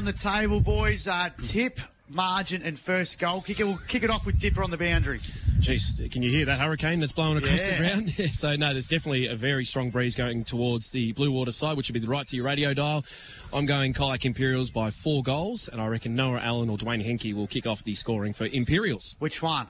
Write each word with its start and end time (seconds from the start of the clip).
around 0.00 0.06
the 0.06 0.12
table, 0.14 0.60
boys. 0.62 1.06
Uh, 1.06 1.28
tip, 1.42 1.78
margin, 2.08 2.62
and 2.62 2.78
first 2.78 3.18
goal 3.18 3.42
kicker. 3.42 3.66
We'll 3.66 3.76
kick 3.86 4.02
it 4.02 4.08
off 4.08 4.24
with 4.24 4.40
Dipper 4.40 4.62
on 4.62 4.70
the 4.70 4.78
boundary. 4.78 5.18
Jeez, 5.60 6.10
can 6.10 6.22
you 6.22 6.30
hear 6.30 6.46
that 6.46 6.58
hurricane 6.58 7.00
that's 7.00 7.12
blowing 7.12 7.36
across 7.36 7.60
Yeah. 7.68 7.72
the 7.72 7.76
ground? 7.76 8.14
Yeah, 8.18 8.28
so, 8.30 8.56
no, 8.56 8.72
there's 8.72 8.88
definitely 8.88 9.26
a 9.26 9.36
very 9.36 9.62
strong 9.66 9.90
breeze 9.90 10.16
going 10.16 10.44
towards 10.44 10.90
the 10.90 11.12
Blue 11.12 11.30
Water 11.30 11.52
side, 11.52 11.76
which 11.76 11.88
would 11.90 11.92
be 11.94 12.00
the 12.00 12.08
right 12.08 12.26
to 12.28 12.34
your 12.36 12.46
radio 12.46 12.72
dial. 12.72 13.04
I'm 13.52 13.66
going 13.66 13.92
Colac 13.92 14.24
Imperials 14.24 14.70
by 14.70 14.90
four 14.90 15.22
goals, 15.22 15.68
and 15.68 15.82
I 15.82 15.86
reckon 15.88 16.14
Noah 16.16 16.40
Allen 16.40 16.70
or 16.70 16.78
Dwayne 16.78 17.04
Henke 17.04 17.34
will 17.36 17.46
kick 17.46 17.66
off 17.66 17.84
the 17.84 17.92
scoring 17.94 18.32
for 18.32 18.46
Imperials. 18.46 19.16
Which 19.18 19.42
one? 19.42 19.66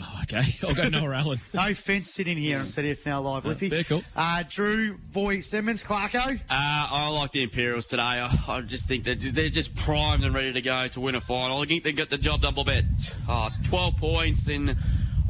Oh, 0.00 0.20
okay, 0.22 0.42
I'll 0.66 0.74
go 0.74 0.88
Noah 0.88 1.16
Allen. 1.16 1.38
No 1.54 1.74
fence 1.74 2.10
sitting 2.10 2.36
here 2.36 2.58
instead 2.58 2.84
of 2.84 3.04
now 3.06 3.20
live, 3.20 3.44
Lippy. 3.44 3.68
Very 3.68 3.84
cool. 3.84 4.02
Uh, 4.14 4.44
Drew, 4.48 4.96
Boy, 5.12 5.40
Simmons, 5.40 5.82
Clarko. 5.84 6.36
Uh, 6.36 6.38
I 6.50 7.08
like 7.08 7.32
the 7.32 7.42
Imperials 7.42 7.86
today. 7.86 8.02
I, 8.02 8.36
I 8.48 8.60
just 8.60 8.88
think 8.88 9.04
that 9.04 9.20
they're 9.20 9.48
just 9.48 9.74
primed 9.74 10.24
and 10.24 10.34
ready 10.34 10.52
to 10.52 10.60
go 10.60 10.88
to 10.88 11.00
win 11.00 11.14
a 11.14 11.20
final. 11.20 11.60
I 11.60 11.66
think 11.66 11.82
they 11.82 11.92
get 11.92 12.10
the 12.10 12.18
job 12.18 12.42
done 12.42 12.54
by 12.54 12.62
about 12.62 12.84
uh, 13.28 13.50
12 13.64 13.96
points, 13.96 14.48
and 14.48 14.76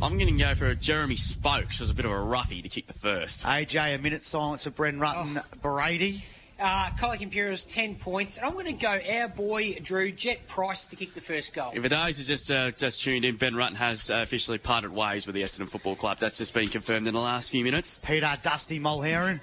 I'm 0.00 0.18
going 0.18 0.36
to 0.36 0.44
go 0.44 0.54
for 0.54 0.74
Jeremy 0.74 1.16
Spokes 1.16 1.80
as 1.80 1.90
a 1.90 1.94
bit 1.94 2.04
of 2.04 2.12
a 2.12 2.20
roughie 2.20 2.62
to 2.62 2.68
kick 2.68 2.86
the 2.86 2.92
first. 2.92 3.44
AJ, 3.44 3.94
a 3.94 3.98
minute 3.98 4.22
silence 4.22 4.64
for 4.64 4.70
Ben 4.70 4.98
Rutten, 4.98 5.42
Brady. 5.60 6.24
Uh, 6.60 6.90
Colac 6.98 7.20
Imperials 7.20 7.64
10 7.64 7.94
points. 7.96 8.36
And 8.36 8.46
I'm 8.46 8.52
going 8.52 8.66
to 8.66 8.72
go 8.72 8.98
our 9.10 9.28
boy, 9.28 9.78
Drew, 9.80 10.10
Jet 10.10 10.48
Price 10.48 10.88
to 10.88 10.96
kick 10.96 11.14
the 11.14 11.20
first 11.20 11.54
goal. 11.54 11.70
If 11.72 11.82
for 11.82 11.88
those 11.88 12.16
who's 12.16 12.26
just 12.26 12.50
uh, 12.50 12.72
just 12.72 13.00
tuned 13.02 13.24
in, 13.24 13.36
Ben 13.36 13.54
Rutten 13.54 13.76
has 13.76 14.10
uh, 14.10 14.16
officially 14.16 14.58
parted 14.58 14.90
ways 14.90 15.26
with 15.26 15.34
the 15.36 15.42
Essendon 15.42 15.68
Football 15.68 15.94
Club. 15.94 16.18
That's 16.18 16.38
just 16.38 16.54
been 16.54 16.66
confirmed 16.66 17.06
in 17.06 17.14
the 17.14 17.20
last 17.20 17.50
few 17.50 17.62
minutes. 17.62 18.00
Peter 18.04 18.36
Dusty 18.42 18.80
Mulheron. 18.80 19.40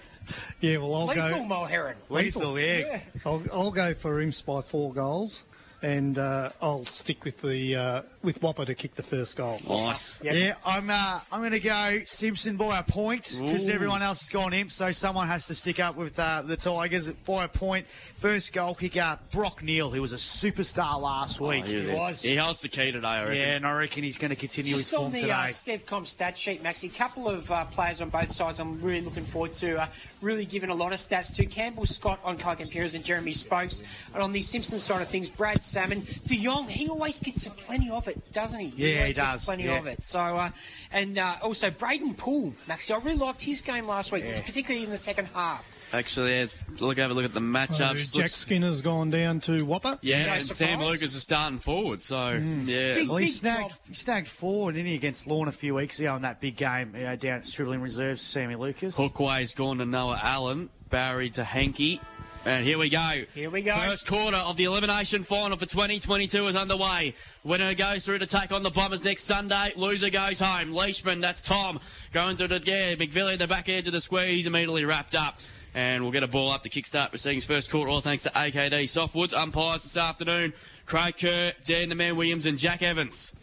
Yeah, 0.59 0.77
well, 0.77 0.95
I'll 0.95 1.05
Lethal 1.05 1.47
go. 1.47 1.55
Mulheron. 1.55 1.95
Lethal, 2.09 2.59
yeah. 2.59 2.77
Yeah. 2.79 2.99
I'll, 3.25 3.43
I'll 3.53 3.71
go 3.71 3.93
for 3.93 4.19
Imps 4.21 4.41
by 4.41 4.61
four 4.61 4.91
goals, 4.93 5.43
and 5.85 6.17
uh, 6.17 6.49
I'll 6.63 6.83
stick 6.85 7.23
with 7.23 7.41
the 7.41 7.75
uh, 7.75 8.01
with 8.23 8.41
Whopper 8.41 8.65
to 8.65 8.73
kick 8.73 8.95
the 8.95 9.03
first 9.03 9.37
goal. 9.37 9.59
Nice. 9.69 10.19
Yeah, 10.23 10.55
I'm 10.65 10.89
uh, 10.89 11.19
I'm 11.31 11.41
going 11.41 11.51
to 11.51 11.59
go 11.59 11.99
Simpson 12.05 12.57
by 12.57 12.79
a 12.79 12.83
point 12.83 13.39
because 13.39 13.69
everyone 13.69 14.01
else 14.01 14.21
has 14.21 14.29
gone 14.29 14.53
imp, 14.53 14.71
so 14.71 14.89
someone 14.91 15.27
has 15.27 15.45
to 15.47 15.55
stick 15.55 15.79
up 15.79 15.95
with 15.95 16.17
uh, 16.17 16.41
the 16.41 16.57
Tigers 16.57 17.11
by 17.11 17.43
a 17.43 17.47
point. 17.47 17.85
First 18.17 18.51
goal 18.51 18.73
kicker, 18.73 19.19
Brock 19.31 19.61
Neal, 19.61 19.91
who 19.91 20.01
was 20.01 20.11
a 20.11 20.15
superstar 20.15 20.99
last 20.99 21.39
week. 21.39 21.65
Oh, 21.67 21.69
he, 21.69 21.91
was. 21.93 22.21
he 22.23 22.35
holds 22.35 22.61
the 22.63 22.69
key 22.69 22.91
today, 22.91 23.05
I 23.07 23.21
reckon. 23.21 23.35
yeah, 23.35 23.55
and 23.55 23.67
I 23.67 23.77
reckon 23.77 24.03
he's 24.03 24.17
going 24.17 24.29
to 24.29 24.35
continue 24.35 24.71
his 24.75 24.89
Just 24.89 24.93
on 24.95 24.99
form 25.01 25.11
the 25.11 25.19
today. 25.19 25.33
uh, 25.33 25.45
Stevcom 25.45 26.07
stat 26.07 26.35
sheet, 26.35 26.63
Maxi, 26.63 26.91
a 26.91 26.97
couple 26.97 27.29
of 27.29 27.51
uh, 27.51 27.65
players 27.65 28.01
on 28.01 28.09
both 28.09 28.31
sides 28.31 28.59
I'm 28.59 28.81
really 28.81 29.01
looking 29.01 29.25
forward 29.25 29.53
to, 29.55 29.83
uh, 29.83 29.87
really 30.21 30.45
given 30.45 30.69
a 30.69 30.75
lot 30.75 30.93
of 30.93 30.99
stats 30.99 31.33
to. 31.35 31.45
Campbell 31.45 31.85
Scott 31.85 32.19
on 32.23 32.37
Colac 32.37 32.59
Imperials 32.59 32.95
and 32.95 33.03
Jeremy 33.03 33.33
Spokes. 33.33 33.83
And 34.13 34.21
on 34.21 34.31
the 34.31 34.41
Simpson 34.41 34.79
side 34.79 35.01
of 35.01 35.07
things, 35.07 35.29
Brad 35.29 35.63
Salmon. 35.63 36.05
De 36.25 36.37
Jong, 36.37 36.67
he 36.67 36.89
always 36.89 37.19
gets 37.19 37.47
plenty 37.47 37.89
of 37.89 38.07
it, 38.07 38.33
doesn't 38.33 38.59
he? 38.59 38.73
Yeah, 38.75 39.05
he 39.05 39.13
does, 39.13 39.33
Gets 39.33 39.45
plenty 39.45 39.65
yeah. 39.65 39.79
of 39.79 39.87
it. 39.87 40.03
So, 40.05 40.19
uh, 40.19 40.49
and 40.91 41.17
uh, 41.17 41.35
also 41.41 41.69
Braden 41.69 42.15
Poole, 42.15 42.53
Maxi. 42.67 42.93
I 42.93 43.03
really 43.03 43.17
liked 43.17 43.43
his 43.43 43.61
game 43.61 43.87
last 43.87 44.11
week, 44.11 44.23
particularly 44.45 44.83
in 44.83 44.89
the 44.89 44.97
second 44.97 45.27
half. 45.33 45.69
Actually, 45.93 46.31
yeah, 46.31 46.43
it's- 46.43 46.81
look 46.81 46.97
a 46.97 47.07
look 47.07 47.25
at 47.25 47.33
the 47.33 47.39
So 47.39 47.45
matchups. 47.45 48.15
Oh, 48.15 48.19
Jack 48.19 48.31
Skinner's 48.31 48.81
gone 48.81 49.09
down 49.09 49.39
to 49.41 49.63
Whopper. 49.65 49.97
yeah, 50.01 50.25
No 50.25 50.33
and 50.33 50.43
Sam. 50.43 50.81
Lucas 50.81 51.15
is 51.15 51.23
starting 51.23 51.59
forward, 51.59 52.01
so 52.01 52.37
hmm. 52.39 52.67
yeah. 52.67 52.95
Big- 52.95 53.09
well, 53.09 53.17
he 53.17 53.27
snagged, 53.27 53.69
job. 53.69 53.79
he 53.87 53.93
snagged 53.95 54.27
four, 54.27 54.71
didn't 54.71 54.87
he, 54.87 54.95
against 54.95 55.27
Lorne 55.27 55.47
a 55.47 55.51
few 55.53 55.75
weeks 55.75 55.99
ago 55.99 56.15
in 56.15 56.21
that 56.23 56.41
big 56.41 56.55
game 56.55 56.95
you 56.95 57.03
know, 57.03 57.15
down 57.15 57.37
at 57.37 57.47
Stribling 57.47 57.81
Reserves, 57.81 58.21
Sammy 58.21 58.55
Lucas. 58.55 58.97
Hookway's 58.97 59.53
gone 59.53 59.77
to 59.77 59.85
Noah 59.85 60.19
Allen, 60.21 60.69
Barry 60.89 61.29
to 61.31 61.43
Henke. 61.43 61.99
And 62.45 62.59
here 62.63 62.77
we 62.77 62.89
go. 62.89 63.23
Here 63.33 63.49
we 63.49 63.63
go. 63.63 63.75
First 63.75 64.05
quarter 64.05 64.37
of 64.37 64.55
the 64.55 64.65
elimination 64.65 65.23
final 65.23 65.57
for 65.57 65.65
2022 65.65 66.47
is 66.47 66.55
underway. 66.55 67.15
Winner 67.43 67.73
goes 67.73 68.05
through 68.05 68.19
to 68.19 68.27
take 68.27 68.51
on 68.51 68.61
the 68.61 68.69
Bombers 68.69 69.03
next 69.03 69.23
Sunday. 69.23 69.71
Loser 69.75 70.11
goes 70.11 70.39
home. 70.39 70.71
Leishman, 70.71 71.21
that's 71.21 71.41
Tom, 71.41 71.79
going 72.13 72.37
through 72.37 72.49
to 72.49 72.61
yeah, 72.63 72.93
McVilly 72.93 73.33
at 73.33 73.39
the 73.39 73.47
back 73.47 73.67
edge 73.67 73.87
of 73.87 73.93
the 73.93 73.99
squeeze, 74.01 74.45
immediately 74.45 74.85
wrapped 74.85 75.15
up. 75.15 75.39
And 75.75 76.03
we'll 76.03 76.13
get 76.13 76.23
a 76.23 76.27
ball 76.27 76.51
up 76.51 76.63
to 76.63 76.69
kickstart 76.69 77.09
proceedings 77.09 77.43
first 77.43 77.69
quarter, 77.69 77.91
all 77.91 77.99
thanks 77.99 78.23
to 78.23 78.29
AKD 78.29 78.83
Softwoods. 78.85 79.33
Umpires 79.33 79.83
this 79.83 79.97
afternoon, 79.97 80.53
Craig 80.85 81.17
Kerr, 81.19 81.51
Dan 81.65 81.89
the 81.89 81.95
Man 81.95 82.15
Williams, 82.15 82.45
and 82.45 82.57
Jack 82.57 82.81
Evans. 82.81 83.33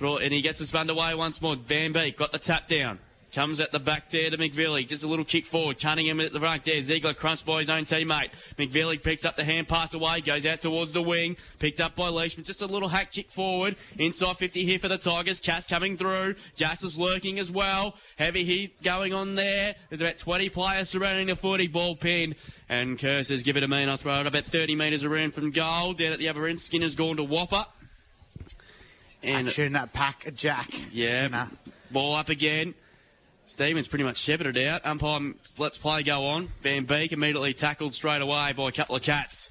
And 0.00 0.32
he 0.32 0.40
gets 0.40 0.60
us 0.60 0.74
underway 0.74 1.14
once 1.14 1.40
more. 1.40 1.54
Van 1.54 1.92
Beek 1.92 2.16
got 2.16 2.32
the 2.32 2.40
tap 2.40 2.66
down. 2.66 2.98
Comes 3.32 3.60
at 3.60 3.70
the 3.70 3.78
back 3.78 4.10
there 4.10 4.28
to 4.28 4.36
McVilly. 4.36 4.88
Just 4.88 5.04
a 5.04 5.06
little 5.06 5.24
kick 5.24 5.46
forward. 5.46 5.78
Cunningham 5.80 6.18
at 6.20 6.32
the 6.32 6.40
front 6.40 6.64
there. 6.64 6.80
Ziegler 6.82 7.14
crunched 7.14 7.46
by 7.46 7.60
his 7.60 7.70
own 7.70 7.84
teammate. 7.84 8.30
McVilly 8.58 9.00
picks 9.00 9.24
up 9.24 9.36
the 9.36 9.44
hand 9.44 9.68
pass 9.68 9.94
away. 9.94 10.20
Goes 10.20 10.44
out 10.46 10.60
towards 10.60 10.92
the 10.92 11.00
wing. 11.02 11.36
Picked 11.60 11.80
up 11.80 11.94
by 11.94 12.08
Leishman. 12.08 12.44
Just 12.44 12.60
a 12.60 12.66
little 12.66 12.88
hack 12.88 13.12
kick 13.12 13.30
forward. 13.30 13.76
Inside 13.98 14.36
50 14.36 14.64
here 14.64 14.80
for 14.80 14.88
the 14.88 14.98
Tigers. 14.98 15.38
Cass 15.38 15.68
coming 15.68 15.96
through. 15.96 16.34
Gas 16.56 16.82
is 16.82 16.98
lurking 16.98 17.38
as 17.38 17.52
well. 17.52 17.94
Heavy 18.16 18.44
heat 18.44 18.82
going 18.82 19.14
on 19.14 19.36
there. 19.36 19.76
There's 19.90 20.00
about 20.00 20.18
20 20.18 20.48
players 20.48 20.88
surrounding 20.88 21.28
the 21.28 21.36
footy. 21.36 21.68
Ball 21.68 21.94
pin. 21.94 22.34
And 22.68 22.98
Kerr 22.98 23.22
says, 23.22 23.44
give 23.44 23.56
it 23.56 23.62
a 23.62 23.68
me 23.68 23.82
and 23.82 23.90
I'll 23.92 23.96
throw 23.96 24.20
it 24.20 24.26
about 24.26 24.44
30 24.44 24.74
metres 24.74 25.04
around 25.04 25.34
from 25.34 25.52
goal. 25.52 25.92
Down 25.92 26.12
at 26.12 26.18
the 26.18 26.28
other 26.28 26.46
end, 26.46 26.60
Skinner's 26.60 26.96
gone 26.96 27.16
to 27.18 27.24
Whopper. 27.24 27.64
And 29.22 29.48
Action 29.48 29.74
that 29.74 29.92
pack, 29.92 30.32
Jack. 30.34 30.68
yeah, 30.92 31.26
Skinner. 31.26 31.48
ball 31.90 32.14
up 32.16 32.28
again. 32.28 32.74
Stevens 33.50 33.88
pretty 33.88 34.04
much 34.04 34.16
shepherded 34.16 34.56
out. 34.64 34.86
Umpire 34.86 35.32
lets 35.58 35.76
play 35.76 36.04
go 36.04 36.24
on. 36.26 36.46
Van 36.62 36.84
Beek 36.84 37.10
immediately 37.10 37.52
tackled 37.52 37.94
straight 37.96 38.22
away 38.22 38.52
by 38.52 38.68
a 38.68 38.72
couple 38.72 38.94
of 38.94 39.02
cats. 39.02 39.50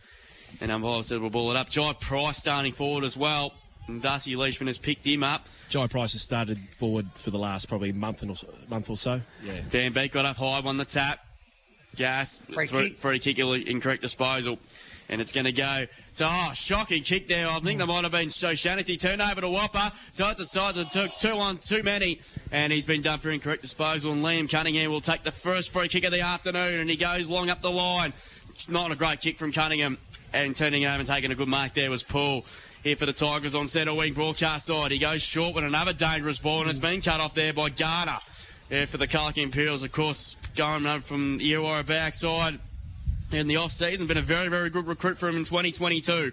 And 0.61 0.71
umpire 0.71 1.01
said 1.01 1.19
we'll 1.19 1.29
ball 1.29 1.51
it 1.51 1.57
up. 1.57 1.69
Jai 1.69 1.91
Price 1.93 2.37
starting 2.37 2.71
forward 2.71 3.03
as 3.03 3.17
well. 3.17 3.51
And 3.87 4.01
Darcy 4.01 4.37
Leishman 4.37 4.67
has 4.67 4.77
picked 4.77 5.05
him 5.05 5.21
up. 5.21 5.45
Jai 5.67 5.87
Price 5.87 6.13
has 6.13 6.21
started 6.21 6.59
forward 6.77 7.07
for 7.15 7.29
the 7.29 7.37
last 7.37 7.67
probably 7.67 7.91
month 7.91 8.21
and 8.21 8.31
or 8.31 8.37
so, 8.37 8.47
month 8.69 8.89
or 8.89 8.95
so. 8.95 9.19
Yeah. 9.43 9.59
Van 9.67 9.91
Beek 9.91 10.13
got 10.13 10.25
up 10.25 10.37
high, 10.37 10.61
won 10.61 10.77
the 10.77 10.85
tap. 10.85 11.19
Gas, 11.97 12.37
Free 12.53 12.67
free, 12.67 12.89
kick. 12.91 12.97
free 12.99 13.19
kick, 13.19 13.37
incorrect 13.37 14.01
disposal. 14.01 14.59
And 15.09 15.19
it's 15.19 15.31
going 15.31 15.45
to 15.45 15.51
go. 15.51 15.87
So, 16.13 16.27
oh, 16.29 16.51
shocking 16.53 17.01
kick 17.01 17.27
there. 17.27 17.47
I 17.47 17.59
think 17.59 17.79
there 17.79 17.87
might 17.87 18.03
have 18.03 18.11
been 18.11 18.29
so 18.29 18.53
Shaughnessy. 18.53 18.95
Turn 18.95 19.19
over 19.19 19.41
to 19.41 19.49
Whopper. 19.49 19.91
Got 20.17 20.37
decided 20.37 20.91
to 20.91 21.07
took 21.07 21.17
two 21.17 21.33
on 21.33 21.57
too 21.57 21.81
many. 21.81 22.21
And 22.51 22.71
he's 22.71 22.85
been 22.85 23.01
done 23.01 23.17
for 23.17 23.31
incorrect 23.31 23.63
disposal. 23.63 24.11
And 24.11 24.23
Liam 24.23 24.49
Cunningham 24.49 24.91
will 24.91 25.01
take 25.01 25.23
the 25.23 25.31
first 25.31 25.71
free 25.71 25.87
kick 25.87 26.03
of 26.03 26.11
the 26.11 26.21
afternoon. 26.21 26.79
And 26.79 26.89
he 26.89 26.95
goes 26.95 27.27
long 27.27 27.49
up 27.49 27.61
the 27.61 27.71
line. 27.71 28.13
Not 28.67 28.91
a 28.91 28.95
great 28.95 29.19
kick 29.19 29.37
from 29.37 29.51
Cunningham. 29.51 29.97
And 30.31 30.55
turning 30.55 30.85
over 30.85 30.99
and 30.99 31.07
taking 31.07 31.31
a 31.31 31.35
good 31.35 31.47
mark 31.47 31.73
there 31.73 31.89
was 31.89 32.03
Paul. 32.03 32.45
Here 32.83 32.95
for 32.95 33.07
the 33.07 33.13
Tigers 33.13 33.55
on 33.55 33.67
centre 33.67 33.95
wing 33.95 34.13
broadcast 34.13 34.67
side. 34.67 34.91
He 34.91 34.99
goes 34.99 35.23
short 35.23 35.55
with 35.55 35.63
another 35.63 35.91
dangerous 35.91 36.37
ball. 36.37 36.61
And 36.61 36.69
it's 36.69 36.77
been 36.77 37.01
cut 37.01 37.19
off 37.19 37.33
there 37.33 37.51
by 37.51 37.69
Garner. 37.69 38.17
Yeah, 38.69 38.85
for 38.85 38.97
the 38.97 39.07
Colac 39.07 39.41
Imperials, 39.41 39.81
of 39.81 39.91
course, 39.91 40.37
going 40.55 40.85
up 40.85 41.01
from 41.01 41.39
the 41.39 41.51
Illawarra 41.51 41.87
backside 41.87 42.59
in 43.31 43.47
the 43.47 43.57
off 43.57 43.71
season. 43.71 44.07
Been 44.07 44.17
a 44.17 44.21
very, 44.21 44.47
very 44.47 44.69
good 44.69 44.87
recruit 44.87 45.17
for 45.17 45.29
him 45.29 45.35
in 45.35 45.43
2022. 45.43 46.31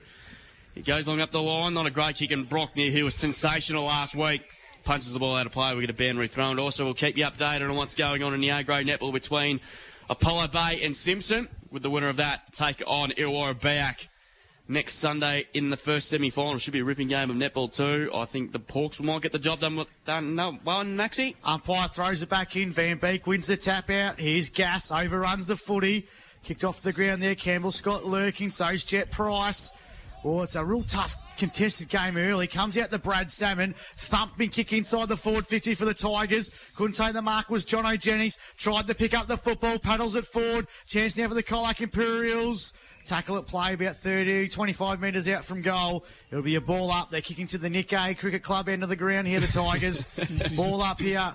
He 0.75 0.83
goes 0.83 1.09
long 1.09 1.21
up 1.21 1.31
the 1.31 1.41
line, 1.41 1.75
not 1.75 1.87
a 1.87 1.91
great 1.91 2.17
kick, 2.17 2.31
and 2.31 2.49
Brock 2.49 2.77
Neal, 2.77 2.93
he 2.93 3.03
was 3.03 3.15
sensational 3.15 3.85
last 3.85 4.15
week. 4.15 4.43
Punches 4.85 5.13
the 5.13 5.19
ball 5.19 5.35
out 5.35 5.47
of 5.47 5.53
play, 5.53 5.75
we 5.75 5.81
get 5.81 5.91
a 5.91 5.95
ban 5.95 6.17
rethrown. 6.17 6.61
Also, 6.61 6.85
we'll 6.85 6.95
keep 6.95 7.17
you 7.17 7.25
updated 7.25 7.69
on 7.69 7.77
what's 7.77 7.97
going 7.97 8.23
on 8.23 8.35
in 8.35 8.41
the 8.41 8.51
A 8.51 8.63
grade 8.63 8.87
netball 8.87 9.13
between 9.13 9.61
Apollo 10.09 10.49
Bay 10.49 10.81
and 10.83 10.95
Simpson, 10.95 11.49
with 11.71 11.83
the 11.83 11.91
winner 11.91 12.09
of 12.09 12.17
that 12.17 12.53
take 12.53 12.83
on 12.87 13.11
Illawarra 13.11 13.61
back 13.61 14.09
next 14.69 14.95
Sunday 14.95 15.47
in 15.55 15.71
the 15.71 15.77
first 15.77 16.09
semi 16.09 16.31
final. 16.31 16.59
Should 16.59 16.73
be 16.73 16.81
a 16.81 16.85
ripping 16.85 17.09
game 17.09 17.31
of 17.31 17.37
netball, 17.37 17.75
too. 17.75 18.11
I 18.15 18.25
think 18.27 18.53
the 18.53 18.61
Porks 18.61 19.03
might 19.03 19.23
get 19.23 19.33
the 19.33 19.39
job 19.39 19.61
done 19.61 19.77
with 19.77 19.89
done, 20.05 20.37
no, 20.37 20.53
one, 20.63 20.97
Maxi. 20.97 21.35
Umpire 21.43 21.89
throws 21.89 22.23
it 22.23 22.29
back 22.29 22.55
in. 22.55 22.71
Van 22.71 22.99
Beek 22.99 23.27
wins 23.27 23.47
the 23.47 23.57
tap 23.57 23.91
out. 23.91 24.21
Here's 24.21 24.51
Gas, 24.51 24.93
overruns 24.93 25.47
the 25.47 25.57
footy. 25.57 26.07
Kicked 26.47 26.63
off 26.63 26.81
the 26.81 26.93
ground 26.93 27.21
there. 27.21 27.35
Campbell 27.35 27.73
Scott 27.73 28.05
lurking. 28.05 28.51
So 28.51 28.67
So's 28.67 28.85
Jet 28.85 29.11
Price. 29.11 29.73
Oh, 30.25 30.43
it's 30.43 30.55
a 30.55 30.65
real 30.65 30.85
tough 30.85 31.17
contested 31.37 31.89
game 31.89 32.17
early. 32.17 32.47
Comes 32.47 32.79
out 32.79 32.93
the 32.93 33.01
Brad 33.01 33.33
Salmon. 33.33 33.75
Thumping 33.77 34.51
kick 34.51 34.73
inside 34.73 35.09
the 35.09 35.17
forward 35.17 35.45
50 35.45 35.75
for 35.75 35.87
the 35.87 35.93
Tigers. 35.93 36.53
Couldn't 36.77 36.95
take 36.95 37.15
the 37.15 37.21
mark 37.21 37.51
was 37.51 37.65
John 37.65 37.85
O'Jennings. 37.85 38.39
Tried 38.57 38.87
to 38.87 38.95
pick 38.95 39.13
up 39.13 39.27
the 39.27 39.37
football. 39.37 39.81
Paddles 39.81 40.15
it 40.15 40.25
forward. 40.25 40.69
Chance 40.87 41.19
now 41.19 41.27
for 41.27 41.35
the 41.35 41.43
Colac 41.43 41.81
Imperials. 41.81 42.73
Tackle 43.05 43.39
at 43.39 43.47
play 43.49 43.73
about 43.73 43.97
30, 43.97 44.49
25 44.49 45.01
metres 45.01 45.27
out 45.27 45.45
from 45.45 45.63
goal. 45.63 46.05
It'll 46.31 46.45
be 46.45 46.55
a 46.55 46.61
ball 46.61 46.93
up. 46.93 47.11
They're 47.11 47.23
kicking 47.23 47.49
to 47.49 47.59
the 47.59 47.69
Nikkei 47.69 48.17
Cricket 48.17 48.45
Club 48.45 48.69
end 48.69 48.85
of 48.85 48.89
the 48.89 48.95
ground 48.95 49.27
here, 49.27 49.41
the 49.41 49.49
Tigers. 49.49 50.07
ball 50.55 50.81
up 50.81 51.01
here. 51.01 51.35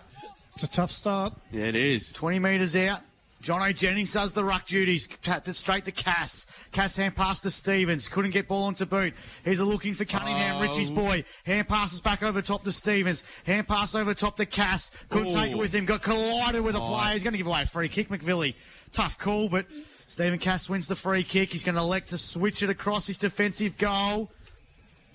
It's 0.56 0.64
a 0.64 0.70
tough 0.70 0.92
start. 0.92 1.34
Yeah, 1.52 1.66
it 1.66 1.76
is. 1.76 2.14
20 2.14 2.40
metres 2.40 2.78
out. 2.78 3.02
John 3.42 3.62
O. 3.62 3.72
Jennings 3.72 4.14
does 4.14 4.34
the 4.34 4.44
ruck 4.44 4.66
duties. 4.68 5.10
Straight 5.52 5.86
to 5.86 5.92
Cass. 5.92 6.46
Cass 6.72 6.96
hand 6.96 7.16
pass 7.16 7.42
to 7.42 7.50
Stevens. 7.52 8.08
Couldn't 8.08 8.32
get 8.32 8.48
ball 8.48 8.64
onto 8.64 8.86
boot. 8.86 9.14
He's 9.44 9.60
looking 9.60 9.94
for 9.94 10.06
Cunningham, 10.06 10.58
Oh. 10.58 10.62
Richie's 10.62 10.92
boy. 10.92 11.24
Hand 11.46 11.68
passes 11.68 12.02
back 12.02 12.22
over 12.22 12.42
top 12.42 12.64
to 12.64 12.72
Stevens. 12.72 13.24
Hand 13.46 13.68
pass 13.68 13.96
over 13.96 14.14
top 14.14 14.36
to 14.38 14.46
Cass. 14.46 14.92
Couldn't 15.10 15.34
take 15.34 15.52
it 15.52 15.56
Oh. 15.56 15.58
with 15.58 15.74
him. 15.74 15.86
Got 15.86 16.04
collided 16.04 16.62
with 16.62 16.76
a 16.76 16.80
oh. 16.82 16.88
player. 16.88 17.14
He's 17.14 17.24
going 17.24 17.34
to 17.34 17.38
give 17.38 17.48
away 17.48 17.64
a 17.64 17.66
free 17.66 17.90
kick, 17.90 18.10
McVilly. 18.10 18.54
Tough 18.92 19.18
call, 19.18 19.50
but 19.50 19.66
Stephen 20.08 20.38
Cass 20.38 20.70
wins 20.70 20.88
the 20.88 20.96
free 20.96 21.24
kick. 21.24 21.52
He's 21.52 21.64
going 21.64 21.76
to 21.76 21.82
elect 21.82 22.10
to 22.10 22.18
switch 22.18 22.62
it 22.62 22.70
across 22.70 23.08
his 23.08 23.18
defensive 23.18 23.78
goal. 23.78 24.30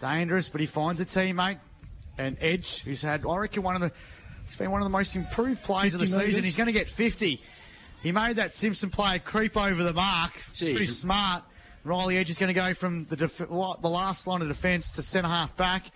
Dangerous, 0.00 0.49
but 0.49 0.61
he 0.61 0.67
finds 0.67 1.00
a 1.00 1.05
teammate. 1.05 1.58
And 2.19 2.37
Edge, 2.40 2.81
who's 2.82 3.02
had, 3.02 3.25
I 3.26 3.37
reckon, 3.37 3.62
one 3.62 3.75
of 3.76 3.82
the, 3.82 3.93
he's 4.46 4.56
been 4.56 4.70
one 4.70 4.81
of 4.81 4.87
the 4.87 4.90
most 4.90 5.14
improved 5.14 5.62
players 5.62 5.94
of 5.94 6.00
the 6.00 6.06
season. 6.06 6.20
metres. 6.23 6.44
He's 6.44 6.56
going 6.56 6.67
to 6.67 6.73
get 6.73 6.88
50. 6.88 7.40
He 8.06 8.12
made 8.12 8.37
that 8.37 8.53
Simpson 8.53 8.88
player 8.88 9.19
creep 9.19 9.56
over 9.56 9.82
the 9.82 9.93
mark. 9.93 10.32
Jeez. 10.53 10.70
Pretty 10.70 10.87
smart. 10.87 11.43
Riley 11.82 12.19
Edge 12.19 12.31
is 12.31 12.38
going 12.38 12.55
to 12.55 12.55
go 12.55 12.73
from 12.73 13.05
the 13.06 13.17
def- 13.17 13.50
what, 13.50 13.82
the 13.82 13.88
last 13.88 14.29
line 14.29 14.43
of 14.43 14.47
defence 14.47 14.93
to 14.93 15.03
centre 15.03 15.29
half 15.29 15.56
back. 15.56 15.87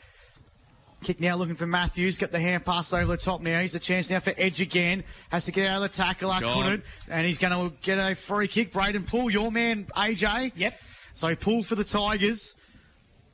Kick 1.04 1.20
now 1.20 1.36
looking 1.36 1.54
for 1.54 1.68
Matthews. 1.68 2.18
Got 2.18 2.32
the 2.32 2.40
hand 2.40 2.64
pass 2.64 2.92
over 2.92 3.04
the 3.04 3.16
top 3.16 3.42
now. 3.42 3.60
He's 3.60 3.76
a 3.76 3.78
chance 3.78 4.10
now 4.10 4.18
for 4.18 4.34
Edge 4.36 4.60
again. 4.60 5.04
Has 5.30 5.44
to 5.44 5.52
get 5.52 5.70
out 5.70 5.76
of 5.76 5.82
the 5.82 5.88
tackle. 5.96 6.32
I 6.32 6.40
couldn't. 6.40 6.82
And 7.08 7.24
he's 7.24 7.38
going 7.38 7.52
to 7.52 7.76
get 7.80 7.98
a 7.98 8.16
free 8.16 8.48
kick. 8.48 8.72
Braden 8.72 9.04
Poole, 9.04 9.30
your 9.30 9.52
man, 9.52 9.84
AJ. 9.96 10.50
Yep. 10.56 10.80
So 11.12 11.36
Poole 11.36 11.62
for 11.62 11.76
the 11.76 11.84
Tigers. 11.84 12.56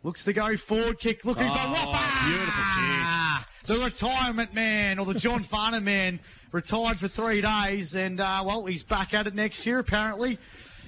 Looks 0.02 0.24
to 0.26 0.34
go 0.34 0.54
forward 0.58 0.98
kick. 0.98 1.24
Looking 1.24 1.48
for 1.48 1.58
Oh, 1.58 1.72
Whopper. 1.72 2.26
beautiful 2.26 2.64
kick. 2.76 3.68
The 3.68 3.84
retirement 3.84 4.52
man, 4.52 4.98
or 4.98 5.06
the 5.06 5.14
John 5.14 5.42
Farnham 5.42 5.84
man, 5.84 6.20
retired 6.52 6.98
for 6.98 7.08
three 7.08 7.40
days. 7.40 7.94
And, 7.94 8.20
uh, 8.20 8.42
well, 8.44 8.64
he's 8.66 8.84
back 8.84 9.14
at 9.14 9.26
it 9.26 9.34
next 9.34 9.66
year, 9.66 9.78
apparently. 9.78 10.38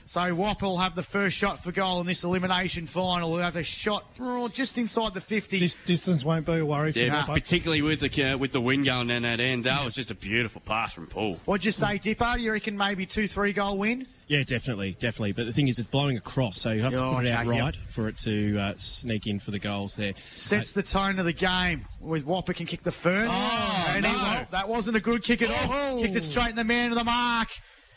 So 0.08 0.34
Whopper 0.34 0.64
will 0.64 0.78
have 0.78 0.94
the 0.94 1.02
first 1.02 1.37
shot 1.37 1.62
for 1.62 1.70
goal 1.70 2.00
in 2.00 2.06
this 2.06 2.25
elimination 2.25 2.87
final. 2.87 3.34
He'll 3.34 3.44
have 3.44 3.56
a 3.56 3.62
shot 3.62 4.10
oh, 4.19 4.49
just 4.49 4.78
inside 4.78 5.12
the 5.12 5.20
50. 5.20 5.58
This 5.58 5.75
distance 5.84 6.25
won't 6.25 6.46
be 6.46 6.55
a 6.55 6.64
worry 6.64 6.93
for 6.93 6.99
Yeah, 6.99 7.12
Whopper. 7.12 7.34
particularly 7.34 7.82
with 7.82 8.00
the 8.00 8.25
uh, 8.25 8.38
with 8.38 8.52
the 8.52 8.60
wind 8.60 8.87
going 8.87 9.08
down 9.08 9.22
that 9.22 9.38
end. 9.38 9.64
That 9.64 9.84
was 9.84 9.94
just 9.94 10.10
a 10.10 10.14
beautiful 10.14 10.62
pass 10.62 10.94
from 10.94 11.08
Paul. 11.08 11.38
What'd 11.44 11.66
you 11.66 11.72
say, 11.72 11.99
Dipper? 11.99 12.38
You 12.38 12.52
reckon 12.52 12.78
maybe 12.78 13.05
two, 13.05 13.28
three 13.28 13.52
goal 13.52 13.76
win? 13.76 14.06
Yeah, 14.28 14.42
definitely, 14.44 14.92
definitely. 14.92 15.32
But 15.32 15.46
the 15.46 15.52
thing 15.54 15.69
is, 15.69 15.78
it's 15.78 15.88
blowing 15.88 16.16
across, 16.19 16.58
so 16.60 16.70
you 16.70 16.82
have 16.82 16.92
to 16.92 17.02
Oh, 17.02 17.14
put 17.14 17.25
it 17.26 17.30
out 17.30 17.46
okay, 17.46 17.56
yep. 17.56 17.64
right 17.64 17.76
for 17.88 18.08
it 18.08 18.19
to 18.19 18.58
uh, 18.58 18.75
sneak 18.76 19.26
in 19.26 19.38
for 19.40 19.50
the 19.50 19.58
goals 19.58 19.96
there. 19.96 20.12
Sets 20.32 20.75
the 20.75 20.82
tone 20.82 21.19
of 21.19 21.25
the 21.25 21.32
game. 21.32 21.86
With 22.00 22.25
Whopper 22.26 22.52
can 22.52 22.66
kick 22.66 22.82
the 22.82 22.92
first. 22.92 23.32
Oh, 23.34 23.92
and 23.96 24.04
he 24.04 24.12
no. 24.12 24.19
won't. 24.19 24.50
that 24.50 24.69
wasn't 24.69 24.96
a 24.96 25.00
good 25.00 25.22
kick 25.22 25.40
at 25.42 25.50
all. 25.50 25.75
Oh. 25.96 25.98
Kicked 26.02 26.14
it 26.16 26.25
straight 26.25 26.50
in 26.50 26.56
the 26.56 26.64
man 26.64 26.92
of 26.92 26.98
the 26.98 27.04
mark. 27.04 27.48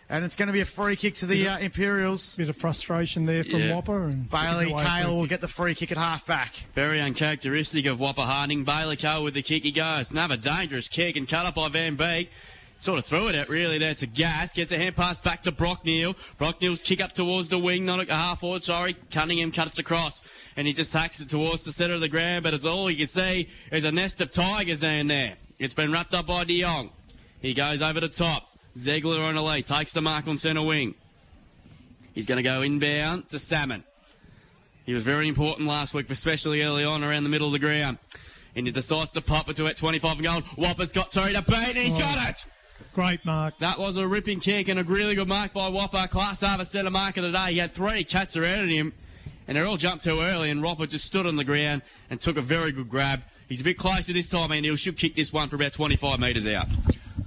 And 0.10 0.26
it's 0.26 0.36
going 0.36 0.48
to 0.48 0.54
be 0.54 0.60
a 0.60 0.66
free 0.66 0.98
kick 0.98 1.16
to 1.16 1.26
the 1.26 1.48
uh, 1.48 1.58
Imperials. 1.60 2.36
Bit 2.36 2.50
of 2.50 2.58
frustration 2.58 3.26
there 3.26 3.46
from 3.46 3.62
Yeah. 3.62 3.76
Whopper. 3.76 4.06
And 4.08 4.30
Bailey 4.30 4.68
Kale 4.74 5.16
will 5.16 5.26
get 5.26 5.40
the 5.40 5.48
free 5.48 5.74
kick 5.74 5.90
at 5.90 5.98
half 5.98 6.28
back. 6.28 6.54
Very 6.76 7.00
uncharacteristic 7.00 7.86
of 7.86 8.00
Whopper 8.02 8.24
Harding. 8.24 8.66
Bailey 8.66 8.98
Cole 8.98 9.24
with 9.24 9.36
the 9.36 9.42
kick. 9.42 9.64
He 9.64 9.72
goes. 9.72 10.12
Another 10.12 10.36
dangerous 10.36 10.90
kick 10.90 11.16
and 11.16 11.30
cut 11.30 11.46
up 11.46 11.56
by 11.56 11.70
Van 11.70 11.96
Beek. 11.96 12.30
Sort 12.82 12.98
of 12.98 13.06
threw 13.06 13.28
it 13.28 13.36
out 13.36 13.48
really 13.48 13.78
there 13.78 13.94
to 13.94 14.08
Gas. 14.08 14.54
Gets 14.54 14.72
a 14.72 14.78
hand 14.78 14.96
pass 14.96 15.20
back 15.20 15.44
to 15.44 15.52
Brock 15.52 15.86
Neal. 15.86 16.16
Brock 16.40 16.60
Neal's 16.62 16.82
kick 16.82 17.00
up 17.00 17.12
towards 17.12 17.48
the 17.48 17.60
wing, 17.60 17.86
not 17.86 18.10
a 18.10 18.12
half 18.12 18.40
forward, 18.40 18.64
sorry. 18.64 18.96
Cunningham 19.12 19.52
cuts 19.52 19.78
across 19.78 20.24
and 20.58 20.66
he 20.66 20.74
just 20.74 20.92
takes 20.92 21.20
it 21.20 21.30
towards 21.30 21.64
the 21.64 21.72
centre 21.72 21.94
of 21.94 22.02
the 22.02 22.10
ground, 22.10 22.42
but 22.42 22.56
it's 22.56 22.66
all 22.66 22.90
you 22.90 22.98
can 22.98 23.06
see 23.06 23.48
is 23.72 23.86
a 23.86 23.92
nest 23.92 24.20
of 24.20 24.32
tigers 24.32 24.80
down 24.80 25.06
there. 25.06 25.36
It's 25.60 25.76
been 25.76 25.92
wrapped 25.92 26.16
up 26.16 26.26
by 26.26 26.44
De 26.44 26.60
Jong. 26.60 26.90
He 27.40 27.54
goes 27.54 27.84
over 27.84 28.00
the 28.00 28.10
top. 28.10 28.50
Zegler 28.74 29.20
on 29.20 29.36
the 29.36 29.44
lead, 29.44 29.68
takes 29.68 29.94
the 29.94 30.02
mark 30.02 30.28
on 30.28 30.38
centre 30.38 30.64
wing. 30.64 30.96
He's 32.16 32.26
going 32.26 32.38
to 32.38 32.44
go 32.44 32.64
inbound 32.64 33.30
to 33.30 33.38
Salmon. 33.38 33.84
He 34.88 34.94
was 34.94 35.04
very 35.04 35.28
important 35.28 35.68
last 35.68 35.94
week, 35.94 36.10
especially 36.10 36.64
early 36.64 36.84
on 36.84 37.04
around 37.04 37.26
the 37.26 37.30
middle 37.30 37.46
of 37.46 37.54
the 37.54 37.60
ground. 37.60 38.00
And 38.56 38.66
he 38.66 38.72
decides 38.72 39.12
to 39.12 39.22
pop 39.22 39.50
it 39.50 39.56
to 39.58 39.68
at 39.68 39.78
25 39.78 40.14
and 40.14 40.24
goal. 40.24 40.42
Whopper's 40.58 40.92
got 40.92 41.12
Terry 41.12 41.34
to 41.34 41.44
beat, 41.44 41.56
and 41.58 41.78
he's 41.78 41.96
oh. 41.96 42.00
got 42.00 42.28
it! 42.28 42.46
Great 42.94 43.24
mark. 43.26 43.58
That 43.60 43.80
was 43.80 43.98
a 43.98 44.08
ripping 44.08 44.40
kick 44.40 44.68
and 44.68 44.80
a 44.80 44.84
really 44.84 45.16
good 45.16 45.28
mark 45.28 45.54
by 45.54 45.70
Whopper. 45.70 46.08
Class 46.08 46.42
Harvard 46.42 46.68
centre 46.68 46.90
marker 46.92 47.22
today. 47.22 47.54
He 47.54 47.58
had 47.60 47.72
three 47.72 48.04
cats 48.04 48.36
around 48.38 48.70
him, 48.70 48.94
and 49.48 49.58
they 49.58 49.62
all 49.62 49.78
jumped 49.78 50.04
too 50.04 50.22
early, 50.22 50.50
and 50.50 50.62
Whopper 50.62 50.86
just 50.88 51.06
stood 51.06 51.26
on 51.26 51.36
the 51.36 51.44
ground 51.44 51.82
and 52.10 52.20
took 52.20 52.38
a 52.38 52.42
very 52.42 52.72
good 52.72 52.90
grab. 52.90 53.22
He's 53.50 53.62
a 53.62 53.64
bit 53.64 53.78
closer 53.78 54.14
this 54.14 54.28
time, 54.30 54.52
and 54.52 54.66
he 54.66 54.76
should 54.76 54.98
kick 54.98 55.16
this 55.16 55.34
one 55.34 55.50
for 55.50 55.56
about 55.58 55.74
25 55.74 56.20
metres 56.20 56.48
out. 56.48 56.68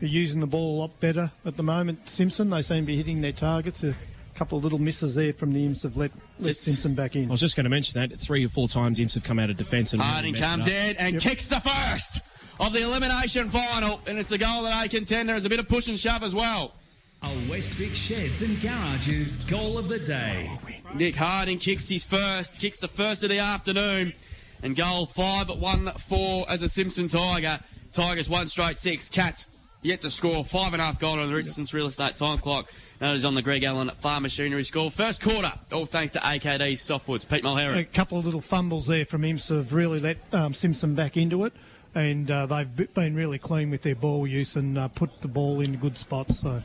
They're 0.01 0.09
using 0.09 0.41
the 0.41 0.47
ball 0.47 0.77
a 0.77 0.79
lot 0.81 1.01
better 1.01 1.31
at 1.45 1.57
the 1.57 1.63
moment. 1.63 2.09
Simpson, 2.09 2.51
they 2.51 2.63
seem 2.63 2.83
to 2.85 2.87
be 2.87 2.97
hitting 2.97 3.21
their 3.21 3.33
targets. 3.33 3.83
A 3.85 3.95
couple 4.35 4.59
of 4.59 4.65
little 4.65 4.79
misses 4.81 5.15
there 5.15 5.33
from 5.33 5.53
the 5.53 5.65
Imps 5.65 5.83
have 5.85 5.97
let, 5.97 6.11
let 6.39 6.47
Just- 6.49 6.63
Simpson 6.63 6.95
back 6.95 7.15
in. 7.15 7.29
I 7.29 7.31
was 7.31 7.41
just 7.41 7.55
going 7.57 7.65
to 7.65 7.71
mention 7.71 8.01
that 8.01 8.19
three 8.21 8.45
or 8.45 8.49
four 8.49 8.69
times 8.69 8.99
Imps 8.99 9.15
have 9.15 9.23
come 9.23 9.39
out 9.39 9.51
of 9.51 9.57
defence 9.57 9.93
and 9.93 10.01
really 10.01 10.13
Harding 10.13 10.33
messed 10.33 10.43
comes 10.45 10.67
in 10.67 10.97
and 10.97 11.15
Yep. 11.15 11.23
kicks 11.23 11.49
the 11.49 11.61
first 11.61 12.21
of 12.61 12.73
the 12.73 12.83
elimination 12.83 13.49
final, 13.49 14.01
and 14.07 14.19
it's 14.19 14.33
a 14.33 14.39
goal 14.39 14.63
that 14.63 14.75
I 14.75 14.89
contend. 14.89 15.29
There's 15.29 15.45
a 15.45 15.49
bit 15.49 15.61
of 15.61 15.69
push 15.69 15.89
and 15.89 15.99
shove 15.99 16.23
as 16.23 16.35
well. 16.35 16.75
A 17.23 17.27
Westvic 17.49 17.95
Sheds 17.95 18.43
and 18.43 18.61
Garages 18.61 19.45
goal 19.49 19.79
of 19.79 19.89
the 19.89 19.99
day. 19.99 20.51
Nick 20.95 21.17
Harding 21.17 21.59
kicks 21.59 21.89
his 21.89 22.05
first, 22.05 22.61
kicks 22.61 22.79
the 22.79 22.89
first 22.89 23.23
of 23.25 23.31
the 23.31 23.39
afternoon, 23.39 24.13
and 24.63 24.77
goal 24.77 25.07
five 25.07 25.49
at 25.51 25.59
one 25.59 25.87
four 25.93 26.45
as 26.51 26.63
a 26.63 26.69
Simpson 26.69 27.09
Tiger. 27.09 27.61
Tigers 27.93 28.29
one 28.29 28.47
straight 28.47 28.77
six. 28.77 29.09
Cats 29.09 29.49
yet 29.83 30.01
to 30.03 30.11
score 30.11 30.45
five 30.45 30.73
and 30.73 30.83
a 30.83 30.85
half 30.85 30.99
goal 30.99 31.19
on 31.19 31.29
the 31.29 31.35
Richardson's 31.35 31.73
real 31.73 31.87
estate 31.87 32.17
time 32.17 32.39
clock. 32.39 32.71
That 32.99 33.15
is 33.15 33.25
on 33.25 33.35
the 33.35 33.43
Greg 33.43 33.65
Allen 33.65 33.89
at 33.89 33.97
Farm 33.97 34.23
Machinery 34.23 34.65
score. 34.65 34.91
First 34.91 35.23
quarter, 35.23 35.53
all 35.73 35.87
thanks 35.87 36.13
to 36.13 36.21
AKD 36.21 36.73
Softwoods. 36.73 37.29
Pete 37.29 37.43
Mulherron. 37.43 37.79
A 37.79 37.85
couple 37.85 38.19
of 38.19 38.25
little 38.25 38.41
fumbles 38.41 38.87
there 38.87 39.05
from 39.05 39.25
Imps 39.25 39.49
have 39.49 39.73
really 39.73 40.01
let 40.01 40.17
um, 40.33 40.55
Simpson 40.55 40.95
back 40.95 41.17
into 41.17 41.45
it. 41.45 41.53
And 41.95 42.31
uh, 42.31 42.47
they've 42.47 42.95
been 42.95 43.15
really 43.15 43.39
clean 43.39 43.71
with 43.71 43.83
their 43.83 43.95
ball 43.95 44.27
use 44.27 44.57
and 44.57 44.77
uh, 44.77 44.89
put 44.89 45.21
the 45.21 45.29
ball 45.29 45.61
in 45.61 45.77
good 45.77 45.97
spots. 45.97 46.41
So, 46.41 46.61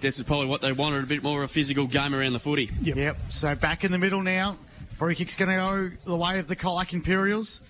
This 0.00 0.18
is 0.18 0.24
probably 0.24 0.46
what 0.46 0.62
they 0.62 0.72
wanted, 0.72 1.04
a 1.04 1.06
bit 1.06 1.22
more 1.22 1.42
of 1.42 1.50
a 1.50 1.52
physical 1.52 1.86
game 1.86 2.14
around 2.14 2.32
the 2.32 2.38
footy. 2.40 2.70
yep. 2.82 2.96
Yep. 2.96 3.16
So 3.28 3.54
back 3.54 3.84
in 3.84 3.92
the 3.92 3.98
middle 3.98 4.22
now. 4.22 4.56
Free 4.92 5.14
kick's 5.14 5.36
going 5.36 5.50
to 5.50 5.56
go 5.56 5.90
the 6.10 6.16
way 6.16 6.40
of 6.40 6.48
the 6.48 6.56
Colac 6.56 6.92
Imperials. 6.92 7.60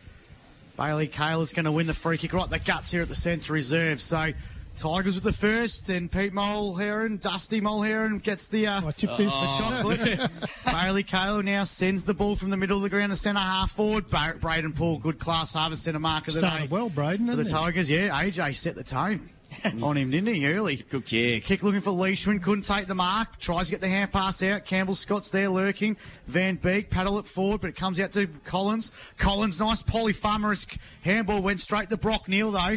Bailey 0.79 1.09
Kale 1.09 1.43
is 1.43 1.53
going 1.53 1.65
to 1.67 1.73
win 1.73 1.87
the 1.87 1.93
free 1.93 2.17
kick 2.17 2.33
right 2.33 2.49
the 2.49 2.59
guts 2.59 2.91
here 2.91 3.03
at 3.03 3.09
the 3.09 3.15
centre 3.15 3.53
reserve. 3.53 4.01
So 4.01 4.33
Tigers 4.79 5.15
with 5.17 5.25
the 5.25 5.33
first, 5.33 5.89
and 5.89 6.11
Pete 6.11 6.33
Mulheron, 6.33 7.21
Dusty 7.21 7.61
Mulheron 7.61 8.23
gets 8.23 8.47
the 8.47 8.67
uh, 8.69 8.87
I 8.87 8.93
tipped 8.93 9.19
this. 9.19 9.33
the 9.33 9.57
chocolates. 9.59 10.65
Bailey 10.65 11.03
Kale 11.03 11.43
now 11.43 11.65
sends 11.65 12.05
the 12.05 12.15
ball 12.15 12.37
from 12.37 12.51
the 12.51 12.57
middle 12.57 12.77
of 12.77 12.83
the 12.83 12.89
ground 12.89 13.11
to 13.13 13.17
centre 13.17 13.41
half 13.41 13.73
forward. 13.73 14.09
Ba- 14.09 14.37
Braden 14.41 14.73
Poole, 14.73 14.99
good 14.99 15.19
class 15.19 15.53
harvest 15.55 15.83
centre 15.83 15.99
marker 15.99 16.31
today. 16.31 16.47
Started 16.47 16.71
well, 16.71 16.89
Braden, 16.89 17.27
For 17.29 17.37
the 17.37 17.43
hasn't? 17.43 17.61
Tigers, 17.61 17.91
yeah. 17.91 18.09
AJ 18.23 18.55
set 18.55 18.77
the 18.77 18.85
tone 18.85 19.29
on 19.83 19.97
him, 19.97 20.11
didn't 20.11 20.33
he, 20.35 20.47
early? 20.47 20.77
Good 20.77 21.07
kick. 21.07 21.43
Kick 21.45 21.63
looking 21.63 21.81
for 21.81 21.91
Leishman, 21.91 22.39
couldn't 22.39 22.65
take 22.65 22.87
the 22.87 22.95
mark. 22.95 23.39
Tries 23.39 23.67
to 23.67 23.73
get 23.73 23.81
the 23.81 23.89
hand 23.89 24.13
pass 24.13 24.43
out. 24.43 24.65
Campbell 24.65 24.95
Scott's 24.95 25.31
there 25.31 25.49
lurking. 25.49 25.97
Van 26.27 26.55
Beek 26.57 26.89
paddle 26.91 27.19
it 27.19 27.27
forward, 27.27 27.61
but 27.63 27.71
it 27.71 27.77
comes 27.77 27.99
out 27.99 28.13
to 28.13 28.27
Collins. 28.45 28.93
Collins, 29.17 29.59
nice 29.59 29.82
polyfarmerous 29.82 30.79
handball 31.03 31.43
went 31.43 31.61
straight 31.61 31.89
to 31.91 31.97
Brock 31.97 32.29
Neal 32.29 32.51
though. 32.53 32.77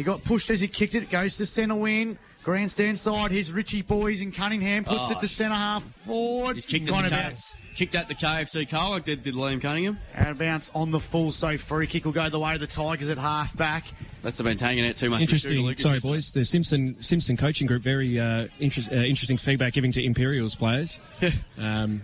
He 0.00 0.04
got 0.04 0.24
pushed 0.24 0.48
as 0.48 0.62
he 0.62 0.66
kicked 0.66 0.94
it. 0.94 1.02
It 1.02 1.10
goes 1.10 1.36
to 1.36 1.44
centre 1.44 1.74
wing. 1.74 2.16
Grandstand 2.42 2.98
side. 2.98 3.32
Here's 3.32 3.52
Richie 3.52 3.82
Boys 3.82 4.22
in 4.22 4.32
Cunningham. 4.32 4.82
Puts 4.82 5.10
Oh, 5.10 5.12
it 5.12 5.18
to 5.18 5.28
centre 5.28 5.52
half 5.54 5.82
forward. 5.82 6.56
He's 6.56 6.64
kicked 6.64 6.88
Kind 6.88 7.04
at 7.04 7.12
of 7.12 7.18
the, 7.18 7.22
bounce. 7.24 7.52
K- 7.52 7.58
kicked 7.74 7.94
at 7.94 8.08
the 8.08 8.14
KFC 8.14 8.66
Colac, 8.66 9.04
did, 9.04 9.22
did 9.22 9.34
Liam 9.34 9.60
Cunningham. 9.60 9.98
Out 10.16 10.30
of 10.30 10.38
bounce 10.38 10.70
on 10.74 10.88
the 10.90 10.98
full. 11.00 11.32
So 11.32 11.58
free 11.58 11.86
kick 11.86 12.06
will 12.06 12.12
go 12.12 12.30
the 12.30 12.38
way 12.38 12.54
of 12.54 12.60
the 12.60 12.66
Tigers 12.66 13.10
at 13.10 13.18
half 13.18 13.54
back. 13.58 13.88
Must 14.24 14.38
have 14.38 14.46
been 14.46 14.56
hanging 14.56 14.86
out 14.86 14.96
too 14.96 15.10
much. 15.10 15.20
Interesting. 15.20 15.58
Lucas 15.66 15.82
Sorry, 15.82 16.00
boys. 16.00 16.32
The 16.32 16.46
Simpson 16.46 16.96
Simpson 17.02 17.36
coaching 17.36 17.66
group 17.66 17.82
very 17.82 18.18
uh, 18.18 18.46
interest, 18.58 18.90
uh, 18.90 18.94
interesting 18.96 19.36
feedback 19.36 19.74
giving 19.74 19.92
to 19.92 20.02
Imperials 20.02 20.54
players. 20.54 20.98
um, 21.58 22.00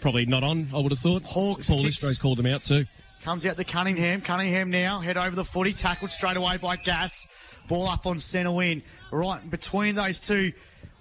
probably 0.00 0.26
not 0.26 0.44
on. 0.44 0.68
I 0.72 0.78
would 0.78 0.92
have 0.92 1.00
thought. 1.00 1.24
Hawks 1.24 1.68
Paul 1.68 1.82
kicks- 1.82 2.04
Listro's 2.04 2.20
called 2.20 2.38
them 2.38 2.46
out 2.46 2.62
too. 2.62 2.84
Comes 3.24 3.46
out 3.46 3.56
to 3.56 3.64
Cunningham. 3.64 4.20
Cunningham 4.20 4.70
now 4.70 4.98
head 5.00 5.16
over 5.16 5.36
the 5.36 5.44
footy, 5.44 5.72
tackled 5.72 6.10
straight 6.10 6.36
away 6.36 6.56
by 6.56 6.76
Gas. 6.76 7.26
Ball 7.68 7.86
up 7.88 8.04
on 8.06 8.18
centre 8.18 8.50
wing. 8.50 8.82
Right 9.12 9.48
between 9.48 9.94
those 9.94 10.20
two. 10.20 10.52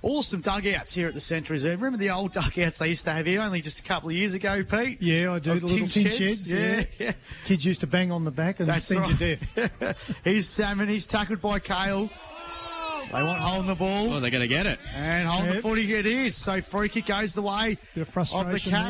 Awesome 0.04 0.42
dugouts 0.42 0.96
here 0.96 1.08
at 1.08 1.14
the 1.14 1.22
centre 1.22 1.54
reserve. 1.54 1.80
Remember 1.82 1.98
the 1.98 2.10
old 2.12 2.32
dugouts 2.34 2.80
they 2.80 2.90
used 2.90 3.06
to 3.06 3.12
have 3.12 3.26
here 3.26 3.42
only 3.42 3.62
just 3.62 3.80
a 3.80 3.84
couple 3.84 4.10
of 4.10 4.16
years 4.16 4.34
ago, 4.34 4.64
Pete? 4.64 5.02
Yeah, 5.02 5.34
I 5.34 5.40
do. 5.40 5.52
Of 5.54 5.62
the 5.62 5.68
little 5.68 5.88
tin 5.88 5.88
tin 5.90 6.12
sheds? 6.12 6.18
sheds. 6.48 6.52
Yeah, 6.52 6.84
yeah. 7.00 7.14
Kids 7.46 7.66
used 7.66 7.82
to 7.82 7.88
bang 7.88 8.12
on 8.12 8.24
the 8.26 8.32
back 8.32 8.60
and 8.60 8.68
That's 8.70 8.88
send 8.88 9.02
right. 9.02 9.20
you 9.20 9.38
deaf. 9.38 10.22
he's 10.24 10.48
Salmon. 10.50 10.90
He's 10.90 11.06
tackled 11.08 11.42
by 11.42 11.60
Kale. 11.60 12.10
They 13.12 13.24
want 13.24 13.40
holding 13.40 13.68
the 13.68 13.76
ball. 13.76 14.14
Oh, 14.14 14.20
they're 14.20 14.32
going 14.32 14.42
to 14.42 14.48
get 14.48 14.66
it. 14.66 14.80
And 14.94 15.28
holding 15.28 15.50
the 15.50 15.56
Yep. 15.56 15.64
footy 15.64 15.94
it 15.94 16.06
is. 16.06 16.36
So 16.36 16.62
free 16.62 16.88
kick 16.90 17.08
goes 17.08 17.34
the 17.34 17.42
way 17.42 17.78
Bit 17.96 18.02
of 18.02 18.08
of 18.08 18.14
frustration 18.14 18.72
the 18.72 18.78
there. 18.78 18.88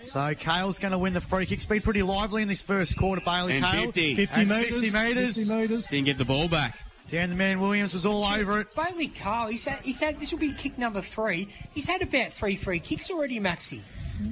Cats. 0.00 0.12
So 0.12 0.34
Kale's 0.34 0.78
going 0.78 0.92
to 0.92 0.98
win 0.98 1.12
the 1.12 1.20
free 1.20 1.46
kick. 1.46 1.58
It's 1.58 1.66
been 1.66 1.82
pretty 1.82 2.02
lively 2.02 2.42
in 2.42 2.48
this 2.48 2.62
first 2.62 2.96
quarter, 2.96 3.22
Bailey 3.24 3.54
And 3.56 3.64
Kale. 3.64 3.84
50. 3.86 4.16
50 4.16 4.34
And 4.40 4.48
metres. 4.48 4.82
50 4.82 4.90
metres. 5.08 5.36
50 5.48 5.54
metres. 5.56 5.86
Didn't 5.86 6.04
get 6.06 6.18
the 6.18 6.24
ball 6.24 6.48
back. 6.48 6.78
Dan 7.08 7.28
the 7.30 7.34
man 7.36 7.60
Williams 7.60 7.92
was 7.94 8.06
all 8.06 8.24
over 8.24 8.60
it. 8.60 8.68
Bailey 8.76 9.08
Carl, 9.08 9.48
he's 9.48 9.64
had, 9.66 9.80
he's 9.80 9.98
had 9.98 10.18
this 10.20 10.30
will 10.32 10.38
be 10.38 10.52
kick 10.52 10.78
number 10.78 11.00
three. 11.00 11.48
He's 11.74 11.88
had 11.88 12.02
about 12.02 12.32
three 12.32 12.54
free 12.56 12.78
kicks 12.78 13.10
already, 13.10 13.40
Maxi. 13.40 13.80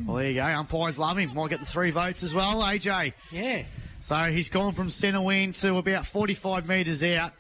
Well, 0.06 0.18
there 0.18 0.28
you 0.28 0.34
go. 0.34 0.44
Umpires 0.44 0.98
love 0.98 1.16
him. 1.18 1.34
Might 1.34 1.50
get 1.50 1.60
the 1.60 1.66
three 1.66 1.90
votes 1.90 2.22
as 2.22 2.34
well, 2.34 2.62
AJ. 2.62 3.14
Yeah. 3.32 3.62
So 4.00 4.14
he's 4.30 4.48
gone 4.48 4.74
from 4.74 4.90
centre 4.90 5.20
wing 5.20 5.50
to 5.54 5.76
about 5.76 6.06
45 6.06 6.68
metres 6.68 7.02
out, 7.02 7.32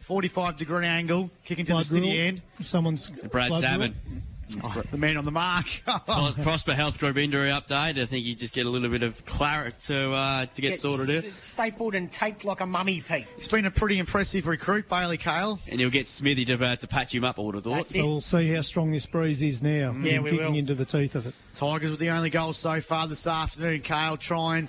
45 0.00 0.56
degree 0.58 0.84
angle, 0.84 1.30
kicking 1.44 1.64
to 1.66 1.72
Blood 1.72 1.84
the 1.84 1.88
city 1.88 2.10
rule. 2.10 2.20
end. 2.20 2.42
Someone's 2.60 3.08
Brad 3.08 3.48
blood 3.48 3.60
Salmon. 3.62 3.94
rule. 4.10 4.22
Oh, 4.62 4.82
the 4.90 4.96
man 4.96 5.16
on 5.16 5.24
the 5.24 5.30
mark. 5.30 5.66
Pros- 6.06 6.34
Prosper 6.36 6.74
Health 6.74 6.98
Group 6.98 7.16
injury 7.16 7.50
update. 7.50 7.98
I 7.98 8.06
think 8.06 8.24
you 8.26 8.34
just 8.34 8.54
get 8.54 8.66
a 8.66 8.70
little 8.70 8.88
bit 8.88 9.02
of 9.02 9.24
claret 9.24 9.78
to 9.80 10.12
uh, 10.12 10.46
to 10.46 10.62
get, 10.62 10.76
sorted 10.76 11.08
s- 11.10 11.24
out. 11.24 11.32
Stapled 11.32 11.94
and 11.94 12.10
taped 12.10 12.44
like 12.44 12.60
a 12.60 12.66
mummy, 12.66 13.00
Pete. 13.00 13.26
It's 13.36 13.48
been 13.48 13.66
a 13.66 13.70
pretty 13.70 13.98
impressive 13.98 14.46
recruit, 14.46 14.88
Bailey 14.88 15.16
Cale. 15.18 15.58
And 15.68 15.80
you'll 15.80 15.90
get 15.90 16.08
Smithy 16.08 16.44
to, 16.46 16.64
uh, 16.64 16.76
to 16.76 16.86
patch 16.88 17.14
him 17.14 17.24
up, 17.24 17.38
I 17.38 17.42
would 17.42 17.54
have 17.54 17.64
thought. 17.64 17.88
So 17.88 18.04
we'll 18.04 18.20
see 18.20 18.48
how 18.52 18.62
strong 18.62 18.90
this 18.92 19.06
breeze 19.06 19.42
is 19.42 19.62
now. 19.62 19.94
Yeah, 20.02 20.14
and 20.14 20.24
we 20.24 20.30
kicking 20.30 20.46
will. 20.52 20.54
into 20.58 20.74
the 20.74 20.84
teeth 20.84 21.14
of 21.14 21.26
it. 21.26 21.34
Tigers 21.54 21.90
with 21.90 22.00
the 22.00 22.10
only 22.10 22.30
goal 22.30 22.52
so 22.52 22.80
far 22.80 23.06
this 23.06 23.26
afternoon. 23.26 23.80
Kale 23.80 24.16
trying 24.16 24.68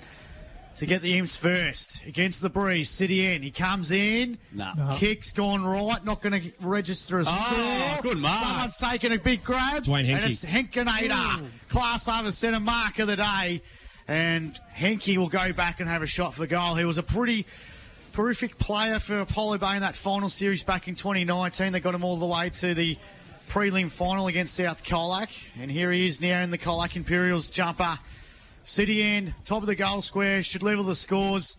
to 0.76 0.86
get 0.86 1.02
the 1.02 1.16
Imps 1.16 1.36
first 1.36 2.04
against 2.04 2.42
the 2.42 2.48
breeze. 2.48 2.90
City 2.90 3.26
in. 3.32 3.42
He 3.42 3.50
comes 3.50 3.90
in. 3.90 4.38
Nah. 4.52 4.74
No. 4.74 4.94
Kick's 4.96 5.30
gone 5.32 5.64
right. 5.64 6.04
Not 6.04 6.20
going 6.20 6.40
to 6.40 6.52
register 6.60 7.18
a 7.18 7.24
Oh, 7.26 7.92
score. 8.00 8.02
good 8.02 8.18
mark. 8.18 8.38
Someone's 8.44 8.76
taken 8.76 9.12
a 9.12 9.18
big 9.18 9.44
grab. 9.44 9.84
Dwayne 9.84 10.00
And 10.00 10.08
Henke. 10.08 10.26
it's 10.30 10.44
Henkenator. 10.44 11.46
Class 11.68 12.08
over 12.08 12.30
centre 12.30 12.60
mark 12.60 12.98
of 12.98 13.06
the 13.06 13.16
day. 13.16 13.62
And 14.08 14.58
Henke 14.72 15.16
will 15.16 15.28
go 15.28 15.52
back 15.52 15.80
and 15.80 15.88
have 15.88 16.02
a 16.02 16.06
shot 16.06 16.34
for 16.34 16.46
goal. 16.46 16.74
He 16.74 16.84
was 16.84 16.98
a 16.98 17.02
pretty 17.02 17.46
prolific 18.12 18.58
player 18.58 18.98
for 18.98 19.20
Apollo 19.20 19.58
Bay 19.58 19.74
in 19.76 19.80
that 19.80 19.96
final 19.96 20.28
series 20.28 20.62
back 20.64 20.88
in 20.88 20.94
2019. 20.94 21.72
They 21.72 21.80
got 21.80 21.94
him 21.94 22.04
all 22.04 22.16
the 22.16 22.26
way 22.26 22.50
to 22.50 22.74
the 22.74 22.96
prelim 23.48 23.90
final 23.90 24.26
against 24.26 24.54
South 24.54 24.84
Colac. 24.84 25.48
And 25.60 25.70
here 25.70 25.90
he 25.92 26.06
is 26.06 26.20
now 26.20 26.40
in 26.42 26.50
the 26.50 26.58
Colac 26.58 26.96
Imperials 26.96 27.48
jumper. 27.48 27.98
City 28.64 29.02
end, 29.02 29.34
top 29.44 29.62
of 29.62 29.66
the 29.66 29.74
goal 29.74 30.00
square, 30.00 30.42
should 30.42 30.62
level 30.62 30.84
the 30.84 30.94
scores. 30.94 31.56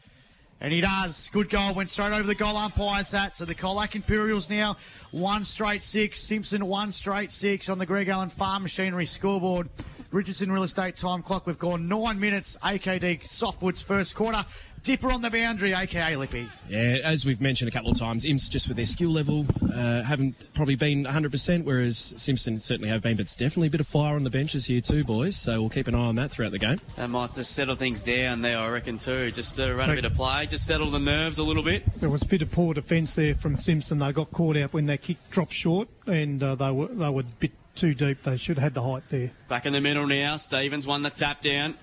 And 0.59 0.73
he 0.73 0.81
does. 0.81 1.29
Good 1.29 1.49
goal. 1.49 1.75
Went 1.75 1.91
straight 1.91 2.11
over 2.11 2.23
the 2.23 2.33
goal 2.33 2.57
umpire's 2.57 3.11
hat. 3.11 3.35
So 3.35 3.45
the 3.45 3.53
Colac 3.53 3.93
Imperials 3.93 4.49
now 4.49 4.77
one 5.11 5.43
straight 5.43 5.83
six. 5.83 6.19
Simpson 6.19 6.65
one 6.65 6.91
straight 6.91 7.31
six 7.31 7.69
on 7.69 7.77
the 7.77 7.85
Greg 7.85 8.07
Allen 8.07 8.29
Farm 8.29 8.63
Machinery 8.63 9.05
scoreboard. 9.05 9.69
Richardson 10.11 10.51
Real 10.51 10.63
Estate 10.63 10.95
time 10.95 11.21
clock. 11.21 11.45
We've 11.45 11.59
gone 11.59 11.87
nine 11.87 12.19
minutes. 12.19 12.57
AKD 12.63 13.23
Softwoods 13.23 13.83
first 13.83 14.15
quarter. 14.15 14.43
Dipper 14.85 15.11
on 15.11 15.23
the 15.23 15.31
boundary, 15.31 15.73
aka 15.73 16.15
Lippy. 16.15 16.47
Yeah, 16.69 16.99
as 17.03 17.25
we've 17.25 17.41
mentioned 17.41 17.67
a 17.67 17.71
couple 17.71 17.89
of 17.89 17.97
times, 17.97 18.23
Imps 18.23 18.47
just 18.47 18.67
with 18.67 18.77
their 18.77 18.85
skill 18.85 19.09
level 19.09 19.43
uh, 19.73 20.03
haven't 20.03 20.35
probably 20.53 20.75
been 20.75 21.05
100%, 21.05 21.63
whereas 21.63 22.13
Simpson 22.17 22.59
certainly 22.59 22.89
have 22.89 23.01
been. 23.01 23.17
But 23.17 23.21
it's 23.21 23.35
definitely 23.35 23.69
a 23.69 23.71
bit 23.71 23.79
of 23.79 23.87
fire 23.87 24.15
on 24.15 24.23
the 24.23 24.29
benches 24.29 24.67
here 24.67 24.81
too, 24.81 25.03
boys. 25.03 25.35
So 25.35 25.59
we'll 25.59 25.71
keep 25.71 25.87
an 25.87 25.95
eye 25.95 26.05
on 26.05 26.15
that 26.17 26.29
throughout 26.29 26.51
the 26.51 26.59
game. 26.59 26.79
They 26.97 27.07
might 27.07 27.33
just 27.33 27.53
settle 27.53 27.75
things 27.75 28.03
down 28.03 28.41
there, 28.41 28.59
I 28.59 28.67
reckon, 28.67 28.99
too. 28.99 29.31
Just 29.31 29.55
to 29.55 29.73
run 29.73 29.89
a 29.89 29.95
bit 29.95 30.05
of 30.05 30.13
play, 30.13 30.45
just 30.45 30.67
settle 30.67 30.91
the 30.91 30.99
nerves 30.99 31.39
a 31.39 31.43
little 31.43 31.63
bit. 31.63 31.83
There 31.99 32.09
was 32.11 32.21
a 32.21 32.27
bit 32.27 32.43
of 32.43 32.51
poor 32.51 32.75
defence 32.75 33.15
there 33.15 33.33
from 33.33 33.57
Simpson. 33.57 33.97
They 33.97 34.13
got 34.13 34.31
caught 34.31 34.55
out 34.55 34.71
when 34.71 34.85
their 34.85 34.97
kick 34.97 35.17
dropped 35.31 35.53
short, 35.53 35.87
and 36.05 36.43
uh, 36.43 36.53
they 36.53 36.71
were 36.71 36.89
they 36.89 37.09
were 37.09 37.21
a 37.21 37.39
bit 37.39 37.53
too 37.73 37.95
deep. 37.95 38.21
They 38.21 38.37
should 38.37 38.57
have 38.57 38.63
had 38.63 38.73
the 38.75 38.83
height 38.83 39.03
there. 39.09 39.31
Back 39.49 39.65
in 39.65 39.73
the 39.73 39.81
middle 39.81 40.05
now. 40.05 40.35
Stevens 40.35 40.85
won 40.85 41.01
the 41.01 41.09
tap 41.09 41.41
down. 41.41 41.73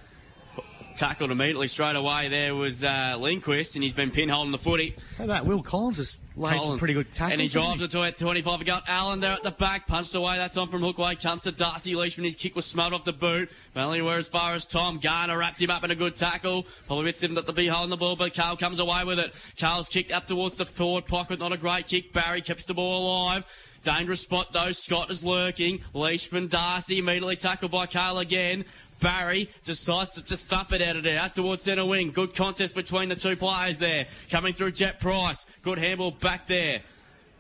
Tackled 0.97 1.31
immediately 1.31 1.69
straight 1.69 1.97
away. 1.97 2.29
There 2.29 2.55
was 2.55 2.85
uh, 2.85 3.17
Lindquist, 3.19 3.75
and 3.75 3.83
he's 3.83 3.95
been 3.95 4.11
pinholding 4.11 4.53
the 4.53 4.59
footy. 4.59 4.95
So 5.13 5.27
that 5.27 5.45
Will 5.45 5.63
Collins 5.63 5.97
has 5.97 6.19
laid 6.37 6.63
some 6.63 6.79
pretty 6.79 6.95
good 6.95 7.13
tackles. 7.13 7.33
And 7.33 7.41
he 7.41 7.49
drives 7.49 7.83
it 7.83 7.91
to 7.91 8.03
it, 8.03 8.19
25 8.19 8.61
ago. 8.61 8.79
Allen 8.87 9.21
there 9.21 9.33
at 9.33 9.43
the 9.43 9.51
back, 9.51 9.87
punched 9.87 10.15
away. 10.15 10.37
That's 10.37 10.57
on 10.57 10.69
from 10.69 10.83
Hookway. 10.83 11.21
Comes 11.23 11.43
to 11.43 11.53
Darcy 11.53 11.95
Leishman. 11.95 12.25
His 12.25 12.37
kick 12.37 12.55
was 12.57 12.67
smothered 12.67 12.95
off 12.95 13.05
the 13.05 13.13
boot. 13.13 13.51
But 13.75 13.85
only 13.85 14.03
were 14.03 14.17
as 14.17 14.29
far 14.29 14.55
as 14.55 14.67
Tom 14.67 14.99
Garner 14.99 15.39
wraps 15.39 15.61
him 15.61 15.71
up 15.71 15.85
in 15.85 15.91
a 15.91 15.95
good 15.95 16.15
tackle. 16.15 16.67
Probably 16.87 17.05
a 17.05 17.09
bit 17.09 17.17
stiff 17.17 17.37
at 17.37 17.47
the 17.47 17.53
behold 17.53 17.85
on 17.85 17.91
the 17.91 17.97
ball, 17.97 18.17
but 18.17 18.35
Carl 18.35 18.57
comes 18.57 18.79
away 18.79 19.05
with 19.05 19.19
it. 19.19 19.35
Carl's 19.59 19.89
kicked 19.89 20.13
up 20.13 20.27
towards 20.27 20.57
the 20.57 20.65
forward 20.65 21.07
pocket. 21.07 21.39
Not 21.39 21.53
a 21.53 21.57
great 21.57 21.87
kick. 21.87 22.13
Barry 22.13 22.41
keeps 22.41 22.67
the 22.67 22.75
ball 22.75 23.05
alive. 23.05 23.45
Dangerous 23.83 24.21
spot 24.21 24.53
though. 24.53 24.71
Scott 24.71 25.11
is 25.11 25.25
lurking. 25.25 25.81
Leishman, 25.93 26.47
Darcy 26.47 26.99
immediately 26.99 27.37
tackled 27.37 27.73
by 27.73 27.87
Carl 27.87 28.19
again. 28.19 28.65
Barry 29.03 29.51
decides 29.65 30.15
to 30.15 30.25
just 30.25 30.47
thump 30.47 30.73
it 30.73 30.81
out 30.81 30.97
of 30.97 31.03
there, 31.03 31.19
out 31.19 31.35
towards 31.35 31.63
centre 31.63 31.85
wing. 31.85 32.13
Good 32.13 32.35
contest 32.35 32.75
between 32.75 33.09
the 33.09 33.17
two 33.17 33.37
players 33.37 33.79
there. 33.79 34.07
Coming 34.31 34.55
through 34.55 34.73
Jet 34.73 35.01
Price. 35.01 35.45
Good 35.63 35.79
handball 35.79 36.13
back 36.13 36.47
there 36.47 36.81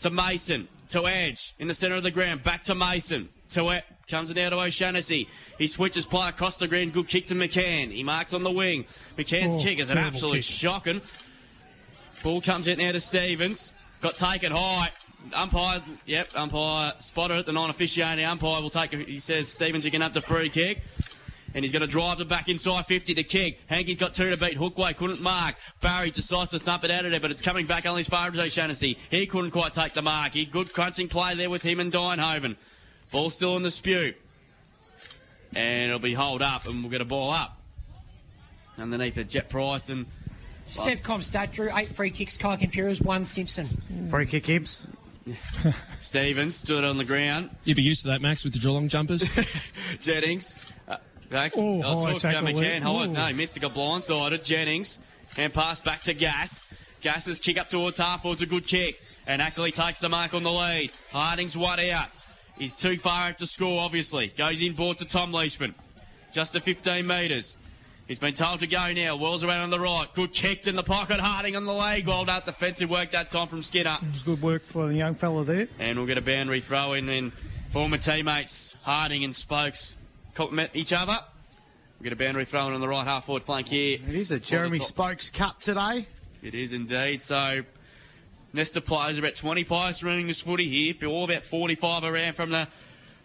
to 0.01 0.11
Mason, 0.11 0.67
to 0.89 1.07
Edge, 1.07 1.55
in 1.59 1.69
the 1.69 1.75
centre 1.75 1.95
of 1.97 2.03
the 2.03 2.11
ground, 2.11 2.43
back 2.43 2.65
to 2.65 2.75
Mason, 2.75 3.29
to 3.51 3.69
it, 3.71 3.85
comes 4.09 4.31
it 4.33 4.37
now 4.37 4.51
to 4.51 4.61
O'Shaughnessy. 4.61 5.29
He 5.59 5.69
switches 5.69 6.05
play 6.07 6.29
across 6.29 6.57
the 6.57 6.67
ground, 6.67 6.93
good 6.93 7.07
kick 7.07 7.27
to 7.27 7.35
McCann. 7.35 7.93
He 7.93 8.03
marks 8.03 8.35
on 8.35 8.43
the 8.43 8.51
wing. 8.51 8.85
McCann's 9.17 9.57
Oh, 9.57 9.61
kick 9.61 9.79
is 9.79 9.91
an 9.93 9.99
absolute 9.99 10.35
kick. 10.37 10.43
shocking. 10.45 11.01
Ball 12.25 12.41
comes 12.41 12.67
in 12.69 12.79
now 12.79 12.93
to 12.93 13.01
Stevens. 13.01 13.73
Got 14.01 14.17
taken 14.17 14.53
high. 14.53 14.91
Umpire, 15.35 15.81
yep, 16.05 16.27
umpire 16.35 16.93
spotted 16.99 17.39
it. 17.39 17.47
The 17.47 17.53
non-officiating 17.53 18.25
umpire 18.25 18.61
will 18.61 18.71
take. 18.71 18.93
He 18.93 19.19
says 19.19 19.47
Stevens, 19.49 19.85
you 19.85 19.93
can 19.93 20.01
have 20.01 20.15
the 20.15 20.21
free 20.21 20.49
kick. 20.49 20.83
And 21.55 21.65
he's 21.65 21.73
going 21.73 21.83
to 21.83 21.89
drive 21.89 22.21
it 22.21 22.29
back 22.29 22.49
inside 22.49 22.87
50 22.87 23.15
to 23.15 23.23
kick. 23.23 23.69
Henke's 23.69 23.97
got 23.97 24.15
two 24.15 24.31
to 24.31 24.37
beat. 24.37 24.57
Hookway 24.57 24.97
couldn't 24.97 25.21
mark. 25.21 25.57
Barry 25.81 26.11
decides 26.11 26.53
to 26.53 26.59
thump 26.59 26.85
it 26.85 26.91
out 26.91 27.05
of 27.05 27.11
there, 27.11 27.21
but 27.21 27.31
it's 27.31 27.43
coming 27.43 27.67
back 27.67 27.87
only 27.87 28.01
as 28.01 28.09
far 28.09 28.29
as 28.29 28.39
O'Shannessy. 28.39 28.97
He 29.11 29.27
couldn't 29.27 29.51
quite 29.51 29.75
take 29.75 29.93
the 29.93 30.03
mark. 30.03 30.33
He 30.33 30.45
good 30.45 30.73
crunching 30.73 31.09
play 31.09 31.35
there 31.35 31.51
with 31.51 31.63
him 31.63 31.81
and 31.81 31.93
Dinehoven. 31.93 32.57
Ball 33.11 33.31
still 33.31 33.57
in 33.57 33.63
the 33.63 33.71
spew. 33.71 34.15
And 35.55 35.89
it'll 35.89 35.99
be 35.99 36.15
hold 36.15 36.41
up, 36.41 36.67
and 36.67 36.83
we'll 36.83 36.91
get 36.91 37.03
a 37.03 37.05
ball 37.05 37.31
up. 37.31 37.59
Underneath 38.79 39.19
it, 39.19 39.29
Jet 39.29 39.51
Price 39.51 39.91
and 39.91 40.07
Stevcom 40.73 41.23
stat 41.23 41.53
drew 41.53 41.69
eight 41.77 41.89
free 41.89 42.11
kicks. 42.11 42.39
Colac 42.39 42.63
Imperials, 42.63 43.03
one 43.03 43.27
Simpson. 43.27 43.69
Free 44.09 44.25
kick 44.25 44.49
Imps. 44.49 44.87
Stevens 46.01 46.57
stood 46.57 46.83
on 46.83 46.97
the 46.97 47.05
ground. 47.05 47.51
You'd 47.65 47.77
be 47.77 47.83
used 47.83 48.03
to 48.03 48.09
that, 48.09 48.23
Max, 48.23 48.43
with 48.43 48.55
the 48.55 48.59
Geelong 48.59 48.89
jumpers. 48.89 49.29
Jennings. 50.01 50.73
Uh, 50.89 50.97
Max, 51.33 51.55
Oh, 51.59 51.83
I'll 51.83 52.01
talk 52.01 52.23
there. 52.23 52.35
McCann. 52.35 52.83
Hold. 52.83 53.11
No, 53.11 53.27
he 53.27 53.33
missed. 53.35 53.55
He 53.55 53.61
got 53.61 53.75
blindsided. 53.75 54.45
Jennings. 54.45 54.99
And 55.39 55.53
pass 55.53 55.81
back 55.81 56.03
to 56.03 56.15
Gas. 56.15 56.67
Gas's 57.01 57.41
kick 57.41 57.59
up 57.59 57.69
towards 57.69 57.97
half 57.99 58.23
forward's 58.23 58.43
a 58.43 58.47
good 58.47 58.67
kick. 58.67 59.01
And 59.27 59.41
Ackley 59.41 59.73
takes 59.73 60.01
the 60.01 60.09
mark 60.09 60.35
on 60.35 60.43
the 60.43 60.53
lead. 60.53 60.91
Harding's 61.11 61.57
one 61.57 61.81
out. 61.81 62.09
He's 62.59 62.77
too 62.77 62.99
far 62.99 63.29
out 63.29 63.39
to 63.39 63.47
score, 63.47 63.81
obviously. 63.81 64.29
Goes 64.29 64.61
in 64.61 64.75
board 64.75 64.99
to 64.99 65.05
Tom 65.07 65.33
Leishman. 65.33 65.75
Just 66.33 66.53
to 66.53 66.61
15 66.61 67.07
metres. 67.07 67.57
He's 68.09 68.19
been 68.19 68.35
told 68.35 68.61
to 68.61 68.67
go 68.67 68.93
now. 68.93 69.17
Whirls 69.17 69.43
around 69.45 69.61
on 69.63 69.71
the 69.71 69.81
right. 69.81 70.07
Good 70.13 70.33
kicked 70.33 70.67
in 70.67 70.77
the 70.77 70.83
pocket. 70.83 71.19
Harding 71.21 71.57
on 71.57 71.65
the 71.65 71.73
leg. 71.73 72.07
Well 72.07 72.25
done. 72.25 72.43
Defensive 72.45 72.91
work 72.91 73.13
that 73.13 73.31
time 73.31 73.47
from 73.47 73.63
Skinner. 73.63 73.97
Good 74.25 74.43
work 74.43 74.65
for 74.65 74.89
the 74.89 74.95
young 74.95 75.15
fella 75.15 75.45
there. 75.45 75.69
And 75.79 75.97
we'll 75.99 76.07
get 76.07 76.19
a 76.19 76.23
boundary 76.23 76.61
throw 76.61 76.93
in. 76.93 77.09
And 77.09 77.33
former 77.71 77.97
teammates 77.99 78.75
Harding 78.83 79.25
and 79.25 79.35
Spokes 79.35 79.97
compliment 80.35 80.71
each 80.75 80.93
other. 80.93 81.19
We'll 81.99 82.05
get 82.05 82.13
a 82.13 82.17
boundary 82.17 82.45
throw 82.45 82.67
in 82.69 82.75
on 82.75 82.81
the 82.81 82.89
right 82.89 83.07
half 83.07 83.27
forward 83.27 83.43
flank 83.43 83.69
here. 83.69 83.99
It 84.07 84.15
is 84.15 84.31
a 84.31 84.35
the 84.35 84.41
Jeremy 84.41 84.79
Spokes 84.81 85.31
Cup 85.31 85.61
today. 85.61 86.07
It 86.43 86.55
is 86.55 86.73
indeed. 86.73 87.23
So 87.23 87.63
Nesta 88.53 88.81
players, 88.81 89.19
about 89.19 89.37
20 89.37 89.65
players 89.65 90.03
running 90.03 90.27
this 90.27 90.41
footy 90.41 90.69
here. 90.69 91.09
All 91.09 91.25
about 91.25 91.45
45 91.45 92.05
around 92.05 92.35
from 92.35 92.51
the 92.51 92.69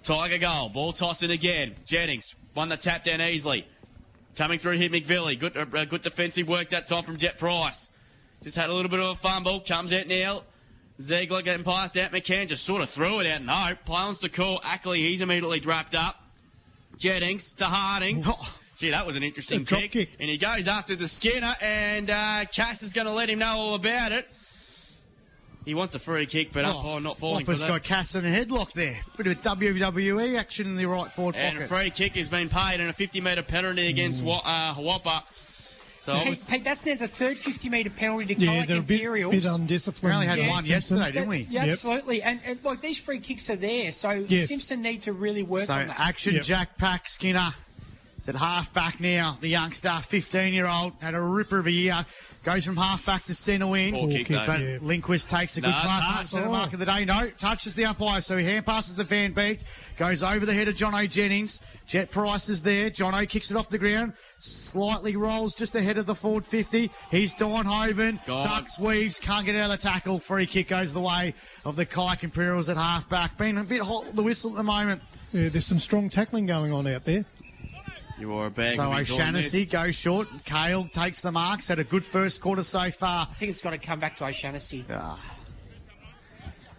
Tiger 0.04 0.38
goal. 0.38 0.70
Ball 0.70 0.94
tossed 0.94 1.24
in 1.24 1.32
again. 1.32 1.76
Jennings 1.86 2.36
won 2.56 2.70
the 2.70 2.78
tap 2.78 3.04
down 3.04 3.22
easily. 3.22 3.66
Coming 4.36 4.60
through 4.60 4.78
here, 4.78 4.90
McVilly. 4.90 5.38
Good, 5.38 5.58
uh, 5.58 5.86
good 5.86 6.04
defensive 6.04 6.48
work 6.48 6.70
that 6.70 6.86
time 6.86 7.04
from 7.04 7.18
Jet 7.18 7.40
Price. 7.40 7.90
Just 8.44 8.56
had 8.56 8.70
a 8.70 8.74
little 8.74 8.92
bit 8.92 9.00
of 9.00 9.10
a 9.10 9.16
fumble. 9.16 9.60
Comes 9.62 9.92
out 9.92 10.08
now. 10.08 10.44
Ziegler 11.02 11.42
getting 11.42 11.64
passed 11.64 11.98
out. 11.98 12.12
McCann 12.12 12.48
just 12.48 12.64
sort 12.64 12.82
of 12.82 12.90
threw 12.90 13.20
it 13.20 13.28
out. 13.28 13.44
No. 13.44 13.76
Plans 13.86 14.20
to 14.22 14.30
call. 14.30 14.62
Ackley, 14.64 15.02
he's 15.02 15.22
immediately 15.22 15.60
wrapped 15.60 15.96
up. 15.96 16.27
Jennings 16.98 17.54
to 17.54 17.66
Harding. 17.66 18.24
Oh. 18.26 18.60
Gee, 18.78 18.92
that 18.92 19.08
was 19.08 19.16
an 19.16 19.24
interesting 19.24 19.66
kick. 19.66 19.92
kick. 19.92 20.10
And 20.20 20.30
he 20.30 20.38
goes 20.38 20.68
after 20.68 20.96
the 20.96 21.08
Skinner, 21.08 21.56
and 21.62 22.10
uh, 22.12 22.46
Cass 22.46 22.84
is 22.84 22.94
going 22.94 23.08
to 23.08 23.14
let 23.14 23.28
him 23.30 23.40
know 23.40 23.56
all 23.58 23.76
about 23.76 24.12
it. 24.12 24.28
He 25.66 25.74
wants 25.74 25.96
a 25.96 26.00
free 26.00 26.28
kick, 26.28 26.54
but 26.54 26.64
umpire 26.64 27.02
not 27.02 27.18
falling 27.18 27.44
for 27.44 27.52
Whopper's 27.52 27.62
that. 27.62 27.68
got 27.68 27.84
Cass 27.84 28.16
in 28.16 28.26
a 28.26 28.30
headlock 28.30 28.72
there. 28.74 29.00
Bit 29.18 29.28
of 29.28 29.34
a 29.34 29.36
WWE 29.36 30.38
action 30.38 30.68
in 30.68 30.76
the 30.78 30.86
right 30.86 31.12
forward 31.12 31.36
And 31.36 31.58
a 31.58 31.66
free 31.66 31.90
kick 31.90 32.16
has 32.16 32.30
been 32.30 32.48
paid, 32.50 32.80
and 32.80 32.90
a 32.90 32.94
50 32.94 33.20
metre 33.20 33.42
penalty 33.42 33.88
against 33.88 34.24
Wa- 34.24 34.42
uh, 34.46 34.76
Whopper. 34.76 35.24
So 36.08 36.14
Pete, 36.14 36.22
obviously, 36.22 36.54
Pete, 36.56 36.64
that's 36.64 36.86
now 36.86 36.96
the 36.96 37.08
third 37.10 37.36
50 37.36 37.68
metre 37.70 37.90
penalty 37.90 38.34
to 38.34 38.40
Yeah, 38.42 38.64
Colac 38.64 38.68
they're 38.68 38.78
a 38.78 38.82
bit, 38.82 38.96
Imperials. 39.02 39.34
bit 39.36 39.46
undisciplined. 39.46 40.12
We 40.12 40.16
only 40.16 40.28
had 40.28 40.38
Yeah, 40.40 40.48
one 40.50 40.64
Simpson. 40.64 40.98
yesterday, 41.00 41.12
didn't 41.12 41.28
we? 41.28 41.48
Yeah, 41.50 41.64
Yep. 41.66 41.72
absolutely. 41.74 42.22
And, 42.24 42.40
and 42.46 42.60
like 42.64 42.80
these 42.80 42.98
free 42.98 43.20
kicks 43.20 43.50
are 43.50 43.58
there, 43.58 43.92
so 43.92 44.26
Yes. 44.30 44.48
Simpson 44.48 44.82
need 44.82 45.02
to 45.02 45.12
really 45.12 45.44
work 45.44 45.66
So 45.66 45.74
on 45.74 45.88
that. 45.88 46.00
action, 46.00 46.36
Yep. 46.36 46.44
Jack 46.46 46.78
Pack, 46.78 47.10
Skinner. 47.10 47.54
It's 48.18 48.28
at 48.28 48.36
half 48.36 48.74
back 48.74 49.00
now. 49.00 49.38
The 49.40 49.48
youngster, 49.48 49.96
15 50.02 50.52
year 50.52 50.66
old, 50.66 50.94
had 51.00 51.14
a 51.14 51.22
ripper 51.22 51.60
of 51.60 51.68
a 51.68 51.72
year. 51.72 52.04
Goes 52.44 52.66
from 52.66 52.76
half 52.78 53.06
back 53.06 53.26
to 53.26 53.34
centre 53.36 53.68
wing. 53.68 53.94
Poor 53.94 54.10
kick, 54.10 54.28
though. 54.30 54.44
But 54.48 54.60
Yeah. 54.62 54.78
Lindquist 54.82 55.30
takes 55.30 55.56
a 55.58 55.62
good 55.62 55.70
No, 55.70 55.80
class 55.82 56.04
touch. 56.08 56.20
up 56.22 56.28
centre 56.28 56.48
Oh. 56.48 56.52
mark 56.52 56.74
of 56.74 56.80
the 56.80 56.86
day. 56.86 57.06
No, 57.06 57.30
touches 57.38 57.76
the 57.76 57.86
umpire, 57.86 58.22
so 58.22 58.38
he 58.38 58.46
hand 58.46 58.66
passes 58.66 58.96
the 58.96 59.04
Van 59.04 59.34
Beek, 59.34 59.60
goes 59.98 60.24
over 60.24 60.46
the 60.48 60.54
head 60.54 60.68
of 60.68 60.76
John 60.76 60.96
O. 60.96 61.06
Jennings. 61.06 61.60
Jet 61.86 62.10
Price 62.10 62.50
is 62.50 62.64
there. 62.64 62.90
John 62.90 63.14
O 63.14 63.26
kicks 63.28 63.52
it 63.52 63.58
off 63.58 63.70
the 63.70 63.78
ground, 63.78 64.14
slightly 64.40 65.16
rolls 65.16 65.54
just 65.54 65.76
ahead 65.76 65.98
of 66.00 66.06
the 66.08 66.16
forward 66.16 66.46
50. 66.46 66.90
He's 67.12 67.36
Dornhoven, 67.36 68.26
God. 68.26 68.44
ducks, 68.46 68.80
weaves, 68.80 69.20
can't 69.20 69.46
get 69.46 69.56
out 69.56 69.70
of 69.70 69.80
the 69.80 69.88
tackle. 69.90 70.18
Free 70.20 70.48
kick 70.48 70.70
goes 70.70 70.94
the 70.94 71.02
way 71.02 71.36
of 71.66 71.76
the 71.76 71.86
Colac 71.86 72.24
Imperials 72.24 72.70
at 72.70 72.78
half 72.78 73.08
back. 73.10 73.38
Been 73.38 73.58
a 73.60 73.64
bit 73.64 73.82
hot 73.84 74.16
the 74.16 74.24
whistle 74.24 74.52
at 74.52 74.58
the 74.58 74.64
moment. 74.64 75.02
Yeah, 75.34 75.50
there's 75.50 75.66
some 75.66 75.80
strong 75.80 76.10
tackling 76.10 76.46
going 76.46 76.72
on 76.74 76.88
out 76.88 77.04
there. 77.04 77.26
You 78.20 78.34
are 78.34 78.48
a 78.48 78.52
bag. 78.52 78.76
So 78.76 78.92
of 78.92 79.52
big 79.52 79.70
goes 79.70 79.96
short. 79.96 80.28
Kale 80.44 80.86
takes 80.86 81.22
the 81.22 81.32
marks. 81.32 81.68
Had 81.68 81.80
a 81.80 81.84
good 81.84 82.04
first 82.06 82.42
quarter 82.42 82.64
so 82.64 82.90
far. 82.90 83.28
I 83.30 83.34
think 83.34 83.52
it's 83.52 83.62
got 83.62 83.72
to 83.72 83.78
come 83.78 84.00
back 84.00 84.18
to 84.18 84.26
O'Shanassy. 84.26 84.86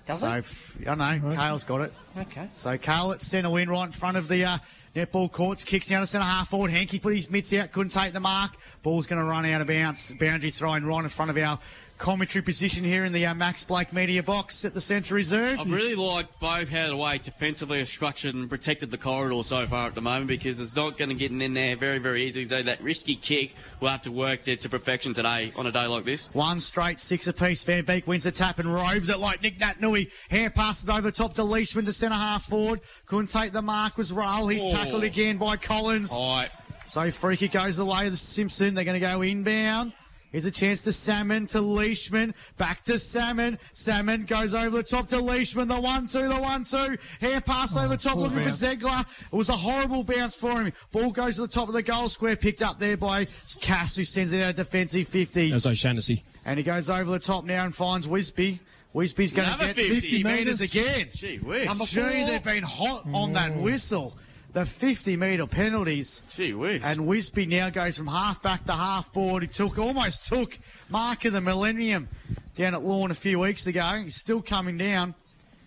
Does 0.06 0.20
So 0.20 0.32
it? 0.32 0.38
f- 0.38 0.78
I 0.88 0.94
know 0.94 1.36
Kale's 1.36 1.64
got 1.64 1.82
it. 1.82 1.92
Okay. 2.16 2.48
So 2.52 2.76
Kale 2.78 3.12
at 3.12 3.20
centre 3.20 3.50
win 3.50 3.68
right 3.68 3.84
in 3.84 3.92
front 3.92 4.16
of 4.16 4.26
the 4.26 4.44
uh, 4.46 4.58
netball 4.96 5.30
courts. 5.30 5.64
Kicks 5.64 5.86
down 5.88 6.00
to 6.00 6.06
centre 6.06 6.24
half 6.24 6.48
forward. 6.48 6.70
Henke 6.70 7.00
put 7.00 7.14
his 7.14 7.30
mitts 7.30 7.52
out. 7.52 7.70
Couldn't 7.72 7.90
take 7.92 8.12
the 8.14 8.20
mark. 8.20 8.52
Ball's 8.82 9.06
going 9.06 9.22
to 9.22 9.28
run 9.28 9.44
out 9.44 9.60
of 9.60 9.66
bounds. 9.66 10.12
Boundary 10.18 10.50
throwing 10.50 10.84
right 10.84 11.02
in 11.04 11.08
front 11.10 11.30
of 11.30 11.36
our 11.36 11.58
commentary 11.98 12.42
position 12.42 12.84
here 12.84 13.04
in 13.04 13.12
the 13.12 13.26
uh, 13.26 13.34
Max 13.34 13.64
Blake 13.64 13.92
media 13.92 14.22
box 14.22 14.64
at 14.64 14.72
the 14.72 14.80
centre 14.80 15.14
reserve. 15.14 15.60
I've 15.60 15.70
really 15.70 15.94
liked 15.94 16.38
both 16.40 16.68
how 16.68 16.88
the 16.88 16.96
way 16.96 17.18
defensively 17.18 17.78
have 17.78 17.88
structured 17.88 18.34
and 18.34 18.48
protected 18.48 18.90
the 18.90 18.98
corridor 18.98 19.42
so 19.42 19.66
far 19.66 19.88
at 19.88 19.94
the 19.94 20.00
moment 20.00 20.28
because 20.28 20.60
it's 20.60 20.74
not 20.76 20.96
going 20.96 21.08
to 21.08 21.14
get 21.14 21.32
in 21.32 21.54
there 21.54 21.76
very, 21.76 21.98
very 21.98 22.24
easily. 22.24 22.44
So 22.44 22.62
that 22.62 22.80
risky 22.82 23.16
kick 23.16 23.54
will 23.80 23.88
have 23.88 24.02
to 24.02 24.12
work 24.12 24.44
there 24.44 24.56
to 24.56 24.68
perfection 24.68 25.12
today 25.12 25.52
on 25.56 25.66
a 25.66 25.72
day 25.72 25.86
like 25.86 26.04
this. 26.04 26.32
One 26.32 26.60
straight 26.60 27.00
six 27.00 27.26
apiece. 27.26 27.64
Van 27.64 27.84
Beek 27.84 28.06
wins 28.06 28.24
the 28.24 28.32
tap 28.32 28.58
and 28.58 28.72
roves 28.72 29.08
it 29.10 29.18
like 29.18 29.42
Nic 29.42 29.58
Naitanui. 29.58 30.10
Hand 30.30 30.54
passes 30.54 30.88
over 30.88 31.10
top 31.10 31.34
to 31.34 31.44
Leishman 31.44 31.84
to 31.84 31.92
centre 31.92 32.14
half 32.16 32.44
forward. 32.44 32.80
Couldn't 33.06 33.28
take 33.30 33.52
the 33.52 33.62
mark. 33.62 33.96
Was 33.98 34.12
Rail. 34.12 34.48
He's 34.48 34.64
Oh. 34.64 34.72
tackled 34.72 35.02
again 35.04 35.36
by 35.38 35.56
Collins. 35.56 36.12
All 36.12 36.36
right. 36.36 36.50
So 36.86 37.10
free 37.10 37.36
kick 37.36 37.52
goes 37.52 37.76
the 37.76 37.84
way 37.84 38.06
of 38.06 38.12
the 38.12 38.16
Simpson. 38.16 38.74
They're 38.74 38.84
going 38.84 38.94
to 38.94 39.06
go 39.06 39.20
inbound. 39.22 39.92
Here's 40.30 40.44
a 40.44 40.50
chance 40.50 40.82
to 40.82 40.92
Salmon, 40.92 41.46
to 41.48 41.60
Leishman, 41.60 42.34
back 42.58 42.82
to 42.84 42.98
Salmon. 42.98 43.58
Salmon 43.72 44.24
goes 44.24 44.54
over 44.54 44.76
the 44.76 44.82
top 44.82 45.08
to 45.08 45.20
Leishman. 45.20 45.68
The 45.68 45.80
one, 45.80 46.06
two, 46.06 46.28
the 46.28 46.38
one, 46.38 46.64
two. 46.64 46.98
Hair 47.20 47.40
pass 47.40 47.76
oh, 47.76 47.80
over 47.80 47.96
the 47.96 47.96
top, 47.96 48.16
looking 48.16 48.38
bounce. 48.38 48.60
for 48.60 48.66
Zegler. 48.66 49.00
It 49.00 49.36
was 49.36 49.48
a 49.48 49.56
horrible 49.56 50.04
bounce 50.04 50.36
for 50.36 50.62
him. 50.62 50.72
Ball 50.92 51.10
goes 51.12 51.36
to 51.36 51.42
the 51.42 51.48
top 51.48 51.68
of 51.68 51.74
the 51.74 51.82
goal 51.82 52.08
square, 52.08 52.36
picked 52.36 52.60
up 52.60 52.78
there 52.78 52.96
by 52.96 53.26
Cass, 53.60 53.96
who 53.96 54.04
sends 54.04 54.32
it 54.32 54.42
out 54.42 54.50
of 54.50 54.56
defensive 54.56 55.08
50. 55.08 55.48
That 55.48 55.54
was 55.54 55.66
O'Shanassy. 55.66 56.22
And 56.44 56.58
he 56.58 56.62
goes 56.62 56.90
over 56.90 57.10
the 57.10 57.18
top 57.18 57.44
now 57.44 57.64
and 57.64 57.74
finds 57.74 58.06
Wisby. 58.06 58.58
Wisby's 58.94 59.32
going 59.32 59.50
to 59.50 59.58
get 59.58 59.76
50 59.76 60.00
50, 60.00 60.24
metres 60.24 60.60
again. 60.60 61.08
Gee 61.12 61.36
whiz. 61.36 61.66
Number 61.66 61.84
Gee, 61.84 62.00
they've 62.00 62.42
been 62.42 62.62
hot 62.62 63.04
on 63.12 63.32
that 63.34 63.52
mm. 63.52 63.62
whistle. 63.62 64.16
The 64.58 64.64
50 64.64 65.16
metre 65.16 65.46
penalties. 65.46 66.20
Gee 66.30 66.52
whiz. 66.52 66.82
And 66.84 67.02
Wisby 67.02 67.46
now 67.46 67.70
goes 67.70 67.96
from 67.96 68.08
half 68.08 68.42
back 68.42 68.64
to 68.64 68.72
half 68.72 69.12
board. 69.12 69.44
He 69.44 69.48
took 69.48 69.78
almost 69.78 70.26
took 70.26 70.58
Mark 70.90 71.24
of 71.26 71.32
the 71.32 71.40
Millennium 71.40 72.08
down 72.56 72.74
at 72.74 72.82
Lorne 72.82 73.12
a 73.12 73.14
few 73.14 73.38
weeks 73.38 73.68
ago. 73.68 74.00
He's 74.02 74.16
still 74.16 74.42
coming 74.42 74.76
down. 74.76 75.14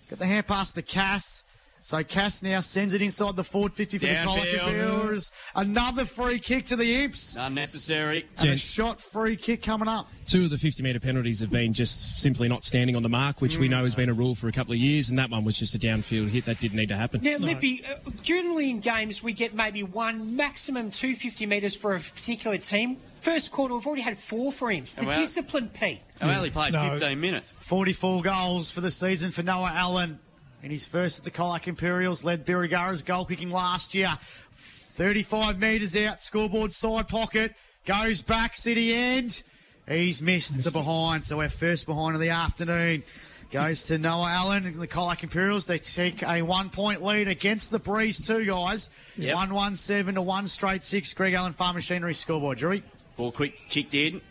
Got 0.10 0.20
the 0.20 0.26
hand 0.26 0.46
pass 0.46 0.74
to 0.74 0.82
Cass. 0.82 1.46
So 1.84 2.04
Cass 2.04 2.44
now 2.44 2.60
sends 2.60 2.94
it 2.94 3.02
inside 3.02 3.36
the 3.36 3.44
forward 3.44 3.74
50 3.74 3.98
for 3.98 4.06
the 4.06 4.12
Downfield. 4.14 4.60
Colac 4.60 5.32
Another 5.56 6.06
free 6.06 6.38
kick 6.40 6.66
to 6.66 6.76
the 6.76 7.04
Imps. 7.04 7.36
Unnecessary. 7.38 8.28
And 8.38 8.52
a 8.52 8.56
shot 8.56 9.02
free 9.02 9.36
kick 9.36 9.64
coming 9.64 9.88
up. 9.88 10.08
Two 10.28 10.44
of 10.46 10.52
the 10.52 10.60
50 10.60 10.84
metre 10.84 11.00
penalties 11.00 11.40
have 11.40 11.50
been 11.50 11.74
just 11.74 12.20
simply 12.20 12.48
not 12.48 12.64
standing 12.64 12.96
on 12.96 13.02
the 13.02 13.10
mark, 13.10 13.42
which 13.42 13.58
we 13.58 13.68
know 13.68 13.84
has 13.84 13.96
been 13.96 14.10
a 14.10 14.14
rule 14.14 14.36
for 14.36 14.48
a 14.48 14.52
couple 14.52 14.74
of 14.74 14.78
years, 14.80 15.10
and 15.10 15.18
that 15.18 15.32
one 15.32 15.44
was 15.44 15.58
just 15.58 15.74
a 15.74 15.80
downfield 15.80 16.30
hit 16.30 16.46
that 16.46 16.60
didn't 16.60 16.78
need 16.78 16.90
to 16.90 16.96
happen. 16.98 17.22
Now, 17.24 17.38
Lippy, 17.38 17.84
uh, 17.84 18.10
generally 18.22 18.70
in 18.70 18.80
games 18.80 19.24
we 19.24 19.34
get 19.34 19.56
maybe 19.56 19.82
one, 19.82 20.36
maximum 20.36 20.92
250 20.92 21.48
metres 21.48 21.76
for 21.76 21.96
a 21.96 22.00
particular 22.00 22.60
team. 22.60 22.98
First 23.22 23.52
quarter, 23.52 23.76
we've 23.76 23.86
already 23.86 24.02
had 24.02 24.18
four 24.18 24.52
for 24.52 24.72
him. 24.72 24.84
The 24.98 25.06
Well- 25.06 25.20
discipline, 25.20 25.70
Pete. 25.70 26.02
I 26.22 26.36
only 26.36 26.52
played 26.52 26.74
No. 26.74 26.92
15 26.92 27.20
minutes. 27.20 27.56
44 27.60 28.22
goals 28.22 28.70
for 28.72 28.82
the 28.82 28.92
season 28.92 29.32
for 29.32 29.42
Noah 29.44 29.72
Allen. 29.76 30.20
In 30.64 30.70
his 30.70 30.86
first 30.86 31.20
at 31.20 31.26
the 31.26 31.32
Colac 31.32 31.68
Imperials, 31.68 32.24
led 32.24 32.46
Birregurra's 32.46 33.02
goal 33.02 33.26
kicking 33.26 33.50
last 33.50 33.96
year. 33.96 34.14
35 34.54 35.60
metres 35.60 35.96
out, 35.96 36.22
scoreboard 36.22 36.72
side 36.74 37.08
pocket, 37.08 37.56
goes 37.86 38.22
back, 38.22 38.56
city 38.56 38.94
end. 38.94 39.42
He's 39.88 40.22
missed. 40.22 40.56
It's 40.56 40.68
a 40.68 40.72
behind, 40.72 41.26
so 41.26 41.42
our 41.42 41.50
first 41.50 41.88
behind 41.88 42.14
of 42.14 42.22
the 42.22 42.30
afternoon 42.30 43.04
goes 43.52 43.84
to 43.84 43.98
Noah 43.98 44.30
Allen 44.30 44.66
and 44.66 44.76
the 44.80 44.88
Colac 44.88 45.24
Imperials. 45.24 45.66
They 45.66 45.80
take 45.80 46.22
a 46.24 46.44
one 46.44 46.70
point 46.70 47.02
lead 47.02 47.28
against 47.28 47.72
the 47.72 47.80
Breeze, 47.80 48.26
two 48.26 48.46
guys. 48.46 48.90
Yep. 49.18 49.36
1 49.36 49.54
1 49.54 49.76
7 49.76 50.16
to 50.16 50.22
1 50.22 50.48
straight 50.48 50.84
6. 50.84 51.14
Greg 51.16 51.34
Allen 51.34 51.54
Farm 51.54 51.76
Machinery 51.76 52.14
scoreboard, 52.14 52.60
Drew. 52.60 52.82
Ball 53.18 53.32
quick 53.32 53.56
kicked 53.68 53.96
in. 53.96 54.22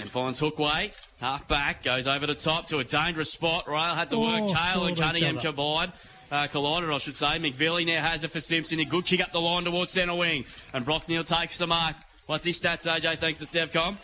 And 0.00 0.08
finds 0.10 0.40
Hookway. 0.40 0.92
Half 1.20 1.48
back. 1.48 1.82
Goes 1.82 2.06
over 2.06 2.26
the 2.26 2.34
top 2.34 2.66
to 2.68 2.78
a 2.78 2.84
dangerous 2.84 3.32
spot. 3.32 3.68
Rail 3.68 3.76
had 3.94 4.10
to 4.10 4.18
work 4.18 4.40
Oh, 4.42 4.54
Kale 4.54 4.84
and 4.86 4.96
Cunningham 4.96 5.38
combined. 5.38 5.92
Uh, 6.30 6.46
collided, 6.46 6.90
I 6.90 6.98
should 6.98 7.16
say. 7.16 7.26
McVilly 7.38 7.86
now 7.86 8.00
has 8.02 8.22
it 8.22 8.30
for 8.30 8.40
Simpson. 8.40 8.78
A 8.80 8.84
good 8.84 9.04
kick 9.04 9.20
up 9.20 9.32
the 9.32 9.40
line 9.40 9.64
towards 9.64 9.92
centre 9.92 10.14
wing. 10.14 10.44
And 10.74 10.84
Brock 10.84 11.08
Neal 11.08 11.24
takes 11.24 11.58
the 11.58 11.66
mark. 11.66 11.96
What's 12.26 12.44
his 12.44 12.60
stats, 12.60 12.86
AJ? 12.86 13.18
Thanks 13.18 13.38
to 13.38 13.46
Stevcom. 13.46 13.96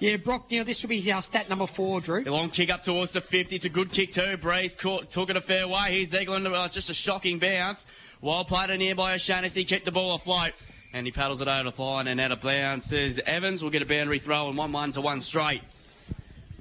Yeah, 0.00 0.16
Brock, 0.16 0.50
now 0.50 0.62
this 0.62 0.82
will 0.82 0.88
be 0.88 1.12
our 1.12 1.20
stat 1.20 1.48
number 1.48 1.66
four, 1.66 2.00
Drew. 2.00 2.22
A 2.24 2.30
long 2.30 2.50
kick 2.50 2.70
up 2.70 2.82
towards 2.84 3.12
the 3.12 3.20
50. 3.20 3.56
It's 3.56 3.64
a 3.64 3.68
good 3.68 3.90
kick 3.92 4.12
too. 4.12 4.36
Breeze 4.36 4.76
caught, 4.76 5.10
took 5.10 5.28
it 5.28 5.36
a 5.36 5.40
fair 5.40 5.66
way. 5.66 5.96
Here's 5.96 6.12
Eglin. 6.12 6.46
Uh, 6.50 6.68
just 6.68 6.88
a 6.88 6.94
shocking 6.94 7.38
bounce. 7.38 7.84
Well 8.20 8.44
played 8.44 8.70
a 8.70 8.78
nearby 8.78 9.02
by 9.10 9.14
O'Shanassy. 9.14 9.64
Kept 9.64 9.84
the 9.84 9.92
ball 9.92 10.14
afloat. 10.14 10.52
And 10.92 11.06
he 11.06 11.12
paddles 11.12 11.40
it 11.40 11.48
over 11.48 11.70
the 11.70 11.82
line 11.82 12.06
and 12.08 12.20
out 12.20 12.32
of 12.32 12.40
bounds. 12.40 12.86
Says 12.86 13.20
Evans 13.24 13.62
will 13.62 13.70
get 13.70 13.82
a 13.82 13.86
boundary 13.86 14.18
throw 14.18 14.48
and 14.48 14.56
1 14.56 14.72
1 14.72 14.92
to 14.92 15.00
1 15.00 15.20
straight. 15.20 15.62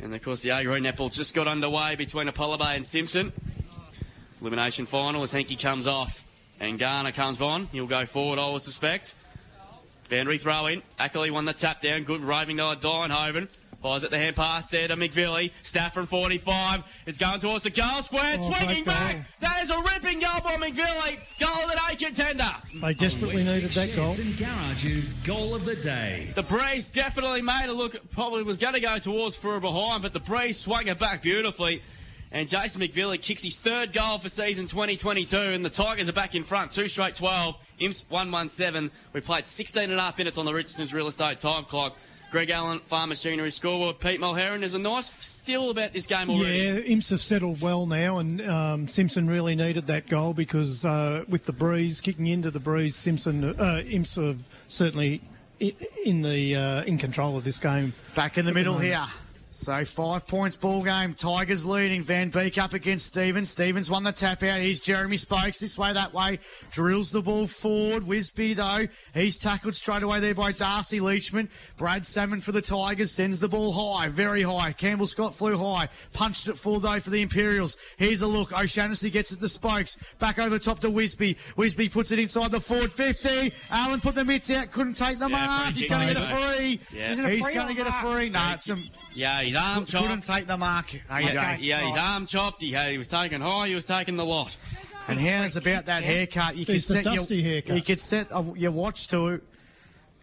And 0.03 0.13
of 0.13 0.21
course, 0.21 0.41
the 0.41 0.49
A 0.49 0.63
Green 0.63 0.83
just 0.83 1.33
got 1.33 1.47
underway 1.47 1.95
between 1.95 2.27
Apollo 2.27 2.57
Bay 2.57 2.75
and 2.75 2.85
Simpson. 2.85 3.31
Elimination 4.41 4.85
final 4.85 5.23
as 5.23 5.31
Henke 5.31 5.59
comes 5.59 5.87
off 5.87 6.27
and 6.59 6.77
Garner 6.77 7.11
comes 7.11 7.41
on. 7.41 7.67
He'll 7.67 7.87
go 7.87 8.05
forward, 8.05 8.37
I 8.37 8.49
would 8.49 8.61
suspect. 8.61 9.15
Boundary 10.09 10.37
throw 10.37 10.67
in. 10.67 10.83
Ackley 10.99 11.31
won 11.31 11.45
the 11.45 11.53
tap 11.53 11.81
down. 11.81 12.03
Good 12.03 12.21
roving 12.21 12.57
though 12.57 12.71
at. 12.71 13.47
Fires 13.81 14.03
at 14.03 14.09
the 14.09 14.17
hand 14.17 14.35
pass 14.35 14.67
there 14.67 14.87
to 14.87 14.95
McVilly. 14.95 15.51
Staff 15.61 15.93
from 15.93 16.07
45. 16.07 16.83
It's 17.05 17.17
going 17.19 17.39
towards 17.39 17.63
the 17.63 17.69
goal 17.69 18.01
square. 18.01 18.37
Oh, 18.39 18.51
Swinging 18.51 18.83
great 18.83 18.85
goal. 18.85 18.93
back. 18.95 19.27
That 19.39 19.59
is 19.61 19.69
a 19.69 19.77
ripping 19.79 20.19
goal 20.19 20.41
by 20.43 20.55
McVilly. 20.55 21.19
Goal 21.39 21.67
that 21.67 21.91
A 21.91 21.95
contender. 21.95 22.55
They 22.81 22.93
desperately 22.95 23.35
West 23.35 23.47
needed 23.47 23.71
that 23.71 23.89
Sheds 23.89 23.95
goal. 23.95 24.25
and 24.25 24.37
Garages 24.37 25.13
goal 25.23 25.53
of 25.53 25.65
the 25.65 25.75
day. 25.75 26.31
The 26.35 26.41
Breeze 26.43 26.89
definitely 26.91 27.43
made 27.43 27.65
it 27.67 27.73
look, 27.73 28.09
probably 28.09 28.41
was 28.43 28.57
going 28.57 28.73
to 28.73 28.79
go 28.79 28.97
towards 28.97 29.35
for 29.35 29.55
a 29.55 29.61
behind, 29.61 30.01
but 30.01 30.11
the 30.13 30.19
Breeze 30.19 30.59
swung 30.59 30.87
it 30.87 30.97
back 30.97 31.21
beautifully. 31.21 31.83
And 32.31 32.49
Jason 32.49 32.81
McVilly 32.81 33.21
kicks 33.21 33.43
his 33.43 33.61
third 33.61 33.93
goal 33.93 34.17
for 34.17 34.27
season 34.27 34.65
2022, 34.65 35.37
and 35.37 35.63
the 35.63 35.69
Tigers 35.69 36.09
are 36.09 36.13
back 36.13 36.35
in 36.35 36.43
front, 36.43 36.71
two 36.73 36.87
straight 36.89 37.15
12, 37.15 37.55
Imps 37.79 38.03
117. 38.09 38.91
We 39.13 39.21
played 39.21 39.45
16 39.45 39.83
and 39.83 39.93
a 39.93 40.01
half 40.01 40.17
minutes 40.17 40.37
on 40.37 40.45
the 40.45 40.53
Richardson's 40.53 40.93
real 40.93 41.07
estate 41.07 41.39
time 41.39 41.63
clock. 41.65 41.95
Greg 42.29 42.49
Allen, 42.49 42.79
Farm 42.79 43.09
Machinery 43.09 43.49
scoreboard. 43.51 43.99
Pete 43.99 44.19
Mulheron, 44.19 44.59
there's 44.59 44.73
a 44.73 44.79
nice 44.79 45.11
still 45.25 45.69
about 45.69 45.93
this 45.93 46.05
game 46.05 46.29
already. 46.29 46.57
Yeah, 46.59 46.73
Imps 46.79 47.09
have 47.11 47.21
settled 47.21 47.61
well 47.61 47.85
now, 47.85 48.17
and 48.19 48.41
um, 48.41 48.87
Simpson 48.87 49.27
really 49.27 49.55
needed 49.55 49.87
that 49.87 50.07
goal 50.09 50.33
because 50.33 50.83
uh, 50.83 51.23
with 51.29 51.45
the 51.45 51.53
breeze 51.53 52.01
kicking 52.01 52.27
into 52.27 52.51
the 52.51 52.59
breeze, 52.59 52.95
Simpson 52.95 53.43
uh, 53.59 53.81
Imps 53.87 54.15
have 54.15 54.41
certainly 54.67 55.21
i- 55.61 55.71
in 56.05 56.21
the 56.21 56.55
uh, 56.55 56.83
in 56.83 56.97
control 56.97 57.37
of 57.37 57.43
this 57.45 57.59
game. 57.59 57.93
Back 58.13 58.37
in 58.37 58.45
the 58.45 58.53
middle 58.53 58.77
here. 58.77 59.05
So 59.57 59.83
five 59.85 60.27
points 60.27 60.55
ball 60.55 60.83
game. 60.83 61.15
Tigers 61.15 61.65
leading. 61.65 62.03
Van 62.03 62.29
Beek 62.29 62.59
up 62.59 62.73
against 62.73 63.07
Stevens. 63.07 63.49
Stevens 63.49 63.89
won 63.89 64.03
the 64.03 64.11
tap 64.11 64.43
out. 64.43 64.61
Here's 64.61 64.79
Jeremy 64.79 65.17
Spokes. 65.17 65.57
This 65.57 65.79
way, 65.79 65.91
that 65.93 66.13
way. 66.13 66.39
Drills 66.71 67.09
the 67.09 67.23
ball 67.23 67.47
forward. 67.47 68.03
Wisby 68.03 68.55
though. 68.55 68.87
He's 69.19 69.37
tackled 69.37 69.73
straight 69.73 70.03
away 70.03 70.19
there 70.19 70.35
by 70.35 70.51
Darcy 70.51 70.99
Leishman. 70.99 71.49
Brad 71.75 72.05
Salmon 72.05 72.39
for 72.39 72.51
the 72.51 72.61
Tigers 72.61 73.11
sends 73.11 73.39
the 73.39 73.47
ball 73.47 73.71
high, 73.71 74.09
very 74.09 74.43
high. 74.43 74.73
Campbell 74.73 75.07
Scott 75.07 75.35
flew 75.35 75.57
high. 75.57 75.89
Punched 76.13 76.47
it 76.49 76.57
full 76.57 76.79
though 76.79 76.99
for 76.99 77.09
the 77.09 77.23
Imperials. 77.23 77.77
Here's 77.97 78.21
a 78.21 78.27
look. 78.27 78.53
O'Shanassy 78.53 79.09
gets 79.09 79.31
it 79.31 79.39
to 79.39 79.49
Spokes. 79.49 79.97
Back 80.19 80.37
over 80.37 80.59
top 80.59 80.79
to 80.81 80.89
Wisby. 80.89 81.35
Wisby 81.57 81.91
puts 81.91 82.11
it 82.11 82.19
inside 82.19 82.51
the 82.51 82.59
forward 82.59 82.91
50. 82.91 83.51
Allen 83.71 84.01
put 84.01 84.13
the 84.13 84.23
mitts 84.23 84.51
out. 84.51 84.69
Couldn't 84.69 84.93
take 84.93 85.17
the 85.17 85.27
Yeah, 85.27 85.45
mark. 85.47 85.73
He's 85.73 85.89
going 85.89 86.07
to 86.07 86.13
get 86.13 86.23
a 86.23 86.35
free. 86.35 86.79
Yeah. 86.93 87.09
Is 87.09 87.17
it 87.19 87.25
a 87.25 87.29
He's 87.29 87.49
going 87.49 87.67
to 87.67 87.73
get 87.73 87.87
a 87.87 87.91
free. 87.91 88.29
No, 88.29 88.51
it's 88.53 88.69
a, 88.69 88.77
Yeah, 89.15 89.41
his 89.47 89.55
arm 89.55 89.85
couldn't 89.85 90.21
chopped. 90.21 90.27
take 90.27 90.47
the 90.47 90.57
mark. 90.57 90.87
AJ. 90.87 91.33
Yeah, 91.33 91.55
yeah, 91.57 91.79
his 91.87 91.97
arm 91.97 92.25
chopped. 92.25 92.61
He, 92.61 92.71
had, 92.71 92.91
he 92.91 92.97
was 92.97 93.07
taking 93.07 93.41
high, 93.41 93.67
he 93.67 93.73
was 93.73 93.85
taking 93.85 94.15
the 94.17 94.25
lot. 94.25 94.55
And 95.07 95.19
how's 95.19 95.55
about 95.55 95.85
that 95.85 96.03
haircut? 96.03 96.57
You 96.57 96.65
could 96.65 96.75
It's 96.75 96.87
set 96.87 97.05
your 97.05 97.15
dusty 97.15 97.41
haircut. 97.41 97.75
you 97.75 97.81
could 97.81 97.99
set 97.99 98.27
uh, 98.31 98.43
your 98.55 98.71
watch 98.71 99.07
to 99.09 99.41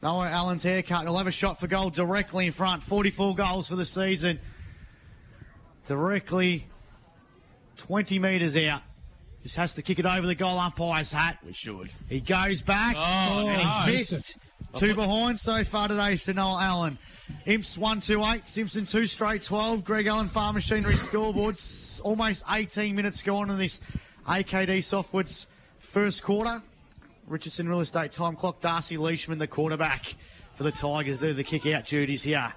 Noah 0.03 0.29
Allen's 0.29 0.63
haircut. 0.63 1.03
He'll 1.05 1.17
have 1.17 1.27
a 1.27 1.31
shot 1.31 1.59
for 1.59 1.67
goal 1.67 1.89
directly 1.91 2.47
in 2.47 2.53
front. 2.53 2.83
44 2.83 3.35
goals 3.35 3.69
for 3.69 3.77
the 3.77 3.85
season. 3.87 4.39
Directly 5.87 6.67
20 7.77 8.19
metres 8.19 8.57
out. 8.57 8.83
Just 9.43 9.57
has 9.57 9.75
to 9.75 9.83
kick 9.83 9.99
it 9.99 10.07
over 10.07 10.27
the 10.27 10.35
goal 10.35 10.59
umpire's 10.59 11.13
hat. 11.13 11.39
We 11.45 11.53
should. 11.53 11.91
He 12.09 12.21
goes 12.21 12.63
back 12.63 12.97
Oh, 12.99 13.47
and 13.47 13.61
he's 13.61 13.79
no. 13.79 13.87
missed. 13.87 14.39
Two 14.77 14.95
behind 14.97 15.39
so 15.39 15.63
far 15.63 15.87
today 15.87 16.17
for 16.17 16.33
Noel 16.33 16.59
Allen. 16.59 16.99
Imps 17.47 17.79
1 17.79 18.01
2 18.01 18.25
8, 18.25 18.47
Simpson 18.47 18.85
2 18.85 19.07
straight 19.07 19.43
12. 19.43 19.85
Greg 19.85 20.07
Allen 20.07 20.27
Farm 20.27 20.55
Machinery 20.55 20.95
scoreboards. 20.95 22.01
Almost 22.03 22.45
18 22.51 22.97
minutes 22.97 23.23
gone 23.23 23.51
in 23.51 23.59
this 23.59 23.81
AKD 24.27 24.79
Softwoods 24.79 25.47
first 25.79 26.25
quarter. 26.25 26.61
Richardson 27.29 27.69
Real 27.69 27.81
Estate 27.81 28.11
time 28.11 28.35
clock. 28.35 28.61
Darcy 28.61 28.97
Leishman, 28.97 29.39
the 29.39 29.47
quarterback 29.47 30.17
for 30.55 30.65
the 30.65 30.73
Tigers, 30.73 31.21
do 31.21 31.33
the 31.33 31.45
kick 31.45 31.67
out 31.67 31.87
duties 31.87 32.25
here 32.25 32.53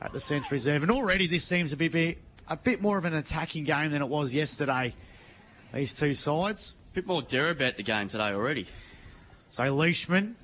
at 0.00 0.12
the 0.12 0.20
Central 0.20 0.50
Reserve. 0.50 0.82
And 0.82 0.90
already 0.90 1.28
this 1.28 1.44
seems 1.44 1.70
to 1.70 1.76
be- 1.76 1.86
be 1.86 2.18
a 2.48 2.56
bit 2.56 2.82
more 2.82 2.98
of 2.98 3.04
an 3.04 3.14
attacking 3.14 3.62
game 3.62 3.92
than 3.92 4.02
it 4.02 4.08
was 4.08 4.34
yesterday. 4.34 4.94
These 5.72 5.94
two 5.94 6.14
sides. 6.14 6.74
A 6.90 6.94
bit 6.94 7.06
more 7.06 7.22
Deribet 7.22 7.76
the 7.76 7.84
game 7.84 8.08
today 8.08 8.32
already. 8.32 8.66
So 9.48 9.72
Leishman 9.72 10.34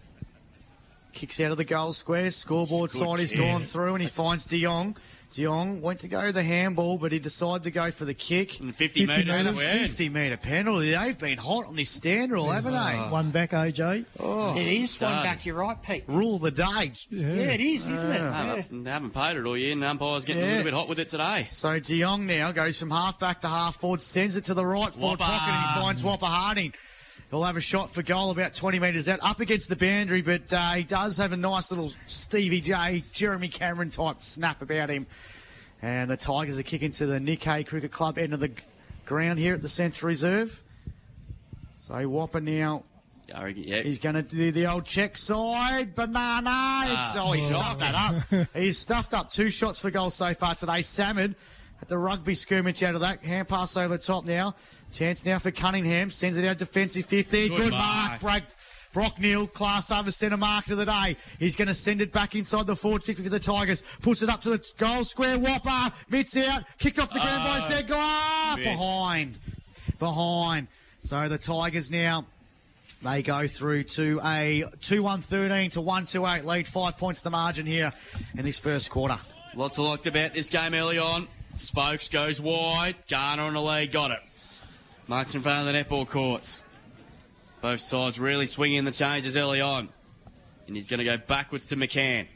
kicks 1.13 1.41
out 1.41 1.51
of 1.51 1.57
the 1.57 1.65
goal 1.65 1.93
square. 1.93 2.31
Scoreboard 2.31 2.91
Good 2.91 2.99
side, 2.99 3.19
he's 3.19 3.33
kick. 3.33 3.41
gone 3.41 3.63
through 3.63 3.95
and 3.95 4.03
he 4.03 4.09
finds 4.09 4.47
De 4.47 4.61
Jong. 4.63 4.97
De 5.31 5.43
Jong 5.43 5.83
went 5.83 6.01
to 6.01 6.09
go 6.09 6.33
the 6.33 6.43
handball, 6.43 6.97
but 6.97 7.13
he 7.13 7.19
decided 7.19 7.63
to 7.65 7.71
go 7.71 7.91
for 7.91 8.07
the 8.07 8.15
kick. 8.15 8.61
And 8.61 8.75
50, 8.75 9.05
metres 9.05 9.37
And 9.37 9.49
a 9.49 9.53
50 9.53 10.09
metre 10.09 10.39
penalty. 10.39 10.93
They've 10.95 11.19
been 11.19 11.37
hot 11.37 11.67
on 11.67 11.77
this 11.77 11.91
stand 11.91 12.33
rule, 12.33 12.51
haven't 12.51 12.73
they? 12.73 12.79
Ah. 12.79 13.11
One 13.11 13.31
back, 13.31 13.51
AJ. 13.51 14.07
Oh. 14.19 14.57
it 14.57 14.67
is 14.67 14.99
one 14.99 15.23
back. 15.23 15.45
You're 15.45 15.57
right, 15.57 15.81
Pete. 15.83 16.05
Rule 16.07 16.37
of 16.37 16.41
the 16.41 16.51
day. 16.51 16.93
Yeah, 17.11 17.27
it 17.27 17.61
is, 17.61 17.91
isn't 17.91 18.11
it? 18.11 18.21
No, 18.23 18.31
Yeah. 18.31 18.63
They 18.71 18.91
haven't 18.91 19.11
paid 19.11 19.37
it 19.37 19.45
all 19.45 19.57
year, 19.57 19.73
and 19.73 19.83
the 19.83 19.89
umpire's 19.89 20.25
getting 20.25 20.43
a 20.45 20.47
little 20.47 20.65
bit 20.65 20.73
hot 20.75 20.89
with 20.89 20.99
it 20.99 21.11
today. 21.11 21.49
So 21.51 21.79
De 21.79 22.01
Jong 22.01 22.25
now 22.27 22.51
goes 22.53 22.79
from 22.81 22.91
half 22.91 23.19
back 23.21 23.41
to 23.43 23.49
half 23.49 23.77
forward, 23.77 24.01
sends 24.01 24.37
it 24.37 24.47
to 24.47 24.55
the 24.55 24.65
right 24.65 24.95
forward 24.95 25.19
pocket, 25.19 25.47
and 25.53 25.75
he 25.75 25.81
finds 25.83 26.03
Whopper 26.03 26.25
Harding. 26.27 26.73
He'll 27.31 27.45
have 27.45 27.57
a 27.57 27.61
shot 27.61 27.91
for 27.91 28.03
goal 28.03 28.31
about 28.31 28.55
20 28.55 28.79
metres 28.79 29.09
out, 29.09 29.19
up 29.23 29.41
against 29.41 29.69
the 29.69 29.77
boundary, 29.77 30.23
but 30.23 30.51
uh, 30.53 30.73
he 30.73 30.83
does 30.83 31.19
have 31.19 31.33
a 31.33 31.37
nice 31.37 31.71
little 31.71 31.93
Stevie 32.07 32.63
J, 32.63 33.05
Jeremy 33.13 33.49
Cameron 33.49 33.91
type 33.91 34.23
snap 34.23 34.63
about 34.63 34.89
him. 34.89 35.07
And 35.83 36.11
the 36.11 36.17
Tigers 36.17 36.59
are 36.59 36.63
kicking 36.63 36.91
to 36.93 37.07
the 37.07 37.21
Nick 37.21 37.45
Hay 37.45 37.65
Cricket 37.65 37.93
Club 37.93 38.19
end 38.19 38.33
of 38.33 38.41
the 38.41 38.51
ground 39.05 39.39
here 39.39 39.55
at 39.55 39.63
the 39.63 39.69
Central 39.69 40.09
Reserve. 40.09 40.63
So 41.77 42.09
Whopper 42.09 42.41
now 42.41 42.85
yeah. 43.29 43.83
He's 43.83 43.99
going 43.99 44.15
to 44.15 44.23
do 44.23 44.51
the 44.53 44.67
old 44.67 44.85
check 44.85 45.19
side 45.19 45.95
banana. 45.95 46.85
It's, 46.87 47.17
oh, 47.17 47.33
he 47.33 47.43
stuffed 47.43 47.81
that 47.81 47.95
up. 47.95 48.49
He's 48.55 48.79
stuffed 48.79 49.13
up 49.13 49.31
two 49.31 49.51
shots 49.51 49.81
for 49.81 49.91
goal 49.91 50.11
so 50.11 50.33
far 50.35 50.55
today. 50.55 50.83
Salmon 50.83 51.37
at 51.83 51.89
the 51.89 51.99
rugby 51.99 52.35
skirmish 52.35 52.83
out 52.83 52.95
of 52.95 53.03
that. 53.03 53.25
Hand 53.25 53.49
pass 53.49 53.77
over 53.77 53.97
the 53.97 54.03
top 54.03 54.25
now. 54.25 54.55
Chance 54.93 55.27
now 55.27 55.39
for 55.39 55.51
Cunningham. 55.51 56.11
Sends 56.11 56.37
it 56.37 56.45
out 56.45 56.59
defensive 56.59 57.07
50. 57.07 57.49
Good, 57.49 57.57
Good 57.57 57.71
mark. 57.71 58.11
mark. 58.11 58.21
Break. 58.21 58.43
Brock 58.95 59.21
Neal, 59.21 59.47
class 59.47 59.91
over 59.91 60.11
centre 60.11 60.39
mark 60.39 60.69
of 60.71 60.79
the 60.79 60.87
day. 60.87 61.17
He's 61.39 61.57
going 61.57 61.69
to 61.69 61.75
send 61.75 62.01
it 62.01 62.11
back 62.11 62.35
inside 62.35 62.67
the 62.67 62.75
forward 62.75 63.03
50 63.03 63.23
for 63.23 63.29
the 63.29 63.39
Tigers. 63.39 63.83
Puts 64.01 64.23
it 64.23 64.31
up 64.31 64.41
to 64.43 64.51
the 64.51 64.67
goal 64.79 65.05
square. 65.05 65.39
Whopper. 65.39 65.95
Mitts 66.09 66.37
out. 66.39 66.65
Kicked 66.79 66.99
off 66.99 67.13
the 67.13 67.21
ground 67.21 67.45
by 67.45 67.59
ah, 67.59 67.71
Zegler. 67.71 68.57
missed. 68.57 68.81
Behind. 68.81 69.39
Behind. 69.99 70.69
So 71.01 71.29
the 71.29 71.39
Tigers 71.39 71.91
now 71.91 72.25
they 73.03 73.23
go 73.23 73.47
through 73.47 73.85
to 73.85 74.21
a 74.25 74.65
2 74.81 75.03
1 75.03 75.21
13 75.21 75.71
to 75.71 75.81
1 75.81 76.07
2 76.07 76.27
8 76.27 76.45
lead. 76.45 76.67
Five 76.67 76.97
points 76.97 77.21
the 77.21 77.31
margin 77.31 77.67
here 77.67 77.93
in 78.37 78.45
this 78.45 78.59
first 78.59 78.91
quarter. 78.91 79.19
Lots 79.55 79.79
I 79.79 79.83
liked 79.83 80.07
about 80.07 80.35
this 80.35 80.51
game 80.51 80.75
early 80.75 80.99
on. 80.99 81.29
Spokes 81.53 82.09
goes 82.09 82.41
wide. 82.41 82.97
Garner 83.09 83.45
on 83.45 83.55
the 83.55 83.63
lead, 83.63 83.93
got 83.93 84.11
it. 84.11 84.21
Marks 85.09 85.35
in 85.35 85.41
front 85.41 85.67
of 85.67 85.73
the 85.73 85.79
netball 85.79 86.07
courts. 86.07 86.63
Both 87.63 87.81
sides 87.81 88.21
really 88.21 88.45
swinging 88.45 88.85
the 88.85 88.93
changes 88.93 89.39
early 89.39 89.63
on. 89.63 89.89
And 90.67 90.77
he's 90.77 90.87
going 90.87 90.99
to 90.99 91.05
go 91.05 91.17
backwards 91.17 91.65
to 91.69 91.77
McCann. 91.77 92.27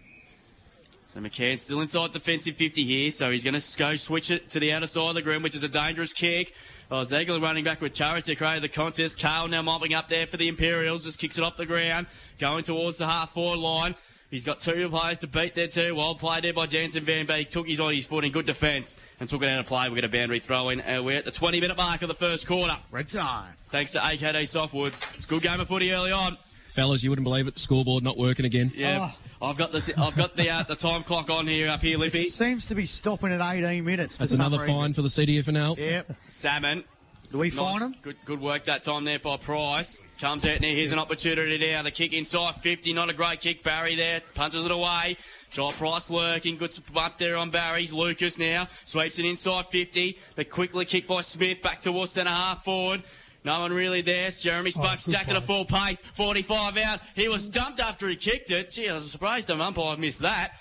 So 1.08 1.20
McCann's 1.20 1.64
still 1.64 1.82
inside 1.82 2.12
defensive 2.12 2.56
50 2.56 2.82
here, 2.84 3.10
so 3.10 3.30
he's 3.30 3.44
going 3.44 3.60
to 3.60 3.78
go 3.78 3.94
switch 3.96 4.30
it 4.30 4.48
to 4.48 4.58
the 4.58 4.72
outer 4.72 4.86
side 4.86 5.10
of 5.10 5.14
the 5.14 5.20
ground, 5.20 5.44
which 5.44 5.54
is 5.54 5.62
a 5.62 5.68
dangerous 5.68 6.14
kick. 6.14 6.54
Oh, 6.90 7.04
Ziegler 7.04 7.40
running 7.40 7.62
back 7.62 7.82
with 7.82 7.94
courage 7.94 8.24
to 8.24 8.34
create 8.34 8.62
the 8.62 8.70
contest. 8.70 9.20
Carl 9.20 9.48
now 9.48 9.60
mopping 9.60 9.92
up 9.92 10.08
there 10.08 10.26
for 10.26 10.38
the 10.38 10.48
Imperials, 10.48 11.04
just 11.04 11.18
kicks 11.18 11.36
it 11.36 11.44
off 11.44 11.58
the 11.58 11.66
ground, 11.66 12.06
going 12.38 12.64
towards 12.64 12.96
the 12.96 13.06
half 13.06 13.32
forward 13.32 13.58
line. 13.58 13.94
He's 14.32 14.44
got 14.46 14.60
two 14.60 14.88
players 14.88 15.18
to 15.20 15.26
beat 15.26 15.54
there 15.54 15.68
too. 15.68 15.94
Well 15.94 16.14
played 16.14 16.42
there 16.44 16.54
by 16.54 16.64
Jansen 16.66 17.04
Van 17.04 17.26
Beek. 17.26 17.50
Took 17.50 17.68
his 17.68 17.78
on 17.80 17.92
his 17.92 18.06
foot 18.06 18.24
in 18.24 18.32
good 18.32 18.46
defence 18.46 18.96
and 19.20 19.28
took 19.28 19.42
it 19.42 19.48
out 19.48 19.60
of 19.60 19.66
play. 19.66 19.88
We 19.90 19.94
get 19.96 20.04
a 20.04 20.08
boundary 20.08 20.40
throw 20.40 20.70
in. 20.70 20.80
And 20.80 21.04
we're 21.04 21.18
at 21.18 21.26
the 21.26 21.30
20 21.30 21.60
minute 21.60 21.76
mark 21.76 22.00
of 22.00 22.08
the 22.08 22.14
first 22.14 22.46
quarter. 22.46 22.76
Red 22.90 23.10
time. 23.10 23.52
Thanks 23.70 23.92
to 23.92 23.98
AKD 23.98 24.42
Softwoods. 24.44 25.14
It's 25.16 25.26
a 25.26 25.28
good 25.28 25.42
game 25.42 25.60
of 25.60 25.68
footy 25.68 25.92
early 25.92 26.12
on. 26.12 26.38
Fellas, 26.68 27.04
you 27.04 27.10
wouldn't 27.10 27.24
believe 27.24 27.46
it. 27.46 27.52
The 27.54 27.60
scoreboard 27.60 28.02
not 28.02 28.16
working 28.16 28.46
again. 28.46 28.72
Yeah, 28.74 29.10
I've 29.42 29.58
got 29.58 29.72
the 29.72 29.82
t- 29.82 29.92
I've 29.98 30.16
got 30.16 30.34
the 30.36 30.48
uh, 30.48 30.62
the 30.62 30.76
time 30.76 31.02
clock 31.02 31.28
on 31.28 31.46
here 31.46 31.68
up 31.68 31.82
here, 31.82 31.96
It 31.96 32.00
Lippy. 32.00 32.22
seems 32.24 32.68
to 32.68 32.74
be 32.74 32.86
stopping 32.86 33.30
at 33.30 33.42
18 33.42 33.84
minutes. 33.84 34.16
For 34.16 34.22
That's 34.22 34.32
some 34.36 34.46
another 34.46 34.62
reason. 34.64 34.74
fine 34.80 34.94
for 34.94 35.02
the 35.02 35.08
CDFNL. 35.08 35.76
Yep. 35.76 36.16
Salmon. 36.30 36.84
Do 37.32 37.38
we 37.38 37.48
Nice. 37.48 37.56
fine 37.56 37.80
him? 37.80 37.94
Good, 38.02 38.16
good 38.26 38.42
work 38.42 38.64
that 38.66 38.82
time 38.82 39.04
there 39.04 39.18
by 39.18 39.38
Price. 39.38 40.02
Comes 40.20 40.44
out 40.44 40.60
now. 40.60 40.68
Here's 40.68 40.92
an 40.92 40.98
opportunity 40.98 41.56
now. 41.56 41.82
The 41.82 41.90
kick 41.90 42.12
inside 42.12 42.56
50. 42.56 42.92
Not 42.92 43.08
a 43.08 43.14
great 43.14 43.40
kick. 43.40 43.62
Barry 43.62 43.94
there. 43.94 44.20
Punches 44.34 44.66
it 44.66 44.70
away. 44.70 45.16
Joel 45.50 45.72
Price 45.72 46.10
lurking. 46.10 46.58
Good 46.58 46.78
bump 46.92 47.16
there 47.16 47.36
on 47.36 47.48
Barry's. 47.48 47.94
Lucas 47.94 48.38
now. 48.38 48.68
Sweeps 48.84 49.18
it 49.18 49.24
inside 49.24 49.64
50. 49.64 50.18
The 50.36 50.44
quickly 50.44 50.84
kick 50.84 51.06
by 51.06 51.22
Smith. 51.22 51.62
Back 51.62 51.80
towards 51.80 52.12
centre 52.12 52.30
half 52.30 52.64
forward. 52.64 53.02
No 53.44 53.60
one 53.60 53.72
really 53.72 54.02
there. 54.02 54.30
Jeremy 54.30 54.70
oh, 54.76 54.82
Spokes 54.82 55.06
good 55.06 55.12
jack 55.12 55.28
at 55.28 55.36
a 55.36 55.40
full 55.40 55.64
pace. 55.64 56.02
45 56.14 56.76
out. 56.76 57.00
He 57.14 57.28
was 57.28 57.48
dumped 57.48 57.80
after 57.80 58.08
he 58.08 58.16
kicked 58.16 58.50
it. 58.50 58.70
Gee, 58.70 58.90
I 58.90 58.94
was 58.94 59.10
surprised 59.10 59.48
the 59.48 59.58
umpire 59.58 59.96
missed 59.96 60.20
that. 60.20 60.60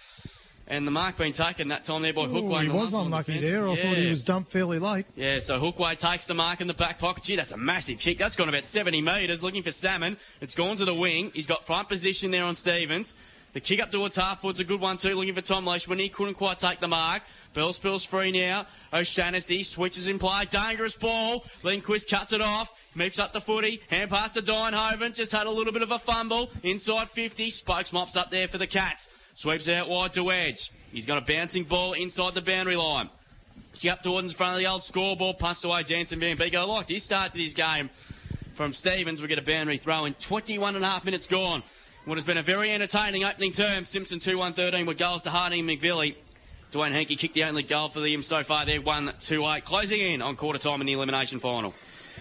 And 0.68 0.88
the 0.88 0.92
mark 0.92 1.18
being 1.18 1.34
taken 1.34 1.68
that 1.68 1.84
time 1.84 2.02
there 2.02 2.14
by 2.14 2.24
Ooh, 2.24 2.28
Hookway. 2.28 2.64
he 2.64 2.70
was 2.70 2.94
unlucky 2.94 3.34
defence. 3.34 3.52
there. 3.52 3.68
I 3.68 3.76
thought 3.76 3.98
he 3.98 4.10
was 4.10 4.24
dumped 4.24 4.52
fairly 4.52 4.80
late. 4.80 5.06
Yeah, 5.16 5.40
so 5.40 5.60
Hookway 5.60 5.98
takes 6.00 6.28
the 6.28 6.34
mark 6.34 6.62
in 6.62 6.68
the 6.68 6.74
back 6.74 6.98
pocket. 6.98 7.24
Gee, 7.24 7.36
that's 7.36 7.52
a 7.52 7.58
massive 7.58 8.00
kick. 8.00 8.18
That's 8.18 8.38
gone 8.38 8.48
about 8.48 8.64
70 8.64 9.02
metres, 9.02 9.44
looking 9.44 9.64
for 9.64 9.72
Salmon. 9.72 10.16
It's 10.40 10.56
gone 10.56 10.78
to 10.78 10.86
the 10.86 10.94
wing. 10.94 11.32
He's 11.34 11.48
got 11.48 11.66
front 11.66 11.90
position 11.90 12.32
there 12.32 12.44
on 12.46 12.56
Stevens. 12.56 13.16
The 13.54 13.60
kick 13.60 13.82
up 13.82 13.92
towards 13.92 14.16
half 14.16 14.40
foot's 14.40 14.62
a 14.62 14.64
good 14.64 14.80
one 14.80 14.96
too, 14.96 15.14
looking 15.14 15.36
for 15.36 15.42
Tom 15.42 15.66
Leishman. 15.66 16.00
He 16.00 16.08
couldn't 16.08 16.36
quite 16.36 16.58
take 16.60 16.80
the 16.80 16.88
mark. 16.88 17.22
Bell 17.54 17.74
spills 17.74 18.06
free 18.06 18.32
now. 18.32 18.66
O'Shaughnessy 18.94 19.64
switches 19.64 20.08
in 20.08 20.20
play. 20.20 20.46
Dangerous 20.46 20.96
ball. 20.96 21.44
Lindquist 21.64 22.10
cuts 22.10 22.32
it 22.32 22.40
off. 22.42 22.72
Meeps 22.96 23.20
up 23.20 23.34
the 23.34 23.42
footy. 23.42 23.82
Hand 23.90 24.10
pass 24.10 24.32
to 24.32 24.42
Dienhoven. 24.42 25.14
Just 25.14 25.34
had 25.34 25.48
a 25.48 25.52
little 25.52 25.74
bit 25.74 25.82
of 25.82 25.92
a 25.92 26.00
fumble. 26.00 26.50
Inside 26.64 27.10
50. 27.10 27.50
Spokes 27.50 27.92
mops 27.92 28.16
up 28.16 28.30
there 28.30 28.48
for 28.48 28.58
the 28.58 28.68
Cats. 28.68 29.10
Sweeps 29.42 29.68
it 29.68 29.74
out 29.74 29.90
wide 29.90 30.14
to 30.14 30.32
Edge. 30.32 30.72
He's 30.94 31.08
got 31.08 31.18
a 31.18 31.22
bouncing 31.22 31.64
ball 31.64 31.94
inside 31.94 32.36
the 32.36 32.44
boundary 32.44 32.76
line. 32.76 33.10
Up 33.90 34.02
towards 34.04 34.28
in 34.28 34.34
front 34.34 34.54
of 34.54 34.60
the 34.60 34.68
old 34.68 34.84
scoreboard, 34.84 35.40
passed 35.40 35.66
away 35.66 35.82
Jansen 35.82 36.20
Van 36.20 36.38
Beek. 36.38 36.54
I 36.54 36.62
like 36.62 36.86
this 36.86 37.04
start 37.04 37.32
to 37.32 37.40
this 37.40 37.56
game 37.56 37.90
from 38.54 38.72
Stevens. 38.72 39.20
We 39.20 39.28
get 39.28 39.40
a 39.40 39.42
boundary 39.42 39.78
throw 39.78 40.06
in 40.06 40.14
21 40.14 40.76
and 40.76 40.86
a 40.86 40.88
half 40.88 41.06
minutes 41.06 41.26
gone. 41.26 41.64
What 42.06 42.20
has 42.20 42.24
been 42.24 42.38
a 42.38 42.44
very 42.44 42.72
entertaining 42.72 43.24
opening 43.24 43.52
term. 43.52 43.86
Simpson 43.88 44.20
2 44.20 44.38
1 44.38 44.54
13 44.54 44.86
with 44.86 45.00
goals 45.00 45.24
to 45.24 45.32
Harding 45.32 45.68
and 45.68 45.82
McVilly. 45.82 46.18
Dwayne 46.72 46.92
Henke 46.92 47.18
kicked 47.18 47.34
the 47.34 47.46
only 47.46 47.64
goal 47.64 47.90
for 47.90 48.02
them 48.02 48.22
so 48.22 48.44
far. 48.44 48.68
They're 48.68 48.80
1 48.80 49.12
2 49.22 49.44
8, 49.44 49.66
closing 49.66 50.02
in 50.02 50.22
on 50.22 50.36
quarter 50.36 50.60
time 50.60 50.82
in 50.82 50.86
the 50.86 50.94
elimination 50.94 51.40
final. 51.40 51.74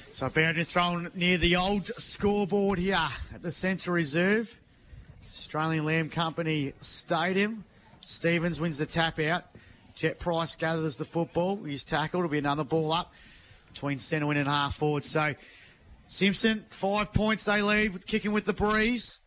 So 0.09 0.31
boundary 0.31 0.65
thrown 0.65 1.11
near 1.15 1.37
the 1.37 1.57
old 1.57 1.89
scoreboard 1.99 2.79
here 2.79 2.95
at 3.35 3.43
the 3.43 3.53
Central 3.53 3.95
Reserve. 3.95 4.59
Australian 5.31 5.85
Lamb 5.85 6.11
Company 6.11 6.73
Stadium. 6.81 7.65
Stevens 8.01 8.61
wins 8.61 8.79
the 8.79 8.87
tap 8.87 9.21
out. 9.21 9.45
Jet 9.95 10.19
Price 10.19 10.57
gathers 10.57 10.97
the 10.97 11.05
football. 11.05 11.63
He's 11.63 11.85
tackled. 11.85 12.25
It'll 12.25 12.33
be 12.33 12.39
another 12.39 12.65
ball 12.65 12.93
up 12.93 13.13
between 13.73 14.01
centre 14.01 14.27
wing 14.27 14.39
and 14.39 14.49
half 14.49 14.75
forward. 14.75 15.05
So 15.05 15.35
Simpson, 16.07 16.65
five 16.71 17.13
points 17.13 17.45
they 17.45 17.63
lead 17.63 17.93
with 17.93 18.09
kicking 18.09 18.33
with 18.33 18.45
the 18.45 18.53
breeze. 18.53 19.20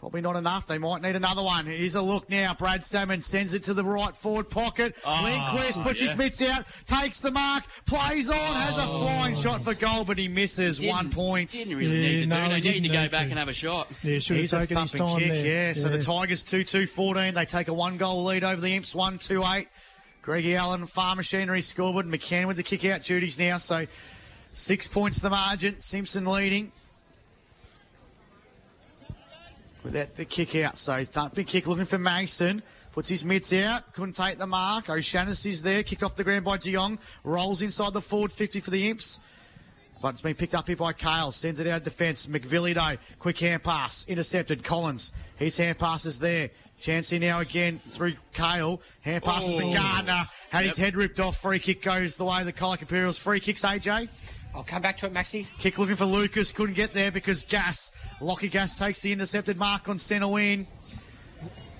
Probably 0.00 0.22
not 0.22 0.34
enough. 0.36 0.66
They 0.66 0.78
might 0.78 1.02
need 1.02 1.14
another 1.14 1.42
one. 1.42 1.66
Here's 1.66 1.94
a 1.94 2.00
look 2.00 2.30
now. 2.30 2.54
Brad 2.54 2.82
Salmon 2.82 3.20
sends 3.20 3.52
it 3.52 3.64
to 3.64 3.74
the 3.74 3.84
right 3.84 4.16
forward 4.16 4.48
pocket. 4.48 4.96
Ah, 5.04 5.20
Lindquist 5.22 5.82
puts 5.82 6.00
his 6.00 6.16
mitts 6.16 6.40
out, 6.40 6.64
takes 6.86 7.20
the 7.20 7.30
mark, 7.30 7.64
plays 7.84 8.30
on, 8.30 8.54
has 8.56 8.78
a 8.78 8.84
oh. 8.84 9.00
flying 9.02 9.34
shot 9.34 9.60
for 9.60 9.74
goal, 9.74 10.06
but 10.06 10.16
he 10.16 10.26
misses 10.26 10.80
one 10.80 11.04
Didn't- 11.04 11.14
point. 11.14 11.50
Didn't 11.50 11.76
really 11.76 11.96
Yeah, 11.96 12.08
need 12.08 12.20
to 12.22 12.26
no, 12.28 12.48
do. 12.48 12.54
he 12.54 12.60
They 12.62 12.70
need 12.80 12.82
to 12.84 12.94
go 12.94 13.02
need 13.02 13.10
back 13.10 13.24
to. 13.24 13.30
and 13.30 13.38
have 13.38 13.48
a 13.48 13.52
shot. 13.52 13.88
Yeah, 14.02 14.20
should 14.20 14.38
He's 14.38 14.52
have 14.52 14.62
a 14.62 14.66
taken 14.68 14.80
his 14.82 14.92
thumping 14.92 15.06
time 15.06 15.18
kick, 15.18 15.42
there. 15.42 15.66
yeah. 15.66 15.72
So 15.74 15.90
the 15.90 16.00
Tigers 16.02 16.44
2 16.44 16.64
2 16.64 16.86
14. 16.86 17.34
They 17.34 17.44
take 17.44 17.68
a 17.68 17.74
one 17.74 17.98
goal 17.98 18.24
lead 18.24 18.42
over 18.42 18.58
the 18.58 18.74
Imps 18.74 18.94
1 18.94 19.18
2 19.18 19.44
8. 19.44 19.68
Greggy 20.22 20.56
Allen, 20.56 20.86
Farm 20.86 21.18
Machinery 21.18 21.60
scoreboard. 21.60 22.06
McCann 22.06 22.46
with 22.46 22.56
the 22.56 22.62
kick 22.62 22.86
out 22.86 23.02
duties 23.02 23.38
now. 23.38 23.58
So 23.58 23.84
six 24.54 24.88
points 24.88 25.18
the 25.18 25.28
margin. 25.28 25.78
Simpson 25.82 26.24
leading. 26.24 26.72
Without 29.92 30.14
the 30.14 30.24
kick 30.24 30.54
out. 30.56 30.76
So 30.76 31.04
thumping 31.04 31.44
kick 31.44 31.66
looking 31.66 31.84
for 31.84 31.98
Mason. 31.98 32.62
Puts 32.92 33.08
his 33.08 33.24
mitts 33.24 33.52
out, 33.52 33.92
couldn't 33.92 34.14
take 34.16 34.38
the 34.38 34.46
mark. 34.46 34.90
O'Shaughnessy's 34.90 35.62
there, 35.62 35.84
kicked 35.84 36.02
off 36.02 36.16
the 36.16 36.24
ground 36.24 36.44
by 36.44 36.56
De 36.56 36.72
Jong. 36.72 36.98
Rolls 37.22 37.62
inside 37.62 37.92
the 37.92 38.00
forward 38.00 38.32
50 38.32 38.58
for 38.60 38.70
the 38.70 38.88
Imps. 38.88 39.20
But 40.02 40.10
it's 40.10 40.22
been 40.22 40.34
picked 40.34 40.54
up 40.54 40.66
here 40.66 40.76
by 40.76 40.92
Kale. 40.92 41.30
Sends 41.30 41.60
it 41.60 41.66
out 41.66 41.78
of 41.78 41.82
defence. 41.84 42.26
McVilly, 42.26 42.74
though. 42.74 43.00
Quick 43.18 43.38
hand 43.38 43.62
pass. 43.62 44.04
Intercepted. 44.08 44.64
Collins. 44.64 45.12
His 45.36 45.56
hand 45.56 45.78
pass 45.78 46.06
is 46.06 46.18
there. 46.18 46.50
Chancey 46.80 47.18
now 47.18 47.40
again 47.40 47.80
through 47.86 48.14
Kale. 48.32 48.80
Hand 49.02 49.22
passes 49.22 49.54
to 49.56 49.62
Oh. 49.64 49.72
Gardner. 49.72 50.26
Had 50.48 50.64
his 50.64 50.78
head 50.78 50.96
ripped 50.96 51.20
off. 51.20 51.36
Free 51.36 51.58
kick 51.58 51.82
goes 51.82 52.16
the 52.16 52.24
way 52.24 52.40
of 52.40 52.46
the 52.46 52.52
Colac 52.52 52.80
Imperials. 52.80 53.18
Free 53.18 53.40
kicks, 53.40 53.62
AJ. 53.62 54.08
I'll 54.54 54.64
come 54.64 54.82
back 54.82 54.96
to 54.98 55.06
it, 55.06 55.14
Maxi. 55.14 55.48
Kick 55.58 55.78
looking 55.78 55.96
for 55.96 56.06
Lucas. 56.06 56.52
Couldn't 56.52 56.74
get 56.74 56.92
there 56.92 57.10
because 57.10 57.44
Gas. 57.44 57.92
Lockie 58.20 58.48
Gas 58.48 58.78
takes 58.78 59.00
the 59.00 59.12
intercepted 59.12 59.56
mark 59.56 59.88
on 59.88 59.98
centre 59.98 60.28
win. 60.28 60.66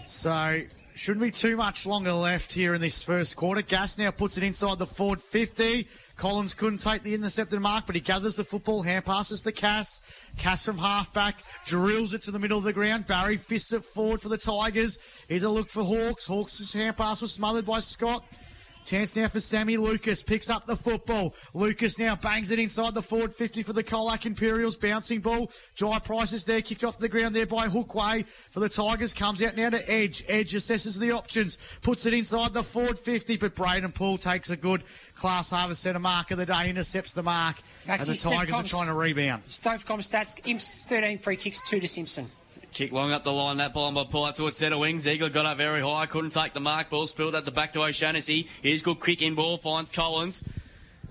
So, 0.06 0.62
shouldn't 0.94 1.22
be 1.22 1.30
too 1.30 1.56
much 1.56 1.86
longer 1.86 2.12
left 2.12 2.52
here 2.52 2.74
in 2.74 2.80
this 2.80 3.02
first 3.02 3.36
quarter. 3.36 3.62
Gas 3.62 3.98
now 3.98 4.10
puts 4.10 4.36
it 4.36 4.44
inside 4.44 4.78
the 4.78 4.86
forward 4.86 5.20
50. 5.20 5.88
Collins 6.16 6.54
couldn't 6.54 6.80
take 6.82 7.02
the 7.02 7.14
intercepted 7.14 7.58
mark, 7.60 7.86
but 7.86 7.94
he 7.94 8.00
gathers 8.00 8.36
the 8.36 8.44
football, 8.44 8.82
hand 8.82 9.04
passes 9.06 9.40
to 9.42 9.52
Cass. 9.52 10.00
Cass 10.36 10.64
from 10.64 10.76
halfback 10.76 11.36
drills 11.64 12.12
it 12.12 12.22
to 12.22 12.30
the 12.30 12.38
middle 12.38 12.58
of 12.58 12.64
the 12.64 12.72
ground. 12.72 13.06
Barry 13.06 13.38
fists 13.38 13.72
it 13.72 13.84
forward 13.84 14.20
for 14.20 14.28
the 14.28 14.36
Tigers. 14.36 14.98
Here's 15.28 15.44
a 15.44 15.48
look 15.48 15.70
for 15.70 15.82
Hawks. 15.82 16.26
Hawks' 16.26 16.72
hand 16.72 16.96
pass 16.96 17.22
was 17.22 17.32
smothered 17.32 17.64
by 17.64 17.78
Scott. 17.80 18.22
Chance 18.84 19.14
now 19.16 19.28
for 19.28 19.40
Sammy 19.40 19.76
Lucas. 19.76 20.22
Picks 20.22 20.50
up 20.50 20.66
the 20.66 20.76
football. 20.76 21.34
Lucas 21.54 21.98
now 21.98 22.16
bangs 22.16 22.50
it 22.50 22.58
inside 22.58 22.94
the 22.94 23.02
forward 23.02 23.34
50 23.34 23.62
for 23.62 23.72
the 23.72 23.84
Colac 23.84 24.26
Imperials. 24.26 24.76
Bouncing 24.76 25.20
ball. 25.20 25.50
Jai 25.74 25.98
Price 25.98 26.32
is 26.32 26.44
there. 26.44 26.60
Kicked 26.60 26.84
off 26.84 26.98
the 26.98 27.08
ground 27.08 27.34
there 27.34 27.46
by 27.46 27.68
Hookway 27.68 28.26
for 28.50 28.60
the 28.60 28.68
Tigers. 28.68 29.14
Comes 29.14 29.42
out 29.42 29.56
now 29.56 29.70
to 29.70 29.90
Edge. 29.90 30.24
Edge 30.28 30.54
assesses 30.54 30.98
the 30.98 31.12
options. 31.12 31.58
Puts 31.82 32.06
it 32.06 32.14
inside 32.14 32.52
the 32.52 32.62
forward 32.62 32.98
50. 32.98 33.36
But 33.36 33.54
Braden 33.54 33.92
Poole 33.92 34.18
takes 34.18 34.50
a 34.50 34.56
good 34.56 34.82
class 35.14 35.50
harvest 35.50 35.82
centre 35.82 36.00
mark 36.00 36.30
of 36.30 36.38
the 36.38 36.46
day. 36.46 36.68
Intercepts 36.70 37.12
the 37.12 37.22
mark. 37.22 37.56
and 37.86 37.88
the 37.88 37.92
Actually, 37.92 38.16
Steph 38.16 38.32
Tigers 38.32 38.54
are 38.54 38.62
trying 38.64 38.86
to 38.86 38.94
rebound. 38.94 39.44
Stevcom 39.48 39.98
stats, 39.98 40.34
Imps 40.48 40.82
13 40.84 41.18
free 41.18 41.36
kicks, 41.36 41.62
2 41.68 41.80
to 41.80 41.88
Simpson. 41.88 42.28
Kick 42.72 42.92
long 42.92 43.10
up 43.12 43.24
the 43.24 43.32
line, 43.32 43.56
that 43.56 43.74
ball 43.74 43.90
by 43.92 44.04
pull 44.04 44.24
out 44.24 44.36
set 44.52 44.72
of 44.72 44.78
wings. 44.78 45.02
Ziegler 45.02 45.28
got 45.28 45.44
up 45.44 45.58
very 45.58 45.80
high, 45.80 46.06
couldn't 46.06 46.30
take 46.30 46.52
the 46.54 46.60
mark. 46.60 46.88
Ball 46.88 47.04
spilled 47.06 47.34
at 47.34 47.44
the 47.44 47.50
back 47.50 47.72
to 47.72 47.80
O'Shaughnesy. 47.82 48.46
Here's 48.62 48.82
good 48.82 49.00
quick 49.00 49.22
in 49.22 49.34
ball, 49.34 49.58
finds 49.58 49.90
Collins. 49.90 50.44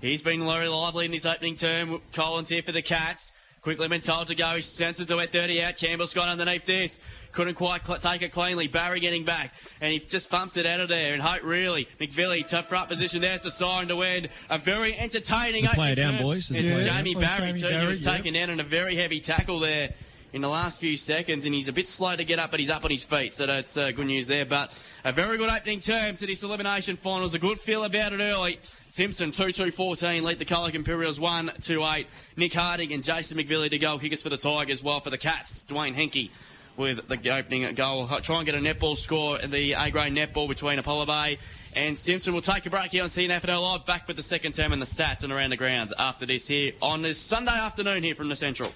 He's 0.00 0.22
been 0.22 0.44
very 0.46 0.68
lively 0.68 1.04
in 1.04 1.10
this 1.10 1.26
opening 1.26 1.56
term. 1.56 2.00
Collins 2.14 2.48
here 2.48 2.62
for 2.62 2.72
the 2.72 2.80
Cats. 2.82 3.32
Quickly 3.60 3.88
been 3.88 4.00
told 4.00 4.28
to 4.28 4.34
go. 4.34 4.54
He 4.54 4.62
sends 4.62 5.00
it 5.00 5.08
to 5.08 5.20
at 5.20 5.28
30 5.28 5.60
out. 5.62 5.76
Campbell's 5.76 6.14
got 6.14 6.28
underneath 6.28 6.64
this. 6.64 6.98
Couldn't 7.32 7.56
quite 7.56 7.86
cl- 7.86 7.98
take 7.98 8.22
it 8.22 8.32
cleanly. 8.32 8.68
Barry 8.68 9.00
getting 9.00 9.24
back. 9.24 9.52
And 9.82 9.92
he 9.92 9.98
just 9.98 10.30
thumps 10.30 10.56
it 10.56 10.64
out 10.64 10.80
of 10.80 10.88
there. 10.88 11.12
And 11.12 11.20
Hope 11.20 11.42
really. 11.44 11.86
McVilly, 12.00 12.46
tough 12.48 12.70
front 12.70 12.88
position. 12.88 13.20
There's 13.20 13.42
the 13.42 13.50
siren 13.50 13.88
to 13.88 14.00
end. 14.00 14.30
A 14.48 14.56
very 14.56 14.96
entertaining 14.98 15.64
It's 15.64 15.74
a 15.74 15.76
player 15.76 15.92
opening 15.92 16.04
down, 16.06 16.14
term. 16.14 16.22
boys. 16.22 16.50
It's 16.50 16.74
It's 16.78 16.86
Jamie 16.86 17.12
down. 17.12 17.22
Barry, 17.22 17.52
Jamie 17.52 17.60
too. 17.74 17.80
he 17.80 17.86
was 17.86 18.02
yeah. 18.06 18.16
taken 18.16 18.32
down 18.32 18.48
in 18.48 18.60
a 18.60 18.64
very 18.64 18.96
heavy 18.96 19.20
tackle 19.20 19.60
there 19.60 19.92
in 20.32 20.42
the 20.42 20.48
last 20.48 20.80
few 20.80 20.96
seconds, 20.96 21.44
and 21.44 21.54
he's 21.54 21.68
a 21.68 21.72
bit 21.72 21.88
slow 21.88 22.14
to 22.14 22.24
get 22.24 22.38
up, 22.38 22.50
but 22.50 22.60
he's 22.60 22.70
up 22.70 22.84
on 22.84 22.90
his 22.90 23.02
feet, 23.02 23.34
so 23.34 23.46
that's 23.46 23.76
uh, 23.76 23.90
good 23.90 24.06
news 24.06 24.28
there. 24.28 24.44
But 24.44 24.76
a 25.04 25.12
very 25.12 25.36
good 25.36 25.50
opening 25.50 25.80
term 25.80 26.16
to 26.16 26.26
this 26.26 26.42
elimination 26.42 26.96
finals. 26.96 27.34
A 27.34 27.38
good 27.38 27.58
feel 27.58 27.84
about 27.84 28.12
it 28.12 28.20
early. 28.20 28.60
Simpson 28.88 29.32
2 29.32 29.52
2 29.52 29.70
14 29.70 30.22
lead 30.22 30.38
the 30.38 30.44
Colac 30.44 30.74
Imperials 30.74 31.18
1 31.18 31.52
2 31.60 31.84
8. 31.84 32.06
Nick 32.36 32.54
Harding 32.54 32.92
and 32.92 33.02
Jason 33.02 33.38
McVilly 33.38 33.70
to 33.70 33.78
goal 33.78 33.98
kickers 33.98 34.22
for 34.22 34.28
the 34.28 34.36
Tigers, 34.36 34.82
while 34.82 35.00
for 35.00 35.10
the 35.10 35.18
Cats, 35.18 35.64
Dwayne 35.64 35.94
Henke 35.94 36.30
with 36.76 37.06
the 37.08 37.30
opening 37.30 37.74
goal. 37.74 38.06
Try 38.06 38.36
and 38.36 38.46
get 38.46 38.54
a 38.54 38.58
netball 38.58 38.96
score 38.96 39.38
the 39.38 39.72
A 39.72 39.90
grade 39.90 40.14
netball 40.14 40.48
between 40.48 40.78
Apollo 40.78 41.06
Bay 41.06 41.38
and 41.74 41.98
Simpson. 41.98 42.32
We'll 42.32 42.42
take 42.42 42.66
a 42.66 42.70
break 42.70 42.92
here 42.92 43.02
on 43.02 43.08
CDFNL 43.08 43.62
Live. 43.62 43.86
Back 43.86 44.08
with 44.08 44.16
the 44.16 44.22
second 44.22 44.52
term 44.52 44.72
and 44.72 44.80
the 44.80 44.86
stats 44.86 45.22
and 45.22 45.32
around 45.32 45.50
the 45.50 45.56
grounds 45.56 45.92
after 45.98 46.26
this 46.26 46.46
here 46.46 46.72
on 46.80 47.02
this 47.02 47.18
Sunday 47.18 47.52
afternoon 47.52 48.02
here 48.02 48.14
from 48.14 48.28
the 48.28 48.36
Central. 48.36 48.72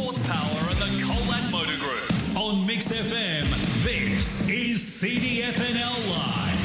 Sports 0.00 0.26
Power 0.26 0.70
and 0.70 0.78
the 0.78 1.04
Colac 1.04 1.52
Motor 1.52 1.76
Group. 1.76 2.34
On 2.34 2.66
Mix 2.66 2.90
FM, 2.90 3.44
this 3.84 4.48
is 4.48 4.80
CDFNL 4.80 6.08
Live. 6.08 6.56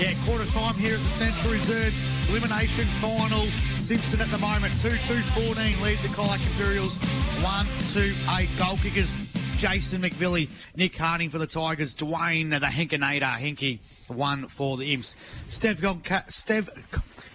Yeah, 0.00 0.14
quarter 0.24 0.50
time 0.50 0.74
here 0.76 0.94
at 0.94 1.00
the 1.00 1.10
Central 1.10 1.52
Reserve. 1.52 1.92
Elimination 2.30 2.86
final. 2.86 3.44
Simpson 3.76 4.22
at 4.22 4.28
the 4.28 4.38
moment. 4.38 4.72
2 4.80 4.88
2 4.88 4.94
14 4.96 5.82
lead 5.82 5.98
the 5.98 6.08
Colac 6.08 6.42
Imperials. 6.52 6.96
1 7.42 7.66
2 7.92 8.14
8 8.30 8.48
goal 8.58 8.78
kickers. 8.78 9.12
Jason 9.58 10.00
McVilly, 10.00 10.48
Nick 10.74 10.96
Harding 10.96 11.28
for 11.28 11.36
the 11.36 11.46
Tigers, 11.46 11.94
Dwayne 11.94 12.48
the 12.48 12.66
Henkinator, 12.66 13.36
Henky, 13.36 13.78
one 14.08 14.48
for 14.48 14.78
the 14.78 14.94
Imps. 14.94 15.16
Stevcom, 15.48 16.00
Stev, 16.02 16.70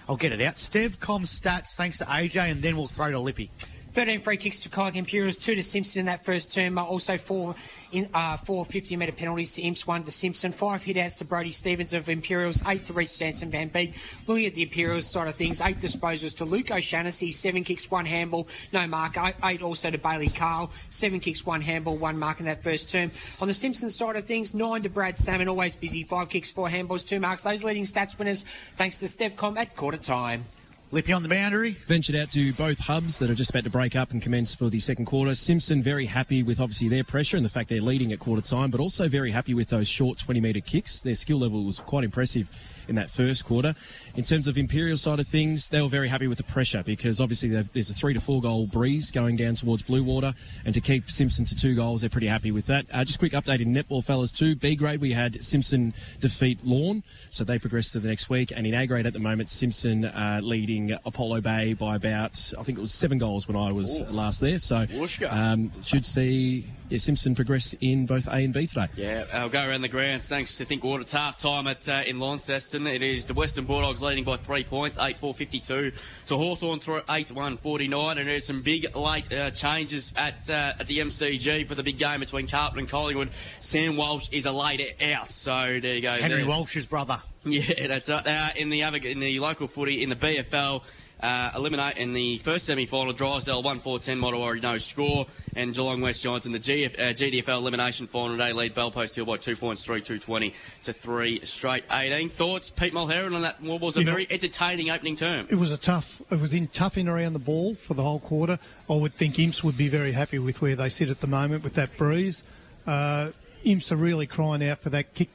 I'll 0.09 0.17
get 0.17 0.31
it 0.31 0.41
out. 0.41 0.55
Stevcom 0.55 1.21
stats, 1.21 1.75
thanks 1.75 1.99
to 1.99 2.05
AJ, 2.05 2.49
and 2.49 2.61
then 2.63 2.75
we'll 2.75 2.87
throw 2.87 3.11
to 3.11 3.19
Lippy. 3.19 3.51
13 3.91 4.19
free 4.19 4.37
kicks 4.37 4.59
to 4.59 4.69
Colac 4.69 4.95
Imperials, 4.95 5.37
2 5.37 5.55
to 5.55 5.63
Simpson 5.63 6.01
in 6.01 6.05
that 6.05 6.23
first 6.23 6.53
term. 6.53 6.77
Also, 6.77 7.17
four, 7.17 7.55
in, 7.91 8.07
uh, 8.13 8.37
four 8.37 8.63
50 8.63 8.95
metre 8.95 9.11
penalties 9.11 9.51
to 9.53 9.61
Imps, 9.63 9.87
1 9.87 10.03
to 10.03 10.11
Simpson. 10.11 10.51
5 10.51 10.83
hit 10.83 10.97
outs 10.97 11.17
to 11.17 11.25
Brody 11.25 11.51
Stevens 11.51 11.93
of 11.93 12.07
Imperials, 12.07 12.61
8 12.67 12.85
to 12.85 12.93
Reece 12.93 13.17
Jansen 13.17 13.49
Van 13.49 13.67
Beek. 13.67 13.95
Looking 14.27 14.45
at 14.45 14.53
the 14.53 14.61
Imperials 14.61 15.07
side 15.07 15.27
of 15.27 15.35
things, 15.35 15.59
8 15.59 15.79
disposals 15.79 16.37
to 16.37 16.45
Luke 16.45 16.69
O'Shaughnesy, 16.69 17.33
7 17.33 17.63
kicks, 17.63 17.89
1 17.89 18.05
handball, 18.05 18.47
no 18.71 18.85
mark. 18.85 19.17
8 19.43 19.61
also 19.63 19.89
to 19.89 19.97
Bailey 19.97 20.29
Carl, 20.29 20.71
7 20.89 21.19
kicks, 21.19 21.45
1 21.45 21.61
handball, 21.61 21.97
1 21.97 22.17
mark 22.19 22.39
in 22.39 22.45
that 22.45 22.61
first 22.61 22.91
term. 22.91 23.09
On 23.41 23.47
the 23.47 23.53
Simpson 23.53 23.89
side 23.89 24.15
of 24.15 24.25
things, 24.25 24.53
9 24.53 24.83
to 24.83 24.89
Brad 24.89 25.17
Salmon, 25.17 25.47
always 25.47 25.75
busy, 25.75 26.03
5 26.03 26.29
kicks, 26.29 26.51
4 26.51 26.69
handballs, 26.69 27.07
2 27.07 27.19
marks. 27.19 27.43
Those 27.43 27.63
leading 27.63 27.85
stats 27.85 28.17
winners, 28.19 28.45
thanks 28.77 28.99
to 28.99 29.05
Stevcom 29.05 29.57
at 29.57 29.75
quarter 29.75 29.97
time. 29.97 30.45
Lippy 30.91 31.13
on 31.13 31.21
the 31.21 31.29
boundary. 31.29 31.73
ventured 31.73 32.15
out 32.15 32.31
to 32.31 32.51
both 32.53 32.79
hubs 32.79 33.19
that 33.19 33.29
are 33.29 33.35
just 33.35 33.51
about 33.51 33.63
to 33.63 33.69
break 33.69 33.95
up 33.95 34.09
and 34.09 34.23
commence 34.23 34.55
for 34.55 34.71
the 34.71 34.79
second 34.79 35.05
quarter. 35.05 35.35
Simpson 35.35 35.83
very 35.83 36.07
happy 36.07 36.41
with 36.41 36.59
obviously 36.59 36.89
their 36.89 37.03
pressure 37.03 37.37
and 37.37 37.45
the 37.45 37.49
fact 37.49 37.69
they're 37.69 37.79
leading 37.79 38.11
at 38.11 38.17
quarter 38.17 38.41
time, 38.41 38.71
but 38.71 38.79
also 38.79 39.07
very 39.07 39.29
happy 39.29 39.53
with 39.53 39.69
those 39.69 39.87
short 39.87 40.17
20 40.17 40.41
metre 40.41 40.61
kicks. 40.61 41.03
Their 41.03 41.13
skill 41.13 41.37
level 41.37 41.63
was 41.63 41.77
quite 41.77 42.03
impressive 42.03 42.49
in 42.87 42.95
that 42.95 43.11
first 43.11 43.45
quarter. 43.45 43.75
In 44.19 44.25
terms 44.25 44.49
of 44.49 44.57
Imperial 44.57 44.97
side 44.97 45.21
of 45.21 45.27
things, 45.29 45.69
they 45.69 45.81
were 45.81 45.87
very 45.87 46.09
happy 46.09 46.27
with 46.27 46.39
the 46.39 46.43
pressure 46.43 46.83
because 46.83 47.21
obviously 47.21 47.47
there's 47.47 47.89
a 47.89 47.93
three 47.93 48.13
to 48.13 48.19
four 48.19 48.41
goal 48.41 48.67
breeze 48.67 49.11
going 49.11 49.37
down 49.37 49.55
towards 49.55 49.81
Blue 49.81 50.03
Water, 50.03 50.33
and 50.65 50.73
to 50.73 50.81
keep 50.81 51.09
Simpson 51.09 51.45
to 51.45 51.55
two 51.55 51.73
goals, 51.73 52.01
they're 52.01 52.09
pretty 52.09 52.27
happy 52.27 52.51
with 52.51 52.65
that. 52.65 52.85
Uh, 52.91 53.05
just 53.05 53.17
quick 53.17 53.31
update 53.31 53.61
in 53.61 53.73
netball, 53.73 54.03
fellas. 54.03 54.33
Too 54.33 54.57
B 54.57 54.75
grade, 54.75 54.99
we 54.99 55.13
had 55.13 55.41
Simpson 55.41 55.93
defeat 56.19 56.59
Lorne, 56.65 57.01
so 57.29 57.45
they 57.45 57.57
progressed 57.57 57.93
to 57.93 58.01
the 58.01 58.09
next 58.09 58.29
week, 58.29 58.51
and 58.53 58.67
in 58.67 58.73
A 58.73 58.85
grade 58.85 59.05
at 59.05 59.13
the 59.13 59.19
moment, 59.19 59.49
Simpson 59.49 60.03
uh, 60.03 60.41
leading 60.43 60.91
Apollo 61.05 61.39
Bay 61.39 61.71
by 61.71 61.95
about 61.95 62.53
I 62.59 62.63
think 62.63 62.77
it 62.77 62.81
was 62.81 62.93
seven 62.93 63.19
goals 63.19 63.47
when 63.47 63.55
I 63.55 63.71
was 63.71 64.01
last 64.11 64.41
there. 64.41 64.59
So 64.59 64.85
um, 65.29 65.71
should 65.81 66.05
see 66.05 66.67
yeah, 66.89 66.97
Simpson 66.97 67.35
progress 67.35 67.75
in 67.81 68.07
both 68.07 68.27
A 68.27 68.37
and 68.37 68.53
B 68.53 68.65
today. 68.65 68.87
Yeah, 68.95 69.23
I'll 69.31 69.49
go 69.49 69.63
around 69.63 69.81
the 69.81 69.87
grounds. 69.87 70.27
Thanks 70.27 70.57
to 70.57 70.65
Think 70.65 70.83
Water. 70.83 71.01
It's 71.01 71.11
half 71.11 71.37
time 71.37 71.67
at, 71.67 71.87
uh, 71.87 72.01
in 72.05 72.19
Launceston. 72.19 72.87
It 72.87 73.03
is 73.03 73.25
the 73.25 73.35
Western 73.35 73.65
Bulldogs 73.65 74.01
leading 74.09 74.23
by 74.23 74.37
three 74.37 74.63
points, 74.63 74.97
8 74.99 75.17
4 75.17 75.33
52 75.33 75.91
to 76.27 76.37
Hawthorn 76.37 76.79
through 76.79 77.01
8 77.09 77.31
1 77.31 77.57
49. 77.57 78.17
And 78.17 78.27
there's 78.27 78.45
some 78.45 78.61
big 78.61 78.95
late 78.95 79.31
uh, 79.31 79.51
changes 79.51 80.13
at 80.15 80.49
uh, 80.49 80.73
at 80.79 80.87
the 80.87 80.99
MCG 80.99 81.67
for 81.67 81.75
the 81.75 81.83
big 81.83 81.97
game 81.97 82.19
between 82.19 82.47
Carlton 82.47 82.79
and 82.79 82.89
Collingwood. 82.89 83.29
Sam 83.59 83.95
Walsh 83.95 84.29
is 84.31 84.45
a 84.45 84.51
late 84.51 84.95
out. 85.01 85.31
So 85.31 85.79
there 85.81 85.95
you 85.95 86.01
go. 86.01 86.13
Henry 86.13 86.43
There's- 86.43 86.47
Walsh's 86.47 86.85
brother. 86.85 87.21
yeah, 87.45 87.87
that's 87.87 88.09
right. 88.09 88.27
Uh, 88.27 88.49
in 88.57 88.69
the 88.69 88.83
other, 88.83 88.97
in 88.97 89.19
the 89.21 89.39
local 89.39 89.67
footy, 89.67 90.03
in 90.03 90.09
the 90.09 90.15
BFL, 90.17 90.83
uh, 91.21 91.51
eliminate 91.55 91.97
in 91.97 92.13
the 92.13 92.37
first 92.39 92.65
semi-final, 92.65 93.13
Drysdale 93.13 93.63
1-4-10, 93.63 94.19
Modewarre 94.19 94.61
no 94.61 94.77
score, 94.77 95.25
and 95.55 95.73
Geelong 95.73 96.01
West 96.01 96.23
Giants 96.23 96.45
in 96.45 96.51
the 96.51 96.59
GF, 96.59 96.93
uh, 96.95 97.01
GDFL 97.13 97.57
elimination 97.57 98.07
final 98.07 98.37
today 98.37 98.53
lead 98.53 98.73
Bell 98.73 98.91
Post 98.91 99.15
Hill 99.15 99.25
by 99.25 99.37
two 99.37 99.55
points, 99.55 99.83
three 99.83 100.01
two 100.01 100.19
twenty 100.19 100.53
to 100.83 100.93
three 100.93 101.43
straight 101.43 101.83
18. 101.91 102.29
Thoughts, 102.29 102.69
Pete 102.69 102.93
Mulherron, 102.93 103.35
on 103.35 103.41
that? 103.41 103.61
Was 103.61 103.97
a 103.97 104.03
know- 104.03 104.11
very 104.11 104.27
entertaining 104.29 104.89
opening 104.89 105.15
term. 105.15 105.47
It 105.49 105.55
was 105.55 105.71
a 105.71 105.77
tough. 105.77 106.21
It 106.31 106.39
was 106.39 106.53
in 106.53 106.67
tough 106.67 106.97
in 106.97 107.07
around 107.07 107.33
the 107.33 107.39
ball 107.39 107.75
for 107.75 107.93
the 107.93 108.03
whole 108.03 108.19
quarter. 108.19 108.59
I 108.89 108.93
would 108.95 109.13
think 109.13 109.37
Imps 109.39 109.63
would 109.63 109.77
be 109.77 109.87
very 109.89 110.11
happy 110.11 110.39
with 110.39 110.61
where 110.61 110.75
they 110.75 110.89
sit 110.89 111.09
at 111.09 111.19
the 111.19 111.27
moment 111.27 111.63
with 111.63 111.73
that 111.75 111.97
breeze. 111.97 112.43
Uh, 112.87 113.31
Imps 113.63 113.91
are 113.91 113.97
really 113.97 114.25
crying 114.25 114.63
out 114.67 114.79
for 114.79 114.89
that 114.89 115.13
kick 115.13 115.29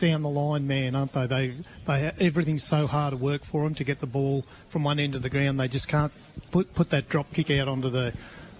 down 0.00 0.22
the 0.22 0.28
line, 0.30 0.66
man, 0.66 0.94
aren't 0.96 1.12
they? 1.12 1.26
They, 1.26 1.54
they 1.86 2.12
everything's 2.18 2.64
so 2.64 2.86
hard 2.88 3.12
to 3.12 3.16
work 3.16 3.44
for 3.44 3.62
them 3.62 3.74
to 3.76 3.84
get 3.84 4.00
the 4.00 4.06
ball 4.06 4.44
from 4.68 4.82
one 4.82 4.98
end 4.98 5.14
of 5.14 5.22
the 5.22 5.30
ground. 5.30 5.60
They 5.60 5.68
just 5.68 5.86
can't 5.88 6.12
put 6.50 6.74
put 6.74 6.90
that 6.90 7.08
drop 7.08 7.32
kick 7.32 7.50
out 7.50 7.68
onto 7.68 7.88
the 7.90 8.12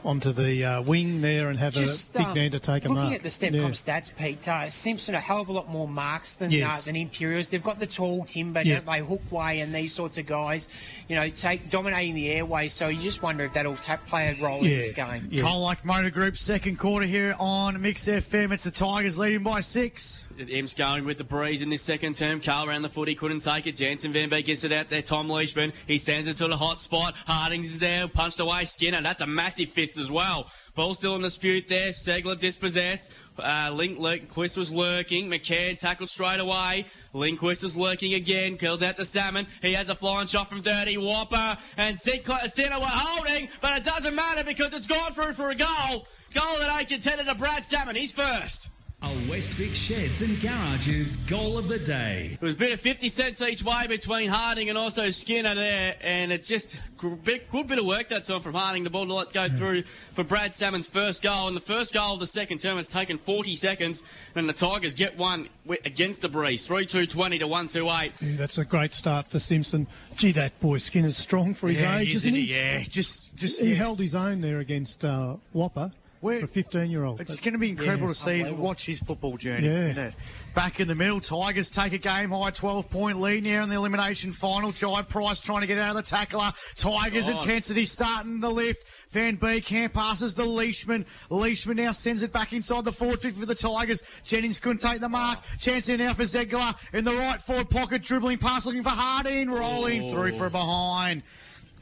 onto 0.02 0.32
the 0.32 0.64
uh, 0.64 0.80
wing 0.80 1.20
there 1.20 1.50
and 1.50 1.58
have 1.58 1.74
Just, 1.74 2.14
a 2.14 2.18
big 2.20 2.26
um, 2.28 2.34
man 2.34 2.50
to 2.52 2.58
take 2.58 2.86
a 2.86 2.88
looking 2.88 3.02
mark. 3.04 3.14
at 3.16 3.22
the 3.22 3.28
step 3.28 3.52
Yeah. 3.52 3.60
com 3.60 3.72
stats, 3.72 4.10
Pete, 4.16 4.48
uh, 4.48 4.70
Simpson 4.70 5.14
a 5.14 5.20
hell 5.20 5.42
of 5.42 5.50
a 5.50 5.52
lot 5.52 5.68
more 5.68 5.86
marks 5.86 6.36
than 6.36 6.50
Yes. 6.50 6.82
uh, 6.82 6.86
than 6.86 6.96
Imperials. 6.96 7.50
They've 7.50 7.62
got 7.62 7.80
the 7.80 7.86
tall 7.86 8.24
timber, 8.24 8.62
Yeah. 8.62 8.76
don't 8.80 8.86
they? 8.86 9.00
Hookway 9.02 9.62
and 9.62 9.74
these 9.74 9.92
sorts 9.94 10.16
of 10.16 10.24
guys, 10.24 10.68
you 11.06 11.16
know, 11.16 11.28
take 11.28 11.68
dominating 11.68 12.14
the 12.14 12.30
airways. 12.30 12.72
So 12.72 12.88
you 12.88 13.02
just 13.02 13.22
wonder 13.22 13.44
if 13.44 13.52
that'll 13.52 13.76
ta- 13.76 13.98
play 14.06 14.28
a 14.30 14.42
role 14.42 14.60
in 14.60 14.68
this 14.70 14.92
game. 14.92 15.28
Yeah. 15.30 15.42
Colac 15.42 15.84
Motor 15.84 16.08
Group, 16.08 16.38
second 16.38 16.78
quarter 16.78 17.04
here 17.04 17.34
on 17.38 17.78
Mix 17.82 18.06
FM. 18.08 18.52
It's 18.52 18.64
the 18.64 18.70
Tigers 18.70 19.18
leading 19.18 19.42
by 19.42 19.60
six. 19.60 20.24
Imps 20.48 20.74
going 20.74 21.04
with 21.04 21.18
the 21.18 21.24
breeze 21.24 21.60
in 21.60 21.68
this 21.68 21.82
second 21.82 22.14
term. 22.14 22.40
Carl 22.40 22.68
around 22.68 22.82
the 22.82 22.88
foot, 22.88 23.08
he 23.08 23.14
couldn't 23.14 23.40
take 23.40 23.66
it. 23.66 23.76
Jansen 23.76 24.12
Van 24.12 24.30
Beek 24.30 24.46
gets 24.46 24.64
it 24.64 24.72
out 24.72 24.88
there. 24.88 25.02
Tom 25.02 25.28
Leishman, 25.28 25.72
he 25.86 25.98
sends 25.98 26.28
it 26.28 26.36
to 26.36 26.48
the 26.48 26.56
hot 26.56 26.80
spot. 26.80 27.14
Hardings 27.26 27.72
is 27.72 27.80
there, 27.80 28.08
punched 28.08 28.40
away 28.40 28.64
Skinner. 28.64 29.02
That's 29.02 29.20
a 29.20 29.26
massive 29.26 29.70
fist 29.70 29.98
as 29.98 30.10
well. 30.10 30.46
Ball 30.74 30.94
still 30.94 31.16
in 31.16 31.22
dispute 31.22 31.68
there. 31.68 31.90
Segler 31.90 32.38
dispossessed. 32.38 33.12
Uh, 33.38 33.70
Link 33.72 33.98
Lindquist 33.98 34.56
was 34.56 34.72
lurking. 34.72 35.28
McCann 35.28 35.78
tackled 35.78 36.08
straight 36.08 36.40
away. 36.40 36.86
Lindquist 37.12 37.64
is 37.64 37.76
lurking 37.76 38.14
again. 38.14 38.56
Kills 38.56 38.82
out 38.82 38.96
to 38.96 39.04
Salmon. 39.04 39.46
He 39.62 39.74
has 39.74 39.88
a 39.88 39.94
flying 39.94 40.26
shot 40.26 40.48
from 40.48 40.62
30. 40.62 40.96
Whopper 40.96 41.58
and 41.76 41.98
Sinclair 41.98 42.48
Center 42.48 42.78
were 42.78 42.86
holding, 42.86 43.48
but 43.60 43.76
it 43.76 43.84
doesn't 43.84 44.14
matter 44.14 44.44
because 44.44 44.72
it's 44.72 44.86
gone 44.86 45.12
through 45.12 45.34
for 45.34 45.50
a 45.50 45.54
goal. 45.54 46.06
Goal 46.32 46.58
that 46.60 46.70
I 46.70 46.84
contended 46.84 47.26
to 47.26 47.34
Brad 47.34 47.64
Salmon. 47.64 47.96
He's 47.96 48.12
first. 48.12 48.70
A 49.02 49.06
Westvic 49.30 49.74
Sheds 49.74 50.20
and 50.20 50.38
Garages 50.42 51.24
goal 51.26 51.56
of 51.56 51.68
the 51.68 51.78
day. 51.78 52.32
It 52.34 52.44
was 52.44 52.52
a 52.52 52.56
bit 52.56 52.72
of 52.72 52.80
50 52.80 53.08
cents 53.08 53.40
each 53.40 53.64
way 53.64 53.86
between 53.88 54.28
Harding 54.28 54.68
and 54.68 54.76
also 54.76 55.08
Skinner 55.08 55.54
there, 55.54 55.96
and 56.02 56.30
it's 56.30 56.46
just 56.46 56.78
a 57.02 57.06
bit, 57.06 57.48
good 57.48 57.66
bit 57.66 57.78
of 57.78 57.86
work 57.86 58.08
that's 58.10 58.28
on 58.28 58.42
from 58.42 58.52
Harding. 58.52 58.84
The 58.84 58.90
ball 58.90 59.06
to 59.06 59.14
let 59.14 59.32
go 59.32 59.48
through 59.48 59.84
for 60.12 60.22
Brad 60.22 60.52
Salmon's 60.52 60.86
first 60.86 61.22
goal, 61.22 61.48
and 61.48 61.56
the 61.56 61.62
first 61.62 61.94
goal 61.94 62.12
of 62.12 62.20
the 62.20 62.26
second 62.26 62.58
term 62.58 62.76
has 62.76 62.88
taken 62.88 63.16
40 63.16 63.56
seconds, 63.56 64.02
and 64.34 64.46
the 64.46 64.52
Tigers 64.52 64.92
get 64.92 65.16
one 65.16 65.48
against 65.66 66.20
the 66.20 66.28
breeze, 66.28 66.68
3-2-20 66.68 67.38
to 67.38 67.46
1-2-8. 67.46 68.12
Yeah, 68.20 68.36
that's 68.36 68.58
a 68.58 68.66
great 68.66 68.92
start 68.92 69.26
for 69.26 69.38
Simpson. 69.38 69.86
Gee, 70.16 70.32
that 70.32 70.60
boy 70.60 70.76
Skinner's 70.76 71.16
strong 71.16 71.54
for 71.54 71.68
his 71.68 71.80
age, 71.80 72.14
isn't 72.16 72.34
he? 72.34 72.52
Yeah, 72.52 72.82
just, 72.82 73.34
just 73.34 73.62
He 73.62 73.70
yeah. 73.70 73.76
held 73.76 73.98
his 73.98 74.14
own 74.14 74.42
there 74.42 74.58
against 74.58 75.06
uh, 75.06 75.36
Whopper 75.54 75.90
Where- 76.20 76.40
for 76.40 76.44
a 76.44 76.48
15 76.48 76.90
year 76.90 77.04
old. 77.04 77.20
It's 77.20 77.40
going 77.40 77.52
to 77.54 77.58
be 77.58 77.70
incredible 77.70 78.08
Yeah. 78.08 78.12
to 78.12 78.14
see 78.14 78.42
watch 78.52 78.86
his 78.86 79.00
football 79.00 79.36
journey. 79.36 79.68
Yeah. 79.68 80.10
Back 80.54 80.80
in 80.80 80.88
the 80.88 80.94
middle, 80.94 81.20
Tigers 81.20 81.70
take 81.70 81.92
a 81.92 81.98
game 81.98 82.30
high 82.30 82.50
12 82.50 82.90
point 82.90 83.20
lead 83.20 83.44
now 83.44 83.62
in 83.62 83.68
the 83.68 83.76
elimination 83.76 84.32
final. 84.32 84.72
Jai 84.72 85.02
Price 85.02 85.40
trying 85.40 85.60
to 85.62 85.66
get 85.66 85.78
out 85.78 85.96
of 85.96 86.04
the 86.04 86.08
tackler. 86.10 86.52
Tigers 86.76 87.28
God. 87.28 87.36
intensity 87.36 87.84
starting 87.86 88.40
the 88.40 88.50
lift. 88.50 88.84
Van 89.10 89.36
Beek 89.36 89.66
hand 89.68 89.94
passes 89.94 90.34
to 90.34 90.44
Leishman. 90.44 91.06
Leishman 91.30 91.76
now 91.76 91.92
sends 91.92 92.22
it 92.22 92.32
back 92.32 92.52
inside 92.52 92.84
the 92.84 92.92
forward 92.92 93.20
50 93.20 93.40
for 93.40 93.46
the 93.46 93.54
Tigers. 93.54 94.02
Jennings 94.24 94.60
couldn't 94.60 94.78
take 94.82 95.00
the 95.00 95.08
mark. 95.08 95.38
Chance 95.58 95.86
here 95.86 95.96
now 95.98 96.12
for 96.12 96.24
Zegler 96.24 96.74
in 96.92 97.04
the 97.04 97.14
right 97.14 97.40
forward 97.40 97.70
pocket, 97.70 98.02
dribbling 98.02 98.38
pass 98.38 98.66
looking 98.66 98.82
for 98.82 98.90
Harding, 98.90 99.50
rolling 99.50 100.02
oh. 100.04 100.10
through 100.10 100.32
for 100.32 100.50
behind. 100.50 101.22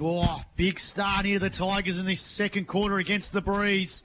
Oh, 0.01 0.43
big 0.55 0.79
start 0.79 1.27
here, 1.27 1.41
the 1.41 1.51
Tigers 1.51 1.99
in 1.99 2.07
this 2.07 2.21
second 2.21 2.69
quarter 2.69 2.99
against 2.99 3.33
the 3.33 3.41
Breeze. 3.41 4.05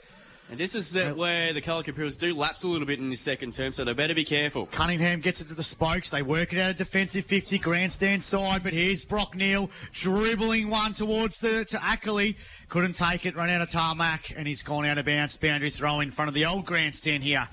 And 0.50 0.60
this 0.60 0.76
is 0.76 0.96
uh, 0.96 1.14
where 1.16 1.52
the 1.54 1.62
Colac 1.62 1.88
Imperials 1.88 2.16
do 2.16 2.36
lapse 2.36 2.64
a 2.64 2.68
little 2.68 2.86
bit 2.86 3.00
in 3.00 3.10
this 3.10 3.22
second 3.22 3.54
term, 3.54 3.74
so 3.74 3.84
they 3.84 3.94
better 3.94 4.14
be 4.14 4.26
careful. 4.26 4.68
Cunningham 4.68 5.20
gets 5.20 5.42
it 5.42 5.48
to 5.48 5.56
the 5.56 5.64
spokes. 5.64 6.12
They 6.12 6.22
work 6.22 6.54
it 6.54 6.60
out 6.60 6.72
of 6.72 6.78
defensive 6.78 7.26
50, 7.26 7.58
grandstand 7.60 8.22
side. 8.22 8.62
But 8.62 8.74
here's 8.74 9.04
Brock 9.06 9.36
Neal 9.36 9.72
dribbling 9.94 10.70
one 10.70 10.94
towards 10.94 11.40
the 11.40 11.66
to 11.66 11.84
Ackley. 11.84 12.38
Couldn't 12.70 12.94
take 12.94 13.26
it, 13.26 13.36
run 13.36 13.50
out 13.50 13.62
of 13.62 13.72
tarmac, 13.72 14.34
and 14.38 14.48
he's 14.48 14.62
gone 14.62 14.86
out 14.86 14.98
of 14.98 15.06
bounds. 15.06 15.38
Boundary 15.38 15.70
throw 15.70 16.02
in 16.02 16.12
front 16.12 16.28
of 16.28 16.36
the 16.36 16.46
old 16.46 16.66
grandstand 16.66 17.24
here. 17.24 17.48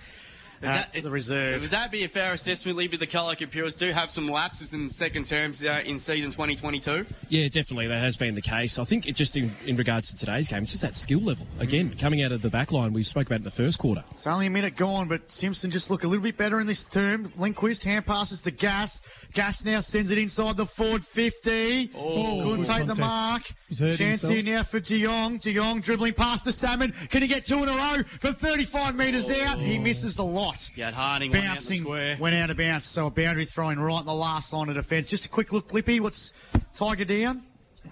Is 0.62 0.68
that- 0.68 0.94
is- 0.94 1.04
the 1.04 1.10
reserve. 1.10 1.62
Would 1.62 1.70
that 1.70 1.90
be 1.90 2.04
a 2.04 2.08
fair 2.08 2.32
assessment, 2.34 2.76
Lee? 2.76 2.86
The 2.86 3.06
Colac 3.06 3.40
Imperials 3.40 3.76
do 3.76 3.90
have 3.92 4.10
some 4.10 4.28
lapses 4.30 4.74
in 4.74 4.90
second 4.90 5.24
terms 5.26 5.64
uh, 5.64 5.80
in 5.86 5.98
season 5.98 6.30
2022. 6.32 7.06
Yeah, 7.30 7.48
definitely. 7.48 7.86
That 7.86 8.00
has 8.02 8.16
been 8.16 8.34
the 8.34 8.42
case. 8.42 8.78
I 8.78 8.84
think 8.84 9.06
it 9.08 9.16
just 9.16 9.36
in, 9.36 9.52
in 9.64 9.76
regards 9.76 10.10
to 10.10 10.16
today's 10.16 10.48
game, 10.48 10.62
it's 10.64 10.72
just 10.72 10.82
that 10.82 10.96
skill 10.96 11.20
level. 11.20 11.46
Again, 11.60 11.94
coming 11.98 12.22
out 12.22 12.32
of 12.32 12.42
the 12.42 12.50
back 12.50 12.72
line, 12.72 12.92
we 12.92 13.02
spoke 13.02 13.26
about 13.26 13.36
in 13.38 13.44
the 13.44 13.50
first 13.50 13.78
quarter. 13.78 14.04
It's 14.12 14.26
only 14.26 14.46
a 14.46 14.50
minute 14.50 14.76
gone, 14.76 15.08
but 15.08 15.32
Simpson 15.32 15.70
just 15.70 15.90
look 15.90 16.04
a 16.04 16.08
little 16.08 16.22
bit 16.22 16.36
better 16.36 16.60
in 16.60 16.66
this 16.66 16.84
term. 16.84 17.32
Lindquist 17.38 17.84
hand 17.84 18.04
passes 18.04 18.42
to 18.42 18.50
Gas. 18.50 19.00
Gas 19.32 19.64
now 19.64 19.80
sends 19.80 20.10
it 20.10 20.18
inside 20.18 20.56
the 20.58 20.66
forward 20.66 21.04
50. 21.06 21.90
Oh. 21.96 22.42
Couldn't 22.42 22.60
Good 22.62 22.66
take 22.66 22.86
the 22.86 22.94
mark. 22.96 23.42
He's 23.68 23.78
Chance 23.78 23.98
himself. 23.98 24.32
here 24.34 24.42
now 24.56 24.62
for 24.62 24.80
De 24.80 25.02
Jong. 25.02 25.38
De 25.38 25.54
Jong 25.54 25.80
dribbling 25.80 26.12
past 26.14 26.44
the 26.44 26.52
Salmon. 26.52 26.92
Can 27.10 27.22
he 27.22 27.28
get 27.28 27.44
two 27.44 27.62
in 27.62 27.68
a 27.68 27.72
row 27.76 28.02
from 28.02 28.34
35 28.34 28.94
metres 28.96 29.30
out? 29.30 29.58
He 29.58 29.78
misses 29.78 30.16
the 30.16 30.24
lot. 30.50 30.70
Yeah, 30.76 30.90
Harding 30.90 31.30
went 31.30 31.44
out 31.44 31.48
the 31.48 31.54
Bouncing, 31.56 31.80
square. 31.82 32.16
went 32.20 32.34
out 32.36 32.50
of 32.50 32.56
bounds. 32.56 32.86
So 32.86 33.06
a 33.06 33.10
boundary 33.10 33.44
throwing 33.44 33.78
right 33.78 34.00
in 34.00 34.06
the 34.06 34.12
last 34.14 34.52
line 34.52 34.68
of 34.68 34.74
defence. 34.74 35.08
Just 35.08 35.26
a 35.26 35.28
quick 35.28 35.52
look, 35.52 35.72
Lippy. 35.72 36.00
What's 36.00 36.32
Tiger 36.74 37.04
down? 37.04 37.42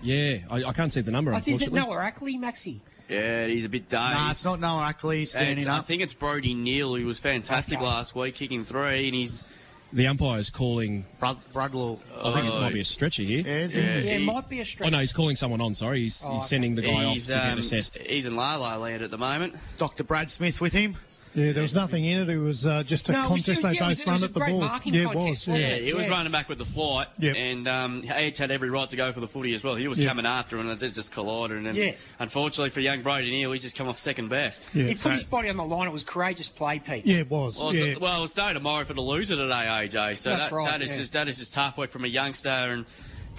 Yeah, 0.02 0.38
I, 0.50 0.64
I 0.64 0.72
can't 0.72 0.92
see 0.92 1.00
the 1.00 1.10
number, 1.10 1.32
I 1.32 1.40
think 1.40 1.56
is 1.56 1.62
it 1.62 1.66
unfortunately. 1.68 1.94
Noah 1.96 2.04
Ackley, 2.04 2.38
Maxi? 2.38 2.80
Yeah, 3.08 3.46
he's 3.46 3.64
a 3.64 3.68
bit 3.70 3.88
dazed. 3.88 4.14
Nah, 4.14 4.30
it's 4.30 4.44
not 4.44 4.60
Noah 4.60 4.82
Ackley 4.84 5.20
And 5.20 5.28
standing 5.28 5.66
I 5.68 5.78
up. 5.78 5.86
think 5.86 6.02
it's 6.02 6.12
Brody 6.12 6.52
Neal 6.52 6.94
who 6.94 7.06
was 7.06 7.18
fantastic 7.18 7.78
Okay. 7.78 7.86
last 7.86 8.14
week, 8.14 8.34
kicking 8.34 8.66
three, 8.66 9.06
and 9.06 9.14
he's 9.14 9.42
The 9.94 10.06
umpire's 10.06 10.50
calling, 10.50 11.06
Brud- 11.18 11.38
Brudlow. 11.54 12.00
I 12.22 12.32
think 12.34 12.46
it 12.46 12.60
might 12.60 12.74
be 12.74 12.80
a 12.80 12.84
stretcher 12.84 13.22
here. 13.22 13.40
Yeah, 13.40 13.52
is 13.54 13.72
he? 13.74 13.80
Yeah. 13.80 13.86
Yeah, 13.96 14.10
it 14.12 14.20
might 14.20 14.46
be 14.50 14.60
a 14.60 14.64
stretcher. 14.66 14.88
Oh, 14.88 14.90
no, 14.90 14.98
he's 15.00 15.14
calling 15.14 15.36
someone 15.36 15.62
on, 15.62 15.74
sorry. 15.74 16.02
He's, 16.02 16.22
Oh, 16.22 16.32
he's 16.34 16.40
okay. 16.42 16.48
sending 16.48 16.74
the 16.74 16.82
guy 16.82 17.04
off 17.04 17.14
he's, 17.14 17.26
to 17.28 17.32
get 17.32 17.52
um, 17.52 17.58
assessed. 17.58 17.96
he's 17.96 18.26
in 18.26 18.36
La 18.36 18.56
La 18.56 18.76
Land 18.76 19.02
at 19.02 19.08
the 19.10 19.16
moment. 19.18 19.56
Dr. 19.78 20.04
Brad 20.04 20.28
Smith 20.30 20.60
with 20.60 20.74
him. 20.74 20.98
Yeah, 21.38 21.52
there 21.52 21.62
was 21.62 21.74
nothing 21.74 22.04
in 22.04 22.22
it. 22.22 22.28
It 22.28 22.38
was 22.38 22.66
uh, 22.66 22.82
just 22.82 23.08
a 23.08 23.12
No, 23.12 23.28
contest. 23.28 23.62
they 23.62 23.72
it 23.76 23.78
both 23.80 24.00
it 24.00 24.06
run 24.06 24.24
at 24.24 24.34
the 24.34 24.40
ball. 24.40 24.60
yeah, 24.60 25.02
it 25.02 25.04
contest, 25.04 25.26
was. 25.26 25.48
wasn't 25.48 25.58
yeah. 25.58 25.68
Yeah, 25.68 25.76
he 25.88 25.94
was 25.94 26.06
Yeah. 26.06 26.10
running 26.12 26.32
back 26.32 26.48
with 26.48 26.58
the 26.58 26.64
flight, 26.64 27.08
Yep. 27.18 27.36
and 27.36 27.68
um, 27.68 28.04
Edge 28.08 28.38
had 28.38 28.50
every 28.50 28.70
right 28.70 28.88
to 28.88 28.96
go 28.96 29.12
for 29.12 29.20
the 29.20 29.26
footy 29.26 29.54
as 29.54 29.62
well. 29.62 29.74
He 29.76 29.86
was 29.88 30.00
Yeah. 30.00 30.08
coming 30.08 30.26
after 30.26 30.58
him, 30.58 30.68
and 30.68 30.82
it 30.82 30.94
just 30.94 31.12
collided. 31.12 31.66
And 31.66 31.76
Yeah. 31.76 31.92
unfortunately 32.18 32.70
for 32.70 32.80
young 32.80 33.02
Brody 33.02 33.30
Neal, 33.30 33.52
he 33.52 33.58
just 33.58 33.76
come 33.76 33.88
off 33.88 33.98
second 33.98 34.28
best. 34.28 34.68
Yeah, 34.74 34.84
he 34.86 34.94
so- 34.94 35.10
put 35.10 35.14
his 35.14 35.24
body 35.24 35.48
on 35.48 35.56
the 35.56 35.64
line. 35.64 35.86
It 35.86 35.92
was 35.92 36.04
courageous 36.04 36.48
play, 36.48 36.78
Pete. 36.78 37.06
yeah, 37.06 37.18
it 37.18 37.30
was. 37.30 37.58
Well, 37.60 37.70
it's, 37.70 37.80
yeah. 37.80 37.94
well, 38.00 38.24
it's 38.24 38.36
no 38.36 38.52
tomorrow 38.52 38.84
for 38.84 38.94
the 38.94 39.00
loser 39.00 39.36
today, 39.36 39.66
AJ. 39.68 40.14
So 40.16 40.30
That's 40.30 40.48
that, 40.50 40.54
right, 40.54 40.70
that 40.70 40.82
is 40.82 40.90
yeah. 40.90 40.96
just 40.98 41.12
that 41.12 41.28
is 41.28 41.38
just 41.38 41.54
tough 41.54 41.76
work 41.78 41.90
from 41.90 42.04
a 42.04 42.08
youngster 42.08 42.48
and 42.48 42.84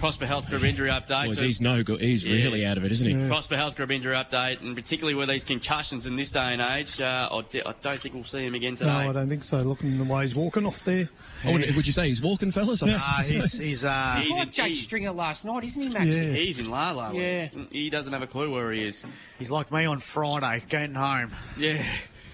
Prosper 0.00 0.24
Health 0.26 0.48
Group 0.48 0.64
injury 0.64 0.88
update. 0.88 1.26
Boys, 1.26 1.36
So 1.36 1.44
he's 1.44 1.60
no 1.60 1.82
good. 1.82 2.00
He's 2.00 2.24
Yeah. 2.24 2.32
really 2.34 2.64
out 2.64 2.78
of 2.78 2.84
it, 2.84 2.90
isn't 2.92 3.06
he? 3.06 3.28
Prosper 3.28 3.54
Health 3.56 3.76
Group 3.76 3.90
injury 3.90 4.14
update, 4.16 4.60
and 4.62 4.74
particularly 4.74 5.14
with 5.14 5.28
these 5.28 5.44
concussions 5.44 6.06
in 6.06 6.16
this 6.16 6.32
day 6.32 6.54
and 6.54 6.62
age, 6.62 7.00
uh, 7.02 7.28
I, 7.30 7.42
d- 7.50 7.60
I 7.64 7.74
don't 7.82 7.98
think 7.98 8.14
we'll 8.14 8.24
see 8.24 8.44
him 8.46 8.54
again 8.54 8.74
today. 8.76 8.88
no, 8.90 8.96
today. 8.98 9.08
I 9.10 9.12
don't 9.12 9.28
think 9.28 9.44
so. 9.44 9.58
Looking 9.62 9.98
the 9.98 10.04
way 10.04 10.22
he's 10.24 10.34
walking 10.34 10.64
off 10.64 10.82
there. 10.84 11.10
Oh, 11.44 11.52
would, 11.52 11.76
would 11.76 11.86
you 11.86 11.92
say 11.92 12.08
he's 12.08 12.22
walking, 12.22 12.50
fellas? 12.50 12.82
Uh, 12.90 13.22
he's 13.22 13.58
he's 13.58 13.84
uh, 13.84 14.14
He's 14.16 14.26
He's 14.28 14.36
like 14.38 14.46
in- 14.48 14.52
Jake 14.52 14.66
he's- 14.68 14.80
Stringer 14.80 15.12
last 15.12 15.44
night, 15.44 15.64
isn't 15.64 15.82
he, 15.82 15.88
Max? 15.90 16.06
Yeah. 16.06 16.32
He's 16.32 16.58
in 16.60 16.70
La 16.70 16.92
La. 16.92 17.10
Yeah. 17.12 17.48
He 17.70 17.90
doesn't 17.90 18.12
have 18.12 18.22
a 18.22 18.26
clue 18.26 18.50
where 18.50 18.72
he 18.72 18.84
is. 18.84 19.04
he's 19.38 19.50
like 19.50 19.70
me 19.70 19.84
on 19.84 19.98
Friday, 20.00 20.62
getting 20.68 20.94
home 20.94 21.30
Yeah. 21.58 21.84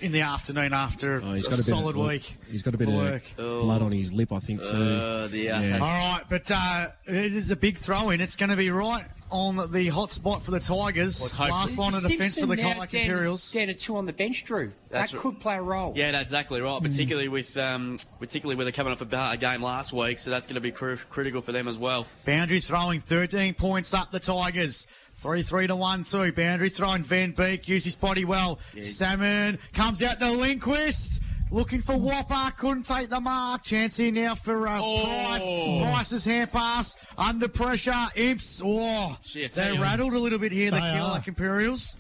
In 0.00 0.12
the 0.12 0.20
afternoon 0.22 0.72
after 0.72 1.20
Oh, 1.24 1.32
he's 1.32 1.46
a 1.46 1.50
got 1.50 1.54
a 1.58 1.62
bit 1.62 1.64
solid 1.64 1.96
of, 1.96 2.06
week. 2.06 2.36
He's 2.50 2.62
got 2.62 2.74
a 2.74 2.78
bit 2.78 2.88
of 2.88 2.94
of 2.94 3.00
work. 3.00 3.22
blood 3.36 3.82
on 3.82 3.92
his 3.92 4.12
lip, 4.12 4.32
I 4.32 4.38
think, 4.40 4.60
too. 4.62 4.68
Uh, 4.68 5.24
uh, 5.24 5.28
Yeah. 5.32 5.78
All 5.80 6.12
right, 6.14 6.22
but 6.28 6.50
uh, 6.52 6.86
it 7.06 7.34
is 7.34 7.50
a 7.50 7.56
big 7.56 7.76
throw 7.76 8.10
in. 8.10 8.20
It's 8.20 8.36
going 8.36 8.50
to 8.50 8.56
be 8.56 8.70
right 8.70 9.04
on 9.28 9.56
the 9.72 9.88
hot 9.88 10.10
spot 10.12 10.40
for 10.42 10.52
the 10.52 10.60
Tigers. 10.60 11.20
Let's 11.20 11.38
Last 11.38 11.78
line 11.78 11.94
of 11.94 12.02
defence 12.02 12.38
for 12.38 12.46
the 12.46 12.56
Simpson 12.56 12.76
now 12.78 12.84
Colac 12.84 12.94
Imperials. 12.94 13.50
Down 13.50 13.66
to 13.66 13.74
two 13.74 13.96
on 13.96 14.06
the 14.06 14.12
bench, 14.12 14.44
Drew. 14.44 14.70
That's 14.88 15.10
that 15.10 15.16
r- 15.16 15.22
could 15.22 15.40
play 15.40 15.56
a 15.56 15.62
role. 15.62 15.94
Yeah, 15.96 16.12
that's 16.12 16.22
exactly 16.24 16.60
right. 16.60 16.80
Particularly 16.80 17.26
with, 17.28 17.56
um, 17.56 17.98
particularly 18.20 18.54
with 18.56 18.68
it 18.68 18.72
coming 18.72 18.92
off 18.92 19.00
a 19.00 19.04
ba- 19.04 19.36
game 19.40 19.62
last 19.62 19.92
week, 19.92 20.20
so 20.20 20.30
that's 20.30 20.46
going 20.46 20.54
to 20.54 20.60
be 20.60 20.70
cru- 20.70 20.96
critical 21.10 21.40
for 21.40 21.50
them 21.50 21.66
as 21.66 21.76
well. 21.76 22.06
Boundary 22.24 22.60
throwing 22.60 23.00
13 23.00 23.54
points 23.54 23.92
up 23.94 24.12
the 24.12 24.20
Tigers. 24.20 24.86
3 25.16 25.42
3 25.42 25.66
to 25.68 25.76
1 25.76 26.04
2. 26.04 26.32
Boundary 26.32 26.68
throwing 26.68 27.02
Van 27.02 27.32
Beek. 27.32 27.68
Used 27.68 27.84
his 27.84 27.96
body 27.96 28.24
well. 28.24 28.58
Salmon 28.80 29.58
comes 29.72 30.02
out 30.02 30.18
to 30.18 30.30
Lindquist. 30.30 31.20
Looking 31.50 31.80
for 31.80 31.96
Whopper. 31.96 32.52
Couldn't 32.56 32.84
take 32.84 33.08
the 33.08 33.20
mark. 33.20 33.62
Chance 33.62 33.96
here 33.96 34.12
now 34.12 34.34
for 34.34 34.66
uh, 34.68 34.80
Oh. 34.82 35.04
Price. 35.04 35.48
Price's 35.82 36.24
hand 36.24 36.52
pass. 36.52 36.96
Under 37.16 37.48
pressure. 37.48 37.94
Imps. 38.16 38.60
Oh, 38.64 39.16
Shit, 39.24 39.52
they 39.52 39.76
rattled 39.78 40.12
a 40.12 40.18
little 40.18 40.38
bit 40.38 40.52
here, 40.52 40.70
the 40.70 40.76
They 40.78 40.82
are. 40.98 41.18
Colac 41.18 41.28
Imperials. 41.28 41.96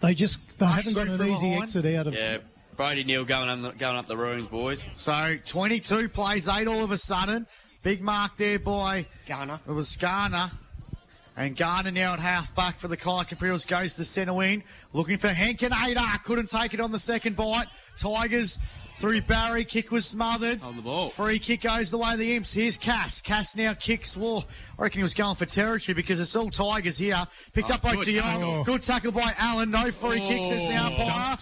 They 0.00 0.14
just 0.14 0.38
they 0.58 0.66
Rush 0.66 0.84
haven't 0.84 0.94
got 0.94 1.08
an 1.08 1.14
easy 1.14 1.40
behind. 1.40 1.62
exit 1.62 1.86
out 1.86 2.06
of. 2.08 2.14
Yeah, 2.14 2.38
Brody 2.76 3.04
Neal 3.04 3.24
going 3.24 3.48
up, 3.48 3.72
the, 3.72 3.78
going 3.78 3.96
up 3.96 4.06
the 4.06 4.16
rooms, 4.16 4.48
boys. 4.48 4.84
So 4.92 5.36
22 5.44 6.08
plays 6.08 6.46
8 6.46 6.68
all 6.68 6.84
of 6.84 6.90
a 6.92 6.98
sudden. 6.98 7.46
Big 7.82 8.00
mark 8.02 8.36
there 8.36 8.58
by 8.58 9.06
Garner. 9.26 9.60
It 9.66 9.72
was 9.72 9.96
Garner. 9.96 10.50
And 11.38 11.56
Garner 11.56 11.92
now 11.92 12.14
at 12.14 12.18
half 12.18 12.52
back 12.56 12.80
for 12.80 12.88
the 12.88 12.96
Colac 12.96 13.30
Imperials 13.30 13.64
goes 13.64 13.94
to 13.94 14.04
centre 14.04 14.32
wing. 14.34 14.64
Looking 14.92 15.18
for 15.18 15.28
Henkenator. 15.28 16.20
Couldn't 16.24 16.50
take 16.50 16.74
it 16.74 16.80
on 16.80 16.90
the 16.90 16.98
second 16.98 17.36
bite. 17.36 17.68
Tigers 17.96 18.58
through 18.96 19.20
Barry. 19.22 19.64
Kick 19.64 19.92
was 19.92 20.04
smothered. 20.04 20.60
On 20.62 20.74
the 20.74 20.82
ball. 20.82 21.10
Free 21.10 21.38
kick 21.38 21.60
goes 21.60 21.92
the 21.92 21.98
way 21.98 22.14
of 22.14 22.18
the 22.18 22.34
Imps. 22.34 22.52
Here's 22.52 22.76
Cass. 22.76 23.20
Cass 23.22 23.54
now 23.54 23.72
kicks. 23.74 24.16
Well, 24.16 24.46
I 24.76 24.82
reckon 24.82 24.98
he 24.98 25.02
was 25.04 25.14
going 25.14 25.36
for 25.36 25.46
territory 25.46 25.94
because 25.94 26.18
it's 26.18 26.34
all 26.34 26.50
Tigers 26.50 26.98
here. 26.98 27.24
Picked 27.52 27.70
Oh, 27.70 27.74
up 27.74 27.82
by 27.82 27.94
good 27.94 28.06
Dion. 28.06 28.24
tackle. 28.24 28.64
Good 28.64 28.82
tackle 28.82 29.12
by 29.12 29.32
Allen. 29.38 29.70
No 29.70 29.92
free 29.92 30.18
kicks 30.20 30.50
as 30.50 30.66
the 30.66 30.74
Oh, 30.74 30.86
umpire. 30.86 31.36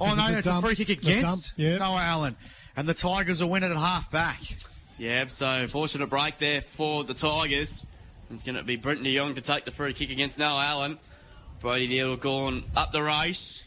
Oh, 0.00 0.14
no, 0.16 0.32
The 0.32 0.38
it's 0.38 0.48
a 0.48 0.60
free 0.60 0.74
kick 0.74 0.88
against 0.88 1.56
dump, 1.56 1.58
yeah. 1.64 1.78
Noah 1.78 2.00
Allen. 2.02 2.36
And 2.76 2.88
the 2.88 2.94
Tigers 2.94 3.40
will 3.40 3.50
win 3.50 3.62
it 3.62 3.70
at 3.70 3.76
half 3.76 4.10
back. 4.10 4.40
Yeah, 4.98 5.28
so 5.28 5.66
fortunate 5.68 6.08
break 6.10 6.38
there 6.38 6.60
for 6.62 7.04
the 7.04 7.14
Tigers. 7.14 7.86
It's 8.30 8.42
going 8.42 8.56
to 8.56 8.62
be 8.62 8.76
Brenton 8.76 9.04
de 9.04 9.16
Jong 9.16 9.34
to 9.34 9.40
take 9.40 9.64
the 9.64 9.70
free 9.70 9.92
kick 9.92 10.10
against 10.10 10.38
Noah 10.38 10.64
Allen. 10.64 10.98
Brody 11.60 11.86
Neal 11.86 12.16
gone 12.16 12.64
up 12.74 12.92
the 12.92 13.02
race. 13.02 13.64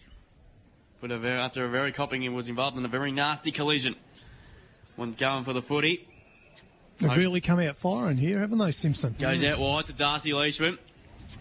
But 1.01 1.11
a 1.11 1.17
very, 1.17 1.39
after 1.39 1.65
a 1.65 1.69
very 1.69 1.91
copping, 1.91 2.21
he 2.21 2.29
was 2.29 2.49
involved 2.49 2.77
in 2.77 2.83
a 2.83 2.89
very 2.89 3.11
nasty 3.11 3.51
collision. 3.51 3.95
One 4.97 5.13
going 5.13 5.45
for 5.45 5.53
the 5.53 5.61
footy. 5.61 6.05
They've 6.97 7.15
really 7.15 7.39
come 7.39 7.59
out 7.59 7.77
firing 7.77 8.17
here, 8.17 8.39
haven't 8.39 8.57
they, 8.57 8.71
Simpson? 8.71 9.15
Goes 9.17 9.43
out 9.43 9.59
wide 9.59 9.85
to 9.85 9.93
Darcy 9.93 10.33
Leishman. 10.33 10.77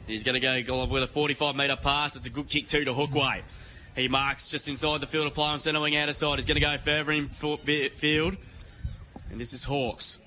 He's 0.06 0.22
going 0.22 0.34
to 0.34 0.40
go 0.40 0.62
go 0.62 0.84
with 0.84 1.02
a 1.02 1.08
45 1.08 1.56
metre 1.56 1.76
pass. 1.76 2.14
It's 2.14 2.28
a 2.28 2.30
good 2.30 2.48
kick 2.48 2.68
too 2.68 2.84
to 2.84 2.92
Hookway. 2.92 3.42
He 3.96 4.06
marks 4.06 4.48
just 4.48 4.68
inside 4.68 5.00
the 5.00 5.08
field 5.08 5.26
of 5.26 5.34
play 5.34 5.46
on 5.46 5.58
centre 5.58 5.80
wing 5.80 5.96
out 5.96 6.08
of 6.08 6.14
side. 6.14 6.36
He's 6.38 6.46
going 6.46 6.54
to 6.54 6.60
go 6.60 6.78
further 6.78 7.10
in 7.10 7.28
field. 7.28 8.36
And 9.30 9.40
this 9.40 9.52
is 9.52 9.64
Hawks. 9.64 10.18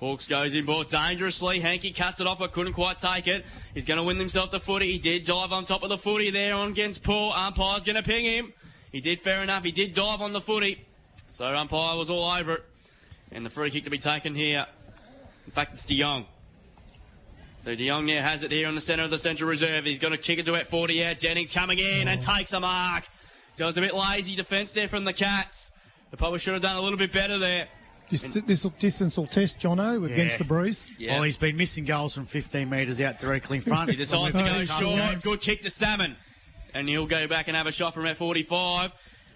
Hawks 0.00 0.26
goes 0.26 0.54
in 0.54 0.64
ball 0.64 0.82
dangerously. 0.82 1.60
Hanky 1.60 1.90
cuts 1.90 2.22
it 2.22 2.26
off, 2.26 2.38
but 2.38 2.52
couldn't 2.52 2.72
quite 2.72 2.98
take 2.98 3.28
it. 3.28 3.44
He's 3.74 3.84
going 3.84 3.98
to 3.98 4.02
win 4.02 4.16
himself 4.16 4.50
the 4.50 4.58
footy. 4.58 4.90
He 4.90 4.98
did 4.98 5.26
dive 5.26 5.52
on 5.52 5.64
top 5.64 5.82
of 5.82 5.90
the 5.90 5.98
footy 5.98 6.30
there 6.30 6.54
on 6.54 6.70
against 6.70 7.04
Paul. 7.04 7.34
Umpire's 7.34 7.84
going 7.84 7.96
to 7.96 8.02
ping 8.02 8.24
him. 8.24 8.54
He 8.90 9.02
did 9.02 9.20
fair 9.20 9.42
enough. 9.42 9.62
He 9.62 9.72
did 9.72 9.94
dive 9.94 10.22
on 10.22 10.32
the 10.32 10.40
footy. 10.40 10.86
So 11.28 11.46
umpire 11.54 11.98
was 11.98 12.08
all 12.08 12.24
over 12.24 12.54
it. 12.54 12.64
And 13.30 13.44
the 13.44 13.50
free 13.50 13.70
kick 13.70 13.84
to 13.84 13.90
be 13.90 13.98
taken 13.98 14.34
here. 14.34 14.66
In 15.46 15.52
fact, 15.52 15.74
it's 15.74 15.84
De 15.84 15.98
Jong. 15.98 16.24
So 17.58 17.74
De 17.74 17.86
Jong 17.86 18.06
now 18.06 18.22
has 18.22 18.42
it 18.42 18.50
here 18.50 18.68
on 18.68 18.74
the 18.74 18.80
centre 18.80 19.04
of 19.04 19.10
the 19.10 19.18
central 19.18 19.50
reserve. 19.50 19.84
He's 19.84 20.00
going 20.00 20.12
to 20.12 20.18
kick 20.18 20.38
it 20.38 20.46
to 20.46 20.56
at 20.56 20.66
40 20.66 20.94
yeah. 20.94 21.12
Jennings 21.12 21.52
coming 21.52 21.78
in 21.78 22.08
and 22.08 22.20
takes 22.20 22.54
a 22.54 22.60
mark. 22.60 23.04
Does 23.56 23.76
a 23.76 23.80
bit 23.82 23.94
lazy 23.94 24.34
defence 24.34 24.72
there 24.72 24.88
from 24.88 25.04
the 25.04 25.12
Cats. 25.12 25.72
They 26.10 26.16
probably 26.16 26.38
should 26.38 26.54
have 26.54 26.62
done 26.62 26.76
a 26.76 26.80
little 26.80 26.98
bit 26.98 27.12
better 27.12 27.38
there. 27.38 27.68
This, 28.10 28.22
this 28.22 28.62
distance 28.78 29.16
will 29.16 29.26
test 29.26 29.60
Jono 29.60 30.04
against 30.04 30.34
Yeah. 30.34 30.38
the 30.38 30.44
breeze. 30.44 30.86
Yeah. 30.98 31.12
Well, 31.14 31.22
he's 31.22 31.36
been 31.36 31.56
missing 31.56 31.84
goals 31.84 32.14
from 32.14 32.26
15 32.26 32.68
metres 32.68 33.00
out 33.00 33.18
directly 33.18 33.58
in 33.58 33.62
front. 33.62 33.88
He 33.90 33.96
decides 33.96 34.34
to 34.34 34.42
go 34.42 34.64
short. 34.64 34.84
games. 34.96 35.24
Good 35.24 35.40
kick 35.40 35.60
to 35.62 35.70
Salmon. 35.70 36.16
And 36.74 36.88
he'll 36.88 37.06
go 37.06 37.26
back 37.28 37.48
and 37.48 37.56
have 37.56 37.66
a 37.66 37.72
shot 37.72 37.94
from 37.94 38.06
at 38.06 38.16
45. 38.16 38.92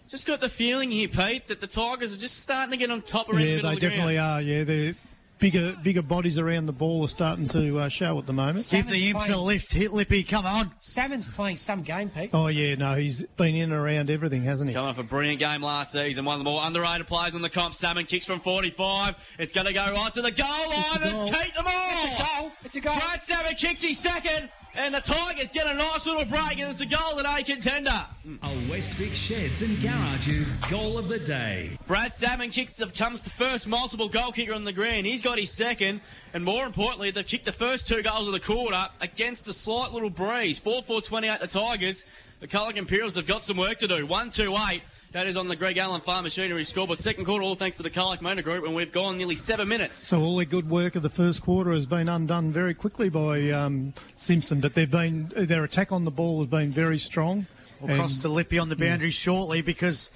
Just 0.08 0.26
got 0.26 0.40
the 0.40 0.48
feeling 0.48 0.90
here, 0.90 1.08
Pete, 1.08 1.46
that 1.48 1.60
the 1.60 1.66
Tigers 1.66 2.14
are 2.16 2.20
just 2.20 2.40
starting 2.40 2.72
to 2.72 2.76
get 2.76 2.90
on 2.90 3.00
top 3.00 3.28
around 3.28 3.38
the 3.38 3.44
Yeah, 3.46 3.54
middle 3.56 3.70
they 3.70 3.74
of 3.76 3.80
the 3.80 3.88
definitely 3.88 4.14
ground. 4.14 4.32
are. 4.32 4.42
Yeah, 4.42 4.64
they're 4.64 4.94
bigger, 5.38 5.76
bigger 5.82 6.02
bodies 6.02 6.38
around 6.38 6.66
the 6.66 6.72
ball 6.72 7.04
are 7.04 7.08
starting 7.08 7.48
to 7.48 7.78
uh, 7.78 7.88
show 7.88 8.18
at 8.18 8.26
the 8.26 8.32
moment. 8.32 8.66
Give 8.70 8.88
the 8.88 9.10
Imps 9.10 9.28
a 9.28 9.36
lift. 9.36 9.72
Hit 9.72 9.92
Lippy. 9.92 10.22
Come 10.22 10.46
on. 10.46 10.70
Salmon's 10.80 11.32
playing 11.32 11.56
some 11.56 11.82
game, 11.82 12.10
Pete. 12.10 12.30
Oh 12.32 12.48
yeah, 12.48 12.74
no, 12.74 12.94
he's 12.94 13.22
been 13.22 13.54
in 13.54 13.64
and 13.64 13.72
around 13.72 14.10
everything, 14.10 14.42
hasn't 14.42 14.68
he? 14.68 14.74
Coming 14.74 14.90
off 14.90 14.98
a 14.98 15.02
brilliant 15.02 15.38
game 15.38 15.62
last 15.62 15.92
season, 15.92 16.24
one 16.24 16.34
of 16.34 16.40
the 16.40 16.50
more 16.50 16.62
underrated 16.64 17.06
players 17.06 17.34
on 17.34 17.42
the 17.42 17.50
comp. 17.50 17.74
Salmon 17.74 18.04
kicks 18.04 18.24
from 18.24 18.38
45. 18.38 19.14
It's 19.38 19.52
going 19.52 19.66
to 19.66 19.72
go 19.72 19.92
right 19.92 20.12
to 20.14 20.22
the 20.22 20.30
goal 20.30 20.46
line. 20.46 20.84
It's 21.02 21.06
a 21.06 21.12
goal. 21.12 21.22
It's 21.26 21.36
Kate 21.36 21.54
them 21.54 21.66
all. 21.66 21.90
It's 21.92 22.04
a 22.04 22.24
goal. 22.24 22.52
It's 22.64 22.76
a 22.76 22.80
goal. 22.80 22.94
Brad 22.94 23.20
Salmon 23.20 23.54
kicks 23.54 23.82
his 23.82 23.98
second, 23.98 24.50
and 24.76 24.94
the 24.94 25.00
Tigers 25.00 25.50
get 25.50 25.66
a 25.66 25.74
nice 25.74 26.06
little 26.06 26.24
break, 26.24 26.58
and 26.58 26.70
it's 26.70 26.80
a 26.80 26.86
goal 26.86 27.18
A 27.18 27.42
contender. 27.42 28.06
A 28.42 28.70
West 28.70 28.92
Vic 28.94 29.14
Sheds 29.14 29.62
and 29.62 29.80
Garages 29.80 30.56
goal 30.68 30.98
of 30.98 31.08
the 31.08 31.18
day. 31.18 31.78
Brad 31.86 32.12
Salmon 32.12 32.50
kicks 32.50 32.78
becomes 32.78 33.22
the 33.22 33.30
first 33.30 33.68
multiple 33.68 34.08
goal 34.08 34.32
kicker 34.32 34.52
on 34.52 34.64
the 34.64 34.72
ground. 34.72 35.06
He's 35.06 35.22
got 35.22 35.38
his 35.38 35.50
second, 35.50 36.00
and 36.32 36.44
more 36.44 36.66
importantly, 36.66 37.10
they've 37.10 37.26
kicked 37.26 37.44
the 37.44 37.52
first 37.52 37.86
two 37.86 38.02
goals 38.02 38.26
of 38.26 38.32
the 38.32 38.40
quarter 38.40 38.88
against 39.00 39.46
a 39.48 39.52
slight 39.52 39.92
little 39.92 40.10
breeze. 40.10 40.58
4 40.58 40.82
4 40.82 41.00
28 41.00 41.40
the 41.40 41.46
Tigers. 41.46 42.04
The 42.40 42.48
Colac 42.48 42.76
Imperials 42.76 43.14
have 43.14 43.26
got 43.26 43.44
some 43.44 43.56
work 43.56 43.78
to 43.78 43.88
do. 43.88 44.06
1 44.06 44.30
2 44.30 44.56
8. 44.70 44.82
That 45.14 45.28
is 45.28 45.36
on 45.36 45.46
the 45.46 45.54
Greg 45.54 45.78
Allen 45.78 46.00
Farm 46.00 46.24
Machinery 46.24 46.64
scoreboard. 46.64 46.98
Second 46.98 47.24
quarter, 47.24 47.44
all 47.44 47.54
thanks 47.54 47.76
to 47.76 47.84
the 47.84 47.90
Colac 47.90 48.20
Motor 48.20 48.42
Group, 48.42 48.64
and 48.64 48.74
we've 48.74 48.90
gone 48.90 49.16
nearly 49.16 49.36
seven 49.36 49.68
minutes. 49.68 50.08
So 50.08 50.20
all 50.20 50.38
the 50.38 50.44
good 50.44 50.68
work 50.68 50.96
of 50.96 51.04
the 51.04 51.08
first 51.08 51.40
quarter 51.40 51.70
has 51.70 51.86
been 51.86 52.08
undone 52.08 52.50
very 52.50 52.74
quickly 52.74 53.10
by 53.10 53.48
um, 53.50 53.94
Simpson, 54.16 54.58
but 54.58 54.74
they've 54.74 54.90
been 54.90 55.30
their 55.36 55.62
attack 55.62 55.92
on 55.92 56.04
the 56.04 56.10
ball 56.10 56.40
has 56.40 56.48
been 56.48 56.72
very 56.72 56.98
strong. 56.98 57.46
We'll 57.80 57.96
cross 57.96 58.18
to 58.18 58.28
Lippy 58.28 58.58
on 58.58 58.68
the 58.70 58.74
boundary 58.74 59.10
shortly 59.10 59.62
because, 59.62 60.10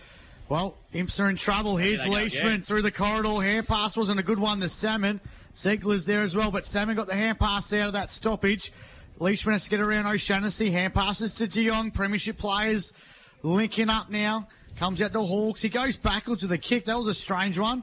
well, 0.49 0.77
Imps 0.93 1.21
are 1.21 1.31
in 1.31 1.37
trouble. 1.37 1.77
Here's 1.77 2.03
they 2.03 2.11
Leishman 2.11 2.55
yeah. 2.55 2.59
through 2.59 2.83
the 2.83 2.91
corridor. 2.91 3.41
Hand 3.41 3.69
pass 3.69 3.97
wasn't 3.97 4.19
a 4.19 4.25
good 4.25 4.41
one 4.41 4.59
to 4.59 4.69
Salmon. 4.69 5.21
Segler's 5.55 6.07
there 6.07 6.23
as 6.23 6.35
well, 6.35 6.51
but 6.51 6.67
Salmon 6.67 6.97
got 6.97 7.07
the 7.07 7.15
hand 7.15 7.39
pass 7.39 7.73
out 7.73 7.87
of 7.87 7.93
that 7.93 8.11
stoppage. 8.11 8.73
Leishman 9.21 9.53
has 9.53 9.63
to 9.63 9.71
get 9.71 9.79
around 9.79 10.07
O'Shannessy. 10.07 10.73
Hand 10.73 10.93
passes 10.93 11.35
to 11.35 11.47
De 11.47 11.69
Jong. 11.69 11.93
Premiership 11.93 12.37
players 12.37 12.93
linking 13.45 13.91
up 13.91 14.11
now. 14.11 14.49
Comes 14.79 15.03
out 15.03 15.13
to 15.13 15.23
Hawks. 15.23 15.61
He 15.61 15.69
goes 15.69 15.97
backwards 15.97 16.43
with 16.43 16.53
a 16.53 16.59
kick. 16.59 16.85
That 16.85 16.97
was 16.97 17.09
a 17.09 17.15
strange 17.15 17.59
one. 17.59 17.83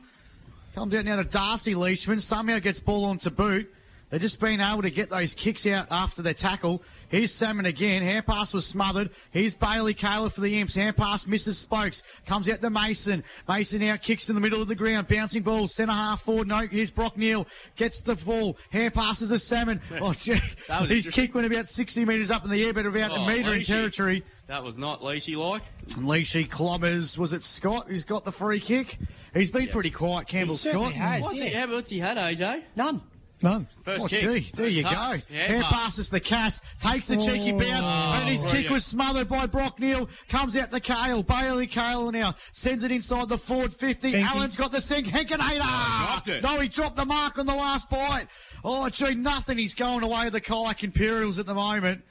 Comes 0.74 0.96
out 0.96 1.04
now 1.04 1.18
to 1.18 1.26
Darcy 1.26 1.76
Leishman. 1.76 2.22
Somehow 2.22 2.60
gets 2.60 2.80
ball 2.80 3.04
onto 3.04 3.30
boot. 3.30 3.74
They've 4.12 4.22
just 4.22 4.39
been 4.39 4.62
able 4.62 4.84
to 4.84 4.91
get 4.91 5.10
those 5.10 5.34
kicks 5.34 5.66
out 5.66 5.88
after 5.89 6.22
their 6.22 6.36
tackle. 6.36 6.84
Here's 7.10 7.34
Salmon 7.34 7.66
again. 7.66 8.03
Hand 8.03 8.26
pass 8.28 8.53
was 8.53 8.66
smothered. 8.66 9.10
Here's 9.32 9.56
Bailey 9.56 9.93
Kaler 9.95 10.30
for 10.30 10.41
the 10.41 10.60
Imps. 10.60 10.76
Hand 10.76 10.95
pass 10.95 11.26
misses 11.26 11.58
Spokes. 11.58 12.03
Comes 12.26 12.47
out 12.47 12.62
to 12.62 12.70
Mason. 12.70 13.24
Mason 13.49 13.82
out 13.84 14.01
kicks 14.03 14.30
in 14.30 14.36
the 14.36 14.41
middle 14.41 14.62
of 14.62 14.68
the 14.68 14.76
ground. 14.76 15.08
Bouncing 15.08 15.41
ball. 15.41 15.68
Centre 15.68 15.91
half 15.91 16.22
forward. 16.22 16.47
No, 16.47 16.60
here's 16.68 16.91
Brock 16.91 17.18
Neal. 17.18 17.47
Gets 17.78 18.01
the 18.01 18.16
ball. 18.16 18.58
Hand 18.70 18.93
passes 18.93 19.30
to 19.30 19.39
Salmon. 19.39 19.82
Oh, 19.99 20.14
gee. 20.14 20.38
That 20.68 20.88
His 20.88 21.08
kick 21.08 21.34
went 21.34 21.47
about 21.47 21.68
60 21.68 22.06
metres 22.06 22.30
up 22.30 22.45
in 22.45 22.51
the 22.51 22.64
air, 22.64 22.74
but 22.74 22.86
about 22.86 23.12
Oh, 23.12 23.24
a 23.24 23.28
metre 23.28 23.53
in 23.56 23.64
territory. 23.64 24.24
That 24.47 24.64
was 24.64 24.78
not 24.78 25.01
Leachy 25.01 25.36
like. 25.36 25.64
And 25.97 26.06
Leachy 26.06 26.47
clobbers. 26.47 27.18
Was 27.18 27.34
it 27.34 27.43
Scott 27.43 27.88
who's 27.89 28.03
got 28.03 28.24
the 28.24 28.32
free 28.32 28.60
kick? 28.60 28.99
He's 29.34 29.49
been 29.49 29.68
pretty 29.68 29.89
quiet, 29.89 30.28
Campbell 30.28 30.53
He 30.53 30.70
Scott. 30.70 30.93
has. 30.93 31.24
What's, 31.24 31.41
he, 31.41 31.49
yeah. 31.49 31.66
how- 31.66 31.72
what's 31.74 31.89
he 31.89 31.97
had, 31.99 32.18
AJ? 32.18 32.64
None. 32.76 33.01
None. 33.46 33.68
First 33.84 34.06
Oh, 34.06 34.08
kick. 34.08 34.20
gee, 34.22 34.50
there 34.56 34.68
you 34.68 34.84
go. 34.84 34.89
First 34.89 35.30
touch. 35.30 35.38
Hand 35.38 35.52
Hand 35.52 35.64
pass. 35.64 35.74
passes 35.74 36.10
the 36.10 36.20
Cass, 36.20 36.62
takes 36.80 37.08
the 37.08 37.16
cheeky 37.18 37.54
Oh. 37.54 37.60
bounce, 37.60 37.88
and 37.88 38.28
his 38.28 38.43
kick 38.46 38.70
was 38.70 38.84
smothered 38.86 39.30
by 39.30 39.46
Brock 39.46 39.80
Neal. 39.80 40.10
Comes 40.30 40.58
out 40.58 40.72
to 40.72 40.80
Kale. 40.80 41.22
Bailey 41.24 41.68
Kale 41.68 42.12
now 42.12 42.34
sends 42.52 42.84
it 42.84 42.91
inside 42.91 43.30
the 43.30 43.38
forward 43.38 43.72
50. 43.74 44.12
Henke. 44.12 44.36
Allen's 44.36 44.56
got 44.58 44.72
the 44.72 44.82
sink. 44.82 45.08
Henkenator! 45.08 45.60
Oh, 45.62 46.06
dropped 46.08 46.28
it. 46.28 46.43
No, 46.43 46.60
he 46.60 46.68
dropped 46.68 46.96
the 46.96 47.06
mark 47.06 47.38
on 47.38 47.46
the 47.46 47.54
last 47.56 47.89
bite. 47.89 48.26
Oh, 48.64 48.89
gee, 48.89 49.14
nothing. 49.14 49.58
He's 49.60 49.76
going 49.76 50.02
away 50.04 50.26
with 50.26 50.34
the 50.34 50.41
Colac 50.41 50.84
Imperials 50.84 51.38
at 51.38 51.46
the 51.46 51.54
moment. 51.54 52.02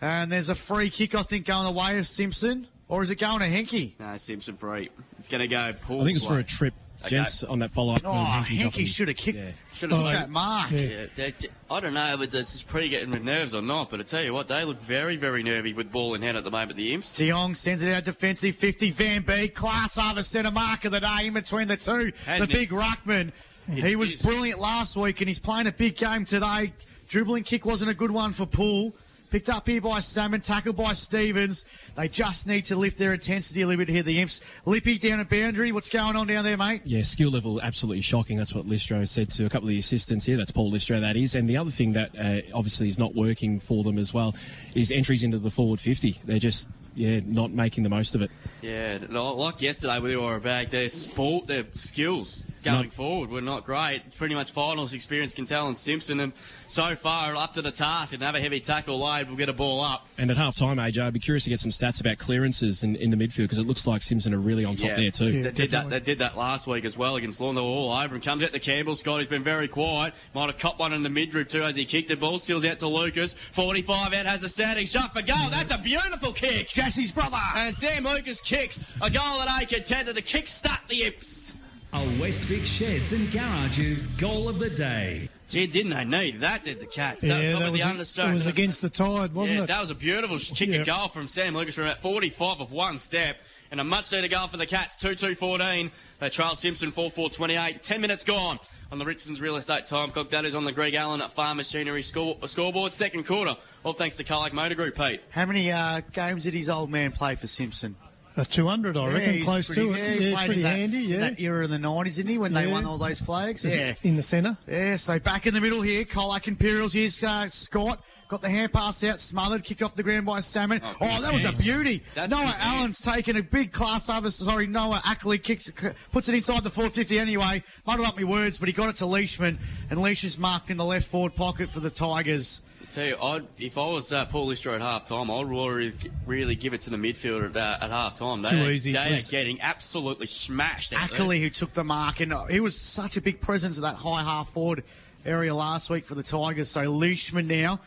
And 0.00 0.30
there's 0.30 0.48
a 0.50 0.54
free 0.54 0.90
kick, 0.90 1.14
I 1.14 1.22
think, 1.22 1.46
going 1.46 1.66
away 1.66 1.98
of 1.98 2.06
Simpson. 2.06 2.68
Or 2.88 3.02
is 3.02 3.10
it 3.10 3.16
going 3.16 3.40
to 3.40 3.46
Henke? 3.46 3.94
No, 3.98 4.16
Simpson 4.16 4.56
free. 4.56 4.90
It's 5.18 5.28
going 5.28 5.40
to 5.40 5.48
go 5.48 5.72
Paul's 5.82 6.02
I 6.02 6.04
think 6.06 6.16
it's 6.16 6.26
for 6.26 6.38
a 6.38 6.44
trip, 6.44 6.74
Okay. 6.74 6.82
Gents, 7.06 7.42
on 7.44 7.60
that 7.60 7.70
follow 7.70 7.94
up. 7.94 8.02
Oh, 8.04 8.10
Henke 8.14 8.86
should 8.86 9.08
have 9.08 9.16
kicked, 9.16 9.38
Yeah. 9.38 9.50
Should 9.74 9.92
have 9.92 10.00
kicked 10.00 10.12
that 10.12 10.30
mark. 10.30 10.70
Yeah. 10.70 11.06
Yeah, 11.16 11.30
I 11.70 11.80
don't 11.80 11.94
know 11.94 12.14
if 12.14 12.22
it's, 12.22 12.34
it's 12.34 12.52
just 12.52 12.68
pretty 12.68 12.88
getting 12.88 13.10
with 13.10 13.22
nerves 13.22 13.54
or 13.54 13.62
not, 13.62 13.90
but 13.90 14.00
I 14.00 14.02
tell 14.02 14.22
you 14.22 14.34
what, 14.34 14.48
they 14.48 14.64
look 14.64 14.80
very, 14.80 15.16
very 15.16 15.42
nervy 15.42 15.72
with 15.72 15.92
ball 15.92 16.14
in 16.14 16.22
hand 16.22 16.36
at 16.36 16.44
the 16.44 16.50
moment, 16.50 16.76
the 16.76 16.92
Imps. 16.94 17.12
De 17.12 17.28
Jong 17.28 17.54
sends 17.54 17.82
it 17.82 17.92
out 17.92 18.04
defensive 18.04 18.56
50. 18.56 18.90
Van 18.90 19.22
B, 19.22 19.48
class 19.48 19.96
over 19.98 20.22
centre 20.22 20.50
mark 20.50 20.84
of 20.84 20.92
the 20.92 21.00
day 21.00 21.26
in 21.26 21.34
between 21.34 21.68
the 21.68 21.76
two. 21.76 22.12
Hasn't 22.26 22.50
the 22.50 22.58
he? 22.58 22.66
big 22.66 22.70
ruckman. 22.70 23.32
It 23.70 23.84
he 23.84 23.96
was 23.96 24.14
is. 24.14 24.22
brilliant 24.22 24.58
last 24.60 24.96
week 24.96 25.20
and 25.20 25.28
he's 25.28 25.38
playing 25.38 25.66
a 25.66 25.72
big 25.72 25.96
game 25.96 26.24
today. 26.24 26.72
Dribbling 27.08 27.42
kick 27.44 27.64
wasn't 27.64 27.90
a 27.90 27.94
good 27.94 28.10
one 28.10 28.32
for 28.32 28.46
Poole. 28.46 28.94
Picked 29.30 29.50
up 29.50 29.68
here 29.68 29.82
by 29.82 30.00
Salmon, 30.00 30.40
tackled 30.40 30.76
by 30.76 30.94
Stevens. 30.94 31.66
They 31.96 32.08
just 32.08 32.46
need 32.46 32.64
to 32.66 32.76
lift 32.76 32.96
their 32.96 33.12
intensity 33.12 33.60
a 33.60 33.66
little 33.66 33.84
bit 33.84 33.92
here, 33.92 34.02
the 34.02 34.20
Imps. 34.20 34.40
Lippy 34.64 34.96
down 34.96 35.20
at 35.20 35.28
boundary. 35.28 35.70
What's 35.70 35.90
going 35.90 36.16
on 36.16 36.26
down 36.26 36.44
there, 36.44 36.56
mate? 36.56 36.80
Yeah, 36.84 37.02
skill 37.02 37.30
level 37.30 37.60
absolutely 37.60 38.00
shocking. 38.00 38.38
That's 38.38 38.54
what 38.54 38.66
Listro 38.66 39.06
said 39.06 39.30
to 39.32 39.44
a 39.44 39.50
couple 39.50 39.68
of 39.68 39.70
the 39.70 39.78
assistants 39.78 40.24
here. 40.24 40.38
That's 40.38 40.50
Paul 40.50 40.72
Listro, 40.72 40.98
that 41.00 41.14
is. 41.14 41.34
And 41.34 41.46
the 41.46 41.58
other 41.58 41.70
thing 41.70 41.92
that 41.92 42.18
uh, 42.18 42.40
obviously 42.54 42.88
is 42.88 42.98
not 42.98 43.14
working 43.14 43.60
for 43.60 43.84
them 43.84 43.98
as 43.98 44.14
well 44.14 44.34
is 44.74 44.90
entries 44.90 45.22
into 45.22 45.38
the 45.38 45.50
forward 45.50 45.78
50. 45.78 46.22
They're 46.24 46.38
just, 46.38 46.66
yeah, 46.94 47.20
not 47.22 47.50
making 47.50 47.84
the 47.84 47.90
most 47.90 48.14
of 48.14 48.22
it. 48.22 48.30
Yeah, 48.62 48.98
like 49.10 49.60
yesterday 49.60 49.98
we 49.98 50.16
were 50.16 50.40
back, 50.40 50.70
their 50.70 50.88
sport, 50.88 51.48
their 51.48 51.66
skills, 51.74 52.46
going 52.62 52.90
forward 52.90 53.30
were 53.30 53.40
not 53.40 53.64
great. 53.64 54.16
Pretty 54.16 54.34
much 54.34 54.52
finals 54.52 54.92
experience 54.92 55.34
can 55.34 55.44
tell 55.44 55.68
and 55.68 55.76
Simpson, 55.76 56.20
and 56.20 56.32
so 56.68 56.94
far 56.94 57.34
up 57.34 57.54
to 57.54 57.62
the 57.62 57.70
task. 57.70 58.14
And 58.14 58.22
have 58.22 58.34
a 58.34 58.40
heavy 58.40 58.60
tackle 58.60 58.98
load, 58.98 59.26
we'll 59.26 59.36
get 59.36 59.48
a 59.48 59.52
ball 59.52 59.80
up. 59.80 60.06
And 60.16 60.30
at 60.30 60.36
half 60.36 60.56
time, 60.56 60.76
AJ, 60.76 61.02
I'd 61.02 61.12
be 61.12 61.18
curious 61.18 61.44
to 61.44 61.50
get 61.50 61.60
some 61.60 61.70
stats 61.70 62.00
about 62.00 62.18
clearances 62.18 62.82
in, 62.82 62.96
in 62.96 63.10
the 63.10 63.16
midfield 63.16 63.44
because 63.44 63.58
it 63.58 63.66
looks 63.66 63.86
like 63.86 64.02
Simpson 64.02 64.34
are 64.34 64.38
really 64.38 64.64
on 64.64 64.76
top 64.76 64.96
there 64.96 65.10
too. 65.10 65.32
Yeah. 65.32 65.42
They 65.42 65.50
did 65.50 65.70
that. 65.72 65.90
They 65.90 66.00
did 66.00 66.18
that 66.20 66.36
last 66.36 66.66
week 66.66 66.84
as 66.84 66.96
well 66.96 67.16
against 67.16 67.40
Lorne. 67.40 67.54
They 67.54 67.60
were 67.60 67.66
all 67.66 67.92
over 67.92 68.14
him. 68.14 68.20
Comes 68.20 68.42
out 68.42 68.52
to 68.52 68.58
Campbell. 68.58 68.94
Scott. 68.94 69.18
He's 69.18 69.28
been 69.28 69.42
very 69.42 69.68
quiet. 69.68 70.14
Might 70.34 70.46
have 70.46 70.58
caught 70.58 70.78
one 70.78 70.92
in 70.92 71.02
the 71.02 71.10
midriff 71.10 71.48
too 71.48 71.62
as 71.62 71.76
he 71.76 71.84
kicked 71.84 72.08
the 72.08 72.16
ball. 72.16 72.38
Steals 72.38 72.64
out 72.64 72.78
to 72.80 72.88
Lucas. 72.88 73.34
45 73.52 74.14
out 74.14 74.26
has 74.26 74.42
a 74.42 74.48
standing 74.48 74.86
shot 74.86 75.12
for 75.12 75.22
goal. 75.22 75.50
That's 75.50 75.72
a 75.72 75.78
beautiful 75.78 76.32
kick. 76.32 76.68
Jesse's 76.68 77.12
brother. 77.12 77.38
And 77.54 77.74
Sam 77.74 78.04
Lucas 78.04 78.40
kicks 78.40 78.92
a 79.00 79.10
goal 79.10 79.38
that 79.38 79.62
A 79.62 79.66
contender 79.66 80.12
to 80.12 80.22
kick-start 80.22 80.80
the 80.88 81.04
Imps. 81.04 81.54
A 81.92 81.98
Westvic 81.98 82.66
Sheds 82.66 83.12
and 83.12 83.30
Garages 83.32 84.06
goal 84.18 84.48
of 84.48 84.58
the 84.58 84.70
day. 84.70 85.28
Gee, 85.48 85.66
didn't 85.66 85.90
they 85.92 86.04
need 86.04 86.40
that, 86.40 86.64
did 86.64 86.78
the 86.78 86.86
Cats? 86.86 87.22
That, 87.22 87.42
Yeah, 87.42 87.56
probably 87.58 87.80
that 87.80 87.96
was, 87.96 88.14
the 88.14 88.28
it 88.28 88.34
was 88.34 88.46
against 88.46 88.82
the 88.82 88.90
tide, 88.90 89.32
wasn't 89.34 89.56
yeah, 89.58 89.64
it? 89.64 89.66
that 89.68 89.80
was 89.80 89.90
a 89.90 89.94
beautiful 89.94 90.38
kick 90.38 90.68
Yeah. 90.68 90.76
and 90.76 90.86
goal 90.86 91.08
from 91.08 91.26
Sam 91.26 91.54
Lucas 91.54 91.74
from 91.74 91.84
about 91.84 91.98
45 92.00 92.60
of 92.60 92.70
one 92.70 92.98
step. 92.98 93.38
And 93.70 93.80
a 93.80 93.84
much 93.84 94.10
needed 94.12 94.30
goal 94.30 94.46
for 94.48 94.56
the 94.56 94.64
Cats, 94.64 94.96
2 94.96 95.14
2 95.14 95.34
14. 95.34 95.90
They 96.20 96.30
trail 96.30 96.54
Simpson 96.54 96.90
4 96.90 97.10
4 97.10 97.28
28. 97.28 97.82
10 97.82 98.00
minutes 98.00 98.24
gone 98.24 98.58
on 98.90 98.98
the 98.98 99.04
Richardson's 99.04 99.42
real 99.42 99.56
estate 99.56 99.84
time 99.84 100.10
clock. 100.10 100.30
That 100.30 100.46
is 100.46 100.54
on 100.54 100.64
the 100.64 100.72
Greg 100.72 100.94
Allen 100.94 101.20
at 101.20 101.32
Farm 101.32 101.58
Machinery 101.58 102.02
score- 102.02 102.38
scoreboard. 102.46 102.94
Second 102.94 103.26
quarter. 103.26 103.56
All 103.84 103.92
thanks 103.92 104.16
to 104.16 104.24
Colac 104.24 104.54
Motor 104.54 104.74
Group, 104.74 104.96
Pete. 104.96 105.20
How 105.30 105.44
many 105.44 105.70
uh, 105.70 106.00
games 106.14 106.44
did 106.44 106.54
his 106.54 106.70
old 106.70 106.90
man 106.90 107.12
play 107.12 107.34
for 107.34 107.46
Simpson? 107.46 107.94
A 108.38 108.44
200, 108.44 108.96
I 108.96 109.12
reckon, 109.12 109.34
he's 109.34 109.44
close 109.44 109.66
pretty, 109.66 109.88
to 109.88 109.92
it. 109.94 109.98
Yeah, 109.98 110.28
Yeah, 110.28 110.34
played 110.36 110.46
pretty 110.46 110.60
in 110.60 110.62
that, 110.62 110.76
handy, 110.76 111.04
in 111.04 111.10
yeah. 111.10 111.18
that 111.18 111.40
era 111.40 111.64
in 111.64 111.70
the 111.72 111.76
90s, 111.76 112.14
didn't 112.14 112.30
he, 112.30 112.38
when 112.38 112.52
they 112.52 112.68
won 112.68 112.84
all 112.86 112.96
those 112.96 113.20
flags? 113.20 113.64
Yeah. 113.64 113.94
In 114.04 114.14
the 114.14 114.22
centre. 114.22 114.56
Yeah, 114.68 114.94
so 114.94 115.18
back 115.18 115.48
in 115.48 115.54
the 115.54 115.60
middle 115.60 115.82
here, 115.82 116.04
Colac 116.04 116.46
Imperials. 116.46 116.92
Here's 116.92 117.24
uh, 117.24 117.48
Scott. 117.48 118.00
Got 118.28 118.42
the 118.42 118.48
hand 118.48 118.72
pass 118.72 119.02
out, 119.02 119.18
smothered, 119.18 119.64
kicked 119.64 119.82
off 119.82 119.94
the 119.94 120.04
ground 120.04 120.26
by 120.26 120.38
Salmon. 120.38 120.80
Oh, 120.84 121.20
that 121.20 121.32
was 121.32 121.46
a 121.46 121.52
beauty. 121.52 122.02
That's 122.14 122.30
Noah 122.30 122.44
good 122.44 122.54
Allen's 122.60 123.00
taken 123.00 123.36
a 123.36 123.42
big 123.42 123.72
class 123.72 124.08
over. 124.08 124.30
Sorry, 124.30 124.68
Noah 124.68 125.02
Ackley 125.04 125.38
kicks, 125.38 125.72
puts 126.12 126.28
it 126.28 126.34
inside 126.36 126.62
the 126.62 126.70
450 126.70 127.18
anyway. 127.18 127.64
Muddled 127.86 128.06
up 128.06 128.16
my 128.16 128.24
words, 128.24 128.58
but 128.58 128.68
he 128.68 128.72
got 128.72 128.88
it 128.88 128.96
to 128.96 129.06
Leishman, 129.06 129.58
and 129.90 130.00
Leish 130.00 130.22
is 130.22 130.38
marked 130.38 130.70
in 130.70 130.76
the 130.76 130.84
left 130.84 131.08
forward 131.08 131.34
pocket 131.34 131.70
for 131.70 131.80
the 131.80 131.90
Tigers. 131.90 132.60
Tell 132.90 133.04
you, 133.04 133.16
I'd, 133.20 133.46
if 133.58 133.76
I 133.76 133.86
was 133.86 134.12
uh, 134.12 134.24
Paul 134.26 134.48
Listro 134.48 134.74
at 134.74 134.80
half 134.80 135.04
time, 135.04 135.30
I'd 135.30 135.46
really, 135.46 135.92
really 136.26 136.54
give 136.54 136.72
it 136.72 136.80
to 136.82 136.90
the 136.90 136.96
midfielder 136.96 137.50
at, 137.50 137.56
uh, 137.56 137.84
at 137.84 137.90
half 137.90 138.16
time. 138.16 138.42
They, 138.42 138.50
Too 138.50 138.70
easy. 138.70 138.92
They 138.92 139.12
are 139.12 139.30
getting 139.30 139.60
absolutely 139.60 140.26
smashed. 140.26 140.92
Ackley 140.94 141.40
who 141.40 141.50
took 141.50 141.74
the 141.74 141.84
mark, 141.84 142.20
and 142.20 142.32
uh, 142.32 142.46
he 142.46 142.60
was 142.60 142.78
such 142.78 143.16
a 143.16 143.20
big 143.20 143.40
presence 143.40 143.76
of 143.76 143.82
that 143.82 143.96
high 143.96 144.22
half 144.22 144.50
forward 144.50 144.84
area 145.26 145.54
last 145.54 145.90
week 145.90 146.04
for 146.04 146.14
the 146.14 146.22
Tigers. 146.22 146.70
So 146.70 146.82
Leishman 146.82 147.46
now. 147.46 147.80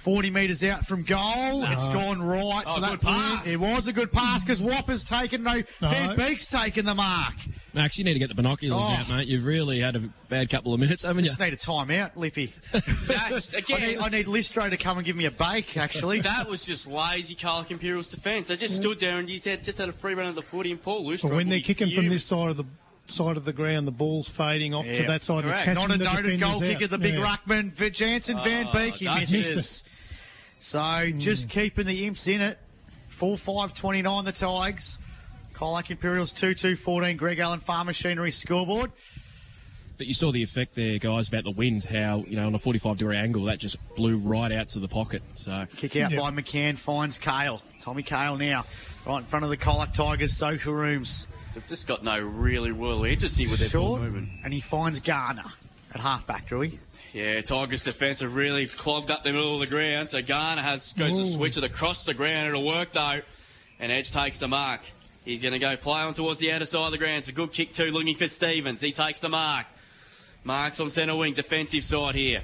40 0.00 0.30
metres 0.30 0.64
out 0.64 0.86
from 0.86 1.02
goal. 1.02 1.62
It's 1.64 1.86
gone 1.88 2.22
right. 2.22 2.64
Oh, 2.66 2.74
so 2.76 2.80
that 2.80 2.92
good 2.92 3.00
pass. 3.02 3.46
It 3.46 3.58
was 3.60 3.86
a 3.86 3.92
good 3.92 4.10
pass 4.10 4.42
because 4.42 4.60
Whopper's 4.60 5.04
taken 5.04 5.42
no. 5.42 5.62
Van 5.80 6.16
Beek's 6.16 6.48
taken 6.48 6.86
the 6.86 6.94
mark. 6.94 7.34
Max, 7.74 7.98
you 7.98 8.04
need 8.04 8.14
to 8.14 8.18
get 8.18 8.30
the 8.30 8.34
binoculars 8.34 8.82
Oh. 8.82 8.92
out, 8.98 9.08
mate. 9.10 9.28
You've 9.28 9.44
really 9.44 9.80
had 9.80 9.96
a 9.96 10.00
bad 10.30 10.48
couple 10.48 10.72
of 10.72 10.80
minutes, 10.80 11.02
haven't 11.02 11.24
you? 11.24 11.28
Just 11.28 11.38
need 11.38 11.52
a 11.52 11.56
timeout, 11.56 12.16
Lippy. 12.16 12.46
Dash, 13.08 13.54
I 13.54 13.58
again, 13.58 13.80
need, 13.80 13.98
I 13.98 14.08
need 14.08 14.26
Listro 14.26 14.70
to 14.70 14.76
come 14.78 14.96
and 14.96 15.06
give 15.06 15.16
me 15.16 15.26
a 15.26 15.30
bake, 15.30 15.76
actually. 15.76 16.20
That 16.22 16.48
was 16.48 16.64
just 16.64 16.90
lazy 16.90 17.34
Colac 17.34 17.70
Imperial's 17.70 18.08
defence. 18.08 18.48
They 18.48 18.56
just 18.56 18.76
stood 18.76 19.00
there 19.00 19.18
and 19.18 19.28
just 19.28 19.44
had, 19.44 19.62
just 19.62 19.76
had 19.78 19.90
a 19.90 19.92
free 19.92 20.14
run 20.14 20.28
of 20.28 20.34
the 20.34 20.42
footy 20.42 20.70
and 20.72 20.82
Paul 20.82 21.04
Luce. 21.04 21.20
But 21.22 21.32
when 21.32 21.50
they're 21.50 21.60
kicking 21.60 21.90
from 21.90 22.08
this 22.08 22.24
side 22.24 22.48
of 22.50 22.56
the 22.56 22.64
side 23.08 23.36
of 23.36 23.44
the 23.44 23.52
ground, 23.52 23.86
the 23.88 23.92
ball's 23.92 24.28
fading 24.28 24.72
off 24.72 24.86
to 24.86 25.02
that 25.04 25.22
side. 25.24 25.42
correct. 25.42 25.66
It's 25.66 25.74
Not 25.78 25.90
a 25.90 25.98
noted 25.98 26.22
defenders 26.22 26.40
goal 26.40 26.60
kicker, 26.60 26.86
the 26.86 26.96
big 26.98 27.14
Yeah. 27.14 27.24
ruckman, 27.36 27.72
V- 27.72 27.90
Jansen 27.90 28.38
Van 28.38 28.68
oh, 28.68 28.72
Beek. 28.72 28.94
He 28.94 29.04
that's- 29.06 29.32
misses. 29.32 29.84
Missed 30.60 30.70
So 30.70 31.10
just 31.18 31.48
mm. 31.48 31.52
keeping 31.52 31.86
the 31.86 32.06
imps 32.06 32.28
in 32.28 32.40
it. 32.40 32.58
4 33.08 33.36
5 33.36 33.74
29, 33.74 34.24
the 34.24 34.32
Tigers. 34.32 34.98
Colac 35.54 35.90
Imperials 35.90 36.32
2 36.32 36.54
2 36.54 36.76
14. 36.76 37.16
Greg 37.16 37.38
Allen 37.38 37.60
Farm 37.60 37.86
Machinery 37.86 38.30
scoreboard. 38.30 38.92
But 39.98 40.06
you 40.06 40.14
saw 40.14 40.32
the 40.32 40.42
effect 40.42 40.74
there, 40.74 40.98
guys, 40.98 41.28
about 41.28 41.44
the 41.44 41.50
wind, 41.50 41.84
how, 41.84 42.24
you 42.26 42.34
know, 42.36 42.46
on 42.46 42.54
a 42.54 42.58
45 42.58 42.96
degree 42.96 43.18
angle, 43.18 43.44
that 43.44 43.58
just 43.58 43.76
blew 43.96 44.16
right 44.16 44.50
out 44.50 44.68
to 44.68 44.78
the 44.80 44.88
pocket. 44.88 45.22
So, 45.34 45.66
Kick 45.76 45.94
out 45.96 46.10
Yeah. 46.10 46.18
by 46.20 46.30
McCann 46.30 46.78
finds 46.78 47.18
Kale. 47.18 47.60
Tommy 47.82 48.02
Kale 48.02 48.38
now, 48.38 48.64
right 49.04 49.18
in 49.18 49.24
front 49.24 49.44
of 49.44 49.50
the 49.50 49.58
Colac 49.58 49.92
Tigers 49.92 50.32
social 50.34 50.72
rooms. 50.72 51.26
They've 51.54 51.66
just 51.66 51.86
got 51.86 52.02
no 52.02 52.18
really 52.18 52.70
real 52.70 53.04
agency 53.04 53.46
with 53.46 53.58
their 53.58 53.68
ball 53.78 53.96
Short, 53.96 54.02
movement. 54.02 54.28
and 54.42 54.54
he 54.54 54.60
finds 54.60 55.00
Garner 55.00 55.44
at 55.92 56.00
halfback, 56.00 56.48
Drewy. 56.48 56.78
Yeah, 57.12 57.40
Tigers' 57.40 57.82
defence 57.82 58.20
have 58.20 58.36
really 58.36 58.66
clogged 58.66 59.10
up 59.10 59.24
the 59.24 59.32
middle 59.32 59.54
of 59.54 59.60
the 59.60 59.74
ground, 59.74 60.08
so 60.08 60.22
Garner 60.22 60.62
has 60.62 60.92
goes 60.92 61.18
to 61.18 61.26
switch 61.26 61.56
it 61.56 61.64
across 61.64 62.04
the 62.04 62.14
ground. 62.14 62.48
It'll 62.48 62.64
work 62.64 62.92
though, 62.92 63.20
and 63.80 63.90
Edge 63.90 64.12
takes 64.12 64.38
the 64.38 64.46
mark. 64.46 64.80
He's 65.24 65.42
going 65.42 65.52
to 65.52 65.58
go 65.58 65.76
play 65.76 66.00
on 66.00 66.14
towards 66.14 66.38
the 66.38 66.52
outer 66.52 66.64
side 66.64 66.86
of 66.86 66.92
the 66.92 66.98
ground. 66.98 67.18
It's 67.18 67.28
a 67.28 67.32
good 67.32 67.52
kick 67.52 67.72
too, 67.72 67.90
looking 67.90 68.16
for 68.16 68.28
Stevens. 68.28 68.80
He 68.80 68.92
takes 68.92 69.20
the 69.20 69.28
mark. 69.28 69.66
Marks 70.44 70.80
on 70.80 70.88
centre 70.88 71.14
wing, 71.16 71.34
defensive 71.34 71.84
side 71.84 72.14
here. 72.14 72.42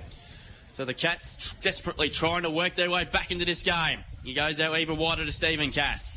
So 0.68 0.84
the 0.84 0.92
Cats 0.94 1.54
desperately 1.60 2.10
trying 2.10 2.42
to 2.42 2.50
work 2.50 2.74
their 2.74 2.90
way 2.90 3.04
back 3.04 3.30
into 3.30 3.44
this 3.44 3.62
game. 3.62 4.00
He 4.24 4.34
goes 4.34 4.60
out 4.60 4.78
even 4.78 4.98
wider 4.98 5.24
to 5.24 5.32
Stephen 5.32 5.70
Cass. 5.70 6.16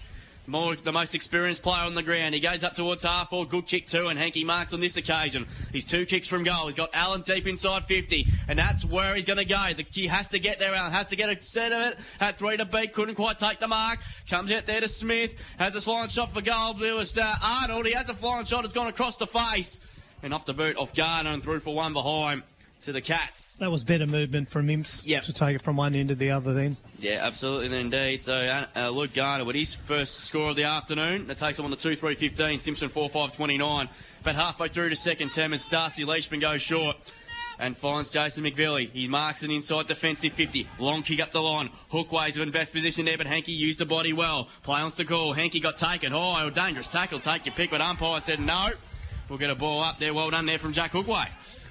More, 0.50 0.76
the 0.76 0.92
most 0.92 1.14
experienced 1.14 1.62
player 1.62 1.84
on 1.84 1.94
the 1.94 2.02
ground. 2.02 2.34
He 2.34 2.40
goes 2.40 2.64
up 2.64 2.74
towards 2.74 3.04
half 3.04 3.30
forward. 3.30 3.50
Good 3.50 3.68
kick 3.68 3.86
too, 3.86 4.08
and 4.08 4.18
Hanky 4.18 4.44
marks 4.44 4.74
on 4.74 4.80
this 4.80 4.98
occasion. 4.98 5.46
He's 5.72 5.86
two 5.86 6.08
kicks 6.08 6.28
from 6.28 6.44
goal. 6.44 6.66
He's 6.66 6.76
got 6.76 6.90
Allen 6.92 7.22
deep 7.22 7.46
inside 7.46 7.86
50, 7.86 8.26
and 8.48 8.58
that's 8.58 8.84
where 8.84 9.14
he's 9.14 9.28
going 9.28 9.38
to 9.38 9.46
go. 9.46 9.68
The, 9.78 9.86
he 9.92 10.08
has 10.08 10.30
to 10.30 10.40
get 10.40 10.60
there, 10.60 10.74
Allen. 10.74 10.92
Has 10.92 11.06
to 11.08 11.16
get 11.16 11.30
a 11.30 11.40
set 11.44 11.72
of 11.72 11.92
it. 11.92 12.00
Had 12.20 12.38
three 12.38 12.58
to 12.58 12.66
beat, 12.66 12.94
couldn't 12.94 13.14
quite 13.14 13.38
take 13.38 13.60
the 13.60 13.68
mark. 13.68 14.00
Comes 14.28 14.52
out 14.52 14.66
there 14.66 14.82
to 14.82 14.88
Smith. 14.88 15.40
Has 15.60 15.76
a 15.76 15.82
flying 15.82 16.10
shot 16.10 16.34
for 16.34 16.42
goal. 16.42 16.76
Lewis 16.76 17.16
uh, 17.16 17.36
Arnold. 17.44 17.86
He 17.86 17.94
has 17.94 18.10
a 18.10 18.16
flying 18.16 18.46
shot. 18.46 18.66
It's 18.66 18.74
gone 18.74 18.88
across 18.88 19.18
the 19.18 19.28
face. 19.28 19.82
And 20.24 20.34
off 20.34 20.48
the 20.48 20.54
boot 20.54 20.78
off 20.78 20.96
Garner 20.96 21.30
and 21.30 21.44
through 21.44 21.60
for 21.60 21.76
one 21.76 21.94
behind 21.94 22.42
to 22.82 22.92
the 22.94 23.02
Cats. 23.02 23.56
That 23.56 23.72
was 23.72 23.84
better 23.84 24.08
movement 24.08 24.50
from 24.50 24.70
Imps 24.70 25.06
Yep. 25.06 25.24
to 25.24 25.34
take 25.34 25.56
it 25.56 25.62
from 25.62 25.76
one 25.76 25.96
end 25.96 26.10
to 26.10 26.16
the 26.16 26.32
other 26.32 26.54
then. 26.54 26.78
Yeah, 27.00 27.20
absolutely 27.26 27.78
indeed. 27.80 28.22
So 28.22 28.34
uh, 28.36 28.66
uh, 28.76 28.90
Luke 28.90 29.14
Garner 29.14 29.46
with 29.46 29.56
his 29.56 29.74
first 29.74 30.16
score 30.26 30.50
of 30.50 30.56
the 30.56 30.64
afternoon. 30.64 31.28
That 31.28 31.38
takes 31.38 31.60
him 31.60 31.66
on 31.66 31.72
the 31.72 31.78
2 31.78 31.96
3 31.96 32.16
15. 32.16 32.60
Simpson 32.60 32.90
4 32.90 33.10
5 33.10 33.36
29. 33.36 33.90
But 34.24 34.36
halfway 34.36 34.68
through 34.70 34.90
to 34.90 34.96
second 34.96 35.32
term, 35.32 35.54
as 35.54 35.68
Darcy 35.68 36.06
Leishman 36.06 36.40
goes 36.40 36.62
short. 36.62 36.98
And 37.62 37.76
finds 37.76 38.10
Jason 38.10 38.46
McVilly. 38.46 38.90
He 38.90 39.10
marks 39.10 39.44
an 39.44 39.52
inside 39.52 39.86
defensive 39.88 40.32
50. 40.32 40.66
Long 40.80 41.02
kick 41.04 41.20
up 41.20 41.32
the 41.32 41.42
line. 41.42 41.70
Hookways 41.92 42.40
in 42.42 42.52
best 42.52 42.74
position 42.74 43.04
there, 43.04 43.18
but 43.18 43.28
Hankey 43.28 43.52
used 43.52 43.80
the 43.80 43.86
body 43.86 44.14
well. 44.14 44.48
Play 44.64 44.80
on 44.80 44.90
to 44.92 45.04
call. 45.04 45.34
Hankey 45.34 45.60
got 45.60 45.76
taken. 45.76 46.14
Oh, 46.14 46.50
dangerous 46.50 46.88
tackle. 46.88 47.20
Take 47.20 47.46
your 47.46 47.54
pick, 47.56 47.70
but 47.70 47.82
umpire 47.82 48.22
said 48.22 48.40
no. 48.40 48.70
We'll 49.28 49.40
get 49.40 49.50
a 49.50 49.56
ball 49.56 49.82
up 49.84 50.00
there. 50.00 50.14
Well 50.14 50.30
done 50.30 50.46
there 50.46 50.58
from 50.58 50.72
Jack 50.72 50.94
Hookway. 50.94 51.28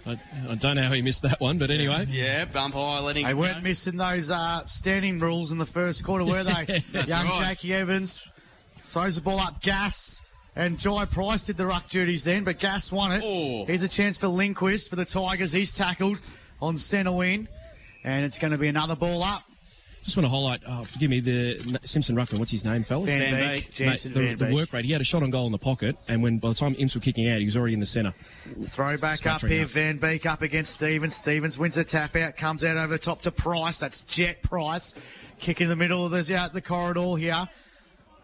I, 0.09 0.19
I 0.51 0.55
don't 0.55 0.77
know 0.77 0.83
how 0.83 0.93
he 0.93 1.03
missed 1.03 1.23
that 1.23 1.41
one, 1.41 1.59
but 1.59 1.71
anyway. 1.71 2.07
Yeah, 2.09 2.47
umpire 2.55 3.01
letting 3.03 3.27
They 3.27 3.35
weren't 3.35 3.57
go. 3.59 3.63
missing 3.63 3.97
those 3.97 4.31
uh, 4.31 4.65
standing 4.67 5.19
rules 5.19 5.53
in 5.53 5.59
the 5.59 5.67
first 5.67 6.05
quarter, 6.05 6.25
were 6.25 6.43
they? 6.45 6.83
Young 7.07 7.27
right. 7.27 7.39
Jackie 7.41 7.75
Evans 7.75 8.27
throws 8.85 9.17
the 9.17 9.23
ball 9.23 9.39
up. 9.39 9.61
Gas 9.63 10.23
and 10.57 10.79
Jai 10.79 11.05
Price 11.05 11.45
did 11.45 11.57
the 11.57 11.67
ruck 11.67 11.89
duties 11.89 12.25
then, 12.25 12.45
but 12.45 12.59
Gas 12.59 12.91
won 12.91 13.13
it. 13.13 13.23
Oh. 13.25 13.65
Here's 13.67 13.83
a 13.83 13.89
chance 13.89 14.19
for 14.19 14.29
Lindquist 14.29 14.91
for 14.91 14.97
the 14.97 15.05
Tigers. 15.05 15.53
He's 15.53 15.73
tackled 15.73 16.19
on 16.61 16.77
centre 16.79 17.13
wing, 17.13 17.49
and 18.03 18.25
it's 18.25 18.39
going 18.39 18.53
to 18.53 18.59
be 18.59 18.69
another 18.69 18.97
ball 18.97 19.23
up. 19.23 19.43
Just 20.09 20.17
want 20.17 20.25
to 20.25 20.31
highlight, 20.31 20.63
oh, 20.67 20.85
forgive 20.85 21.11
me, 21.11 21.21
the 21.21 21.79
Simpson 21.85 22.17
Ruckman, 22.17 22.39
what's 22.39 22.51
his 22.51 22.65
name, 22.65 22.83
fellas? 22.83 23.11
Van, 23.11 23.19
Van 23.19 23.53
Beek, 23.53 23.67
Beek. 23.67 23.75
Jansen 23.75 24.15
Mate, 24.15 24.19
the, 24.19 24.35
Van 24.37 24.49
the 24.49 24.55
work 24.57 24.73
rate, 24.73 24.87
he 24.87 24.93
had 24.93 25.03
a 25.03 25.05
shot 25.05 25.23
on 25.23 25.29
goal 25.29 25.45
in 25.45 25.53
the 25.53 25.59
pocket, 25.59 25.99
and 26.09 26.23
when 26.23 26.39
by 26.39 26.49
the 26.49 26.55
time 26.55 26.75
Imps 26.79 26.95
were 26.95 27.01
kicking 27.03 27.29
out, 27.29 27.41
he 27.41 27.45
was 27.45 27.59
already 27.59 27.75
in 27.75 27.81
the 27.81 27.85
centre. 27.85 28.15
Throwback 28.65 29.27
up 29.27 29.43
here, 29.43 29.65
up. 29.65 29.69
Van 29.69 29.99
Beek 29.99 30.25
up 30.25 30.41
against 30.41 30.73
Stevens. 30.73 31.15
Stevens 31.15 31.59
wins 31.59 31.77
a 31.77 31.85
tap 31.85 32.17
out, 32.17 32.39
comes 32.39 32.65
out 32.65 32.79
over 32.79 32.95
the 32.95 32.99
top 32.99 33.21
to 33.21 33.31
Price. 33.31 33.81
That's 33.81 34.01
Jet 34.05 34.43
Price. 34.43 34.95
Kick 35.41 35.61
in 35.61 35.69
the 35.69 35.77
middle 35.77 36.07
of 36.07 36.11
the, 36.11 36.35
out 36.35 36.55
the 36.55 36.63
corridor 36.63 37.17
here. 37.17 37.47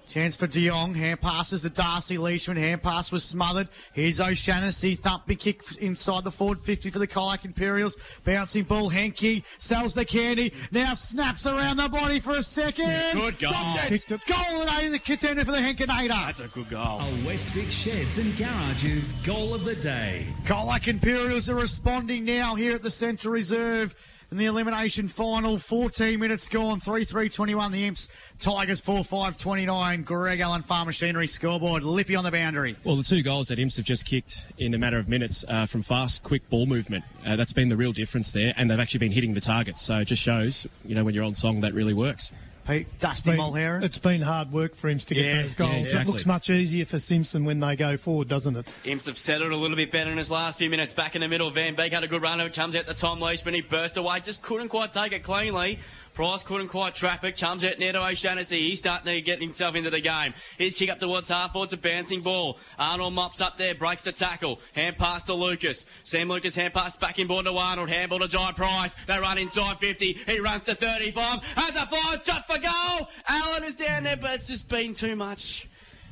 Chance 0.08 0.36
for 0.36 0.46
De 0.46 0.68
Jong. 0.68 0.94
Hand 0.94 1.20
passes 1.20 1.62
to 1.62 1.70
Darcy 1.70 2.18
Leishman. 2.18 2.56
Hand 2.56 2.82
pass 2.82 3.10
was 3.10 3.24
smothered. 3.24 3.68
Here's 3.92 4.20
O'Shannessy. 4.20 4.98
Thumping 4.98 5.36
kick 5.38 5.62
inside 5.80 6.24
the 6.24 6.30
forward 6.30 6.60
50 6.60 6.90
for 6.90 6.98
the 6.98 7.06
Colac 7.06 7.44
Imperials. 7.44 7.96
Bouncing 8.24 8.64
ball. 8.64 8.88
Henke 8.88 9.42
sells 9.58 9.94
the 9.94 10.04
candy. 10.04 10.52
Now 10.70 10.94
snaps 10.94 11.46
around 11.46 11.78
the 11.78 11.88
body 11.88 12.20
for 12.20 12.32
a 12.32 12.42
second. 12.42 13.12
Good 13.12 13.38
goal. 13.38 13.50
Dropped 13.50 13.90
it. 13.90 14.06
Goal 14.26 14.68
and 14.68 14.94
the 14.94 14.98
contender 14.98 15.44
for 15.44 15.52
the 15.52 15.58
Henkenator. 15.58 16.08
That's 16.08 16.40
a 16.40 16.48
good 16.48 16.68
goal. 16.68 16.98
Oh, 17.00 17.08
a 17.08 17.26
Westvic 17.26 17.70
Sheds 17.70 18.18
and 18.18 18.36
Garages 18.36 19.12
goal 19.26 19.54
of 19.54 19.64
the 19.64 19.74
day. 19.74 20.26
Colac 20.44 20.86
Imperials 20.86 21.48
are 21.48 21.54
responding 21.54 22.24
now 22.24 22.54
here 22.54 22.74
at 22.74 22.82
the 22.82 22.90
Centre 22.90 23.30
Reserve. 23.30 23.94
In 24.34 24.38
the 24.38 24.46
elimination 24.46 25.06
final. 25.06 25.58
14 25.58 26.18
minutes 26.18 26.48
gone, 26.48 26.80
3 26.80 27.04
3 27.04 27.28
21. 27.28 27.70
The 27.70 27.84
Imps, 27.84 28.08
Tigers 28.40 28.80
4 28.80 29.04
5 29.04 29.38
29. 29.38 30.02
Greg 30.02 30.40
Allen 30.40 30.62
Farm 30.62 30.86
Machinery 30.86 31.28
scoreboard. 31.28 31.84
Lippy 31.84 32.16
on 32.16 32.24
the 32.24 32.32
boundary. 32.32 32.74
Well, 32.82 32.96
the 32.96 33.04
two 33.04 33.22
goals 33.22 33.46
that 33.48 33.60
Imps 33.60 33.76
have 33.76 33.86
just 33.86 34.04
kicked 34.04 34.44
in 34.58 34.74
a 34.74 34.78
matter 34.78 34.98
of 34.98 35.08
minutes 35.08 35.44
uh, 35.46 35.66
from 35.66 35.82
fast, 35.82 36.24
quick 36.24 36.48
ball 36.50 36.66
movement. 36.66 37.04
Uh, 37.24 37.36
that's 37.36 37.52
been 37.52 37.68
the 37.68 37.76
real 37.76 37.92
difference 37.92 38.32
there, 38.32 38.52
and 38.56 38.68
they've 38.68 38.80
actually 38.80 38.98
been 38.98 39.12
hitting 39.12 39.34
the 39.34 39.40
targets. 39.40 39.82
So 39.82 39.98
it 39.98 40.06
just 40.06 40.22
shows, 40.22 40.66
you 40.84 40.96
know, 40.96 41.04
when 41.04 41.14
you're 41.14 41.24
on 41.24 41.34
song, 41.34 41.60
that 41.60 41.72
really 41.72 41.94
works. 41.94 42.32
Pete, 42.66 42.86
Dusty 42.98 43.30
Been- 43.32 43.40
Mulhera. 43.40 43.82
It's 43.82 43.98
been 43.98 44.22
hard 44.22 44.50
work 44.52 44.74
for 44.74 44.88
him 44.88 44.98
to 44.98 45.14
get 45.14 45.24
Yeah, 45.24 45.42
those 45.42 45.54
goals. 45.54 45.70
yeah, 45.72 45.78
exactly. 45.80 46.08
It 46.08 46.12
looks 46.12 46.26
much 46.26 46.48
easier 46.50 46.84
for 46.86 46.98
Simpson 46.98 47.44
when 47.44 47.60
they 47.60 47.76
go 47.76 47.96
forward, 47.96 48.28
doesn't 48.28 48.56
it? 48.56 48.66
Imps 48.84 49.06
have 49.06 49.18
settled 49.18 49.52
a 49.52 49.56
little 49.56 49.76
bit 49.76 49.92
better 49.92 50.10
in 50.10 50.16
his 50.18 50.30
last 50.30 50.58
few 50.58 50.70
minutes. 50.70 50.94
Back 50.94 51.14
in 51.14 51.20
the 51.20 51.28
middle, 51.28 51.50
Van 51.50 51.74
Beek 51.74 51.92
had 51.92 52.04
a 52.04 52.08
good 52.08 52.22
run. 52.22 52.40
It 52.40 52.54
comes 52.54 52.74
out 52.74 52.86
to 52.86 52.94
Tom 52.94 53.20
Leishman. 53.20 53.54
He 53.54 53.60
burst 53.60 53.96
away, 53.96 54.20
just 54.20 54.42
couldn't 54.42 54.68
quite 54.68 54.92
take 54.92 55.12
it 55.12 55.22
cleanly. 55.22 55.78
Price 56.14 56.44
couldn't 56.44 56.68
quite 56.68 56.94
trap 56.94 57.24
it. 57.24 57.36
Comes 57.38 57.64
out 57.64 57.80
near 57.80 57.92
to 57.92 57.98
O'Shannessy. 57.98 58.58
He's 58.58 58.78
starting 58.78 59.12
to 59.12 59.20
get 59.20 59.42
himself 59.42 59.74
into 59.74 59.90
the 59.90 60.00
game. 60.00 60.32
His 60.56 60.74
kick 60.74 60.88
up 60.88 61.00
towards 61.00 61.28
half 61.28 61.52
forward. 61.52 61.66
It's 61.66 61.72
a 61.72 61.76
bouncing 61.76 62.20
ball. 62.20 62.58
Arnold 62.78 63.14
mops 63.14 63.40
up 63.40 63.58
there, 63.58 63.74
breaks 63.74 64.02
the 64.02 64.12
tackle. 64.12 64.60
Hand 64.74 64.96
pass 64.96 65.24
to 65.24 65.34
Lucas. 65.34 65.86
Sam 66.04 66.28
Lucas 66.28 66.54
hand 66.54 66.72
pass 66.72 66.96
back 66.96 67.18
in 67.18 67.26
board 67.26 67.46
to 67.46 67.52
Arnold. 67.52 67.88
Handball 67.88 68.20
to 68.20 68.28
John 68.28 68.54
Price. 68.54 68.94
They 69.06 69.18
run 69.18 69.38
inside 69.38 69.78
50. 69.78 70.12
He 70.12 70.38
runs 70.38 70.64
to 70.64 70.76
35. 70.76 71.42
Has 71.42 71.74
a 71.74 71.86
five 71.86 72.24
shot 72.24 72.46
for 72.46 72.60
goal. 72.60 73.08
Allen 73.28 73.64
is 73.64 73.74
down 73.74 74.04
there, 74.04 74.16
but 74.16 74.34
it's 74.34 74.46
just 74.46 74.68
been 74.68 74.94
too 74.94 75.16
much 75.16 75.68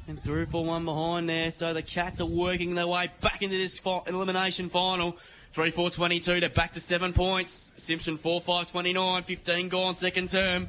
and 0.08 0.22
through 0.22 0.46
for 0.46 0.64
one 0.64 0.84
behind 0.84 1.28
there. 1.28 1.50
So 1.50 1.72
the 1.72 1.82
Cats 1.82 2.20
are 2.20 2.26
working 2.26 2.74
their 2.74 2.86
way 2.86 3.10
back 3.20 3.42
into 3.42 3.56
this 3.56 3.80
elimination 4.06 4.68
final. 4.68 5.16
3 5.52 5.70
4 5.70 5.90
22, 5.90 6.40
they're 6.40 6.48
back 6.48 6.72
to 6.72 6.80
seven 6.80 7.12
points. 7.12 7.72
Simpson 7.76 8.16
4 8.16 8.40
5 8.40 8.70
29, 8.70 9.22
15 9.22 9.68
gone, 9.68 9.94
second 9.94 10.30
term. 10.30 10.68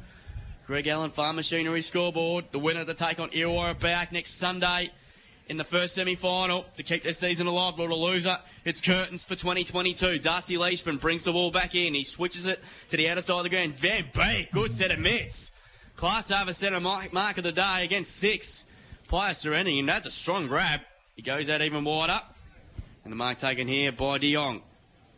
Greg 0.66 0.86
Allen 0.86 1.10
Farm 1.10 1.36
Machinery 1.36 1.80
scoreboard. 1.80 2.44
The 2.52 2.58
winner 2.58 2.84
to 2.84 2.92
take 2.92 3.18
on 3.18 3.30
Illawarra 3.30 3.78
back 3.78 4.12
next 4.12 4.32
Sunday 4.32 4.90
in 5.48 5.56
the 5.56 5.64
first 5.64 5.94
semi 5.94 6.14
final 6.14 6.66
to 6.76 6.82
keep 6.82 7.02
their 7.02 7.14
season 7.14 7.46
alive. 7.46 7.74
But 7.78 7.88
a 7.88 7.94
loser, 7.94 8.38
it's 8.66 8.82
curtains 8.82 9.24
for 9.24 9.34
2022. 9.34 10.18
Darcy 10.18 10.58
Leishman 10.58 10.98
brings 10.98 11.24
the 11.24 11.32
ball 11.32 11.50
back 11.50 11.74
in. 11.74 11.94
He 11.94 12.04
switches 12.04 12.46
it 12.46 12.62
to 12.88 12.98
the 12.98 13.08
outer 13.08 13.22
side 13.22 13.38
of 13.38 13.44
the 13.44 13.50
ground. 13.50 13.74
Van 13.76 14.04
Beek, 14.14 14.52
good 14.52 14.72
set 14.72 14.90
of 14.90 14.98
mitts. 14.98 15.52
Class 15.96 16.30
over 16.30 16.52
centre 16.52 16.80
mark, 16.80 17.38
of 17.38 17.44
the 17.44 17.52
day 17.52 17.84
against 17.84 18.16
six. 18.16 18.66
Player 19.08 19.32
surrendering 19.32 19.78
him. 19.78 19.86
That's 19.86 20.06
a 20.06 20.10
strong 20.10 20.46
grab. 20.46 20.80
He 21.16 21.22
goes 21.22 21.48
out 21.48 21.62
even 21.62 21.84
wider. 21.84 22.20
And 23.04 23.12
the 23.12 23.16
mark 23.16 23.38
taken 23.38 23.66
here 23.66 23.92
by 23.92 24.18
De 24.18 24.32
Jong. 24.32 24.62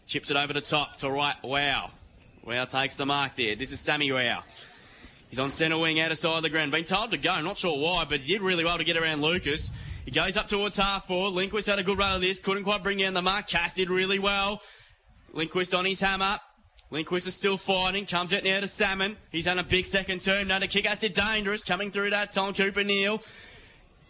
Chips 0.07 0.31
it 0.31 0.37
over 0.37 0.53
the 0.53 0.61
top 0.61 0.97
to 0.99 1.11
right. 1.11 1.37
Wow. 1.43 1.91
Wow 2.45 2.65
takes 2.65 2.97
the 2.97 3.05
mark 3.05 3.35
there. 3.37 3.57
This 3.57 3.73
is 3.73 3.81
Sammy 3.81 4.13
Wow. 4.13 4.45
He's 5.29 5.41
on 5.41 5.51
centre 5.51 5.77
wing, 5.77 5.99
out 5.99 6.13
of 6.13 6.19
side 6.19 6.37
of 6.37 6.43
the 6.45 6.49
ground. 6.49 6.71
Been 6.71 6.85
told 6.85 7.11
to 7.11 7.19
go, 7.19 7.41
not 7.41 7.59
sure 7.59 7.77
why, 7.77 8.05
but 8.05 8.21
he 8.21 8.35
did 8.35 8.43
really 8.43 8.65
well 8.65 8.79
to 8.79 8.85
get 8.85 8.97
around 8.97 9.21
Lucas. 9.21 9.73
He 10.05 10.13
goes 10.13 10.37
up 10.37 10.47
towards 10.47 10.77
half 10.77 11.09
forward. 11.09 11.31
Lindquist 11.31 11.67
had 11.67 11.81
a 11.81 11.83
good 11.83 11.99
run 11.99 12.15
of 12.15 12.21
this, 12.21 12.39
couldn't 12.39 12.63
quite 12.63 12.85
bring 12.85 12.99
down 12.99 13.15
the 13.15 13.23
mark. 13.23 13.49
Cass 13.49 13.75
did 13.75 13.91
really 13.91 14.21
well. 14.21 14.63
Lindquist 15.33 15.75
on 15.75 15.85
his 15.85 16.01
hammer. 16.01 16.39
Lindquist 16.93 17.27
is 17.27 17.35
still 17.35 17.57
fighting, 17.57 18.07
comes 18.07 18.33
out 18.33 18.45
now 18.45 18.61
to 18.61 18.69
Salmon. 18.69 19.17
He's 19.33 19.49
on 19.49 19.59
a 19.59 19.65
big 19.65 19.85
second 19.85 20.23
turn. 20.23 20.47
Now 20.47 20.61
the 20.61 20.69
kick 20.69 20.87
has 20.87 21.01
to 21.01 21.09
dangerous, 21.09 21.65
coming 21.65 21.91
through 21.91 22.11
that 22.11 22.31
Tom 22.31 22.55
Cooper 22.55 22.85
Neal 22.85 23.21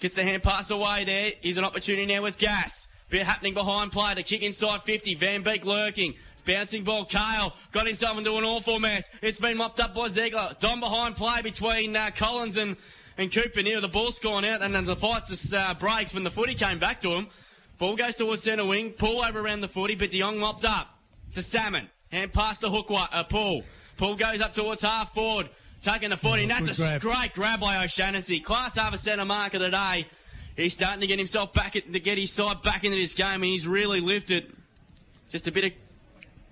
gets 0.00 0.16
the 0.16 0.24
hand 0.24 0.42
pass 0.42 0.70
away 0.70 1.04
there. 1.04 1.32
Here's 1.40 1.56
an 1.56 1.64
opportunity 1.64 2.04
now 2.04 2.20
with 2.20 2.36
Gas. 2.36 2.88
Bit 3.08 3.22
happening 3.22 3.54
behind 3.54 3.92
play. 3.92 4.14
The 4.14 4.22
kick 4.22 4.42
inside 4.42 4.82
50. 4.82 5.14
Van 5.14 5.42
Beek 5.42 5.64
lurking. 5.64 6.14
Bouncing 6.44 6.84
ball. 6.84 7.04
Kale 7.04 7.54
got 7.72 7.86
himself 7.86 8.18
into 8.18 8.36
an 8.36 8.44
awful 8.44 8.80
mess. 8.80 9.10
It's 9.22 9.40
been 9.40 9.56
mopped 9.56 9.80
up 9.80 9.94
by 9.94 10.08
Ziegler. 10.08 10.54
Don 10.58 10.80
behind 10.80 11.16
play 11.16 11.42
between 11.42 11.94
uh, 11.94 12.10
Collins 12.14 12.56
and, 12.56 12.76
and 13.18 13.32
Cooper 13.32 13.62
near 13.62 13.80
The 13.80 13.88
ball's 13.88 14.18
gone 14.18 14.44
out 14.44 14.62
and 14.62 14.74
then 14.74 14.84
the 14.84 14.96
fight 14.96 15.26
just 15.26 15.52
uh, 15.54 15.74
breaks 15.74 16.14
when 16.14 16.24
the 16.24 16.30
footy 16.30 16.54
came 16.54 16.78
back 16.78 17.00
to 17.02 17.10
him. 17.10 17.28
Ball 17.78 17.96
goes 17.96 18.16
towards 18.16 18.42
centre 18.42 18.64
wing. 18.64 18.92
Pull 18.92 19.22
over 19.22 19.40
around 19.40 19.60
the 19.60 19.68
footy, 19.68 19.94
but 19.94 20.10
De 20.10 20.18
Jong 20.18 20.38
mopped 20.38 20.64
up. 20.64 20.98
It's 21.28 21.36
a 21.36 21.42
Salmon. 21.42 21.90
Hand 22.10 22.32
past 22.32 22.60
the 22.60 22.70
hook, 22.70 22.86
uh, 22.90 23.24
Paul. 23.24 23.62
Paul 23.96 24.14
goes 24.14 24.40
up 24.40 24.52
towards 24.52 24.82
half 24.82 25.14
forward. 25.14 25.48
Taking 25.82 26.10
the 26.10 26.16
footy. 26.16 26.42
and 26.42 26.50
that's 26.50 26.78
a 26.78 26.82
grab. 26.82 27.00
great 27.00 27.32
grab 27.34 27.60
by 27.60 27.84
O'Shannessy. 27.84 28.42
Class 28.42 28.76
half 28.76 28.94
a 28.94 28.98
centre 28.98 29.24
marker 29.24 29.58
of 29.58 29.62
the 29.62 29.70
day. 29.70 30.06
He's 30.56 30.72
starting 30.72 31.00
to 31.00 31.06
get 31.06 31.18
himself 31.18 31.52
back, 31.52 31.76
at, 31.76 31.92
to 31.92 32.00
get 32.00 32.16
his 32.16 32.32
side 32.32 32.62
back 32.62 32.84
into 32.84 32.96
this 32.96 33.14
game, 33.14 33.34
and 33.34 33.44
he's 33.44 33.66
really 33.66 34.00
lifted. 34.00 34.54
Just 35.28 35.46
a 35.46 35.52
bit 35.52 35.64
of 35.64 35.74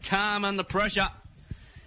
calm 0.04 0.44
under 0.44 0.62
pressure. 0.62 1.08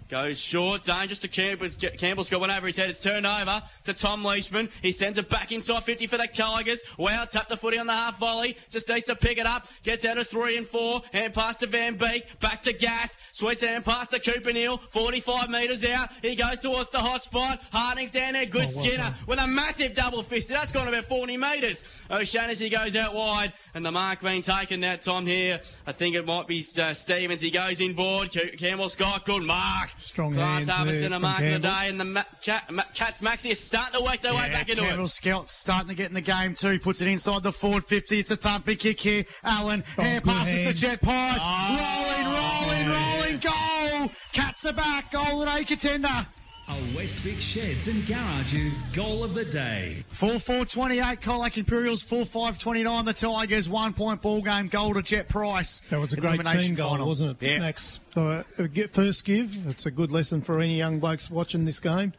Goes 0.08 0.40
short, 0.40 0.84
dangerous 0.84 1.18
to 1.18 1.28
Campbell. 1.28 1.68
Campbell's 1.98 2.30
got 2.30 2.40
one 2.40 2.50
over 2.50 2.66
his 2.66 2.78
head. 2.78 2.88
It's 2.88 2.98
turned 2.98 3.26
over 3.26 3.62
to 3.84 3.92
Tom 3.92 4.24
Leishman. 4.24 4.70
He 4.80 4.90
sends 4.90 5.18
it 5.18 5.28
back 5.28 5.52
inside 5.52 5.84
50 5.84 6.06
for 6.06 6.16
the 6.16 6.26
Tigers. 6.26 6.82
Wow, 6.96 7.26
tapped 7.26 7.50
the 7.50 7.58
footy 7.58 7.78
on 7.78 7.86
the 7.86 7.92
half 7.92 8.18
volley. 8.18 8.56
Just 8.70 8.88
needs 8.88 9.04
to 9.06 9.14
pick 9.14 9.36
it 9.36 9.44
up. 9.44 9.66
Gets 9.82 10.06
out 10.06 10.16
of 10.16 10.26
three 10.26 10.56
and 10.56 10.66
four. 10.66 11.02
Hand 11.12 11.34
pass 11.34 11.58
to 11.58 11.66
Van 11.66 11.96
Beek. 11.96 12.40
Back 12.40 12.62
to 12.62 12.72
Gas. 12.72 13.18
Sweets 13.32 13.62
hand 13.62 13.84
pass 13.84 14.08
to 14.08 14.18
Cooper 14.18 14.50
Neal. 14.50 14.78
45 14.78 15.50
metres 15.50 15.84
out. 15.84 16.08
He 16.22 16.34
goes 16.34 16.60
towards 16.60 16.88
the 16.88 17.00
hot 17.00 17.22
spot. 17.22 17.60
Harding's 17.70 18.10
down 18.10 18.32
there. 18.32 18.46
Good 18.46 18.60
well 18.60 18.68
Skinner 18.68 19.14
with 19.26 19.38
a 19.38 19.46
massive 19.46 19.92
double 19.92 20.22
fist. 20.22 20.48
That's 20.48 20.72
gone 20.72 20.88
about 20.88 21.04
40 21.04 21.36
metres. 21.36 21.84
O'Shannessy 22.10 22.70
goes 22.70 22.96
out 22.96 23.14
wide, 23.14 23.52
and 23.74 23.84
the 23.84 23.92
mark 23.92 24.22
being 24.22 24.40
taken 24.40 24.80
that 24.80 25.02
time 25.02 25.26
here. 25.26 25.60
I 25.86 25.92
think 25.92 26.16
it 26.16 26.24
might 26.24 26.46
be 26.46 26.64
uh, 26.78 26.94
Stevens. 26.94 27.42
He 27.42 27.50
goes 27.50 27.82
in 27.82 27.92
board. 27.92 28.32
Ca- 28.32 28.56
Campbell 28.56 28.88
Scott, 28.88 29.26
good 29.26 29.42
mark. 29.42 29.90
Strong 30.00 30.34
Class 30.34 30.58
hands 30.66 30.68
harvest 30.68 30.98
there 31.00 31.06
in 31.06 31.12
a 31.12 31.16
from 31.16 31.22
mark 31.22 31.40
of 31.42 31.52
the 31.52 31.58
day, 31.58 31.88
and 31.88 32.00
the 32.00 32.04
Ma- 32.04 32.22
Cat, 32.42 32.70
Ma- 32.70 32.82
Cats 32.94 33.20
Maxi 33.20 33.50
is 33.50 33.60
starting 33.60 33.98
to 33.98 34.04
work 34.04 34.20
their 34.20 34.32
way 34.34 34.46
Yeah, 34.46 34.52
back 34.52 34.68
into 34.68 34.82
Campbell 34.82 35.04
it. 35.04 35.08
Scott 35.08 35.50
starting 35.50 35.88
to 35.88 35.94
get 35.94 36.08
in 36.08 36.14
the 36.14 36.20
game 36.20 36.54
too. 36.54 36.78
Puts 36.78 37.00
it 37.00 37.08
inside 37.08 37.42
the 37.42 37.52
forward 37.52 37.84
50. 37.84 38.18
It's 38.18 38.30
a 38.30 38.36
thumpy 38.36 38.78
kick 38.78 39.00
here. 39.00 39.24
Allen, 39.44 39.84
oh, 39.98 40.02
hand 40.02 40.24
good 40.24 40.32
passes 40.32 40.60
to 40.60 40.64
hand. 40.66 40.76
Jet 40.76 41.02
Price. 41.02 41.40
Oh. 41.42 42.66
rolling, 42.68 42.88
rolling, 42.88 42.88
rolling. 42.88 43.38
Goal. 43.38 44.10
Cats 44.32 44.64
are 44.66 44.72
back. 44.72 45.10
Goal 45.12 45.42
at 45.44 45.60
A 45.60 45.64
contender. 45.64 46.26
A 46.70 46.96
West 46.96 47.16
Vic 47.18 47.40
Sheds 47.40 47.88
and 47.88 48.04
Garages 48.06 48.82
goal 48.94 49.24
of 49.24 49.32
the 49.32 49.44
day. 49.46 50.04
4 50.10 50.38
4 50.38 50.66
28. 50.66 51.02
Colac 51.20 51.56
Imperials 51.56 52.02
4 52.02 52.26
5 52.26 52.58
29. 52.58 53.04
The 53.06 53.12
Tigers. 53.14 53.70
One 53.70 53.94
point 53.94 54.20
ball 54.20 54.42
game. 54.42 54.68
Goal 54.68 54.92
to 54.94 55.02
Jet 55.02 55.28
Price. 55.28 55.78
That 55.88 55.98
was 55.98 56.12
a 56.12 56.16
great 56.16 56.34
elimination 56.34 56.66
team 56.68 56.74
goal, 56.74 56.90
final. 56.90 57.06
wasn't 57.06 57.42
it, 57.42 57.46
Yeah. 57.52 57.58
Max? 57.60 58.00
So, 58.14 58.44
uh, 58.58 58.66
get 58.66 58.92
first 58.92 59.24
give. 59.24 59.66
It's 59.66 59.86
a 59.86 59.90
good 59.90 60.10
lesson 60.12 60.42
for 60.42 60.60
any 60.60 60.76
young 60.76 60.98
blokes 60.98 61.30
watching 61.30 61.64
this 61.64 61.80
game. 61.80 62.12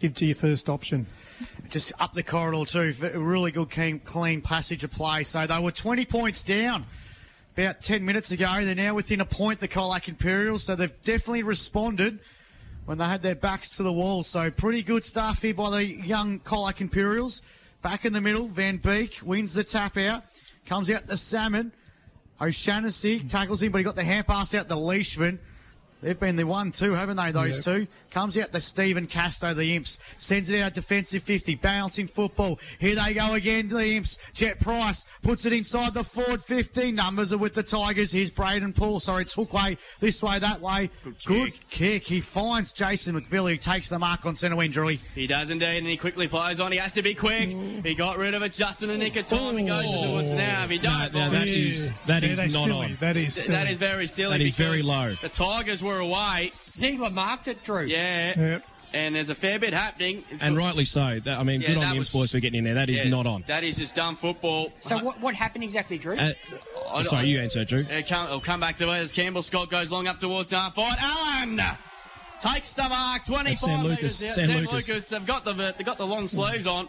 Give 0.00 0.14
to 0.14 0.24
your 0.24 0.36
first 0.36 0.70
option. 0.70 1.06
just 1.68 1.92
up 2.00 2.14
the 2.14 2.22
corridor 2.22 2.64
too. 2.64 2.94
Really 3.18 3.50
good, 3.52 3.68
clean, 3.68 3.98
clean 4.00 4.40
passage 4.40 4.82
of 4.82 4.90
play. 4.92 5.24
So 5.24 5.46
they 5.46 5.58
were 5.58 5.72
20 5.72 6.06
points 6.06 6.42
down 6.42 6.86
about 7.54 7.82
10 7.82 8.02
minutes 8.06 8.30
ago. 8.30 8.64
They're 8.64 8.74
now 8.74 8.94
within 8.94 9.20
a 9.20 9.26
point, 9.26 9.60
the 9.60 9.68
Colac 9.68 10.08
Imperials. 10.08 10.64
So 10.64 10.74
they've 10.74 11.02
definitely 11.02 11.42
responded 11.42 12.20
when 12.84 12.98
they 12.98 13.04
had 13.04 13.22
their 13.22 13.34
backs 13.34 13.76
to 13.76 13.82
the 13.82 13.92
wall. 13.92 14.22
So 14.22 14.50
pretty 14.50 14.82
good 14.82 15.04
stuff 15.04 15.42
here 15.42 15.54
by 15.54 15.70
the 15.70 15.84
young 15.84 16.40
Colac 16.40 16.80
Imperials. 16.80 17.42
Back 17.82 18.04
in 18.04 18.12
the 18.12 18.20
middle, 18.20 18.46
Van 18.46 18.76
Beek 18.76 19.20
wins 19.24 19.54
the 19.54 19.64
tap 19.64 19.96
out. 19.96 20.24
Comes 20.66 20.90
out 20.90 21.06
the 21.06 21.16
Salmon. 21.16 21.72
O'Shannessy 22.40 23.28
tackles 23.28 23.62
him, 23.62 23.72
but 23.72 23.78
he 23.78 23.84
got 23.84 23.96
the 23.96 24.04
hand 24.04 24.26
pass 24.26 24.54
out 24.54 24.68
the 24.68 24.76
Leishman. 24.76 25.38
They've 26.02 26.18
been 26.18 26.36
the 26.36 26.44
one, 26.44 26.70
two, 26.70 26.94
haven't 26.94 27.16
they, 27.18 27.30
those 27.30 27.58
Yep. 27.58 27.64
two? 27.64 27.86
Comes 28.10 28.36
out 28.38 28.50
the 28.52 28.60
Stephen 28.60 29.06
Casto, 29.06 29.54
the 29.54 29.76
Imps. 29.76 29.98
Sends 30.16 30.50
it 30.50 30.60
out 30.60 30.74
defensive 30.74 31.22
50. 31.22 31.54
Bouncing 31.56 32.06
football. 32.08 32.58
Here 32.78 32.94
they 32.96 33.14
go 33.14 33.34
again, 33.34 33.68
the 33.68 33.86
Imps. 33.96 34.18
Jet 34.34 34.58
Price 34.58 35.04
puts 35.22 35.44
it 35.46 35.52
inside 35.52 35.94
the 35.94 36.02
Ford 36.02 36.42
50. 36.42 36.90
Numbers 36.92 37.32
are 37.32 37.38
with 37.38 37.54
the 37.54 37.62
Tigers. 37.62 38.12
Here's 38.12 38.30
Braden 38.30 38.72
Poole. 38.72 38.98
Sorry, 38.98 39.22
it's 39.22 39.34
hook 39.34 39.52
way, 39.52 39.76
this 40.00 40.22
way, 40.22 40.38
that 40.38 40.60
way. 40.60 40.90
Good 41.24 41.52
kick. 41.70 42.06
He 42.06 42.20
finds 42.20 42.72
Jason 42.72 43.20
McVilly, 43.20 43.52
who 43.52 43.56
takes 43.58 43.88
the 43.90 43.98
mark 43.98 44.24
on 44.26 44.34
centre 44.34 44.56
wing, 44.56 44.72
Drewy. 44.72 44.98
He 45.14 45.26
does 45.26 45.50
indeed, 45.50 45.78
and 45.78 45.86
he 45.86 45.96
quickly 45.96 46.26
plays 46.26 46.60
on. 46.60 46.72
He 46.72 46.78
has 46.78 46.94
to 46.94 47.02
be 47.02 47.14
quick. 47.14 47.50
He 47.84 47.94
got 47.94 48.18
rid 48.18 48.34
of 48.34 48.42
it 48.42 48.52
just 48.52 48.82
in 48.82 48.88
the 48.88 48.96
nick 48.96 49.16
of 49.16 49.26
time. 49.26 49.56
He 49.58 49.66
goes 49.66 49.84
into 49.92 50.10
woods 50.10 50.32
now. 50.32 50.64
If 50.64 50.70
he 50.70 50.78
No, 50.78 50.82
don't, 50.82 51.12
no, 51.12 51.18
well, 51.20 51.30
that 51.32 51.46
is 51.48 51.92
that 52.06 52.22
Yeah, 52.22 52.30
is 52.30 52.36
that's 52.38 52.54
not 52.54 52.66
silly. 52.68 52.86
on. 52.86 52.98
That 53.00 53.16
is 53.16 53.34
silly. 53.34 53.48
that 53.48 53.70
is 53.70 53.78
very 53.78 54.06
silly. 54.06 54.38
That 54.38 54.44
is 54.44 54.56
very 54.56 54.82
low. 54.82 55.14
The 55.20 55.28
Tigers 55.28 55.82
were 55.82 55.89
away. 55.98 56.52
Ziegler 56.72 57.10
marked 57.10 57.48
it, 57.48 57.62
Drew. 57.64 57.84
Yeah. 57.84 58.38
Yep. 58.38 58.64
And 58.92 59.14
there's 59.14 59.30
a 59.30 59.36
fair 59.36 59.58
bit 59.60 59.72
happening. 59.72 60.24
And 60.40 60.56
rightly 60.56 60.84
so. 60.84 61.20
That, 61.24 61.38
I 61.38 61.42
mean, 61.44 61.60
Yeah, 61.60 61.68
good 61.68 61.76
on 61.76 61.82
the 61.92 61.98
was- 61.98 62.08
Imps 62.08 62.12
boys 62.12 62.32
for 62.32 62.40
getting 62.40 62.58
in 62.58 62.64
there. 62.64 62.74
That 62.74 62.90
is 62.90 62.98
Yeah, 62.98 63.08
not 63.08 63.24
on. 63.26 63.44
That 63.46 63.62
is 63.62 63.76
just 63.78 63.94
dumb 63.94 64.16
football. 64.16 64.72
So 64.80 64.98
what, 64.98 65.20
what 65.20 65.34
happened 65.34 65.62
exactly, 65.62 65.96
Drew? 65.96 66.16
Uh, 66.18 66.32
I- 66.92 67.02
sorry, 67.04 67.28
you 67.28 67.38
answer, 67.40 67.64
Drew. 67.64 67.80
It'll 67.88 68.02
come, 68.02 68.26
it'll 68.26 68.40
come 68.40 68.58
back 68.58 68.76
to 68.76 68.90
it 68.90 68.96
as 68.98 69.12
Campbell 69.12 69.42
Scott 69.42 69.70
goes 69.70 69.92
long 69.92 70.08
up 70.08 70.18
towards 70.18 70.50
half 70.50 70.74
forward. 70.74 70.96
Allen 71.00 71.60
takes 72.40 72.72
the 72.74 72.88
mark. 72.88 73.24
25 73.26 73.44
That's 73.44 73.60
Sam 73.60 73.82
Lucas. 73.84 74.20
metres 74.20 74.22
out. 74.24 74.30
Sam 74.34 74.46
Sam 74.46 74.56
Lucas. 74.64 74.88
Lucas. 74.88 75.08
They've 75.08 75.26
got 75.26 75.44
the 75.44 75.52
they've 75.76 75.86
got 75.86 75.98
the 75.98 76.06
long 76.06 76.26
sleeves 76.26 76.66
on. 76.66 76.88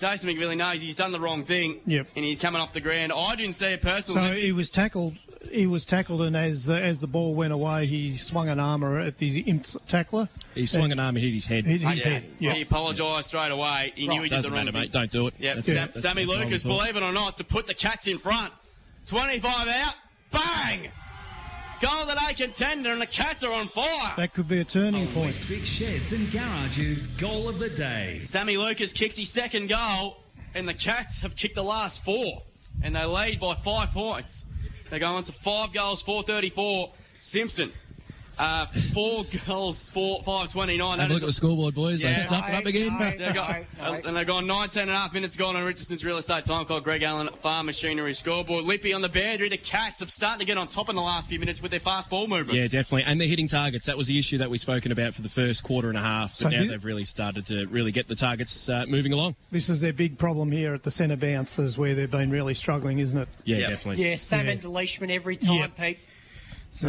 Jason 0.00 0.30
McVilly 0.30 0.56
knows 0.56 0.80
he's 0.80 0.94
done 0.96 1.10
the 1.12 1.18
wrong 1.20 1.42
thing. 1.42 1.80
Yep. 1.84 2.06
And 2.14 2.24
he's 2.24 2.38
coming 2.38 2.62
off 2.62 2.72
the 2.72 2.80
ground. 2.80 3.12
I 3.12 3.34
didn't 3.34 3.54
see 3.54 3.66
it 3.66 3.82
So 3.82 3.88
personally. 3.90 4.40
he 4.42 4.52
was 4.52 4.70
tackled 4.70 5.16
he 5.52 5.66
was 5.66 5.86
tackled, 5.86 6.22
and 6.22 6.36
as 6.36 6.68
uh, 6.68 6.74
as 6.74 6.98
the 7.00 7.06
ball 7.06 7.34
went 7.34 7.52
away, 7.52 7.86
he 7.86 8.16
swung 8.16 8.48
an 8.48 8.58
armour 8.60 8.98
at 8.98 9.18
the 9.18 9.40
imps 9.40 9.76
tackler. 9.88 10.28
He 10.54 10.66
swung 10.66 10.90
an 10.92 10.98
arm 10.98 11.16
and 11.16 11.24
hit 11.24 11.32
his 11.32 11.46
head. 11.46 11.64
Hit 11.64 11.80
his 11.80 12.04
Yeah. 12.04 12.10
head. 12.10 12.24
Yeah. 12.38 12.54
He 12.54 12.62
apologised 12.62 13.28
straight 13.28 13.52
away. 13.52 13.92
He 13.94 14.08
knew 14.08 14.22
he 14.22 14.28
did 14.28 14.30
the 14.32 14.36
Doesn't 14.36 14.52
wrong 14.52 14.60
matter, 14.66 14.72
thing. 14.72 14.80
mate. 14.82 14.92
Don't 14.92 15.10
do 15.10 15.26
it. 15.28 15.34
Yep, 15.38 15.56
That's- 15.56 15.66
Sam, 15.66 15.74
that's- 15.86 16.02
Sammy 16.02 16.24
that's 16.24 16.38
Lucas, 16.38 16.62
believe 16.64 16.96
it 16.96 17.02
or 17.02 17.12
not, 17.12 17.36
to 17.38 17.44
put 17.44 17.66
the 17.66 17.74
Cats 17.74 18.08
in 18.08 18.18
front. 18.18 18.52
25 19.06 19.68
out, 19.68 19.94
bang! 20.32 20.88
Goal 21.80 22.06
that 22.06 22.20
I 22.20 22.32
contender, 22.32 22.90
and 22.90 23.00
the 23.00 23.06
Cats 23.06 23.44
are 23.44 23.52
on 23.52 23.68
fire. 23.68 24.14
That 24.16 24.34
could 24.34 24.48
be 24.48 24.58
a 24.58 24.64
turning 24.64 25.06
point. 25.12 25.30
Westvic 25.30 25.64
Sheds 25.64 26.12
and 26.12 26.28
Garages 26.32 27.06
goal 27.18 27.48
of 27.48 27.60
the 27.60 27.70
day. 27.70 28.20
Sammy 28.24 28.56
Lucas 28.56 28.92
kicks 28.92 29.16
his 29.16 29.30
second 29.30 29.68
goal, 29.68 30.16
and 30.56 30.68
the 30.68 30.74
Cats 30.74 31.20
have 31.20 31.36
kicked 31.36 31.54
the 31.54 31.62
last 31.62 32.02
four, 32.04 32.42
and 32.82 32.96
they 32.96 33.04
lead 33.04 33.38
by 33.38 33.54
five 33.54 33.92
points. 33.92 34.44
They 34.90 34.98
go 34.98 35.06
on 35.06 35.22
to 35.24 35.32
five 35.32 35.72
goals, 35.72 36.02
434. 36.02 36.92
Simpson, 37.20 37.72
uh, 38.38 38.66
four 38.66 39.24
goals, 39.46 39.88
four, 39.90 40.18
529. 40.22 40.98
Have 40.98 41.10
a 41.10 41.14
look 41.14 41.22
at 41.22 41.26
the 41.26 41.32
scoreboard, 41.32 41.74
boys. 41.74 42.02
Yeah. 42.02 42.12
They've 42.14 42.22
stuffed 42.22 42.48
it 42.50 42.54
up 42.54 42.66
again. 42.66 42.96
They've 43.18 43.34
got, 43.34 43.62
and 43.80 44.16
they've 44.16 44.26
gone 44.26 44.46
19 44.46 44.82
and 44.82 44.90
a 44.90 44.94
half 44.94 45.12
minutes 45.12 45.36
gone 45.36 45.56
on 45.56 45.64
Richardson's 45.64 46.04
real 46.04 46.18
estate 46.18 46.44
time 46.44 46.64
called 46.64 46.84
Greg 46.84 47.02
Allen 47.02 47.28
Farm 47.40 47.66
Machinery 47.66 48.14
scoreboard. 48.14 48.64
Lippy 48.64 48.92
on 48.92 49.00
the 49.02 49.08
boundary. 49.08 49.48
The 49.48 49.56
Cats 49.56 50.00
have 50.00 50.10
started 50.10 50.38
to 50.40 50.44
get 50.44 50.56
on 50.58 50.68
top 50.68 50.88
in 50.88 50.96
the 50.96 51.02
last 51.02 51.28
few 51.28 51.38
minutes 51.38 51.60
with 51.60 51.70
their 51.70 51.80
fast 51.80 52.10
ball 52.10 52.28
movement. 52.28 52.56
Yeah, 52.58 52.68
definitely. 52.68 53.04
And 53.04 53.20
they're 53.20 53.28
hitting 53.28 53.48
targets. 53.48 53.86
That 53.86 53.96
was 53.96 54.06
the 54.06 54.18
issue 54.18 54.38
that 54.38 54.50
we've 54.50 54.60
spoken 54.60 54.92
about 54.92 55.14
for 55.14 55.22
the 55.22 55.28
first 55.28 55.62
quarter 55.64 55.88
and 55.88 55.98
a 55.98 56.02
half. 56.02 56.32
But 56.32 56.38
So 56.38 56.48
now 56.48 56.60
thi- 56.60 56.68
they've 56.68 56.84
really 56.84 57.04
started 57.04 57.46
to 57.46 57.66
really 57.66 57.92
get 57.92 58.08
the 58.08 58.16
targets 58.16 58.68
uh, 58.68 58.84
moving 58.88 59.12
along. 59.12 59.36
This 59.50 59.68
is 59.68 59.80
their 59.80 59.92
big 59.92 60.16
problem 60.18 60.52
here 60.52 60.74
at 60.74 60.82
the 60.84 60.90
centre 60.90 61.16
bounces, 61.16 61.76
where 61.76 61.94
they've 61.94 62.10
been 62.10 62.30
really 62.30 62.54
struggling, 62.54 62.98
isn't 63.00 63.18
it? 63.18 63.28
Yeah, 63.44 63.56
Yeah. 63.58 63.68
definitely. 63.70 64.08
Yeah, 64.10 64.16
Sam 64.16 64.46
Yeah. 64.46 64.52
and 64.52 64.64
Leishman 64.64 65.10
every 65.10 65.36
time, 65.36 65.54
Yeah. 65.54 65.66
Pete. 65.68 65.98
So, 66.70 66.88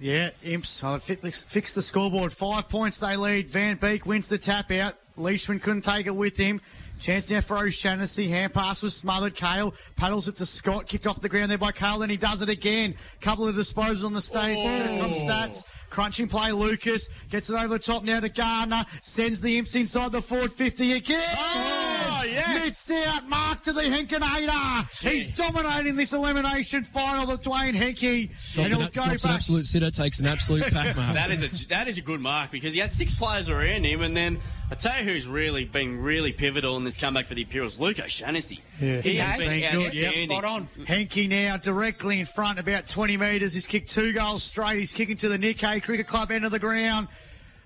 yeah, 0.00 0.30
Imps 0.42 0.82
fix, 1.00 1.42
fix 1.44 1.74
the 1.74 1.82
scoreboard. 1.82 2.32
Five 2.32 2.68
points 2.68 3.00
they 3.00 3.16
lead. 3.16 3.48
Van 3.48 3.76
Beek 3.76 4.06
wins 4.06 4.28
the 4.28 4.38
tap 4.38 4.70
out. 4.70 4.94
Leishman 5.16 5.60
couldn't 5.60 5.82
take 5.82 6.06
it 6.06 6.14
with 6.14 6.36
him. 6.36 6.60
Chance 6.98 7.30
now 7.30 7.40
for 7.40 7.58
O'Shannessy. 7.58 8.28
Hand 8.28 8.52
pass 8.54 8.82
was 8.82 8.94
smothered. 8.96 9.34
Kale 9.34 9.74
paddles 9.96 10.28
it 10.28 10.36
to 10.36 10.46
Scott. 10.46 10.86
Kicked 10.86 11.06
off 11.06 11.20
the 11.20 11.28
ground 11.28 11.50
there 11.50 11.58
by 11.58 11.72
Kale. 11.72 11.98
Then 11.98 12.10
he 12.10 12.16
does 12.16 12.42
it 12.42 12.48
again. 12.48 12.94
Couple 13.20 13.46
of 13.46 13.54
disposals 13.54 14.04
on 14.04 14.12
the 14.12 14.20
stage. 14.20 14.56
Oh. 14.58 14.98
From 14.98 15.12
stats. 15.12 15.64
Crunching 15.90 16.26
play. 16.28 16.52
Lucas 16.52 17.08
gets 17.30 17.50
it 17.50 17.54
over 17.54 17.68
the 17.68 17.78
top 17.78 18.02
now 18.02 18.18
to 18.20 18.28
Gardner. 18.28 18.84
Sends 19.02 19.40
the 19.40 19.56
Imps 19.58 19.74
inside 19.74 20.12
the 20.12 20.20
forward 20.22 20.52
50 20.52 20.92
again. 20.92 21.22
Oh, 21.36 22.22
yes. 22.26 22.64
Missed 22.64 22.90
out. 23.06 23.28
Mark 23.28 23.60
to 23.62 23.72
the 23.72 23.82
Henkenator. 23.82 25.02
He's 25.10 25.30
dominating 25.30 25.96
this 25.96 26.12
elimination 26.12 26.82
final. 26.82 27.26
The 27.26 27.36
Dwayne 27.38 27.74
Henke. 27.74 28.28
Drops, 28.30 28.56
And 28.58 28.66
an, 28.72 28.80
he'll 28.80 28.88
go 28.88 29.04
drops 29.04 29.24
an 29.24 29.28
back. 29.28 29.36
absolute 29.36 29.66
sitter, 29.66 29.90
takes 29.90 30.18
an 30.20 30.26
absolute 30.26 30.64
pack 30.72 30.96
mark. 30.96 31.14
That 31.14 31.30
is 31.30 31.42
a 31.42 31.68
that 31.68 31.88
is 31.88 31.98
a 31.98 32.02
good 32.02 32.20
mark 32.20 32.50
because 32.50 32.74
he 32.74 32.80
had 32.80 32.90
six 32.90 33.14
players 33.14 33.48
around 33.48 33.84
him, 33.84 34.02
and 34.02 34.16
then 34.16 34.38
I 34.70 34.74
tell 34.74 34.98
you 34.98 35.04
who's 35.12 35.28
really 35.28 35.64
been 35.64 36.00
really 36.02 36.32
pivotal 36.32 36.76
in 36.76 36.84
this 36.86 36.96
comeback 36.96 37.26
for 37.26 37.34
the 37.34 37.42
Imperials, 37.42 37.78
Luke 37.78 37.98
O'Shannessy. 37.98 38.60
Yeah. 38.80 39.00
he 39.02 39.10
He 39.10 39.16
has 39.16 39.36
has. 39.36 39.48
been 39.48 39.60
Been 39.60 39.80
good, 39.80 39.94
yep. 39.94 40.30
Spot 40.30 40.44
on. 40.44 40.68
Henke 40.86 41.28
now 41.28 41.56
directly 41.56 42.20
in 42.20 42.26
front, 42.26 42.58
about 42.58 42.86
20 42.86 43.16
metres. 43.16 43.52
He's 43.52 43.66
kicked 43.66 43.90
two 43.90 44.12
goals 44.12 44.42
straight. 44.42 44.78
He's 44.78 44.94
kicking 44.94 45.16
to 45.18 45.28
the 45.28 45.38
Nikkei 45.38 45.82
Cricket 45.82 46.06
Club 46.06 46.30
end 46.30 46.44
of 46.44 46.50
the 46.52 46.58
ground 46.58 47.08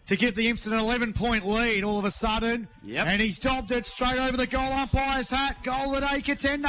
to 0.06 0.16
give 0.16 0.34
the 0.34 0.48
Imps 0.48 0.66
an 0.66 0.76
11 0.76 1.12
point 1.12 1.46
lead 1.46 1.84
all 1.84 1.98
of 1.98 2.04
a 2.04 2.10
sudden. 2.10 2.66
Yep. 2.84 3.06
And 3.06 3.20
he's 3.20 3.38
dobbed 3.38 3.70
it 3.70 3.86
straight 3.86 4.18
over 4.18 4.36
the 4.36 4.46
goal 4.46 4.72
umpire's 4.72 5.30
hat. 5.30 5.62
Goal 5.62 5.94
of 5.94 6.00
the 6.00 6.08
day 6.08 6.20
contender. 6.20 6.68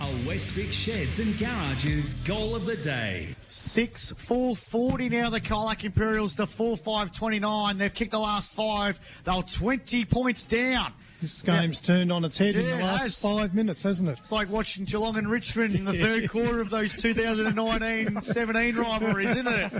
A 0.00 0.04
Westvic 0.26 0.72
Sheds 0.72 1.20
and 1.20 1.38
Garages 1.38 2.24
goal 2.24 2.56
of 2.56 2.66
the 2.66 2.76
day. 2.76 3.36
6 3.46 4.12
4 4.16 4.56
40 4.56 5.08
now, 5.08 5.30
the 5.30 5.40
Colac 5.40 5.84
Imperials 5.84 6.34
to 6.36 6.46
4 6.46 6.76
5 6.76 7.12
29. 7.12 7.78
They've 7.78 7.94
kicked 7.94 8.10
the 8.10 8.18
last 8.18 8.50
five. 8.50 8.98
They're 9.22 9.42
20 9.42 10.04
points 10.06 10.44
down. 10.44 10.92
This 11.22 11.40
game's 11.40 11.80
turned 11.80 12.10
on 12.10 12.24
its 12.24 12.36
head 12.36 12.56
in 12.56 12.66
the 12.66 12.76
last 12.84 13.02
has. 13.02 13.22
five 13.22 13.54
minutes, 13.54 13.84
hasn't 13.84 14.08
it? 14.08 14.18
It's 14.18 14.32
like 14.32 14.50
watching 14.50 14.84
Geelong 14.84 15.16
and 15.16 15.30
Richmond 15.30 15.76
in 15.76 15.84
the 15.84 15.92
third 16.04 16.28
quarter 16.28 16.60
of 16.60 16.68
those 16.68 16.96
2019-17 16.96 18.76
rivalries, 18.76 19.30
isn't 19.30 19.46
it? 19.46 19.72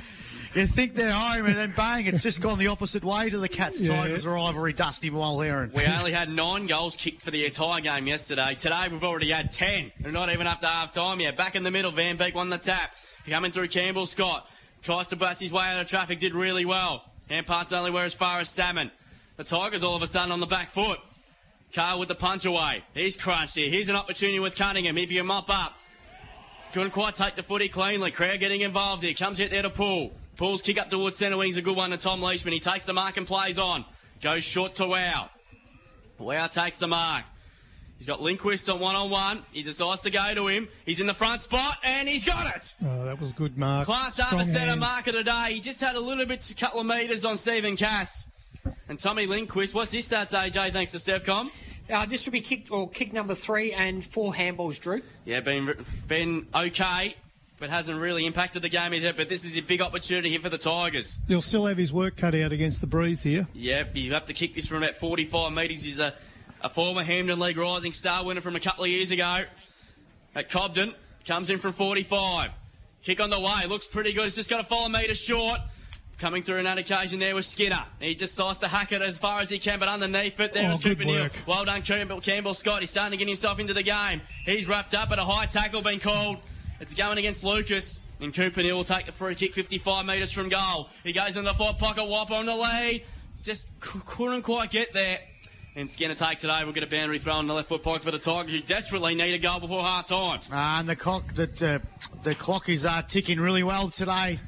You 0.54 0.66
think 0.66 0.94
they're 0.94 1.10
home 1.10 1.46
and 1.46 1.56
then 1.56 1.72
bang, 1.74 2.06
it's 2.06 2.22
just 2.22 2.40
gone 2.42 2.58
the 2.58 2.68
opposite 2.68 3.02
way 3.02 3.28
to 3.30 3.38
the 3.38 3.48
Cats 3.48 3.80
Tigers 3.80 4.24
rivalry, 4.26 4.72
Dusty 4.72 5.10
Mulheron. 5.10 5.72
We 5.72 5.84
only 5.86 6.12
had 6.12 6.28
nine 6.28 6.66
goals 6.66 6.94
kicked 6.94 7.22
for 7.22 7.30
the 7.30 7.44
entire 7.46 7.80
game 7.80 8.06
yesterday. 8.06 8.54
Today 8.54 8.86
we've 8.90 9.02
already 9.02 9.30
had 9.30 9.50
ten. 9.50 9.90
We're 10.04 10.10
not 10.10 10.30
even 10.30 10.46
up 10.46 10.60
to 10.60 10.66
half 10.66 10.92
time 10.92 11.20
yet. 11.20 11.36
Back 11.36 11.56
in 11.56 11.62
the 11.62 11.70
middle, 11.70 11.90
Van 11.90 12.18
Beek 12.18 12.34
won 12.34 12.50
the 12.50 12.58
tap. 12.58 12.94
Coming 13.28 13.50
through 13.50 13.68
Campbell 13.68 14.06
Scott. 14.06 14.48
Tries 14.82 15.08
to 15.08 15.16
bust 15.16 15.40
his 15.40 15.52
way 15.52 15.64
out 15.64 15.80
of 15.80 15.86
traffic, 15.88 16.18
did 16.18 16.34
really 16.34 16.64
well. 16.66 17.04
Hand 17.30 17.46
pass 17.46 17.72
only 17.72 17.90
were 17.90 18.02
as 18.02 18.14
far 18.14 18.38
as 18.40 18.50
Salmon. 18.50 18.90
The 19.38 19.44
Tigers 19.44 19.82
all 19.82 19.96
of 19.96 20.02
a 20.02 20.06
sudden 20.06 20.32
on 20.32 20.40
the 20.40 20.46
back 20.46 20.68
foot. 20.70 21.00
Carl 21.72 21.98
with 21.98 22.08
the 22.08 22.14
punch 22.14 22.44
away. 22.44 22.84
He's 22.94 23.16
crunched 23.16 23.56
here. 23.56 23.70
Here's 23.70 23.88
an 23.88 23.96
opportunity 23.96 24.38
with 24.38 24.56
Cunningham. 24.56 24.98
If 24.98 25.10
you 25.10 25.24
mop 25.24 25.48
up. 25.50 25.78
Couldn't 26.72 26.92
quite 26.92 27.14
take 27.14 27.34
the 27.34 27.42
footy 27.42 27.68
cleanly. 27.68 28.10
Crowd 28.10 28.38
getting 28.40 28.62
involved 28.62 29.02
here. 29.02 29.12
Comes 29.14 29.40
out 29.40 29.50
there 29.50 29.62
to 29.62 29.70
pull. 29.70 30.12
Pulls 30.36 30.62
kick 30.62 30.78
up 30.80 30.88
towards 30.88 31.18
centre 31.18 31.36
wing's 31.36 31.58
a 31.58 31.62
good 31.62 31.76
one 31.76 31.90
to 31.90 31.98
Tom 31.98 32.22
Leishman. 32.22 32.54
He 32.54 32.60
takes 32.60 32.86
the 32.86 32.94
mark 32.94 33.16
and 33.18 33.26
plays 33.26 33.58
on. 33.58 33.84
Goes 34.22 34.42
short 34.42 34.74
to 34.76 34.86
Wow. 34.86 35.30
Wow 36.18 36.46
takes 36.46 36.78
the 36.78 36.86
mark. 36.86 37.24
He's 37.98 38.06
got 38.06 38.20
Lindquist 38.20 38.68
on 38.68 38.80
one 38.80 38.96
on 38.96 39.10
one. 39.10 39.44
He 39.52 39.62
decides 39.62 40.02
to 40.02 40.10
go 40.10 40.34
to 40.34 40.48
him. 40.48 40.68
He's 40.84 41.00
in 41.00 41.06
the 41.06 41.14
front 41.14 41.42
spot 41.42 41.78
and 41.84 42.08
he's 42.08 42.24
got 42.24 42.56
it. 42.56 42.74
Oh, 42.84 43.04
that 43.04 43.20
was 43.20 43.32
good, 43.32 43.56
Mark. 43.56 43.86
Class 43.86 44.18
up 44.18 44.32
A 44.32 44.44
centre 44.44 44.76
marker 44.76 45.12
today. 45.12 45.52
He 45.54 45.60
just 45.60 45.80
had 45.80 45.94
a 45.94 46.00
little 46.00 46.26
bit, 46.26 46.48
a 46.50 46.54
couple 46.54 46.80
of 46.80 46.86
metres 46.86 47.24
on 47.24 47.36
Stephen 47.36 47.76
Cass. 47.76 48.26
And 48.88 48.98
Tommy 48.98 49.26
Lindquist, 49.26 49.74
what's 49.74 49.92
his 49.92 50.08
stats, 50.08 50.32
AJ, 50.32 50.72
thanks 50.72 50.92
to 50.92 50.98
Stevcom? 50.98 51.50
Uh, 51.90 52.06
this 52.06 52.24
will 52.26 52.32
be 52.32 52.40
kick 52.40 52.66
or 52.70 52.88
kick 52.88 53.12
number 53.12 53.34
three 53.34 53.72
and 53.72 54.04
four 54.04 54.32
handballs, 54.32 54.80
Drew. 54.80 55.02
Yeah, 55.24 55.40
been 55.40 55.74
been 56.06 56.46
okay, 56.54 57.16
but 57.58 57.70
hasn't 57.70 57.98
really 57.98 58.24
impacted 58.24 58.62
the 58.62 58.68
game 58.68 58.94
yet. 58.94 59.16
But 59.16 59.28
this 59.28 59.44
is 59.44 59.56
a 59.56 59.62
big 59.62 59.82
opportunity 59.82 60.30
here 60.30 60.40
for 60.40 60.48
the 60.48 60.58
Tigers. 60.58 61.18
He'll 61.28 61.42
still 61.42 61.66
have 61.66 61.78
his 61.78 61.92
work 61.92 62.16
cut 62.16 62.34
out 62.34 62.52
against 62.52 62.80
the 62.80 62.86
breeze 62.86 63.22
here. 63.22 63.48
Yep, 63.54 63.96
you 63.96 64.12
have 64.14 64.26
to 64.26 64.32
kick 64.32 64.54
this 64.54 64.66
from 64.66 64.82
about 64.82 64.94
45 64.94 65.52
metres. 65.52 65.82
He's 65.82 65.98
a, 65.98 66.14
a 66.60 66.68
former 66.68 67.02
Hampden 67.02 67.40
League 67.40 67.58
Rising 67.58 67.92
Star 67.92 68.24
winner 68.24 68.40
from 68.40 68.56
a 68.56 68.60
couple 68.60 68.84
of 68.84 68.90
years 68.90 69.10
ago 69.10 69.44
at 70.34 70.50
Cobden. 70.50 70.94
Comes 71.26 71.50
in 71.50 71.58
from 71.58 71.72
45. 71.72 72.50
Kick 73.02 73.20
on 73.20 73.30
the 73.30 73.40
way, 73.40 73.66
looks 73.68 73.86
pretty 73.86 74.12
good. 74.12 74.24
He's 74.24 74.36
just 74.36 74.48
got 74.50 74.58
to 74.58 74.64
follow 74.64 74.88
metres 74.88 75.20
short. 75.20 75.58
Coming 76.22 76.44
through 76.44 76.58
another 76.58 76.82
occasion 76.82 77.18
there 77.18 77.34
was 77.34 77.48
Skinner. 77.48 77.84
He 77.98 78.14
just 78.14 78.36
decides 78.36 78.60
to 78.60 78.68
hack 78.68 78.92
it 78.92 79.02
as 79.02 79.18
far 79.18 79.40
as 79.40 79.50
he 79.50 79.58
can, 79.58 79.80
but 79.80 79.88
underneath 79.88 80.38
it 80.38 80.52
there 80.54 80.70
Oh, 80.72 80.76
good 80.78 80.96
Cooper 80.96 81.04
Neal. 81.04 81.28
Well 81.48 81.64
done, 81.64 81.82
Campbell, 81.82 82.20
Campbell 82.20 82.54
Scott. 82.54 82.78
He's 82.78 82.90
starting 82.90 83.10
to 83.10 83.16
get 83.16 83.26
himself 83.26 83.58
into 83.58 83.74
the 83.74 83.82
game. 83.82 84.20
He's 84.44 84.68
wrapped 84.68 84.94
up, 84.94 85.08
but 85.08 85.18
a 85.18 85.24
high 85.24 85.46
tackle 85.46 85.82
being 85.82 85.98
called. 85.98 86.36
It's 86.78 86.94
going 86.94 87.18
against 87.18 87.42
Lucas. 87.42 87.98
And 88.20 88.32
Cooper 88.32 88.62
Neal 88.62 88.76
will 88.76 88.84
take 88.84 89.06
the 89.06 89.10
free 89.10 89.34
kick 89.34 89.52
55 89.52 90.06
metres 90.06 90.30
from 90.30 90.48
goal. 90.48 90.90
He 91.02 91.12
goes 91.12 91.36
in 91.36 91.44
the 91.44 91.54
forward 91.54 91.78
pocket, 91.78 92.04
Whop 92.04 92.30
on 92.30 92.46
the 92.46 92.54
lead. 92.54 93.02
Just 93.42 93.66
c- 93.84 93.98
couldn't 94.06 94.42
quite 94.42 94.70
get 94.70 94.92
there. 94.92 95.18
And 95.74 95.90
Skinner 95.90 96.14
takes 96.14 96.44
it 96.44 96.50
over. 96.50 96.66
We'll 96.66 96.72
get 96.74 96.84
a 96.84 96.86
boundary 96.86 97.18
throw 97.18 97.32
on 97.32 97.48
the 97.48 97.54
left 97.54 97.68
foot 97.68 97.82
pocket 97.82 98.04
for 98.04 98.12
the 98.12 98.20
Tigers, 98.20 98.52
who 98.52 98.60
desperately 98.60 99.16
need 99.16 99.34
a 99.34 99.38
goal 99.38 99.58
before 99.58 99.82
half 99.82 100.06
time. 100.06 100.38
Uh, 100.52 100.78
and 100.78 100.86
the 100.88 100.94
clock 100.94 101.32
that 101.34 101.60
uh, 101.60 101.80
the 102.22 102.36
clock 102.36 102.68
is 102.68 102.86
uh, 102.86 103.02
ticking 103.02 103.40
really 103.40 103.64
well 103.64 103.88
today. 103.88 104.38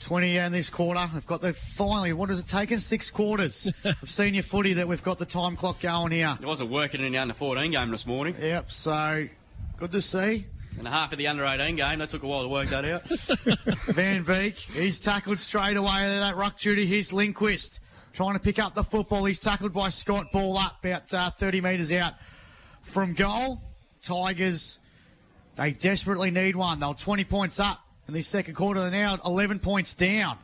20 0.00 0.36
in 0.38 0.52
this 0.52 0.70
quarter. 0.70 1.00
We've 1.12 1.26
got 1.26 1.40
the 1.40 1.52
finally, 1.52 2.12
what 2.12 2.30
has 2.30 2.40
it 2.40 2.48
taken? 2.48 2.80
Six 2.80 3.10
quarters 3.10 3.70
of 3.84 4.10
senior 4.10 4.42
footy 4.42 4.74
that 4.74 4.88
we've 4.88 5.02
got 5.02 5.18
the 5.18 5.26
time 5.26 5.56
clock 5.56 5.80
going 5.80 6.12
here. 6.12 6.36
It 6.40 6.46
wasn't 6.46 6.70
working 6.70 7.04
in 7.04 7.12
the 7.12 7.18
under 7.18 7.34
14 7.34 7.70
game 7.70 7.90
this 7.90 8.06
morning. 8.06 8.34
Yep, 8.40 8.70
so 8.70 9.28
good 9.76 9.92
to 9.92 10.00
see. 10.00 10.46
And 10.78 10.86
a 10.86 10.90
half 10.90 11.12
of 11.12 11.18
the 11.18 11.26
under 11.26 11.44
18 11.44 11.76
game, 11.76 11.98
that 11.98 12.08
took 12.08 12.22
a 12.22 12.26
while 12.26 12.42
to 12.42 12.48
work 12.48 12.68
that 12.68 12.84
out. 12.84 13.02
Van 13.94 14.22
Beek, 14.22 14.56
he's 14.56 14.98
tackled 14.98 15.38
straight 15.38 15.76
away. 15.76 16.18
That 16.18 16.36
ruck 16.36 16.58
duty, 16.58 16.86
here's 16.86 17.12
Lindquist 17.12 17.80
trying 18.12 18.34
to 18.34 18.40
pick 18.40 18.58
up 18.58 18.74
the 18.74 18.84
football. 18.84 19.24
He's 19.24 19.38
tackled 19.38 19.72
by 19.72 19.90
Scott, 19.90 20.32
ball 20.32 20.56
up 20.58 20.84
about 20.84 21.12
uh, 21.12 21.30
30 21.30 21.60
metres 21.60 21.92
out 21.92 22.14
from 22.82 23.12
goal. 23.14 23.60
Tigers, 24.02 24.78
they 25.56 25.72
desperately 25.72 26.30
need 26.30 26.56
one. 26.56 26.80
They're 26.80 26.94
20 26.94 27.24
points 27.24 27.60
up 27.60 27.84
in 28.10 28.14
the 28.14 28.22
second 28.22 28.54
quarter. 28.54 28.80
They're 28.80 28.90
now 28.90 29.18
11 29.24 29.60
points 29.60 29.94
down. 29.94 30.36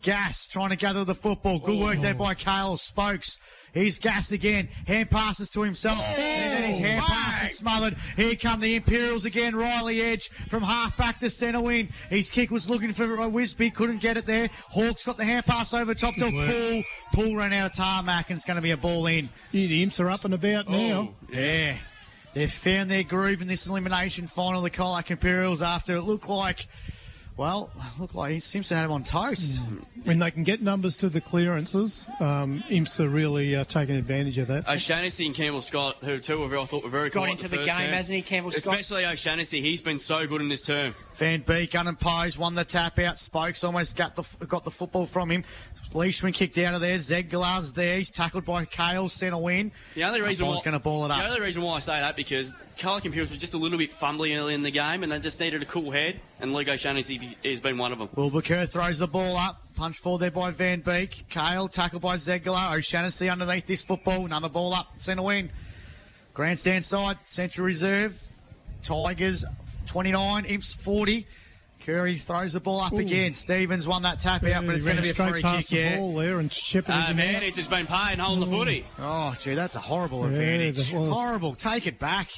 Gas 0.00 0.46
trying 0.46 0.70
to 0.70 0.76
gather 0.76 1.04
the 1.04 1.14
football. 1.14 1.58
Good 1.60 1.78
work 1.78 1.98
there 2.00 2.14
by 2.14 2.34
Kale 2.34 2.76
Spokes. 2.76 3.38
He's 3.72 3.98
Gas 3.98 4.32
again. 4.32 4.68
Hand 4.86 5.10
passes 5.10 5.48
to 5.50 5.62
himself. 5.62 6.00
and 6.18 6.52
then 6.52 6.62
his 6.64 6.78
hand 6.78 7.02
oh, 7.04 7.06
pass 7.06 7.44
is 7.44 7.56
smothered. 7.58 7.96
Here 8.16 8.34
come 8.34 8.60
the 8.60 8.74
Imperials 8.74 9.26
again. 9.26 9.54
Riley 9.54 10.00
Edge 10.00 10.30
from 10.48 10.62
half 10.62 10.96
back 10.96 11.18
to 11.18 11.30
centre 11.30 11.60
wing. 11.60 11.90
His 12.10 12.30
kick 12.30 12.50
was 12.50 12.68
looking 12.68 12.92
for 12.92 13.04
a 13.04 13.28
Wisby. 13.28 13.72
Couldn't 13.74 14.00
get 14.00 14.16
it 14.16 14.26
there. 14.26 14.48
Hawks 14.70 15.04
got 15.04 15.18
the 15.18 15.24
hand 15.24 15.46
pass 15.46 15.72
over 15.72 15.94
top 15.94 16.14
to 16.14 16.30
Poole. 16.30 16.82
Poole 17.12 17.36
ran 17.36 17.52
out 17.52 17.70
of 17.70 17.76
tarmac 17.76 18.30
and 18.30 18.36
it's 18.38 18.46
going 18.46 18.56
to 18.56 18.62
be 18.62 18.72
a 18.72 18.76
ball 18.76 19.06
in. 19.06 19.28
Yeah, 19.52 19.68
the 19.68 19.82
imps 19.82 20.00
are 20.00 20.10
up 20.10 20.24
and 20.24 20.34
about 20.34 20.64
oh, 20.66 20.72
now. 20.72 21.14
Oh, 21.22 21.32
Yeah. 21.32 21.76
They've 22.32 22.50
found 22.50 22.90
their 22.90 23.02
groove 23.02 23.42
in 23.42 23.48
this 23.48 23.66
elimination 23.66 24.26
final, 24.26 24.62
the 24.62 24.70
Colac 24.70 25.10
Imperials, 25.10 25.60
after 25.60 25.96
it 25.96 26.02
looked 26.02 26.30
like, 26.30 26.66
well, 27.36 27.70
look 27.98 28.14
like 28.14 28.32
he 28.32 28.40
seems 28.40 28.68
to 28.68 28.76
have 28.76 28.86
him 28.86 28.92
on 28.92 29.04
toast. 29.04 29.60
When 30.04 30.18
they 30.18 30.30
can 30.30 30.42
get 30.42 30.60
numbers 30.60 30.96
to 30.98 31.08
the 31.08 31.20
clearances, 31.20 32.06
um, 32.20 32.62
Imps 32.68 32.98
are 33.00 33.08
really 33.08 33.56
uh, 33.56 33.64
taking 33.64 33.96
advantage 33.96 34.38
of 34.38 34.48
that. 34.48 34.68
O'Shannessy 34.68 35.26
and 35.26 35.34
Campbell 35.34 35.60
Scott, 35.60 35.96
who 36.02 36.18
two 36.18 36.42
of 36.42 36.52
I 36.52 36.64
thought 36.64 36.82
were 36.84 36.90
very 36.90 37.08
Got 37.10 37.28
into 37.28 37.48
the, 37.48 37.58
the 37.58 37.64
game, 37.64 37.76
term. 37.76 37.90
hasn't 37.90 38.16
he, 38.16 38.22
Campbell 38.22 38.50
Scott? 38.50 38.74
Especially 38.74 39.06
O'Shannessy, 39.06 39.60
he's 39.60 39.80
been 39.80 39.98
so 39.98 40.26
good 40.26 40.40
in 40.40 40.48
this 40.48 40.62
term. 40.62 40.94
Van 41.14 41.40
Beek 41.40 41.74
unopposed, 41.74 42.38
won 42.38 42.54
the 42.54 42.64
tap 42.64 42.98
out. 42.98 43.18
Spokes 43.18 43.64
almost 43.64 43.96
got 43.96 44.16
the 44.16 44.46
got 44.46 44.64
the 44.64 44.70
football 44.70 45.06
from 45.06 45.30
him. 45.30 45.44
Leishman 45.94 46.32
kicked 46.32 46.56
out 46.58 46.74
of 46.74 46.80
there. 46.80 46.96
Zeglar's 46.96 47.72
there. 47.72 47.98
He's 47.98 48.10
tackled 48.10 48.44
by 48.44 48.64
Kale, 48.64 49.08
centre 49.08 49.36
win. 49.36 49.72
The 49.94 50.04
only 50.04 50.22
reason 50.22 50.46
why 50.46 50.54
why 50.54 50.62
going 50.62 50.72
to 50.72 50.78
ball 50.78 51.04
it 51.04 51.10
up. 51.10 51.18
The 51.18 51.28
only 51.28 51.40
reason 51.40 51.62
why 51.62 51.74
I 51.74 51.78
say 51.78 52.00
that 52.00 52.16
because 52.16 52.54
Carl 52.78 53.00
Imperials 53.04 53.30
was 53.30 53.38
just 53.38 53.54
a 53.54 53.58
little 53.58 53.78
bit 53.78 53.90
fumbly 53.90 54.38
early 54.38 54.54
in 54.54 54.62
the 54.62 54.70
game, 54.70 55.02
and 55.02 55.12
they 55.12 55.18
just 55.18 55.38
needed 55.40 55.62
a 55.62 55.66
cool 55.66 55.90
head. 55.90 56.20
And 56.40 56.52
Luke 56.54 56.68
O'Shannessy 57.22 57.48
has 57.50 57.60
been 57.60 57.78
one 57.78 57.92
of 57.92 57.98
them. 57.98 58.08
Wilbur 58.14 58.42
Kerr 58.42 58.66
throws 58.66 58.98
the 58.98 59.06
ball 59.06 59.36
up. 59.36 59.60
Punch 59.74 59.98
forward 59.98 60.18
there 60.20 60.30
by 60.30 60.50
Van 60.50 60.80
Beek. 60.80 61.24
Kale 61.28 61.68
tackled 61.68 62.02
by 62.02 62.16
Zegler. 62.16 62.72
O'Shannessy 62.76 63.30
underneath 63.30 63.66
this 63.66 63.82
football. 63.82 64.24
Another 64.26 64.48
ball 64.48 64.74
up. 64.74 64.92
Centre 64.98 65.22
win. 65.22 65.50
Grandstand 66.34 66.84
side. 66.84 67.18
Central 67.24 67.66
Reserve. 67.66 68.20
Tigers 68.82 69.44
29. 69.86 70.44
Imps 70.46 70.74
40. 70.74 71.26
Curry 71.80 72.16
throws 72.16 72.52
the 72.52 72.60
ball 72.60 72.80
up 72.80 72.92
again. 72.92 73.32
Stevens 73.32 73.88
won 73.88 74.02
that 74.02 74.20
tap 74.20 74.44
out, 74.44 74.64
but 74.66 74.76
it's 74.76 74.84
going 74.86 74.98
to 74.98 75.02
be 75.02 75.10
a 75.10 75.14
free 75.14 75.42
past 75.42 75.68
kick. 75.70 75.78
the 75.78 75.90
Yeah. 75.90 75.96
ball 75.96 76.14
there 76.14 76.38
and 76.38 76.52
shepherded 76.52 76.94
Uh, 76.94 77.06
him 77.06 77.18
out. 77.18 77.24
advantage 77.24 77.56
has 77.56 77.66
been 77.66 77.86
paid 77.86 78.18
holding 78.20 78.48
the 78.48 78.56
footy. 78.56 78.84
Oh, 79.00 79.34
gee, 79.40 79.54
that's 79.56 79.74
a 79.74 79.80
horrible 79.80 80.20
Yeah, 80.20 80.38
advantage. 80.38 80.92
Horrible. 80.92 81.56
Take 81.56 81.88
it 81.88 81.98
back. 81.98 82.28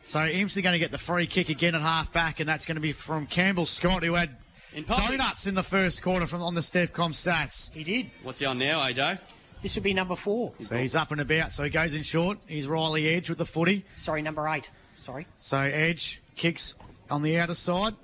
So 0.00 0.24
Imps 0.24 0.56
are 0.56 0.62
going 0.62 0.72
to 0.72 0.78
get 0.78 0.90
the 0.90 0.98
free 0.98 1.26
kick 1.26 1.48
again 1.50 1.74
at 1.74 1.82
half 1.82 2.12
back, 2.12 2.40
and 2.40 2.48
that's 2.48 2.66
going 2.66 2.76
to 2.76 2.80
be 2.80 2.92
from 2.92 3.26
Campbell 3.26 3.66
Scott, 3.66 4.02
who 4.02 4.14
had 4.14 4.36
In 4.74 4.84
public. 4.84 5.18
donuts 5.18 5.46
in 5.46 5.54
the 5.54 5.62
first 5.62 6.02
quarter 6.02 6.26
from 6.26 6.42
on 6.42 6.54
the 6.54 6.62
Stevcom 6.62 7.10
stats. 7.12 7.72
He 7.72 7.84
did. 7.84 8.10
What's 8.22 8.40
he 8.40 8.46
on 8.46 8.58
now, 8.58 8.80
AJ? 8.80 9.18
This 9.62 9.74
would 9.74 9.84
be 9.84 9.92
number 9.92 10.16
four. 10.16 10.54
So 10.58 10.78
he's 10.78 10.96
up 10.96 11.10
and 11.12 11.20
about. 11.20 11.52
So 11.52 11.64
he 11.64 11.70
goes 11.70 11.94
in 11.94 12.02
short. 12.02 12.38
He's 12.46 12.66
Riley 12.66 13.08
Edge 13.08 13.28
with 13.28 13.36
the 13.38 13.44
footy. 13.44 13.84
Sorry, 13.98 14.22
number 14.22 14.48
eight. 14.48 14.70
Sorry. 15.04 15.26
So 15.38 15.58
Edge 15.58 16.22
kicks 16.34 16.74
on 17.10 17.20
the 17.20 17.38
outer 17.38 17.52
side. 17.54 17.94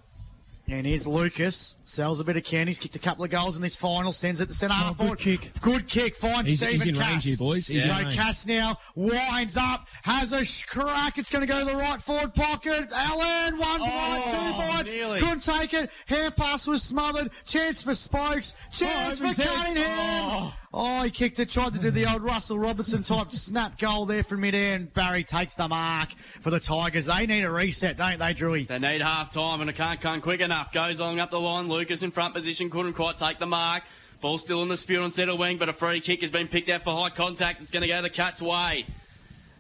And 0.69 0.85
here's 0.87 1.07
Lucas. 1.07 1.76
Sells 1.89 2.19
a 2.19 2.25
bit 2.25 2.37
of 2.37 2.43
can. 2.43 2.67
He's 2.67 2.81
kicked 2.81 2.97
a 2.97 2.99
couple 2.99 3.23
of 3.25 3.31
goals 3.31 3.55
in 3.55 3.63
this 3.63 3.77
final. 3.77 4.13
Sends 4.13 4.41
it 4.41 4.47
to 4.49 4.55
centre 4.55 4.75
oh, 4.77 4.83
half 4.83 4.99
good 4.99 5.05
forward. 5.05 5.19
kick. 5.21 5.53
Good 5.61 5.87
kick. 5.87 6.17
Finds 6.17 6.49
He's- 6.51 6.59
Stephen 6.59 6.75
he's 6.81 6.87
in 6.89 6.95
Cass. 6.97 7.11
range 7.13 7.25
here, 7.25 7.37
boys. 7.37 7.67
He's 7.69 7.85
so 7.87 7.97
in 7.97 8.05
range. 8.07 8.17
Cass 8.17 8.45
now 8.45 8.77
winds 8.97 9.57
up. 9.57 9.87
Has 10.03 10.33
a 10.33 10.45
sh- 10.45 10.65
crack. 10.65 11.17
It's 11.17 11.31
going 11.31 11.47
to 11.47 11.53
go 11.53 11.61
to 11.61 11.65
the 11.65 11.77
right 11.77 12.03
forward 12.03 12.35
pocket. 12.35 12.89
Allen, 12.93 13.57
one 13.57 13.79
bite, 13.81 14.23
two 14.27 14.37
Oh, 14.37 14.73
bites. 14.77 14.95
nearly. 14.95 15.21
Couldn't 15.21 15.45
take 15.45 15.75
it. 15.75 15.91
Hand 16.07 16.35
pass 16.35 16.67
was 16.67 16.83
smothered. 16.83 17.31
Chance 17.45 17.85
for 17.85 17.95
Spokes. 17.95 18.57
Chance 18.73 19.21
Oh, 19.21 19.25
for 19.25 19.31
Evans 19.31 19.37
head. 19.37 19.47
Cunningham. 19.67 20.53
Oh. 20.79 21.03
he 21.05 21.11
kicked 21.11 21.39
it. 21.39 21.49
Tried 21.51 21.73
to 21.75 21.79
do 21.79 21.91
the 21.93 22.11
old 22.13 22.21
Russell 22.23 22.59
Robertson 22.59 23.03
type 23.05 23.31
snap 23.33 23.79
goal 23.79 24.07
there 24.07 24.25
from 24.25 24.41
midair. 24.41 24.75
And 24.75 24.93
Barry 24.93 25.23
takes 25.25 25.55
the 25.55 25.69
mark 25.69 26.11
for 26.41 26.51
the 26.51 26.59
Tigers. 26.61 27.07
They 27.07 27.27
need 27.27 27.45
a 27.45 27.51
reset, 27.51 27.97
don't 27.97 28.19
they, 28.19 28.35
Drewy? 28.35 28.67
They 28.67 28.79
need 28.81 29.01
half 29.03 29.33
time 29.33 29.61
and 29.61 29.71
it 29.71 29.77
can't 29.77 30.01
come 30.01 30.21
quick 30.21 30.41
enough. 30.41 30.73
Goes 30.73 30.99
along 30.99 31.21
up 31.21 31.31
the 31.31 31.39
line. 31.41 31.69
Lucas 31.77 32.03
in 32.03 32.11
front 32.11 32.33
position 32.33 32.71
couldn't 32.71 32.95
quite 32.95 33.19
take 33.19 33.39
the 33.39 33.47
mark. 33.47 33.85
Ball 34.23 34.39
still 34.39 34.63
in 34.63 34.69
the 34.69 34.79
spear 34.79 35.03
on 35.03 35.11
centre 35.11 35.37
wing, 35.37 35.59
but 35.59 35.69
a 35.69 35.75
free 35.75 36.01
kick 36.01 36.23
has 36.23 36.31
been 36.31 36.49
picked 36.49 36.71
out 36.71 36.85
for 36.85 36.91
high 36.91 37.11
contact. 37.11 37.61
It's 37.61 37.71
going 37.71 37.83
to 37.83 37.89
go 37.89 38.01
the 38.01 38.09
Cats' 38.09 38.41
way. 38.41 38.87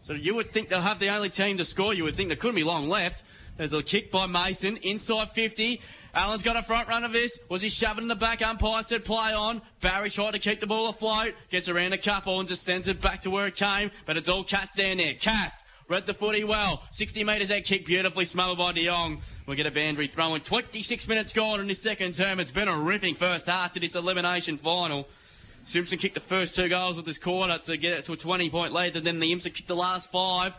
So 0.00 0.14
you 0.14 0.34
would 0.34 0.50
think 0.50 0.70
they'll 0.70 0.80
have 0.80 0.98
the 0.98 1.10
only 1.10 1.28
team 1.28 1.58
to 1.58 1.64
score. 1.64 1.92
You 1.92 2.04
would 2.04 2.14
think 2.14 2.30
there 2.30 2.36
couldn't 2.36 2.56
be 2.56 2.64
long 2.64 2.88
left. 2.88 3.22
There's 3.58 3.74
a 3.74 3.82
kick 3.82 4.10
by 4.10 4.26
Mason 4.26 4.78
inside 4.78 5.30
50. 5.30 5.80
Allen's 6.14 6.42
got 6.42 6.56
a 6.56 6.62
front 6.62 6.88
run 6.88 7.04
of 7.04 7.12
this. 7.12 7.38
Was 7.50 7.60
he 7.60 7.68
shoving 7.68 8.04
in 8.04 8.08
the 8.08 8.14
back? 8.14 8.40
Umpire 8.40 8.82
said 8.82 9.04
play 9.04 9.34
on. 9.34 9.60
Barry 9.82 10.08
tried 10.08 10.30
to 10.30 10.38
keep 10.38 10.60
the 10.60 10.66
ball 10.66 10.88
afloat. 10.88 11.34
Gets 11.50 11.68
around 11.68 11.92
a 11.92 11.98
couple 11.98 12.40
and 12.40 12.48
just 12.48 12.62
sends 12.62 12.88
it 12.88 13.02
back 13.02 13.20
to 13.22 13.30
where 13.30 13.46
it 13.46 13.56
came. 13.56 13.90
But 14.06 14.16
it's 14.16 14.28
all 14.28 14.42
Cats 14.42 14.76
down 14.76 14.96
there. 14.96 15.12
Cass 15.12 15.66
read 15.88 16.06
the 16.06 16.14
footy 16.14 16.44
well. 16.44 16.82
60 16.90 17.24
metres 17.24 17.50
out 17.50 17.64
kick 17.64 17.86
beautifully 17.86 18.24
smothered 18.24 18.58
by 18.58 18.72
De 18.72 18.84
Jong. 18.84 19.18
We'll 19.46 19.56
get 19.56 19.66
a 19.66 19.70
boundary 19.70 20.06
throw 20.06 20.34
in. 20.34 20.40
26 20.40 21.08
minutes 21.08 21.32
gone 21.32 21.60
in 21.60 21.66
this 21.66 21.82
second 21.82 22.14
term. 22.14 22.40
It's 22.40 22.50
been 22.50 22.68
a 22.68 22.76
ripping 22.78 23.14
first 23.14 23.46
half 23.46 23.72
to 23.72 23.80
this 23.80 23.94
elimination 23.94 24.56
final. 24.56 25.08
Simpson 25.64 25.98
kicked 25.98 26.14
the 26.14 26.20
first 26.20 26.54
two 26.54 26.68
goals 26.68 26.96
of 26.98 27.04
this 27.04 27.18
quarter 27.18 27.58
to 27.58 27.76
get 27.76 27.92
it 27.92 28.04
to 28.06 28.12
a 28.12 28.16
20 28.16 28.50
point 28.50 28.72
lead, 28.72 28.96
and 28.96 29.04
then 29.04 29.18
the 29.18 29.32
Imps 29.32 29.44
have 29.44 29.54
kicked 29.54 29.68
the 29.68 29.76
last 29.76 30.10
five, 30.12 30.54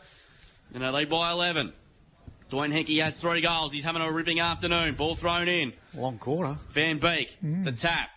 and 0.74 0.84
they 0.84 0.90
lead 0.90 1.10
by 1.10 1.32
11. 1.32 1.72
Dwayne 2.52 2.72
Henke 2.72 2.98
has 3.00 3.20
three 3.20 3.42
goals. 3.42 3.72
He's 3.74 3.84
having 3.84 4.02
a 4.02 4.12
ripping 4.12 4.40
afternoon. 4.40 4.96
Ball 4.96 5.16
thrown 5.16 5.48
in. 5.48 5.74
Long 5.94 6.18
quarter. 6.18 6.58
Van 6.72 6.98
Beek, 6.98 7.38
the 7.42 7.72
tap. 7.72 8.10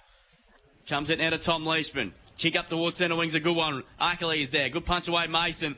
Comes 0.88 1.10
it 1.10 1.20
out 1.20 1.32
of 1.32 1.40
Tom 1.40 1.64
Leishman. 1.64 2.12
Kick 2.38 2.56
up 2.56 2.68
towards 2.68 2.96
centre 2.96 3.16
wing's 3.16 3.34
a 3.34 3.40
good 3.40 3.54
one. 3.56 3.82
Ackley 4.00 4.40
is 4.40 4.50
there. 4.50 4.68
Good 4.68 4.84
punch 4.84 5.08
away, 5.08 5.26
Mason. 5.26 5.76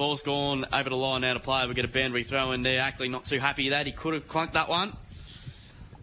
Ball's 0.00 0.22
gone 0.22 0.64
over 0.72 0.88
the 0.88 0.96
line 0.96 1.20
now 1.20 1.34
to 1.34 1.40
play. 1.40 1.66
We 1.66 1.74
get 1.74 1.84
a 1.84 1.88
boundary 1.88 2.24
throw 2.24 2.52
in 2.52 2.62
there. 2.62 2.80
Ackley 2.80 3.10
not 3.10 3.26
too 3.26 3.38
happy 3.38 3.68
that. 3.68 3.84
He 3.84 3.92
could 3.92 4.14
have 4.14 4.26
clunked 4.26 4.54
that 4.54 4.66
one. 4.66 4.96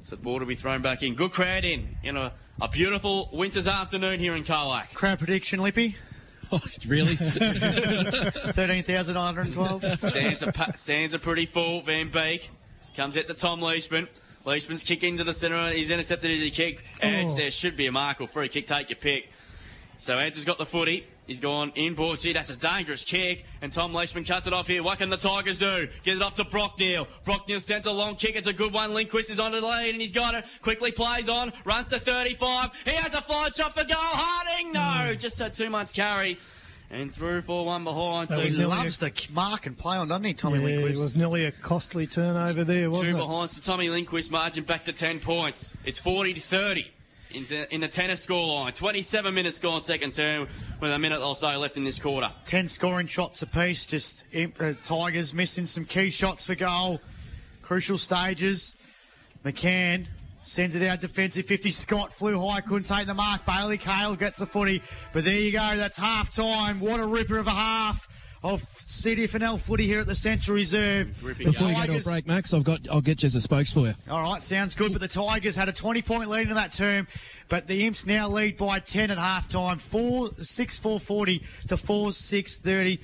So 0.03 0.15
the 0.15 0.21
ball 0.21 0.37
to 0.37 0.45
be 0.45 0.53
thrown 0.53 0.83
back 0.83 1.01
in. 1.01 1.15
Good 1.15 1.31
crowd 1.31 1.65
in. 1.65 1.97
In 2.03 2.15
a, 2.15 2.31
a 2.61 2.67
beautiful 2.67 3.27
winter's 3.33 3.67
afternoon 3.67 4.19
here 4.19 4.35
in 4.35 4.43
Colac. 4.43 4.93
Crowd 4.93 5.17
prediction, 5.17 5.61
Lippy. 5.63 5.95
Oh, 6.51 6.61
really? 6.87 7.15
13,912. 7.17 9.99
Stands 9.99 10.43
are, 10.43 10.51
pa- 10.51 10.71
stands 10.75 11.15
are 11.15 11.19
pretty 11.19 11.45
full. 11.47 11.81
Van 11.81 12.09
Beek 12.09 12.49
comes 12.95 13.17
out 13.17 13.25
to 13.27 13.33
Tom 13.33 13.59
Leishman. 13.61 14.07
Leishman's 14.45 14.83
kick 14.83 15.03
into 15.03 15.23
the 15.23 15.33
centre. 15.33 15.71
He's 15.71 15.89
intercepted 15.91 16.29
as 16.31 16.39
he 16.39 16.51
kicked. 16.51 16.83
Edge, 17.01 17.29
Oh. 17.31 17.35
there 17.35 17.49
should 17.51 17.75
be 17.75 17.87
a 17.87 17.91
mark 17.91 18.21
or 18.21 18.27
free 18.27 18.47
kick. 18.47 18.67
Take 18.67 18.89
your 18.91 18.97
pick. 18.97 19.29
So 19.97 20.17
Edge 20.19 20.35
has 20.35 20.45
got 20.45 20.57
the 20.59 20.65
footy. 20.65 21.05
He's 21.27 21.41
gone 21.41 21.71
inboard. 21.75 22.19
Gee, 22.19 22.31
that's 22.31 22.49
a 22.49 22.57
dangerous 22.57 23.03
kick. 23.03 23.45
And 23.61 23.71
Tom 23.71 23.93
Leishman 23.93 24.23
cuts 24.23 24.47
it 24.47 24.53
off 24.53 24.65
here. 24.67 24.81
What 24.81 24.97
can 24.97 25.09
the 25.09 25.17
Tigers 25.17 25.57
do? 25.57 25.89
Get 26.03 26.15
it 26.15 26.21
off 26.21 26.35
to 26.35 26.45
Brock 26.45 26.79
Neal. 26.79 27.05
Brockneal 27.25 27.59
sends 27.59 27.85
a 27.85 27.91
long 27.91 28.15
kick. 28.15 28.35
It's 28.35 28.47
a 28.47 28.53
good 28.53 28.71
one. 28.73 28.93
Lindquist 28.93 29.29
is 29.29 29.39
on 29.39 29.51
the 29.51 29.59
lead 29.61 29.89
and 29.91 30.01
he's 30.01 30.13
got 30.13 30.35
it. 30.35 30.45
Quickly 30.61 30.91
plays 30.91 31.27
on. 31.27 31.51
Runs 31.65 31.89
to 31.89 31.99
35. 31.99 32.71
He 32.85 32.91
has 32.91 33.13
a 33.13 33.21
flying 33.21 33.51
shot 33.51 33.73
for 33.73 33.83
goal. 33.83 33.97
Harding, 33.97 34.71
no. 34.71 35.11
Hmm. 35.11 35.17
Just 35.17 35.41
a 35.41 35.49
two 35.49 35.69
months 35.69 35.91
carry. 35.91 36.39
And 36.89 37.13
through 37.13 37.41
for 37.41 37.65
one 37.65 37.83
behind. 37.83 38.29
So 38.29 38.39
He 38.39 38.51
loves 38.63 38.97
the 38.97 39.11
mark 39.33 39.65
and 39.65 39.77
play 39.77 39.97
on, 39.97 40.07
doesn't 40.07 40.23
he, 40.23 40.33
Tommy 40.33 40.59
Yeah, 40.61 40.87
it 40.87 40.95
was 40.95 41.17
nearly 41.17 41.43
a 41.43 41.51
costly 41.51 42.07
turnover 42.07 42.63
there, 42.63 42.85
Two 42.85 42.91
wasn't 42.91 43.09
it? 43.09 43.17
behind, 43.17 43.49
so 43.49 43.61
Tommy 43.61 43.89
Lindquist 43.89 44.31
margin 44.31 44.63
back 44.63 44.85
to 44.85 44.93
10 44.93 45.19
points. 45.19 45.75
It's 45.83 45.99
40 45.99 46.35
to 46.35 46.39
30 46.39 46.87
in 47.33 47.45
the, 47.45 47.73
in 47.73 47.81
the 47.81 47.87
tennis 47.87 48.25
scoreline. 48.25 48.75
27 48.75 49.33
minutes 49.33 49.59
gone 49.59 49.81
second 49.81 50.13
term 50.13 50.47
with 50.79 50.91
a 50.91 50.99
minute 50.99 51.21
or 51.21 51.35
so 51.35 51.57
left 51.57 51.77
in 51.77 51.83
this 51.83 51.99
quarter. 51.99 52.31
10 52.45 52.67
scoring 52.67 53.07
shots 53.07 53.41
apiece. 53.41 53.85
Just 53.85 54.25
uh, 54.35 54.73
Tigers 54.83 55.33
missing 55.33 55.65
some 55.65 55.85
key 55.85 56.09
shots 56.09 56.45
for 56.45 56.55
goal. 56.55 57.01
Crucial 57.61 57.97
stages. 57.97 58.75
McCann 59.43 60.07
sends 60.41 60.75
it 60.75 60.87
out 60.87 61.01
defensive 61.01 61.45
50. 61.45 61.69
Scott 61.69 62.13
flew 62.13 62.39
high, 62.39 62.61
couldn't 62.61 62.85
take 62.85 63.07
the 63.07 63.13
mark. 63.13 63.45
Bailey 63.45 63.77
Kale 63.77 64.15
gets 64.15 64.39
the 64.39 64.45
footy. 64.45 64.81
But 65.13 65.25
there 65.25 65.39
you 65.39 65.51
go. 65.51 65.75
That's 65.75 65.97
half 65.97 66.33
time. 66.33 66.79
What 66.79 66.99
a 66.99 67.05
ripper 67.05 67.37
of 67.37 67.47
a 67.47 67.51
half 67.51 68.07
of 68.43 68.61
CDFNL 68.61 69.59
footy 69.59 69.85
here 69.85 69.99
at 69.99 70.07
the 70.07 70.15
Central 70.15 70.55
Reserve. 70.55 71.23
Ripping 71.23 71.47
The 71.47 71.51
Before 71.51 71.69
you 71.69 71.75
go 71.75 71.93
to 71.93 71.99
a 71.99 72.11
break, 72.11 72.27
Max, 72.27 72.53
I've 72.53 72.63
got 72.63 72.81
I'll 72.89 73.01
get 73.01 73.23
you 73.23 73.27
as 73.27 73.35
a 73.35 73.41
spokes 73.41 73.71
for 73.71 73.87
you. 73.87 73.93
All 74.09 74.21
right, 74.21 74.41
sounds 74.41 74.75
good. 74.75 74.91
But 74.91 75.01
the 75.01 75.07
Tigers 75.07 75.55
had 75.55 75.69
a 75.69 75.73
20 75.73 76.01
point 76.01 76.29
lead 76.29 76.47
in 76.47 76.55
that 76.55 76.71
term, 76.71 77.07
but 77.49 77.67
the 77.67 77.85
Imps 77.85 78.05
now 78.05 78.27
lead 78.27 78.57
by 78.57 78.79
10 78.79 79.11
at 79.11 79.17
half 79.17 79.49
time. 79.49 79.77
4 79.77 80.31
6 80.39 80.79
4 80.79 80.99
40 80.99 81.43
to 81.67 81.77
4 81.77 82.11
6 82.11 82.57
30. 82.57 82.99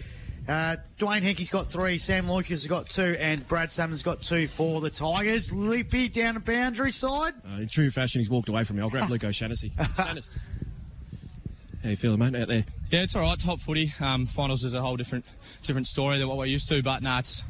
Uh, 0.48 0.76
Dwayne 1.00 1.22
Henke's 1.22 1.50
got 1.50 1.72
three, 1.72 1.98
Sam 1.98 2.30
Lucas 2.30 2.50
has 2.50 2.68
got 2.68 2.90
two, 2.90 3.16
and 3.18 3.48
Brad 3.48 3.72
Salmon's 3.72 4.04
got 4.04 4.22
two 4.22 4.48
for 4.48 4.82
the 4.82 4.90
Tigers. 4.90 5.54
Lippy 5.54 6.10
down 6.10 6.34
the 6.34 6.42
boundary 6.42 6.92
side. 6.92 7.34
Uh, 7.48 7.62
in 7.62 7.70
true 7.70 7.90
fashion, 7.90 8.20
he's 8.20 8.30
walked 8.30 8.50
away 8.50 8.66
from 8.66 8.76
me. 8.76 8.82
I'll 8.82 8.90
grab 8.90 9.10
Luke 9.10 9.24
O'Shannessy. 9.24 9.72
Shannessy. 11.84 11.86
How 11.86 11.90
you 11.90 11.96
feeling, 11.96 12.20
mate, 12.20 12.36
out 12.36 12.48
there? 12.48 12.66
Yeah, 12.92 13.04
it's 13.04 13.16
all 13.16 13.22
right. 13.22 13.40
Top 13.40 13.60
footy. 13.60 13.94
Um, 14.00 14.26
finals 14.26 14.64
is 14.64 14.74
a 14.74 14.82
whole 14.82 14.98
different 14.98 15.26
different 15.62 15.88
story 15.88 16.18
than 16.18 16.28
what 16.28 16.38
we're 16.38 16.46
used 16.46 16.68
to, 16.70 16.82
but 16.82 17.04
nah, 17.04 17.20
it's 17.20 17.44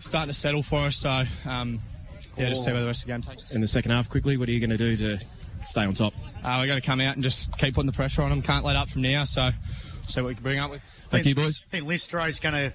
starting 0.00 0.32
to 0.32 0.38
settle 0.38 0.62
for 0.62 0.80
us. 0.80 0.96
So 0.96 1.24
um, 1.46 1.78
yeah, 2.36 2.48
just 2.50 2.64
see 2.64 2.72
where 2.72 2.80
the 2.80 2.86
rest 2.86 3.02
of 3.02 3.06
the 3.06 3.12
game 3.12 3.22
takes 3.22 3.44
us. 3.44 3.54
In 3.54 3.60
the 3.60 3.66
second 3.66 3.92
half, 3.92 4.08
quickly, 4.08 4.36
what 4.36 4.48
are 4.48 4.52
you 4.52 4.60
going 4.60 4.70
to 4.70 4.76
do 4.76 4.96
to 4.96 5.24
stay 5.64 5.84
on 5.84 5.94
top? 5.94 6.14
Uh, 6.44 6.58
we 6.60 6.66
got 6.66 6.76
to 6.76 6.80
come 6.80 7.00
out 7.00 7.14
and 7.14 7.22
just 7.22 7.56
keep 7.58 7.74
putting 7.74 7.86
the 7.86 7.92
pressure 7.92 8.22
on 8.22 8.30
them. 8.30 8.42
Can't 8.42 8.64
let 8.64 8.76
up 8.76 8.88
from 8.88 9.02
now. 9.02 9.24
So 9.24 9.50
see 10.06 10.20
what 10.20 10.28
we 10.28 10.34
can 10.34 10.42
bring 10.42 10.58
up 10.58 10.70
with. 10.70 10.82
Thank 11.10 11.26
you, 11.26 11.34
boys. 11.34 11.62
I 11.66 11.68
think 11.68 11.86
Listro's 11.86 12.40
going 12.40 12.54
to 12.54 12.72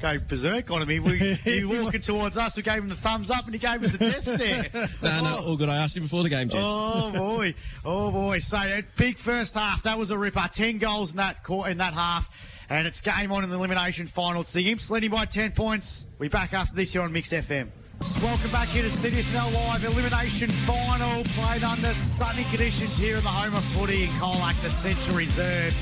go 0.00 0.18
berserk 0.18 0.70
on 0.70 0.82
him. 0.82 0.88
He, 0.88 1.00
we, 1.00 1.34
he 1.34 1.64
walking 1.64 2.00
towards 2.00 2.36
us. 2.36 2.56
We 2.56 2.62
gave 2.62 2.78
him 2.78 2.88
the 2.88 2.94
thumbs 2.94 3.30
up 3.30 3.44
and 3.44 3.54
he 3.54 3.58
gave 3.58 3.82
us 3.82 3.94
a 3.94 3.98
test 3.98 4.38
there. 4.38 4.66
No, 5.02 5.22
no, 5.22 5.38
all 5.46 5.56
good. 5.56 5.68
I 5.68 5.76
asked 5.76 5.96
him 5.96 6.04
before 6.04 6.22
the 6.22 6.28
game, 6.28 6.48
gents. 6.48 6.66
Oh 6.68 7.10
boy, 7.10 7.54
oh 7.84 8.10
boy! 8.10 8.38
So 8.38 8.58
a 8.58 8.82
big 8.96 9.18
first 9.18 9.54
half. 9.54 9.82
That 9.84 9.98
was 9.98 10.10
a 10.10 10.18
ripper. 10.18 10.48
Ten 10.52 10.78
goals 10.78 11.12
in 11.12 11.18
that 11.18 11.44
court 11.44 11.70
in 11.70 11.78
that 11.78 11.92
half, 11.94 12.64
And 12.70 12.86
it's 12.86 13.00
game 13.00 13.32
on 13.32 13.44
in 13.44 13.50
the 13.50 13.56
elimination 13.56 14.06
final. 14.06 14.40
It's 14.40 14.52
the 14.52 14.70
Imps 14.70 14.90
leading 14.90 15.10
by 15.10 15.24
10 15.24 15.52
points. 15.52 16.06
We 16.18 16.28
back 16.28 16.52
after 16.54 16.74
this 16.74 16.92
here 16.92 17.02
on 17.02 17.12
Mix 17.12 17.30
FM. 17.32 17.68
Welcome 18.22 18.50
back 18.50 18.68
here 18.68 18.82
to 18.82 18.88
CDFNL 18.88 19.54
Live. 19.54 19.84
Elimination 19.84 20.48
final 20.48 21.22
played 21.34 21.62
under 21.62 21.92
sunny 21.92 22.44
conditions 22.44 22.96
here 22.96 23.16
in 23.18 23.22
the 23.22 23.28
home 23.28 23.54
of 23.54 23.62
footy 23.62 24.04
in 24.04 24.10
Colac, 24.10 24.58
the 24.62 24.70
Central 24.70 25.18
Reserve. 25.18 25.74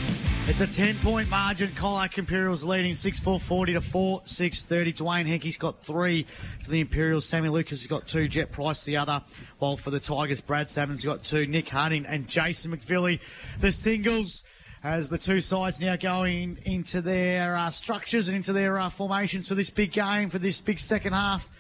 It's 0.49 0.63
a 0.63 0.67
10 0.67 0.97
point 1.01 1.29
margin. 1.29 1.69
Colac 1.73 2.17
Imperials 2.17 2.65
leading 2.65 2.95
6 2.95 3.21
4 3.21 3.39
40 3.39 3.75
to 3.75 3.83
4 3.83 4.23
6 4.25 4.65
30. 4.65 4.93
Dwayne 4.95 5.29
Henke's 5.29 5.59
got 5.59 5.83
three 5.83 6.23
for 6.23 6.71
the 6.71 6.81
Imperials. 6.81 7.27
Sammy 7.27 7.51
Lucas 7.51 7.83
has 7.83 7.87
got 7.87 8.07
two. 8.07 8.29
Jet 8.29 8.51
Price 8.51 8.83
the 8.87 8.97
other. 8.97 9.23
While 9.59 9.77
for 9.77 9.91
the 9.91 10.01
Tigers, 10.01 10.41
Brad 10.41 10.71
Salmon's 10.71 11.05
got 11.05 11.23
two. 11.23 11.47
Nick 11.47 11.69
Harding 11.69 12.07
and 12.07 12.27
Jason 12.27 12.75
McVilly. 12.75 13.21
The 13.61 13.71
singles 13.71 14.43
as 14.83 15.11
the 15.11 15.19
two 15.19 15.43
sides 15.43 15.83
now 15.83 15.97
going 15.97 16.57
into 16.65 17.03
their 17.03 17.55
uh, 17.55 17.69
structures 17.69 18.29
and 18.29 18.37
into 18.39 18.55
their 18.55 18.79
uh, 18.79 18.89
formations 18.89 19.49
for 19.49 19.55
this 19.55 19.69
big 19.69 19.93
game, 19.93 20.31
for 20.31 20.39
this 20.39 20.63
big 20.63 20.81
second 20.81 21.13
half. 21.13 21.51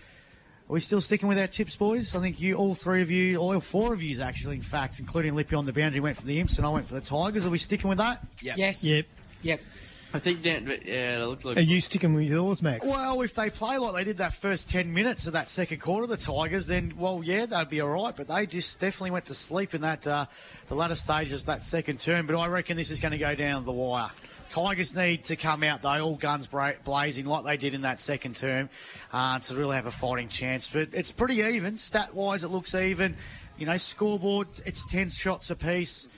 Are 0.69 0.75
we 0.75 0.81
still 0.81 1.01
sticking 1.01 1.31
with 1.31 1.39
our 1.39 1.47
tips, 1.47 1.77
boys? 1.77 2.15
I 2.15 2.21
think 2.21 2.43
you, 2.43 2.55
all 2.57 2.75
three 2.75 3.01
of 3.01 3.11
you, 3.11 3.39
all 3.39 3.59
four 3.59 3.95
of 3.95 4.03
you, 4.03 4.21
actually, 4.21 4.57
in 4.57 4.63
fact, 4.63 5.01
including 5.01 5.35
Lippy 5.35 5.57
on 5.57 5.65
the 5.65 5.73
boundary, 5.73 6.01
went 6.01 6.19
for 6.19 6.27
the 6.27 6.39
Imps 6.39 6.59
and 6.59 6.67
I 6.67 6.71
went 6.71 6.87
for 6.87 6.93
the 6.93 7.01
Tigers. 7.01 7.47
Are 7.47 7.51
we 7.51 7.57
sticking 7.57 7.89
with 7.89 7.97
that? 7.97 8.23
Yes. 8.43 8.85
Yep. 8.85 9.07
Yep. 9.41 9.61
I 10.13 10.19
think 10.19 10.43
Dan, 10.43 10.67
yeah, 10.85 11.23
it 11.23 11.27
looked 11.27 11.47
like 11.47 11.57
Are 11.57 11.61
you 11.61 11.81
sticking 11.81 12.13
with 12.13 12.25
yours, 12.25 12.63
Max? 12.63 12.87
Well, 12.87 13.23
if 13.23 13.35
they 13.35 13.49
play 13.49 13.79
like 13.79 13.95
they 13.95 14.05
did 14.05 14.19
that 14.19 14.35
first 14.35 14.69
10 14.69 14.93
minutes 14.93 15.27
of 15.27 15.33
that 15.33 15.49
second 15.49 15.81
quarter, 15.81 16.07
the 16.07 16.19
Tigers, 16.19 16.67
then, 16.67 16.93
well, 16.99 17.23
yeah, 17.25 17.47
they'd 17.47 17.69
be 17.71 17.81
all 17.81 17.89
right. 17.89 18.15
But 18.15 18.29
they 18.29 18.45
just 18.45 18.79
definitely 18.79 19.13
went 19.13 19.25
to 19.27 19.35
sleep 19.35 19.75
in 19.75 19.81
that 19.81 20.07
uh, 20.07 20.27
the 20.69 20.75
latter 20.75 20.95
stages 20.97 21.41
of 21.41 21.47
that 21.47 21.65
second 21.65 21.99
term. 21.99 22.27
But 22.27 22.37
I 22.37 22.47
reckon 22.47 22.77
this 22.77 22.91
is 22.91 23.01
going 23.01 23.13
to 23.13 23.19
go 23.19 23.35
down 23.35 23.65
the 23.65 23.73
wire. 23.73 24.11
Tigers 24.49 24.97
need 24.97 25.25
to 25.25 25.37
come 25.37 25.63
out, 25.63 25.83
though, 25.83 26.01
all 26.01 26.17
guns 26.17 26.49
blazing 26.49 27.27
like 27.27 27.45
they 27.45 27.57
did 27.57 27.75
in 27.75 27.83
that 27.83 28.01
second 28.01 28.37
term 28.37 28.69
uh, 29.13 29.39
to 29.39 29.55
really 29.55 29.77
have 29.77 29.87
a 29.87 29.91
fighting 29.91 30.29
chance. 30.29 30.69
But 30.69 30.89
it's 30.93 31.13
pretty 31.13 31.37
even. 31.37 31.79
Stat 31.79 32.15
wise, 32.15 32.45
it 32.45 32.49
looks 32.49 32.75
even. 32.75 33.17
You 33.59 33.67
know, 33.67 33.77
scoreboard, 33.77 34.49
it's 34.65 34.87
10 34.87 35.11
shots 35.11 35.51
apiece. 35.51 36.09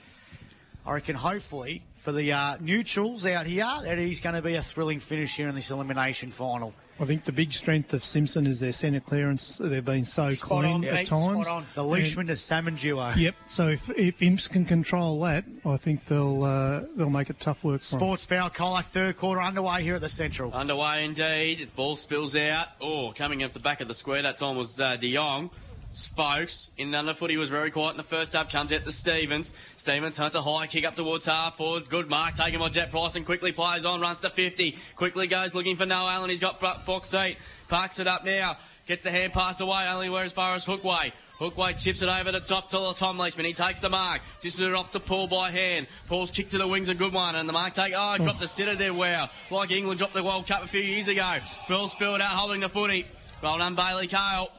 I 0.85 0.93
reckon 0.93 1.15
hopefully 1.15 1.83
for 1.95 2.11
the 2.11 2.33
uh, 2.33 2.57
neutrals 2.59 3.25
out 3.25 3.45
here 3.45 3.67
that 3.83 3.99
is 3.99 4.21
going 4.21 4.35
to 4.35 4.41
be 4.41 4.55
a 4.55 4.63
thrilling 4.63 4.99
finish 4.99 5.35
here 5.35 5.47
in 5.47 5.53
this 5.53 5.69
elimination 5.69 6.31
final. 6.31 6.73
I 7.01 7.05
think 7.05 7.23
the 7.23 7.31
big 7.31 7.51
strength 7.51 7.93
of 7.95 8.03
Simpson 8.03 8.45
is 8.45 8.59
their 8.59 8.71
centre 8.71 8.99
clearance. 8.99 9.57
They've 9.57 9.83
been 9.83 10.05
so 10.05 10.31
Spot 10.33 10.47
clean 10.61 10.71
on, 10.75 10.85
at 10.85 10.93
mate, 10.93 11.07
times. 11.07 11.47
spot 11.47 11.47
on. 11.47 11.65
The 11.73 11.83
Leishman 11.83 12.27
to 12.27 12.35
Salmon 12.35 12.75
duo. 12.75 13.11
Yep. 13.17 13.35
So 13.49 13.69
if, 13.69 13.89
if 13.97 14.21
Imps 14.21 14.47
can 14.47 14.65
control 14.65 15.19
that, 15.21 15.43
I 15.65 15.77
think 15.77 16.05
they'll 16.05 16.43
uh, 16.43 16.83
they'll 16.95 17.09
make 17.09 17.31
it 17.31 17.39
tough 17.39 17.63
work 17.63 17.81
for 17.81 17.95
'em. 17.95 17.99
Sports 17.99 18.25
Bow 18.27 18.49
Colac 18.49 18.83
third 18.85 19.17
quarter 19.17 19.41
underway 19.41 19.81
here 19.81 19.95
at 19.95 20.01
the 20.01 20.09
Central. 20.09 20.53
Underway 20.53 21.03
indeed. 21.05 21.69
Ball 21.75 21.95
spills 21.95 22.35
out. 22.35 22.67
Oh, 22.79 23.11
coming 23.15 23.41
up 23.41 23.53
the 23.53 23.59
back 23.59 23.81
of 23.81 23.87
the 23.87 23.95
square. 23.95 24.21
That 24.21 24.37
time 24.37 24.55
was 24.55 24.79
uh, 24.79 24.95
De 24.95 25.11
Jong. 25.15 25.49
Spokes 25.93 26.71
in 26.77 26.95
underfoot. 26.95 27.29
He 27.29 27.37
was 27.37 27.49
very 27.49 27.69
quiet 27.69 27.91
in 27.91 27.97
the 27.97 28.03
first 28.03 28.33
half. 28.33 28.51
Comes 28.51 28.71
out 28.71 28.83
to 28.83 28.91
Stevens. 28.91 29.53
Stevens 29.75 30.15
hunts 30.17 30.35
a 30.35 30.41
high 30.41 30.67
kick 30.67 30.85
up 30.85 30.95
towards 30.95 31.25
half 31.25 31.57
forward. 31.57 31.89
Good 31.89 32.09
mark 32.09 32.35
taken 32.35 32.59
by 32.59 32.69
Jet 32.69 32.91
Price 32.91 33.15
and 33.15 33.25
quickly 33.25 33.51
plays 33.51 33.83
on. 33.85 33.99
Runs 33.99 34.21
to 34.21 34.29
50. 34.29 34.77
Quickly 34.95 35.27
goes 35.27 35.53
looking 35.53 35.75
for 35.75 35.85
Noah 35.85 36.13
Allen. 36.13 36.29
He's 36.29 36.39
got 36.39 36.61
bo- 36.61 36.79
box 36.85 37.09
seat. 37.09 37.37
Parks 37.67 37.99
it 37.99 38.07
up 38.07 38.23
now. 38.23 38.57
Gets 38.87 39.03
the 39.03 39.11
hand 39.11 39.33
pass 39.33 39.59
away. 39.59 39.85
Only 39.87 40.09
where 40.09 40.23
as 40.23 40.31
far 40.31 40.55
as 40.55 40.65
Hookway. 40.65 41.11
Hookway 41.39 41.81
chips 41.81 42.01
it 42.01 42.07
over 42.09 42.31
the 42.31 42.39
top 42.39 42.69
to 42.69 42.93
Tom 42.95 43.17
Leishman. 43.17 43.45
He 43.45 43.53
takes 43.53 43.81
the 43.81 43.89
mark. 43.89 44.21
Just 44.39 44.61
it 44.61 44.73
off 44.73 44.91
to 44.91 44.99
Paul 44.99 45.27
by 45.27 45.51
hand. 45.51 45.87
Paul's 46.07 46.31
kick 46.31 46.49
to 46.49 46.57
the 46.57 46.67
wings, 46.67 46.87
a 46.87 46.95
good 46.95 47.13
one. 47.13 47.35
And 47.35 47.49
the 47.49 47.53
mark 47.53 47.73
take. 47.73 47.93
Oh, 47.95 48.17
dropped 48.17 48.39
the 48.39 48.47
sitter 48.47 48.75
there. 48.75 48.93
Wow. 48.93 49.29
Like 49.49 49.71
England 49.71 49.99
dropped 49.99 50.13
the 50.13 50.23
World 50.23 50.47
Cup 50.47 50.63
a 50.63 50.67
few 50.67 50.81
years 50.81 51.09
ago. 51.09 51.37
Phil 51.67 51.87
spilled 51.89 52.21
out 52.21 52.31
holding 52.31 52.61
the 52.61 52.69
footy. 52.69 53.05
Well 53.43 53.57
done, 53.57 53.75
Bailey 53.75 54.07
Kale. 54.07 54.49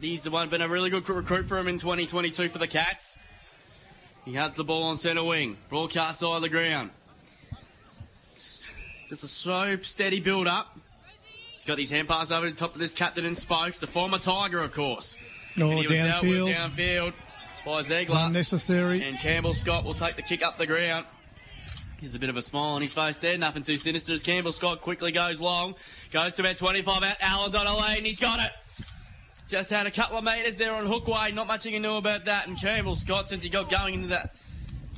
He's 0.00 0.22
the 0.22 0.30
one 0.30 0.48
been 0.48 0.62
a 0.62 0.68
really 0.68 0.90
good 0.90 1.08
recruit 1.08 1.46
for 1.46 1.58
him 1.58 1.68
in 1.68 1.78
2022 1.78 2.48
for 2.48 2.58
the 2.58 2.66
Cats. 2.66 3.18
He 4.24 4.34
has 4.34 4.52
the 4.52 4.64
ball 4.64 4.84
on 4.84 4.96
centre 4.96 5.24
wing, 5.24 5.56
broadcast 5.68 6.20
side 6.20 6.36
of 6.36 6.42
the 6.42 6.48
ground. 6.48 6.90
Just 8.34 8.70
just 9.08 9.24
a 9.24 9.28
slow, 9.28 9.76
steady 9.78 10.20
build 10.20 10.46
up. 10.46 10.78
He's 11.54 11.64
got 11.64 11.78
his 11.78 11.90
hand 11.90 12.06
pass 12.06 12.30
over 12.30 12.48
the 12.48 12.54
top 12.54 12.74
of 12.74 12.80
this 12.80 12.92
captain 12.92 13.24
in 13.24 13.34
Spokes, 13.34 13.78
the 13.78 13.86
former 13.86 14.18
Tiger, 14.18 14.60
of 14.62 14.74
course. 14.74 15.16
No, 15.56 15.70
and 15.70 15.80
he 15.80 15.86
was 15.86 15.96
dealt 15.96 16.22
with 16.22 16.30
downfield. 16.30 16.54
downfield 16.54 17.12
by 17.64 17.80
Zegler. 17.80 18.26
Unnecessary. 18.26 19.02
And 19.02 19.18
Campbell 19.18 19.54
Scott 19.54 19.84
will 19.84 19.94
take 19.94 20.14
the 20.14 20.22
kick 20.22 20.44
up 20.44 20.58
the 20.58 20.66
ground. 20.66 21.06
Here's 21.98 22.14
a 22.14 22.18
bit 22.18 22.30
of 22.30 22.36
a 22.36 22.42
smile 22.42 22.74
on 22.74 22.82
his 22.82 22.92
face 22.92 23.18
there. 23.18 23.36
Nothing 23.38 23.62
too 23.62 23.74
sinister 23.76 24.12
as 24.12 24.22
Campbell 24.22 24.52
Scott 24.52 24.82
quickly 24.82 25.10
goes 25.10 25.40
long. 25.40 25.74
Goes 26.12 26.34
to 26.34 26.42
about 26.42 26.56
25 26.58 27.02
out. 27.02 27.16
Allen's 27.20 27.54
on 27.56 27.66
a 27.66 27.76
lane. 27.76 28.04
He's 28.04 28.20
got 28.20 28.38
it. 28.38 28.52
Just 29.48 29.70
had 29.70 29.86
a 29.86 29.90
couple 29.90 30.18
of 30.18 30.24
metres 30.24 30.56
there 30.58 30.74
on 30.74 30.86
Hookway. 30.86 31.32
Not 31.34 31.46
much 31.46 31.64
you 31.64 31.72
can 31.72 31.82
do 31.82 31.94
about 31.96 32.26
that. 32.26 32.46
And 32.46 32.58
Campbell 32.60 32.94
Scott, 32.94 33.28
since 33.28 33.42
he 33.42 33.48
got 33.48 33.70
going 33.70 33.94
into 33.94 34.08
that 34.08 34.34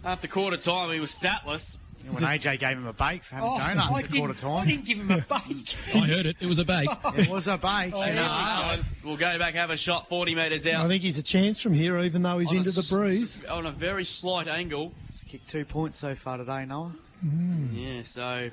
after 0.04 0.26
quarter 0.26 0.56
time, 0.56 0.92
he 0.92 0.98
was 1.00 1.10
statless. 1.12 1.78
When 2.10 2.22
AJ 2.24 2.58
gave 2.58 2.78
him 2.78 2.86
a 2.86 2.94
bake 2.94 3.22
for 3.22 3.34
having 3.36 3.50
Oh, 3.50 3.58
donuts 3.58 3.88
I 3.94 3.98
at 3.98 4.08
didn't- 4.10 4.18
quarter 4.26 4.48
I 4.48 4.64
didn't 4.66 4.84
give 4.86 4.98
him 4.98 5.10
a 5.10 5.16
bake. 5.18 5.76
I 5.94 5.98
heard 5.98 6.26
it. 6.26 6.36
It 6.40 6.46
was 6.46 6.58
a 6.58 6.64
bake. 6.64 6.88
It 7.16 7.28
was 7.28 7.46
a 7.46 7.58
bake. 7.58 7.92
Oh, 7.94 8.04
you 8.04 8.14
know. 8.14 8.22
Allen 8.26 8.80
will 9.04 9.18
go 9.18 9.38
back 9.38 9.54
have 9.54 9.68
a 9.70 9.76
shot 9.76 10.08
40 10.08 10.34
metres 10.34 10.66
out. 10.66 10.84
I 10.84 10.88
think 10.88 11.02
he's 11.02 11.18
a 11.18 11.22
chance 11.22 11.60
from 11.60 11.74
here, 11.74 11.98
even 12.00 12.22
though 12.22 12.38
he's 12.38 12.48
on 12.48 12.54
a 12.54 12.58
into 12.58 12.70
the 12.70 12.86
breeze. 12.90 13.44
On 13.44 13.66
a 13.66 13.70
very 13.70 14.04
slight 14.04 14.48
angle. 14.48 14.92
He's 15.08 15.22
kicked 15.28 15.48
two 15.48 15.64
points 15.66 15.98
so 15.98 16.14
far 16.14 16.38
today, 16.38 16.64
Noah. 16.64 16.92
Mm. 17.24 17.68
Yeah, 17.74 18.02
so 18.02 18.48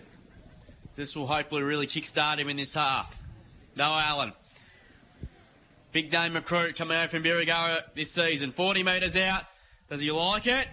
this 0.95 1.15
will 1.15 1.25
hopefully 1.27 1.63
really 1.63 1.87
kickstart 1.87 2.37
him 2.39 2.49
in 2.49 2.57
this 2.57 2.73
half. 2.73 3.17
Noah 3.77 4.03
Allen. 4.05 4.33
Big 5.97 6.11
name 6.11 6.35
recruit 6.35 6.75
coming 6.75 6.95
out 6.95 7.09
from 7.09 7.23
Birregurra 7.23 7.81
this 7.95 8.11
season. 8.11 8.51
40 8.51 8.83
metres 8.83 9.17
out. 9.17 9.45
Does 9.89 9.99
he 9.99 10.11
like 10.11 10.45
it? 10.45 10.67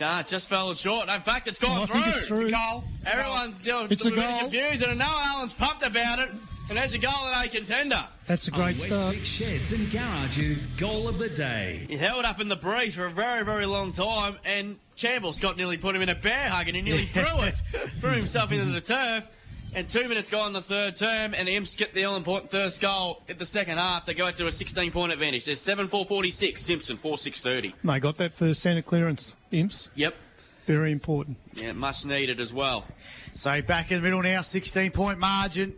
Nah, 0.00 0.18
it 0.18 0.26
just 0.26 0.48
fell 0.48 0.74
short. 0.74 1.08
In 1.08 1.20
fact, 1.20 1.46
it's 1.46 1.60
gone 1.60 1.78
Oh, 1.78 1.82
I 1.84 1.86
through. 1.86 2.02
it's 2.18 2.26
through. 2.26 2.50
Goal. 2.50 2.82
Everyone's 3.06 3.54
doing, 3.64 3.86
It's 3.88 4.04
a 4.04 4.10
really 4.10 4.20
goal. 4.20 4.38
confused, 4.40 4.82
and 4.82 4.98
Noah 4.98 5.22
Allen's 5.26 5.54
pumped 5.54 5.86
about 5.86 6.18
it. 6.18 6.30
And 6.68 6.76
there's 6.76 6.94
a 6.94 6.98
goal 6.98 7.12
at 7.12 7.46
a 7.46 7.48
contender. 7.48 8.04
That's 8.26 8.48
a 8.48 8.50
great 8.50 8.80
start. 8.80 9.14
Westvic 9.14 9.24
Sheds 9.24 9.72
and 9.72 9.92
Garages 9.92 10.74
Goal 10.74 11.06
of 11.06 11.18
the 11.18 11.28
Day. 11.28 11.86
He 11.88 11.96
held 11.96 12.24
up 12.24 12.40
in 12.40 12.48
the 12.48 12.56
breeze 12.56 12.96
for 12.96 13.06
a 13.06 13.10
very, 13.12 13.44
very 13.44 13.66
long 13.66 13.92
time, 13.92 14.38
and 14.44 14.76
Campbell 14.96 15.30
Scott 15.32 15.56
nearly 15.56 15.76
put 15.76 15.94
him 15.94 16.02
in 16.02 16.08
a 16.08 16.16
bear 16.16 16.48
hug, 16.48 16.66
and 16.66 16.74
he 16.76 16.82
nearly 16.82 17.04
threw 17.06 17.42
it, 17.42 17.54
threw 18.00 18.10
himself 18.10 18.50
into 18.50 18.72
the 18.72 18.80
turf. 18.80 19.28
And 19.76 19.86
two 19.86 20.08
minutes 20.08 20.30
gone 20.30 20.46
in 20.46 20.52
the 20.54 20.62
third 20.62 20.96
term, 20.96 21.34
and 21.34 21.46
the 21.46 21.54
Imps 21.54 21.76
get 21.76 21.92
the 21.92 22.04
all 22.04 22.16
important 22.16 22.50
first 22.50 22.80
goal 22.80 23.22
at 23.28 23.38
the 23.38 23.44
second 23.44 23.76
half. 23.76 24.06
They 24.06 24.14
go 24.14 24.30
to 24.30 24.46
a 24.46 24.50
16 24.50 24.90
point 24.90 25.12
advantage. 25.12 25.44
There's 25.44 25.60
7 25.60 25.88
4 25.88 26.06
46, 26.06 26.62
Simpson 26.62 26.96
4 26.96 27.18
6 27.18 27.42
30. 27.42 27.74
They 27.84 28.00
got 28.00 28.16
that 28.16 28.32
first 28.32 28.62
centre 28.62 28.80
clearance, 28.80 29.36
Imps. 29.52 29.90
Yep. 29.94 30.14
Very 30.64 30.92
important. 30.92 31.36
Yeah, 31.56 31.72
much 31.72 32.06
needed 32.06 32.40
as 32.40 32.54
well. 32.54 32.86
So 33.34 33.60
back 33.60 33.90
in 33.92 33.98
the 33.98 34.02
middle 34.02 34.22
now, 34.22 34.40
16 34.40 34.92
point 34.92 35.18
margin. 35.18 35.74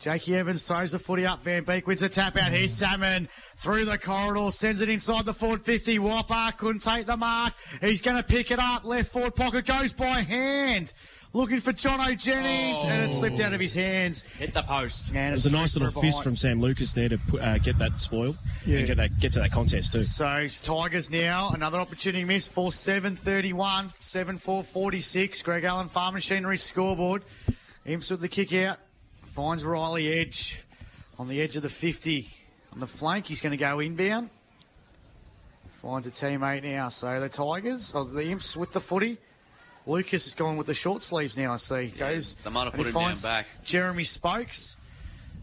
Jakey 0.00 0.34
Evans 0.34 0.66
throws 0.66 0.90
the 0.90 0.98
footy 0.98 1.24
up. 1.24 1.42
Van 1.44 1.62
Beek 1.62 1.86
wins 1.86 2.00
the 2.00 2.08
tap 2.08 2.36
out. 2.36 2.50
Here's 2.50 2.74
Salmon 2.74 3.28
through 3.54 3.84
the 3.84 3.98
corridor, 3.98 4.50
sends 4.50 4.80
it 4.80 4.88
inside 4.88 5.26
the 5.26 5.32
forward 5.32 5.62
50. 5.62 6.00
Whopper 6.00 6.52
couldn't 6.58 6.82
take 6.82 7.06
the 7.06 7.16
mark. 7.16 7.54
He's 7.80 8.02
going 8.02 8.16
to 8.16 8.24
pick 8.24 8.50
it 8.50 8.58
up. 8.58 8.84
Left 8.84 9.12
forward 9.12 9.36
pocket 9.36 9.64
goes 9.64 9.92
by 9.92 10.22
hand. 10.22 10.92
Looking 11.34 11.58
for 11.58 11.72
Jono 11.72 12.16
Jennings, 12.16 12.84
and 12.84 13.02
it 13.10 13.12
slipped 13.12 13.40
out 13.40 13.52
of 13.52 13.58
his 13.58 13.74
hands. 13.74 14.22
Hit 14.38 14.54
the 14.54 14.62
post. 14.62 15.08
And 15.12 15.32
It 15.32 15.32
was 15.32 15.46
a 15.46 15.50
nice 15.50 15.74
little 15.74 15.90
for 15.90 16.00
fist 16.00 16.22
from 16.22 16.36
Sam 16.36 16.60
Lucas 16.60 16.92
there 16.92 17.08
to 17.08 17.18
put, 17.18 17.40
uh, 17.40 17.58
get 17.58 17.76
that 17.78 17.98
spoil 17.98 18.36
Yeah. 18.64 18.78
and 18.78 18.86
get 18.86 18.96
that 18.98 19.18
get 19.18 19.32
to 19.32 19.40
that 19.40 19.50
contest 19.50 19.90
too. 19.92 20.02
So 20.02 20.28
it's 20.36 20.60
Tigers 20.60 21.10
now. 21.10 21.50
Another 21.50 21.80
opportunity 21.80 22.24
missed 22.24 22.52
for 22.52 22.70
7 22.70 23.16
31, 23.16 23.90
7 23.98 24.38
4 24.38 24.62
46. 24.62 25.42
Greg 25.42 25.64
Allen 25.64 25.88
Farm 25.88 26.14
Machinery 26.14 26.56
scoreboard. 26.56 27.24
Imps 27.84 28.12
with 28.12 28.20
the 28.20 28.28
kick 28.28 28.52
out. 28.54 28.78
Finds 29.24 29.64
Riley 29.64 30.12
Edge 30.16 30.62
on 31.18 31.26
the 31.26 31.40
edge 31.42 31.56
of 31.56 31.62
the 31.62 31.68
50. 31.68 32.28
On 32.74 32.78
the 32.78 32.86
flank, 32.86 33.26
he's 33.26 33.40
going 33.40 33.50
to 33.50 33.56
go 33.56 33.80
inbound. 33.80 34.30
Finds 35.82 36.06
a 36.06 36.12
teammate 36.12 36.62
now. 36.62 36.88
So 36.90 37.18
the 37.18 37.28
Tigers, 37.28 37.92
oh, 37.92 38.04
the 38.04 38.28
Imps 38.30 38.56
with 38.56 38.72
the 38.72 38.80
footy. 38.80 39.18
Lucas 39.86 40.26
is 40.26 40.34
going 40.34 40.56
with 40.56 40.66
the 40.66 40.74
short 40.74 41.02
sleeves 41.02 41.36
now, 41.36 41.52
I 41.52 41.56
see. 41.56 41.86
Goes. 41.88 42.34
they 42.34 42.50
might 42.50 42.64
have 42.64 42.72
put 42.74 42.86
him 42.86 42.94
down 42.94 43.14
back. 43.22 43.46
Jeremy 43.64 44.04
Spokes. 44.04 44.76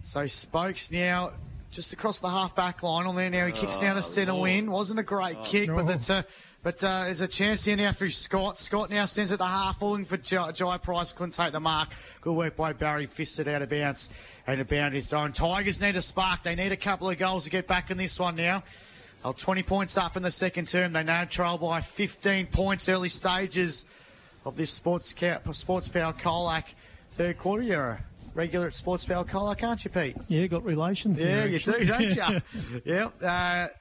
So 0.02 0.26
Spokes 0.26 0.92
now 0.92 1.34
just 1.70 1.94
across 1.94 2.20
the 2.20 2.30
half 2.30 2.56
back 2.56 2.84
line 2.84 3.06
on 3.06 3.16
there 3.16 3.30
now. 3.30 3.46
He 3.46 3.52
kicks 3.52 3.78
down 3.78 3.96
to 3.96 4.02
centre 4.02 4.36
win. 4.36 4.70
Wasn't 4.72 5.00
a 5.00 5.04
great 5.04 5.42
kick, 5.44 5.68
but 5.70 5.76
No. 5.78 5.84
that, 5.84 6.10
uh, 6.10 6.24
but 6.64 6.84
uh, 6.84 7.06
there's 7.06 7.22
a 7.22 7.28
chance 7.28 7.64
here 7.66 7.76
now 7.78 7.92
for 7.92 8.10
Scott. 8.10 8.58
Scott 8.58 8.90
now 8.90 9.06
sends 9.06 9.32
it 9.32 9.38
to 9.38 9.46
half, 9.46 9.80
falling 9.80 10.04
for 10.04 10.18
Jai, 10.18 10.52
Jai 10.52 10.78
Price. 10.80 11.12
Couldn't 11.14 11.34
take 11.34 11.54
the 11.54 11.60
mark. 11.60 11.90
Good 12.20 12.34
work 12.34 12.56
by 12.56 12.74
Barry. 12.74 13.06
Fisted 13.06 13.48
out 13.48 13.62
of 13.62 13.70
bounds, 13.70 14.10
and 14.48 14.60
a 14.60 14.66
bound 14.66 14.96
is 14.96 15.08
thrown. 15.08 15.34
Tigers 15.34 15.80
need 15.80 15.96
a 15.96 16.02
spark. 16.02 16.44
They 16.44 16.56
need 16.56 16.72
a 16.72 16.78
couple 16.78 17.10
of 17.10 17.18
goals 17.18 17.46
to 17.46 17.50
get 17.52 17.68
back 17.68 17.90
in 17.90 17.98
this 17.98 18.20
one 18.20 18.36
now. 18.36 18.64
They're 19.24 19.34
20 19.34 19.64
points 19.64 19.98
up 19.98 20.18
in 20.18 20.24
the 20.24 20.32
second 20.32 20.68
term. 20.68 20.94
They 20.94 21.04
now 21.04 21.26
trail 21.26 21.58
by 21.58 21.80
15 21.80 22.48
points 22.48 22.90
early 22.90 23.10
stages 23.10 23.86
of 24.46 24.56
this 24.56 24.72
Sports, 24.72 25.14
Sports 25.52 25.88
Power 25.90 26.14
Colac 26.14 26.74
third 27.12 27.38
quarter. 27.38 27.64
You're 27.64 27.90
a 27.90 28.04
regular 28.34 28.68
at 28.68 28.74
Sports 28.74 29.06
Power 29.06 29.24
Colac, 29.26 29.68
aren't 29.68 29.84
you, 29.84 29.92
Pete? 29.92 30.16
Yeah, 30.28 30.48
got 30.48 30.64
relations 30.64 31.20
Yeah, 31.20 31.26
there. 31.36 31.48
you 31.48 31.56
actually. 31.58 31.80
do, 31.80 31.86
don't 31.86 32.16
you? 32.16 32.82
yeah. 33.22 33.28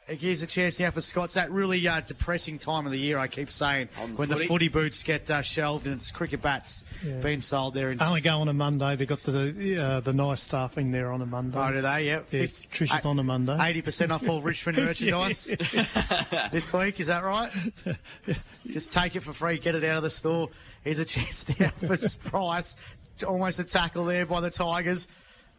Uh, 0.09 0.13
here's 0.13 0.43
a 0.43 0.47
chance 0.47 0.81
now 0.81 0.91
for 0.91 1.01
Scott's 1.01 1.35
that 1.35 1.51
really 1.51 1.87
uh, 1.87 2.01
depressing 2.01 2.59
time 2.59 2.87
of 2.87 2.93
the 2.93 2.99
year. 2.99 3.19
I 3.19 3.29
keep 3.29 3.51
saying 3.51 3.89
the 3.95 4.01
when 4.15 4.29
footy. 4.29 4.41
the 4.41 4.47
footy 4.47 4.69
boots 4.69 5.03
get 5.03 5.31
uh, 5.31 5.43
shelved 5.43 5.87
and 5.87 5.95
it's 5.97 6.11
cricket 6.11 6.43
bats 6.43 6.85
Yeah. 7.05 7.21
being 7.21 7.41
sold 7.41 7.75
there. 7.75 7.91
In 7.93 8.03
Only 8.03 8.21
go 8.21 8.41
on 8.41 8.49
a 8.49 8.53
Monday. 8.53 8.97
They 8.97 9.07
got 9.07 9.23
the 9.23 9.77
uh, 9.81 10.01
the 10.01 10.13
nice 10.13 10.43
staffing 10.43 10.91
there 10.91 11.13
on 11.13 11.23
a 11.23 11.27
Monday. 11.27 11.59
Oh, 11.59 11.73
do 11.73 11.81
they? 11.83 12.07
Yeah. 12.07 12.21
Yeah, 12.31 12.43
Tricia's 12.43 13.07
on 13.07 13.19
a 13.19 13.25
Monday. 13.25 13.57
Eighty 13.61 13.83
percent 13.83 14.11
off 14.13 14.29
all 14.29 14.41
Richmond 14.43 14.79
merchandise 14.85 15.45
this 16.51 16.73
week. 16.73 17.01
Is 17.01 17.07
that 17.07 17.23
right? 17.25 17.51
Just 18.69 18.93
take 18.93 19.17
it 19.17 19.21
for 19.21 19.33
free. 19.33 19.59
Get 19.59 19.75
it 19.75 19.85
out 19.85 19.97
of 19.97 20.03
the 20.03 20.11
store. 20.11 20.49
Here's 20.83 20.99
a 20.99 21.05
chance 21.05 21.47
now 21.59 21.71
for 21.71 21.97
Price. 22.31 22.77
Almost 23.23 23.59
a 23.59 23.65
tackle 23.65 24.05
there 24.05 24.27
by 24.27 24.41
the 24.41 24.51
Tigers. 24.51 25.09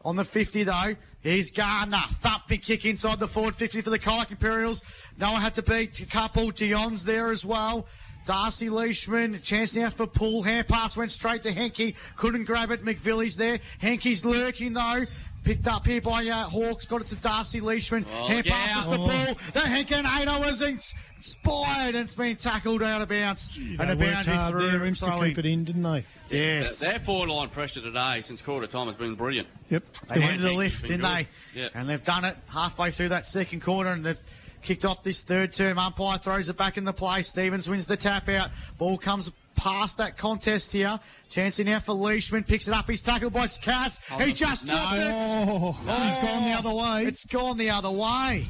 On 0.04 0.16
the 0.16 0.24
50 0.24 0.64
though, 0.64 0.96
here's 1.22 1.52
Gardner. 1.52 2.02
Big 2.48 2.64
kick 2.64 2.86
inside 2.86 3.20
the 3.20 3.28
forward 3.28 3.56
50 3.56 3.82
for 3.82 3.90
the 3.90 4.00
Colac 4.00 4.32
Imperials. 4.32 4.84
Noah 5.18 5.40
had 5.40 5.54
to 5.56 5.62
beat 5.62 6.00
a 6.02 6.06
couple. 6.06 6.52
Dion's 6.52 7.06
there 7.06 7.32
as 7.32 7.46
well. 7.46 7.88
Darcy 8.26 8.70
Leishman, 8.70 9.42
chance 9.42 9.76
now 9.76 9.90
for 9.90 10.06
Poole. 10.06 10.44
Hand 10.44 10.68
pass 10.68 10.96
went 10.96 11.12
straight 11.12 11.44
to 11.44 11.52
Henke. 11.52 11.96
Couldn't 12.18 12.46
grab 12.46 12.72
it. 12.72 12.84
McVilly's 12.84 13.38
there. 13.38 13.60
Henke's 13.82 14.26
lurking 14.26 14.74
though. 14.74 15.06
Picked 15.44 15.68
up 15.68 15.88
here 15.88 16.02
by 16.02 16.28
uh, 16.28 16.44
Hawks. 16.44 16.86
Got 16.86 17.02
it 17.02 17.08
to 17.08 17.16
Darcy 17.16 17.62
Leishman. 17.62 18.06
Oh, 18.16 18.28
Hand 18.28 18.46
yeah. 18.46 18.54
passes 18.54 18.88
the 18.88 18.94
Oh. 19.00 19.08
ball. 19.08 19.34
The 19.54 19.60
Henkenator 19.62 20.40
was 20.46 20.62
ins- 20.62 20.94
inspired 21.18 21.96
and 21.96 22.06
it's 22.06 22.14
been 22.14 22.36
tackled 22.36 22.84
out 22.84 23.02
of 23.02 23.10
bounds. 23.10 23.50
They 23.56 23.62
and 23.80 23.80
the 23.80 23.96
worked 23.96 24.00
boundaries 24.00 24.40
hard 24.40 24.52
through. 24.52 24.72
there, 24.72 24.86
Imps, 24.86 25.00
to 25.00 25.20
keep 25.24 25.40
it 25.40 25.46
in, 25.48 25.64
didn't 25.64 25.82
they? 25.82 26.04
Yes. 26.30 26.80
Their 26.80 27.00
forward 27.00 27.30
line 27.30 27.50
pressure 27.50 27.82
today 27.82 28.22
since 28.22 28.42
quarter 28.44 28.68
time 28.68 28.86
has 28.86 28.96
been 28.96 29.16
brilliant. 29.16 29.48
Yep. 29.70 29.84
They 30.10 30.20
Yeah, 30.20 30.32
needed 30.32 30.46
a 30.46 30.50
Henke's 30.50 30.56
lift, 30.58 30.82
didn't 30.84 31.02
good. 31.02 31.28
they? 31.56 31.60
Yeah. 31.62 31.70
And 31.74 31.90
they've 31.90 32.04
done 32.04 32.24
it 32.26 32.38
halfway 32.48 32.92
through 32.92 33.10
that 33.10 33.26
second 33.26 33.62
quarter 33.62 33.90
and 33.90 34.04
they've 34.06 34.20
kicked 34.62 34.86
off 34.86 35.02
this 35.02 35.24
third 35.24 35.54
term. 35.54 35.80
Umpire 35.80 36.20
throws 36.20 36.50
it 36.50 36.58
back 36.58 36.78
in 36.78 36.84
the 36.84 36.94
play. 36.94 37.24
Stevens 37.24 37.68
wins 37.68 37.88
the 37.88 37.98
tap 37.98 38.30
out. 38.30 38.52
Ball 38.78 38.98
comes 39.00 39.32
past 39.56 39.98
that 39.98 40.18
contest 40.18 40.72
here. 40.72 41.00
Chancing 41.30 41.66
now 41.68 41.80
for 41.80 41.94
Leishman. 41.94 42.44
Picks 42.44 42.68
it 42.68 42.74
up. 42.74 42.90
He's 42.90 43.02
tackled 43.02 43.34
by 43.34 43.48
Cass. 43.48 44.00
Oh, 44.12 44.18
he 44.20 44.34
just 44.34 44.66
no. 44.66 44.74
dropped 44.74 44.96
it. 44.96 45.16
Oh, 45.18 45.72
he's 46.06 46.18
gone 46.18 46.44
the 46.44 46.54
other 46.58 46.74
way. 46.74 47.04
It's 47.06 47.26
gone 47.26 47.58
the 47.58 47.70
other 47.70 47.92
way. 47.92 48.46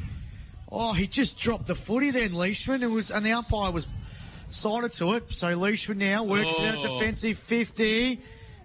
Oh, 0.72 0.94
he 0.94 1.06
just 1.08 1.38
dropped 1.38 1.68
the 1.68 1.76
footy 1.76 2.12
then, 2.12 2.34
Leishman. 2.34 2.82
It 2.84 2.90
was, 2.90 3.12
and 3.12 3.26
the 3.26 3.34
umpire 3.34 3.72
was 3.72 3.88
sided 4.50 4.92
to 4.94 5.14
it. 5.14 5.32
So 5.32 5.54
Leishman 5.56 5.98
now 5.98 6.24
works 6.24 6.58
it 6.58 6.66
out 6.66 6.86
Oh. 6.86 6.98
defensive 7.00 7.38
50. 7.38 8.20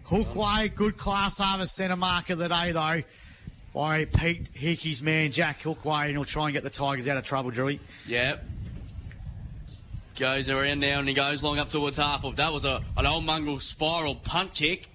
Hookway, 0.06 0.72
good 0.72 0.96
class 0.96 1.38
harvest 1.38 1.74
centre 1.74 1.96
mark 1.96 2.30
of 2.30 2.38
the 2.38 2.48
day, 2.48 2.70
though, 2.70 3.02
by 3.74 4.04
Pete 4.04 4.46
Hickey's 4.54 5.02
man, 5.02 5.32
Jack 5.32 5.62
Hookway, 5.62 6.02
and 6.04 6.10
he'll 6.12 6.24
try 6.24 6.44
and 6.44 6.52
get 6.52 6.62
the 6.62 6.70
Tigers 6.70 7.08
out 7.08 7.16
of 7.16 7.24
trouble, 7.24 7.50
Drewy. 7.50 7.80
Yeah. 8.06 8.36
Goes 10.16 10.48
around 10.48 10.80
now 10.80 10.98
and 10.98 11.06
he 11.06 11.14
goes 11.14 11.42
long 11.42 11.58
up 11.58 11.68
towards 11.68 11.98
half 11.98 12.24
of. 12.24 12.36
That 12.36 12.52
was 12.52 12.64
a, 12.64 12.82
an 12.96 13.06
old 13.06 13.24
mongrel 13.24 13.60
spiral 13.60 14.14
punt 14.14 14.54
kick. 14.54 14.88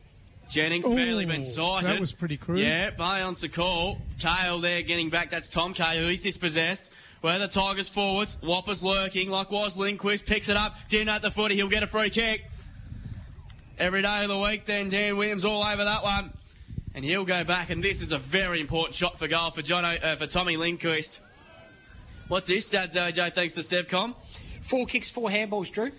Jennings 0.50 0.86
Ooh, 0.86 0.96
barely 0.96 1.26
been 1.26 1.44
sighted. 1.44 1.90
that 1.90 2.00
was 2.00 2.12
pretty 2.12 2.38
crude. 2.38 2.60
Yeah, 2.60 2.90
Bayon's 2.90 3.40
the 3.40 3.48
call. 3.48 4.00
Kale 4.20 4.60
there 4.60 4.82
getting 4.82 5.10
back. 5.10 5.30
That's 5.30 5.48
Tom 5.48 5.74
Cahill. 5.74 6.10
He's 6.10 6.20
dispossessed. 6.20 6.92
Where 7.22 7.38
the 7.38 7.48
Tigers 7.48 7.88
forwards. 7.88 8.36
Whopper's 8.42 8.84
lurking. 8.84 9.30
Likewise, 9.30 9.78
Lindquist 9.78 10.26
picks 10.26 10.50
it 10.50 10.58
up. 10.58 10.76
Didn't 10.90 11.10
at 11.10 11.22
the 11.22 11.30
footy. 11.32 11.56
He'll 11.56 11.70
get 11.70 11.84
a 11.84 11.88
free 11.88 12.10
kick. 12.10 12.44
Every 13.78 14.02
day 14.02 14.24
of 14.24 14.30
the 14.30 14.38
week, 14.38 14.66
then 14.66 14.90
Dan 14.90 15.18
Williams 15.18 15.46
all 15.46 15.64
over 15.64 15.84
that 15.84 16.04
one. 16.04 16.34
And 16.96 17.06
he'll 17.06 17.26
go 17.26 17.44
back. 17.44 17.70
And 17.70 17.82
this 17.84 18.02
is 18.02 18.12
a 18.12 18.18
very 18.18 18.60
important 18.60 18.96
shot 18.96 19.20
for 19.20 19.28
goal 19.28 19.52
for 19.52 19.62
John, 19.62 19.86
uh, 19.86 20.16
for 20.18 20.28
Tommy 20.28 20.58
Lindquist. 20.58 21.22
What's 22.28 22.50
his 22.50 22.66
stats, 22.66 22.96
OJ, 22.96 23.34
thanks 23.34 23.54
to 23.56 23.62
Stevcom? 23.62 24.16
Four 24.62 24.86
kicks, 24.86 25.10
four 25.10 25.30
handballs, 25.30 25.72
Drew. 25.72 25.92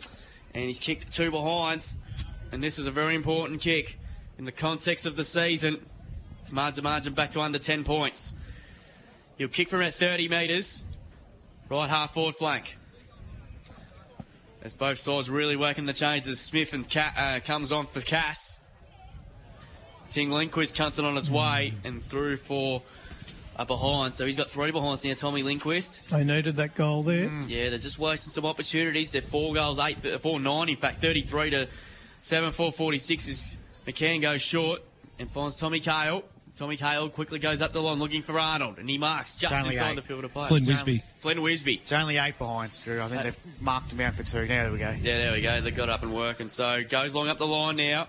and 0.54 0.64
he's 0.64 0.78
kicked 0.78 1.12
two 1.12 1.30
behinds. 1.30 1.96
And 2.52 2.62
this 2.62 2.78
is 2.78 2.86
a 2.86 2.90
very 2.90 3.14
important 3.14 3.60
kick 3.60 3.98
in 4.38 4.44
the 4.44 4.52
context 4.52 5.06
of 5.06 5.16
the 5.16 5.24
season. 5.24 5.84
It's 6.40 6.52
margin 6.52 6.84
margin 6.84 7.14
back 7.14 7.30
to 7.32 7.40
under 7.40 7.58
10 7.58 7.84
points. 7.84 8.32
He'll 9.38 9.48
kick 9.48 9.68
from 9.68 9.80
about 9.80 9.94
30 9.94 10.28
metres, 10.28 10.82
right 11.68 11.88
half 11.88 12.14
forward 12.14 12.34
flank. 12.34 12.76
As 14.62 14.74
both 14.74 14.98
sides 14.98 15.28
really 15.28 15.56
working 15.56 15.86
the 15.86 15.92
changes, 15.92 16.40
Smith 16.40 16.72
and 16.72 16.86
uh, 16.96 17.40
comes 17.40 17.72
on 17.72 17.86
for 17.86 18.00
Cass. 18.00 18.58
Ting 20.10 20.30
Lindquist 20.30 20.76
cunts 20.76 20.98
it 20.98 21.04
on 21.04 21.16
its 21.16 21.30
way 21.30 21.72
and 21.84 22.02
through 22.04 22.36
for 22.36 22.82
a 23.56 23.64
behind. 23.64 24.14
So 24.14 24.26
he's 24.26 24.36
got 24.36 24.50
three 24.50 24.70
behinds 24.70 25.04
now, 25.04 25.14
Tommy 25.14 25.42
Lindquist. 25.42 26.08
They 26.10 26.24
needed 26.24 26.56
that 26.56 26.74
goal 26.74 27.02
there. 27.02 27.30
Yeah, 27.46 27.70
they're 27.70 27.78
just 27.78 27.98
wasting 27.98 28.30
some 28.30 28.46
opportunities. 28.46 29.12
They're 29.12 29.22
four 29.22 29.54
goals, 29.54 29.78
eight, 29.78 30.04
uh, 30.04 30.18
four 30.18 30.40
nine, 30.40 30.68
in 30.68 30.76
fact, 30.76 31.00
33 31.00 31.50
to 31.50 31.68
7, 32.20 32.52
4, 32.52 32.72
46 32.72 33.28
is 33.28 33.56
McCann 33.86 34.22
goes 34.22 34.40
short 34.40 34.80
and 35.18 35.30
finds 35.30 35.56
Tommy 35.56 35.80
Cale. 35.80 36.24
Tommy 36.56 36.76
Cale 36.76 37.08
quickly 37.08 37.38
goes 37.38 37.62
up 37.62 37.72
the 37.72 37.82
line 37.82 37.98
looking 37.98 38.22
for 38.22 38.38
Arnold 38.38 38.78
and 38.78 38.88
he 38.88 38.98
marks 38.98 39.34
just 39.34 39.54
only 39.54 39.70
inside 39.70 39.92
eight. 39.92 39.96
the 39.96 40.02
field 40.02 40.24
of 40.24 40.32
play. 40.32 40.46
Flynn 40.48 40.62
Wisby. 40.62 41.02
Flynn 41.18 41.38
Wisby. 41.38 41.76
It's 41.76 41.92
only 41.92 42.18
eight 42.18 42.38
behinds, 42.38 42.78
Drew. 42.78 43.00
I 43.00 43.08
think 43.08 43.22
they've 43.22 43.40
marked 43.60 43.92
him 43.92 44.00
out 44.00 44.14
for 44.14 44.22
two. 44.22 44.46
Now, 44.46 44.64
there 44.64 44.72
we 44.72 44.78
go. 44.78 44.90
Yeah, 44.90 45.18
there 45.18 45.32
we 45.32 45.40
go. 45.40 45.60
They 45.60 45.70
got 45.70 45.88
up 45.88 46.02
and 46.02 46.14
working. 46.14 46.48
So 46.50 46.82
goes 46.84 47.14
long 47.14 47.28
up 47.28 47.38
the 47.38 47.46
line 47.46 47.76
now. 47.76 48.08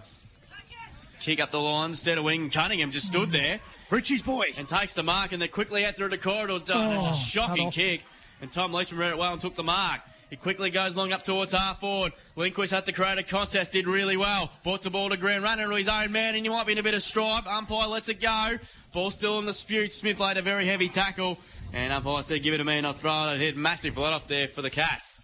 Kick 1.22 1.40
up 1.40 1.52
the 1.52 1.60
line 1.60 1.92
instead 1.92 2.18
of 2.18 2.26
wing. 2.26 2.50
Cunningham 2.50 2.92
just 2.92 3.08
stood 3.08 3.32
there. 3.32 3.62
Richie's 3.94 4.24
boy. 4.24 4.46
and 4.58 4.68
takes 4.68 4.94
the 4.96 5.04
mark, 5.04 5.32
and 5.34 5.42
they're 5.42 5.48
quickly 5.48 5.86
out 5.86 5.96
through 5.96 6.10
the 6.10 6.18
corridor. 6.18 6.58
Done. 6.60 6.98
it's 6.98 7.06
Oh, 7.08 7.12
a 7.12 7.16
shocking 7.16 7.70
kick, 7.70 8.02
and 8.42 8.52
Tom 8.52 8.74
Leishman 8.74 9.00
read 9.00 9.12
it 9.12 9.18
well 9.18 9.32
and 9.34 9.42
took 9.42 9.54
the 9.56 9.64
mark. 9.64 10.02
He 10.32 10.36
quickly 10.36 10.72
goes 10.72 10.98
long 10.98 11.14
up 11.14 11.22
towards 11.22 11.52
half 11.52 11.80
forward. 11.80 12.12
Lindquist 12.36 12.74
had 12.74 12.88
to 12.88 12.92
create 12.92 13.20
a 13.20 13.24
contest, 13.24 13.72
did 13.74 13.86
really 13.86 14.18
well. 14.18 14.50
Brought 14.64 14.82
the 14.82 14.90
ball 14.90 15.10
to 15.10 15.18
ground, 15.18 15.44
running 15.44 15.70
to 15.70 15.76
his 15.76 15.88
own 15.88 16.12
man, 16.12 16.34
and 16.34 16.44
he 16.44 16.50
might 16.52 16.66
be 16.66 16.72
in 16.72 16.80
a 16.80 16.84
bit 16.84 16.96
of 16.96 17.04
strife. 17.04 17.46
Umpire 17.46 17.88
lets 17.88 18.10
it 18.10 18.20
go. 18.20 18.58
Ball 18.94 19.12
still 19.12 19.38
in 19.38 19.46
dispute. 19.46 19.94
Smith 19.94 20.20
laid 20.20 20.38
a 20.38 20.42
very 20.42 20.66
heavy 20.66 20.90
tackle, 20.90 21.38
and 21.72 21.94
umpire 21.94 22.24
said, 22.24 22.42
"Give 22.42 22.56
it 22.56 22.58
to 22.58 22.64
me, 22.64 22.78
and 22.80 22.88
I'll 22.88 22.94
throw 22.94 23.30
it." 23.30 23.38
Hit 23.40 23.56
massive 23.58 23.94
blood 23.94 24.14
off 24.14 24.28
there 24.28 24.48
for 24.48 24.64
the 24.64 24.72
Cats 24.72 25.22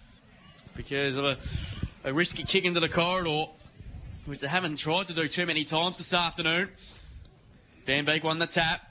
because 0.75 1.17
of 1.17 1.25
a, 1.25 1.37
a 2.03 2.13
risky 2.13 2.43
kick 2.43 2.65
into 2.65 2.79
the 2.79 2.89
corridor, 2.89 3.45
which 4.25 4.41
they 4.41 4.47
haven't 4.47 4.75
tried 4.77 5.07
to 5.07 5.13
do 5.13 5.27
too 5.27 5.47
many 5.47 5.63
times 5.63 5.97
this 5.97 6.13
afternoon. 6.13 6.69
Van 7.89 8.05
Beek 8.05 8.23
won 8.23 8.37
the 8.37 8.45
tap. 8.45 8.81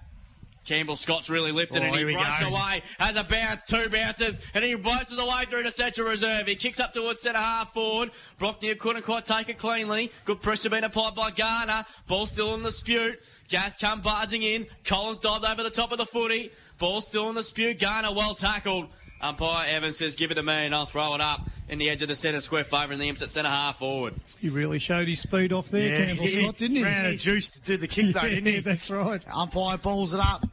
Campbell 0.64 0.96
Scott's 0.96 1.30
really 1.30 1.52
lifted 1.52 1.82
Oh, 1.82 1.84
and 1.84 1.92
he 1.94 1.98
here 2.00 2.08
he 2.08 2.14
breaks 2.16 2.40
goes. 2.40 2.52
away. 2.52 2.82
Has 2.98 3.14
a 3.14 3.22
bounce, 3.22 3.62
two 3.62 3.88
bounces, 3.88 4.40
and 4.54 4.64
he 4.64 4.74
bounces 4.74 5.18
away 5.20 5.44
through 5.48 5.62
to 5.62 5.70
Central 5.70 6.08
Reserve. 6.08 6.48
He 6.48 6.56
kicks 6.56 6.80
up 6.80 6.92
towards 6.92 7.22
centre 7.22 7.38
half 7.38 7.72
forward. 7.72 8.10
Brock 8.40 8.60
Neal 8.60 8.74
couldn't 8.74 9.02
quite 9.02 9.24
take 9.24 9.48
it 9.48 9.56
cleanly. 9.56 10.10
Good 10.24 10.42
pressure 10.42 10.68
being 10.68 10.82
applied 10.82 11.14
by 11.14 11.30
Garner. 11.30 11.84
Ball 12.08 12.26
still 12.26 12.54
in 12.54 12.64
the 12.64 12.70
dispute. 12.70 13.20
Gas 13.48 13.76
come 13.78 14.00
barging 14.00 14.42
in. 14.42 14.66
Collins 14.84 15.20
dived 15.20 15.44
over 15.44 15.62
the 15.62 15.70
top 15.70 15.92
of 15.92 15.98
the 15.98 16.04
footy. 16.04 16.50
Ball 16.78 17.00
still 17.00 17.28
in 17.28 17.36
the 17.36 17.40
dispute. 17.42 17.78
Garner 17.78 18.12
well 18.12 18.34
tackled. 18.34 18.88
Umpire 19.20 19.66
Evans 19.68 19.96
says, 19.96 20.14
give 20.14 20.30
it 20.30 20.34
to 20.34 20.42
me 20.42 20.52
and 20.52 20.74
I'll 20.74 20.86
throw 20.86 21.14
it 21.14 21.20
up 21.20 21.48
in 21.68 21.78
the 21.78 21.90
edge 21.90 22.02
of 22.02 22.08
the 22.08 22.14
centre 22.14 22.40
square 22.40 22.64
favour 22.64 22.92
and 22.92 23.00
the 23.02 23.08
imps 23.08 23.22
at 23.22 23.32
centre 23.32 23.48
half 23.50 23.78
forward. 23.78 24.14
He 24.40 24.48
really 24.48 24.78
showed 24.78 25.08
his 25.08 25.20
speed 25.20 25.52
off 25.52 25.70
there, 25.70 26.06
Campbell 26.06 26.28
Scott, 26.28 26.58
didn't 26.58 26.76
he? 26.76 26.84
Ran 26.84 27.06
out 27.06 27.12
of 27.12 27.18
juice 27.18 27.50
to 27.50 27.60
do 27.60 27.76
the 27.76 27.88
kick, 27.88 28.14
though, 28.14 28.20
yeah, 28.22 28.28
didn't 28.28 28.46
he? 28.46 28.60
that's 28.60 28.90
right. 28.90 29.22
Umpire 29.30 29.78
balls 29.78 30.14
it 30.14 30.20
up. 30.20 30.44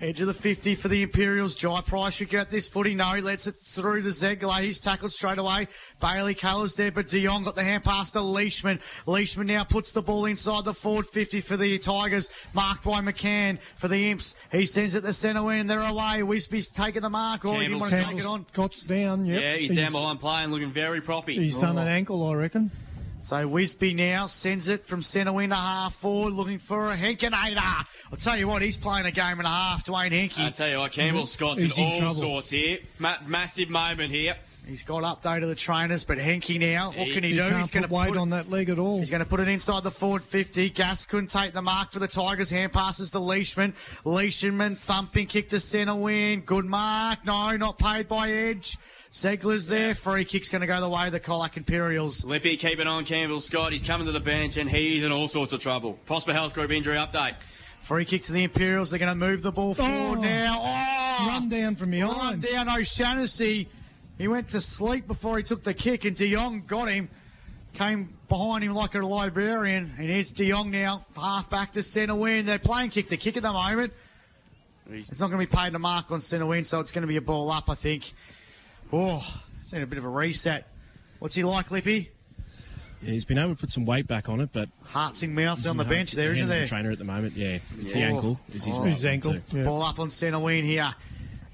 Edge 0.00 0.20
of 0.20 0.28
the 0.28 0.32
50 0.32 0.76
for 0.76 0.86
the 0.86 1.02
Imperials. 1.02 1.56
Jai 1.56 1.80
Price 1.80 2.14
should 2.14 2.28
get 2.28 2.50
this 2.50 2.68
footy. 2.68 2.94
No, 2.94 3.14
he 3.14 3.20
lets 3.20 3.48
it 3.48 3.56
through 3.56 4.02
to 4.02 4.08
Zegler. 4.08 4.60
He's 4.60 4.78
tackled 4.78 5.10
straight 5.10 5.38
away. 5.38 5.66
Bailey 6.00 6.34
Colours 6.34 6.76
there, 6.76 6.92
but 6.92 7.08
De 7.08 7.24
Jong 7.24 7.42
got 7.42 7.56
the 7.56 7.64
hand 7.64 7.82
pass 7.82 8.12
to 8.12 8.20
Leishman. 8.20 8.78
Leishman 9.06 9.48
now 9.48 9.64
puts 9.64 9.90
the 9.90 10.00
ball 10.00 10.26
inside 10.26 10.64
the 10.64 10.72
forward 10.72 11.06
50 11.06 11.40
for 11.40 11.56
the 11.56 11.78
Tigers. 11.78 12.30
Marked 12.54 12.84
by 12.84 13.00
McCann 13.00 13.58
for 13.74 13.88
the 13.88 14.10
Imps. 14.12 14.36
He 14.52 14.66
sends 14.66 14.94
it 14.94 15.00
to 15.00 15.12
centre 15.12 15.42
wing 15.42 15.60
and 15.60 15.70
they're 15.70 15.80
away. 15.80 16.22
Wisby's 16.22 16.68
taking 16.68 17.02
the 17.02 17.10
mark 17.10 17.44
or 17.44 17.54
he 17.54 17.66
didn't 17.66 17.80
want 17.80 17.92
to 17.92 18.00
take 18.00 18.18
it 18.18 18.26
on. 18.26 18.46
Scott's 18.52 18.84
down. 18.84 19.26
Yep. 19.26 19.42
Yeah, 19.42 19.56
he's, 19.56 19.74
down 19.74 19.90
behind 19.90 20.20
playing, 20.20 20.50
looking 20.52 20.70
very 20.70 21.00
proppy. 21.00 21.34
He's 21.34 21.58
done 21.58 21.76
an 21.76 21.88
oh. 21.88 21.90
ankle, 21.90 22.24
I 22.24 22.34
reckon. 22.34 22.70
So 23.20 23.48
Wisby 23.48 23.94
now 23.94 24.26
sends 24.26 24.68
it 24.68 24.86
from 24.86 25.02
centre 25.02 25.32
wing 25.32 25.50
to 25.50 25.56
half 25.56 25.94
forward, 25.94 26.32
looking 26.32 26.58
for 26.58 26.92
a 26.92 26.96
Henkenator. 26.96 27.58
I'll 28.10 28.18
tell 28.18 28.38
you 28.38 28.46
what, 28.48 28.62
he's 28.62 28.76
playing 28.76 29.06
a 29.06 29.10
game 29.10 29.38
and 29.38 29.46
a 29.46 29.50
half, 29.50 29.84
Dwayne 29.84 30.12
Henke. 30.12 30.38
I'll 30.38 30.52
tell 30.52 30.68
you 30.68 30.78
what, 30.78 30.92
Campbell 30.92 31.22
mm-hmm. 31.22 31.26
Scott's 31.26 31.62
He's 31.62 31.76
in 31.76 31.84
in 31.84 31.92
all 31.92 31.98
trouble. 31.98 32.14
sorts 32.14 32.50
here. 32.50 32.78
Ma- 32.98 33.16
massive 33.26 33.70
moment 33.70 34.12
here. 34.12 34.36
He's 34.68 34.82
got 34.84 35.02
updated 35.02 35.48
the 35.48 35.54
trainers, 35.54 36.04
but 36.04 36.18
Henke 36.18 36.58
now, 36.58 36.88
what 36.88 37.08
can 37.10 37.22
he, 37.24 37.30
He 37.30 37.36
do? 37.36 37.40
can't 37.40 37.56
He's 37.56 37.70
going 37.70 37.84
to 37.84 37.88
put, 37.88 38.18
on 38.18 38.28
that 38.30 38.50
leg 38.50 38.68
at 38.68 38.78
all. 38.78 38.98
He's 38.98 39.10
going 39.10 39.22
to 39.22 39.28
put 39.28 39.40
it 39.40 39.48
inside 39.48 39.82
the 39.82 39.90
forward 39.90 40.22
50. 40.22 40.68
Gas 40.70 41.06
couldn't 41.06 41.30
take 41.30 41.54
the 41.54 41.62
mark 41.62 41.90
for 41.90 42.00
the 42.00 42.06
Tigers. 42.06 42.50
Hand 42.50 42.74
passes 42.74 43.10
to 43.12 43.18
Leishman. 43.18 43.72
Leishman 44.04 44.76
thumping 44.76 45.26
kick 45.26 45.48
to 45.48 45.58
centre 45.60 45.94
win. 45.94 46.40
Good 46.42 46.66
mark. 46.66 47.24
No, 47.24 47.56
not 47.56 47.78
paid 47.78 48.08
by 48.08 48.30
Edge. 48.30 48.76
Segler's 49.10 49.68
there. 49.68 49.94
Free 49.94 50.26
kick's 50.26 50.50
going 50.50 50.60
to 50.60 50.66
go 50.66 50.80
the 50.82 50.88
way 50.90 51.06
of 51.06 51.12
the 51.12 51.20
Colac 51.20 51.56
Imperials. 51.56 52.22
Lippy 52.26 52.58
keeping 52.58 52.86
on, 52.86 53.06
Campbell 53.06 53.40
Scott. 53.40 53.72
He's 53.72 53.82
coming 53.82 54.06
to 54.06 54.12
the 54.12 54.20
bench 54.20 54.58
and 54.58 54.68
he's 54.68 55.02
in 55.02 55.10
all 55.12 55.28
sorts 55.28 55.54
of 55.54 55.60
trouble. 55.60 55.94
Prosper 56.04 56.34
Health 56.34 56.52
Group 56.52 56.70
injury 56.72 56.96
update. 56.96 57.36
Free 57.80 58.04
kick 58.04 58.24
to 58.24 58.32
the 58.32 58.44
Imperials. 58.44 58.90
They're 58.90 58.98
going 58.98 59.08
to 59.08 59.14
move 59.26 59.40
the 59.40 59.50
ball 59.52 59.72
forward 59.72 60.18
Oh. 60.18 60.22
now. 60.22 60.58
Oh! 60.60 61.26
Run 61.28 61.48
down 61.48 61.74
from 61.74 61.90
behind. 61.92 62.44
Run 62.44 62.66
down 62.66 62.68
O'Shannessy. 62.68 63.66
He 64.18 64.28
went 64.28 64.50
to 64.50 64.60
sleep 64.60 65.06
before 65.06 65.36
he 65.38 65.44
took 65.44 65.62
the 65.62 65.72
kick, 65.74 66.04
and 66.04 66.16
De 66.16 66.30
Jong 66.32 66.64
got 66.66 66.88
him. 66.88 67.08
Came 67.74 68.14
behind 68.28 68.64
him 68.64 68.72
like 68.74 68.94
a 68.94 69.00
librarian, 69.00 69.84
and 69.98 70.08
here's 70.08 70.32
De 70.32 70.48
Jong 70.50 70.70
now, 70.70 71.02
half 71.16 71.48
back 71.48 71.72
to 71.72 71.82
centre 71.82 72.14
win. 72.14 72.46
They're 72.46 72.58
playing 72.58 72.90
kick 72.90 73.08
to 73.10 73.16
kick 73.16 73.36
at 73.36 73.42
the 73.42 73.52
moment. 73.52 73.92
It's 74.90 75.20
not 75.20 75.30
going 75.30 75.46
to 75.46 75.46
be 75.50 75.56
paid 75.56 75.72
to 75.74 75.78
mark 75.78 76.10
on 76.10 76.20
centre 76.20 76.46
win, 76.46 76.64
so 76.64 76.80
it's 76.80 76.92
going 76.92 77.02
to 77.02 77.06
be 77.08 77.16
a 77.16 77.20
ball 77.20 77.50
up, 77.52 77.68
I 77.70 77.74
think. 77.74 78.12
Oh, 78.92 79.22
seen 79.62 79.82
a 79.82 79.86
bit 79.86 79.98
of 79.98 80.04
a 80.04 80.08
reset. 80.08 80.66
What's 81.18 81.34
he 81.34 81.44
like, 81.44 81.70
Lippy? 81.70 82.10
Yeah, 83.02 83.10
he's 83.10 83.26
been 83.26 83.38
able 83.38 83.54
to 83.54 83.60
put 83.60 83.70
some 83.70 83.84
weight 83.84 84.08
back 84.08 84.28
on 84.28 84.40
it, 84.40 84.48
but 84.52 84.70
Hearts 84.86 85.22
and 85.22 85.34
mouth 85.34 85.64
on 85.68 85.76
the 85.76 85.84
bench 85.84 86.12
there, 86.12 86.28
hands 86.28 86.38
isn't 86.38 86.44
of 86.44 86.48
the 86.48 86.54
there? 86.54 86.66
trainer 86.66 86.90
at 86.90 86.98
the 86.98 87.04
moment, 87.04 87.34
yeah. 87.34 87.58
It's 87.78 87.92
the 87.92 88.00
ankle. 88.02 88.40
Is 88.52 88.64
his, 88.64 88.74
Oh. 88.76 88.80
right 88.80 88.90
His 88.90 89.04
ankle. 89.04 89.36
Yeah. 89.52 89.62
Ball 89.64 89.82
up 89.82 90.00
on 90.00 90.10
centre 90.10 90.38
wing 90.40 90.64
here. 90.64 90.90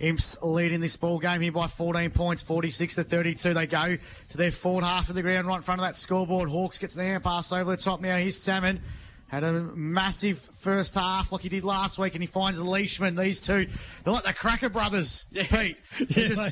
Imps 0.04 0.36
leading 0.42 0.80
this 0.80 0.96
ball 0.96 1.18
game 1.18 1.40
here 1.40 1.50
by 1.50 1.66
14 1.66 2.10
points, 2.10 2.42
46 2.42 2.96
to 2.96 3.04
32. 3.04 3.54
They 3.54 3.66
go 3.66 3.96
to 4.28 4.36
their 4.36 4.50
forward 4.50 4.84
half 4.84 5.08
of 5.08 5.14
the 5.14 5.22
ground, 5.22 5.46
right 5.46 5.56
in 5.56 5.62
front 5.62 5.80
of 5.80 5.86
that 5.86 5.96
scoreboard. 5.96 6.50
Hawks 6.50 6.78
gets 6.78 6.94
the 6.94 7.02
hand 7.02 7.24
pass 7.24 7.52
over 7.52 7.74
the 7.74 7.82
top 7.82 8.02
now. 8.02 8.16
Here's 8.16 8.36
Salmon. 8.36 8.80
Had 9.28 9.44
a 9.44 9.52
massive 9.52 10.38
first 10.38 10.94
half 10.94 11.32
like 11.32 11.40
he 11.40 11.48
did 11.48 11.64
last 11.64 11.98
week, 11.98 12.14
and 12.14 12.22
he 12.22 12.26
finds 12.26 12.60
Leishman. 12.60 13.16
These 13.16 13.40
two, 13.40 13.66
they're 14.04 14.12
like 14.12 14.24
the 14.24 14.34
Cracker 14.34 14.68
brothers, 14.68 15.24
Pete. 15.32 15.78
They're, 16.10 16.28
just, 16.28 16.50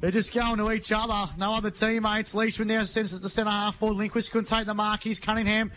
they're 0.00 0.10
just 0.12 0.32
going 0.32 0.58
to 0.58 0.70
each 0.70 0.92
other. 0.92 1.32
No 1.36 1.54
other 1.54 1.70
teammates. 1.70 2.36
Leishman 2.36 2.68
now 2.68 2.84
sends 2.84 3.12
it 3.12 3.20
to 3.20 3.28
centre 3.28 3.50
half 3.50 3.76
forward. 3.76 3.96
Lindquist 3.96 4.30
couldn't 4.30 4.46
take 4.46 4.66
the 4.66 4.74
mark. 4.74 5.02
He's 5.02 5.18
Cunningham. 5.18 5.72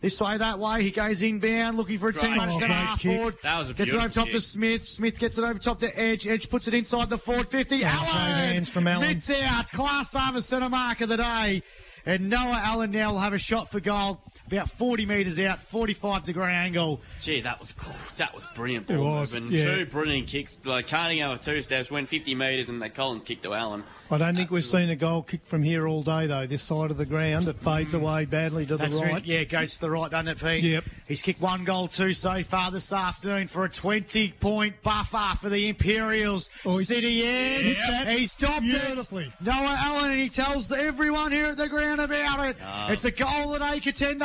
This 0.00 0.20
way, 0.20 0.36
that 0.38 0.60
way. 0.60 0.82
He 0.84 0.92
goes 0.92 1.22
inbound, 1.22 1.76
looking 1.76 1.98
for 1.98 2.08
a 2.08 2.12
at 2.12 2.16
Oh, 2.48 2.58
centre 2.58 2.72
half 2.72 3.00
kick. 3.00 3.16
forward. 3.16 3.36
That 3.42 3.58
was 3.58 3.70
a 3.70 3.74
Gets 3.74 3.92
it 3.92 3.96
over 3.96 4.08
top 4.08 4.28
to. 4.28 4.40
Smith. 4.40 4.84
Smith 4.84 5.18
gets 5.18 5.38
it 5.38 5.44
over 5.44 5.58
top 5.58 5.80
to 5.80 5.98
Edge. 6.00 6.28
Edge 6.28 6.48
puts 6.48 6.68
it 6.68 6.74
inside 6.74 7.10
the 7.10 7.18
forward 7.18 7.48
50. 7.48 7.82
Allen! 7.82 8.06
hands 8.06 8.68
from 8.68 8.86
Allen. 8.86 9.08
Mitts 9.08 9.28
out. 9.30 9.66
Class 9.72 10.14
over 10.14 10.40
centre 10.40 10.68
mark 10.68 11.00
of 11.00 11.08
the 11.08 11.16
day. 11.16 11.62
And 12.06 12.30
Noah 12.30 12.60
Allen 12.64 12.90
now 12.92 13.12
will 13.12 13.18
have 13.18 13.32
a 13.34 13.38
shot 13.38 13.70
for 13.70 13.80
goal 13.80 14.20
about 14.46 14.70
40 14.70 15.04
metres 15.04 15.38
out, 15.40 15.60
45 15.62 16.22
degree 16.22 16.44
angle. 16.44 17.02
Gee, 17.20 17.40
that 17.42 17.58
was 17.60 17.72
cool. 17.74 17.92
That 18.16 18.34
was 18.34 18.46
brilliant. 18.54 18.88
It 18.88 18.96
was, 18.98 19.38
yeah. 19.38 19.62
Two 19.74 19.86
brilliant 19.86 20.26
kicks. 20.28 20.58
Like 20.64 20.86
Cunningham 20.86 21.32
with 21.32 21.42
two 21.42 21.60
steps, 21.60 21.90
went 21.90 22.08
50 22.08 22.34
metres, 22.34 22.70
and 22.70 22.80
that 22.80 22.94
Collins 22.94 23.24
kicked 23.24 23.42
to 23.42 23.52
Allen. 23.52 23.82
I 24.10 24.16
don't 24.16 24.36
think 24.36 24.50
we've 24.50 24.64
seen 24.64 24.88
a 24.88 24.96
goal 24.96 25.22
kick 25.22 25.44
from 25.44 25.62
here 25.62 25.86
all 25.86 26.02
day, 26.02 26.26
though. 26.26 26.46
This 26.46 26.62
side 26.62 26.90
of 26.90 26.96
the 26.96 27.04
ground, 27.04 27.46
it 27.46 27.56
fades 27.56 27.92
mm. 27.92 28.00
away 28.00 28.24
badly 28.24 28.64
to 28.66 28.76
That's 28.76 28.96
the 28.96 29.04
right. 29.04 29.12
right. 29.12 29.24
Yeah, 29.24 29.44
goes 29.44 29.74
to 29.74 29.80
the 29.82 29.90
right, 29.90 30.10
doesn't 30.10 30.28
it, 30.28 30.38
Pete? 30.38 30.64
Yep. 30.64 30.84
He's 31.06 31.20
kicked 31.20 31.40
one 31.40 31.64
goal, 31.64 31.88
two 31.88 32.12
so 32.14 32.42
far 32.42 32.70
this 32.70 32.92
afternoon 32.92 33.48
for 33.48 33.64
a 33.64 33.68
20 33.68 34.32
point 34.40 34.80
buffer 34.82 35.36
for 35.36 35.50
the 35.50 35.68
Imperials. 35.68 36.48
Oh, 36.64 36.70
he's- 36.70 36.88
City 36.88 37.26
End. 37.26 37.64
Hit 37.64 37.76
that 37.76 38.08
He 38.08 38.26
stopped 38.26 38.62
beautifully. 38.62 39.24
it. 39.26 39.32
Noah 39.44 39.76
Allen, 39.78 40.12
and 40.12 40.20
he 40.20 40.30
tells 40.30 40.72
everyone 40.72 41.30
here 41.30 41.46
at 41.46 41.58
the 41.58 41.68
ground 41.68 42.00
about 42.00 42.46
it. 42.48 42.56
It's 42.88 43.04
a 43.04 43.10
goal 43.10 43.52
of 43.54 43.60
the 43.60 43.66
day 43.70 43.80
contender. 43.80 44.24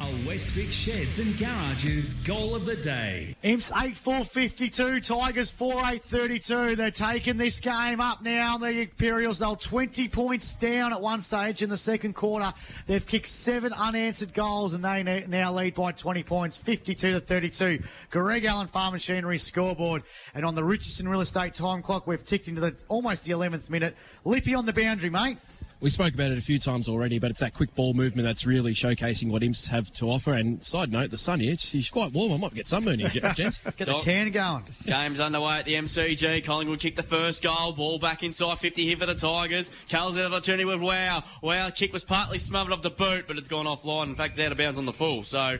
A 0.00 0.04
Westvic 0.24 0.72
Sheds 0.72 1.18
and 1.18 1.36
Garages 1.36 2.24
goal 2.24 2.54
of 2.54 2.64
the 2.64 2.76
day. 2.76 3.36
Imps 3.42 3.70
8 3.70 3.94
4 3.94 4.24
52, 4.24 4.98
Tigers 4.98 5.50
4 5.50 5.82
8 5.88 6.02
32. 6.02 6.76
They're 6.76 6.90
taking 6.90 7.36
this 7.36 7.60
game 7.60 8.00
up 8.00 8.22
now. 8.22 8.56
The 8.56 8.80
Imperials, 8.80 9.40
they're 9.40 9.54
20 9.54 10.08
points 10.08 10.56
down 10.56 10.94
at 10.94 11.02
one 11.02 11.20
stage 11.20 11.62
in 11.62 11.68
the 11.68 11.76
second 11.76 12.14
quarter. 12.14 12.50
They've 12.86 13.06
kicked 13.06 13.28
seven 13.28 13.74
unanswered 13.74 14.32
goals 14.32 14.72
and 14.72 14.82
they 14.82 15.26
now 15.28 15.52
lead 15.52 15.74
by 15.74 15.92
20 15.92 16.22
points, 16.22 16.56
52 16.56 17.12
to 17.12 17.20
32. 17.20 17.82
Greg 18.08 18.46
Allen 18.46 18.68
Farm 18.68 18.92
Machinery 18.92 19.36
scoreboard. 19.36 20.02
And 20.34 20.46
on 20.46 20.54
the 20.54 20.64
Richardson 20.64 21.08
Real 21.08 21.20
Estate 21.20 21.52
time 21.52 21.82
clock, 21.82 22.06
we've 22.06 22.24
ticked 22.24 22.48
into 22.48 22.62
the 22.62 22.74
almost 22.88 23.26
the 23.26 23.34
11th 23.34 23.68
minute. 23.68 23.94
Lippy 24.24 24.54
on 24.54 24.64
the 24.64 24.72
boundary, 24.72 25.10
mate. 25.10 25.36
We 25.80 25.88
spoke 25.88 26.12
about 26.12 26.30
it 26.30 26.36
a 26.36 26.42
few 26.42 26.58
times 26.58 26.90
already, 26.90 27.18
but 27.18 27.30
it's 27.30 27.40
that 27.40 27.54
quick 27.54 27.74
ball 27.74 27.94
movement 27.94 28.26
that's 28.28 28.44
really 28.44 28.74
showcasing 28.74 29.30
what 29.30 29.42
Imps 29.42 29.68
have 29.68 29.90
to 29.94 30.10
offer. 30.10 30.34
And 30.34 30.62
side 30.62 30.92
note, 30.92 31.10
the 31.10 31.16
sun 31.16 31.40
here, 31.40 31.54
it's, 31.54 31.74
it's 31.74 31.88
quite 31.88 32.12
warm. 32.12 32.32
I 32.32 32.36
might 32.36 32.52
get 32.52 32.66
sunburn 32.66 32.98
here, 32.98 33.08
gents. 33.34 33.58
Get 33.58 33.78
the 33.78 33.84
Dog. 33.86 34.02
tan 34.02 34.30
going. 34.30 34.64
Game's 34.84 35.20
underway 35.20 35.60
at 35.60 35.64
the 35.64 35.74
MCG. 35.74 36.44
Collingwood 36.44 36.80
kicked 36.80 36.98
the 36.98 37.02
first 37.02 37.42
goal. 37.42 37.72
Ball 37.72 37.98
back 37.98 38.22
inside 38.22 38.58
50 38.58 38.84
here 38.84 38.96
for 38.98 39.06
the 39.06 39.14
Tigers. 39.14 39.72
Cal's 39.88 40.18
out 40.18 40.26
of 40.26 40.34
opportunity 40.34 40.66
with 40.66 40.82
Wow. 40.82 41.24
Wow 41.40 41.70
kick 41.70 41.94
was 41.94 42.04
partly 42.04 42.36
smothered 42.36 42.74
off 42.74 42.82
the 42.82 42.90
boot, 42.90 43.24
but 43.26 43.38
it's 43.38 43.48
gone 43.48 43.64
offline. 43.64 44.08
In 44.08 44.16
fact, 44.16 44.32
it's 44.32 44.40
out 44.40 44.52
of 44.52 44.58
bounds 44.58 44.78
on 44.78 44.84
the 44.84 44.92
full. 44.92 45.22
So, 45.22 45.56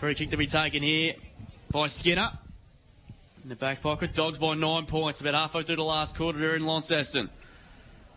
free 0.00 0.16
kick 0.16 0.30
to 0.30 0.36
be 0.36 0.48
taken 0.48 0.82
here 0.82 1.14
by 1.70 1.86
Skinner. 1.86 2.32
In 3.44 3.48
the 3.48 3.54
back 3.54 3.80
pocket. 3.80 4.12
Dogs 4.12 4.40
by 4.40 4.54
nine 4.54 4.86
points. 4.86 5.20
About 5.20 5.34
halfway 5.34 5.62
through 5.62 5.76
the 5.76 5.84
last 5.84 6.16
quarter 6.16 6.36
here 6.40 6.56
in 6.56 6.66
Launceston. 6.66 7.30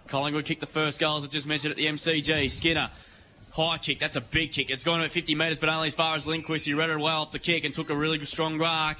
Collingwood 0.09 0.45
kicked 0.45 0.61
the 0.61 0.67
first 0.67 0.99
goal, 0.99 1.17
as 1.17 1.23
I 1.23 1.27
just 1.27 1.47
mentioned, 1.47 1.71
at 1.71 1.77
the 1.77 1.85
MCG. 1.85 2.49
Skinner. 2.49 2.89
High 3.51 3.77
kick, 3.77 3.99
that's 3.99 4.15
a 4.15 4.21
big 4.21 4.51
kick. 4.51 4.69
It's 4.69 4.83
gone 4.83 4.99
about 4.99 5.11
50 5.11 5.35
metres, 5.35 5.59
but 5.59 5.69
only 5.69 5.87
as 5.87 5.95
far 5.95 6.15
as 6.15 6.27
Lindquist. 6.27 6.65
He 6.65 6.73
read 6.73 6.89
it 6.89 6.97
well 6.97 7.21
off 7.21 7.31
the 7.31 7.39
kick 7.39 7.63
and 7.63 7.73
took 7.73 7.89
a 7.89 7.95
really 7.95 8.23
strong 8.25 8.57
mark. 8.57 8.97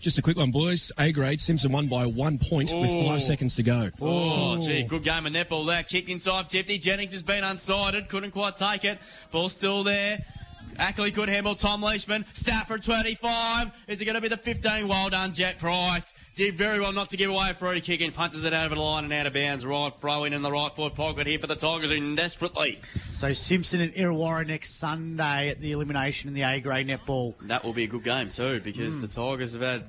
Just 0.00 0.18
a 0.18 0.22
quick 0.22 0.36
one, 0.36 0.50
boys. 0.50 0.92
A 0.98 1.10
grade, 1.10 1.40
Simpson 1.40 1.72
won 1.72 1.86
by 1.86 2.06
one 2.06 2.38
point 2.38 2.72
with 2.74 2.90
five 2.90 3.22
seconds 3.22 3.54
to 3.56 3.62
go. 3.62 3.90
Oh, 4.00 4.58
gee, 4.58 4.82
good 4.82 5.02
game 5.02 5.26
of 5.26 5.32
netball 5.32 5.66
there. 5.66 5.82
Kicked 5.82 6.08
inside 6.08 6.50
50. 6.50 6.78
Jennings 6.78 7.12
has 7.12 7.22
been 7.22 7.44
unsighted. 7.44 8.08
Couldn't 8.08 8.32
quite 8.32 8.56
take 8.56 8.84
it. 8.84 8.98
Ball 9.30 9.48
still 9.48 9.82
there. 9.82 10.24
Ackley 10.78 11.10
could 11.10 11.28
handle 11.28 11.54
Tom 11.54 11.82
Leishman. 11.82 12.24
Stafford 12.32 12.82
25. 12.82 13.70
Is 13.88 14.00
it 14.00 14.04
going 14.04 14.14
to 14.14 14.20
be 14.20 14.28
the 14.28 14.36
15? 14.36 14.88
Well 14.88 15.10
done, 15.10 15.32
Jet 15.32 15.58
Price. 15.58 16.14
Did 16.34 16.54
very 16.54 16.80
well 16.80 16.92
not 16.92 17.10
to 17.10 17.16
give 17.16 17.30
away 17.30 17.50
a 17.50 17.54
free 17.54 17.80
kick 17.80 18.00
and 18.00 18.14
punches 18.14 18.44
it 18.44 18.52
over 18.52 18.74
the 18.74 18.80
line 18.80 19.04
and 19.04 19.12
out 19.12 19.26
of 19.26 19.32
bounds. 19.32 19.64
Right 19.64 19.92
throw 19.92 20.24
in 20.24 20.32
in 20.32 20.42
the 20.42 20.52
right 20.52 20.70
foot 20.70 20.94
pocket 20.94 21.26
here 21.26 21.38
for 21.38 21.46
the 21.46 21.56
Tigers 21.56 21.90
in 21.90 22.14
desperately. 22.14 22.78
So 23.10 23.32
Simpson 23.32 23.80
and 23.80 23.92
Irrewarra 23.94 24.46
next 24.46 24.78
Sunday 24.78 25.48
at 25.48 25.60
the 25.60 25.72
elimination 25.72 26.28
in 26.28 26.34
the 26.34 26.42
A 26.42 26.60
grade 26.60 26.86
netball. 26.86 27.34
That 27.42 27.64
will 27.64 27.72
be 27.72 27.84
a 27.84 27.88
good 27.88 28.04
game 28.04 28.30
too 28.30 28.60
because 28.60 28.94
hmm. 28.94 29.00
the 29.00 29.08
Tigers 29.08 29.52
have 29.52 29.62
had 29.62 29.84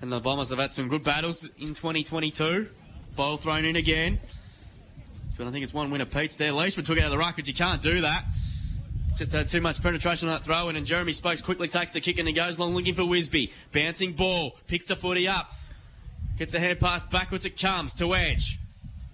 and 0.00 0.10
the 0.10 0.18
Bombers 0.18 0.50
have 0.50 0.58
had 0.58 0.74
some 0.74 0.88
good 0.88 1.04
battles 1.04 1.48
in 1.58 1.68
2022. 1.68 2.68
Ball 3.14 3.36
thrown 3.36 3.64
in 3.64 3.76
again. 3.76 4.18
But 5.38 5.46
I 5.46 5.50
think 5.50 5.62
it's 5.62 5.72
one 5.72 5.90
winner 5.90 6.04
Pete's 6.04 6.36
there. 6.36 6.52
Leishman 6.52 6.84
took 6.84 6.98
it 6.98 7.00
out 7.00 7.06
of 7.06 7.12
the 7.12 7.18
ruck, 7.18 7.36
but 7.36 7.46
you 7.46 7.54
can't 7.54 7.80
do 7.80 8.00
that. 8.02 8.24
Just 9.22 9.34
had 9.34 9.46
too 9.46 9.60
much 9.60 9.80
penetration 9.80 10.28
on 10.28 10.34
that 10.34 10.42
throw 10.42 10.68
in, 10.68 10.74
and 10.74 10.84
Jeremy 10.84 11.12
Spokes 11.12 11.40
quickly 11.42 11.68
takes 11.68 11.92
the 11.92 12.00
kick 12.00 12.18
and 12.18 12.26
he 12.26 12.34
goes 12.34 12.58
long 12.58 12.74
looking 12.74 12.92
for 12.92 13.02
Wisby. 13.02 13.52
Bouncing 13.70 14.14
ball, 14.14 14.56
picks 14.66 14.86
the 14.86 14.96
footy 14.96 15.28
up. 15.28 15.52
Gets 16.38 16.54
a 16.54 16.58
hand 16.58 16.80
pass 16.80 17.04
backwards, 17.04 17.44
it 17.44 17.56
comes 17.56 17.94
to 17.94 18.16
Edge. 18.16 18.58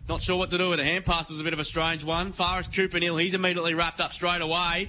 Not 0.09 0.23
sure 0.23 0.39
what 0.39 0.51
to 0.53 0.57
do 0.57 0.71
with 0.71 0.79
the 0.79 0.85
hand 0.87 1.05
pass 1.05 1.29
was 1.29 1.41
a 1.41 1.45
bit 1.45 1.53
of 1.53 1.59
a 1.59 1.65
strange 1.65 2.05
one. 2.05 2.33
Far 2.33 2.63
Cooper 2.63 2.99
Hill, 2.99 3.19
he's 3.19 3.35
immediately 3.35 3.75
wrapped 3.75 4.01
up 4.01 4.15
straight 4.15 4.41
away. 4.41 4.89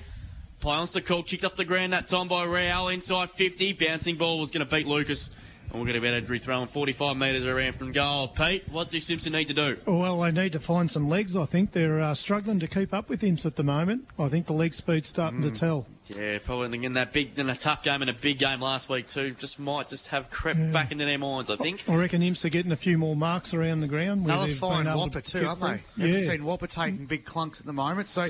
Play 0.62 0.86
the 0.86 1.02
call, 1.02 1.24
kicked 1.24 1.44
off 1.44 1.56
the 1.56 1.66
ground 1.66 1.92
that 1.92 2.08
time 2.08 2.30
by 2.30 2.46
Real 2.46 2.88
inside 2.88 3.30
50. 3.30 3.74
Bouncing 3.74 4.16
ball 4.16 4.40
was 4.40 4.52
going 4.52 4.66
to 4.66 4.74
beat 4.74 4.88
Lucas. 4.88 5.32
And 5.72 5.80
we're 5.80 5.86
going 5.86 5.94
to 5.96 6.02
be 6.02 6.08
able 6.08 6.28
to 6.28 6.40
throw 6.40 6.66
45 6.66 7.16
metres 7.16 7.46
around 7.46 7.74
from 7.76 7.92
goal. 7.92 8.28
Pete, 8.30 8.68
what 8.72 8.90
does 8.90 9.06
Simpson 9.06 9.34
need 9.34 9.46
to 9.50 9.54
do? 9.54 9.78
Well, 9.86 10.20
they 10.22 10.32
need 10.32 10.54
to 10.54 10.60
find 10.60 10.90
some 10.90 11.08
legs. 11.10 11.36
I 11.38 11.46
think 11.46 11.74
they're 11.74 12.02
uh, 12.02 12.16
struggling 12.16 12.60
to 12.62 12.68
keep 12.68 12.92
up 12.94 13.08
with 13.08 13.22
him 13.22 13.38
at 13.46 13.56
the 13.56 13.64
moment. 13.64 14.08
I 14.18 14.30
think 14.30 14.48
the 14.48 14.54
leg 14.54 14.74
speed's 14.74 15.10
starting 15.10 15.42
Hmm. 15.44 15.50
to 15.50 15.52
tell. 15.60 15.86
Yeah, 16.18 16.40
probably 16.44 16.84
in 16.84 16.94
that 16.94 17.14
big, 17.14 17.38
in 17.38 17.52
a 17.52 17.56
tough 17.56 17.84
game 17.84 18.02
and 18.02 18.10
a 18.10 18.14
big 18.14 18.40
game 18.40 18.62
last 18.62 18.90
week 18.90 19.06
too. 19.06 19.36
Just 19.38 19.60
might 19.60 19.90
just 19.90 20.08
have 20.08 20.32
crept 20.32 20.72
back 20.74 20.92
into 20.92 21.06
their 21.06 21.20
minds. 21.20 21.52
I 21.52 21.56
think. 21.56 21.84
I 21.88 21.96
reckon 21.98 22.24
Imps 22.24 22.44
are 22.46 22.50
getting 22.50 22.72
a 22.72 22.76
few 22.76 22.98
more 22.98 23.16
marks 23.16 23.54
around 23.54 23.82
the 23.82 23.88
ground. 23.88 24.26
where 24.26 24.34
Another 24.34 24.48
they've 24.48 24.58
fine 24.58 24.86
been 24.86 24.98
Whopper 24.98 25.22
to 25.22 25.40
too, 25.40 25.46
aren't 25.46 25.62
they? 25.62 25.68
through. 25.68 26.06
Haven't 26.08 26.14
Yeah. 26.26 26.32
seen 26.32 26.46
Whopper 26.46 26.66
taking 26.66 27.06
big 27.06 27.26
clunks 27.26 27.60
at 27.60 27.68
the 27.68 27.74
moment. 27.74 28.08
So 28.08 28.28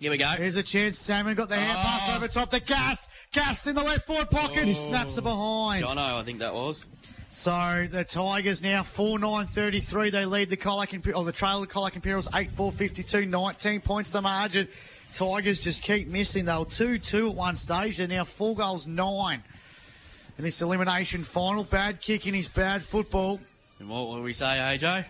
Here 0.00 0.10
we 0.10 0.18
go. 0.18 0.26
here's 0.26 0.56
a 0.56 0.62
chance. 0.62 0.98
Salmon 0.98 1.34
got 1.34 1.48
the 1.48 1.56
hand 1.56 1.78
oh. 1.78 1.82
pass 1.82 2.08
Oh. 2.10 2.16
over 2.16 2.28
top. 2.28 2.50
The 2.50 2.60
gas, 2.60 3.08
gas 3.32 3.66
in 3.66 3.74
the 3.74 3.82
left 3.82 4.06
forward 4.06 4.30
pocket. 4.30 4.64
Oh. 4.66 4.70
Snaps 4.70 5.18
it 5.18 5.22
behind. 5.22 5.84
Jono, 5.84 6.20
I 6.20 6.22
think 6.24 6.40
that 6.40 6.52
was. 6.54 6.84
So 7.30 7.86
the 7.90 8.04
Tigers 8.04 8.62
now 8.62 8.82
4 8.82 9.18
9 9.18 9.46
33. 9.46 10.10
They 10.10 10.24
lead 10.24 10.50
the 10.50 10.56
Colac 10.56 10.90
Imper- 10.90 11.16
or 11.16 11.24
the 11.24 11.32
trail 11.32 11.62
of 11.62 11.68
the 11.68 11.74
Colac 11.74 11.96
Imperials 11.96 12.28
8 12.32 12.50
4 12.50 12.70
52, 12.70 13.26
19 13.26 13.80
points 13.80 14.10
the 14.10 14.22
margin. 14.22 14.68
Tigers 15.12 15.60
just 15.60 15.82
keep 15.82 16.10
missing. 16.10 16.44
They 16.44 16.56
were 16.56 16.64
2 16.64 16.98
2 16.98 17.30
at 17.30 17.34
one 17.34 17.56
stage. 17.56 17.96
They're 17.98 18.08
now 18.08 18.24
4 18.24 18.54
goals 18.56 18.86
9 18.86 19.42
in 20.38 20.44
this 20.44 20.60
elimination 20.62 21.24
final. 21.24 21.64
Bad 21.64 22.00
kicking 22.00 22.34
is 22.34 22.48
bad 22.48 22.82
football. 22.82 23.40
And 23.80 23.88
what 23.88 24.06
will 24.08 24.22
we 24.22 24.32
say, 24.32 24.44
AJ? 24.46 25.04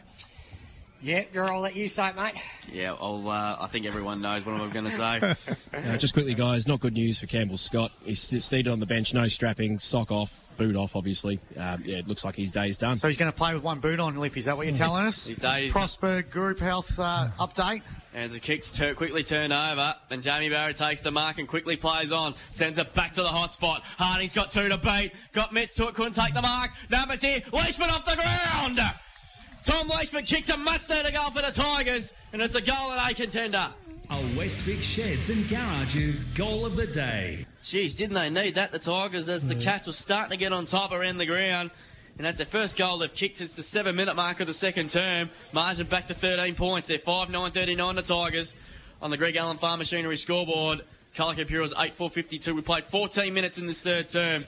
Yeah, 1.04 1.24
you're 1.34 1.52
all 1.52 1.60
let 1.60 1.76
you 1.76 1.86
say 1.86 2.08
it, 2.08 2.16
mate. 2.16 2.32
Yeah, 2.72 2.96
I'll, 2.98 3.28
uh, 3.28 3.58
I 3.60 3.66
think 3.66 3.84
everyone 3.84 4.22
knows 4.22 4.46
what 4.46 4.58
I'm 4.58 4.70
going 4.70 4.86
to 4.86 4.90
say. 4.90 5.54
Uh, 5.74 5.96
just 5.98 6.14
quickly, 6.14 6.34
guys, 6.34 6.66
not 6.68 6.78
good 6.80 6.94
news 6.94 7.18
for 7.18 7.26
Campbell 7.26 7.58
Scott. 7.58 7.90
He's 8.04 8.20
seated 8.20 8.68
on 8.68 8.78
the 8.78 8.86
bench, 8.86 9.12
no 9.12 9.26
strapping, 9.26 9.78
sock 9.80 10.10
off, 10.12 10.48
boot 10.56 10.76
off, 10.76 10.94
obviously. 10.96 11.40
Um, 11.58 11.82
yeah, 11.84 11.98
it 11.98 12.06
looks 12.08 12.24
like 12.24 12.36
his 12.36 12.52
day's 12.52 12.78
done. 12.78 12.96
So 12.96 13.08
he's 13.08 13.16
going 13.16 13.30
to 13.30 13.36
play 13.36 13.52
with 13.54 13.62
one 13.64 13.80
boot 13.80 13.98
on, 14.00 14.16
Lippy, 14.16 14.38
Is 14.38 14.46
that 14.46 14.56
what 14.56 14.66
you're 14.66 14.74
telling 14.76 15.04
us? 15.04 15.26
His 15.26 15.38
days- 15.38 15.72
Prosper 15.72 16.22
Group 16.22 16.60
Health 16.60 16.96
uh, 16.98 17.28
update. 17.38 17.82
And 18.14 18.30
the 18.30 18.38
kick's 18.38 18.70
tur- 18.70 18.94
quickly 18.94 19.24
turned 19.24 19.52
over, 19.52 19.94
and 20.10 20.22
Jamie 20.22 20.48
Barry 20.48 20.72
takes 20.74 21.02
the 21.02 21.10
mark 21.10 21.38
and 21.38 21.48
quickly 21.48 21.76
plays 21.76 22.12
on. 22.12 22.34
Sends 22.52 22.78
it 22.78 22.94
back 22.94 23.12
to 23.14 23.22
the 23.22 23.28
hot 23.28 23.52
spot. 23.52 23.82
Harding's 23.98 24.32
got 24.32 24.52
two 24.52 24.68
to 24.68 24.78
beat. 24.78 25.10
Got 25.32 25.52
Metz 25.52 25.74
to 25.74 25.88
it, 25.88 25.94
couldn't 25.94 26.14
take 26.14 26.32
the 26.34 26.42
mark. 26.42 26.70
Numbers 26.88 27.20
here. 27.20 27.42
Leishman 27.52 27.90
off 27.90 28.04
the 28.06 28.14
ground. 28.14 28.80
Tom 29.64 29.88
Leishman 29.88 30.24
kicks 30.24 30.50
a 30.50 30.56
much 30.58 30.90
needed 30.90 31.14
goal 31.14 31.30
for 31.30 31.40
the 31.40 31.50
Tigers, 31.50 32.12
and 32.32 32.42
it's 32.42 32.54
a 32.54 32.60
goal 32.60 32.90
and 32.90 33.10
A 33.10 33.14
contender. 33.14 33.70
A 34.10 34.14
Westvic 34.36 34.82
Sheds 34.82 35.30
and 35.30 35.48
Garages 35.48 36.34
goal 36.34 36.66
of 36.66 36.76
the 36.76 36.86
day. 36.86 37.46
Jeez, 37.62 37.96
didn't 37.96 38.14
they 38.14 38.28
need 38.28 38.56
that, 38.56 38.72
the 38.72 38.78
Tigers, 38.78 39.30
as 39.30 39.48
the 39.48 39.54
mm. 39.54 39.62
Cats 39.62 39.86
were 39.86 39.94
starting 39.94 40.32
to 40.32 40.36
get 40.36 40.52
on 40.52 40.66
top 40.66 40.92
around 40.92 41.16
the 41.16 41.24
ground. 41.24 41.70
And 42.18 42.26
that's 42.26 42.36
their 42.36 42.46
first 42.46 42.76
goal 42.76 42.98
they've 42.98 43.12
kicked 43.12 43.36
since 43.36 43.56
the 43.56 43.62
seven 43.62 43.96
minute 43.96 44.14
mark 44.14 44.40
of 44.40 44.46
the 44.46 44.52
second 44.52 44.90
term. 44.90 45.30
Margin 45.52 45.86
back 45.86 46.08
to 46.08 46.14
13 46.14 46.54
points. 46.54 46.88
They're 46.88 46.98
5 46.98 47.30
9 47.30 47.50
39, 47.50 47.94
the 47.96 48.02
Tigers, 48.02 48.54
on 49.00 49.10
the 49.10 49.16
Greg 49.16 49.36
Allen 49.36 49.56
Farm 49.56 49.78
Machinery 49.78 50.18
scoreboard. 50.18 50.82
Colour 51.14 51.34
Heroes 51.34 51.72
8 51.76 51.94
4 51.94 52.10
52. 52.10 52.54
We 52.54 52.60
played 52.60 52.84
14 52.84 53.32
minutes 53.32 53.58
in 53.58 53.66
this 53.66 53.82
third 53.82 54.08
term. 54.10 54.44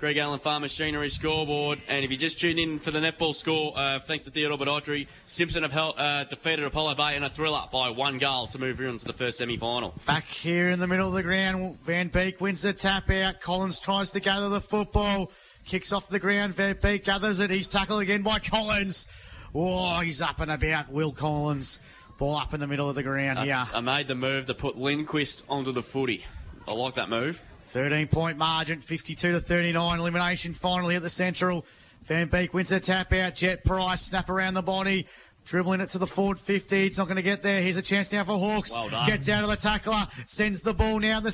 Greg 0.00 0.16
Allen 0.16 0.40
Farm 0.40 0.62
Machinery 0.62 1.10
scoreboard. 1.10 1.82
And 1.86 2.02
if 2.02 2.10
you 2.10 2.16
just 2.16 2.40
tuned 2.40 2.58
in 2.58 2.78
for 2.78 2.90
the 2.90 3.00
netball 3.00 3.34
score, 3.34 3.74
uh, 3.76 4.00
thanks 4.00 4.24
to 4.24 4.30
Theodore 4.30 4.56
Badautry, 4.56 5.06
Simpson 5.26 5.62
have 5.62 5.72
held, 5.72 5.96
uh, 5.98 6.24
defeated 6.24 6.64
Apollo 6.64 6.94
Bay 6.94 7.16
in 7.16 7.22
a 7.22 7.28
thriller 7.28 7.64
by 7.70 7.90
one 7.90 8.16
goal 8.16 8.46
to 8.46 8.58
move 8.58 8.80
on 8.80 8.96
to 8.96 9.04
the 9.04 9.12
first 9.12 9.36
semi 9.36 9.58
final. 9.58 9.94
Back 10.06 10.24
here 10.24 10.70
in 10.70 10.78
the 10.78 10.86
middle 10.86 11.06
of 11.08 11.12
the 11.12 11.22
ground, 11.22 11.78
Van 11.82 12.08
Beek 12.08 12.40
wins 12.40 12.62
the 12.62 12.72
tap 12.72 13.10
out. 13.10 13.40
Collins 13.42 13.78
tries 13.78 14.10
to 14.12 14.20
gather 14.20 14.48
the 14.48 14.62
football. 14.62 15.30
Kicks 15.66 15.92
off 15.92 16.08
the 16.08 16.18
ground. 16.18 16.54
Van 16.54 16.78
Beek 16.80 17.04
gathers 17.04 17.38
it. 17.38 17.50
He's 17.50 17.68
tackled 17.68 18.00
again 18.00 18.22
by 18.22 18.38
Collins. 18.38 19.06
Oh, 19.54 19.98
he's 20.00 20.22
up 20.22 20.40
and 20.40 20.50
about. 20.50 20.90
Will 20.90 21.12
Collins. 21.12 21.78
Ball 22.16 22.36
up 22.36 22.54
in 22.54 22.60
the 22.60 22.66
middle 22.66 22.88
of 22.88 22.94
the 22.94 23.02
ground 23.02 23.38
I- 23.38 23.44
here. 23.44 23.66
I 23.74 23.80
made 23.80 24.08
the 24.08 24.14
move 24.14 24.46
to 24.46 24.54
put 24.54 24.78
Lindquist 24.78 25.42
onto 25.48 25.72
the 25.72 25.82
footy. 25.82 26.24
I 26.66 26.72
like 26.72 26.94
that 26.94 27.10
move. 27.10 27.42
13 27.70 28.08
point 28.08 28.36
margin, 28.36 28.80
52 28.80 29.32
to 29.32 29.40
39. 29.40 30.00
Elimination 30.00 30.54
finally 30.54 30.96
at 30.96 31.02
the 31.02 31.10
central. 31.10 31.64
Van 32.02 32.26
Beek 32.26 32.52
wins 32.52 32.70
the 32.70 32.80
tap 32.80 33.12
out. 33.12 33.36
Jet 33.36 33.64
Price 33.64 34.02
snap 34.02 34.28
around 34.28 34.54
the 34.54 34.62
body. 34.62 35.06
Dribbling 35.44 35.80
it 35.80 35.88
to 35.90 35.98
the 35.98 36.06
forward 36.06 36.38
50. 36.38 36.86
It's 36.86 36.98
not 36.98 37.06
going 37.06 37.16
to 37.16 37.22
get 37.22 37.42
there. 37.42 37.62
Here's 37.62 37.76
a 37.76 37.82
chance 37.82 38.12
now 38.12 38.24
for 38.24 38.38
Hawks. 38.38 38.74
Well 38.74 38.88
done. 38.88 39.06
Gets 39.06 39.28
out 39.28 39.44
of 39.44 39.50
the 39.50 39.56
tackler. 39.56 40.06
Sends 40.26 40.62
the 40.62 40.74
ball 40.74 40.98
now 40.98 41.20
the, 41.20 41.28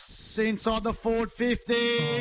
inside 0.45 0.83
the 0.85 0.93
forward 0.93 1.33
50. 1.33 1.75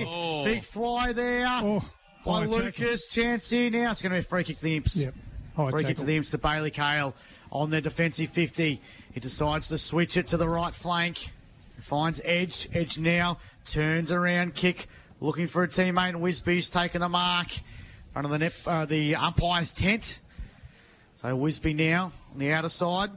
Oh. 0.08 0.46
Big 0.46 0.64
fly 0.64 1.12
there. 1.12 1.46
Oh, 1.48 1.90
by 2.26 2.32
high 2.32 2.40
tackle. 2.46 2.58
Lucas. 2.58 3.08
Chance 3.08 3.50
here 3.50 3.70
now. 3.70 3.92
It's 3.92 4.02
going 4.02 4.12
to 4.12 4.16
be 4.16 4.20
a 4.20 4.24
free 4.24 4.46
kick 4.46 4.58
to 4.58 4.64
the 4.64 4.78
Imps. 4.78 5.04
Yep. 5.04 5.14
High 5.58 5.72
Free 5.72 5.84
kick 5.84 5.98
to 5.98 6.06
the 6.06 6.16
Imps 6.16 6.32
to 6.32 6.38
Bailey 6.38 6.72
Kale 6.72 7.16
on 7.52 7.70
their 7.70 7.82
defensive 7.82 8.30
50. 8.30 8.82
He 9.14 9.20
decides 9.20 9.68
to 9.70 9.78
switch 9.78 10.16
it 10.16 10.28
to 10.30 10.38
the 10.38 10.48
right 10.48 10.74
flank. 10.74 11.32
Finds 11.80 12.22
Edge. 12.24 12.68
Edge 12.74 12.98
now 12.98 13.38
turns 13.66 14.12
around, 14.12 14.56
kick, 14.56 14.88
looking 15.20 15.48
for 15.48 15.64
a 15.64 15.68
teammate. 15.68 16.16
Wisby's 16.16 16.70
taking 16.70 17.02
the 17.02 17.10
mark. 17.10 17.48
Of 18.16 18.30
the 18.30 18.40
net, 18.40 18.54
uh, 18.66 18.86
the 18.86 19.18
umpire's 19.18 19.74
tent. 19.74 20.22
So 21.16 21.38
Wisby 21.38 21.76
now 21.76 22.14
on 22.32 22.40
the 22.40 22.54
outer 22.54 22.70
side. 22.70 23.10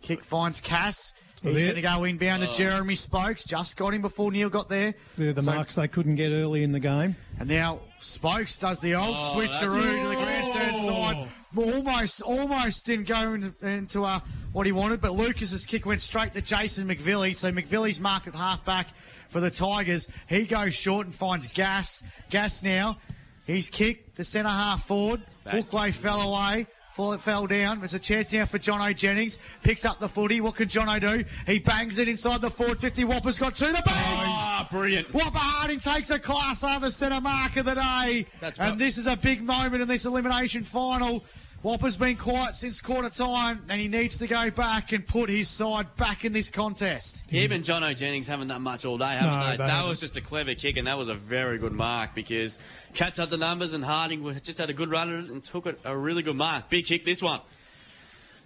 Kick 0.00 0.22
finds 0.22 0.60
Cass. 0.60 1.12
He's 1.42 1.62
going 1.62 1.74
to 1.76 1.80
go 1.80 2.04
inbound 2.04 2.42
to 2.42 2.52
Jeremy 2.52 2.94
Spokes. 2.96 3.44
Just 3.44 3.76
got 3.76 3.94
him 3.94 4.02
before 4.02 4.32
Neil 4.32 4.50
got 4.50 4.68
there. 4.68 4.94
They're 5.16 5.32
the 5.32 5.42
So- 5.42 5.52
marks 5.54 5.74
they 5.76 5.86
couldn't 5.88 6.16
get 6.16 6.30
early 6.32 6.62
in 6.64 6.72
the 6.72 6.80
game. 6.80 7.14
and 7.38 7.48
now 7.48 7.80
Spokes 8.00 8.58
does 8.58 8.80
the 8.80 8.94
old 8.96 9.16
Oh, 9.18 9.34
switcheroo 9.34 10.02
to 10.02 10.08
the 10.08 10.14
grandstand 10.16 10.78
side. 10.78 11.28
Almost, 11.56 12.22
almost 12.22 12.86
didn't 12.86 13.08
go 13.08 13.32
into, 13.34 13.54
into 13.66 14.04
uh, 14.04 14.20
what 14.52 14.66
he 14.66 14.72
wanted, 14.72 15.00
but 15.00 15.12
Lucas's 15.12 15.64
kick 15.64 15.86
went 15.86 16.00
straight 16.02 16.32
to 16.34 16.42
Jason 16.42 16.86
McVilly. 16.88 17.34
So 17.34 17.50
McVilly's 17.50 17.98
marked 18.00 18.28
at 18.28 18.34
half 18.34 18.64
back 18.64 18.88
for 19.28 19.40
the 19.40 19.50
Tigers. 19.50 20.08
He 20.28 20.44
goes 20.44 20.74
short 20.74 21.06
and 21.06 21.14
finds 21.14 21.48
Gas. 21.48 22.02
Gas 22.30 22.62
now. 22.62 22.98
He's 23.46 23.70
kicked 23.70 24.16
the 24.16 24.24
centre 24.24 24.50
half 24.50 24.84
forward. 24.86 25.22
Hookway 25.46 25.92
fell 25.94 26.20
away. 26.20 26.66
Fall, 26.98 27.16
fell 27.16 27.46
down. 27.46 27.78
There's 27.78 27.94
a 27.94 27.98
chance 28.00 28.32
now 28.32 28.44
for 28.44 28.58
Jono 28.58 28.92
Jennings. 28.92 29.38
Picks 29.62 29.84
up 29.84 30.00
the 30.00 30.08
footy. 30.08 30.40
What 30.40 30.56
can 30.56 30.66
Jono 30.66 31.00
do? 31.00 31.24
He 31.46 31.60
bangs 31.60 32.00
it 32.00 32.08
inside 32.08 32.40
the 32.40 32.50
forward 32.50 32.80
50. 32.80 33.04
Whopper's 33.04 33.38
got 33.38 33.54
two 33.54 33.66
to 33.66 33.72
bench. 33.72 33.86
Ah, 33.86 34.66
brilliant. 34.68 35.14
Whopper 35.14 35.38
Harding 35.38 35.78
takes 35.78 36.10
a 36.10 36.18
class 36.18 36.64
over 36.64 36.90
centre 36.90 37.20
mark 37.20 37.56
of 37.56 37.66
the 37.66 37.76
day. 37.76 38.26
That's 38.40 38.58
and 38.58 38.80
this 38.80 38.98
is 38.98 39.06
a 39.06 39.16
big 39.16 39.44
moment 39.44 39.80
in 39.80 39.86
this 39.86 40.06
elimination 40.06 40.64
final. 40.64 41.22
Whopper's 41.60 41.96
been 41.96 42.16
quiet 42.16 42.54
since 42.54 42.80
quarter 42.80 43.10
time, 43.10 43.64
and 43.68 43.80
he 43.80 43.88
needs 43.88 44.18
to 44.18 44.28
go 44.28 44.48
back 44.48 44.92
and 44.92 45.04
put 45.04 45.28
his 45.28 45.48
side 45.48 45.92
back 45.96 46.24
in 46.24 46.32
this 46.32 46.50
contest. 46.50 47.28
Him 47.28 47.50
and 47.50 47.64
John 47.64 47.82
Jennings 47.96 48.28
haven't 48.28 48.46
done 48.46 48.62
much 48.62 48.84
all 48.84 48.96
day, 48.96 49.06
haven't 49.14 49.26
No, 49.28 49.44
they? 49.44 49.50
they 49.52 49.56
that 49.58 49.70
haven't. 49.70 49.88
was 49.88 49.98
just 50.00 50.16
a 50.16 50.20
clever 50.20 50.54
kick, 50.54 50.76
and 50.76 50.86
that 50.86 50.96
was 50.96 51.08
a 51.08 51.14
very 51.14 51.58
good 51.58 51.72
mark 51.72 52.14
because 52.14 52.60
Cats 52.94 53.18
had 53.18 53.30
the 53.30 53.36
numbers, 53.36 53.72
and 53.74 53.84
Harding 53.84 54.22
just 54.44 54.58
had 54.58 54.70
a 54.70 54.72
good 54.72 54.88
run 54.88 55.12
at 55.12 55.24
it 55.24 55.30
and 55.30 55.42
took 55.42 55.66
it 55.66 55.80
a 55.84 55.96
really 55.96 56.22
good 56.22 56.36
mark. 56.36 56.68
Big 56.70 56.86
kick, 56.86 57.04
this 57.04 57.20
one. 57.22 57.40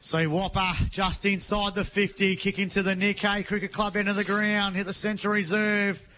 So 0.01 0.25
Whopper 0.31 0.73
just 0.91 1.27
inside 1.27 1.75
the 1.75 1.85
50, 1.85 2.35
kick 2.37 2.59
into 2.59 2.83
the 2.83 2.97
Nick 2.97 3.21
Hay 3.21 3.43
Cricket 3.43 3.73
Club 3.73 3.95
end 3.95 4.09
of 4.09 4.17
the 4.17 4.25
ground, 4.25 4.75
hit 4.75 4.87
the 4.87 4.93
central 4.95 5.35
reserve. 5.35 6.09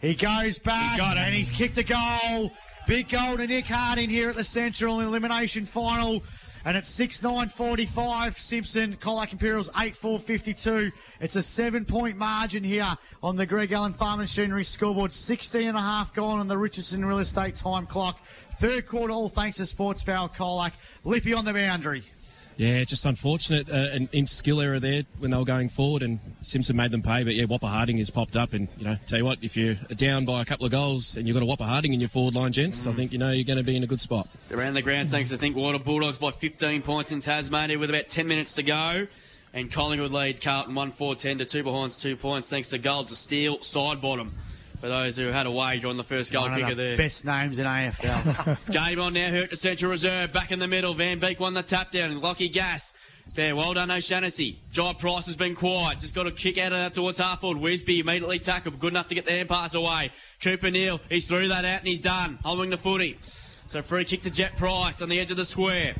He 0.00 0.14
goes 0.16 0.58
back 0.58 0.90
He's 0.90 0.98
got 0.98 1.16
it. 1.16 1.20
and 1.20 1.34
he's 1.34 1.50
kicked 1.50 1.78
a 1.78 1.84
goal. 1.84 2.52
Big 2.86 3.08
goal 3.08 3.38
to 3.38 3.46
Nick 3.46 3.64
Harding 3.64 4.10
here 4.10 4.28
at 4.28 4.36
the 4.36 4.44
Central 4.44 5.00
Elimination 5.00 5.64
Final. 5.64 6.22
And 6.66 6.76
it's 6.76 6.88
6 6.88 7.22
9 7.22 7.48
45. 7.48 8.36
Simpson, 8.36 8.96
Colac 8.96 9.32
Imperials 9.32 9.70
8 9.78 9.96
4 9.96 10.18
52. 10.18 10.92
It's 11.18 11.36
a 11.36 11.42
seven 11.42 11.86
point 11.86 12.18
margin 12.18 12.62
here 12.62 12.94
on 13.22 13.36
the 13.36 13.46
Greg 13.46 13.72
Allen 13.72 13.94
Farm 13.94 14.20
Machinery 14.20 14.64
scoreboard. 14.64 15.14
16 15.14 15.68
and 15.68 15.78
a 15.78 15.80
half 15.80 16.12
gone 16.12 16.40
on 16.40 16.48
the 16.48 16.58
Richardson 16.58 17.02
Real 17.04 17.20
Estate 17.20 17.56
time 17.56 17.86
clock. 17.86 18.22
Third 18.58 18.86
quarter, 18.86 19.14
all 19.14 19.30
thanks 19.30 19.56
to 19.58 19.66
Sports 19.66 20.04
Power 20.04 20.28
Colac. 20.28 20.72
Lippy 21.04 21.32
on 21.32 21.46
the 21.46 21.54
boundary. 21.54 22.04
Yeah, 22.56 22.84
just 22.84 23.04
unfortunate. 23.04 23.68
Uh, 23.68 23.88
an 23.92 24.08
imp 24.12 24.28
skill 24.28 24.60
error 24.60 24.78
there 24.78 25.02
when 25.18 25.30
they 25.30 25.36
were 25.36 25.44
going 25.44 25.68
forward, 25.68 26.02
and 26.02 26.20
Simpson 26.40 26.76
made 26.76 26.90
them 26.90 27.02
pay. 27.02 27.24
But 27.24 27.34
yeah, 27.34 27.44
Whopper 27.44 27.66
Harding 27.66 27.98
has 27.98 28.10
popped 28.10 28.36
up, 28.36 28.52
and 28.52 28.68
you 28.78 28.84
know, 28.84 28.96
tell 29.06 29.18
you 29.18 29.24
what, 29.24 29.38
if 29.42 29.56
you're 29.56 29.74
down 29.96 30.24
by 30.24 30.42
a 30.42 30.44
couple 30.44 30.66
of 30.66 30.72
goals 30.72 31.16
and 31.16 31.26
you've 31.26 31.34
got 31.34 31.42
a 31.42 31.46
Whopper 31.46 31.64
Harding 31.64 31.92
in 31.92 32.00
your 32.00 32.08
forward 32.08 32.34
line, 32.34 32.52
gents, 32.52 32.86
I 32.86 32.92
think 32.92 33.12
you 33.12 33.18
know 33.18 33.30
you're 33.30 33.44
going 33.44 33.58
to 33.58 33.64
be 33.64 33.76
in 33.76 33.82
a 33.82 33.88
good 33.88 34.00
spot. 34.00 34.28
Around 34.50 34.74
the 34.74 34.82
grounds, 34.82 35.10
thanks 35.10 35.30
to 35.30 35.38
Think 35.38 35.56
Water 35.56 35.78
Bulldogs 35.78 36.18
by 36.18 36.30
15 36.30 36.82
points 36.82 37.12
in 37.12 37.20
Tasmania 37.20 37.78
with 37.78 37.90
about 37.90 38.08
10 38.08 38.28
minutes 38.28 38.54
to 38.54 38.62
go. 38.62 39.06
And 39.52 39.70
Collingwood 39.70 40.10
lead 40.10 40.40
Carlton 40.42 40.74
1 40.74 40.90
4 40.90 41.14
10 41.14 41.38
to 41.38 41.44
two 41.44 41.62
behinds, 41.62 41.96
two 41.96 42.16
points 42.16 42.48
thanks 42.48 42.68
to 42.70 42.78
Gold 42.78 43.08
to 43.08 43.14
Steele 43.14 43.58
Sidebottom. 43.58 44.30
For 44.84 44.90
those 44.90 45.16
who 45.16 45.28
had 45.28 45.46
a 45.46 45.50
wager 45.50 45.88
on 45.88 45.96
the 45.96 46.04
first 46.04 46.30
goal 46.30 46.42
One 46.42 46.52
of 46.52 46.58
kicker 46.58 46.74
the 46.74 46.82
there. 46.82 46.96
best 46.98 47.24
names 47.24 47.58
in 47.58 47.64
AFL. 47.64 48.58
Game 48.70 49.00
on 49.00 49.14
now, 49.14 49.30
hurt 49.30 49.48
to 49.48 49.56
Central 49.56 49.90
Reserve, 49.90 50.30
back 50.30 50.52
in 50.52 50.58
the 50.58 50.68
middle. 50.68 50.92
Van 50.92 51.18
Beek 51.18 51.40
won 51.40 51.54
the 51.54 51.62
tap 51.62 51.90
down, 51.90 52.10
and 52.10 52.20
Lockie 52.20 52.50
Gas. 52.50 52.92
There, 53.32 53.56
well 53.56 53.72
done, 53.72 53.90
O'Shaughnessy. 53.90 54.60
Jet 54.70 54.98
Price 54.98 55.24
has 55.24 55.36
been 55.36 55.54
quiet. 55.54 56.00
Just 56.00 56.14
got 56.14 56.26
a 56.26 56.30
kick 56.30 56.58
out 56.58 56.74
of 56.74 56.78
that 56.80 56.92
towards 56.92 57.18
half 57.18 57.40
forward. 57.40 57.62
Wisby 57.62 58.00
immediately 58.00 58.38
tackled, 58.38 58.78
good 58.78 58.92
enough 58.92 59.06
to 59.06 59.14
get 59.14 59.24
the 59.24 59.32
hand 59.32 59.48
pass 59.48 59.72
away. 59.74 60.10
Cooper 60.42 60.70
Neal, 60.70 61.00
he's 61.08 61.26
through 61.26 61.48
that 61.48 61.64
out 61.64 61.78
and 61.78 61.88
he's 61.88 62.02
done, 62.02 62.38
holding 62.44 62.68
the 62.68 62.76
footy. 62.76 63.18
So 63.66 63.80
free 63.80 64.04
kick 64.04 64.20
to 64.24 64.30
Jet 64.30 64.54
Price 64.58 65.00
on 65.00 65.08
the 65.08 65.18
edge 65.18 65.30
of 65.30 65.38
the 65.38 65.46
square. 65.46 65.94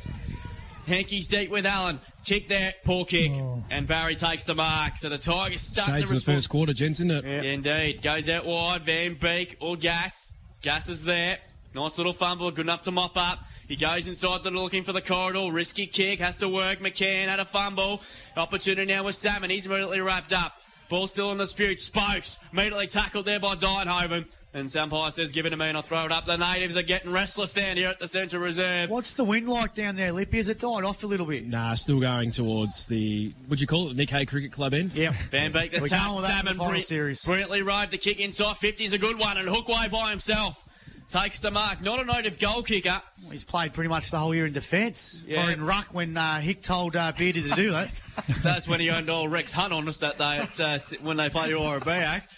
Henke's 0.87 1.27
deep 1.27 1.49
with 1.49 1.65
Allen. 1.65 1.99
Kick 2.23 2.47
there, 2.47 2.73
poor 2.83 3.05
kick. 3.05 3.31
Oh. 3.33 3.63
And 3.69 3.87
Barry 3.87 4.15
takes 4.15 4.45
the 4.45 4.55
mark. 4.55 4.97
So 4.97 5.09
the 5.09 5.17
Tigers 5.17 5.61
starting 5.61 5.95
Shades 5.95 6.09
to 6.09 6.15
of 6.15 6.25
the 6.25 6.31
first 6.33 6.49
quarter, 6.49 6.73
gents, 6.73 6.99
isn't 6.99 7.11
it? 7.11 7.25
Indeed. 7.25 8.01
Goes 8.01 8.29
out 8.29 8.45
wide. 8.45 8.83
Van 8.83 9.13
Beek 9.15 9.57
or 9.59 9.75
Gas. 9.75 10.33
Gas 10.61 10.89
is 10.89 11.05
there. 11.05 11.37
Nice 11.75 11.97
little 11.97 12.13
fumble. 12.13 12.49
Good 12.51 12.65
enough 12.65 12.83
to 12.83 12.91
mop 12.91 13.17
up. 13.17 13.39
He 13.67 13.75
goes 13.75 14.07
inside 14.07 14.43
the 14.43 14.51
looking 14.51 14.83
for 14.83 14.93
the 14.93 15.01
corridor. 15.01 15.51
Risky 15.51 15.87
kick. 15.87 16.19
Has 16.19 16.37
to 16.37 16.47
work. 16.47 16.79
McCann 16.79 17.27
had 17.27 17.39
a 17.39 17.45
fumble. 17.45 18.01
Opportunity 18.37 18.91
now 18.91 19.03
with 19.03 19.15
Salmon. 19.15 19.49
He's 19.49 19.65
immediately 19.65 20.01
wrapped 20.01 20.33
up. 20.33 20.61
Ball 20.87 21.07
still 21.07 21.31
in 21.31 21.37
the 21.37 21.47
spirit. 21.47 21.79
Spokes. 21.79 22.39
Immediately 22.53 22.87
tackled 22.87 23.25
there 23.25 23.39
by 23.39 23.55
Dienhoven. 23.55 24.25
And 24.55 24.71
Sampire 24.71 25.11
says, 25.11 25.33
give 25.33 25.45
it 25.45 25.49
to 25.49 25.57
me 25.57 25.65
and 25.65 25.75
I'll 25.75 25.83
throw 25.83 26.05
it 26.05 26.11
up. 26.13 26.25
The 26.25 26.37
natives 26.37 26.77
are 26.77 26.81
getting 26.81 27.11
restless 27.11 27.53
down 27.53 27.75
here 27.75 27.89
at 27.89 27.99
the 27.99 28.07
Central 28.07 28.41
Reserve. 28.41 28.89
What's 28.89 29.13
the 29.13 29.25
wind 29.25 29.49
like 29.49 29.75
down 29.75 29.97
there, 29.97 30.13
Lippy? 30.13 30.37
Has 30.37 30.47
it 30.47 30.59
died 30.59 30.85
off 30.85 31.03
a 31.03 31.07
little 31.07 31.25
bit? 31.25 31.45
Nah, 31.45 31.73
still 31.73 31.99
going 31.99 32.31
towards 32.31 32.85
the 32.85 33.33
would 33.49 33.59
you 33.59 33.67
call 33.67 33.87
it 33.87 33.89
the 33.89 33.95
Nick 33.95 34.09
Hay 34.11 34.25
Cricket 34.25 34.53
Club 34.53 34.73
end? 34.73 34.93
Yep. 34.93 35.13
Van 35.29 35.51
Beek, 35.51 35.71
the 35.71 35.77
We're 35.77 35.81
with 35.81 35.91
that 35.91 36.07
in 36.09 36.15
the 36.15 36.21
Salmon, 36.27 36.55
final 36.55 36.71
bri- 36.71 36.81
series. 36.81 37.25
brilliantly 37.25 37.61
rode 37.63 37.91
the 37.91 37.97
kick 37.97 38.19
inside. 38.21 38.55
50 38.55 38.85
is 38.85 38.93
a 38.93 38.97
good 38.97 39.19
one, 39.19 39.37
and 39.37 39.49
Hookway 39.49 39.91
by 39.91 40.09
himself 40.09 40.63
takes 41.09 41.41
the 41.41 41.51
mark. 41.51 41.81
Not 41.81 41.99
a 41.99 42.05
native 42.05 42.39
goal 42.39 42.63
kicker. 42.63 43.01
He's 43.29 43.43
played 43.43 43.73
pretty 43.73 43.89
much 43.89 44.09
the 44.09 44.17
whole 44.19 44.33
year 44.33 44.45
in 44.45 44.53
defence 44.53 45.21
Yeah. 45.27 45.45
or 45.47 45.51
in 45.51 45.63
ruck 45.65 45.87
when 45.93 46.15
uh, 46.15 46.39
Hick 46.39 46.61
told 46.63 46.95
uh, 46.95 47.11
Beardy 47.11 47.43
to 47.43 47.49
do 47.51 47.71
that. 47.71 47.91
That's 48.41 48.67
when 48.69 48.79
he 48.79 48.89
owned 48.89 49.09
all 49.09 49.27
Rex 49.27 49.51
Hunt 49.51 49.73
on 49.73 49.85
us 49.89 49.97
that 49.99 50.17
day 50.17 50.37
at, 50.37 50.59
uh, 50.61 50.79
when 51.01 51.17
they 51.17 51.29
played 51.29 51.53
Aura 51.53 51.81
back. 51.81 52.29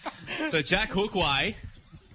So 0.50 0.62
Jack 0.64 0.90
Hookway, 0.90 1.54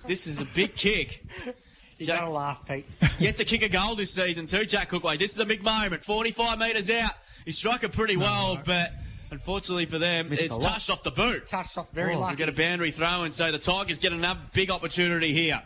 this 0.06 0.26
is 0.26 0.40
a 0.40 0.44
big 0.46 0.74
kick. 0.74 1.24
You 1.98 2.06
Jack- 2.06 2.18
gotta 2.20 2.30
laugh, 2.32 2.66
Pete. 2.66 2.84
Yet 3.20 3.36
to 3.36 3.44
kick 3.44 3.62
a 3.62 3.68
goal 3.68 3.94
this 3.94 4.12
season 4.12 4.46
too, 4.46 4.64
Jack 4.64 4.90
Hookway. 4.90 5.16
This 5.20 5.30
is 5.34 5.38
a 5.38 5.44
big 5.44 5.62
moment. 5.62 6.04
45 6.04 6.58
metres 6.58 6.90
out. 6.90 7.12
He 7.44 7.52
struck 7.52 7.84
it 7.84 7.92
pretty 7.92 8.16
well, 8.16 8.58
but 8.64 8.92
Unfortunately 9.30 9.86
for 9.86 9.98
them, 9.98 10.28
Missed 10.28 10.42
it's 10.42 10.58
touched 10.58 10.90
off 10.90 11.04
the 11.04 11.12
boot. 11.12 11.46
Touched 11.46 11.78
off 11.78 11.92
very 11.92 12.14
Oh. 12.14 12.16
We 12.16 12.22
lucky. 12.22 12.36
get 12.36 12.48
a 12.48 12.52
boundary 12.52 12.90
throw, 12.90 13.22
and 13.22 13.32
so 13.32 13.52
the 13.52 13.58
Tigers 13.58 14.00
get 14.00 14.12
another 14.12 14.40
big 14.52 14.70
opportunity 14.70 15.32
here. 15.32 15.62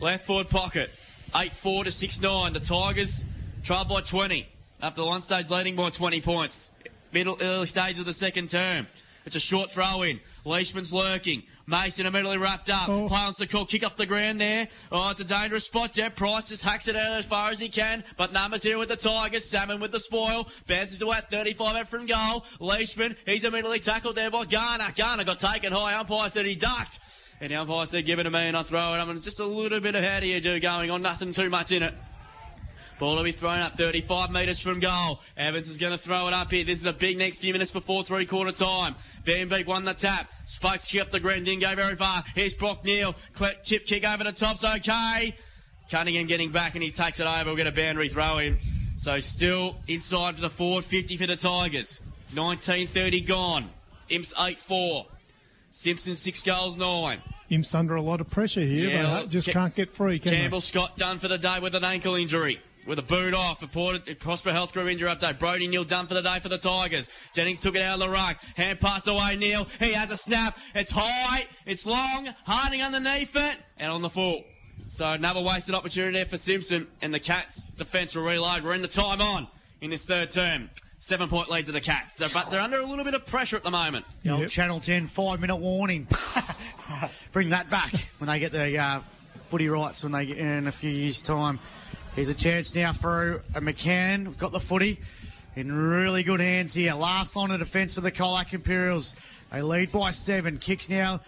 Left 0.00 0.26
forward 0.26 0.48
pocket, 0.50 0.90
8 1.36 1.52
4 1.52 1.84
to 1.84 1.90
6 1.92 2.20
9. 2.20 2.52
The 2.54 2.60
Tigers 2.60 3.22
trail 3.62 3.84
by 3.84 4.00
20 4.00 4.48
after 4.82 5.00
the 5.02 5.06
one 5.06 5.20
stage 5.22 5.48
leading 5.50 5.76
by 5.76 5.90
20 5.90 6.20
points. 6.22 6.72
Middle 7.12 7.38
early 7.40 7.66
stage 7.66 8.00
of 8.00 8.04
the 8.06 8.12
second 8.12 8.48
term. 8.50 8.88
It's 9.24 9.36
a 9.36 9.40
short 9.40 9.70
throw 9.70 10.02
in. 10.02 10.18
Leishman's 10.44 10.92
lurking. 10.92 11.44
Mason 11.68 12.06
immediately 12.06 12.38
wrapped 12.38 12.70
up. 12.70 12.88
Oh. 12.88 13.08
Play 13.08 13.18
on 13.18 13.34
the 13.38 13.46
call. 13.46 13.66
Kick 13.66 13.84
off 13.84 13.94
the 13.94 14.06
ground 14.06 14.40
there. 14.40 14.68
Oh, 14.90 15.10
it's 15.10 15.20
a 15.20 15.24
dangerous 15.24 15.66
spot. 15.66 15.92
Jet 15.92 16.16
Price 16.16 16.48
just 16.48 16.64
hacks 16.64 16.88
it 16.88 16.96
out 16.96 17.12
as 17.12 17.26
far 17.26 17.50
as 17.50 17.60
he 17.60 17.68
can. 17.68 18.02
But 18.16 18.32
numbers 18.32 18.62
here 18.62 18.78
with 18.78 18.88
the 18.88 18.96
Tigers. 18.96 19.44
Salmon 19.44 19.78
with 19.78 19.92
the 19.92 20.00
spoil. 20.00 20.48
Bounces 20.66 20.98
to 20.98 21.12
at 21.12 21.30
35 21.30 21.76
out 21.76 21.88
from 21.88 22.06
goal. 22.06 22.46
Leishman, 22.58 23.16
he's 23.26 23.44
immediately 23.44 23.80
tackled 23.80 24.16
there 24.16 24.30
by 24.30 24.46
Garner. 24.46 24.88
Garner 24.96 25.24
got 25.24 25.40
taken 25.40 25.72
high. 25.72 25.92
Umpire 25.92 26.30
said 26.30 26.46
he 26.46 26.54
ducked. 26.54 27.00
And 27.40 27.50
the 27.50 27.56
umpire 27.56 27.84
said, 27.84 28.06
give 28.06 28.18
it 28.18 28.24
to 28.24 28.30
me 28.30 28.38
and 28.38 28.56
I'll 28.56 28.64
throw 28.64 28.94
it. 28.94 28.98
I 28.98 29.04
mean, 29.04 29.20
just 29.20 29.38
a 29.38 29.46
little 29.46 29.80
bit 29.80 29.94
of 29.94 30.02
how 30.02 30.20
do 30.20 30.26
you 30.26 30.40
do 30.40 30.58
going 30.58 30.90
on. 30.90 31.02
Nothing 31.02 31.32
too 31.32 31.50
much 31.50 31.70
in 31.70 31.82
it. 31.82 31.94
Ball 32.98 33.16
will 33.16 33.24
be 33.24 33.32
thrown 33.32 33.60
up 33.60 33.76
35 33.76 34.30
metres 34.32 34.60
from 34.60 34.80
goal. 34.80 35.20
Evans 35.36 35.68
is 35.68 35.78
going 35.78 35.92
to 35.92 35.98
throw 35.98 36.26
it 36.26 36.34
up 36.34 36.50
here. 36.50 36.64
This 36.64 36.80
is 36.80 36.86
a 36.86 36.92
big 36.92 37.16
next 37.16 37.38
few 37.38 37.52
minutes 37.52 37.70
before 37.70 38.02
three 38.04 38.26
quarter 38.26 38.52
time. 38.52 38.94
Van 39.22 39.48
Beek 39.48 39.66
won 39.66 39.84
the 39.84 39.94
tap. 39.94 40.30
Spikes 40.46 40.86
kick 40.86 41.00
up 41.02 41.10
the 41.10 41.20
ground, 41.20 41.44
didn't 41.44 41.60
go 41.60 41.74
very 41.74 41.94
far. 41.96 42.24
Here's 42.34 42.54
Brock 42.54 42.84
Neal. 42.84 43.14
Chip 43.62 43.86
kick 43.86 44.04
over 44.04 44.24
the 44.24 44.32
top's 44.32 44.64
okay. 44.64 45.34
Cunningham 45.90 46.26
getting 46.26 46.50
back 46.50 46.74
and 46.74 46.82
he 46.82 46.90
takes 46.90 47.20
it 47.20 47.26
over. 47.26 47.44
We'll 47.46 47.56
get 47.56 47.66
a 47.66 47.72
boundary 47.72 48.08
throw 48.08 48.38
in. 48.38 48.58
So 48.96 49.18
still 49.20 49.76
inside 49.86 50.34
for 50.34 50.40
the 50.40 50.50
forward 50.50 50.84
50 50.84 51.16
for 51.16 51.26
the 51.26 51.36
Tigers. 51.36 52.00
1930 52.34 53.20
gone. 53.22 53.70
Imps 54.08 54.34
8 54.38 54.58
4. 54.58 55.06
Simpson 55.70 56.14
6 56.16 56.42
goals 56.42 56.76
9. 56.76 57.22
Imps 57.50 57.74
under 57.74 57.94
a 57.94 58.02
lot 58.02 58.20
of 58.20 58.28
pressure 58.28 58.60
here. 58.60 58.90
Yeah, 58.90 59.20
they 59.20 59.26
just 59.28 59.46
Ca- 59.46 59.52
can't 59.52 59.74
get 59.74 59.90
free, 59.90 60.18
can 60.18 60.32
Campbell 60.32 60.60
Scott 60.60 60.96
done 60.96 61.18
for 61.18 61.28
the 61.28 61.38
day 61.38 61.60
with 61.60 61.74
an 61.74 61.84
ankle 61.84 62.14
injury. 62.14 62.60
With 62.88 62.98
a 62.98 63.02
boot 63.02 63.34
off, 63.34 63.60
reported 63.60 64.18
Prosper 64.18 64.50
Health 64.50 64.72
Group 64.72 64.88
injury 64.88 65.10
update. 65.10 65.38
Brody 65.38 65.68
Neal 65.68 65.84
done 65.84 66.06
for 66.06 66.14
the 66.14 66.22
day 66.22 66.38
for 66.40 66.48
the 66.48 66.56
Tigers. 66.56 67.10
Jennings 67.34 67.60
took 67.60 67.74
it 67.76 67.82
out 67.82 67.94
of 67.94 68.00
the 68.00 68.08
ruck. 68.08 68.38
Hand 68.56 68.80
passed 68.80 69.06
away, 69.06 69.36
Neal. 69.36 69.66
He 69.78 69.92
has 69.92 70.10
a 70.10 70.16
snap. 70.16 70.56
It's 70.74 70.90
high, 70.90 71.46
it's 71.66 71.84
long, 71.84 72.30
Harding 72.46 72.80
underneath 72.80 73.36
it, 73.36 73.58
and 73.76 73.92
on 73.92 74.00
the 74.00 74.08
full. 74.08 74.42
So 74.86 75.06
another 75.10 75.42
wasted 75.42 75.74
opportunity 75.74 76.14
there 76.14 76.24
for 76.24 76.38
Simpson 76.38 76.86
and 77.02 77.12
the 77.12 77.20
Cats 77.20 77.64
defence 77.76 78.16
will 78.16 78.22
reload. 78.22 78.64
We're 78.64 78.72
in 78.72 78.80
the 78.80 78.88
time 78.88 79.20
on 79.20 79.48
in 79.82 79.90
this 79.90 80.06
third 80.06 80.30
term. 80.30 80.70
Seven 80.98 81.28
point 81.28 81.50
lead 81.50 81.66
to 81.66 81.72
the 81.72 81.82
Cats, 81.82 82.16
So- 82.16 82.26
but 82.32 82.50
they're 82.50 82.58
under 82.62 82.80
a 82.80 82.86
little 82.86 83.04
bit 83.04 83.12
of 83.12 83.26
pressure 83.26 83.56
at 83.56 83.64
the 83.64 83.70
moment. 83.70 84.06
The 84.22 84.30
old 84.30 84.40
Yep. 84.40 84.48
Channel 84.50 84.80
10 84.80 85.08
five 85.08 85.40
minute 85.42 85.56
warning. 85.56 86.08
Bring 87.32 87.50
that 87.50 87.68
back 87.68 87.92
when 88.16 88.28
they 88.28 88.38
get 88.38 88.52
the 88.52 88.78
uh, 88.78 89.00
footy 89.44 89.68
rights 89.68 90.02
when 90.02 90.12
they 90.12 90.24
get 90.24 90.38
in 90.38 90.66
a 90.66 90.72
few 90.72 90.90
years' 90.90 91.20
time. 91.20 91.58
Here's 92.14 92.28
a 92.28 92.34
chance 92.34 92.74
now 92.74 92.92
for 92.92 93.44
a 93.54 93.60
McCann. 93.60 94.36
Got 94.38 94.52
the 94.52 94.60
footy 94.60 94.98
in 95.54 95.70
really 95.70 96.22
good 96.24 96.40
hands 96.40 96.74
here. 96.74 96.94
Last 96.94 97.36
line 97.36 97.50
of 97.52 97.60
defence 97.60 97.94
for 97.94 98.00
the 98.00 98.10
Colac 98.10 98.52
Imperials. 98.52 99.14
They 99.52 99.62
lead 99.62 99.92
by 99.92 100.10
seven. 100.10 100.58
Kicks 100.58 100.88
now 100.88 101.20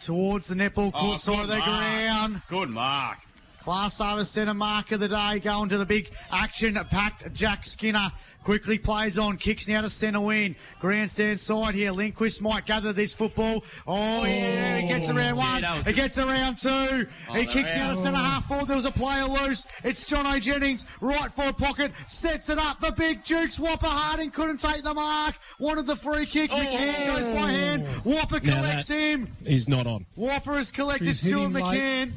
towards 0.00 0.48
the 0.48 0.54
netball 0.54 0.88
oh, 0.88 1.00
court 1.00 1.14
Oh, 1.14 1.16
side 1.16 1.40
of 1.42 1.48
the 1.48 1.58
mark. 1.58 1.64
ground. 1.64 2.42
Good 2.48 2.68
mark. 2.70 3.18
Class 3.66 4.00
over 4.00 4.22
centre 4.24 4.54
mark 4.54 4.92
of 4.92 5.00
the 5.00 5.08
day 5.08 5.40
going 5.40 5.68
to 5.70 5.76
the 5.76 5.84
big 5.84 6.08
action 6.30 6.78
packed 6.88 7.32
Jack 7.34 7.66
Skinner. 7.66 8.12
Quickly 8.44 8.78
plays 8.78 9.18
on 9.18 9.38
kicks 9.38 9.66
now 9.66 9.80
to 9.80 9.90
centre 9.90 10.20
wing 10.20 10.54
grandstand 10.78 11.40
side 11.40 11.74
here. 11.74 11.90
Lindquist 11.90 12.40
might 12.40 12.64
gather 12.64 12.92
this 12.92 13.12
football. 13.12 13.64
Oh 13.84 14.24
yeah 14.24 14.76
he 14.76 14.86
gets 14.86 15.10
around 15.10 15.34
Gee, 15.34 15.40
one. 15.40 15.62
that 15.62 15.78
he 15.78 15.82
good. 15.82 15.94
gets 15.96 16.16
around 16.16 16.56
two. 16.58 17.08
He 17.32 17.44
kicks 17.44 17.76
now 17.76 17.86
out. 17.88 17.90
to 17.90 17.96
centre 17.96 18.18
half 18.18 18.46
forward 18.46 18.68
there 18.68 18.76
was 18.76 18.84
a 18.84 18.92
player 18.92 19.24
loose. 19.24 19.66
It's 19.82 20.04
John 20.04 20.28
O'Jennings, 20.28 20.44
Jennings 20.44 20.86
right 21.00 21.32
forward 21.32 21.58
pocket. 21.58 21.90
Sets 22.06 22.48
it 22.50 22.58
up. 22.58 22.78
For 22.78 22.92
Big 22.92 23.24
Dukes 23.24 23.58
Whopper 23.58 23.88
Harding 23.88 24.30
couldn't 24.30 24.58
take 24.60 24.84
the 24.84 24.94
mark. 24.94 25.34
Wanted 25.58 25.88
the 25.88 25.96
free 25.96 26.24
kick. 26.24 26.52
McCann 26.52 27.06
goes 27.16 27.26
by 27.26 27.50
hand. 27.50 27.84
Whopper 28.04 28.38
collects 28.38 28.86
that- 28.86 28.94
him. 28.96 29.28
He's 29.44 29.68
not 29.68 29.88
on. 29.88 30.06
Whopper 30.14 30.52
has 30.54 30.70
collected 30.70 31.08
He's 31.08 31.18
Stuart 31.18 31.46
him 31.46 31.52
late. 31.54 32.12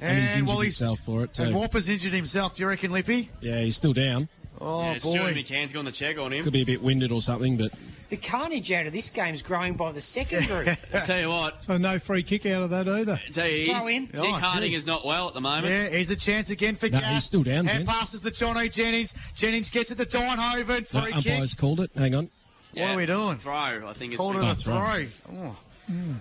McCann. 0.00 0.06
And 0.08 0.18
he's 0.20 0.32
injured 0.32 0.48
well, 0.48 0.60
he's, 0.60 0.78
himself 0.78 0.98
for 1.00 1.24
it, 1.24 1.38
And 1.38 1.52
too. 1.52 1.58
Whopper's 1.58 1.88
injured 1.88 2.12
himself, 2.12 2.56
do 2.56 2.62
you 2.62 2.68
reckon, 2.68 2.92
Lippy? 2.92 3.30
Yeah, 3.40 3.60
he's 3.60 3.76
still 3.76 3.92
down. 3.92 4.28
Oh, 4.60 4.82
Yeah, 4.82 4.98
Stuart 4.98 5.18
boy. 5.18 5.34
McCann's 5.34 5.72
gone 5.72 5.84
the 5.84 5.92
check 5.92 6.18
on 6.18 6.32
him. 6.32 6.44
Could 6.44 6.52
be 6.52 6.62
a 6.62 6.66
bit 6.66 6.82
winded 6.82 7.10
or 7.10 7.20
something, 7.20 7.56
but 7.56 7.72
The 8.10 8.16
carnage 8.16 8.70
out 8.70 8.86
of 8.86 8.92
this 8.92 9.10
game 9.10 9.34
is 9.34 9.42
growing 9.42 9.74
by 9.74 9.90
the 9.92 10.00
second 10.00 10.46
group. 10.48 10.68
I 10.92 11.00
tell 11.00 11.18
you 11.18 11.28
what, 11.28 11.64
So 11.64 11.76
no 11.76 11.98
free 11.98 12.22
kick 12.22 12.46
out 12.46 12.62
of 12.62 12.70
that 12.70 12.88
either. 12.88 13.20
I 13.26 13.30
tell 13.30 13.48
you, 13.48 13.64
Throw 13.64 13.74
he's- 13.86 13.96
in. 13.96 14.02
Nick 14.04 14.14
Oh, 14.14 14.32
Harding 14.32 14.70
gee. 14.70 14.76
is 14.76 14.86
not 14.86 15.04
well 15.04 15.26
at 15.28 15.34
the 15.34 15.40
moment. 15.40 15.66
Yeah, 15.66 15.88
here's 15.88 16.10
a 16.10 16.16
chance 16.16 16.50
again 16.50 16.76
for 16.76 16.88
No, 16.88 17.00
Gaff. 17.00 17.14
he's 17.14 17.24
still 17.24 17.42
down, 17.42 17.66
Hand 17.66 17.86
gents. 17.86 17.92
passes 17.92 18.20
to 18.20 18.30
Jono 18.30 18.72
Jennings. 18.72 19.14
Jennings 19.34 19.70
gets 19.70 19.90
it 19.90 19.96
to 19.98 20.04
Dynhoven. 20.04 20.88
the 20.88 21.00
Free 21.00 21.12
kick. 21.12 21.32
umpire's 21.32 21.54
called 21.54 21.80
it. 21.80 21.90
Hang 21.96 22.14
on. 22.14 22.30
What 22.74 22.82
are 22.90 22.96
we 22.96 23.06
doing? 23.06 23.36
Throw, 23.36 23.52
I 23.52 23.92
think 23.92 24.12
it's 24.12 24.20
Called 24.20 24.36
it 24.36 24.40
been- 24.40 24.48
a 24.48 24.52
Oh, 24.52 24.54
throw. 24.54 24.74
throw. 24.74 25.06
Oh. 25.32 25.56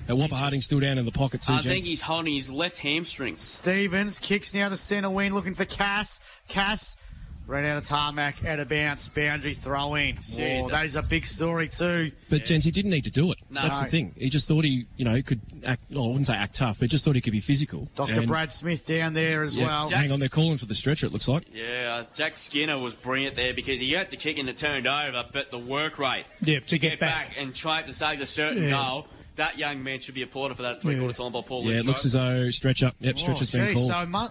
Uh, 0.10 0.16
Whopper 0.16 0.36
Harding's 0.36 0.66
still 0.66 0.80
down 0.80 0.98
in 0.98 1.06
the 1.06 1.12
pocket 1.12 1.42
too, 1.42 1.54
I 1.54 1.62
gents. 1.62 1.68
think 1.68 1.86
he's 1.86 2.02
holding 2.02 2.34
his 2.34 2.52
left 2.52 2.78
hamstring. 2.80 3.36
Stevens 3.36 4.20
kicks 4.20 4.54
now 4.54 4.70
to 4.70 4.78
centre 4.78 5.10
wing 5.10 5.34
looking 5.34 5.54
for 5.56 5.66
Cass. 5.66 6.20
Cass 6.48 6.98
ran 7.46 7.66
out 7.66 7.76
of 7.78 7.84
tarmac, 7.84 8.46
out 8.46 8.60
of 8.60 8.70
bounce, 8.70 9.08
boundary 9.10 9.54
throw 9.54 9.96
in. 9.96 10.18
Gee, 10.22 10.60
Oh, 10.62 10.70
that's- 10.70 10.96
a 10.96 11.02
big 11.02 11.26
story 11.26 11.68
too. 11.68 12.12
But 12.30 12.46
gents, 12.46 12.64
he 12.66 12.72
didn't 12.72 12.92
need 12.92 13.04
to 13.04 13.10
do 13.12 13.32
it. 13.34 13.38
No. 13.50 13.64
That's 13.64 13.80
the 13.82 13.88
thing. 13.88 14.16
He 14.18 14.30
just 14.30 14.48
thought 14.48 14.64
he, 14.64 14.86
you 14.96 15.04
know, 15.04 15.22
could 15.22 15.42
act. 15.66 15.82
Well, 15.90 16.06
I 16.06 16.08
wouldn't 16.08 16.28
say 16.28 16.36
act 16.36 16.56
tough, 16.56 16.80
but 16.80 16.90
just 16.90 17.04
thought 17.04 17.16
he 17.16 17.22
could 17.22 17.34
be 17.34 17.42
physical. 17.42 17.90
Dr. 17.96 18.14
And- 18.14 18.28
Brad 18.28 18.54
Smith 18.54 18.86
down 18.86 19.14
there 19.14 19.44
as 19.44 19.58
Yeah, 19.58 19.66
well. 19.66 19.90
Jack- 19.90 20.00
hang 20.04 20.12
on, 20.14 20.20
they're 20.20 20.30
calling 20.30 20.58
for 20.58 20.68
the 20.68 20.76
stretcher. 20.76 21.06
It 21.08 21.12
looks 21.12 21.28
like. 21.28 21.44
Yeah, 21.54 22.04
uh, 22.10 22.14
Jack 22.14 22.38
Skinner 22.38 22.80
was 22.80 22.96
brilliant 22.96 23.36
there 23.36 23.54
because 23.54 23.82
he 23.82 23.92
had 23.92 24.10
to 24.12 24.16
kick 24.18 24.38
and 24.38 24.48
it 24.48 24.56
turned 24.58 24.88
over, 24.88 25.26
but 25.34 25.52
the 25.52 25.60
work 25.60 26.00
rate 26.00 26.24
Yeah, 26.42 26.60
to 26.62 26.80
get, 26.80 26.92
get 26.92 27.00
back. 27.02 27.28
back. 27.30 27.38
and 27.38 27.54
try 27.54 27.82
to 27.82 27.92
save 27.94 28.22
a 28.22 28.26
certain 28.26 28.64
Yeah. 28.64 28.70
goal. 28.72 29.08
That 29.36 29.58
young 29.58 29.84
man 29.84 30.00
should 30.00 30.14
be 30.16 30.22
applauded 30.22 30.56
for 30.58 30.64
that 30.64 30.82
three 30.82 30.98
quarter 30.98 31.14
time 31.14 31.32
by 31.32 31.42
Paul 31.42 31.64
Yeah, 31.66 31.80
it 31.80 31.86
looks 31.86 32.06
as 32.06 32.14
though 32.14 32.50
stretcher. 32.52 32.92
Yep, 33.00 33.16
Oh, 33.16 33.20
stretcher's 33.20 33.52
been 33.52 33.74
called. 33.74 33.88
so 33.92 34.06
mu- 34.06 34.28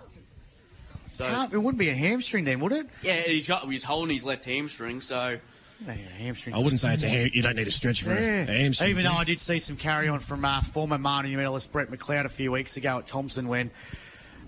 so, 1.05 1.29
can't, 1.29 1.53
it 1.53 1.59
wouldn't 1.59 1.79
be 1.79 1.89
a 1.91 1.95
hamstring 1.95 2.45
then, 2.45 2.61
would 2.61 2.73
it? 2.73 2.87
yeah, 3.03 3.21
he's 3.23 3.47
got 3.47 3.69
he's 3.71 3.85
holding 3.85 4.15
his 4.15 4.25
left 4.25 4.45
hamstring, 4.47 5.01
so 5.03 5.39
No, 5.87 5.93
a 5.93 5.95
hamstring. 5.95 6.55
I 6.55 6.59
wouldn't 6.59 6.81
say 6.81 6.95
it's 6.95 7.03
a 7.03 7.09
ham. 7.09 7.31
You 7.35 7.43
don't 7.43 7.57
need 7.57 7.67
a 7.67 7.71
stretch 7.73 8.03
for 8.03 8.15
Yeah. 8.15 8.43
a 8.43 8.47
hamstring. 8.47 8.91
Even 8.91 9.05
though? 9.05 9.13
I 9.13 9.25
did 9.25 9.41
see 9.41 9.59
some 9.59 9.77
carry 9.77 10.09
on 10.09 10.21
from 10.21 10.45
uh, 10.45 10.61
former 10.63 10.97
Marnie 10.99 11.35
medalist 11.37 11.71
Brett 11.73 11.91
McLeod 11.91 12.25
a 12.25 12.29
few 12.31 12.51
weeks 12.53 12.77
ago 12.79 12.99
at 12.99 13.07
Thompson 13.09 13.49
when 13.49 13.71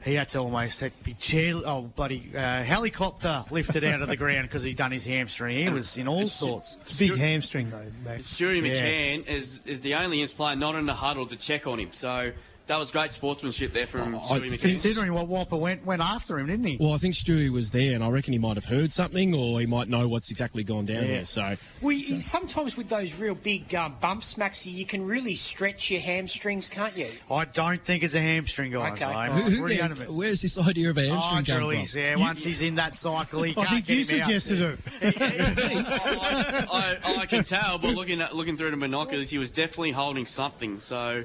he 0.05 0.15
had 0.15 0.29
to 0.31 0.39
almost 0.39 0.81
had 0.81 0.93
be 1.03 1.15
chair, 1.15 1.55
oh 1.65 1.83
bloody 1.97 2.31
uh, 2.35 2.63
helicopter 2.63 3.45
lifted 3.51 3.85
out 3.85 4.03
of 4.03 4.09
the 4.09 4.17
ground 4.17 4.49
because 4.49 4.63
he'd 4.63 4.77
done 4.77 4.93
his 4.93 5.05
hamstring. 5.07 5.57
He 5.59 5.69
was 5.69 5.97
in 5.97 6.07
all 6.09 6.17
It's- 6.17 6.33
sorts. 6.33 6.77
It's 6.83 7.01
a 7.01 7.09
big 7.09 7.19
hamstring 7.19 7.71
though, 7.71 7.87
Max. 8.05 8.23
Stewie 8.35 8.63
Yeah. 8.67 8.75
McCann 8.75 9.27
is 9.29 9.63
is 9.65 9.81
the 9.81 9.95
only 9.95 10.21
Imps 10.21 10.33
player 10.35 10.57
not 10.57 10.75
in 10.75 10.87
the 10.87 10.95
huddle 10.95 11.27
to 11.27 11.37
check 11.37 11.67
on 11.67 11.79
him. 11.79 11.89
So 11.93 12.33
that 12.66 12.78
was 12.78 12.91
great 12.91 13.12
sportsmanship 13.12 13.73
there 13.74 13.86
from 13.86 14.15
I 14.15 14.19
Stewie 14.20 14.41
think- 14.41 14.55
McCann. 14.55 14.61
Considering 14.61 15.12
what 15.12 15.28
Whopper 15.28 15.57
went 15.57 15.85
went 15.85 16.01
after 16.01 16.39
him, 16.39 16.47
didn't 16.47 16.65
he? 16.65 16.77
Well, 16.81 16.93
I 16.95 16.97
think 16.97 17.15
Stewie 17.15 17.51
was 17.51 17.70
there, 17.73 17.95
and 17.95 18.03
I 18.03 18.09
reckon 18.09 18.32
he 18.32 18.39
might 18.39 18.57
have 18.57 18.65
heard 18.65 18.93
something, 18.93 19.35
or 19.35 19.61
he 19.61 19.66
might 19.66 19.89
know 19.89 20.09
what's 20.09 20.31
exactly 20.31 20.65
gone 20.65 20.86
down 20.86 21.03
Yeah. 21.03 21.09
there. 21.09 21.27
So 21.27 21.57
Well, 21.82 21.99
sometimes 22.20 22.77
with 22.77 22.89
those 22.89 23.15
real 23.16 23.35
big 23.35 23.74
um, 23.74 23.97
bumps, 24.01 24.39
Maxie, 24.39 24.70
you 24.70 24.86
can 24.86 25.05
really 25.07 25.35
stretch 25.35 25.91
your 25.91 26.01
hamstrings, 26.01 26.70
can't 26.70 26.97
you? 26.97 27.09
I 27.31 27.45
don't 27.45 27.85
think 27.85 28.03
it's 28.03 28.15
a 28.15 28.20
hamstring, 28.20 28.73
guys. 28.73 29.03
Okay. 29.03 29.05
I'm 29.12 29.32
who, 29.32 29.43
who 29.51 29.61
pretty 29.61 29.77
the- 29.77 29.82
adamant. 29.82 30.12
where's 30.12 30.41
this 30.41 30.57
idea 30.59 30.91
of 30.91 30.97
a 30.99 31.11
Oh, 31.11 31.15
hamstring 31.20 31.45
come 31.57 31.61
Julies, 31.70 31.93
from? 31.93 32.01
yeah. 32.01 32.16
Once 32.16 32.43
he's 32.45 32.62
in 32.62 32.77
that 32.77 32.97
cycle, 32.97 33.43
he 33.43 33.51
I 33.57 33.65
can't 33.66 33.69
think 33.69 33.86
get 33.86 33.97
you 34.11 34.16
him 34.16 34.23
out. 34.23 34.41
suggested 34.43 34.78
it. 35.03 35.15
I, 36.20 36.99
I, 37.05 37.16
I 37.20 37.27
can 37.27 37.45
tell, 37.45 37.78
but 37.78 37.95
looking 37.95 38.20
at 38.20 38.35
looking 38.35 38.57
through 38.57 38.70
the 38.70 38.77
binoculars, 38.77 39.31
he 39.31 39.39
was 39.39 39.51
definitely 39.51 39.93
holding 39.93 40.27
something. 40.27 40.81
So 40.81 41.24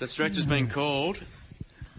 the 0.00 0.06
stretch 0.08 0.34
has 0.36 0.46
been 0.46 0.68
called. 0.68 1.20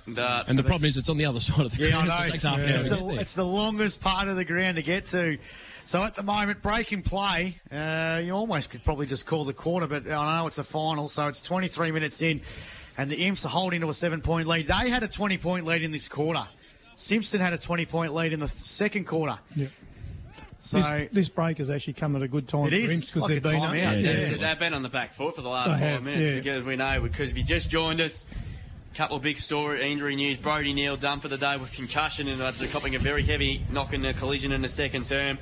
And, 0.07 0.17
uh, 0.19 0.43
And 0.47 0.57
the 0.57 0.63
problem 0.63 0.85
is, 0.87 0.97
it's 0.97 1.09
on 1.09 1.17
the 1.17 1.25
other 1.25 1.39
side 1.39 1.65
of 1.65 1.71
the 1.77 1.77
Yeah, 1.87 1.99
I 1.99 2.05
ground. 2.05 2.07
know. 2.09 2.15
so 2.17 2.23
it 2.23 2.31
takes 2.31 2.43
half 2.43 2.59
It's 2.59 2.89
the, 2.89 3.07
it's 3.19 3.35
the 3.35 3.45
longest 3.45 4.01
part 4.01 4.27
of 4.27 4.35
the 4.35 4.43
ground 4.43 4.75
to 4.77 4.81
get 4.81 5.05
to. 5.07 5.37
So 5.83 6.03
at 6.03 6.15
the 6.15 6.23
moment, 6.23 6.61
break 6.61 6.91
and 6.91 7.03
play. 7.05 7.57
Uh, 7.71 8.19
you 8.23 8.31
almost 8.33 8.69
could 8.71 8.83
probably 8.83 9.05
just 9.05 9.25
call 9.25 9.45
the 9.45 9.53
quarter, 9.53 9.87
but 9.87 10.05
I 10.11 10.39
know 10.39 10.47
it's 10.47 10.57
a 10.59 10.63
final, 10.63 11.07
so 11.07 11.27
it's 11.27 11.41
23 11.41 11.91
minutes 11.91 12.21
in, 12.21 12.41
and 12.97 13.09
the 13.09 13.15
Imps 13.25 13.45
are 13.45 13.49
holding 13.49 13.81
to 13.81 13.89
a 13.89 13.93
seven-point 13.93 14.47
lead. 14.47 14.67
They 14.67 14.89
had 14.89 15.03
a 15.03 15.07
20-point 15.07 15.65
lead 15.65 15.81
in 15.83 15.91
this 15.91 16.07
quarter. 16.09 16.43
Simpson 16.95 17.39
had 17.41 17.53
a 17.53 17.57
20-point 17.57 18.13
lead 18.13 18.33
in 18.33 18.39
the 18.39 18.47
th- 18.47 18.57
second 18.59 19.05
quarter. 19.05 19.39
Yeah. 19.55 19.67
So 20.63 20.79
This, 20.79 21.09
this 21.11 21.29
break 21.29 21.57
has 21.57 21.71
actually 21.71 21.93
come 21.93 22.15
at 22.15 22.21
a 22.21 22.27
good 22.27 22.47
time 22.47 22.67
It 22.67 22.69
for 22.69 22.75
is. 22.75 22.93
Imps 22.93 23.03
It's 23.03 23.13
because 23.15 23.21
like 23.21 23.29
they've 23.29 23.45
a 23.45 23.49
been 23.55 23.61
timeout. 23.61 23.67
up. 23.67 23.75
Yeah, 23.75 24.13
they've, 24.29 24.39
they've 24.39 24.59
been 24.59 24.73
on 24.75 24.83
the 24.83 24.89
back 24.89 25.13
foot 25.15 25.35
for 25.35 25.41
the 25.41 25.49
last 25.49 25.67
They 25.69 25.73
five 25.73 25.79
have, 25.81 26.03
minutes 26.03 26.29
yeah. 26.29 26.35
because 26.35 26.63
we 26.63 26.75
know 26.75 27.01
because 27.01 27.31
if 27.31 27.37
you 27.37 27.43
just 27.43 27.69
joined 27.69 27.99
us. 27.99 28.25
A 28.93 28.97
couple 28.97 29.15
of 29.15 29.23
big 29.23 29.37
story 29.37 29.89
injury 29.89 30.17
news. 30.17 30.37
Brody 30.37 30.73
Neal 30.73 30.97
done 30.97 31.21
for 31.21 31.29
the 31.29 31.37
day 31.37 31.55
with 31.57 31.71
concussion 31.71 32.27
and 32.27 32.41
after 32.41 32.67
copping 32.67 32.93
a 32.93 32.99
very 32.99 33.23
heavy 33.23 33.61
knock 33.71 33.93
in 33.93 34.01
the 34.01 34.13
collision 34.13 34.51
in 34.51 34.61
the 34.61 34.67
second 34.67 35.05
term. 35.05 35.37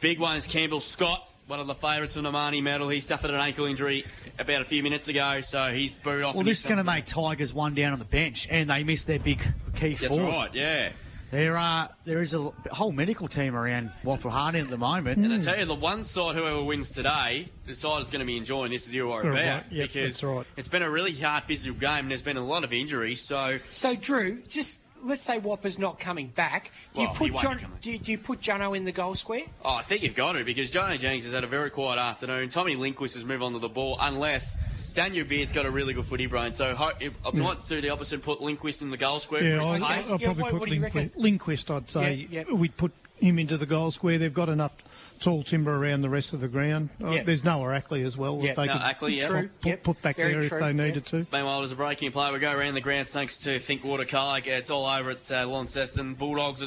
Big 0.00 0.18
one 0.18 0.36
is 0.36 0.46
Campbell 0.46 0.80
Scott 0.80 1.28
one 1.48 1.60
of 1.60 1.66
the 1.66 1.74
favourites 1.74 2.14
for 2.14 2.20
the 2.20 2.30
Marnie 2.30 2.62
medal. 2.62 2.88
He 2.90 3.00
suffered 3.00 3.30
an 3.30 3.36
ankle 3.40 3.64
injury 3.64 4.04
about 4.38 4.60
a 4.62 4.64
few 4.66 4.82
minutes 4.82 5.08
ago, 5.08 5.40
so 5.40 5.72
he's 5.72 5.90
booed 5.90 6.22
off. 6.22 6.34
Well, 6.34 6.44
this 6.44 6.60
is 6.60 6.66
going 6.66 6.76
to 6.78 6.84
make 6.84 7.06
Tigers 7.06 7.54
one 7.54 7.74
down 7.74 7.94
on 7.94 7.98
the 7.98 8.04
bench, 8.04 8.46
and 8.50 8.68
they 8.68 8.84
miss 8.84 9.06
their 9.06 9.18
big 9.18 9.40
key 9.74 9.94
That's 9.94 10.14
forward. 10.14 10.30
right, 10.30 10.54
yeah. 10.54 10.90
There 11.30 11.58
are 11.58 11.90
there 12.04 12.20
is 12.22 12.32
a 12.34 12.50
whole 12.72 12.90
medical 12.92 13.28
team 13.28 13.54
around 13.54 13.90
Whopper 14.02 14.30
Harding 14.30 14.62
at 14.62 14.68
the 14.70 14.78
moment. 14.78 15.18
And 15.22 15.32
I 15.32 15.38
tell 15.38 15.58
you, 15.58 15.66
the 15.66 15.74
one 15.74 16.02
side 16.04 16.34
whoever 16.36 16.62
wins 16.62 16.90
today, 16.90 17.48
the 17.66 17.74
side 17.74 18.00
that's 18.00 18.10
going 18.10 18.20
to 18.20 18.26
be 18.26 18.36
enjoying 18.38 18.70
this 18.72 18.86
is 18.88 18.94
you 18.94 19.10
or 19.10 19.22
Right, 19.22 19.42
about 19.42 19.70
yep, 19.72 19.88
because 19.88 20.14
that's 20.20 20.22
right. 20.24 20.46
it's 20.56 20.68
been 20.68 20.82
a 20.82 20.90
really 20.90 21.12
hard 21.12 21.44
physical 21.44 21.78
game 21.78 21.98
and 22.00 22.10
there's 22.10 22.22
been 22.22 22.38
a 22.38 22.44
lot 22.44 22.64
of 22.64 22.72
injuries. 22.72 23.20
So 23.20 23.58
So, 23.70 23.94
Drew, 23.94 24.40
just 24.48 24.80
let's 25.04 25.22
say 25.22 25.38
Whopper's 25.38 25.78
not 25.78 26.00
coming 26.00 26.28
back. 26.28 26.72
Do 26.94 27.02
Well, 27.02 27.08
you 27.22 27.30
put 27.32 27.40
John? 27.42 27.60
Do 27.82 27.92
you, 27.92 27.98
do 27.98 28.10
you 28.10 28.18
put 28.18 28.40
Jono 28.40 28.74
in 28.74 28.84
the 28.84 28.92
goal 28.92 29.14
square? 29.14 29.42
Oh, 29.64 29.74
I 29.74 29.82
think 29.82 30.02
you've 30.02 30.14
got 30.14 30.32
to 30.32 30.44
because 30.44 30.70
Jono 30.70 30.98
Jennings 30.98 31.24
has 31.24 31.34
had 31.34 31.44
a 31.44 31.48
very 31.48 31.68
quiet 31.70 31.98
afternoon. 31.98 32.48
Tommy 32.48 32.74
Lindquist 32.74 33.14
has 33.16 33.24
moved 33.26 33.42
on 33.42 33.52
to 33.52 33.58
the 33.58 33.68
ball 33.68 33.98
unless 34.00 34.56
Daniel 34.94 35.26
Beard's 35.26 35.52
got 35.52 35.66
a 35.66 35.70
really 35.70 35.92
good 35.94 36.04
footy 36.04 36.26
brain. 36.26 36.52
So 36.52 36.74
ho- 36.74 36.92
I 37.26 37.30
might 37.36 37.66
do 37.66 37.80
the 37.80 37.90
opposite, 37.90 38.22
put 38.22 38.40
Lindquist 38.40 38.82
in 38.82 38.90
the 38.90 38.96
goal 38.96 39.18
square. 39.18 39.42
Yeah, 39.44 39.64
I, 39.64 39.74
his 39.76 39.82
Okay. 39.82 39.94
pace. 39.94 40.10
I'll 40.12 40.20
Yeah, 40.20 40.26
probably 40.26 40.42
what- 40.42 40.50
put 40.52 40.60
what 40.60 40.68
do 40.68 40.74
you 40.74 40.82
reckon? 40.82 41.00
Lindquist, 41.16 41.22
Lindquist, 41.68 41.70
I'd 41.70 41.90
say. 41.90 42.28
Yeah, 42.30 42.44
yeah. 42.48 42.54
We'd 42.54 42.76
put 42.76 42.92
him 43.20 43.38
into 43.38 43.56
the 43.56 43.66
goal 43.66 43.90
square. 43.90 44.18
They've 44.18 44.32
got 44.32 44.48
enough 44.48 44.76
tall 45.20 45.42
timber 45.42 45.74
around 45.76 46.02
the 46.02 46.08
rest 46.08 46.32
of 46.32 46.40
the 46.40 46.46
ground. 46.48 46.90
Oh, 47.02 47.10
Yeah. 47.12 47.24
There's 47.24 47.42
Noah 47.42 47.74
Ackley 47.74 48.02
as 48.04 48.16
well. 48.16 48.40
Yeah, 48.42 48.54
they 48.54 48.66
no, 48.66 48.74
could 48.74 48.82
Ackley, 48.82 49.18
yeah. 49.18 49.26
True. 49.28 49.50
put, 49.60 49.68
Yep. 49.68 49.82
put 49.82 50.02
back 50.02 50.16
Very 50.16 50.32
there 50.34 50.42
true, 50.48 50.58
if 50.58 50.62
they 50.62 50.66
yeah. 50.70 50.84
needed 50.86 51.06
to. 51.06 51.26
Meanwhile, 51.32 51.58
there's 51.58 51.72
a 51.72 51.76
breaking 51.76 52.12
play. 52.12 52.30
We 52.32 52.38
go 52.38 52.52
around 52.52 52.74
the 52.74 52.80
grounds 52.80 53.12
thanks 53.12 53.36
to 53.38 53.58
Thinkwater 53.58 54.06
Carlick. 54.06 54.46
It's 54.46 54.70
all 54.70 54.86
over 54.86 55.10
at 55.10 55.30
uh, 55.32 55.46
Launceston. 55.48 56.14
Bulldogs 56.14 56.64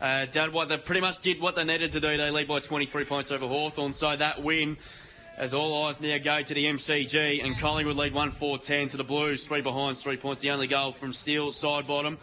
uh, 0.00 0.26
did 0.26 0.52
what 0.52 0.68
they 0.68 0.76
pretty 0.76 1.00
much 1.00 1.20
did 1.22 1.40
what 1.40 1.54
they 1.56 1.64
needed 1.64 1.92
to 1.92 2.00
do. 2.00 2.16
They 2.18 2.30
lead 2.30 2.46
by 2.48 2.60
23 2.60 3.04
points 3.06 3.32
over 3.32 3.46
Hawthorn. 3.46 3.94
So 3.94 4.14
that 4.14 4.42
win, 4.42 4.76
as 5.36 5.52
all 5.52 5.84
eyes 5.84 6.00
now 6.00 6.16
go 6.18 6.42
to 6.42 6.54
the 6.54 6.64
MCG, 6.66 7.44
and 7.44 7.58
Collingwood 7.58 7.96
lead 7.96 8.14
1 8.14 8.30
4 8.30 8.58
10 8.58 8.88
to 8.88 8.96
the 8.96 9.04
Blues. 9.04 9.44
Three 9.44 9.60
behind, 9.60 9.96
three 9.96 10.16
points. 10.16 10.42
The 10.42 10.50
only 10.50 10.66
goal 10.66 10.92
from 10.92 11.12
Steele, 11.12 11.48
Sidebottom. 11.48 12.16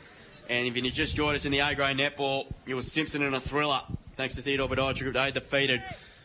And 0.50 0.68
if 0.68 0.76
you 0.76 0.90
just 0.90 1.16
joined 1.16 1.36
us 1.36 1.46
in 1.46 1.52
the 1.52 1.60
A 1.60 1.76
grade 1.76 1.98
netball, 1.98 2.48
it 2.66 2.74
was 2.74 2.92
Simpson 2.92 3.22
in 3.22 3.34
a 3.34 3.40
thriller. 3.40 3.82
Thanks 4.16 4.36
to 4.36 4.42
Theodore 4.42 4.70
Badiah, 4.70 5.00
Group 5.00 5.34
defeated 5.34 5.84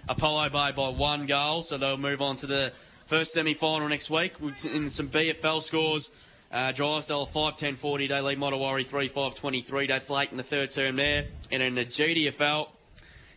Apollo 0.08 0.50
Bay 0.50 0.72
by 0.72 0.88
one 0.88 1.26
goal. 1.26 1.62
So 1.62 1.78
they'll 1.78 1.96
move 1.96 2.22
on 2.22 2.36
to 2.36 2.46
the 2.46 2.72
first 3.06 3.32
semi 3.32 3.54
final 3.54 3.88
next 3.88 4.10
week. 4.10 4.34
In 4.40 4.90
some 4.90 5.08
BFL 5.08 5.60
scores, 5.60 6.10
uh, 6.52 6.72
Drysdale 6.72 7.26
5 7.26 7.56
10 7.56 7.76
40, 7.76 8.06
they 8.06 8.20
lead 8.20 8.38
Modewarre 8.38 8.84
3 8.84 9.08
5 9.08 9.34
23. 9.34 9.86
That's 9.86 10.10
late 10.10 10.30
in 10.30 10.36
the 10.36 10.42
third 10.42 10.70
term 10.70 10.96
there. 10.96 11.26
And 11.50 11.62
in 11.62 11.74
the 11.74 11.84
GDFL, 11.84 12.68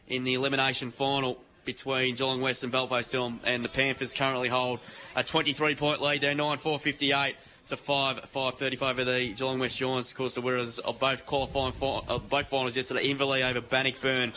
in 0.07 0.23
the 0.23 0.33
elimination 0.35 0.91
final 0.91 1.39
between 1.73 2.15
Geelong 2.15 2.41
West 2.41 2.63
and 2.63 2.71
Bell 2.71 2.87
Post 2.87 3.11
Hill, 3.11 3.31
and 3.43 3.63
the 3.63 3.69
Panthers 3.69 4.15
currently 4.15 4.49
hold 4.49 4.79
a 5.15 5.23
23 5.23 5.75
point 5.75 6.01
lead 6.01 6.21
there, 6.21 6.33
9 6.33 6.57
4 6.57 6.79
58 6.79 7.35
to 7.67 7.77
5 7.77 8.21
5 8.21 8.55
35 8.55 8.99
of 8.99 9.05
the 9.05 9.33
Geelong 9.33 9.59
West 9.59 9.77
Giants. 9.77 10.11
Of 10.11 10.17
course, 10.17 10.33
the 10.33 10.41
winners 10.41 10.79
of 10.79 10.99
both 10.99 11.27
qualifying 11.27 11.73
fi- 11.73 12.01
uh, 12.07 12.17
both 12.17 12.47
finals 12.47 12.75
yesterday, 12.75 13.13
Inverleigh 13.13 13.47
over 13.47 13.61
Bannockburn 13.61 14.33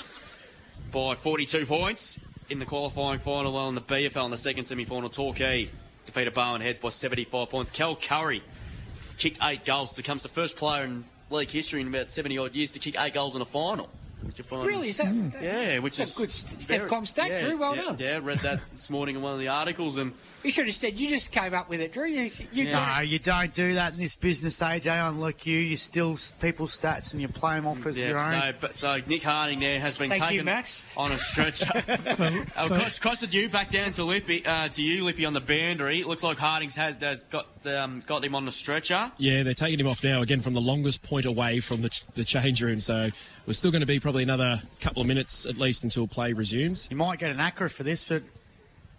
by 0.92 1.14
42 1.14 1.64
points. 1.64 2.20
In 2.50 2.58
the 2.58 2.66
qualifying 2.66 3.18
final, 3.18 3.54
well, 3.54 3.70
in 3.70 3.74
the 3.74 3.80
BFL 3.80 4.26
in 4.26 4.30
the 4.30 4.36
second 4.36 4.64
semi 4.64 4.84
final, 4.84 5.08
Torquay 5.08 5.70
defeated 6.04 6.34
Barwon 6.34 6.60
Heads 6.60 6.80
by 6.80 6.90
75 6.90 7.48
points. 7.48 7.72
Kel 7.72 7.96
Curry 7.96 8.42
kicked 9.16 9.38
eight 9.42 9.64
goals, 9.64 9.94
becomes 9.94 10.22
the 10.22 10.28
first 10.28 10.58
player 10.58 10.84
in 10.84 11.04
league 11.30 11.48
history 11.48 11.80
in 11.80 11.88
about 11.88 12.10
70 12.10 12.36
odd 12.36 12.54
years 12.54 12.70
to 12.72 12.78
kick 12.78 12.96
eight 13.00 13.14
goals 13.14 13.34
in 13.34 13.40
a 13.40 13.46
final. 13.46 13.88
Which 14.24 14.40
I 14.40 14.42
find- 14.44 14.66
Really? 14.66 14.88
Is 14.88 14.96
that? 14.98 15.08
Hmm. 15.08 15.30
that- 15.30 15.42
yeah, 15.42 15.78
which 15.78 15.98
is 16.00 16.16
a 16.16 16.20
good 16.20 16.30
st- 16.30 16.60
Steph 16.60 16.78
very- 16.78 16.88
Com 16.90 17.06
stat, 17.06 17.30
yeah, 17.30 17.40
Drew. 17.40 17.58
Well 17.58 17.74
yeah, 17.76 17.82
done. 17.82 17.96
Yeah, 17.98 18.20
read 18.22 18.38
that 18.40 18.60
this 18.70 18.88
morning 18.90 19.16
in 19.16 19.22
one 19.22 19.32
of 19.34 19.38
the 19.40 19.48
articles, 19.48 19.98
and 19.98 20.12
You 20.44 20.50
should 20.50 20.66
have 20.66 20.74
said 20.74 20.94
you 20.94 21.08
just 21.10 21.30
came 21.30 21.54
up 21.54 21.68
with 21.68 21.80
it, 21.80 21.92
Drew. 21.92 22.06
You, 22.08 22.30
you 22.52 22.64
Yeah. 22.64 22.94
No, 22.96 23.02
it. 23.02 23.08
you 23.08 23.18
don't 23.18 23.52
do 23.54 23.74
that 23.74 23.92
in 23.92 23.98
this 23.98 24.16
business, 24.16 24.58
AJ. 24.60 25.08
Unlike 25.08 25.46
you, 25.46 25.58
you 25.58 25.76
steal 25.76 26.14
s- 26.14 26.34
people's 26.40 26.78
stats 26.78 27.12
and 27.12 27.22
you 27.22 27.28
play 27.28 27.54
them 27.56 27.66
off 27.66 27.86
as 27.86 27.96
your 27.96 28.18
own. 28.18 28.32
yeah. 28.32 28.50
So, 28.52 28.56
but 28.60 28.74
so 28.74 29.00
Nick 29.06 29.22
Harding 29.22 29.60
there 29.60 29.78
has 29.78 29.96
been 29.98 30.10
Thank 30.10 30.22
you, 30.24 30.28
taken 30.28 30.44
Max. 30.46 30.82
on 30.96 31.12
a 31.12 31.18
stretcher. 31.18 31.70
uh, 32.56 32.68
cost, 32.68 33.02
costed 33.02 33.32
you 33.32 33.48
back 33.48 33.70
down 33.70 33.92
to 33.92 34.04
Lippy, 34.04 34.44
uh, 34.44 34.68
to 34.68 34.82
you, 34.82 35.04
Lippy, 35.04 35.24
on 35.24 35.32
the 35.32 35.40
boundary. 35.40 36.00
It 36.00 36.06
looks 36.06 36.22
like 36.22 36.38
Harding's 36.38 36.74
has, 36.76 36.96
has 36.96 37.24
got 37.26 37.46
um, 37.66 38.02
got 38.06 38.24
him 38.24 38.34
on 38.34 38.44
the 38.44 38.52
stretcher. 38.52 39.12
Yeah, 39.18 39.42
they're 39.44 39.54
taking 39.54 39.78
him 39.78 39.86
off 39.86 40.02
now 40.02 40.22
again 40.22 40.40
from 40.40 40.54
the 40.54 40.60
longest 40.60 41.02
point 41.02 41.24
away 41.26 41.60
from 41.60 41.82
the, 41.82 41.90
ch- 41.90 42.04
the 42.14 42.24
change 42.24 42.62
room. 42.62 42.80
So 42.80 43.10
we're 43.46 43.52
still 43.52 43.70
going 43.70 43.80
to 43.80 43.86
be 43.86 44.00
probably 44.00 44.22
another 44.24 44.60
couple 44.80 45.02
of 45.02 45.08
minutes 45.08 45.46
at 45.46 45.56
least 45.56 45.84
until 45.84 46.06
play 46.08 46.32
resumes. 46.32 46.88
You 46.90 46.96
might 46.96 47.18
get 47.20 47.30
an 47.30 47.38
acra 47.40 47.70
for 47.70 47.82
this, 47.84 48.04
but 48.04 48.22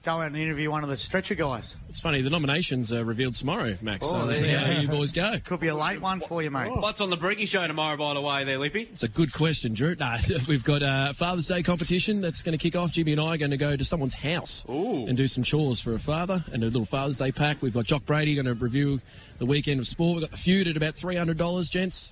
go 0.04 0.20
out 0.20 0.28
and 0.28 0.38
interview 0.38 0.70
one 0.70 0.84
of 0.84 0.90
the 0.90 0.98
stretcher 0.98 1.34
guys. 1.34 1.78
It's 1.88 2.02
funny, 2.02 2.22
the 2.22 2.30
nominations 2.30 2.92
are 2.92 3.06
revealed 3.06 3.36
tomorrow, 3.36 3.78
Max. 3.82 4.06
Oh, 4.06 4.12
so 4.12 4.26
we'll 4.28 4.36
see 4.36 4.50
how 4.50 4.80
you 4.80 4.88
boys 4.88 5.14
go. 5.14 5.40
Could 5.40 5.62
be 5.62 5.70
a 5.70 5.76
late 5.76 6.02
one 6.02 6.20
for 6.20 6.44
you, 6.44 6.52
mate. 6.52 6.72
What's 6.76 7.00
on 7.00 7.10
the 7.10 7.18
Briggy 7.18 7.48
show 7.48 7.66
tomorrow, 7.66 7.96
by 7.96 8.14
the 8.14 8.22
way, 8.22 8.44
there, 8.44 8.60
Lippy? 8.60 8.82
It's 8.92 9.04
a 9.04 9.08
good 9.08 9.32
question, 9.32 9.74
Drew. 9.74 9.96
Nah, 9.96 10.18
we've 10.48 10.64
got 10.64 10.82
a 10.84 11.14
Father's 11.14 11.48
Day 11.48 11.64
competition 11.64 12.20
that's 12.20 12.44
going 12.44 12.58
to 12.58 12.62
kick 12.62 12.76
off. 12.76 12.92
Jimmy 12.92 13.14
and 13.14 13.22
I 13.22 13.36
are 13.36 13.38
going 13.38 13.52
to 13.52 13.58
go 13.58 13.78
to 13.78 13.86
someone's 13.86 14.16
house 14.16 14.66
Ooh. 14.70 15.08
and 15.08 15.16
do 15.16 15.26
some 15.26 15.44
chores 15.44 15.80
for 15.80 15.94
a 15.94 16.00
father 16.00 16.44
and 16.52 16.64
a 16.64 16.66
little 16.66 16.86
Father's 16.86 17.18
Day 17.18 17.32
pack. 17.32 17.62
We've 17.62 17.74
got 17.74 17.86
Jock 17.86 18.06
Brady 18.06 18.36
going 18.36 18.46
to 18.46 18.56
review 18.56 19.00
the 19.40 19.46
weekend 19.46 19.80
of 19.80 19.88
sport. 19.88 20.16
We've 20.16 20.24
got 20.24 20.32
the 20.32 20.38
feud 20.38 20.68
at 20.68 20.76
about 20.76 20.96
$300, 20.96 21.72
gents. 21.72 22.12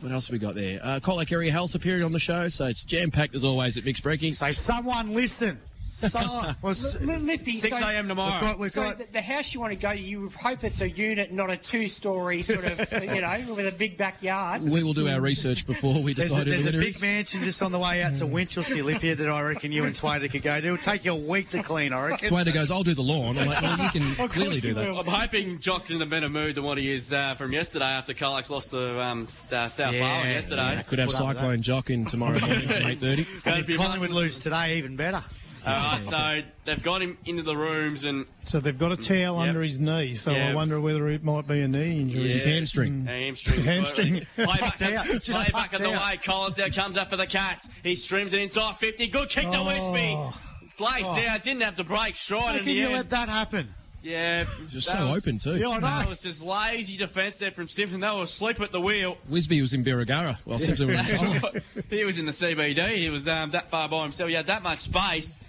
What 0.00 0.12
else 0.12 0.26
have 0.28 0.32
we 0.32 0.38
got 0.38 0.54
there? 0.54 0.80
Uh, 0.82 1.00
Colac 1.00 1.32
Area 1.32 1.50
Health 1.50 1.74
appearing 1.74 2.02
on 2.02 2.12
the 2.12 2.18
show, 2.18 2.48
so 2.48 2.66
it's 2.66 2.84
jam 2.84 3.10
packed 3.10 3.34
as 3.34 3.44
always 3.44 3.78
at 3.78 3.84
Mixed 3.84 4.02
Breaking. 4.02 4.32
So 4.32 4.52
someone 4.52 5.14
listen. 5.14 5.58
Someone. 5.96 6.56
Well, 6.60 6.72
s- 6.72 6.96
Lippy, 7.00 7.52
6 7.52 7.78
so- 7.78 7.86
a.m. 7.86 8.08
tomorrow. 8.08 8.32
We've 8.32 8.40
got, 8.40 8.58
we've 8.58 8.70
So 8.70 8.82
got 8.82 8.98
the, 8.98 9.06
the 9.12 9.22
house 9.22 9.54
you 9.54 9.60
want 9.60 9.72
to 9.72 9.76
go 9.76 9.92
to, 9.92 9.98
you 9.98 10.28
hope 10.30 10.62
it's 10.64 10.80
a 10.80 10.88
unit, 10.88 11.32
not 11.32 11.50
a 11.50 11.56
two-story 11.56 12.42
sort 12.42 12.64
of, 12.64 12.92
you 13.02 13.20
know, 13.20 13.54
with 13.54 13.72
a 13.72 13.76
big 13.76 13.96
backyard. 13.96 14.62
We 14.62 14.82
will 14.82 14.92
do 14.94 15.08
our 15.08 15.20
research 15.20 15.66
before 15.66 16.02
we 16.02 16.12
There's 16.12 16.28
decide 16.28 16.46
a, 16.46 16.50
there's 16.50 16.66
a 16.66 16.72
big 16.72 17.00
mansion 17.00 17.42
just 17.42 17.62
on 17.62 17.72
the 17.72 17.78
way 17.78 18.02
out 18.02 18.14
to 18.16 18.24
Winchelsea, 18.26 18.82
Lippia, 18.82 19.16
that 19.16 19.28
I 19.30 19.40
reckon 19.42 19.72
you 19.72 19.84
and 19.84 19.94
Twader 19.94 20.28
could 20.28 20.42
go 20.42 20.60
to. 20.60 20.66
It'll 20.66 20.76
take 20.76 21.04
you 21.04 21.12
a 21.12 21.16
week 21.16 21.48
to 21.50 21.62
clean, 21.62 21.92
I 21.92 22.08
reckon. 22.08 22.28
Swader 22.28 22.52
goes, 22.52 22.70
I'll 22.70 22.82
do 22.82 22.94
the 22.94 23.02
lawn. 23.02 23.38
I'm 23.38 23.46
like, 23.48 23.62
well, 23.62 23.78
you 23.78 23.88
can 23.88 24.28
clearly 24.28 24.60
do 24.60 24.74
that. 24.74 24.88
I'm 24.88 25.06
hoping 25.06 25.58
Jock's 25.58 25.90
in 25.90 26.02
a 26.02 26.06
better 26.06 26.28
mood 26.28 26.56
than 26.56 26.64
what 26.64 26.76
he 26.78 26.90
is 26.92 27.12
uh, 27.12 27.34
from 27.34 27.52
yesterday 27.52 27.86
after 27.86 28.12
Colac's 28.14 28.50
lost 28.50 28.70
to 28.72 29.00
um, 29.00 29.22
uh, 29.50 29.68
South 29.68 29.94
Yeah, 29.94 30.00
Barwon 30.00 30.30
yesterday. 30.30 30.74
Yeah, 30.74 30.82
could 30.82 30.98
have 30.98 31.08
Put 31.08 31.16
up 31.20 31.28
with 31.28 31.36
Cyclone 31.38 31.62
Jock 31.62 31.90
in 31.90 32.04
tomorrow 32.04 32.38
morning 32.40 32.68
at 32.70 32.82
8.30. 32.82 32.86
And 32.86 33.26
That'd 33.44 33.60
if 33.60 33.66
be 33.66 33.76
Collingwood 33.76 34.10
must- 34.10 34.12
lose 34.20 34.40
today, 34.40 34.78
even 34.78 34.96
better. 34.96 35.22
All 35.66 35.72
right, 35.74 36.04
so 36.04 36.40
they've 36.64 36.82
got 36.82 37.02
him 37.02 37.18
into 37.24 37.42
the 37.42 37.56
rooms 37.56 38.04
and 38.04 38.26
So 38.44 38.60
they've 38.60 38.78
got 38.78 38.92
a 38.92 38.96
towel 38.96 39.38
Yep. 39.40 39.48
under 39.48 39.62
his 39.62 39.80
knee. 39.80 40.14
So 40.14 40.30
Yeah, 40.32 40.50
I 40.50 40.54
wonder 40.54 40.80
whether 40.80 41.08
it 41.08 41.24
might 41.24 41.46
be 41.48 41.60
a 41.60 41.68
knee 41.68 42.00
injury. 42.00 42.24
It's 42.24 42.34
his 42.34 42.44
hamstring. 42.44 43.04
hamstring. 43.06 43.62
Hamstring. 43.64 44.26
Play 44.36 44.44
back, 44.46 44.60
Popped 44.60 44.82
out. 44.82 45.06
Just 45.06 45.32
play 45.32 45.44
back 45.44 45.52
popped 45.52 45.74
of 45.74 45.80
the 45.80 45.92
out. 45.94 46.10
way. 46.10 46.16
Collins 46.18 46.58
now 46.58 46.68
comes 46.68 46.96
up 46.96 47.10
for 47.10 47.16
the 47.16 47.26
Cats. 47.26 47.68
He 47.82 47.94
streams 47.96 48.32
it 48.34 48.40
inside 48.40 48.76
50. 48.76 49.08
Good 49.08 49.28
kick 49.28 49.50
to 49.50 49.56
Wisby. 49.58 50.34
Place 50.76 51.10
there. 51.14 51.38
Didn't 51.38 51.62
have 51.62 51.76
to 51.76 51.84
break 51.84 52.16
stride 52.16 52.42
How 52.42 52.50
in 52.52 52.58
can 52.58 52.66
the 52.66 52.72
you 52.72 52.84
end. 52.84 52.92
let 52.94 53.10
that 53.10 53.28
happen? 53.28 53.74
Yeah. 54.02 54.44
Just 54.68 54.88
so 54.88 55.06
was- 55.08 55.16
open, 55.18 55.38
too. 55.40 55.56
Yeah, 55.56 55.70
I 55.70 55.80
That 55.80 56.02
know. 56.04 56.08
was 56.10 56.22
just 56.22 56.44
lazy 56.44 56.96
defence 56.96 57.38
there 57.40 57.50
from 57.50 57.66
Simpson. 57.66 57.98
They 58.00 58.06
were 58.08 58.22
asleep 58.22 58.60
at 58.60 58.70
the 58.70 58.80
wheel. 58.80 59.16
Wisby 59.28 59.60
was 59.60 59.74
in 59.74 59.82
Birregurra 59.82 60.36
while 60.44 60.60
Simpson 60.60 60.86
was 60.88 61.22
in 61.22 61.40
right. 61.42 61.62
He 61.90 62.04
was 62.04 62.18
in 62.20 62.24
the 62.26 62.30
CBD. 62.32 62.96
He 62.98 63.10
was 63.10 63.26
um, 63.26 63.50
that 63.50 63.68
far 63.68 63.88
by 63.88 64.02
himself. 64.04 64.28
He 64.28 64.36
had 64.36 64.46
that 64.46 64.62
much 64.62 64.78
space. 64.80 65.40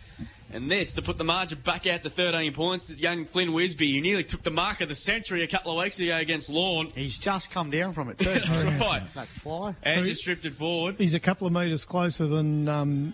And 0.54 0.72
this 0.72 0.94
to 0.94 1.02
put 1.02 1.18
the 1.18 1.26
margin 1.26 1.60
back 1.60 1.86
out 1.88 2.04
to 2.04 2.10
13 2.10 2.54
points. 2.54 2.98
Young 2.98 3.26
Flynn 3.26 3.50
Wisby, 3.50 3.94
who 3.96 4.02
nearly 4.02 4.24
took 4.24 4.44
the 4.44 4.50
mark 4.52 4.80
of 4.80 4.88
the 4.88 4.96
century 4.96 5.44
a 5.44 5.48
couple 5.48 5.72
of 5.78 5.84
weeks 5.84 6.00
ago 6.00 6.16
against 6.16 6.50
Lorne. 6.50 6.88
He's 6.96 7.20
just 7.20 7.52
come 7.52 7.70
down 7.70 7.92
from 7.92 8.10
it, 8.10 8.18
too. 8.18 8.26
That's 8.34 8.64
right. 8.64 9.04
That 9.14 9.28
fly. 9.28 9.76
And 9.84 10.06
just 10.06 10.24
drifted 10.24 10.56
forward. 10.56 10.96
He's 10.98 11.14
a 11.14 11.20
couple 11.20 11.48
of 11.48 11.54
metres 11.54 11.84
closer 11.84 12.28
than 12.28 12.70
um, 12.70 13.14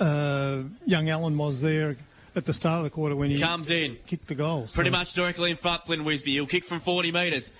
uh, 0.00 0.62
young 0.84 1.08
Allen 1.08 1.38
was 1.38 1.60
there 1.60 1.96
at 2.34 2.44
the 2.44 2.52
start 2.52 2.78
of 2.78 2.84
the 2.84 2.90
quarter 2.90 3.14
when 3.14 3.30
he 3.30 3.38
Comes 3.38 3.70
in. 3.70 3.96
kicked 4.08 4.26
the 4.26 4.34
goal. 4.34 4.66
So- 4.66 4.74
Pretty 4.74 4.90
much 4.90 5.14
directly 5.14 5.52
in 5.52 5.56
front, 5.56 5.84
Flynn 5.84 6.00
Wisby. 6.04 6.26
He'll 6.26 6.46
kick 6.46 6.64
from 6.64 6.80
40 6.80 7.12
metres. 7.12 7.52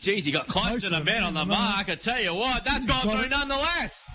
Jeez, 0.00 0.24
he 0.24 0.30
got 0.32 0.46
close 0.46 0.82
to 0.82 0.88
the 0.90 1.04
man 1.04 1.22
on 1.24 1.34
the 1.34 1.44
mark. 1.44 1.90
I 1.90 1.94
tell 1.94 2.20
you 2.20 2.34
what, 2.34 2.64
that's 2.64 2.86
gone 2.86 3.02
through 3.18 3.28
nonetheless. 3.28 4.10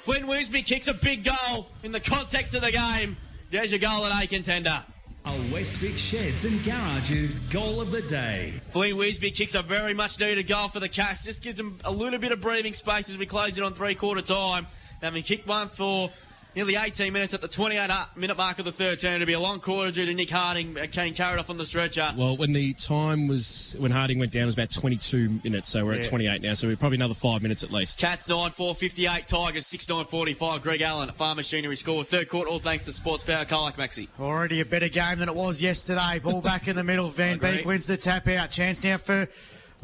Flynn 0.00 0.24
Wisby 0.26 0.64
kicks 0.64 0.88
a 0.88 0.94
big 0.94 1.24
goal 1.24 1.68
in 1.82 1.92
the 1.92 2.00
context 2.00 2.54
of 2.54 2.60
the 2.62 2.70
game. 2.72 3.16
There's 3.54 3.70
your 3.70 3.78
goal 3.78 4.04
at 4.04 4.24
A 4.24 4.26
contender. 4.26 4.82
A 5.26 5.30
Westvic 5.52 5.96
Sheds 5.96 6.44
and 6.44 6.60
Garages 6.64 7.48
goal 7.50 7.80
of 7.80 7.92
the 7.92 8.02
day. 8.02 8.54
Flynn 8.70 8.96
Wisby 8.96 9.32
kicks 9.32 9.54
a 9.54 9.62
very 9.62 9.94
much 9.94 10.18
needed 10.18 10.48
goal 10.48 10.66
for 10.66 10.80
the 10.80 10.88
Cats. 10.88 11.24
Just 11.24 11.44
gives 11.44 11.56
them 11.56 11.78
a 11.84 11.90
little 11.92 12.18
bit 12.18 12.32
of 12.32 12.40
breathing 12.40 12.72
space 12.72 13.08
as 13.08 13.16
we 13.16 13.26
close 13.26 13.56
it 13.56 13.62
on 13.62 13.72
three 13.72 13.94
quarter 13.94 14.22
time. 14.22 14.66
Having 15.02 15.22
kicked 15.22 15.46
one 15.46 15.68
for 15.68 16.10
Nearly 16.54 16.76
18 16.76 17.12
minutes 17.12 17.34
at 17.34 17.40
the 17.40 17.48
28 17.48 17.90
minute 18.16 18.36
mark 18.36 18.60
of 18.60 18.64
the 18.64 18.70
third 18.72 19.00
turn. 19.00 19.14
It'll 19.14 19.26
be 19.26 19.32
a 19.32 19.40
long 19.40 19.58
quarter 19.58 19.90
due 19.90 20.06
to 20.06 20.14
Nick 20.14 20.30
Harding 20.30 20.78
uh, 20.78 20.86
being 20.94 21.12
carried 21.12 21.40
off 21.40 21.50
on 21.50 21.58
the 21.58 21.66
stretcher. 21.66 22.14
Well, 22.16 22.36
when 22.36 22.52
the 22.52 22.72
time 22.74 23.26
was 23.26 23.74
when 23.78 23.90
Harding 23.90 24.20
went 24.20 24.30
down, 24.30 24.44
it 24.44 24.46
was 24.46 24.54
about 24.54 24.70
22 24.70 25.40
minutes. 25.42 25.68
So 25.68 25.84
we're 25.84 25.94
at 25.94 26.04
28 26.04 26.42
now. 26.42 26.54
So 26.54 26.68
we're 26.68 26.76
probably 26.76 26.96
another 26.96 27.14
five 27.14 27.42
minutes 27.42 27.64
at 27.64 27.72
least. 27.72 27.98
Cats 27.98 28.28
9 28.28 28.50
4 28.50 28.74
58, 28.74 29.26
Tigers 29.26 29.66
6 29.66 29.88
9 29.88 30.04
45. 30.04 30.62
Greg 30.62 30.80
Allen, 30.82 31.10
Farm 31.10 31.36
Machinery 31.36 31.76
score. 31.76 32.04
Third 32.04 32.28
quarter, 32.28 32.48
all 32.48 32.60
thanks 32.60 32.84
to 32.84 32.92
Sports 32.92 33.24
Power. 33.24 33.44
Colac 33.44 33.74
Maxi. 33.74 34.06
Already 34.20 34.60
a 34.60 34.64
better 34.64 34.88
game 34.88 35.18
than 35.18 35.28
it 35.28 35.34
was 35.34 35.60
yesterday. 35.60 36.20
Ball 36.22 36.40
back 36.40 36.68
in 36.68 36.76
the 36.76 36.84
middle. 36.84 37.08
Van 37.08 37.38
Beek 37.40 37.64
wins 37.66 37.86
the 37.88 37.96
tap 37.96 38.28
out. 38.28 38.50
Chance 38.50 38.84
now 38.84 38.96
for 38.96 39.28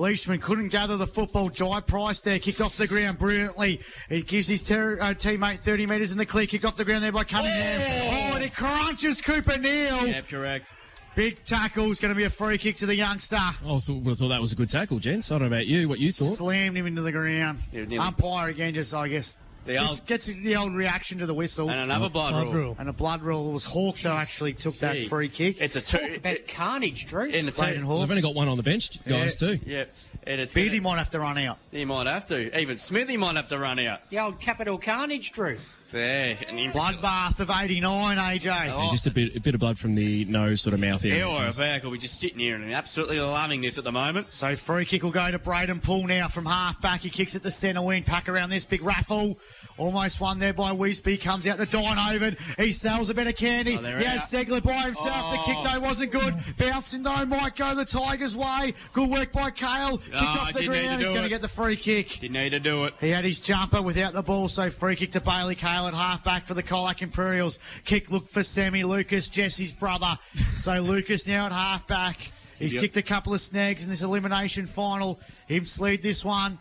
Leishman. 0.01 0.41
Couldn't 0.41 0.69
gather 0.69 0.97
the 0.97 1.07
football. 1.07 1.51
Jai 1.51 1.81
Price 1.81 2.21
there. 2.23 2.39
Kicked 2.39 2.61
off 2.61 2.77
the 2.77 2.89
ground 2.89 3.19
brilliantly. 3.19 3.81
He 4.09 4.23
gives 4.23 4.49
his 4.49 4.63
ter- 4.63 4.99
uh, 5.01 5.15
teammate 5.15 5.59
30 5.59 5.87
metres 5.87 6.11
in 6.11 6.19
the 6.19 6.27
clear. 6.27 6.47
Kicked 6.47 6.65
off 6.65 6.77
the 6.77 6.85
ground 6.85 7.05
there 7.05 7.13
by 7.13 7.25
Cunningham. 7.25 8.33
Oh, 8.33 8.35
and 8.37 8.45
it 8.45 8.57
crunches 8.57 9.21
Cooper 9.21 9.59
Neal. 9.59 10.07
Yeah, 10.07 10.23
correct. 10.23 10.73
Big 11.15 11.45
tackle. 11.45 11.91
It's 11.91 12.01
going 12.01 12.15
to 12.15 12.17
be 12.17 12.25
a 12.25 12.31
free 12.31 12.57
kick 12.57 12.77
to 12.77 12.87
the 12.87 12.95
youngster. 12.95 13.37
I 13.37 13.53
thought, 13.61 13.89
would 13.89 14.07
have 14.07 14.19
thought 14.19 14.29
that 14.29 14.41
was 14.41 14.53
a 14.53 14.57
good 14.57 14.71
tackle, 14.71 14.99
gents. 14.99 15.31
I 15.31 15.35
don't 15.35 15.43
know 15.43 15.55
about 15.55 15.67
you, 15.67 15.89
what 15.89 15.99
you 15.99 16.13
thought. 16.13 16.37
Slammed 16.37 16.77
him 16.77 16.87
into 16.87 17.03
the 17.03 17.13
ground. 17.13 17.59
Yeah. 17.73 18.07
Umpire 18.07 18.49
again, 18.49 18.75
just 18.75 18.95
I 18.95 19.09
guess. 19.09 19.37
The 19.67 19.75
gets, 19.75 19.99
old- 20.01 20.07
gets 20.07 20.27
the 20.27 20.57
old 20.57 20.75
reaction 20.75 21.19
to 21.19 21.27
the 21.27 21.35
whistle. 21.35 21.69
And 21.71 21.79
another 21.81 22.09
blood, 22.09 22.31
Blood 22.33 22.45
rule. 22.47 22.53
rule. 22.55 22.77
And 22.79 22.89
a 22.89 22.93
blood 22.93 23.23
rule 23.23 23.53
was 23.53 23.65
Hawks 23.65 24.03
who 24.05 24.09
actually 24.11 24.55
took 24.55 24.79
that 24.79 25.05
free 25.07 25.29
kick. 25.29 25.61
It's 25.61 25.77
a 25.77 25.81
two. 25.81 25.99
Talk 25.99 26.17
about 26.17 26.37
carnage, 26.49 27.07
Drew. 27.07 27.27
in 27.27 27.45
the 27.47 27.53
Braden 27.53 27.81
two. 27.83 27.87
Hawks. 27.87 28.01
They've 28.01 28.11
only 28.11 28.23
got 28.23 28.35
one 28.35 28.49
on 28.49 28.57
the 28.57 28.63
bench, 28.63 29.03
guys, 29.07 29.41
Yeah. 29.41 29.49
too. 29.49 29.61
Yeah, 29.67 29.85
and 30.27 30.41
it's 30.41 30.55
Beardy 30.55 30.79
gonna- 30.79 30.83
might 30.95 30.99
have 30.99 31.11
to 31.11 31.21
run 31.21 31.37
out. 31.39 31.59
he 31.71 31.85
might 31.85 32.07
have 32.07 32.27
to. 32.29 32.59
Even 32.59 32.79
Smithy 32.79 33.17
might 33.17 33.37
have 33.37 33.49
to 33.49 33.59
run 33.59 33.79
out. 33.81 34.09
the 34.11 34.19
old 34.19 34.41
capital 34.41 34.79
carnage, 34.79 35.31
Drew. 35.33 35.59
There. 35.91 36.37
And 36.49 36.59
he- 36.59 36.69
Bloodbath 36.69 37.41
of 37.41 37.51
89, 37.51 38.17
AJ. 38.19 38.45
Yeah, 38.45 38.89
just 38.91 39.07
a 39.07 39.11
bit, 39.11 39.35
a 39.37 39.41
bit 39.41 39.55
of 39.55 39.61
blood 39.61 39.79
from 39.79 39.95
the 39.95 40.25
nose, 40.27 40.61
sort 40.61 40.75
of 40.75 40.81
mouth 40.81 41.05
area. 41.05 41.27
Ew, 41.27 41.33
or 41.33 41.53
back, 41.53 41.83
will 41.83 41.91
be 41.91 41.99
just 41.99 42.19
sitting 42.21 42.39
here 42.39 42.55
and 42.57 42.73
absolutely 42.73 43.19
loving 43.21 43.61
this 43.61 43.79
at 43.79 43.85
the 43.85 43.93
moment. 43.93 44.31
So 44.31 44.55
free 44.57 44.85
kick 44.85 45.03
will 45.03 45.11
go 45.11 45.31
to 45.31 45.39
Braden 45.39 45.81
Poole 45.81 46.07
now 46.07 46.29
from 46.29 46.47
half 46.47 46.81
back. 46.81 47.01
He 47.01 47.11
kicks 47.11 47.35
at 47.37 47.43
the 47.43 47.51
centre 47.51 47.83
wing. 47.83 48.03
Pack 48.05 48.29
around 48.29 48.51
this 48.51 48.65
big 48.65 48.83
raffle. 48.85 49.39
Almost 49.79 50.21
won 50.21 50.39
there 50.39 50.53
by 50.53 50.73
Wisby. 50.73 51.21
Comes 51.21 51.47
out 51.49 51.59
to 51.59 51.67
Donovan. 51.67 52.37
He 52.59 52.71
sells 52.73 53.09
a 53.11 53.15
bit 53.15 53.27
of 53.27 53.37
candy. 53.37 53.77
Oh, 53.79 53.83
they're 53.83 53.99
he 53.99 54.05
has. 54.05 54.23
Segler 54.31 54.63
by 54.63 54.73
himself. 54.83 55.33
The 55.33 55.39
kick 55.45 55.57
Oh. 55.59 55.69
though 55.69 55.81
wasn't 55.81 56.13
good. 56.13 56.35
Bouncing 56.59 57.03
though 57.03 57.25
might 57.25 57.57
go 57.57 57.75
the 57.75 57.85
Tigers' 57.85 58.37
way. 58.37 58.75
Good 58.93 59.09
work 59.11 59.33
by 59.33 59.51
Kale. 59.51 59.99
Kicked 59.99 60.15
Oh, 60.17 60.25
off 60.27 60.53
the 60.53 60.61
didn't 60.61 60.73
need 60.73 60.79
to 60.81 60.85
ground. 60.87 61.01
He's 61.03 61.11
going 61.11 61.23
to 61.23 61.29
get 61.29 61.41
the 61.41 61.49
free 61.49 61.77
kick. 61.77 62.09
Didn't 62.21 62.33
need 62.35 62.51
to 62.51 62.61
do 62.61 62.85
it. 62.85 62.95
He 63.01 63.09
had 63.11 63.25
his 63.25 63.41
jumper 63.41 63.81
without 63.83 64.13
the 64.13 64.23
ball, 64.23 64.49
so 64.49 64.69
free 64.71 64.97
kick 64.97 65.13
to 65.13 65.21
Bailey 65.21 65.55
Kale 65.55 65.80
at 65.87 65.95
halfback 65.95 66.47
for 66.47 66.55
the 66.55 66.63
Colac 66.63 67.03
Imperials. 67.03 67.59
Kick 67.85 68.11
look 68.11 68.29
for 68.29 68.43
Sammy 68.43 68.85
Lucas, 68.85 69.29
Jesse's 69.29 69.73
brother. 69.73 70.19
So 70.59 70.81
Lucas 70.81 71.27
now 71.27 71.47
at 71.47 71.53
halfback. 71.53 72.31
He's 72.59 72.75
Yep. 72.75 72.81
kicked 72.83 72.97
a 72.99 73.03
couple 73.03 73.33
of 73.33 73.41
snags 73.41 73.85
in 73.85 73.91
this 73.91 74.03
elimination 74.03 74.67
final. 74.67 75.19
Him 75.47 75.65
lead 75.79 76.03
this 76.03 76.25
one. 76.25 76.59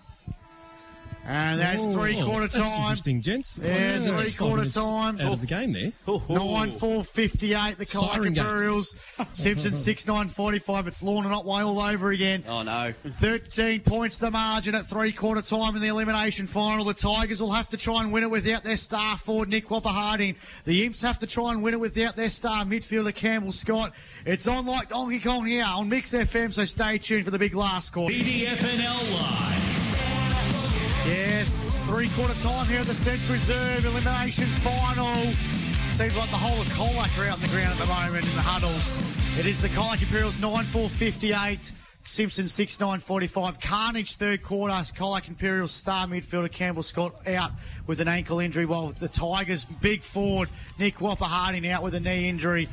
And 1.32 1.62
that's 1.62 1.86
Oh, 1.86 1.92
three 1.92 2.20
quarter 2.24 2.48
that's 2.48 2.58
time. 2.58 2.82
interesting, 2.82 3.22
gents. 3.22 3.60
Yeah, 3.62 3.68
oh, 3.70 3.78
that's 3.78 4.06
three 4.08 4.18
five 4.30 4.38
quarter 4.38 4.66
time. 4.68 5.22
Out 5.22 5.34
of 5.34 5.42
the 5.42 5.46
game 5.46 5.74
there. 5.74 5.92
Oh, 6.08 6.24
oh. 6.28 6.56
Nine 6.56 6.72
four 6.72 7.04
fifty 7.04 7.54
eight. 7.54 7.78
The 7.78 7.86
Colac 7.86 8.14
Siren 8.14 8.34
game. 8.34 8.44
Imperials. 8.44 8.96
Simpson 9.34 9.76
six 9.76 10.08
nine 10.08 10.28
forty 10.28 10.58
five. 10.58 10.88
It's 10.88 11.04
Lorne 11.04 11.26
and 11.26 11.34
Otway 11.36 11.62
all 11.62 11.80
over 11.80 12.10
again. 12.10 12.44
Oh, 12.48 12.64
no. 12.64 12.94
13 13.20 13.82
points 13.82 14.18
the 14.18 14.32
margin 14.32 14.74
at 14.74 14.88
three 14.88 15.12
quarter 15.12 15.44
time 15.44 15.76
in 15.76 15.84
the 15.84 15.88
elimination 15.90 16.48
final. 16.48 16.84
The 16.84 16.96
Tigers 16.96 17.42
will 17.44 17.52
have 17.52 17.70
to 17.70 17.78
try 17.78 18.02
and 18.02 18.12
win 18.12 18.24
it 18.24 18.32
without 18.32 18.64
their 18.64 18.76
star 18.76 19.16
forward 19.16 19.50
Nick 19.50 19.70
Whopper 19.70 19.90
Harding. 19.90 20.36
The 20.66 20.84
Imps 20.84 21.04
have 21.04 21.20
to 21.20 21.28
try 21.28 21.52
and 21.52 21.62
win 21.62 21.76
it 21.76 21.80
without 21.80 22.16
their 22.16 22.30
star 22.32 22.66
midfielder 22.66 23.14
Campbell 23.14 23.52
Scott. 23.52 23.94
It's 24.26 24.48
on 24.48 24.66
like 24.66 24.90
Donkey 24.90 25.20
Kong 25.20 25.46
here 25.46 25.64
on 25.64 25.90
Mix 25.90 26.12
FM, 26.12 26.52
so 26.52 26.66
stay 26.66 26.98
tuned 26.98 27.26
for 27.26 27.32
the 27.32 27.38
big 27.40 27.54
last 27.54 27.94
quarter. 27.94 28.16
CDFNL 28.16 29.14
Live. 29.14 29.79
Yes, 31.06 31.80
three 31.86 32.10
quarter 32.10 32.34
time 32.36 32.68
here 32.68 32.82
at 32.82 32.86
the 32.86 32.94
Central 32.94 33.34
Reserve 33.34 33.86
elimination 33.86 34.46
final. 34.46 35.16
Seems 35.92 36.18
like 36.18 36.30
the 36.30 36.36
whole 36.36 36.60
of 36.62 36.68
Colac 36.68 37.20
are 37.20 37.28
out 37.30 37.36
on 37.36 37.42
the 37.42 37.48
ground 37.48 37.72
at 37.72 37.78
the 37.78 37.86
moment 37.86 38.26
in 38.26 38.36
the 38.36 38.42
huddles. 38.42 39.00
It 39.40 39.46
is 39.46 39.62
the 39.62 39.70
Colac 39.70 40.02
Imperials 40.02 40.40
9 40.40 40.64
4 40.66 40.90
58. 40.90 41.72
Simpson 42.06 42.48
6 42.48 42.80
9 42.80 43.00
45. 43.00 43.60
Carnage 43.60 44.16
third 44.16 44.44
quarter. 44.44 44.74
Colac 44.74 45.28
Imperials 45.28 45.72
star 45.72 46.06
midfielder 46.06 46.52
Campbell 46.52 46.84
Scott 46.84 47.28
out 47.28 47.52
with 47.88 48.00
an 48.00 48.08
ankle 48.08 48.40
injury, 48.40 48.66
while 48.66 48.88
the 48.88 49.08
Tigers 49.08 49.66
big 49.66 50.04
forward 50.04 50.50
Nick 50.78 51.02
Whopper 51.02 51.26
Harding 51.26 51.68
out 51.70 51.82
with 51.82 51.96
a 51.96 52.00
knee 52.00 52.28
injury. 52.28 52.70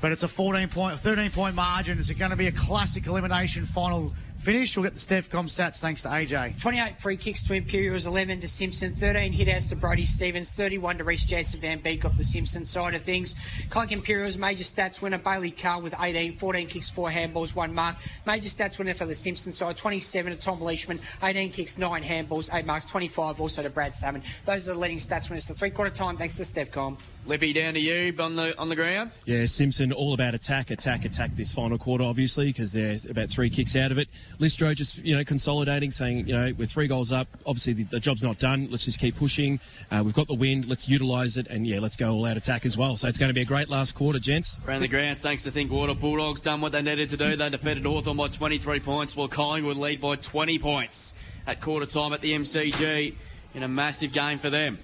But 0.00 0.12
it's 0.12 0.22
a 0.22 0.28
14 0.28 0.68
point, 0.68 0.98
13 0.98 1.30
point 1.30 1.54
margin. 1.54 1.98
Is 1.98 2.10
it 2.10 2.14
going 2.14 2.30
to 2.30 2.36
be 2.36 2.46
a 2.46 2.52
classic 2.52 3.06
elimination 3.06 3.64
final 3.64 4.10
finish? 4.40 4.76
We'll 4.76 4.84
get 4.84 4.94
the 4.94 5.00
Stevcom 5.00 5.44
stats 5.44 5.80
thanks 5.80 6.02
to 6.02 6.08
AJ. 6.08 6.60
28 6.60 6.98
free 6.98 7.16
kicks 7.16 7.42
to 7.44 7.54
Imperials, 7.54 8.06
11 8.06 8.40
to 8.40 8.48
Simpson, 8.48 8.94
13 8.94 9.32
hitouts 9.32 9.68
to 9.68 9.76
Brody 9.76 10.04
Stevens, 10.04 10.52
31 10.52 10.98
to 10.98 11.04
Reece 11.04 11.24
Jansen 11.24 11.60
Van 11.60 11.78
Beek 11.80 12.04
off 12.04 12.16
the 12.16 12.24
Simpson 12.24 12.64
side 12.64 12.94
of 12.94 13.02
things. 13.02 13.34
Colac 13.68 13.92
Imperials 13.92 14.36
major 14.36 14.64
stats 14.64 15.02
winner 15.02 15.18
Bailey 15.18 15.50
Carr 15.50 15.80
with 15.80 15.94
18, 16.00 16.36
14 16.36 16.66
kicks, 16.66 16.88
4 16.88 17.10
handballs, 17.10 17.54
1 17.54 17.74
mark. 17.74 17.96
Major 18.26 18.48
stats 18.48 18.78
winner 18.78 18.94
for 18.94 19.06
the 19.06 19.14
Simpson 19.14 19.52
side, 19.52 19.76
27 19.76 20.36
to 20.36 20.42
Tom 20.42 20.60
Leishman, 20.60 21.00
18 21.22 21.52
kicks, 21.52 21.78
9 21.78 22.02
handballs, 22.02 22.52
8 22.52 22.64
marks, 22.64 22.86
25 22.86 23.40
also 23.40 23.62
to 23.62 23.70
Brad 23.70 23.94
Salmon. 23.94 24.22
Those 24.46 24.68
are 24.68 24.74
the 24.74 24.78
leading 24.78 24.98
stats 24.98 25.28
winners. 25.28 25.44
So 25.44 25.54
three 25.54 25.70
quarter 25.70 25.94
time 25.94 26.16
thanks 26.16 26.36
to 26.36 26.42
Stevcom. 26.42 26.98
Lippy 27.26 27.52
down 27.52 27.74
to 27.74 27.80
you 27.80 28.14
on 28.18 28.34
the 28.34 28.58
on 28.58 28.68
the 28.70 28.76
ground. 28.76 29.10
Yeah, 29.26 29.44
Simpson 29.44 29.92
all 29.92 30.14
about 30.14 30.34
attack, 30.34 30.70
attack, 30.70 31.04
attack 31.04 31.36
this 31.36 31.52
final 31.52 31.76
quarter, 31.76 32.02
obviously, 32.02 32.46
because 32.46 32.72
they're 32.72 32.96
about 33.08 33.28
three 33.28 33.50
kicks 33.50 33.76
out 33.76 33.92
of 33.92 33.98
it. 33.98 34.08
Listro 34.38 34.74
just, 34.74 34.98
you 34.98 35.14
know, 35.14 35.22
consolidating, 35.22 35.92
saying, 35.92 36.26
you 36.26 36.34
know, 36.34 36.52
we're 36.58 36.64
three 36.64 36.86
goals 36.86 37.12
up. 37.12 37.28
Obviously, 37.46 37.74
the, 37.74 37.84
the 37.84 38.00
job's 38.00 38.24
not 38.24 38.38
done. 38.38 38.68
Let's 38.70 38.86
just 38.86 38.98
keep 38.98 39.16
pushing. 39.16 39.60
Uh, 39.90 40.02
we've 40.04 40.14
got 40.14 40.28
the 40.28 40.34
wind. 40.34 40.66
Let's 40.66 40.88
utilise 40.88 41.36
it. 41.36 41.46
And, 41.48 41.66
yeah, 41.66 41.78
let's 41.78 41.96
go 41.96 42.14
all 42.14 42.24
out 42.24 42.36
attack 42.38 42.64
as 42.64 42.76
well. 42.78 42.96
So 42.96 43.06
it's 43.06 43.18
going 43.18 43.28
to 43.28 43.34
be 43.34 43.42
a 43.42 43.46
great 43.46 43.68
last 43.68 43.94
quarter, 43.94 44.18
gents. 44.18 44.58
Around 44.66 44.80
the 44.80 44.88
grounds, 44.88 45.22
thanks 45.22 45.42
to 45.44 45.50
Think 45.50 45.70
Water 45.70 45.94
Bulldogs, 45.94 46.40
done 46.40 46.60
what 46.60 46.72
they 46.72 46.82
needed 46.82 47.10
to 47.10 47.16
do. 47.16 47.36
They 47.36 47.50
defeated 47.50 47.84
Hawthorn 47.84 48.16
by 48.16 48.28
23 48.28 48.80
points, 48.80 49.14
while 49.14 49.28
Collingwood 49.28 49.76
lead 49.76 50.00
by 50.00 50.16
20 50.16 50.58
points 50.58 51.14
at 51.46 51.60
quarter 51.60 51.86
time 51.86 52.12
at 52.12 52.22
the 52.22 52.32
MCG 52.32 53.14
in 53.54 53.62
a 53.62 53.68
massive 53.68 54.12
game 54.12 54.38
for 54.38 54.50
them. 54.50 54.78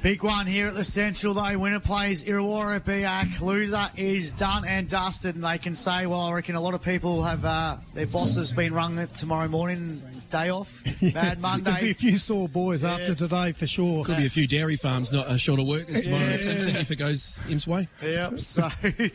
Big 0.00 0.22
one 0.22 0.46
here 0.46 0.68
at 0.68 0.74
the 0.74 0.84
Central, 0.84 1.34
though. 1.34 1.58
Winner 1.58 1.80
plays 1.80 2.22
Irrewarra 2.22 2.78
Beeac. 2.80 3.40
Loser 3.40 3.88
is 3.96 4.30
done 4.32 4.64
and 4.64 4.88
dusted, 4.88 5.34
and 5.34 5.42
they 5.42 5.58
can 5.58 5.74
say, 5.74 6.06
well, 6.06 6.20
I 6.20 6.34
reckon 6.34 6.54
a 6.54 6.60
lot 6.60 6.74
of 6.74 6.82
people 6.82 7.24
have 7.24 7.44
uh, 7.44 7.76
their 7.94 8.06
bosses 8.06 8.52
been 8.52 8.72
rung 8.72 9.04
tomorrow 9.16 9.48
morning, 9.48 10.00
day 10.30 10.50
off, 10.50 10.82
bad 11.00 11.12
There'll 11.12 11.34
be 11.34 11.40
Monday. 11.40 11.90
a 11.90 11.94
few 11.94 12.18
sore 12.18 12.48
boys 12.48 12.84
after 12.84 13.14
today 13.14 13.52
for 13.52 13.66
sure. 13.66 14.04
Could 14.04 14.18
be 14.18 14.26
a 14.26 14.30
few 14.30 14.46
dairy 14.46 14.76
farms 14.76 15.12
not 15.12 15.26
uh, 15.26 15.36
short 15.36 15.60
of 15.60 15.66
workers 15.66 16.02
tomorrow 16.02 16.24
at 16.24 16.40
Simpson 16.40 16.76
if 16.76 16.90
it 16.90 16.96
goes 16.96 17.40
Imps 17.48 17.66
way. 17.66 17.88
Yep, 18.02 18.38
so. 18.40 18.68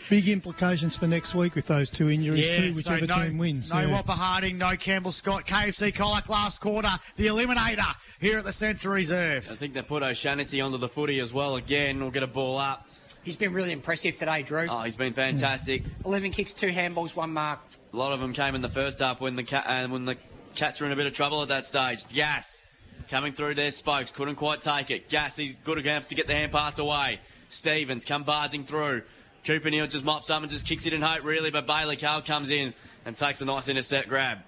Big 0.10 0.27
implications 0.27 0.95
for 0.98 1.07
next 1.07 1.35
week 1.35 1.56
with 1.56 1.68
those 1.68 1.90
two 1.90 2.10
injuries 2.10 2.45
Yeah, 2.45 2.57
too, 2.57 2.73
so 2.73 2.91
whichever 2.91 3.07
no, 3.07 3.23
team 3.27 3.38
wins. 3.38 3.69
no 3.72 3.80
yeah. 3.81 3.91
Whopper 3.91 4.11
Harding, 4.14 4.57
no 4.57 4.76
Campbell 4.76 5.11
Scott, 5.11 5.45
KFC 5.45 5.94
Colac 5.94 6.30
last 6.30 6.61
quarter, 6.61 6.90
the 7.15 7.27
Eliminator 7.27 7.95
here 8.22 8.38
at 8.38 8.44
the 8.44 8.52
Central 8.53 8.94
Reserve. 8.94 9.48
I 9.52 9.56
think 9.56 9.73
they 9.73 9.81
put 9.81 10.03
O'Shaughnessy 10.03 10.61
onto 10.61 10.77
the 10.77 10.90
footy 10.90 11.19
as 11.19 11.34
well 11.34 11.56
again. 11.56 11.99
We'll 11.99 12.11
get 12.11 12.23
a 12.23 12.27
ball 12.27 12.57
up. 12.57 12.88
He's 13.23 13.35
been 13.38 13.53
really 13.53 13.72
impressive 13.72 14.18
today, 14.18 14.44
Drew. 14.44 14.68
Oh, 14.69 14.81
he's 14.81 14.98
been 14.98 15.14
fantastic. 15.14 15.84
11 16.03 16.31
kicks, 16.31 16.53
2 16.53 16.68
handballs, 16.68 17.15
1 17.15 17.31
mark. 17.31 17.60
A 17.94 17.95
lot 17.95 18.11
of 18.11 18.19
them 18.19 18.34
came 18.34 18.53
in 18.53 18.61
the 18.61 18.68
first 18.69 18.99
half 18.99 19.22
when 19.22 19.38
the 19.38 19.44
cat 19.44 19.64
and 19.68 19.91
when 19.94 20.03
the 20.03 20.18
cats 20.55 20.81
are 20.81 20.85
in 20.85 20.91
a 20.91 20.95
bit 20.95 21.07
of 21.07 21.13
trouble 21.13 21.41
at 21.41 21.47
that 21.49 21.65
stage. 21.65 22.05
Gas 22.13 22.61
coming 23.09 23.34
through 23.34 23.55
their 23.55 23.71
spokes, 23.71 24.11
couldn't 24.11 24.35
quite 24.35 24.61
take 24.61 24.91
it. 24.91 25.09
Gas, 25.09 25.35
he's 25.35 25.55
good 25.57 25.77
enough 25.77 26.07
to 26.09 26.15
get 26.15 26.27
the 26.27 26.34
hand 26.34 26.51
pass 26.51 26.80
away. 26.80 27.19
Stevens 27.49 28.05
come 28.05 28.23
barging 28.23 28.63
through. 28.63 29.03
Cooper 29.45 29.69
Neal 29.69 29.88
just 29.88 30.05
mops 30.05 30.30
up 30.30 30.41
and 30.41 30.49
just 30.49 30.65
kicks 30.65 30.85
it 30.88 30.93
in 30.93 31.01
hope, 31.01 31.23
really, 31.23 31.51
but 31.51 31.67
Bailey 31.67 31.97
Kale 31.97 32.21
comes 32.21 32.49
in 32.49 32.73
and 33.05 33.15
takes 33.17 33.41
a 33.41 33.45
nice 33.45 33.67
intercept 33.67 34.07
grab. 34.07 34.39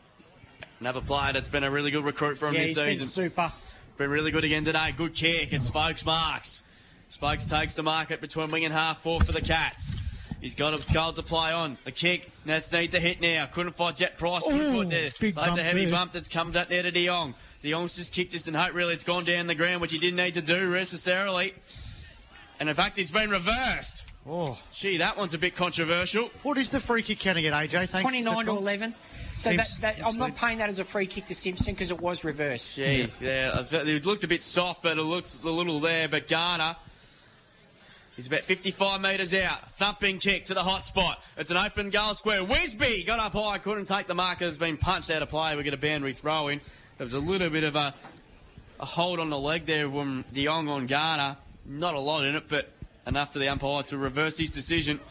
Another 0.80 1.02
player 1.02 1.34
that's 1.34 1.50
been 1.50 1.64
a 1.64 1.72
really 1.72 1.92
good 1.92 2.06
recruit 2.06 2.38
for 2.38 2.48
him 2.48 2.54
Yeah, 2.56 2.62
this 2.62 2.70
he's 2.70 2.78
been 2.78 2.98
season. 2.98 3.08
super. 3.08 3.52
Been 3.98 4.10
really 4.10 4.32
good 4.32 4.44
again 4.44 4.64
today. 4.66 4.94
Good 4.96 5.14
kick 5.14 5.52
and 5.54 5.64
Spokes 5.64 6.06
marks. 6.06 6.64
Spokes 7.10 7.46
takes 7.46 7.76
the 7.76 7.84
market 7.84 8.20
between 8.22 8.50
wing 8.52 8.66
and 8.66 8.74
half 8.74 9.02
four 9.02 9.20
for 9.22 9.32
the 9.32 9.42
Cats. 9.42 9.96
He's 10.46 10.54
got 10.54 10.80
a 10.80 10.94
goal 10.94 11.12
to 11.12 11.24
play 11.24 11.52
on. 11.52 11.76
A 11.88 11.92
kick. 11.92 12.30
Ness 12.46 12.72
needs 12.72 12.94
a 12.94 13.00
hit 13.00 13.20
now. 13.20 13.48
Couldn't 13.48 13.72
fight 13.72 13.96
Jet 13.96 14.16
Price. 14.16 14.44
Couldn't 14.44 14.62
Ooh, 14.62 14.84
put 14.84 14.90
there. 14.92 15.10
big 15.20 15.36
Left 15.36 15.58
a 15.58 15.64
heavy 15.64 15.86
there. 15.86 15.94
bump 15.96 16.12
that 16.12 16.30
comes 16.30 16.56
out 16.56 16.70
there 16.70 16.84
to 16.84 16.92
De 16.92 17.08
Jong. 17.08 17.34
De 17.64 17.72
Jong's 17.72 17.96
just 17.96 18.14
kicked 18.14 18.32
just 18.32 18.48
in 18.48 18.54
hope 18.54 18.76
really 18.76 18.94
it's 18.94 19.04
gone 19.04 19.24
down 19.24 19.48
the 19.48 19.56
ground, 19.56 19.82
which 19.82 19.92
he 19.92 19.98
didn't 19.98 20.18
need 20.18 20.36
to 20.36 20.44
do 20.44 20.70
necessarily. 20.70 21.56
And 22.60 22.70
in 22.70 22.76
fact, 22.76 23.00
it's 23.00 23.10
been 23.10 23.32
reversed. 23.32 24.06
Oh. 24.30 24.62
Gee, 24.72 24.98
that 24.98 25.18
one's 25.18 25.34
a 25.34 25.40
bit 25.40 25.56
controversial. 25.56 26.30
What 26.44 26.60
is 26.60 26.70
the 26.70 26.80
free 26.80 27.02
kick 27.02 27.18
counting 27.18 27.48
at, 27.48 27.54
AJ? 27.54 27.90
Thanks 27.90 28.02
29 28.02 28.46
to 28.46 28.52
11. 28.52 28.94
So 29.34 29.52
that, 29.52 29.68
that, 29.82 30.06
I'm 30.06 30.18
not 30.20 30.36
paying 30.36 30.60
that 30.60 30.70
as 30.70 30.78
a 30.78 30.84
free 30.84 31.08
kick 31.08 31.26
to 31.26 31.34
Simpson 31.34 31.74
because 31.74 31.90
it 31.90 32.00
was 32.00 32.24
reversed. 32.24 32.76
Gee, 32.76 33.10
yeah, 33.20 33.50
I 33.56 33.64
felt- 33.64 33.88
it 33.88 34.06
looked 34.06 34.24
a 34.24 34.28
bit 34.28 34.44
soft, 34.44 34.84
but 34.84 35.00
it 35.00 35.02
looks 35.02 35.44
a 35.44 35.50
little 35.50 35.80
there. 35.80 36.08
But 36.08 36.28
Garner 36.28 36.76
He's 38.16 38.28
about 38.28 38.42
55 38.42 39.02
metres 39.02 39.34
out. 39.34 39.72
Thumping 39.74 40.20
kick 40.20 40.46
to 40.46 40.54
the 40.54 40.64
hot 40.64 40.86
spot. 40.86 41.22
It's 41.38 41.52
an 41.52 41.58
open 41.58 41.90
goal 41.90 42.14
square. 42.14 42.42
Wisby 42.44 43.06
got 43.06 43.20
up 43.20 43.34
high, 43.34 43.58
couldn't 43.58 43.86
take 43.86 44.08
the 44.08 44.16
marker. 44.16 44.46
Has 44.46 44.58
been 44.58 44.78
punched 44.78 45.12
out 45.12 45.22
of 45.22 45.30
play. 45.30 45.56
We 45.56 45.64
get 45.64 45.74
a 45.74 45.78
boundary 45.78 46.14
throw 46.14 46.48
in. 46.48 46.62
There 46.98 47.06
was 47.06 47.14
a 47.14 47.20
little 47.20 47.50
bit 47.50 47.66
of 47.66 47.76
a, 47.76 47.94
a 48.80 48.86
hold 48.86 49.20
on 49.20 49.30
the 49.30 49.38
leg 49.38 49.66
there 49.66 49.90
from 49.90 50.24
De 50.32 50.46
Jong 50.46 50.70
on 50.70 50.88
Garner. 50.88 51.36
Not 51.66 51.94
a 51.94 52.00
lot 52.00 52.26
in 52.26 52.36
it, 52.36 52.46
but 52.50 52.72
enough 53.06 53.32
to 53.32 53.40
the 53.40 53.50
umpire 53.50 53.84
to 53.84 53.98
reverse 53.98 54.38
his 54.38 54.50
decision. 54.50 55.02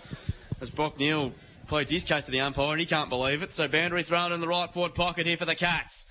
As 0.63 0.71
Brock 0.71 0.99
Neal 0.99 1.33
pleads 1.67 1.91
his 1.91 2.05
case 2.05 2.25
to 2.25 2.31
the 2.31 2.41
umpire, 2.41 2.73
and 2.73 2.81
he 2.81 2.87
can't 2.87 3.11
believe 3.11 3.43
it. 3.43 3.53
So 3.53 3.69
boundary 3.69 4.03
thrown 4.03 4.33
in 4.33 4.41
the 4.41 4.49
right 4.49 4.73
forward 4.73 4.95
pocket 4.95 5.27
here 5.27 5.37
for 5.37 5.45
the 5.45 5.55
Cats. 5.55 6.07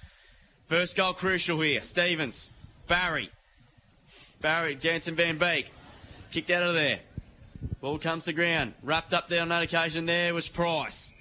First 0.68 0.96
goal 0.96 1.14
crucial 1.14 1.60
here. 1.62 1.82
Stevens, 1.82 2.52
Barry, 2.88 3.32
Barry, 4.42 4.76
Jansen 4.76 5.16
Van 5.16 5.40
Beek. 5.40 5.72
Kicked 6.34 6.50
out 6.50 6.64
of 6.64 6.74
there. 6.74 7.00
Ball 7.80 8.00
comes 8.00 8.26
to 8.26 8.34
ground. 8.34 8.74
Wrapped 8.82 9.14
up 9.14 9.30
there 9.30 9.44
on 9.44 9.50
that 9.50 9.62
occasion 9.62 10.08
there 10.08 10.34
was 10.34 10.50
Price. 10.50 11.14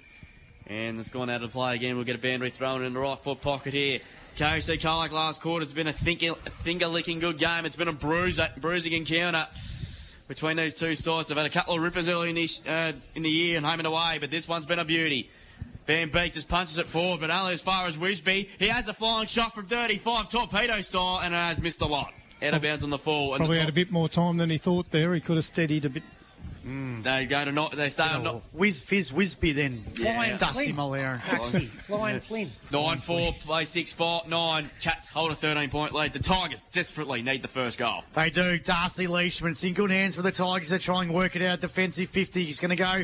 And 0.65 0.99
it's 0.99 1.11
gone 1.11 1.29
out 1.29 1.43
of 1.43 1.51
play 1.51 1.75
again. 1.75 1.97
We'll 1.97 2.03
get 2.03 2.15
a 2.15 2.19
boundary 2.19 2.49
thrown 2.49 2.83
in 2.83 2.93
the 2.93 2.99
right 2.99 3.19
foot 3.19 3.39
pocket 3.39 3.75
here. 3.75 3.99
KFC 4.37 4.79
Colac 4.79 5.11
last 5.11 5.39
quarter. 5.39 5.61
It's 5.61 5.71
been 5.71 5.85
a 5.85 5.93
finger 5.93 6.87
licking 6.87 7.19
good 7.19 7.37
game. 7.37 7.65
It's 7.65 7.75
been 7.75 7.89
a 7.89 7.93
bruise, 7.93 8.39
bruising 8.57 8.93
encounter 8.93 9.45
between 10.27 10.57
these 10.57 10.73
two 10.73 10.95
sides. 10.95 11.29
I've 11.29 11.37
had 11.37 11.45
a 11.45 11.51
couple 11.51 11.75
of 11.75 11.81
rippers 11.83 12.09
early 12.09 12.29
in, 12.31 12.35
this, 12.35 12.65
uh, 12.65 12.93
in 13.13 13.21
the 13.21 13.29
year 13.29 13.57
and 13.57 13.63
home 13.63 13.81
and 13.81 13.85
away, 13.85 14.17
but 14.19 14.31
this 14.31 14.47
one's 14.47 14.65
been 14.65 14.79
a 14.79 14.85
beauty. 14.85 15.29
Van 15.85 16.09
Beek 16.09 16.33
just 16.33 16.49
punches 16.49 16.79
it 16.79 16.87
forward, 16.87 17.19
but 17.21 17.29
only 17.29 17.53
as 17.53 17.61
far 17.61 17.85
as 17.85 17.99
Wisby. 17.99 18.49
He 18.57 18.67
has 18.67 18.87
a 18.87 18.95
flying 18.95 19.27
shot 19.27 19.53
from 19.53 19.67
35, 19.67 20.31
torpedo 20.31 20.81
style, 20.81 21.19
and 21.21 21.35
has 21.35 21.61
missed 21.61 21.81
a 21.81 21.85
lot. 21.85 22.11
Out 22.43 22.53
of 22.53 22.61
bounds 22.61 22.83
on 22.83 22.89
the 22.89 22.97
fall. 22.97 23.33
And 23.33 23.39
Probably 23.39 23.55
the 23.55 23.61
had 23.61 23.69
a 23.69 23.73
bit 23.73 23.91
more 23.91 24.09
time 24.09 24.37
than 24.37 24.49
he 24.49 24.57
thought 24.57 24.91
there. 24.91 25.13
He 25.13 25.21
could 25.21 25.37
have 25.37 25.45
steadied 25.45 25.85
a 25.85 25.89
bit. 25.89 26.03
Mm. 26.65 27.03
they 27.03 27.25
go 27.25 27.43
to 27.43 27.51
not. 27.51 27.73
They 27.73 27.89
stay 27.89 28.03
on 28.03 28.23
not. 28.23 28.41
Whiz 28.53 28.81
Fizz 28.81 29.11
Wisby 29.11 29.53
then. 29.53 29.83
Flying 29.83 30.37
Dusty 30.37 30.71
Flynn. 30.71 30.75
Malera. 30.77 31.21
Flying 31.85 32.19
Flynn. 32.21 32.51
Nine 32.71 32.97
four, 32.97 33.33
play 33.33 33.65
six 33.65 33.91
four 33.91 34.21
nine. 34.27 34.69
Cats 34.81 35.09
hold 35.09 35.31
a 35.31 35.35
thirteen 35.35 35.69
point 35.69 35.93
lead. 35.93 36.13
The 36.13 36.19
Tigers 36.19 36.65
desperately 36.67 37.21
need 37.21 37.41
the 37.41 37.49
first 37.49 37.77
goal. 37.77 38.03
They 38.13 38.29
do. 38.29 38.57
Darcy 38.59 39.07
Leishman. 39.07 39.51
It's 39.51 39.63
in 39.63 39.73
good 39.73 39.91
hands 39.91 40.15
for 40.15 40.21
the 40.21 40.31
Tigers. 40.31 40.69
They're 40.69 40.79
trying 40.79 41.09
to 41.09 41.13
work 41.13 41.35
it 41.35 41.41
out. 41.41 41.59
Defensive 41.59 42.09
50. 42.09 42.45
He's 42.45 42.61
going 42.61 42.69
to 42.69 42.75
go 42.77 43.03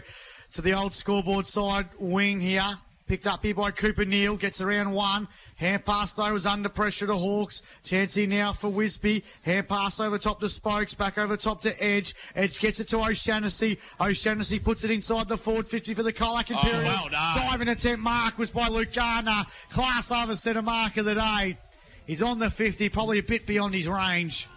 to 0.53 0.61
the 0.61 0.73
old 0.73 0.93
scoreboard 0.93 1.45
side 1.45 1.87
wing 1.99 2.39
here. 2.39 2.77
Picked 3.09 3.25
up 3.25 3.43
here 3.43 3.55
by 3.55 3.71
Cooper 3.71 4.05
Neal. 4.05 4.37
Gets 4.37 4.61
around 4.61 4.91
one. 4.91 5.27
Hand 5.55 5.83
pass 5.83 6.13
though 6.13 6.31
was 6.31 6.45
under 6.45 6.69
pressure 6.69 7.07
to 7.07 7.15
Hawks. 7.15 7.63
Chance 7.83 8.13
here 8.13 8.27
now 8.27 8.53
for 8.53 8.69
Wisby. 8.69 9.23
Hand 9.41 9.67
pass 9.67 9.99
over 9.99 10.19
top 10.19 10.39
to 10.41 10.47
Spokes. 10.47 10.93
Back 10.93 11.17
over 11.17 11.35
top 11.35 11.59
to 11.61 11.83
Edge. 11.83 12.13
Edge 12.35 12.59
gets 12.59 12.79
it 12.79 12.87
to 12.89 12.99
O'Shaughnessy. 12.99 13.79
O'Shaughnessy 13.99 14.59
puts 14.59 14.83
it 14.83 14.91
inside 14.91 15.27
the 15.27 15.37
forward 15.37 15.67
50 15.67 15.95
for 15.95 16.03
the 16.03 16.13
Colac 16.13 16.51
oh, 16.53 16.59
Imperials. 16.59 16.83
well 16.83 17.09
done. 17.09 17.35
Diving 17.35 17.69
attempt 17.69 18.03
mark 18.03 18.37
was 18.37 18.51
by 18.51 18.67
Luke 18.67 18.93
Garner. 18.93 19.41
Class 19.71 20.11
over 20.11 20.35
centre 20.35 20.61
mark 20.61 20.97
of 20.97 21.05
the 21.05 21.15
day. 21.15 21.57
He's 22.05 22.21
on 22.21 22.37
the 22.37 22.51
50, 22.51 22.89
probably 22.89 23.17
a 23.17 23.23
bit 23.23 23.47
beyond 23.47 23.73
his 23.73 23.87
range. 23.87 24.47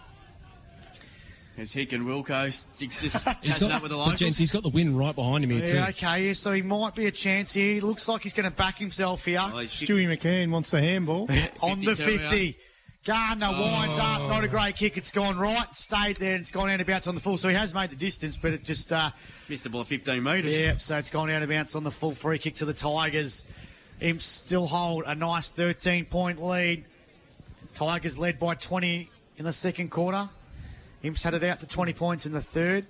As 1.55 1.71
Hick 1.71 1.93
and 1.93 2.05
Wilco 2.05 2.51
six 2.51 3.01
just 3.01 3.15
He's 3.41 3.53
catching 3.53 3.67
got, 3.69 3.75
up 3.77 3.81
with 3.83 3.91
the 3.91 3.97
but 3.97 4.01
locals. 4.03 4.19
gents, 4.19 4.37
he's 4.39 4.51
got 4.51 4.63
the 4.63 4.69
win 4.69 4.97
right 4.97 5.13
behind 5.13 5.43
him 5.43 5.51
here 5.51 5.59
Yeah, 5.59 5.85
too. 5.85 5.89
okay, 5.91 6.27
yeah, 6.27 6.33
so 6.33 6.51
he 6.51 6.63
might 6.63 6.95
be 6.95 7.05
a 7.05 7.11
chance 7.11 7.53
here. 7.53 7.79
Looks 7.81 8.07
like 8.07 8.21
he's 8.23 8.33
going 8.33 8.49
to 8.49 8.55
back 8.55 8.79
himself 8.79 9.23
here. 9.25 9.39
Oh, 9.39 9.53
Stewie 9.57 10.07
McCann 10.07 10.49
wants 10.49 10.71
the 10.71 10.81
handball. 10.81 11.29
on 11.61 11.79
the 11.79 11.93
52, 11.95 12.17
50. 12.17 12.57
Garner 13.05 13.51
winds 13.51 13.99
up, 13.99 14.21
not 14.29 14.43
a 14.43 14.47
great 14.47 14.77
kick. 14.77 14.97
It's 14.97 15.11
gone 15.11 15.37
right, 15.37 15.75
stayed 15.75 16.15
there, 16.15 16.33
and 16.35 16.41
it's 16.41 16.51
gone 16.51 16.69
out 16.69 16.79
of 16.81 16.87
bounds 16.87 17.07
on 17.07 17.13
the 17.15 17.21
full. 17.21 17.37
So 17.37 17.49
he 17.49 17.55
has 17.55 17.73
made 17.73 17.89
the 17.91 17.97
distance, 17.97 18.35
but 18.37 18.53
it 18.53 18.63
just, 18.63 18.91
uh, 18.93 19.11
missed 19.49 19.63
the 19.65 19.69
ball 19.69 19.83
15 19.83 20.23
metres. 20.23 20.57
yeah, 20.57 20.77
so 20.77 20.97
it's 20.97 21.09
gone 21.11 21.29
out 21.29 21.43
of 21.43 21.49
bounds 21.49 21.75
on 21.75 21.83
the 21.83 21.91
full 21.91 22.13
free 22.13 22.39
kick 22.39 22.55
to 22.55 22.65
the 22.65 22.73
Tigers. 22.73 23.43
Imps 23.99 24.25
still 24.25 24.65
hold 24.65 25.03
a 25.05 25.13
nice 25.15 25.51
13 25.51 26.05
point 26.05 26.41
lead. 26.41 26.85
Tigers 27.75 28.17
led 28.17 28.39
by 28.39 28.55
20 28.55 29.09
in 29.37 29.45
the 29.45 29.53
second 29.53 29.89
quarter. 29.91 30.29
Imps 31.03 31.21
had 31.23 31.33
it 31.33 31.43
out 31.43 31.59
to 31.59 31.67
20 31.67 31.93
points 31.93 32.25
in 32.25 32.31
the 32.33 32.41
third. 32.41 32.85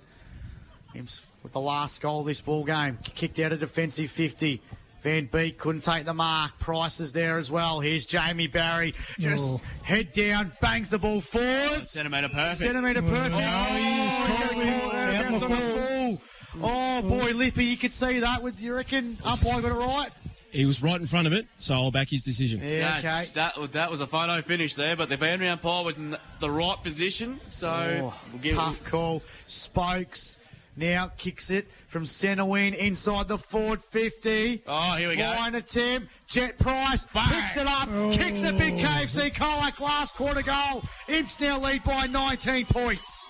Imps 0.94 1.26
with 1.42 1.52
the 1.52 1.60
last 1.60 2.00
goal 2.00 2.20
of 2.20 2.26
this 2.26 2.40
ball 2.40 2.64
game. 2.64 2.98
Kicked 3.02 3.38
out 3.40 3.52
a 3.52 3.56
defensive 3.56 4.10
50. 4.10 4.62
Van 5.02 5.26
Beek 5.26 5.58
couldn't 5.58 5.82
take 5.82 6.04
the 6.06 6.14
mark. 6.14 6.58
Price 6.58 6.98
is 7.00 7.12
there 7.12 7.36
as 7.36 7.50
well. 7.50 7.80
Here's 7.80 8.06
Jamie 8.06 8.46
Barry. 8.46 8.94
Just 9.18 9.52
Oh. 9.52 9.60
head 9.82 10.12
down, 10.12 10.52
bangs 10.62 10.88
the 10.90 10.98
ball 10.98 11.20
forward. 11.20 11.86
Centimetre 11.86 12.28
perfect. 12.30 12.56
Centimetre 12.58 13.00
oh, 13.04 13.08
perfect. 13.10 13.34
Oh, 13.34 13.38
Oh, 13.38 14.26
he's 14.26 14.36
going 14.38 14.66
to 14.66 14.80
call 14.80 14.90
it 14.90 14.94
out 14.94 15.10
of 15.10 15.20
bounds 15.26 15.40
the 15.40 15.46
on 15.46 15.50
the 15.50 15.56
full. 15.58 16.16
full. 16.16 16.60
Oh, 16.62 17.02
boy, 17.02 17.32
Lippy, 17.32 17.64
you 17.64 17.76
could 17.76 17.92
see 17.92 18.20
that. 18.20 18.42
Would 18.42 18.60
you 18.60 18.74
reckon 18.74 19.18
umpire 19.24 19.60
got 19.60 19.72
it 19.72 19.74
right? 19.74 20.08
He 20.54 20.66
was 20.66 20.82
right 20.84 21.00
in 21.00 21.06
front 21.06 21.26
of 21.26 21.32
it, 21.32 21.46
so 21.58 21.74
I'll 21.74 21.90
back 21.90 22.08
his 22.08 22.22
decision. 22.22 22.60
Yeah, 22.62 22.96
okay. 22.98 23.24
That, 23.34 23.72
that 23.72 23.90
was 23.90 24.00
a 24.00 24.06
photo 24.06 24.40
finish 24.40 24.76
there, 24.76 24.94
but 24.94 25.08
the 25.08 25.16
boundary 25.16 25.48
umpire 25.48 25.84
was 25.84 25.98
in 25.98 26.10
the, 26.10 26.20
the 26.38 26.48
right 26.48 26.80
position, 26.80 27.40
so 27.48 27.68
Oh, 27.68 28.20
we'll 28.32 28.40
give 28.40 28.54
tough 28.54 28.84
call. 28.84 29.20
Spokes 29.46 30.38
now 30.76 31.10
kicks 31.18 31.50
it 31.50 31.66
from 31.88 32.06
centre 32.06 32.44
wing 32.44 32.74
inside 32.74 33.26
the 33.28 33.38
forward 33.38 33.82
50. 33.82 34.62
Oh, 34.66 34.96
here 34.96 35.08
we 35.08 35.16
go. 35.16 35.32
Flying 35.32 35.54
attempt. 35.56 36.08
Jet 36.28 36.58
Price 36.58 37.06
picks 37.12 37.56
it 37.56 37.66
up, 37.66 37.88
kicks 38.12 38.44
a 38.44 38.52
big 38.52 38.76
KFC 38.76 39.32
Colac 39.32 39.80
last 39.80 40.16
quarter 40.16 40.42
goal. 40.42 40.82
Imps 41.08 41.40
now 41.40 41.58
lead 41.58 41.82
by 41.84 42.06
19 42.06 42.66
points. 42.66 43.26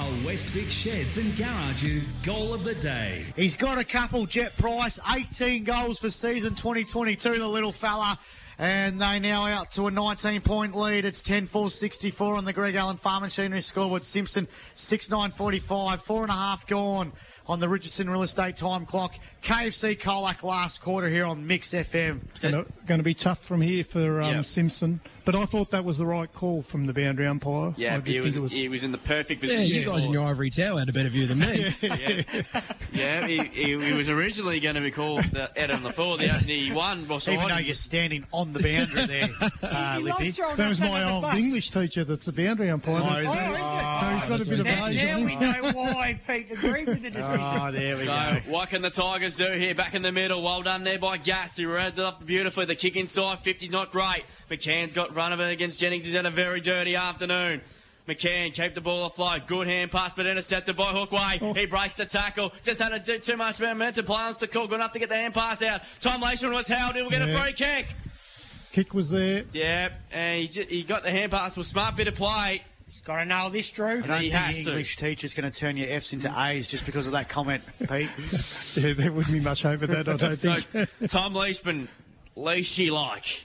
A 0.00 0.02
Westvic 0.24 0.70
Sheds 0.70 1.18
and 1.18 1.36
Garages 1.36 2.22
goal 2.24 2.54
of 2.54 2.64
the 2.64 2.74
day. 2.76 3.26
He's 3.36 3.54
got 3.54 3.76
a 3.76 3.84
couple, 3.84 4.24
Jet 4.24 4.56
Price, 4.56 4.98
18 5.14 5.62
goals 5.62 6.00
for 6.00 6.08
season 6.08 6.54
2022, 6.54 7.38
the 7.38 7.46
little 7.46 7.70
fella. 7.70 8.18
And 8.58 8.98
they 8.98 9.20
now 9.20 9.44
out 9.44 9.72
to 9.72 9.88
a 9.88 9.90
19 9.90 10.40
point 10.40 10.74
lead. 10.74 11.04
It's 11.04 11.20
10 11.20 11.44
4 11.44 11.68
64 11.68 12.34
on 12.34 12.46
the 12.46 12.52
Greg 12.54 12.76
Allen 12.76 12.96
Farm 12.96 13.22
Machinery 13.24 13.60
scoreboard. 13.60 14.04
Simpson 14.04 14.48
6 14.72 15.10
9 15.10 15.32
45, 15.32 16.00
four 16.00 16.22
and 16.22 16.30
a 16.30 16.34
half 16.34 16.66
gone 16.66 17.12
on 17.50 17.58
the 17.58 17.68
Richardson 17.68 18.08
Real 18.08 18.22
Estate 18.22 18.54
time 18.56 18.86
clock. 18.86 19.12
KFC 19.42 19.98
Colac 19.98 20.44
last 20.44 20.80
quarter 20.80 21.08
here 21.08 21.24
on 21.24 21.48
Mix 21.48 21.70
FM. 21.70 22.20
Going 22.86 22.98
to 23.00 23.04
be 23.04 23.12
tough 23.14 23.44
from 23.44 23.60
here 23.60 23.82
for 23.82 24.20
um, 24.20 24.36
Yeah. 24.36 24.42
Simpson, 24.42 25.00
but 25.24 25.34
I 25.34 25.46
thought 25.46 25.70
that 25.70 25.84
was 25.84 25.98
the 25.98 26.06
right 26.06 26.32
call 26.32 26.62
from 26.62 26.86
the 26.86 26.92
boundary 26.92 27.26
umpire. 27.26 27.74
Yeah, 27.76 28.00
he 28.00 28.20
was, 28.20 28.38
was 28.38 28.52
he 28.52 28.68
was 28.68 28.84
in 28.84 28.92
the 28.92 28.98
perfect 28.98 29.40
position. 29.40 29.62
Yeah, 29.62 29.80
you 29.80 29.84
guys 29.86 30.04
in 30.04 30.12
your 30.12 30.24
ivory 30.28 30.50
tower 30.50 30.78
had 30.78 30.88
a 30.88 30.92
better 30.92 31.08
view 31.08 31.26
than 31.26 31.40
me. 31.40 31.74
Yeah, 32.92 33.26
he, 33.26 33.38
he, 33.38 33.80
he 33.80 33.92
was 33.94 34.08
originally 34.08 34.60
going 34.60 34.76
to 34.76 34.80
be 34.80 34.90
called 34.92 35.24
the, 35.24 35.50
out 35.60 35.70
on 35.70 35.82
the 35.82 35.92
floor. 35.92 36.18
The, 36.18 36.28
the 36.44 36.72
one 36.72 37.04
beside 37.04 37.32
Even 37.34 37.48
though 37.48 37.56
you're 37.56 37.74
standing 37.74 38.26
on 38.32 38.52
the 38.52 38.60
boundary 38.60 39.06
there, 39.06 39.28
uh, 39.62 39.96
He 39.96 40.02
Lippy. 40.04 40.24
loves 40.24 40.36
throwing 40.36 40.56
That 40.56 40.68
was 40.68 40.80
my 40.80 41.10
old 41.10 41.22
bus. 41.22 41.36
English 41.36 41.70
teacher 41.70 42.04
that's 42.04 42.28
a 42.28 42.32
boundary 42.32 42.70
umpire. 42.70 43.00
Oh, 43.02 43.16
is 43.16 43.26
it? 43.26 43.38
Oh, 43.40 43.54
is 43.54 43.58
it? 43.58 44.00
so 44.00 44.06
he's 44.14 44.26
got 44.26 44.46
a 44.46 44.50
bit 44.50 44.60
of 44.60 44.66
Now, 44.66 44.86
age 44.86 44.96
now 44.96 45.24
we 45.24 45.36
know 45.36 45.72
why 45.72 46.20
Pete 46.26 46.50
agreed 46.52 46.86
with 46.86 47.02
the 47.02 47.10
decision. 47.10 47.39
Oh, 47.62 47.70
there 47.72 47.96
we 47.96 48.02
So, 48.02 48.06
go. 48.06 48.40
what 48.52 48.68
can 48.68 48.82
the 48.82 48.90
Tigers 48.90 49.36
do 49.36 49.50
here? 49.52 49.74
Back 49.74 49.94
in 49.94 50.02
the 50.02 50.12
middle. 50.12 50.42
Well 50.42 50.62
done 50.62 50.84
there 50.84 50.98
by 50.98 51.16
Gas. 51.16 51.56
He 51.56 51.64
read 51.66 51.94
it 51.94 51.98
up 51.98 52.24
beautifully. 52.24 52.66
The 52.66 52.74
kick 52.74 52.96
inside, 52.96 53.38
50's 53.38 53.70
not 53.70 53.90
great. 53.92 54.24
McCann's 54.50 54.94
got 54.94 55.14
run 55.14 55.32
of 55.32 55.40
it 55.40 55.50
against 55.50 55.80
Jennings. 55.80 56.04
He's 56.04 56.14
had 56.14 56.26
a 56.26 56.30
very 56.30 56.60
dirty 56.60 56.96
afternoon. 56.96 57.60
McCann 58.08 58.52
kept 58.54 58.74
the 58.74 58.80
ball 58.80 59.04
afloat. 59.06 59.46
Good 59.46 59.66
hand 59.68 59.90
pass, 59.92 60.14
but 60.14 60.26
intercepted 60.26 60.74
by 60.74 60.86
Hookway. 60.86 61.38
Oh. 61.42 61.52
He 61.52 61.66
breaks 61.66 61.94
the 61.94 62.06
tackle. 62.06 62.52
Just 62.62 62.80
had 62.80 62.88
to 62.90 62.98
do 62.98 63.18
too 63.20 63.36
much 63.36 63.60
momentum. 63.60 64.04
Plans 64.04 64.38
to 64.38 64.46
call. 64.48 64.66
Good 64.66 64.76
enough 64.76 64.92
to 64.92 64.98
get 64.98 65.08
the 65.10 65.14
hand 65.16 65.34
pass 65.34 65.62
out. 65.62 65.82
Tom 66.00 66.20
Leishman 66.20 66.52
was 66.52 66.66
held. 66.66 66.96
He'll 66.96 67.10
get 67.10 67.22
a 67.22 67.38
free 67.38 67.52
kick. 67.52 67.94
Kick 68.72 68.94
was 68.94 69.10
there. 69.10 69.44
Yeah, 69.52 69.90
and 70.12 70.42
he, 70.42 70.48
ju- 70.48 70.66
he 70.68 70.82
got 70.82 71.02
the 71.02 71.10
hand 71.10 71.30
pass. 71.32 71.56
Was 71.56 71.66
smart 71.68 71.96
bit 71.96 72.08
of 72.08 72.14
play. 72.14 72.62
Got 73.04 73.16
to 73.18 73.24
nail 73.24 73.50
this, 73.50 73.70
Drew. 73.70 74.02
I 74.02 74.06
don't 74.06 74.20
He 74.20 74.30
think 74.30 74.42
has 74.42 74.56
the 74.58 74.64
to. 74.64 74.70
English 74.70 74.96
teacher's 74.96 75.34
going 75.34 75.50
to 75.50 75.56
turn 75.58 75.76
your 75.76 75.88
F's 75.90 76.12
into 76.12 76.32
A's 76.36 76.68
just 76.68 76.86
because 76.86 77.06
of 77.06 77.12
that 77.12 77.28
comment, 77.28 77.68
Pete. 77.88 78.08
Yeah, 78.76 78.92
there 78.94 79.12
wouldn't 79.12 79.32
be 79.34 79.40
much 79.40 79.62
hope 79.62 79.82
of 79.82 79.88
that, 79.90 80.08
I 80.08 80.16
don't 80.16 80.36
So 80.36 80.56
think. 80.60 80.88
Tom 81.10 81.34
Leishman, 81.34 81.88
leashy 82.36 82.90
like, 82.90 83.44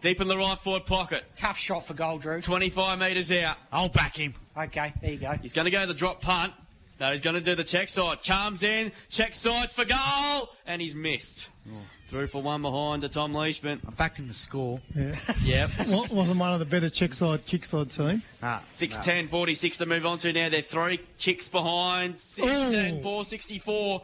deep 0.00 0.20
in 0.20 0.28
the 0.28 0.36
right 0.36 0.58
forward 0.58 0.86
pocket, 0.86 1.24
Tough 1.36 1.56
shot 1.58 1.86
for 1.86 1.94
goal, 1.94 2.18
Drew. 2.18 2.40
25 2.40 2.98
metres 2.98 3.30
out. 3.32 3.56
I'll 3.72 3.88
back 3.88 4.16
him. 4.16 4.34
Okay, 4.56 4.92
there 5.00 5.10
you 5.12 5.18
go. 5.18 5.32
He's 5.42 5.52
going 5.52 5.66
to 5.66 5.70
go 5.70 5.84
the 5.86 5.94
drop 5.94 6.20
punt. 6.20 6.52
No, 6.98 7.10
he's 7.10 7.20
going 7.20 7.34
to 7.36 7.42
do 7.42 7.54
the 7.54 7.64
check 7.64 7.88
side. 7.88 8.22
Comes 8.24 8.62
in, 8.62 8.90
check 9.10 9.34
sides 9.34 9.74
for 9.74 9.84
goal, 9.84 10.48
and 10.66 10.80
he's 10.80 10.94
missed. 10.94 11.50
Oh. 11.68 11.76
Through 12.08 12.28
for 12.28 12.40
one 12.40 12.62
behind 12.62 13.02
to 13.02 13.08
Tom 13.08 13.32
Leishman. 13.32 13.80
I 13.86 13.90
backed 13.90 14.18
him 14.18 14.28
to 14.28 14.34
score. 14.34 14.80
Yeah. 14.94 15.16
yep. 15.42 15.70
Wasn't 15.88 16.38
one 16.38 16.52
of 16.52 16.60
the 16.60 16.64
better 16.64 16.88
check 16.88 17.12
side, 17.12 17.44
kick 17.46 17.64
side 17.64 17.90
team. 17.90 18.22
Ah, 18.42 18.62
6 18.70 18.98
10 18.98 19.28
46 19.28 19.78
to 19.78 19.86
move 19.86 20.06
on 20.06 20.18
to 20.18 20.32
now. 20.32 20.48
They're 20.48 20.62
three 20.62 21.00
kicks 21.18 21.48
behind. 21.48 22.20
6 22.20 22.70
10 22.70 23.02
4 23.02 23.24
64. 23.24 24.02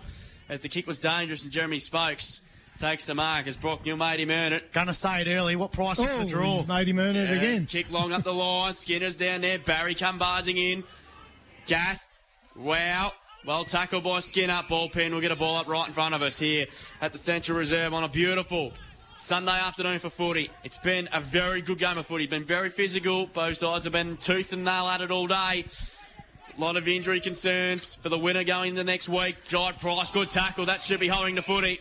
As 0.48 0.60
the 0.60 0.68
kick 0.68 0.86
was 0.86 0.98
dangerous, 0.98 1.44
and 1.44 1.52
Jeremy 1.52 1.78
Spokes 1.78 2.40
takes 2.76 3.06
the 3.06 3.14
mark 3.14 3.46
as 3.46 3.56
Brock 3.56 3.86
Neal 3.86 3.96
made 3.96 4.18
him 4.18 4.30
earn 4.30 4.52
it. 4.52 4.72
Gonna 4.72 4.92
say 4.92 5.22
it 5.22 5.28
early. 5.28 5.54
What 5.54 5.70
price 5.70 6.00
is 6.00 6.18
the 6.18 6.26
draw? 6.26 6.64
made 6.64 6.88
him 6.88 6.98
earn 6.98 7.14
it 7.14 7.30
again. 7.30 7.66
Kick 7.66 7.90
long 7.90 8.12
up 8.12 8.24
the 8.24 8.34
line. 8.34 8.74
Skinner's 8.74 9.16
down 9.16 9.42
there. 9.42 9.60
Barry 9.60 9.94
come 9.94 10.18
barging 10.18 10.58
in. 10.58 10.82
Gas 11.66 12.08
Wow. 12.56 13.12
Well 13.44 13.64
tackled 13.64 14.04
by 14.04 14.20
Skinner. 14.20 14.62
Ball 14.68 14.88
pin. 14.88 15.10
We'll 15.10 15.20
get 15.20 15.32
a 15.32 15.36
ball 15.36 15.56
up 15.56 15.66
right 15.66 15.88
in 15.88 15.92
front 15.92 16.14
of 16.14 16.22
us 16.22 16.38
here 16.38 16.66
at 17.00 17.12
the 17.12 17.18
Central 17.18 17.58
Reserve 17.58 17.92
on 17.92 18.04
a 18.04 18.08
beautiful 18.08 18.72
Sunday 19.16 19.50
afternoon 19.50 19.98
for 19.98 20.10
footy. 20.10 20.48
It's 20.62 20.78
been 20.78 21.08
a 21.12 21.20
very 21.20 21.60
good 21.60 21.78
game 21.78 21.98
of 21.98 22.06
footy. 22.06 22.28
Been 22.28 22.44
very 22.44 22.70
physical. 22.70 23.26
Both 23.26 23.56
sides 23.56 23.84
have 23.84 23.92
been 23.92 24.16
tooth 24.16 24.52
and 24.52 24.64
nail 24.64 24.86
at 24.86 25.00
it 25.00 25.10
all 25.10 25.26
day. 25.26 25.64
A 26.56 26.60
lot 26.60 26.76
of 26.76 26.86
injury 26.86 27.20
concerns 27.20 27.94
for 27.94 28.08
the 28.10 28.18
winner 28.18 28.44
going 28.44 28.70
into 28.70 28.84
next 28.84 29.08
week. 29.08 29.36
Jai 29.48 29.72
Price, 29.72 30.12
good 30.12 30.30
tackle. 30.30 30.66
That 30.66 30.80
should 30.80 31.00
be 31.00 31.08
holding 31.08 31.34
the 31.34 31.42
footy. 31.42 31.80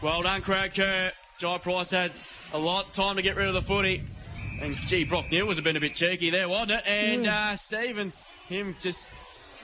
Well 0.00 0.22
done, 0.22 0.42
Craig 0.42 0.74
Kerr. 0.74 1.10
Jai 1.38 1.58
Price 1.58 1.90
had 1.90 2.12
a 2.52 2.58
lot 2.58 2.86
of 2.86 2.92
time 2.92 3.16
to 3.16 3.22
get 3.22 3.34
rid 3.34 3.48
of 3.48 3.54
the 3.54 3.62
footy. 3.62 4.00
And 4.62 4.76
gee, 4.76 5.02
Brock 5.02 5.24
Neal 5.32 5.46
was 5.46 5.58
a 5.58 5.62
bit 5.62 5.74
a 5.74 5.80
bit 5.80 5.96
cheeky 5.96 6.30
there, 6.30 6.48
wasn't 6.48 6.70
it? 6.70 6.86
And 6.86 7.26
uh, 7.26 7.56
Stevens, 7.56 8.30
him 8.46 8.76
just 8.78 9.10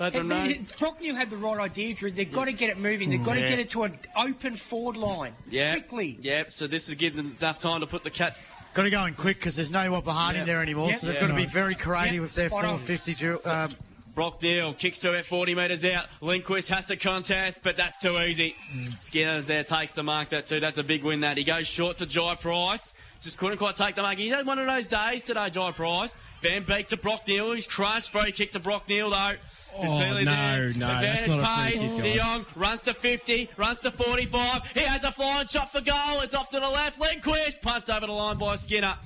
let 0.00 0.12
them 0.14 0.28
know. 0.28 0.52
Brock 0.78 1.00
Neal 1.00 1.14
had 1.14 1.30
the 1.30 1.36
right 1.36 1.58
idea, 1.58 1.94
Drew. 1.94 2.10
They've 2.10 2.30
got 2.30 2.46
to 2.46 2.52
get 2.52 2.70
it 2.70 2.78
moving. 2.78 3.10
They've 3.10 3.22
got 3.22 3.34
to 3.34 3.40
get 3.40 3.58
it 3.58 3.70
to 3.70 3.82
an 3.84 3.98
open 4.16 4.56
forward 4.56 4.96
line 4.96 5.34
Yeah, 5.48 5.74
quickly. 5.74 6.18
Yeah, 6.20 6.44
so 6.48 6.66
this 6.66 6.88
is 6.88 6.94
giving 6.96 7.18
them 7.22 7.36
enough 7.38 7.58
time 7.60 7.80
to 7.80 7.86
put 7.86 8.02
the 8.02 8.10
Cats. 8.10 8.56
Got 8.74 8.82
to 8.84 8.90
go 8.90 9.04
in 9.04 9.14
quick 9.14 9.38
because 9.38 9.56
there's 9.56 9.70
no 9.70 9.90
Whopper 9.92 10.10
Harding 10.12 10.40
Yep. 10.40 10.46
there 10.46 10.62
anymore, 10.62 10.88
Yep. 10.88 10.96
so 10.96 11.06
they've 11.06 11.14
Yeah. 11.16 11.20
got 11.20 11.26
to 11.28 11.34
be 11.34 11.44
very 11.46 11.74
creative 11.74 12.14
Yep, 12.14 12.22
with 12.22 12.34
their 12.34 12.48
spot 12.48 12.64
on. 12.64 12.78
450. 12.78 13.14
Ju- 13.14 13.38
um, 13.46 13.70
Brock 14.14 14.42
Neal 14.42 14.74
kicks 14.74 14.98
to 15.00 15.12
it 15.14 15.24
40 15.24 15.54
metres 15.54 15.84
out. 15.84 16.06
Lindquist 16.20 16.68
has 16.70 16.86
to 16.86 16.96
contest, 16.96 17.62
but 17.62 17.76
that's 17.76 17.98
too 18.00 18.18
easy. 18.20 18.56
Skinner's 18.98 19.46
there, 19.46 19.62
takes 19.62 19.94
the 19.94 20.02
mark 20.02 20.30
that 20.30 20.46
too. 20.46 20.58
That's 20.60 20.78
a 20.78 20.82
big 20.82 21.04
win 21.04 21.20
that. 21.20 21.36
He 21.36 21.44
goes 21.44 21.66
short 21.68 21.98
to 21.98 22.06
Jai 22.06 22.34
Price. 22.34 22.94
Just 23.22 23.38
couldn't 23.38 23.58
quite 23.58 23.76
take 23.76 23.94
the 23.94 24.02
mark. 24.02 24.18
He's 24.18 24.32
had 24.32 24.46
one 24.46 24.58
of 24.58 24.66
those 24.66 24.88
days 24.88 25.24
today, 25.24 25.48
Jai 25.50 25.70
Price. 25.70 26.16
Van 26.40 26.62
Beek 26.64 26.88
to 26.88 26.96
Brock 26.96 27.26
Neal. 27.28 27.52
He's 27.52 27.66
crushed. 27.68 28.10
Free 28.10 28.32
kick 28.32 28.50
to 28.52 28.58
Brock 28.58 28.88
Neal, 28.88 29.10
though. 29.10 29.34
Who's 29.76 29.90
Oh, 29.92 29.96
clearly 29.96 30.24
no, 30.24 30.32
there. 30.32 30.68
no, 30.68 30.72
that's 30.72 31.24
Advantage 31.24 31.36
not 31.36 31.38
a 31.40 31.70
free 31.70 31.78
paid. 31.78 31.90
kick, 32.02 32.02
De. 32.14 32.18
Jong 32.18 32.46
runs 32.56 32.82
to 32.82 32.94
50, 32.94 33.50
runs 33.56 33.80
to 33.80 33.90
45. 33.90 34.72
He 34.72 34.80
has 34.80 35.04
a 35.04 35.12
flying 35.12 35.46
shot 35.46 35.70
for 35.72 35.80
goal. 35.80 36.20
It's 36.22 36.34
off 36.34 36.50
to 36.50 36.60
the 36.60 36.68
left. 36.68 37.00
Lindquist 37.00 37.62
passed 37.62 37.88
over 37.90 38.06
the 38.06 38.12
line 38.12 38.36
by 38.38 38.56
Skinner. 38.56 38.96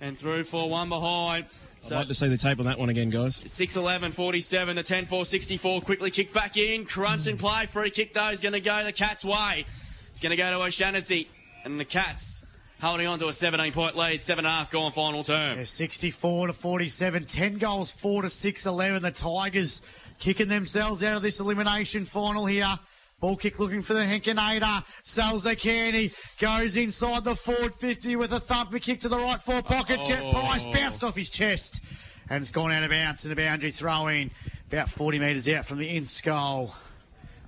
And 0.00 0.18
through 0.18 0.44
for 0.44 0.68
one 0.68 0.88
behind. 0.88 1.46
So, 1.78 1.96
I'd 1.96 2.00
like 2.00 2.08
to 2.08 2.14
see 2.14 2.28
the 2.28 2.36
tape 2.36 2.58
on 2.58 2.66
that 2.66 2.78
one 2.78 2.90
again, 2.90 3.08
guys. 3.10 3.42
6 3.46 3.76
11 3.76 4.12
47 4.12 4.76
to 4.76 4.82
10 4.82 5.06
4 5.06 5.24
64. 5.24 5.80
Quickly 5.82 6.10
kick 6.10 6.32
back 6.32 6.56
in. 6.58 6.84
Crunch 6.84 7.26
and 7.26 7.38
play. 7.38 7.66
Free 7.66 7.90
kick, 7.90 8.12
though, 8.14 8.28
is 8.28 8.40
going 8.42 8.52
to 8.52 8.60
go 8.60 8.84
the 8.84 8.92
Cats' 8.92 9.24
way. 9.24 9.64
It's 10.12 10.20
going 10.20 10.30
to 10.30 10.36
go 10.36 10.50
to 10.50 10.64
O'Shaughnessy. 10.64 11.28
And 11.64 11.78
the 11.80 11.84
Cats 11.86 12.44
holding 12.82 13.06
on 13.06 13.18
to 13.18 13.28
a 13.28 13.32
17 13.32 13.72
point 13.72 13.96
lead. 13.96 14.22
Seven 14.22 14.44
and 14.46 14.52
a 14.52 14.56
half 14.56 14.70
gone 14.70 14.90
final 14.92 15.22
term. 15.24 15.58
Yeah, 15.58 15.64
64 15.64 16.46
to 16.48 16.52
47, 16.54 17.24
10 17.24 17.58
goals, 17.58 17.90
4 17.90 18.22
to 18.22 18.30
6, 18.30 18.66
11. 18.66 19.02
The 19.02 19.10
Tigers 19.10 19.82
kicking 20.20 20.48
themselves 20.48 21.02
out 21.02 21.16
of 21.16 21.22
this 21.22 21.40
elimination 21.40 22.04
final 22.04 22.46
here. 22.46 22.78
Ball 23.18 23.36
kick 23.36 23.58
looking 23.58 23.82
for 23.82 23.94
the 23.94 24.00
Henkenator. 24.00 24.84
Sells 25.02 25.42
the 25.42 25.56
canny. 25.56 26.10
Goes 26.38 26.76
inside 26.76 27.24
the 27.24 27.34
forward 27.34 27.74
50 27.74 28.16
with 28.16 28.32
a 28.32 28.40
thumper 28.40 28.78
kick 28.78 29.00
to 29.00 29.08
the 29.08 29.18
right 29.18 29.40
forward 29.40 29.64
pocket. 29.64 30.02
Jet 30.02 30.22
Oh. 30.22 30.30
Price 30.30 30.64
bounced 30.64 31.02
off 31.02 31.16
his 31.16 31.28
chest. 31.28 31.82
And 32.30 32.40
it's 32.40 32.50
gone 32.50 32.70
out 32.70 32.84
of 32.84 32.90
bounds 32.90 33.24
and 33.24 33.32
a 33.32 33.36
boundary 33.36 33.72
throw 33.72 34.06
in. 34.06 34.30
About 34.68 34.88
40 34.88 35.18
metres 35.18 35.48
out 35.48 35.66
from 35.66 35.78
the 35.78 35.88
Imps 35.88 36.20
goal. 36.20 36.72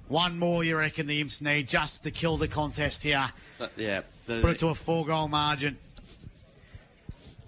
One 0.08 0.38
more, 0.38 0.64
you 0.64 0.76
reckon, 0.76 1.06
the 1.06 1.20
Imps 1.20 1.40
need 1.40 1.68
just 1.68 2.02
to 2.02 2.10
kill 2.10 2.36
the 2.36 2.48
contest 2.48 3.04
here. 3.04 3.30
But, 3.58 3.72
yeah. 3.76 4.02
Put 4.26 4.44
it 4.44 4.58
to 4.58 4.68
a 4.68 4.74
four 4.74 5.06
goal 5.06 5.28
margin. 5.28 5.78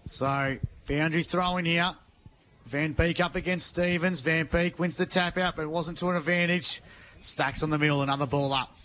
So, 0.06 0.56
boundary 0.86 1.24
throw 1.24 1.56
in 1.58 1.64
here. 1.64 1.90
Van 2.66 2.92
Beek 2.92 3.20
up 3.20 3.34
against 3.34 3.66
Stevens. 3.68 4.20
Van 4.20 4.46
Beek 4.46 4.78
wins 4.78 4.96
the 4.96 5.06
tap 5.06 5.36
out, 5.38 5.56
but 5.56 5.62
it 5.62 5.70
wasn't 5.70 5.98
to 5.98 6.10
an 6.10 6.16
advantage. 6.16 6.82
Stacks 7.20 7.62
on 7.62 7.70
the 7.70 7.78
middle, 7.78 8.02
another 8.02 8.26
ball 8.26 8.52
up. 8.52 8.76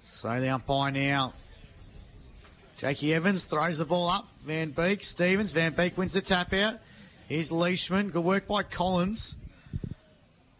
So 0.00 0.40
the 0.40 0.48
umpire 0.48 0.90
now. 0.90 1.32
Jakey 2.76 3.14
Evans 3.14 3.44
throws 3.44 3.78
the 3.78 3.84
ball 3.84 4.08
up. 4.08 4.28
Van 4.40 4.70
Beek, 4.70 5.02
Stevens. 5.02 5.52
Van 5.52 5.72
Beek 5.72 5.96
wins 5.96 6.12
the 6.12 6.20
tap 6.20 6.52
out. 6.52 6.78
Here's 7.28 7.50
Leishman. 7.50 8.10
Good 8.10 8.24
work 8.24 8.46
by 8.46 8.62
Collins. 8.62 9.36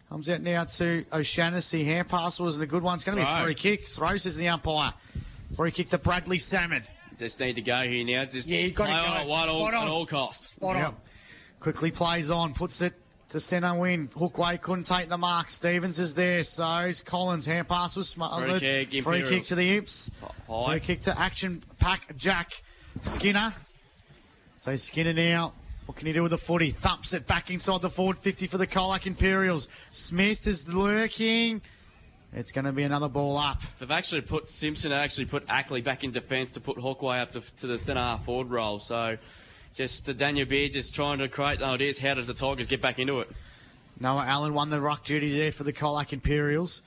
Comes 0.09 0.29
out 0.29 0.41
now 0.41 0.63
to 0.63 1.05
O'Shaughnessy. 1.13 1.83
Hand 1.83 2.09
pass 2.09 2.39
wasn't 2.39 2.63
a 2.63 2.67
good 2.67 2.83
one. 2.83 2.95
It's 2.95 3.03
going 3.03 3.17
to 3.17 3.23
be 3.23 3.29
a 3.29 3.43
free 3.43 3.53
kick. 3.53 3.87
Throw, 3.87 4.17
says 4.17 4.37
the 4.37 4.49
umpire. 4.49 4.93
Free 5.55 5.71
kick 5.71 5.89
to 5.89 5.97
Bradley 5.97 6.39
Salmon. 6.39 6.83
Just 7.19 7.39
need 7.41 7.53
to 7.57 7.61
go 7.61 7.81
here 7.81 8.05
now. 8.05 8.23
Just 8.25 8.47
Yeah, 8.47 8.59
you 8.61 8.71
gotta 8.71 8.91
play 8.93 8.99
on 9.01 9.13
go. 9.13 9.19
at 9.21 9.27
one 9.27 9.49
all, 9.49 9.63
on. 9.65 9.73
at 9.75 9.87
all 9.89 10.05
cost. 10.05 10.45
Spot 10.51 10.75
Yep. 10.75 10.87
on. 10.87 10.95
Quickly 11.59 11.91
plays 11.91 12.31
on, 12.31 12.53
puts 12.53 12.81
it 12.81 12.93
to 13.29 13.39
centre 13.41 13.73
win. 13.73 14.07
Hookway 14.07 14.59
couldn't 14.61 14.85
take 14.85 15.09
the 15.09 15.17
mark. 15.17 15.49
Stevens 15.49 15.99
is 15.99 16.15
there, 16.15 16.43
so 16.45 16.79
it's 16.79 17.01
Collins. 17.01 17.45
Hand 17.45 17.67
pass 17.67 17.97
was 17.97 18.07
smothered. 18.07 18.59
Free 18.61 18.85
kick, 18.85 19.03
Free 19.03 19.23
kick 19.23 19.43
to 19.45 19.55
the 19.55 19.77
Imps. 19.77 20.09
High. 20.47 20.65
Free 20.65 20.79
kick 20.79 21.01
to 21.01 21.19
action 21.19 21.61
pack 21.77 22.15
Jack 22.15 22.63
Skinner. 23.01 23.53
So 24.55 24.75
Skinner 24.77 25.13
now. 25.13 25.53
What 25.85 25.97
can 25.97 26.07
he 26.07 26.13
do 26.13 26.21
with 26.23 26.29
the 26.31 26.37
footy? 26.37 26.69
Thumps 26.69 27.13
it 27.13 27.25
back 27.27 27.49
inside 27.51 27.81
the 27.81 27.89
forward 27.89 28.17
50 28.17 28.45
for 28.47 28.57
the 28.59 28.67
Colac 28.67 29.07
Imperials. 29.07 29.67
Smith 29.89 30.45
is 30.47 30.67
lurking. 30.71 31.61
It's 32.33 32.51
going 32.51 32.65
to 32.65 32.71
be 32.71 32.83
another 32.83 33.09
ball 33.09 33.37
up. 33.37 33.61
They've 33.79 33.89
actually 33.89 34.21
put 34.21 34.49
Simpson 34.49 34.91
actually 34.91 35.25
put 35.25 35.43
Ackley 35.49 35.81
back 35.81 36.03
in 36.03 36.11
defence 36.11 36.51
to 36.53 36.59
put 36.59 36.77
Hookway 36.77 37.21
up 37.21 37.31
to, 37.31 37.41
to 37.57 37.67
the 37.67 37.77
centre 37.77 38.01
half 38.01 38.23
forward 38.25 38.51
role. 38.51 38.77
So 38.79 39.17
just 39.73 40.07
uh, 40.07 40.13
Daniel 40.13 40.45
Beard 40.45 40.71
just 40.71 40.93
trying 40.93 41.17
to 41.19 41.27
create 41.27 41.61
ideas. 41.61 41.97
How 41.99 42.13
did 42.13 42.27
the 42.27 42.33
Tigers 42.35 42.67
get 42.67 42.81
back 42.81 42.99
into 42.99 43.19
it? 43.19 43.29
Noah 43.99 44.25
Allen 44.25 44.53
won 44.53 44.69
the 44.69 44.79
ruck 44.79 45.03
duty 45.03 45.35
there 45.35 45.51
for 45.51 45.63
the 45.63 45.73
Colac 45.73 46.13
Imperials. 46.13 46.81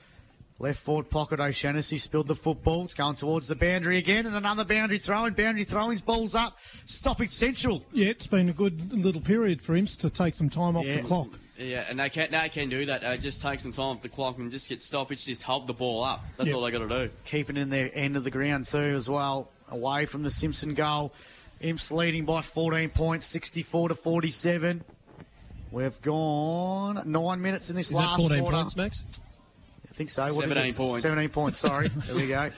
Left 0.59 0.79
forward 0.79 1.09
pocket 1.09 1.39
O'Shaughnessy 1.39 1.97
spilled 1.97 2.27
the 2.27 2.35
football. 2.35 2.85
It's 2.85 2.93
going 2.93 3.15
towards 3.15 3.47
the 3.47 3.55
boundary 3.55 3.97
again, 3.97 4.25
and 4.25 4.35
another 4.35 4.63
boundary 4.63 4.97
throw 4.97 5.25
in. 5.25 5.33
Boundary 5.33 5.65
throwings, 5.65 6.01
balls 6.01 6.35
up, 6.35 6.57
stopping 6.85 7.29
Central. 7.31 7.83
Yeah, 7.91 8.09
it's 8.09 8.27
been 8.27 8.49
a 8.49 8.53
good 8.53 8.93
little 8.93 9.19
period 9.19 9.61
for 9.61 9.75
him 9.75 9.87
to 9.87 10.09
take 10.09 10.35
some 10.35 10.49
time 10.49 10.77
off 10.77 10.85
Yeah. 10.85 10.97
the 10.97 11.03
clock. 11.03 11.27
Yeah, 11.57 11.85
and 11.87 11.99
they 11.99 12.09
can 12.09 12.29
they 12.31 12.49
can 12.49 12.69
do 12.69 12.87
that. 12.87 13.01
They 13.01 13.17
just 13.17 13.41
take 13.41 13.59
some 13.59 13.71
time 13.71 13.85
off 13.97 14.01
the 14.01 14.09
clock 14.09 14.37
and 14.39 14.49
just 14.49 14.67
get 14.69 14.81
stoppage. 14.81 15.23
Just 15.25 15.43
hold 15.43 15.67
the 15.67 15.73
ball 15.73 16.03
up. 16.03 16.23
That's 16.37 16.49
Yeah. 16.49 16.55
all 16.55 16.61
they 16.63 16.71
got 16.71 16.79
to 16.79 17.07
do. 17.07 17.09
Keeping 17.25 17.57
in 17.57 17.69
their 17.69 17.91
end 17.93 18.17
of 18.17 18.23
the 18.23 18.31
ground 18.31 18.65
too, 18.65 18.77
as 18.79 19.07
well, 19.09 19.49
away 19.69 20.05
from 20.05 20.23
the 20.23 20.31
Simpson 20.31 20.73
goal. 20.73 21.13
Imps 21.61 21.91
leading 21.91 22.25
by 22.25 22.41
14 22.41 22.89
points, 22.89 23.25
64 23.27 23.89
to 23.89 23.95
47. 23.95 24.83
We've 25.71 26.01
gone 26.01 27.01
nine 27.05 27.41
minutes 27.41 27.69
in 27.69 27.75
this 27.75 27.87
Is 27.91 27.97
that 27.97 28.03
last 28.03 28.21
14 28.21 28.39
quarter. 28.41 28.57
points, 28.57 28.75
Max? 28.75 29.03
I 29.89 29.93
think 29.93 30.09
so. 30.09 30.23
What 30.23 30.29
is 30.31 30.35
17 30.53 30.65
it? 30.71 30.75
points. 30.75 31.03
17 31.03 31.29
points, 31.29 31.57
sorry. 31.59 31.87
there 32.07 32.15
we 32.15 32.27
go. 32.27 32.49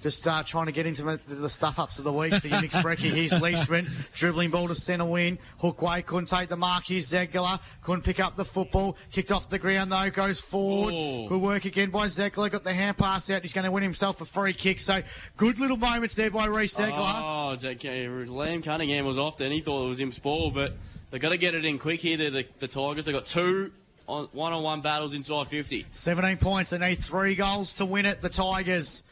Just 0.00 0.26
uh, 0.26 0.42
trying 0.42 0.66
to 0.66 0.72
get 0.72 0.86
into 0.86 1.02
the, 1.02 1.20
the 1.26 1.48
stuff 1.48 1.78
ups 1.78 1.98
of 1.98 2.04
the 2.04 2.12
week 2.12 2.34
for 2.34 2.48
mixed 2.48 2.76
brekkie. 2.84 3.12
Here's 3.12 3.38
Leishman, 3.40 3.86
dribbling 4.14 4.50
ball 4.50 4.68
to 4.68 4.74
centre 4.74 5.04
win. 5.04 5.38
Hookway 5.60 6.04
couldn't 6.06 6.26
take 6.26 6.48
the 6.48 6.56
mark. 6.56 6.84
Here's 6.86 7.10
Zegler, 7.10 7.60
couldn't 7.82 8.02
pick 8.02 8.18
up 8.18 8.36
the 8.36 8.44
football. 8.44 8.96
Kicked 9.10 9.30
off 9.30 9.50
the 9.50 9.58
ground 9.58 9.92
though, 9.92 10.08
goes 10.10 10.40
forward. 10.40 10.94
Oh. 10.96 11.28
Good 11.28 11.40
work 11.40 11.64
again 11.66 11.90
by 11.90 12.06
Zegler. 12.06 12.50
Got 12.50 12.64
the 12.64 12.72
hand 12.72 12.96
pass 12.96 13.28
out. 13.30 13.42
He's 13.42 13.52
going 13.52 13.66
to 13.66 13.70
win 13.70 13.82
himself 13.82 14.20
a 14.20 14.24
free 14.24 14.54
kick. 14.54 14.80
So 14.80 15.02
good 15.36 15.58
little 15.58 15.76
moments 15.76 16.14
there 16.16 16.30
by 16.30 16.46
Reece 16.46 16.78
Zegler. 16.78 17.20
Oh, 17.22 17.56
JK, 17.58 18.26
Liam 18.26 18.64
Cunningham 18.64 19.04
was 19.04 19.18
off 19.18 19.36
then. 19.36 19.52
He 19.52 19.60
thought 19.60 19.84
it 19.84 19.88
was 19.88 20.00
him 20.00 20.10
ball, 20.22 20.50
but 20.50 20.74
they've 21.10 21.20
got 21.20 21.30
to 21.30 21.38
get 21.38 21.54
it 21.54 21.64
in 21.64 21.78
quick 21.78 22.00
here. 22.00 22.16
They're 22.16 22.30
the, 22.30 22.46
the 22.58 22.68
Tigers. 22.68 23.04
They've 23.04 23.14
got 23.14 23.26
two 23.26 23.72
on, 24.06 24.28
one-on-one 24.32 24.80
battles 24.80 25.14
inside 25.14 25.48
50. 25.48 25.86
17 25.90 26.38
points. 26.38 26.70
They 26.70 26.78
need 26.78 26.96
three 26.96 27.34
goals 27.34 27.74
to 27.76 27.84
win 27.84 28.06
it. 28.06 28.20
The 28.20 28.28
Tigers. 28.28 29.02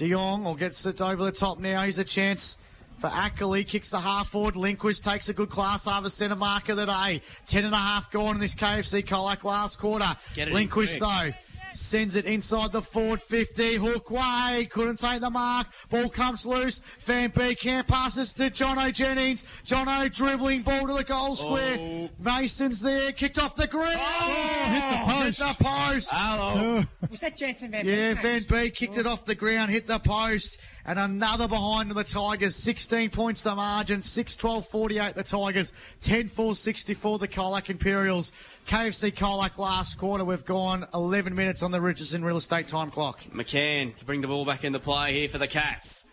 De 0.00 0.08
Jong 0.08 0.46
or 0.46 0.56
gets 0.56 0.86
it 0.86 1.02
over 1.02 1.22
the 1.22 1.30
top 1.30 1.58
now. 1.58 1.82
He's 1.82 1.98
a 1.98 2.04
chance 2.04 2.56
for 2.96 3.08
Ackley. 3.08 3.64
Kicks 3.64 3.90
the 3.90 4.00
half 4.00 4.30
forward. 4.30 4.56
Lindquist 4.56 5.04
takes 5.04 5.28
a 5.28 5.34
good 5.34 5.50
class 5.50 5.86
over 5.86 6.08
centre 6.08 6.36
mark 6.36 6.70
of 6.70 6.78
the 6.78 6.86
day. 6.86 7.20
Ten 7.46 7.66
and 7.66 7.74
a 7.74 7.76
half 7.76 8.10
gone 8.10 8.36
in 8.36 8.40
this 8.40 8.54
KFC 8.54 9.04
Colac 9.04 9.44
last 9.44 9.78
quarter. 9.78 10.16
Lindquist 10.38 11.00
though. 11.00 11.32
Sends 11.72 12.16
it 12.16 12.24
inside 12.24 12.72
the 12.72 12.82
forward 12.82 13.22
50. 13.22 13.78
Hookway. 13.78 14.68
Couldn't 14.70 14.98
take 14.98 15.20
the 15.20 15.30
mark. 15.30 15.68
Ball 15.88 16.08
comes 16.08 16.46
loose. 16.46 16.80
Van 16.98 17.30
Beek 17.30 17.62
hand 17.62 17.86
passes 17.86 18.32
to 18.34 18.44
Jono 18.44 18.92
Jennings. 18.92 19.44
Jono 19.64 20.12
dribbling 20.12 20.62
ball 20.62 20.86
to 20.86 20.94
the 20.94 21.04
goal 21.04 21.34
square. 21.34 21.76
Oh. 21.78 22.10
Mason's 22.18 22.80
there. 22.80 23.12
Kicked 23.12 23.38
off 23.38 23.56
the 23.56 23.66
ground. 23.66 24.00
Oh. 24.00 24.70
hit 24.70 24.90
the 24.90 25.12
post. 25.12 25.42
Hit 25.42 25.58
the 25.58 25.64
post. 25.64 26.10
Hello. 26.12 26.82
Was 27.10 27.20
that 27.20 27.36
Jansen 27.36 27.70
Van 27.70 27.86
Yeah, 27.86 28.14
Van 28.14 28.42
Beek 28.48 28.74
kicked 28.74 28.98
it 28.98 29.06
oh. 29.06 29.10
off 29.10 29.24
the 29.24 29.34
ground, 29.34 29.70
hit 29.70 29.86
the 29.86 29.98
post, 29.98 30.60
and 30.84 30.98
another 30.98 31.48
behind 31.48 31.90
the 31.90 32.04
Tigers. 32.04 32.56
16 32.56 33.10
points 33.10 33.42
the 33.42 33.54
margin, 33.54 34.02
6 34.02 34.36
12 34.36 34.66
48 34.66 35.14
the 35.14 35.22
Tigers, 35.22 35.72
10 36.00 36.28
4 36.28 36.54
64 36.54 37.18
the 37.18 37.28
Colac 37.28 37.70
Imperials. 37.70 38.32
KFC 38.66 39.12
Colac 39.12 39.58
last 39.58 39.98
quarter, 39.98 40.24
we've 40.24 40.44
gone 40.44 40.86
11 40.94 41.34
minutes 41.34 41.62
on 41.62 41.70
the 41.70 41.80
Richardson 41.80 42.24
real 42.24 42.36
estate 42.36 42.68
time 42.68 42.90
clock. 42.90 43.20
McCann 43.32 43.96
to 43.96 44.04
bring 44.04 44.20
the 44.20 44.28
ball 44.28 44.44
back 44.44 44.64
into 44.64 44.78
play 44.78 45.12
here 45.14 45.28
for 45.28 45.38
the 45.38 45.48
Cats. 45.48 46.04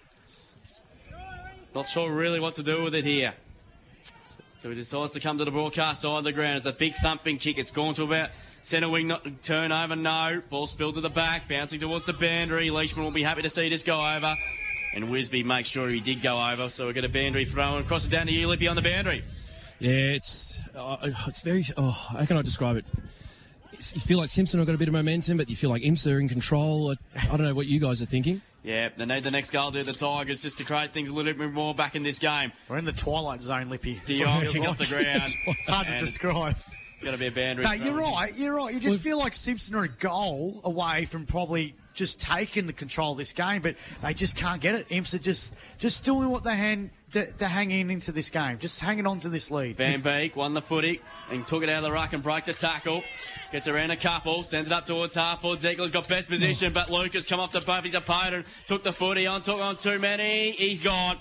Not 1.76 1.88
sure 1.88 2.12
really 2.12 2.40
what 2.40 2.56
to 2.56 2.64
do 2.64 2.84
with 2.84 2.96
it 2.96 3.06
here. 3.06 3.34
So 4.60 4.70
he 4.70 4.76
decides 4.76 5.12
to 5.12 5.20
come 5.20 5.38
to 5.38 5.46
the 5.46 5.52
broadcast 5.52 6.02
side 6.02 6.18
of 6.18 6.24
the 6.24 6.32
ground. 6.32 6.58
It's 6.58 6.66
a 6.66 6.72
big 6.72 6.96
thumping 6.96 7.38
kick. 7.38 7.60
It's 7.60 7.70
gone 7.70 7.94
to 7.96 8.04
about 8.04 8.32
centre 8.68 8.90
wing, 8.90 9.08
not 9.08 9.26
turnover. 9.44 9.96
No. 9.96 10.42
Ball 10.50 10.66
spilled 10.66 10.96
to 10.96 11.02
the 11.02 11.10
back, 11.10 11.48
bouncing 11.48 11.80
towards 11.80 12.06
the 12.06 12.14
boundary. 12.14 12.70
Leishman 12.70 13.06
will 13.06 13.12
be 13.12 13.24
happy 13.24 13.42
to 13.42 13.50
see 13.50 13.70
this 13.70 13.84
go 13.84 14.00
over. 14.00 14.36
And 14.94 15.06
Wisby 15.06 15.46
makes 15.46 15.70
sure 15.70 15.90
he 15.90 16.00
did 16.00 16.22
go 16.22 16.40
over. 16.52 16.70
So 16.70 16.88
we 16.88 16.94
get 16.94 17.06
a 17.06 17.10
boundary 17.10 17.46
throw 17.46 17.78
and 17.78 17.88
cross 17.88 18.06
it 18.06 18.12
down 18.12 18.26
to 18.28 18.32
you, 18.32 18.48
Lippy, 18.48 18.68
on 18.68 18.76
the 18.76 18.82
boundary. 18.82 19.24
Yeah, 19.80 19.92
it's 19.92 20.60
uh, 20.76 20.98
it's 21.28 21.42
very. 21.42 21.66
Oh, 21.78 21.92
how 21.92 22.26
can 22.26 22.38
I 22.38 22.42
describe 22.42 22.78
it? 22.78 22.86
It's, 23.74 23.94
you 23.94 24.02
feel 24.02 24.18
like 24.18 24.30
Simpson 24.30 24.60
have 24.60 24.66
got 24.66 24.74
a 24.74 24.78
bit 24.78 24.88
of 24.88 24.94
momentum, 24.94 25.38
but 25.38 25.50
you 25.50 25.56
feel 25.56 25.70
like 25.70 25.84
Imps 25.84 26.08
are 26.08 26.20
in 26.20 26.28
control. 26.28 26.96
I, 27.16 27.28
I 27.28 27.38
don't 27.38 27.44
know 27.44 27.54
what 27.54 27.68
you 27.68 27.80
guys 27.80 28.02
are 28.02 28.06
thinking. 28.06 28.42
Yeah, 28.64 28.90
they 28.98 29.06
need 29.06 29.24
the 29.24 29.32
next 29.32 29.52
goal 29.52 29.72
to 29.72 29.84
the 29.84 29.94
Tigers 29.94 30.42
just 30.42 30.58
to 30.58 30.66
create 30.66 30.92
things 30.92 31.10
a 31.10 31.14
little 31.14 31.32
bit 31.34 31.54
more 31.54 31.76
back 31.76 31.96
in 31.96 32.04
this 32.04 32.20
game. 32.20 32.52
We're 32.68 32.78
in 32.78 32.86
the 32.86 32.92
twilight 32.92 33.42
zone, 33.42 33.70
Lippy. 33.70 33.94
That's 33.94 34.20
what 34.20 34.44
it 34.44 34.52
Dion 34.52 34.52
kick 34.52 34.68
off 34.68 34.78
the 34.78 34.86
ground. 35.04 35.34
It's 35.46 35.70
hard 35.70 35.88
to 35.88 35.94
And 35.94 36.02
it's 37.02 37.04
describe. 37.04 37.12
Got 37.12 37.12
to 37.12 37.18
be 37.18 37.28
a 37.28 37.32
boundary. 37.32 37.66
No, 37.66 37.72
you're 37.72 37.94
right. 37.94 38.38
You're 38.38 38.56
right. 38.56 38.74
You 38.74 38.80
just 38.80 39.02
feel 39.02 39.18
like 39.18 39.36
Simpson 39.36 39.76
are 39.76 39.84
a 39.84 39.90
goal 39.90 40.62
away 40.64 41.06
from 41.06 41.26
probably 41.26 41.76
just 41.94 42.22
taking 42.22 42.68
the 42.68 42.74
control 42.74 43.14
of 43.14 43.18
this 43.18 43.34
game, 43.34 43.62
but 43.62 43.76
they 44.02 44.14
just 44.14 44.38
can't 44.38 44.62
get 44.62 44.76
it. 44.76 44.86
Imps 44.90 45.14
are 45.14 45.20
just 45.20 45.56
just 45.80 46.04
doing 46.04 46.30
what 46.30 46.44
they 46.44 46.56
can 46.56 46.92
to, 47.12 47.32
to 47.34 47.48
hang 47.48 47.72
in 47.72 47.90
into 47.90 48.12
this 48.12 48.30
game, 48.30 48.60
just 48.60 48.80
hanging 48.80 49.08
on 49.08 49.20
to 49.20 49.30
this 49.30 49.50
lead. 49.50 49.78
Van 49.78 50.02
Beek 50.02 50.36
won 50.36 50.54
the 50.54 50.62
footy 50.62 51.02
and 51.32 51.46
took 51.48 51.64
it 51.64 51.70
out 51.70 51.78
of 51.78 51.84
the 51.84 51.92
ruck 51.92 52.14
and 52.14 52.22
broke 52.22 52.46
the 52.46 52.54
tackle. 52.54 53.04
Gets 53.52 53.68
around 53.68 53.92
a 53.92 53.98
couple, 53.98 54.44
sends 54.44 54.68
it 54.68 54.74
up 54.74 54.86
towards 54.86 55.16
half 55.16 55.42
forward. 55.42 55.60
Ziegler's 55.60 55.92
got 55.92 56.08
best 56.08 56.30
position, 56.30 56.72
but 56.72 56.90
Lucas 56.90 57.26
come 57.26 57.40
off 57.40 57.52
the 57.52 57.62
bump. 57.62 57.86
His 57.86 57.96
opponent 57.96 58.46
took 58.66 58.84
the 58.84 58.94
footy 58.94 59.26
on, 59.26 59.42
took 59.42 59.62
on 59.62 59.78
too 59.78 59.98
many. 59.98 60.52
He's 60.52 60.82
gone. 60.82 61.18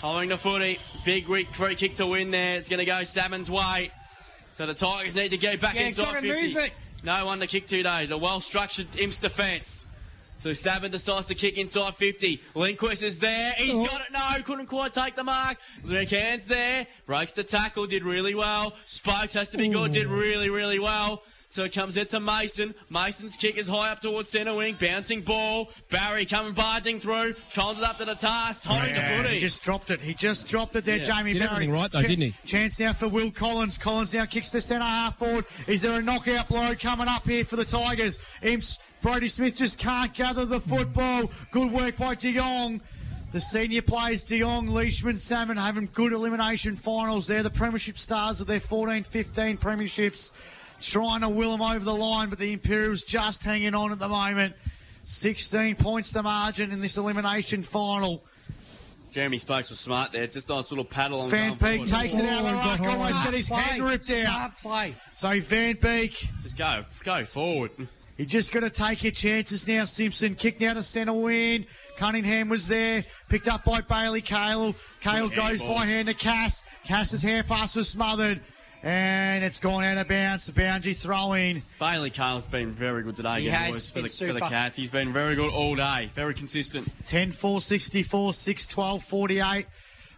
Holding 0.00 0.30
the 0.30 0.36
footy. 0.36 0.78
Big 1.04 1.28
weak 1.28 1.54
free 1.54 1.76
kick 1.76 1.94
to 1.96 2.06
win 2.06 2.30
there. 2.30 2.54
It's 2.54 2.68
going 2.68 2.78
to 2.78 2.84
go 2.84 3.04
Salmon's 3.04 3.50
way. 3.50 3.92
So 4.54 4.66
the 4.66 4.74
Tigers 4.74 5.16
need 5.16 5.30
to 5.30 5.38
go 5.38 5.56
back 5.56 5.74
Yeah, 5.74 5.82
inside 5.82 6.20
50. 6.22 6.28
move 6.28 6.56
it. 6.56 6.72
No 7.02 7.24
one 7.26 7.40
to 7.40 7.46
kick 7.46 7.66
today. 7.66 8.06
The 8.06 8.16
well 8.18 8.40
structured 8.40 8.86
Imps 8.96 9.18
defence. 9.18 9.86
So 10.38 10.52
Savin 10.52 10.90
decides 10.90 11.26
to 11.26 11.34
kick 11.36 11.56
inside 11.56 11.94
50. 11.94 12.42
Lindquist 12.56 13.04
is 13.04 13.20
there. 13.20 13.52
He's 13.56 13.78
Oh. 13.78 13.86
got 13.86 14.00
it. 14.00 14.08
No, 14.12 14.42
couldn't 14.42 14.66
quite 14.66 14.92
take 14.92 15.14
the 15.14 15.22
mark. 15.24 15.56
Rick 15.84 16.10
Hands 16.10 16.44
there. 16.46 16.86
Breaks 17.06 17.32
the 17.32 17.44
tackle. 17.44 17.86
Did 17.86 18.02
really 18.02 18.34
well. 18.34 18.74
Spokes 18.84 19.34
has 19.34 19.50
to 19.50 19.58
be 19.58 19.68
good. 19.68 19.92
Did 19.92 20.08
really, 20.08 20.50
really 20.50 20.80
well. 20.80 21.22
So 21.52 21.64
it 21.64 21.74
comes 21.74 21.98
into 21.98 22.18
Mason. 22.18 22.74
Mason's 22.88 23.36
kick 23.36 23.58
is 23.58 23.68
high 23.68 23.90
up 23.90 24.00
towards 24.00 24.30
centre 24.30 24.54
wing. 24.54 24.74
Bouncing 24.80 25.20
ball. 25.20 25.68
Barry 25.90 26.24
coming 26.24 26.54
barging 26.54 26.98
through. 26.98 27.34
Collins 27.52 27.80
it 27.82 27.84
up 27.84 27.98
to 27.98 28.06
the 28.06 28.14
task. 28.14 28.64
Holding 28.64 28.88
Yeah, 28.88 29.16
to 29.18 29.22
footy. 29.22 29.34
he 29.34 29.40
just 29.40 29.62
dropped 29.62 29.90
it. 29.90 30.00
He 30.00 30.14
just 30.14 30.48
dropped 30.48 30.74
it 30.76 30.86
there, 30.86 30.96
Yeah, 30.96 31.04
Jamie 31.18 31.34
did 31.34 31.40
Barry. 31.40 31.52
everything 31.52 31.74
right 31.74 31.92
though, 31.92 32.00
didn't 32.00 32.22
he? 32.22 32.34
Chance 32.46 32.80
now 32.80 32.94
for 32.94 33.06
Will 33.06 33.30
Collins. 33.30 33.76
Collins 33.76 34.14
now 34.14 34.24
kicks 34.24 34.48
the 34.50 34.62
centre 34.62 34.82
half 34.82 35.18
forward. 35.18 35.44
Is 35.66 35.82
there 35.82 35.98
a 35.98 36.02
knockout 36.02 36.48
blow 36.48 36.74
coming 36.74 37.06
up 37.06 37.28
here 37.28 37.44
for 37.44 37.56
the 37.56 37.66
Tigers? 37.66 38.18
Imps, 38.40 38.78
Brody 39.02 39.28
Smith 39.28 39.54
just 39.54 39.78
can't 39.78 40.14
gather 40.14 40.46
the 40.46 40.58
football. 40.58 41.30
Good 41.50 41.70
work 41.70 41.98
by 41.98 42.14
De 42.14 42.32
Jong. 42.32 42.80
The 43.32 43.40
senior 43.42 43.82
players, 43.82 44.24
De 44.24 44.40
Jong, 44.40 44.68
Leishman, 44.68 45.18
Salmon, 45.18 45.58
having 45.58 45.90
good 45.92 46.12
elimination 46.14 46.76
finals. 46.76 47.26
They're 47.26 47.42
the 47.42 47.50
premiership 47.50 47.98
stars 47.98 48.40
of 48.40 48.46
their 48.46 48.58
14-15 48.60 49.58
premierships. 49.58 50.30
Trying 50.82 51.20
to 51.22 51.28
will 51.28 51.52
them 51.56 51.62
over 51.62 51.84
the 51.84 51.94
line, 51.94 52.28
but 52.28 52.38
the 52.38 52.52
Imperials 52.52 53.02
just 53.02 53.44
hanging 53.44 53.74
on 53.74 53.92
at 53.92 53.98
the 53.98 54.08
moment. 54.08 54.54
16 55.04 55.76
points 55.76 56.10
the 56.12 56.22
margin 56.22 56.70
in 56.72 56.80
this 56.80 56.96
elimination 56.96 57.62
final. 57.62 58.24
Jeremy 59.10 59.38
Spokes 59.38 59.68
was 59.68 59.78
smart 59.78 60.12
there. 60.12 60.26
Just 60.26 60.48
nice 60.48 60.70
little 60.70 60.84
paddle 60.84 61.20
on 61.20 61.28
Van 61.30 61.54
going 61.56 61.80
Beek 61.82 61.88
takes 61.88 62.18
it 62.18 62.24
out 62.24 62.38
of 62.38 62.44
the 62.44 62.50
Oh, 62.50 62.54
ruck, 62.54 62.78
got 62.78 62.88
almost 62.96 63.18
high. 63.18 63.24
got 63.24 63.34
his 63.34 63.46
Smart 63.46 63.62
head 63.62 63.82
ripped 63.82 64.10
out. 64.10 64.26
Smart 64.26 64.56
play. 64.62 64.94
So 65.12 65.40
Van 65.40 65.76
Beek, 65.76 66.28
Just 66.40 66.56
go. 66.56 66.84
Go 67.04 67.24
forward. 67.24 67.72
You're 68.16 68.26
just 68.26 68.52
got 68.52 68.60
to 68.60 68.70
take 68.70 69.04
your 69.04 69.12
chances 69.12 69.66
now. 69.68 69.84
Simpson 69.84 70.34
kicked 70.34 70.60
now 70.60 70.74
to 70.74 70.82
centre 70.82 71.12
wing. 71.12 71.66
Cunningham 71.96 72.48
was 72.48 72.68
there, 72.68 73.04
picked 73.28 73.48
up 73.48 73.64
by 73.64 73.80
Bailey 73.82 74.20
Kale. 74.20 74.74
Kale 75.00 75.28
goes 75.28 75.60
handball. 75.60 75.74
by 75.74 75.86
hand 75.86 76.08
to 76.08 76.14
Cass. 76.14 76.64
Cass's 76.84 77.22
hair 77.22 77.42
pass 77.42 77.74
was 77.76 77.88
smothered. 77.88 78.40
And 78.82 79.44
it's 79.44 79.60
gone 79.60 79.84
out 79.84 79.96
of 79.96 80.08
bounds. 80.08 80.46
The 80.46 80.52
boundary 80.52 80.94
throw 80.94 81.34
in. 81.34 81.62
Bailey 81.78 82.10
Kale's 82.10 82.48
been 82.48 82.72
very 82.72 83.04
good 83.04 83.14
today. 83.14 83.40
He 83.40 83.44
getting 83.44 83.60
has 83.60 83.72
boys 83.74 83.90
for 83.90 83.94
been 83.94 84.02
the, 84.02 84.08
for 84.08 84.32
the. 84.32 84.40
Cats. 84.40 84.76
He's 84.76 84.90
been 84.90 85.12
very 85.12 85.36
good 85.36 85.52
all 85.52 85.76
day. 85.76 86.10
Very 86.14 86.34
consistent. 86.34 86.88
10 87.06 87.30
4 87.30 87.60
64, 87.60 88.32
6 88.32 88.66
12 88.66 89.02
48 89.04 89.66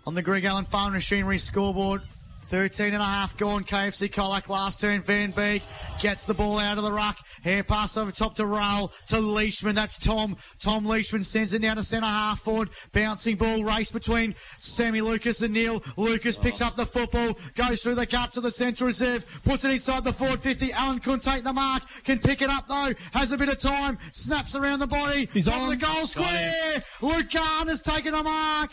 on 0.06 0.14
the 0.14 0.22
Greg 0.22 0.44
Allen 0.44 0.64
Farm 0.64 0.94
Machinery 0.94 1.38
scoreboard. 1.38 2.02
13 2.44 2.94
and 2.94 3.02
a 3.02 3.04
half 3.04 3.36
gone. 3.36 3.64
KFC 3.64 4.10
Colac 4.10 4.48
last 4.48 4.80
turn. 4.80 5.00
Van 5.00 5.30
Beek 5.30 5.62
gets 6.00 6.24
the 6.24 6.34
ball 6.34 6.58
out 6.58 6.78
of 6.78 6.84
the 6.84 6.92
ruck. 6.92 7.18
Hair 7.42 7.64
pass 7.64 7.96
over 7.96 8.12
top 8.12 8.34
to 8.36 8.46
Rail 8.46 8.92
to 9.08 9.20
Leishman. 9.20 9.74
That's 9.74 9.98
Tom. 9.98 10.36
Tom 10.60 10.84
Leishman 10.84 11.24
sends 11.24 11.54
it 11.54 11.62
down 11.62 11.76
to 11.76 11.82
centre 11.82 12.06
half 12.06 12.40
forward. 12.40 12.70
Bouncing 12.92 13.36
ball 13.36 13.64
race 13.64 13.90
between 13.90 14.34
Sammy 14.58 15.00
Lucas 15.00 15.42
and 15.42 15.52
Neal. 15.52 15.82
Lucas 15.96 16.38
picks 16.38 16.60
up 16.60 16.76
the 16.76 16.86
football, 16.86 17.36
goes 17.54 17.82
through 17.82 17.96
the 17.96 18.06
guts 18.06 18.36
of 18.36 18.42
the 18.42 18.50
central 18.50 18.86
reserve, 18.86 19.24
puts 19.44 19.64
it 19.64 19.70
inside 19.70 20.04
the 20.04 20.12
forward 20.12 20.40
50. 20.40 20.72
Allen 20.72 20.98
couldn't 20.98 21.22
take 21.22 21.44
the 21.44 21.52
mark, 21.52 21.82
can 22.04 22.18
pick 22.18 22.42
it 22.42 22.50
up 22.50 22.68
though, 22.68 22.92
has 23.12 23.32
a 23.32 23.38
bit 23.38 23.48
of 23.48 23.58
time, 23.58 23.98
snaps 24.12 24.54
around 24.54 24.78
the 24.78 24.86
body. 24.86 25.28
He's 25.32 25.46
top 25.46 25.56
of 25.56 25.62
on. 25.62 25.70
the 25.70 25.76
goal 25.76 26.06
square. 26.06 26.82
Luke 27.00 27.30
Garn 27.30 27.68
has 27.68 27.82
taken 27.82 28.12
the 28.12 28.22
mark. 28.22 28.72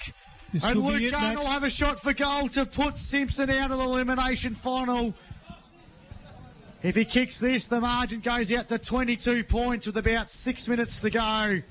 And 0.63 0.79
Luke 0.79 1.11
Max. 1.11 1.39
will 1.39 1.45
have 1.45 1.63
a 1.63 1.69
shot 1.69 1.99
for 1.99 2.13
goal 2.13 2.49
to 2.49 2.65
put 2.65 2.97
Simpson 2.97 3.49
out 3.49 3.71
of 3.71 3.77
the 3.77 3.83
elimination 3.83 4.53
final. 4.53 5.13
If 6.83 6.95
he 6.95 7.05
kicks 7.05 7.39
this, 7.39 7.67
the 7.67 7.79
margin 7.79 8.21
goes 8.21 8.51
out 8.51 8.67
to 8.69 8.79
22 8.79 9.43
points 9.43 9.85
with 9.85 9.97
about 9.97 10.29
six 10.29 10.67
minutes 10.67 10.99
to 10.99 11.09
go. 11.09 11.61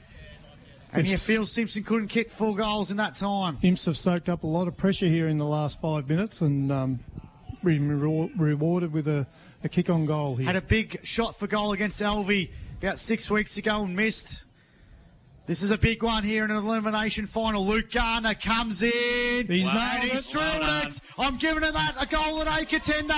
And 0.92 1.06
you 1.06 1.18
feel 1.18 1.44
Simpson 1.44 1.84
couldn't 1.84 2.08
kick 2.08 2.30
four 2.30 2.56
goals 2.56 2.90
in 2.90 2.96
that 2.96 3.14
time. 3.14 3.58
Imps 3.62 3.84
have 3.84 3.96
soaked 3.96 4.28
up 4.28 4.42
a 4.42 4.46
lot 4.46 4.66
of 4.66 4.76
pressure 4.76 5.06
here 5.06 5.28
in 5.28 5.38
the 5.38 5.44
last 5.44 5.80
five 5.80 6.08
minutes 6.08 6.40
and 6.40 6.72
um, 6.72 7.00
been 7.62 8.00
re- 8.00 8.32
rewarded 8.36 8.92
with 8.92 9.06
a, 9.06 9.26
a 9.62 9.68
kick 9.68 9.90
on 9.90 10.06
goal 10.06 10.36
here. 10.36 10.46
Had 10.46 10.56
a 10.56 10.62
big 10.62 11.04
shot 11.04 11.36
for 11.36 11.46
goal 11.46 11.72
against 11.72 12.00
Alvie 12.00 12.50
about 12.78 12.98
six 12.98 13.30
weeks 13.30 13.56
ago 13.56 13.84
and 13.84 13.94
missed. 13.94 14.44
This 15.46 15.62
is 15.62 15.70
a 15.70 15.78
big 15.78 16.02
one 16.02 16.22
here 16.22 16.44
in 16.44 16.50
an 16.50 16.56
elimination 16.58 17.26
final. 17.26 17.66
Luke 17.66 17.90
Garner 17.90 18.34
comes 18.34 18.82
in. 18.82 19.46
He's 19.46 19.66
and 19.66 19.74
nailed 19.74 20.04
he's 20.04 20.26
it. 20.28 20.32
drilled 20.32 20.60
Well 20.60 20.86
it. 20.86 21.00
I'm 21.18 21.36
giving 21.36 21.64
it 21.64 21.72
that 21.72 21.94
a 22.00 22.06
goal 22.06 22.40
at 22.42 22.62
a 22.62 22.64
contender. 22.64 23.14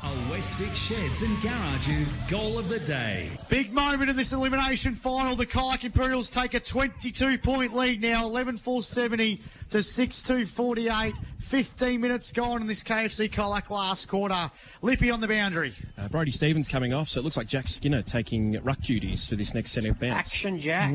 A 0.00 0.06
Westvic 0.30 0.74
Sheds 0.74 1.22
and 1.22 1.40
Garages 1.42 2.16
goal 2.30 2.56
of 2.58 2.68
the 2.68 2.78
day. 2.80 3.30
Big 3.48 3.72
moment 3.72 4.08
in 4.08 4.16
this 4.16 4.32
elimination 4.32 4.94
final. 4.94 5.34
The 5.36 5.46
Colac 5.46 5.84
Imperials 5.84 6.30
take 6.30 6.54
a 6.54 6.60
22 6.60 7.38
point 7.38 7.74
lead 7.74 8.00
now, 8.00 8.24
11 8.24 8.58
4 8.58 8.82
70 8.82 9.40
to 9.70 9.82
6 9.82 10.22
2 10.22 10.46
48. 10.46 11.14
15 11.38 12.00
minutes 12.00 12.32
gone 12.32 12.60
in 12.60 12.66
this 12.66 12.82
KFC 12.82 13.28
Colac 13.30 13.70
last 13.70 14.06
quarter. 14.06 14.50
Lippy 14.82 15.10
on 15.10 15.20
the 15.20 15.28
boundary. 15.28 15.72
Uh, 15.96 16.06
Brody 16.08 16.30
Stevens 16.30 16.68
coming 16.68 16.92
off, 16.92 17.08
so 17.08 17.20
it 17.20 17.24
looks 17.24 17.36
like 17.36 17.46
Jack 17.48 17.66
Skinner 17.66 18.02
taking 18.02 18.60
ruck 18.62 18.80
duties 18.80 19.26
for 19.26 19.34
this 19.36 19.52
next 19.54 19.72
centre 19.72 19.94
bounce. 19.94 20.28
Action, 20.28 20.58
Jack. 20.60 20.94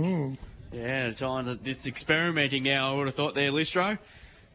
Yeah, 0.74 1.12
time 1.12 1.46
to, 1.46 1.54
this 1.54 1.86
experimenting 1.86 2.64
now, 2.64 2.92
I 2.92 2.98
would 2.98 3.06
have 3.06 3.14
thought 3.14 3.36
there, 3.36 3.52
Listro. 3.52 4.00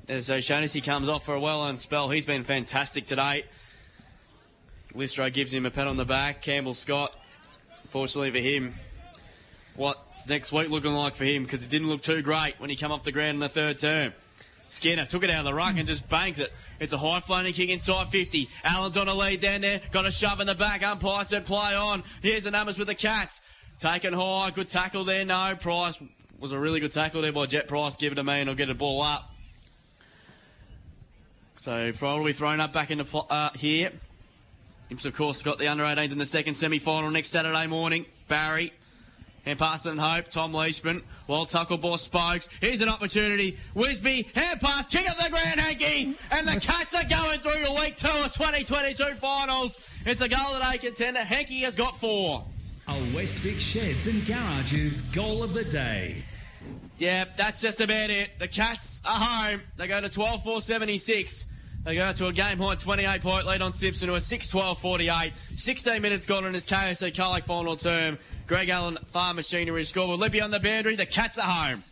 As 0.09 0.29
uh, 0.29 0.35
O'Shaughnessy 0.35 0.81
comes 0.81 1.09
off 1.09 1.25
for 1.25 1.37
a 1.37 1.41
well 1.41 1.65
earned 1.65 1.79
spell, 1.79 2.11
he's 2.11 2.27
been 2.27 2.43
fantastic 2.43 3.07
today. 3.07 3.45
Listro 4.95 5.33
gives 5.33 5.55
him 5.55 5.65
a 5.65 5.71
pat 5.71 5.87
on 5.87 5.97
the 5.97 6.05
back. 6.05 6.43
Campbell 6.43 6.75
Scott, 6.75 7.17
fortunately 7.91 8.33
for 8.33 8.45
him, 8.45 8.75
what's 9.77 10.29
next 10.29 10.51
week 10.51 10.71
looking 10.71 10.93
like 10.93 11.15
for 11.15 11.25
him? 11.25 11.45
Because 11.45 11.65
it 11.65 11.71
didn't 11.71 11.87
look 11.87 12.03
too 12.03 12.21
great 12.21 12.59
when 12.59 12.69
he 12.69 12.75
came 12.75 12.91
off 12.91 13.05
the 13.05 13.13
ground 13.13 13.35
in 13.35 13.39
the 13.39 13.49
third 13.49 13.79
term. 13.79 14.13
Skinner 14.67 15.07
took 15.07 15.23
it 15.23 15.31
out 15.31 15.41
of 15.41 15.45
the 15.45 15.55
ruck 15.55 15.75
and 15.77 15.87
just 15.87 16.09
banks 16.09 16.41
it. 16.41 16.53
It's 16.81 16.93
a 16.93 16.99
high 16.99 17.21
flying 17.21 17.53
kick 17.53 17.71
inside 17.71 18.09
50. 18.09 18.49
Allen's 18.65 18.97
on 18.97 19.07
a 19.07 19.15
lead 19.15 19.41
down 19.41 19.61
there. 19.61 19.81
Got 19.93 20.05
a 20.05 20.11
shove 20.11 20.41
in 20.41 20.49
the 20.49 20.57
back. 20.57 20.83
Umpire 20.83 21.23
said 21.23 21.47
play 21.47 21.77
on. 21.77 22.03
Here's 22.23 22.43
the 22.43 22.51
numbers 22.51 22.77
with 22.77 22.89
the 22.89 22.97
Cats. 22.97 23.41
Taken 23.79 24.13
high. 24.13 24.51
Good 24.51 24.69
tackle 24.69 25.05
there. 25.05 25.25
No. 25.25 25.55
Price 25.59 26.03
was 26.41 26.53
a 26.53 26.59
really 26.59 26.81
good 26.81 26.93
tackle 26.93 27.23
there 27.23 27.33
by 27.33 27.47
Jet 27.47 27.69
Price. 27.69 27.97
Give 27.97 28.13
it 28.13 28.17
to 28.17 28.25
me 28.25 28.41
and 28.41 28.51
I'll 28.51 28.57
get 28.57 28.71
a 28.71 28.75
ball 28.75 29.03
up. 29.03 29.33
So 31.57 31.93
probably 31.93 32.33
thrown 32.33 32.61
up 32.61 32.73
back 32.73 32.91
into 32.91 33.05
uh, 33.17 33.51
here. 33.55 33.93
Imps, 34.91 35.05
of 35.05 35.15
course, 35.15 35.43
got 35.43 35.59
the 35.59 35.69
under 35.69 35.85
18s 35.85 36.13
in 36.13 36.19
the 36.19 36.27
second 36.27 36.55
semi 36.55 36.79
final 36.79 37.11
next 37.11 37.29
Saturday 37.29 37.67
morning. 37.67 38.07
Barry. 38.27 38.73
And 39.47 39.59
pass 39.59 39.87
and 39.87 39.99
hope. 39.99 40.29
Tom 40.29 40.53
Leishman. 40.53 41.03
Well, 41.27 41.47
Tuckle 41.47 41.79
Boss 41.79 42.03
Spokes. 42.03 42.49
Here's 42.61 42.81
an 42.81 42.89
opportunity. 42.89 43.57
Wisby. 43.75 44.35
Hand 44.35 44.61
pass. 44.61 44.87
Kick 44.89 45.09
up 45.09 45.17
the 45.17 45.31
ground, 45.31 45.61
Henke. 45.61 46.17
And 46.31 46.47
the 46.47 46.61
Cats 46.61 46.95
are 46.95 47.09
going 47.09 47.39
through 47.41 47.65
to 47.65 47.73
week 47.81 47.97
two 47.97 48.09
of 48.09 48.33
2022 48.33 49.15
finals. 49.15 49.79
It's 50.05 50.21
a 50.21 50.29
goal 50.29 50.53
that 50.53 50.75
A 50.75 50.79
contender. 50.79 51.21
Henke 51.21 51.63
has 51.63 51.77
got 51.77 51.97
four. 51.97 52.45
A 52.89 52.93
Westvic 53.13 53.61
Sheds 53.61 54.07
and 54.07 54.25
Garages 54.25 55.11
goal 55.11 55.43
of 55.43 55.53
the 55.53 55.65
day. 55.65 56.25
Yeah, 56.97 57.27
that's 57.37 57.61
just 57.61 57.83
about 57.83 58.09
it. 58.09 58.31
The 58.39 58.49
Cats 58.49 59.03
are 59.05 59.15
home. 59.15 59.61
They 59.77 59.87
go 59.87 60.01
to 60.01 60.09
12 60.09 60.43
4 60.43 60.61
76. 60.63 61.45
They 61.85 61.95
go 61.95 62.11
to 62.11 62.27
a 62.29 62.33
game 62.33 62.59
high 62.59 62.77
28 62.77 63.21
point 63.21 63.47
lead 63.47 63.61
on 63.61 63.73
Simpson 63.73 64.09
to 64.09 64.15
a 64.15 64.21
6 64.21 64.49
12 64.49 64.79
48. 64.79 65.33
16 65.55 66.01
minutes 66.01 66.25
gone 66.25 66.47
in 66.47 66.55
his 66.55 66.67
KFC 66.67 67.15
Colac 67.15 67.45
final 67.45 67.77
term. 67.77 68.19
Greg 68.47 68.71
Allen, 68.71 68.97
Farm 69.09 69.37
Machinery 69.37 69.85
scoreboard. 69.85 70.19
Lippy 70.19 70.41
on 70.41 70.51
the 70.51 70.59
boundary. 70.59 70.97
The 70.97 71.05
Cats 71.05 71.39
are 71.39 71.43
home. 71.43 71.85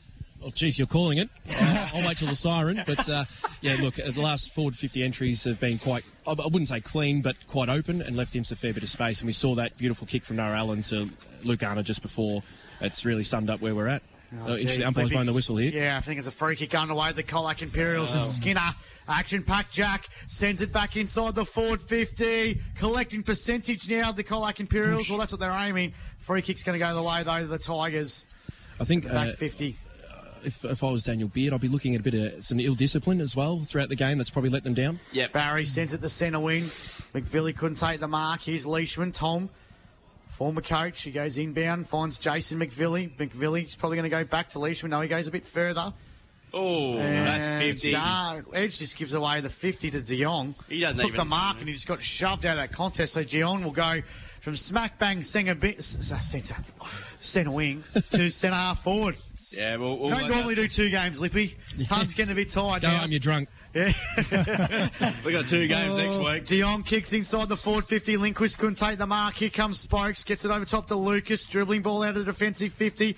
Oh, 0.47 0.51
geez, 0.55 0.79
you're 0.79 0.87
calling 0.87 1.19
it. 1.19 1.29
I'll, 1.93 2.07
wait 2.07 2.19
till 2.19 2.29
the 2.29 2.37
siren. 2.37 2.81
But 2.87 3.09
uh, 3.09 3.25
yeah, 3.63 3.79
look, 3.81 3.99
uh, 3.99 4.13
the 4.13 4.21
last 4.21 4.55
forward 4.55 4.77
50 4.77 5.03
entries 5.03 5.43
have 5.43 5.59
been 5.59 5.77
quite, 5.77 6.07
I 6.25 6.35
wouldn't 6.35 6.69
say 6.69 6.81
clean, 6.81 7.21
but 7.21 7.35
quite 7.49 7.69
open 7.69 8.01
and 8.01 8.17
left 8.17 8.35
him 8.35 8.45
a 8.49 8.55
fair 8.55 8.73
bit 8.73 8.85
of 8.85 8.89
space. 8.89 9.21
And 9.21 9.27
we 9.27 9.33
saw 9.33 9.57
that 9.57 9.77
beautiful 9.77 10.07
kick 10.07 10.23
from 10.25 10.37
Noah 10.37 10.55
Allen 10.55 10.85
to 10.85 11.11
Luke 11.43 11.61
Garner 11.61 11.83
just 11.83 12.01
before. 12.01 12.43
It's 12.81 13.05
really 13.05 13.25
summed 13.25 13.51
up 13.51 13.61
where 13.61 13.75
we're 13.75 13.89
at. 13.89 14.03
Oh, 14.45 14.53
interesting. 14.53 14.81
gee, 14.81 14.85
Umpire's 14.85 15.11
blowing 15.11 15.27
the 15.27 15.33
whistle 15.33 15.57
here. 15.57 15.71
Yeah, 15.71 15.97
I 15.97 16.01
think 16.01 16.19
it's 16.19 16.27
a 16.29 16.33
free 16.33 16.55
kick 16.55 16.75
underway. 16.77 17.11
The 17.11 17.23
Colac 17.25 17.63
Imperials 17.63 18.15
and 18.15 18.25
Skinner. 18.25 18.61
Action 19.09 19.43
packed 19.43 19.73
Jack 19.73 20.09
sends 20.27 20.61
it 20.61 20.73
back 20.73 20.97
inside 20.97 21.35
the 21.35 21.45
forward 21.45 21.83
50. 21.83 22.61
Collecting 22.77 23.23
percentage 23.23 23.89
now, 23.89 24.13
the 24.13 24.25
Colac 24.25 24.61
Imperials. 24.61 25.11
Well, 25.11 25.19
that's 25.19 25.33
what 25.33 25.41
they're 25.41 25.51
aiming. 25.51 25.93
Free 26.19 26.43
kick's 26.43 26.63
going 26.63 26.79
to 26.79 26.85
go 26.85 26.95
the 26.95 27.03
way, 27.03 27.23
though, 27.25 27.43
of 27.43 27.49
the 27.49 27.59
Tigers. 27.59 28.27
I 28.79 28.85
think 28.85 29.05
Back 29.05 29.29
uh, 29.29 29.33
50. 29.33 29.77
If, 30.47 30.65
if 30.65 30.83
I 30.85 30.91
was 30.91 31.03
Daniel 31.05 31.29
Beard, 31.29 31.53
I'd 31.53 31.61
be 31.61 31.69
looking 31.69 31.95
at 31.95 32.01
a 32.01 32.05
bit 32.05 32.15
of 32.15 32.45
some 32.45 32.59
ill 32.61 32.75
discipline 32.75 33.21
as 33.21 33.37
well 33.37 33.61
throughout 33.65 33.89
the 33.89 33.97
game. 33.97 34.17
That's 34.19 34.31
probably 34.31 34.51
let 34.51 34.65
them 34.65 34.75
down. 34.75 35.01
Yeah, 35.13 35.27
Barry 35.29 35.65
sends 35.65 35.93
it 35.93 36.01
to 36.01 36.09
centre 36.09 36.41
wing. 36.41 36.63
McVilly 36.63 37.55
couldn't 37.57 37.77
take 37.77 38.01
the 38.01 38.09
mark. 38.09 38.43
Here's 38.43 38.67
Leishman. 38.67 39.13
Tom, 39.13 39.51
former 40.29 40.61
coach. 40.63 41.03
He 41.03 41.11
goes 41.11 41.37
inbound, 41.39 41.89
finds 41.89 42.19
Jason 42.19 42.59
McVilly. 42.61 43.15
McVilly's 43.17 43.75
probably 43.77 43.97
going 43.97 44.11
to 44.11 44.17
go 44.17 44.25
back 44.25 44.49
to 44.51 44.59
Leishman. 44.59 44.91
No, 44.91 45.01
he 45.01 45.09
goes 45.09 45.27
a 45.27 45.31
bit 45.31 45.45
further. 45.45 45.93
Oh, 46.55 46.97
that's 46.97 47.47
50. 47.49 47.93
Nah, 47.93 48.41
Edge 48.55 48.79
just 48.79 48.97
gives 48.97 49.13
away 49.15 49.41
the 49.41 49.51
50 49.51 49.91
to 49.91 50.01
De 50.01 50.23
Jong. 50.23 50.55
He 50.69 50.81
doesn't 50.81 50.97
Took 50.99 51.09
even- 51.09 51.19
the 51.19 51.25
mark 51.25 51.59
and 51.59 51.69
he 51.69 51.75
just 51.75 51.89
got 51.89 52.01
shoved 52.03 52.47
out 52.47 52.53
of 52.53 52.59
that 52.59 52.73
contest. 52.73 53.15
So 53.15 53.23
De 53.23 53.41
Jong 53.41 53.63
will 53.65 53.73
go 53.73 54.01
from 54.47 54.57
smack 54.57 54.97
bang 55.01 55.25
centre, 55.25 55.57
bit, 55.57 55.83
centre, 55.83 56.55
centre 57.19 57.51
wing 57.51 57.83
to 58.11 58.31
centre 58.31 58.55
half 58.55 58.81
forward. 58.81 59.17
Yeah, 59.51 59.75
we'll, 59.75 59.99
we'll 59.99 60.11
Don't 60.11 60.31
normally 60.31 60.55
do 60.55 60.69
two 60.69 60.89
games, 60.89 61.21
Lippy. 61.21 61.57
Tongue's 61.89 62.15
getting 62.15 62.31
a 62.31 62.37
bit 62.37 62.49
tired 62.49 62.83
Go 62.83 62.89
now. 62.93 62.99
home, 62.99 63.11
you're 63.11 63.19
drunk. 63.19 63.49
we 63.75 65.33
got 65.33 65.49
two 65.49 65.67
games 65.67 65.95
oh, 65.95 65.97
next 65.97 66.19
week. 66.19 66.47
Dion 66.47 66.85
kicks 66.85 67.13
inside 67.13 67.49
the 67.49 67.57
forward 67.57 67.87
50. 67.87 68.19
Lindquist 68.19 68.61
couldn't 68.61 68.77
take 68.77 68.99
the 68.99 69.07
mark. 69.07 69.35
Here 69.35 69.51
comes 69.51 69.81
Spokes. 69.81 70.23
Gets 70.23 70.45
it 70.45 70.53
over 70.53 70.65
top 70.65 70.87
to 70.87 70.95
Lucas. 70.95 71.45
Dribbling 71.45 71.83
ball 71.83 72.05
out 72.05 72.11
of 72.11 72.25
the 72.25 72.33
defensive 72.33 72.73
50. 72.73 73.17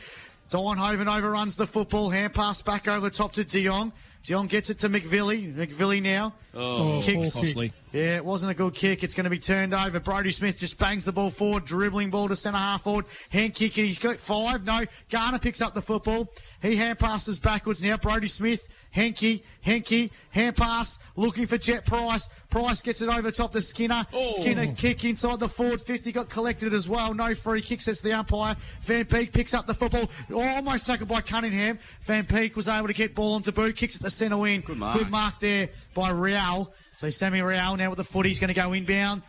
Hoven 0.50 1.08
overruns 1.08 1.56
the 1.56 1.66
football. 1.66 2.08
Hand 2.08 2.32
pass 2.32 2.62
back 2.62 2.88
over 2.88 3.10
top 3.10 3.34
to 3.34 3.44
Dion. 3.44 3.92
Dion 4.22 4.46
gets 4.46 4.70
it 4.70 4.78
to 4.78 4.88
McVilly. 4.88 5.54
McVilly 5.54 6.02
now. 6.02 6.32
Oh, 6.54 7.00
Kicks. 7.02 7.34
costly. 7.34 7.72
Yeah, 7.92 8.16
it 8.16 8.24
wasn't 8.24 8.52
a 8.52 8.54
good 8.54 8.74
kick. 8.74 9.02
It's 9.02 9.14
going 9.14 9.24
to 9.24 9.30
be 9.30 9.38
turned 9.38 9.72
over. 9.72 9.98
Brody 9.98 10.30
Smith 10.30 10.58
just 10.58 10.78
bangs 10.78 11.06
the 11.06 11.12
ball 11.12 11.30
forward, 11.30 11.64
dribbling 11.64 12.10
ball 12.10 12.28
to 12.28 12.36
centre 12.36 12.58
half 12.58 12.82
forward. 12.82 13.06
Hand 13.30 13.54
kick, 13.54 13.78
and 13.78 13.86
he's 13.86 13.98
got 13.98 14.16
five. 14.16 14.64
No, 14.64 14.84
Garner 15.10 15.38
picks 15.38 15.62
up 15.62 15.72
the 15.72 15.80
football. 15.80 16.30
He 16.60 16.76
hand 16.76 16.98
passes 16.98 17.38
backwards 17.38 17.82
now. 17.82 17.96
Brody 17.96 18.26
Smith, 18.26 18.68
Henke, 18.90 19.42
Henke, 19.62 20.10
hand 20.30 20.56
pass, 20.56 20.98
looking 21.16 21.46
for 21.46 21.56
Jet 21.56 21.86
Price. 21.86 22.28
Price 22.50 22.82
gets 22.82 23.00
it 23.00 23.08
over 23.08 23.30
top 23.30 23.52
to 23.52 23.60
Skinner. 23.62 24.04
Oh. 24.12 24.26
Skinner 24.26 24.70
kick 24.72 25.04
inside 25.04 25.40
the 25.40 25.48
forward 25.48 25.80
50, 25.80 26.12
got 26.12 26.28
collected 26.28 26.74
as 26.74 26.88
well. 26.88 27.14
No 27.14 27.32
free 27.32 27.62
kick, 27.62 27.80
says 27.80 28.02
the 28.02 28.12
umpire. 28.12 28.54
Van 28.82 29.04
Beek 29.04 29.32
picks 29.32 29.54
up 29.54 29.66
the 29.66 29.74
football, 29.74 30.10
almost 30.34 30.86
tackled 30.86 31.08
by 31.08 31.22
Cunningham. 31.22 31.78
Van 32.02 32.24
Beek 32.24 32.54
was 32.54 32.68
able 32.68 32.88
to 32.88 32.92
get 32.92 33.14
ball 33.14 33.34
onto 33.34 33.52
boot, 33.52 33.76
kicks 33.76 33.96
at 33.96 34.02
the 34.02 34.10
centre 34.10 34.36
wing. 34.36 34.60
Good 34.60 34.76
mark. 34.76 34.98
Good 34.98 35.10
mark 35.10 35.38
there 35.40 35.70
by 35.94 36.10
Real. 36.10 36.72
So 36.98 37.10
Sammy 37.10 37.42
Real 37.42 37.76
now 37.76 37.90
with 37.90 37.98
the 37.98 38.02
foot, 38.02 38.26
he's 38.26 38.40
going 38.40 38.48
to 38.48 38.60
go 38.60 38.72
inbound. 38.72 39.22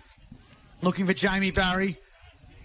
Looking 0.82 1.06
for 1.06 1.14
Jamie 1.14 1.52
Barry. 1.52 2.00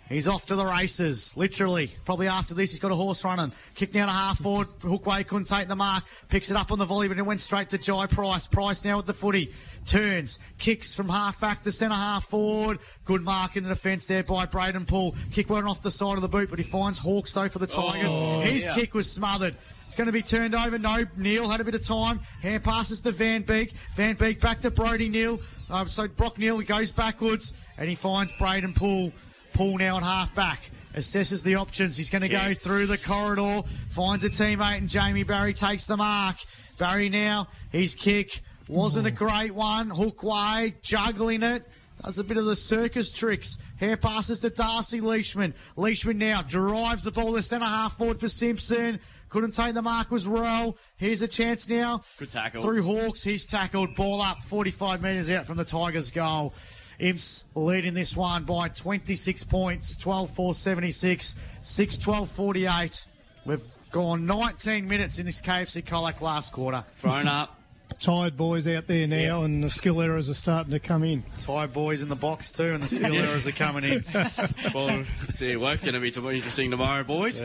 He's 0.09 0.27
off 0.27 0.47
to 0.47 0.57
the 0.57 0.65
races, 0.65 1.37
literally. 1.37 1.91
Probably 2.07 2.27
after 2.27 2.55
this, 2.55 2.71
he's 2.71 2.81
got 2.81 2.91
a 2.91 2.95
horse 2.95 3.23
running. 3.23 3.53
Kick 3.75 3.93
down 3.93 4.09
a 4.09 4.13
half 4.13 4.39
forward. 4.39 4.69
Hookway 4.81 5.27
couldn't 5.27 5.45
take 5.45 5.69
the 5.69 5.77
mark. 5.77 6.05
Picks 6.31 6.51
it 6.51 6.57
up 6.57 6.73
on 6.73 6.79
the 6.79 6.87
volley, 6.87 7.09
but 7.09 7.19
it 7.19 7.27
went 7.27 7.43
straight 7.43 7.69
to 7.71 7.77
Jai 7.77 8.07
Price. 8.07 8.47
Price 8.47 8.83
now 8.83 8.97
with 8.97 9.05
the 9.05 9.13
footy. 9.13 9.53
Turns. 9.85 10.39
Kicks 10.57 10.95
from 10.95 11.11
half 11.11 11.39
back 11.39 11.63
to 11.65 11.73
centre 11.73 11.95
half 11.95 12.25
forward. 12.25 12.79
Good 13.05 13.21
mark 13.21 13.59
in 13.59 13.63
the 13.65 13.69
defence 13.69 14.07
there 14.07 14.23
by 14.23 14.47
Braden 14.47 14.87
Poole. 14.87 15.15
Kick 15.33 15.51
went 15.51 15.67
off 15.67 15.83
the 15.83 15.91
side 15.91 16.17
of 16.17 16.23
the 16.23 16.29
boot, 16.29 16.49
but 16.49 16.59
he 16.59 16.65
finds 16.65 16.99
Hawks 16.99 17.35
though 17.35 17.51
for 17.51 17.59
the 17.59 17.67
Tigers. 17.67 18.11
Oh, 18.11 18.41
His 18.41 18.65
yeah. 18.65 18.75
kick 18.75 18.95
was 18.95 19.13
smothered. 19.13 19.55
It's 19.87 19.97
going 19.97 20.07
to 20.07 20.13
be 20.13 20.23
turned 20.23 20.55
over. 20.55 20.79
No, 20.79 21.05
Neal 21.17 21.49
had 21.49 21.61
a 21.61 21.65
bit 21.65 21.75
of 21.75 21.85
time. 21.85 22.21
Hand 22.43 22.65
passes 22.65 23.01
to 23.03 23.13
Van 23.13 23.43
Beek. 23.43 23.73
Van 23.95 24.17
Beek 24.17 24.41
back 24.41 24.61
to 24.61 24.71
Brody 24.71 25.09
Neal. 25.09 25.41
Uh, 25.71 25.85
so 25.85 26.09
Brock 26.09 26.39
Neal 26.39 26.61
goes 26.63 26.91
backwards 26.91 27.53
and 27.79 27.89
he 27.89 27.95
finds 27.95 28.33
Braden 28.33 28.75
Poole. 28.75 29.13
Poole 29.53 29.79
now 29.79 29.97
at 29.97 30.03
half 30.03 30.35
back. 30.35 30.71
Assesses 30.95 31.43
the 31.43 31.57
options. 31.57 31.97
He's 31.97 32.11
going 32.11 32.23
to 32.23 32.29
go 32.29 32.55
through 32.55 32.87
the 32.87 32.99
corridor. 32.99 33.63
Finds 33.91 34.25
a 34.25 34.31
teammate 34.31 34.79
and 34.79 34.89
Jamie 34.89 35.23
Barry 35.23 35.55
takes 35.55 35.87
the 35.87 35.97
mark. 35.97 36.37
Barry 36.79 37.09
now, 37.09 37.49
his 37.71 37.95
kick 37.95 38.41
wasn't 38.69 39.07
a 39.07 39.11
great 39.11 39.55
one. 39.55 39.91
Hookway, 39.91 40.75
juggling 40.83 41.43
it. 41.43 41.65
Does 42.03 42.19
a 42.19 42.25
bit 42.25 42.37
of 42.37 42.45
the 42.45 42.57
circus 42.57 43.13
tricks. 43.13 43.57
Hair 43.77 43.97
passes 43.97 44.41
to 44.41 44.51
Darcy 44.51 45.01
Leishman. 45.01 45.55
Leishman 45.77 46.19
now 46.19 46.43
drives 46.43 47.05
the 47.05 47.11
ball 47.11 47.35
to 47.35 47.43
centre 47.43 47.65
half 47.65 47.97
forward 47.97 48.21
for 48.21 48.29
Simpson. 48.29 49.01
Couldn't 49.35 49.51
take 49.51 49.75
the 49.75 49.83
mark, 49.83 50.13
was 50.13 50.29
Rowe. 50.29 50.77
Here's 50.97 51.21
a 51.21 51.27
chance 51.27 51.69
now. 51.69 52.03
Good 52.21 52.31
tackle. 52.31 52.63
Through 52.63 52.85
Hawks, 52.85 53.25
he's 53.25 53.45
tackled. 53.45 53.97
Ball 53.97 54.23
up, 54.23 54.41
45 54.43 55.03
metres 55.03 55.29
out 55.29 55.45
from 55.45 55.57
the 55.57 55.65
Tigers' 55.65 56.13
goal. 56.13 56.55
Imps 57.01 57.45
leading 57.57 57.95
this 57.95 58.17
one 58.17 58.45
by 58.45 58.69
26 58.69 59.43
points, 59.43 59.97
12 59.97 60.31
4 60.31 60.55
76, 60.55 61.35
6 61.63 61.99
12 61.99 62.31
48. 62.31 63.07
We've 63.45 63.61
gone 63.91 64.25
19 64.25 64.87
minutes 64.87 65.19
in 65.19 65.27
this 65.27 65.43
KFC 65.43 65.83
Colac 65.83 66.21
last 66.21 66.53
quarter. 66.53 66.85
Thrown 66.99 67.27
up. 67.27 67.61
Tired 67.99 68.37
boys 68.37 68.69
out 68.69 68.87
there 68.87 69.09
now, 69.09 69.43
and 69.43 69.65
the 69.65 69.71
skill 69.71 70.01
errors 70.01 70.31
are 70.31 70.35
starting 70.35 70.71
to 70.71 70.79
come 70.79 71.03
in. 71.03 71.25
Tired 71.41 71.73
boys 71.73 72.03
in 72.03 72.09
the 72.09 72.17
box 72.17 72.53
too, 72.53 72.73
and 72.73 72.83
the 72.83 72.89
skill 72.89 73.15
errors 73.19 73.49
are 73.49 73.53
coming 73.53 73.83
in. 73.83 74.05
Well, 74.75 75.05
see, 75.35 75.57
work's 75.57 75.85
It's 75.85 75.93
going 75.93 75.95
to 75.95 76.01
be 76.01 76.11
t- 76.13 76.37
interesting 76.37 76.71
tomorrow, 76.71 77.03
boys. 77.03 77.41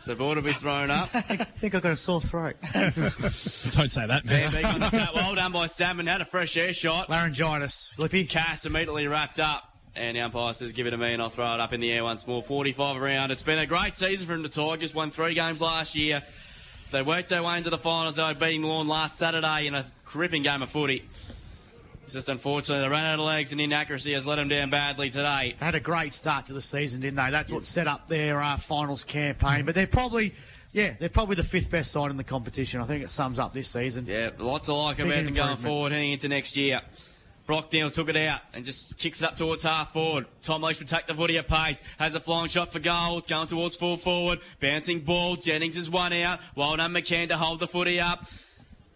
So 0.00 0.14
ball 0.14 0.34
to 0.34 0.42
be 0.42 0.52
thrown 0.52 0.90
up. 0.90 1.08
I 1.14 1.20
think 1.20 1.74
I've 1.74 1.82
got 1.82 1.92
a 1.92 1.96
sore 1.96 2.20
throat. 2.20 2.56
Don't 2.72 2.92
say 3.92 4.06
that, 4.06 4.22
man. 4.24 4.46
Van 4.46 4.54
Beek 4.54 4.64
on 4.74 4.80
the 4.80 4.88
tap. 4.88 5.14
Well 5.14 5.34
done 5.34 5.52
by 5.52 5.66
Salmon. 5.66 6.06
Had 6.06 6.20
a 6.20 6.24
fresh 6.24 6.56
air 6.56 6.72
shot. 6.72 7.08
Laryngitis. 7.08 7.98
Lippy. 7.98 8.24
Cass 8.24 8.66
immediately 8.66 9.06
wrapped 9.06 9.40
up. 9.40 9.72
And 9.94 10.16
the 10.16 10.20
umpire 10.20 10.52
says, 10.52 10.72
give 10.72 10.86
it 10.86 10.90
to 10.90 10.98
me 10.98 11.14
and 11.14 11.22
I'll 11.22 11.30
throw 11.30 11.54
it 11.54 11.60
up 11.60 11.72
in 11.72 11.80
the 11.80 11.90
air 11.90 12.04
once 12.04 12.26
more. 12.26 12.42
45 12.42 13.00
around. 13.00 13.30
It's 13.30 13.42
been 13.42 13.58
a 13.58 13.66
great 13.66 13.94
season 13.94 14.26
from 14.26 14.42
the 14.42 14.50
Tigers. 14.50 14.94
Won 14.94 15.10
three 15.10 15.32
games 15.32 15.62
last 15.62 15.94
year. 15.94 16.22
They 16.92 17.02
worked 17.02 17.30
their 17.30 17.42
way 17.42 17.56
into 17.56 17.70
the 17.70 17.78
finals, 17.78 18.16
though, 18.16 18.32
beating 18.34 18.62
Lorne 18.62 18.86
last 18.88 19.16
Saturday 19.18 19.66
in 19.66 19.74
a 19.74 19.84
gripping 20.04 20.42
game 20.42 20.62
of 20.62 20.70
footy. 20.70 21.08
Just 22.08 22.28
unfortunately 22.28 22.84
they 22.84 22.88
ran 22.88 23.04
out 23.04 23.18
of 23.18 23.24
legs 23.24 23.52
and 23.52 23.60
inaccuracy 23.60 24.12
has 24.12 24.26
let 24.26 24.36
them 24.36 24.48
down 24.48 24.70
badly 24.70 25.10
today. 25.10 25.54
They 25.58 25.64
had 25.64 25.74
a 25.74 25.80
great 25.80 26.14
start 26.14 26.46
to 26.46 26.52
the 26.52 26.60
season, 26.60 27.00
didn't 27.00 27.16
they? 27.16 27.30
That's 27.30 27.50
what 27.50 27.64
set 27.64 27.86
up 27.86 28.08
their 28.08 28.40
uh, 28.40 28.56
finals 28.56 29.04
campaign. 29.04 29.64
But 29.64 29.74
they're 29.74 29.86
probably, 29.86 30.34
yeah, 30.72 30.94
they're 30.98 31.08
probably 31.08 31.36
the 31.36 31.44
fifth 31.44 31.70
best 31.70 31.90
side 31.92 32.10
in 32.10 32.16
the 32.16 32.24
competition. 32.24 32.80
I 32.80 32.84
think 32.84 33.02
it 33.02 33.10
sums 33.10 33.38
up 33.38 33.52
this 33.52 33.68
season. 33.68 34.06
Yeah, 34.06 34.30
lots 34.38 34.66
to 34.66 34.74
like 34.74 34.98
Big 34.98 35.06
about 35.06 35.24
them 35.24 35.34
going 35.34 35.56
forward 35.56 35.92
heading 35.92 36.12
into 36.12 36.28
next 36.28 36.56
year. 36.56 36.80
Brockdale 37.46 37.92
took 37.92 38.08
it 38.08 38.16
out 38.16 38.40
and 38.54 38.64
just 38.64 38.98
kicks 38.98 39.22
it 39.22 39.24
up 39.28 39.36
towards 39.36 39.62
half 39.62 39.92
forward. 39.92 40.26
Tom 40.42 40.62
Leishman 40.62 40.88
take 40.88 41.06
the 41.06 41.14
footy 41.14 41.38
at 41.38 41.46
pace. 41.46 41.80
Has 41.96 42.16
a 42.16 42.20
flying 42.20 42.48
shot 42.48 42.72
for 42.72 42.80
goal. 42.80 43.18
It's 43.18 43.28
going 43.28 43.46
towards 43.46 43.76
full 43.76 43.96
forward. 43.96 44.40
Bouncing 44.60 45.00
ball. 45.00 45.36
Jennings 45.36 45.76
is 45.76 45.88
one 45.88 46.12
out. 46.12 46.40
Well 46.56 46.76
done, 46.76 46.92
McCann 46.92 47.28
to 47.28 47.36
hold 47.36 47.60
the 47.60 47.68
footy 47.68 48.00
up. 48.00 48.24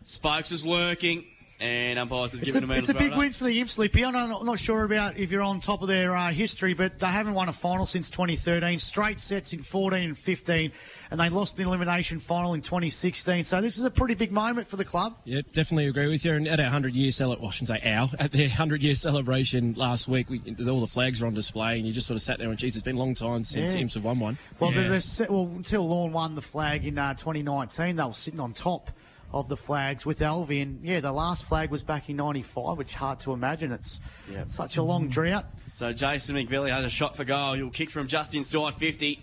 Spokes 0.03 0.51
is 0.51 0.67
lurking. 0.67 1.27
And 1.61 1.99
umpires 1.99 2.33
has 2.33 2.43
It's 2.43 2.55
given 2.55 2.71
a, 2.71 2.73
him 2.73 2.79
it's 2.79 2.89
a 2.89 2.95
big 2.95 3.15
win 3.15 3.33
for 3.33 3.45
the 3.45 3.61
Imps, 3.61 3.77
Lippy. 3.77 4.03
I'm 4.03 4.15
not, 4.15 4.41
I'm 4.41 4.47
not 4.47 4.59
sure 4.59 4.83
about 4.85 5.19
if 5.19 5.31
you're 5.31 5.43
on 5.43 5.61
top 5.61 5.83
of 5.83 5.89
their 5.89 6.17
uh, 6.17 6.31
history, 6.31 6.73
but 6.73 6.99
they 6.99 7.07
haven't 7.07 7.35
won 7.35 7.51
a 7.51 7.53
final 7.53 7.85
since 7.85 8.09
2013. 8.09 8.79
Straight 8.79 9.21
sets 9.21 9.53
in 9.53 9.61
14 9.61 10.03
and 10.03 10.17
15, 10.17 10.73
and 11.11 11.21
they 11.21 11.29
lost 11.29 11.59
the 11.59 11.65
elimination 11.65 12.19
final 12.19 12.55
in 12.55 12.63
2016. 12.63 13.45
So 13.45 13.61
this 13.61 13.77
is 13.77 13.85
a 13.85 13.91
pretty 13.91 14.15
big 14.15 14.33
moment 14.33 14.69
for 14.69 14.77
the 14.77 14.87
club. 14.87 15.19
Yeah, 15.25 15.43
definitely 15.53 15.87
agree 15.87 16.07
with 16.07 16.25
you. 16.25 16.33
And 16.33 16.49
at 16.49 16.61
our 16.61 16.65
100 16.65 16.95
year 16.95 17.11
celebration, 17.11 17.43
well, 17.43 17.51
I 17.51 17.53
shouldn't 17.53 17.81
say 17.83 17.93
our, 17.93 18.09
at 18.19 18.33
their 18.33 18.49
100 18.49 18.83
year 18.83 18.95
celebration 18.95 19.75
last 19.75 20.09
week, 20.09 20.31
we, 20.31 20.41
all 20.67 20.81
the 20.81 20.87
flags 20.87 21.21
were 21.21 21.27
on 21.27 21.35
display, 21.35 21.77
and 21.77 21.87
you 21.87 21.93
just 21.93 22.07
sort 22.07 22.17
of 22.17 22.23
sat 22.23 22.39
there 22.39 22.49
and, 22.49 22.59
geez, 22.59 22.75
it's 22.75 22.83
been 22.83 22.97
a 22.97 22.99
long 22.99 23.15
time 23.15 23.45
since 23.45 23.75
Yeah. 23.75 23.83
Imps 23.83 23.95
have 23.95 24.05
won 24.05 24.19
one. 24.19 24.39
Well, 24.61 24.71
the, 24.71 24.85
the, 24.85 25.27
well 25.29 25.51
until 25.55 25.87
Lorne 25.87 26.13
won 26.13 26.35
the 26.35 26.43
flag 26.43 26.87
in 26.87 26.97
uh, 26.97 27.13
2019, 27.13 27.97
they 27.97 28.03
were 28.03 28.15
sitting 28.15 28.41
on 28.41 28.55
top 28.55 28.91
of 29.33 29.49
the 29.49 29.57
flags 29.57 30.05
with 30.05 30.21
Alvie. 30.21 30.63
And 30.63 30.85
yeah, 30.85 31.01
the 31.01 31.13
last 31.13 31.45
flag 31.45 31.71
was 31.71 31.83
back 31.83 32.09
in 32.09 32.17
95, 32.17 32.79
which 32.79 32.95
hard 32.95 33.21
to 33.21 33.33
imagine. 33.33 33.73
It's 33.73 34.01
such 34.49 34.77
a 34.77 34.83
long 34.83 35.09
drought. 35.09 35.47
So 35.69 35.93
Jason 35.93 36.37
McVilly 36.37 36.71
has 36.71 36.85
a 36.85 36.91
shot 36.91 37.17
for 37.17 37.25
goal. 37.25 37.55
He'll 37.55 37.71
kick 37.71 37.91
from 37.91 38.07
just 38.07 38.35
inside 38.35 38.75
50. 38.75 39.23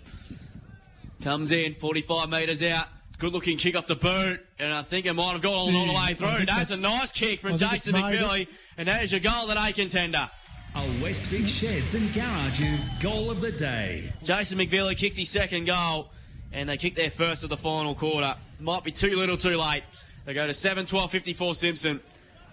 Comes 1.22 1.50
in, 1.50 1.74
45 1.74 2.28
metres 2.30 2.62
out. 2.62 2.86
Good 3.18 3.32
looking 3.32 3.58
kick 3.58 3.74
off 3.74 3.88
the 3.88 3.96
boot, 3.96 4.46
and 4.60 4.72
I 4.72 4.82
think 4.82 5.04
it 5.04 5.12
might 5.12 5.32
have 5.32 5.42
gone 5.42 5.52
all, 5.52 5.76
all 5.76 5.86
the 5.86 5.92
way 5.92 6.14
through. 6.14 6.28
think 6.28 6.46
That's, 6.46 6.70
a 6.70 6.76
nice 6.76 7.10
kick 7.10 7.40
from 7.40 7.54
I 7.54 7.56
think 7.56 7.72
it's 7.72 7.84
Jason 7.86 8.00
made 8.00 8.14
it. 8.14 8.20
McVilly, 8.20 8.48
and 8.76 8.86
there's 8.86 9.10
your 9.10 9.20
goal 9.20 9.48
that 9.48 9.56
A 9.56 9.72
contender. 9.72 10.30
A 10.76 10.80
Westvic 11.02 11.48
Sheds 11.48 11.94
and 11.96 12.12
Garages 12.14 12.90
goal 13.02 13.30
of 13.32 13.40
the 13.40 13.50
day. 13.50 14.12
Jason 14.22 14.58
McVilly 14.58 14.96
kicks 14.96 15.16
his 15.16 15.28
second 15.28 15.64
goal, 15.66 16.12
and 16.52 16.68
they 16.68 16.76
kick 16.76 16.94
their 16.94 17.10
first 17.10 17.44
of 17.44 17.50
the 17.50 17.56
final 17.56 17.94
quarter. 17.94 18.34
Might 18.60 18.84
be 18.84 18.92
too 18.92 19.16
little 19.16 19.36
too 19.36 19.56
late. 19.56 19.84
They 20.24 20.34
go 20.34 20.46
to 20.46 20.52
7 20.52 20.86
12 20.86 21.10
54 21.10 21.54
Simpson. 21.54 22.00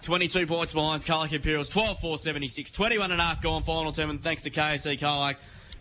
22 0.02 0.46
points 0.46 0.74
behind 0.74 1.02
Colac 1.02 1.32
Imperials, 1.32 1.68
12 1.68 1.98
4 2.00 2.18
76. 2.18 2.70
21 2.70 3.12
and 3.12 3.20
a 3.20 3.24
half 3.24 3.42
gone 3.42 3.62
final 3.62 3.92
term, 3.92 4.10
and 4.10 4.22
thanks 4.22 4.42
to 4.42 4.50
KFC 4.50 4.98
Colac. 4.98 5.36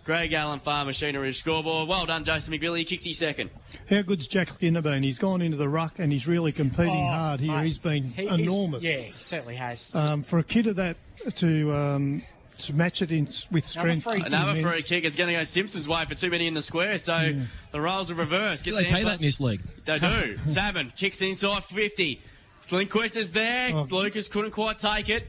Greg 0.06 0.32
Allen 0.34 0.60
Farm 0.60 0.86
Machinery 0.86 1.34
scoreboard. 1.34 1.90
Well 1.90 2.06
done, 2.06 2.24
Jason 2.24 2.54
McVilly. 2.54 2.80
He 2.80 2.86
kicks 2.86 3.04
his 3.06 3.18
second. 3.18 3.50
How 3.90 4.04
good's 4.04 4.28
Jack 4.28 4.50
Skinner 4.50 4.82
been? 4.82 5.02
He's 5.02 5.18
gone 5.18 5.42
into 5.42 5.58
the 5.58 5.68
ruck 5.68 5.98
and 5.98 6.12
he's 6.12 6.28
really 6.28 6.52
competing 6.52 7.08
hard 7.08 7.40
here. 7.40 7.52
Oh, 7.52 7.56
Mate, 7.58 7.66
he's 7.66 7.80
been 7.80 8.04
he- 8.12 8.28
he's- 8.28 8.40
enormous. 8.40 8.84
Yeah, 8.84 8.98
he 8.98 9.14
certainly 9.18 9.56
has. 9.56 9.96
Um, 9.96 10.22
for 10.22 10.38
a 10.38 10.44
kid 10.44 10.68
of 10.68 10.76
that 10.76 10.98
to 11.38 11.74
um, 11.74 12.22
to 12.60 12.74
match 12.74 13.02
it 13.02 13.12
in 13.12 13.28
with 13.52 13.66
strength. 13.66 14.04
free- 14.04 14.22
Another 14.22 14.62
free 14.62 14.82
kick. 14.82 15.04
It's 15.04 15.16
going 15.16 15.28
to 15.30 15.34
go 15.36 15.44
Simpson's 15.44 15.88
way 15.88 16.06
for 16.06 16.16
too 16.16 16.30
many 16.30 16.48
in 16.48 16.54
the 16.54 16.62
square, 16.62 16.98
so 16.98 17.34
the 17.72 17.82
roles 17.82 18.10
are 18.12 18.16
reversed. 18.16 18.66
Do 18.66 18.76
they 18.76 18.86
pay 18.86 19.04
that 19.04 19.16
in 19.16 19.22
this 19.22 19.40
league? 19.40 19.62
They 19.86 20.00
do. 20.00 20.38
Seven 20.46 20.90
kicks 20.96 21.22
inside 21.22 21.64
50. 21.64 22.22
Slinkquist 22.62 23.18
is 23.18 23.32
there. 23.34 23.72
Oh. 23.76 23.88
Lucas 23.90 24.28
couldn't 24.28 24.52
quite 24.52 24.78
take 24.80 25.10
it. 25.10 25.28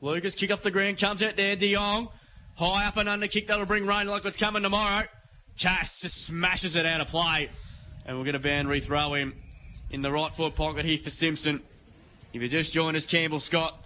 Lucas 0.00 0.34
kick 0.34 0.50
off 0.50 0.62
the 0.62 0.70
ground, 0.70 0.98
comes 0.98 1.22
out 1.22 1.36
there. 1.36 1.56
De 1.56 1.74
Jong. 1.74 2.08
High 2.56 2.86
up 2.86 2.96
and 2.96 3.08
under 3.08 3.26
kick. 3.26 3.46
That'll 3.48 3.66
bring 3.66 3.86
rain 3.86 4.06
like 4.06 4.24
what's 4.24 4.38
coming 4.38 4.62
tomorrow. 4.62 5.04
Cass 5.58 6.00
just 6.00 6.24
smashes 6.26 6.76
it 6.76 6.86
out 6.86 7.00
of 7.00 7.08
play. 7.08 7.50
And 8.06 8.16
we're 8.16 8.24
going 8.24 8.32
to 8.34 8.38
ban 8.38 8.66
rethrow 8.66 9.18
him 9.18 9.34
in 9.90 10.02
the 10.02 10.10
right 10.10 10.32
foot 10.32 10.54
pocket 10.54 10.84
here 10.84 10.96
for 10.98 11.10
Simpson. 11.10 11.60
If 12.32 12.40
you 12.40 12.48
just 12.48 12.72
joined 12.72 12.96
us, 12.96 13.06
Campbell 13.06 13.40
Scott 13.40 13.79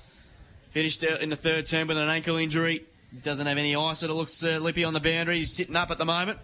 finished 0.74 1.04
out 1.04 1.20
in 1.20 1.30
the 1.30 1.36
third 1.36 1.64
term 1.66 1.86
with 1.86 1.96
an 1.96 2.08
ankle 2.08 2.36
injury. 2.36 2.84
Doesn't 3.22 3.46
have 3.46 3.58
any 3.58 3.76
ice, 3.76 4.00
so 4.00 4.10
it 4.10 4.12
looks 4.12 4.42
uh, 4.42 4.58
lippy 4.58 4.82
on 4.82 4.92
the 4.92 4.98
boundary. 4.98 5.38
He's 5.38 5.52
sitting 5.52 5.76
up 5.76 5.92
at 5.92 5.98
the 5.98 6.04
moment. 6.04 6.40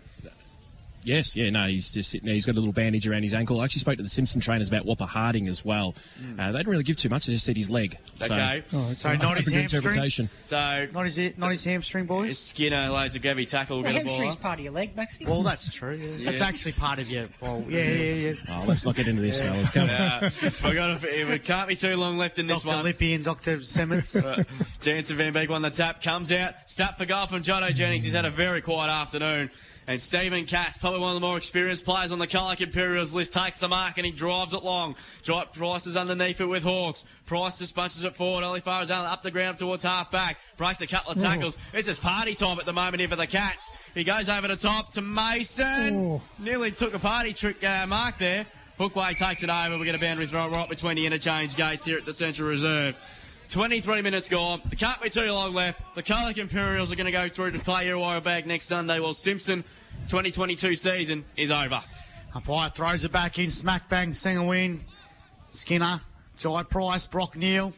Yes, 1.03 1.35
yeah, 1.35 1.51
no, 1.51 1.67
he's 1.67 1.93
just 1.93 2.11
sitting 2.11 2.27
there. 2.27 2.35
He's 2.35 2.45
got 2.47 2.53
a 2.53 2.61
little 2.61 2.73
bandage 2.73 3.09
around 3.09 3.23
his 3.23 3.33
ankle. 3.35 3.61
I 3.61 3.65
actually 3.65 3.81
spoke 3.81 3.97
to 3.97 4.03
the 4.03 4.09
Simpson 4.09 4.41
trainers 4.41 4.69
about 4.69 4.85
Whopper 4.85 5.07
Harding 5.07 5.49
as 5.49 5.65
well. 5.65 5.95
Uh, 6.39 6.53
they 6.53 6.59
didn't 6.59 6.71
really 6.71 6.85
give 6.85 6.97
too 6.97 7.09
much. 7.09 7.27
They 7.27 7.33
just 7.33 7.45
said 7.47 7.57
his 7.57 7.71
leg. 7.71 7.99
So, 8.19 8.27
Okay. 8.27 8.63
Oh, 8.75 8.93
So 8.95 9.15
not 9.17 9.39
his 9.39 9.49
open 9.49 9.67
to 9.69 9.81
hamstring. 9.93 10.29
So 10.43 10.87
Not 10.93 11.07
his, 11.07 11.39
not 11.39 11.51
his 11.51 11.65
hamstring, 11.65 12.07
boys. 12.07 12.39
Skinner 12.39 12.89
loads 12.91 13.17
a 13.17 13.19
heavy 13.21 13.47
tackle. 13.47 13.79
Will 13.79 13.85
the 13.85 13.91
ball. 13.91 14.03
hamstring's 14.03 14.37
part 14.37 14.59
of 14.59 14.65
your 14.65 14.73
leg, 14.73 14.95
Maxi. 14.95 15.27
Well, 15.27 15.43
that's 15.43 15.73
true. 15.73 15.95
Yeah. 15.95 16.27
That's 16.31 16.43
actually 16.43 16.73
part 16.73 16.99
of 16.99 17.11
your. 17.11 17.27
Well, 17.41 17.65
yeah, 17.69 17.85
yeah, 17.85 18.13
yeah. 18.13 18.33
Oh, 18.51 18.65
let's 18.69 18.85
not 18.85 18.95
get 18.95 19.09
into 19.09 19.23
this, 19.23 19.41
fellas. 19.41 19.71
Come 19.71 19.85
on. 19.85 19.91
Uh, 19.91 20.31
we 20.65 20.75
got 20.75 21.03
a, 21.03 21.33
it 21.33 21.45
can't 21.45 21.69
be 21.69 21.77
too 21.77 21.97
long 21.97 22.19
left 22.19 22.39
in 22.39 22.47
this 22.47 22.63
Dr. 22.63 22.75
one. 22.77 22.85
Lippy 22.85 23.15
and 23.15 23.25
Dr. 23.25 23.61
Simmons. 23.61 24.17
Uh, 24.31 24.45
Jansen 24.83 25.17
Van 25.17 25.33
Beek 25.33 25.49
won 25.49 25.63
the 25.63 25.71
tap, 25.71 26.03
comes 26.03 26.31
out, 26.31 26.55
start 26.67 26.97
for 26.99 27.07
goal 27.07 27.27
from 27.27 27.43
Jono 27.43 27.75
Jennings. 27.75 28.05
He's 28.05 28.13
had 28.13 28.27
a 28.27 28.31
very 28.31 28.61
quiet 28.61 28.91
afternoon. 28.91 29.51
And 29.91 30.01
Stephen 30.01 30.47
Cass, 30.47 30.79
probably 30.79 31.01
one 31.01 31.17
of 31.17 31.21
the 31.21 31.27
more 31.27 31.37
experienced 31.37 31.85
players 31.85 32.13
on 32.13 32.21
the 32.21 32.29
Colac 32.29 32.61
Imperials 32.61 33.13
list, 33.13 33.35
takes 33.35 33.59
the 33.59 33.67
mark 33.67 33.97
and 33.97 34.07
he 34.07 34.13
drives 34.13 34.55
it 34.55 34.63
long. 34.63 34.95
Price 35.25 35.85
is 35.89 35.97
underneath 35.97 36.41
it 36.41 36.47
with 36.47 36.63
Hawks. 36.63 37.05
Price 37.27 37.59
just 37.59 37.75
punches 37.75 38.05
it 38.05 38.15
forward. 38.15 38.45
Ollie 38.45 38.61
Farah's 38.61 38.93
up 38.93 39.25
the 39.25 39.33
ground 39.33 39.59
towards 39.59 39.83
half 39.83 40.13
back. 40.13 40.39
Breaks 40.57 40.81
a 40.81 40.87
couple 40.87 41.11
of 41.11 41.19
tackles. 41.19 41.59
It's 41.73 41.89
just 41.89 42.03
party 42.03 42.37
time 42.37 42.61
at 42.61 42.67
the 42.67 42.73
moment 42.73 43.01
here 43.01 43.09
for 43.09 43.17
the 43.17 43.27
Cats. 43.27 43.73
He 43.93 44.05
goes 44.05 44.29
over 44.29 44.47
the 44.47 44.55
top 44.55 44.93
to 44.93 45.03
Mason. 45.03 45.97
Oh. 45.97 46.23
Nearly 46.39 46.71
took 46.71 46.95
a 46.95 47.01
party 47.01 47.33
trick 47.33 47.65
uh, 47.65 47.85
mark 47.89 48.17
there. 48.19 48.47
Hookway 48.79 49.17
takes 49.17 49.43
it 49.43 49.51
over. 49.51 49.77
We're 49.77 49.87
going 49.87 49.99
to 49.99 50.07
boundary 50.07 50.29
throw 50.29 50.49
right 50.51 50.69
between 50.69 50.95
the 50.95 51.07
interchange 51.07 51.57
gates 51.57 51.85
here 51.85 51.99
at 51.99 52.07
the 52.07 52.13
Central 52.13 52.49
Reserve. 52.49 52.97
23 53.49 54.03
minutes 54.03 54.29
gone. 54.29 54.63
There 54.67 54.79
can't 54.79 55.03
be 55.03 55.11
too 55.11 55.33
long 55.33 55.53
left. 55.53 55.97
The 55.97 56.05
Colac 56.05 56.39
Imperials 56.39 56.93
are 56.93 56.95
going 56.95 57.07
to 57.07 57.13
go 57.13 57.29
through 57.29 57.51
to 57.51 57.59
play 57.59 57.87
Irrewarra 57.87 58.23
Beeac 58.23 58.47
next 58.47 58.67
Sunday. 58.67 59.01
While 59.01 59.15
Simpson 59.15 59.65
2022 60.09 60.75
season 60.75 61.25
is 61.37 61.51
over. 61.51 61.83
Umpire 62.35 62.71
throws 62.71 63.05
it 63.05 63.13
back 63.13 63.39
in. 63.39 63.51
Smack 63.51 63.89
bang, 63.89 64.13
single 64.13 64.47
win. 64.47 64.81
Skinner, 65.51 66.01
Jai 66.37 66.63
Price, 66.63 67.07
Brock 67.07 67.37
Neal. 67.37 67.73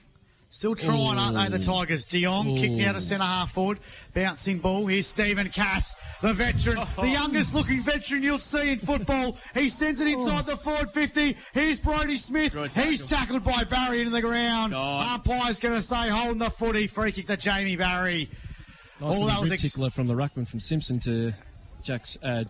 Still 0.53 0.75
trying, 0.75 1.17
aren't 1.17 1.35
they, 1.35 1.49
the 1.49 1.65
Tigers? 1.65 2.05
Dion 2.05 2.55
kicked 2.57 2.79
out 2.83 2.95
of 2.95 3.03
centre 3.03 3.25
half 3.25 3.53
forward. 3.53 3.81
Bouncing 4.13 4.59
ball. 4.59 4.85
Here's 4.85 5.07
Stephen 5.07 5.49
Cass, 5.49 5.97
the 6.21 6.35
veteran, 6.35 6.77
the 6.77 6.89
oh. 6.99 7.05
youngest 7.05 7.55
looking 7.55 7.81
veteran 7.81 8.23
you'll 8.23 8.37
see 8.37 8.69
in 8.69 8.79
football. 8.79 9.39
He 9.55 9.71
sends 9.71 10.01
it 10.01 10.09
inside 10.09 10.45
oh. 10.47 10.51
the 10.51 10.59
forward 10.59 10.91
50. 10.91 11.39
Here's 11.55 11.81
Brody 11.81 12.19
Smith. 12.19 12.53
Tackle. 12.53 12.83
He's 12.83 13.07
tackled 13.07 13.45
by 13.45 13.65
Barry 13.65 14.01
into 14.01 14.11
the 14.11 14.21
ground. 14.21 14.73
God. 14.73 15.15
Umpire's 15.15 15.59
going 15.59 15.75
to 15.75 15.81
say 15.81 16.11
holding 16.11 16.37
the 16.37 16.51
footy. 16.51 16.87
Free 16.87 17.13
kick 17.13 17.29
to 17.29 17.39
Jamie 17.39 17.77
Barry. 17.77 18.29
Nice 19.01 19.19
Oh, 19.19 19.27
that 19.29 19.41
was 19.41 19.49
rib 19.49 19.55
ex- 19.55 19.63
tickler 19.63 19.89
from 19.89 20.07
the 20.07 20.15
ruckman 20.15 20.47
from 20.47 20.61
Simpson 20.61 21.01
to 21.01 21.33
Jack's. 21.83 22.17
Uh, 22.23 22.45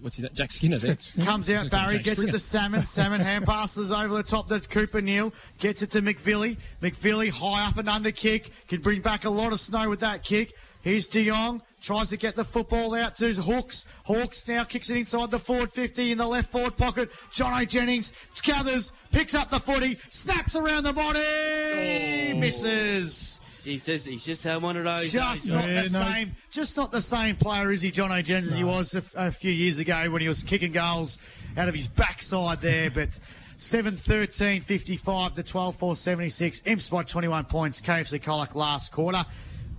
what's 0.00 0.16
he? 0.16 0.28
Jack 0.30 0.52
Skinner 0.52 0.78
there. 0.78 0.96
Comes 1.24 1.50
out, 1.50 1.62
Jack 1.64 1.70
Barry 1.70 1.98
gets 1.98 2.20
Springer. 2.20 2.28
it 2.30 2.32
to 2.32 2.38
Salmon. 2.38 2.84
Salmon 2.84 3.20
hand 3.20 3.44
passes 3.46 3.90
over 3.90 4.14
the 4.14 4.22
top 4.22 4.48
to 4.48 4.60
Cooper 4.60 5.00
Neal. 5.00 5.32
Gets 5.58 5.82
it 5.82 5.90
to 5.92 6.02
McVilly. 6.02 6.56
McVilly 6.82 7.30
high 7.30 7.66
up 7.66 7.76
and 7.76 7.88
under 7.88 8.10
kick. 8.10 8.50
Can 8.68 8.80
bring 8.80 9.00
back 9.00 9.24
a 9.24 9.30
lot 9.30 9.52
of 9.52 9.60
snow 9.60 9.88
with 9.88 10.00
that 10.00 10.22
kick. 10.22 10.54
Here's 10.82 11.08
De 11.08 11.24
Jong. 11.26 11.62
Tries 11.80 12.10
to 12.10 12.16
get 12.16 12.34
the 12.34 12.44
football 12.44 12.94
out 12.94 13.16
to 13.16 13.32
Hawks. 13.34 13.86
Hawks 14.04 14.46
now 14.48 14.64
kicks 14.64 14.88
it 14.88 14.96
inside 14.96 15.30
the 15.30 15.38
forward 15.38 15.70
50 15.70 16.12
in 16.12 16.18
the 16.18 16.26
left 16.26 16.50
forward 16.50 16.76
pocket. 16.76 17.10
Jono 17.30 17.68
Jennings 17.68 18.12
gathers, 18.42 18.92
picks 19.10 19.34
up 19.34 19.50
the 19.50 19.60
footy, 19.60 19.98
snaps 20.08 20.56
around 20.56 20.84
the 20.84 20.92
body, 20.94 22.34
misses. 22.34 23.40
He's 23.64 23.84
just 23.84 24.06
he's 24.06 24.24
just 24.24 24.44
had 24.44 24.62
one 24.62 24.76
of 24.76 24.84
those. 24.84 25.10
Just 25.10 25.50
not 25.50 25.64
Yeah, 25.68 25.82
the 25.82 25.98
no. 25.98 26.04
same. 26.12 26.32
Just 26.50 26.76
not 26.76 26.90
the 26.92 27.00
same 27.00 27.36
player, 27.36 27.72
is 27.72 27.82
he, 27.82 27.90
John 27.90 28.12
O'Jens, 28.12 28.50
as 28.52 28.56
he 28.56 28.64
was 28.64 28.94
a 29.14 29.30
few 29.30 29.50
years 29.50 29.78
ago 29.78 30.10
when 30.10 30.22
he 30.22 30.28
was 30.28 30.42
kicking 30.42 30.72
goals 30.72 31.18
out 31.56 31.68
of 31.68 31.74
his 31.74 31.88
backside 31.88 32.60
there. 32.60 32.90
But 32.90 33.18
7 33.56 33.96
13 33.96 34.60
55 34.62 35.34
to 35.34 35.42
12 35.42 35.76
4 35.76 35.96
76. 35.96 36.62
Imps 36.66 36.88
by 36.88 37.02
21 37.02 37.44
points. 37.46 37.80
KFC 37.80 38.20
Colac 38.20 38.54
last 38.54 38.92
quarter. 38.92 39.24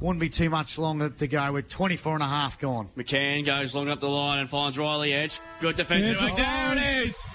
Wouldn't 0.02 0.20
be 0.20 0.28
too 0.30 0.50
much 0.50 0.78
longer 0.78 1.10
to 1.10 1.28
go 1.28 1.54
with 1.54 1.70
24 1.70 2.16
and 2.16 2.24
a 2.24 2.28
half 2.28 2.60
gone. 2.60 2.90
McCann 2.98 3.46
goes 3.46 3.74
long 3.76 3.88
up 3.88 4.02
the 4.02 4.10
line 4.10 4.40
and 4.40 4.50
finds 4.50 4.78
Riley 4.78 5.14
Edge. 5.14 5.40
Good 5.62 5.78
defensive 5.78 6.18
Yeah, 6.20 6.26
work. 6.28 6.36
There 6.36 6.74
it 6.74 7.06
is. 7.08 7.26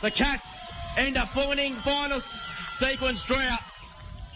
The 0.00 0.10
Cats 0.12 0.68
end 0.96 1.16
up 1.16 1.34
winning 1.34 1.74
final 1.74 2.20
sequence 2.20 3.24
drought 3.24 3.60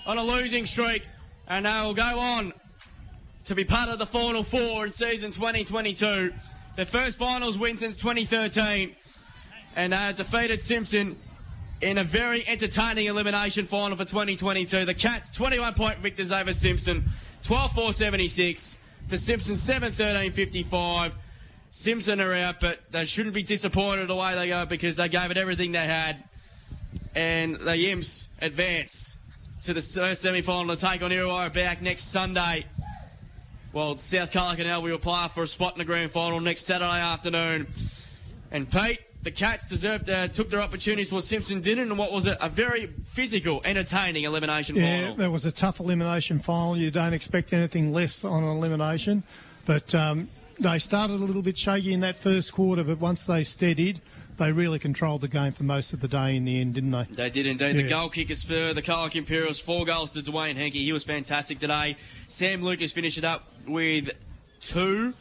on 0.05 0.19
a 0.19 0.23
losing 0.23 0.67
streak, 0.67 1.07
and 1.49 1.67
they'll 1.67 1.95
go 1.95 2.19
on 2.19 2.53
to 3.45 3.55
be 3.55 3.65
part 3.65 3.89
of 3.89 3.99
the 3.99 4.07
final 4.07 4.43
four 4.43 4.87
in 4.87 4.93
season 4.93 5.31
2022. 5.31 6.33
Their 6.77 6.87
first 6.87 7.19
finals 7.19 7.59
win 7.59 7.77
since 7.77 7.97
2013, 7.97 8.95
and 9.77 9.93
they 9.93 9.97
have 9.97 10.17
defeated 10.17 10.61
Simpson 10.61 11.17
in 11.81 11.99
a 11.99 12.05
very 12.05 12.47
entertaining 12.49 13.07
elimination 13.07 13.67
final 13.67 13.97
for 13.97 14.05
2022. 14.05 14.87
The 14.87 14.95
Cats 14.95 15.31
21 15.31 15.75
point 15.75 15.99
victors 15.99 16.33
over 16.33 16.53
Simpson, 16.53 17.05
12 17.43 17.73
4 17.73 17.93
76 17.93 18.79
to 19.11 19.19
Simpson 19.19 19.57
7 19.57 19.93
13 19.93 20.33
55. 20.33 21.15
Simpson 21.71 22.21
are 22.21 22.33
out, 22.33 22.61
but 22.61 22.79
they 22.93 23.05
shouldn't 23.05 23.35
be 23.35 23.43
disappointed 23.43 24.09
the 24.09 24.15
way 24.15 24.35
they 24.37 24.49
go 24.49 24.65
because 24.65 24.97
they 24.97 25.09
gave 25.09 25.31
it 25.31 25.37
everything 25.37 25.73
they 25.73 25.85
had. 25.85 26.23
And 27.15 27.57
the 27.57 27.91
Imps 27.91 28.29
advance 28.41 29.14
to 29.65 29.73
the 29.73 29.81
semi 29.81 30.43
final 30.43 30.77
to 30.77 30.81
take 30.81 31.03
on 31.03 31.11
Irrewarra 31.11 31.51
Beeac 31.51 31.81
next 31.81 32.05
Sunday. 32.05 32.67
Well, 33.73 33.97
South 33.97 34.31
Colac 34.31 34.83
will 34.83 34.95
apply 34.95 35.29
for 35.29 35.43
a 35.43 35.47
spot 35.47 35.73
in 35.73 35.79
the 35.79 35.85
grand 35.85 36.13
final 36.13 36.39
next 36.39 36.67
Saturday 36.67 37.01
afternoon. 37.01 37.67
And 38.51 38.71
Pete, 38.71 39.01
the 39.23 39.31
Cats 39.31 39.67
deserved, 39.67 40.11
uh, 40.11 40.29
took 40.29 40.51
their 40.51 40.61
opportunities 40.61 41.11
while 41.11 41.23
Simpson 41.23 41.61
didn't, 41.61 41.91
and 41.91 41.99
what 41.99 42.13
was 42.13 42.27
a, 42.27 42.37
a 42.41 42.49
very 42.49 42.89
physical, 43.07 43.63
entertaining 43.65 44.25
elimination 44.25 44.77
Yeah, 44.77 44.83
final. 44.83 45.11
Yeah, 45.11 45.17
that 45.17 45.31
was 45.31 45.47
a 45.47 45.53
tough 45.53 45.81
elimination 45.81 46.39
final. 46.39 46.77
You 46.77 46.91
don't 46.91 47.15
expect 47.15 47.53
anything 47.53 47.93
less 47.93 48.23
on 48.23 48.45
an 48.45 48.51
elimination. 48.51 49.23
But 49.65 49.95
um, 49.95 50.29
they 50.61 50.79
started 50.79 51.15
a 51.15 51.25
little 51.25 51.43
bit 51.43 51.57
shaky 51.57 51.95
in 51.95 52.01
that 52.01 52.17
first 52.17 52.53
quarter, 52.53 52.85
but 52.85 52.99
once 52.99 53.25
they 53.25 53.45
steadied, 53.45 54.01
they 54.37 54.53
really 54.53 54.79
controlled 54.79 55.21
the 55.21 55.29
game 55.29 55.53
for 55.53 55.65
most 55.65 55.93
of 55.93 56.01
the 56.01 56.09
day 56.09 56.37
in 56.37 56.45
the 56.45 56.61
end, 56.61 56.75
didn't 56.75 56.91
they? 56.91 57.07
They 57.11 57.31
did 57.31 57.47
indeed. 57.47 57.77
The 57.77 57.89
goal 57.89 58.09
kickers 58.09 58.43
for 58.43 58.75
the 58.75 58.83
Colac 58.83 59.15
Imperials, 59.15 59.61
four 59.61 59.85
goals 59.85 60.11
to 60.13 60.21
Dwayne 60.21 60.57
Henke. 60.57 60.75
He 60.75 60.93
was 60.93 61.05
fantastic 61.05 61.59
today. 61.59 61.97
Sam 62.27 62.63
Lucas 62.63 62.93
finished 62.93 63.19
it 63.19 63.25
up 63.25 63.49
with 63.67 64.11
two 64.61 65.15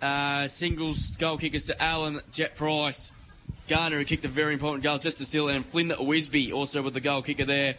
uh, 0.00 0.46
singles 0.48 1.12
goal 1.12 1.38
kickers 1.38 1.66
to 1.66 1.82
Allen, 1.82 2.20
Jet 2.32 2.56
Price, 2.56 3.12
Garner, 3.68 3.98
who 3.98 4.04
kicked 4.04 4.24
a 4.24 4.28
very 4.28 4.54
important 4.54 4.82
goal 4.82 4.98
just 4.98 5.18
to 5.18 5.26
seal, 5.26 5.48
and 5.48 5.64
Flynn 5.64 5.88
Wisby 5.88 6.52
also 6.52 6.82
with 6.82 6.94
the 6.94 7.00
goal 7.00 7.22
kicker 7.22 7.44
there. 7.44 7.76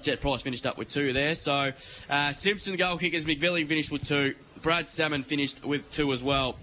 Jet 0.00 0.20
Price 0.20 0.42
finished 0.42 0.64
up 0.64 0.78
with 0.78 0.88
two 0.88 1.12
there. 1.12 1.34
So 1.34 1.72
uh, 2.08 2.32
Simpson 2.32 2.76
goal 2.76 2.98
kickers, 2.98 3.24
McVilly 3.24 3.66
finished 3.66 3.90
with 3.90 4.06
two. 4.06 4.34
Brad 4.62 4.86
Salmon 4.86 5.24
finished 5.24 5.64
with 5.64 5.90
two 5.90 6.12
as 6.12 6.22
well. 6.22 6.56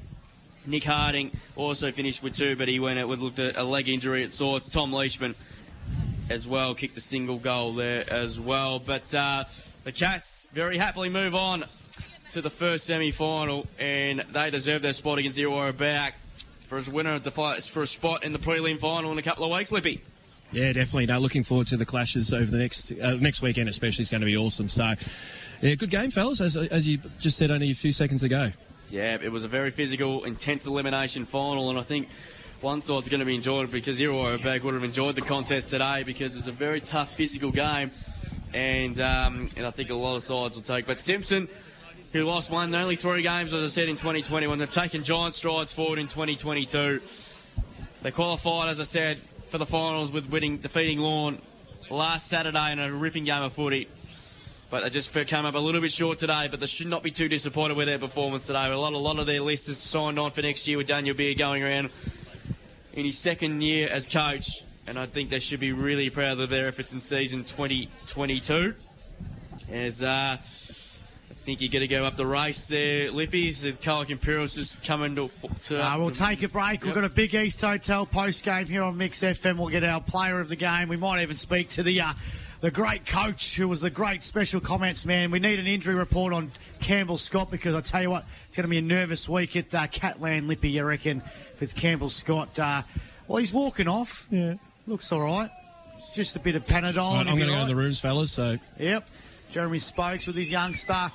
Nick 0.65 0.84
Harding 0.84 1.31
also 1.56 1.91
finished 1.91 2.22
with 2.22 2.36
two, 2.36 2.56
but 2.56 2.68
he 2.68 2.80
went 2.80 2.99
out 2.99 3.07
with 3.07 3.19
looked 3.19 3.40
at 3.40 3.57
a 3.57 3.64
leg 3.64 3.90
injury 3.90 4.23
at 4.23 4.34
sorts. 4.34 4.69
Tom 4.69 4.91
Leishman 4.91 5.34
as 6.30 6.48
well 6.48 6.76
kicked 6.76 6.98
a 6.98 7.02
single 7.02 7.38
goal 7.38 7.73
there 7.73 8.11
as 8.11 8.40
well. 8.40 8.80
But 8.80 9.14
uh, 9.14 9.45
the 9.84 9.91
Cats 9.91 10.48
very 10.53 10.77
happily 10.77 11.10
move 11.10 11.34
on 11.34 11.65
to 12.30 12.41
the 12.41 12.49
first 12.49 12.86
semi-final, 12.86 13.65
and 13.80 14.23
they 14.31 14.52
deserve 14.52 14.81
their 14.81 14.94
spot 14.94 15.18
against 15.18 15.40
Irrewarra 15.40 15.73
Beeac 15.73 16.14
for 16.68 16.77
a 16.77 16.84
winner 16.91 17.15
of 17.15 17.23
the 17.23 17.31
fight 17.31 17.64
for 17.64 17.81
a 17.81 17.88
spot 17.88 18.23
in 18.23 18.31
the 18.31 18.40
prelim 18.40 18.77
final 18.77 19.11
in 19.11 19.18
a 19.18 19.23
couple 19.23 19.44
of 19.44 19.52
weeks. 19.52 19.72
Lippy. 19.72 20.02
Yeah, 20.52 20.73
definitely. 20.73 21.07
No, 21.07 21.19
looking 21.19 21.44
forward 21.44 21.68
to 21.68 21.77
the 21.77 21.86
clashes 21.86 22.34
over 22.34 22.45
the 22.49 22.57
next 22.60 22.91
uh, 22.91 23.15
next 23.15 23.41
weekend, 23.41 23.69
especially. 23.69 24.03
It's 24.03 24.11
going 24.11 24.22
to 24.22 24.26
be 24.26 24.38
awesome. 24.38 24.69
So, 24.69 24.94
yeah, 25.61 25.76
good 25.76 25.90
game, 25.90 26.11
fellas. 26.11 26.41
As, 26.41 26.57
as 26.57 26.88
you 26.88 26.99
just 27.19 27.38
said 27.38 27.52
only 27.52 27.72
a 27.72 27.76
few 27.76 27.91
seconds 27.91 28.23
ago. 28.23 28.52
Yeah, 28.90 29.18
it 29.22 29.32
was 29.32 29.44
a 29.44 29.48
very 29.48 29.70
physical, 29.70 30.24
intense 30.24 30.66
elimination 30.66 31.26
final, 31.26 31.70
and 31.70 31.78
I 31.78 31.84
think 31.84 32.10
one 32.61 32.82
side's 32.82 33.07
going 33.07 33.20
to 33.20 33.26
be 33.26 33.36
enjoyed 33.36 33.70
because 33.70 33.99
Irrewarra 33.99 34.40
Beeac 34.40 34.64
would 34.64 34.74
have 34.74 34.84
enjoyed 34.84 35.16
the 35.16 35.22
contest 35.22 35.70
today 35.70 36.03
because 36.03 36.36
it's 36.36 36.48
a 36.48 36.52
very 36.52 36.82
tough 36.82 37.16
physical 37.16 37.52
game, 37.52 37.91
and 38.53 38.99
um, 38.99 39.48
and 39.56 39.66
I 39.66 39.70
think 39.70 39.91
a 39.91 39.95
lot 39.95 40.16
of 40.16 40.24
sides 40.24 40.56
will 40.56 40.64
take. 40.64 40.88
But 40.88 40.99
Simpson, 40.99 41.48
who 42.14 42.24
lost 42.24 42.49
one, 42.49 42.72
the 42.72 42.80
only 42.80 42.95
three 42.95 43.22
games, 43.22 43.53
as 43.53 43.64
I 43.64 43.68
said, 43.68 43.90
in 43.90 43.95
2021, 43.95 44.57
they've 44.57 44.70
taken 44.70 45.03
giant 45.03 45.36
strides 45.36 45.72
forward 45.72 45.99
in 45.99 46.07
2022. 46.07 46.99
They 48.02 48.11
qualified, 48.11 48.70
as 48.70 48.80
I 48.80 48.86
said, 48.86 49.20
for 49.48 49.60
the 49.60 49.68
finals 49.68 50.11
with 50.11 50.26
winning, 50.30 50.57
defeating 50.57 50.99
Lorne 50.99 51.40
last 51.91 52.28
Saturday 52.28 52.72
in 52.72 52.80
a 52.80 52.91
ripping 52.91 53.26
game 53.26 53.44
of 53.44 53.53
footy. 53.53 53.88
But 54.70 54.84
they 54.84 54.90
just 54.91 55.12
came 55.12 55.46
up 55.46 55.56
a 55.56 55.60
little 55.60 55.82
bit 55.82 55.91
short 55.91 56.20
today, 56.20 56.48
but 56.50 56.60
they 56.60 56.68
should 56.68 56.88
not 56.88 57.02
be 57.02 57.10
too 57.10 57.28
disappointed 57.28 57.76
with 57.76 57.88
their 57.88 57.98
performance 57.98 58.46
today. 58.46 58.70
A 58.70 58.78
lot, 58.78 58.94
a 58.94 58.98
lot 58.98 59.18
of 59.18 59.26
their 59.26 59.41
list 59.41 59.68
is 59.68 59.80
signed 59.80 60.20
on 60.20 60.30
for 60.30 60.44
next 60.44 60.68
year 60.68 60.78
with 60.78 60.88
Daniel 60.88 61.16
Beard 61.16 61.40
going 61.40 61.64
around 61.64 61.90
in 62.94 63.06
his 63.06 63.18
second 63.18 63.62
year 63.62 63.90
as 63.90 64.08
coach. 64.10 64.64
And 64.86 64.98
I 65.00 65.08
think 65.08 65.30
they 65.30 65.40
should 65.40 65.60
be 65.60 65.72
really 65.72 66.10
proud 66.10 66.40
of 66.40 66.50
their 66.50 66.68
efforts 66.68 66.94
in 66.94 67.00
season 67.00 67.44
2022. 67.44 68.76
As 69.72 70.04
uh, 70.04 70.38
I 70.38 70.38
think 71.34 71.62
you're 71.62 71.70
going 71.70 71.82
to 71.82 71.88
go 71.88 72.06
up 72.06 72.16
the 72.16 72.26
race 72.26 72.68
there, 72.68 73.12
Lippies. 73.12 73.62
The 73.62 73.74
Colac 73.74 74.10
Imperials 74.10 74.56
just 74.56 74.84
coming 74.84 75.16
to. 75.16 75.30
to 75.64 75.84
Uh, 75.84 75.98
we'll 75.98 76.12
take 76.12 76.44
a 76.44 76.48
break. 76.48 76.84
We've 76.84 76.94
got 76.94 77.04
a 77.04 77.10
big 77.10 77.34
East 77.34 77.62
Hotel 77.62 78.06
post 78.06 78.44
game 78.44 78.66
here 78.66 78.82
on 78.84 78.98
Mix 78.98 79.22
FM. 79.22 79.58
We'll 79.58 79.70
get 79.70 79.84
our 79.84 80.02
player 80.02 80.40
of 80.40 80.50
the 80.50 80.56
game. 80.56 80.90
We 80.90 80.98
might 80.98 81.22
even 81.22 81.36
speak 81.36 81.70
to 81.70 81.84
the 81.84 82.02
uh, 82.02 82.14
the 82.60 82.72
great 82.72 83.06
coach 83.06 83.56
who 83.56 83.68
was 83.68 83.81
the 83.81 83.90
great 83.90 84.23
special 84.23 84.60
comments 84.60 85.06
man. 85.06 85.31
We 85.31 85.40
need 85.40 85.60
an 85.60 85.68
injury 85.68 85.95
report 85.95 86.34
on 86.34 86.52
Campbell 86.81 87.18
Scott 87.18 87.49
because 87.52 87.73
I 87.76 87.81
tell 87.81 88.02
you 88.02 88.10
what, 88.10 88.26
it's 88.45 88.56
going 88.56 88.64
to 88.64 88.69
be 88.69 88.77
a 88.77 88.81
nervous 88.81 89.30
week 89.30 89.56
at 89.56 89.73
uh, 89.73 89.88
Catland 89.88 90.48
Lippy, 90.48 90.69
you 90.72 90.84
reckon, 90.84 91.23
with 91.60 91.76
Campbell 91.76 92.10
Scott. 92.10 92.60
Uh, 92.60 92.84
well, 93.27 93.38
he's 93.38 93.53
walking 93.53 93.88
off. 93.88 94.27
Yeah. 94.30 94.56
Looks 94.88 95.11
all 95.11 95.22
right. 95.22 95.49
It's 95.98 96.15
just 96.15 96.36
a 96.36 96.40
bit 96.40 96.56
of 96.56 96.65
Panadol. 96.65 97.14
Right, 97.14 97.27
I'm 97.27 97.27
he'll 97.27 97.36
going 97.36 97.40
to 97.40 97.45
be 97.45 97.52
go 97.53 97.61
in 97.61 97.68
the 97.68 97.76
rooms, 97.76 98.02
fellas. 98.02 98.31
So, 98.31 98.57
Yep. 98.80 99.07
Jeremy 99.52 99.80
Spokes 99.80 100.27
with 100.27 100.36
his 100.36 100.52
youngster. 100.52 101.11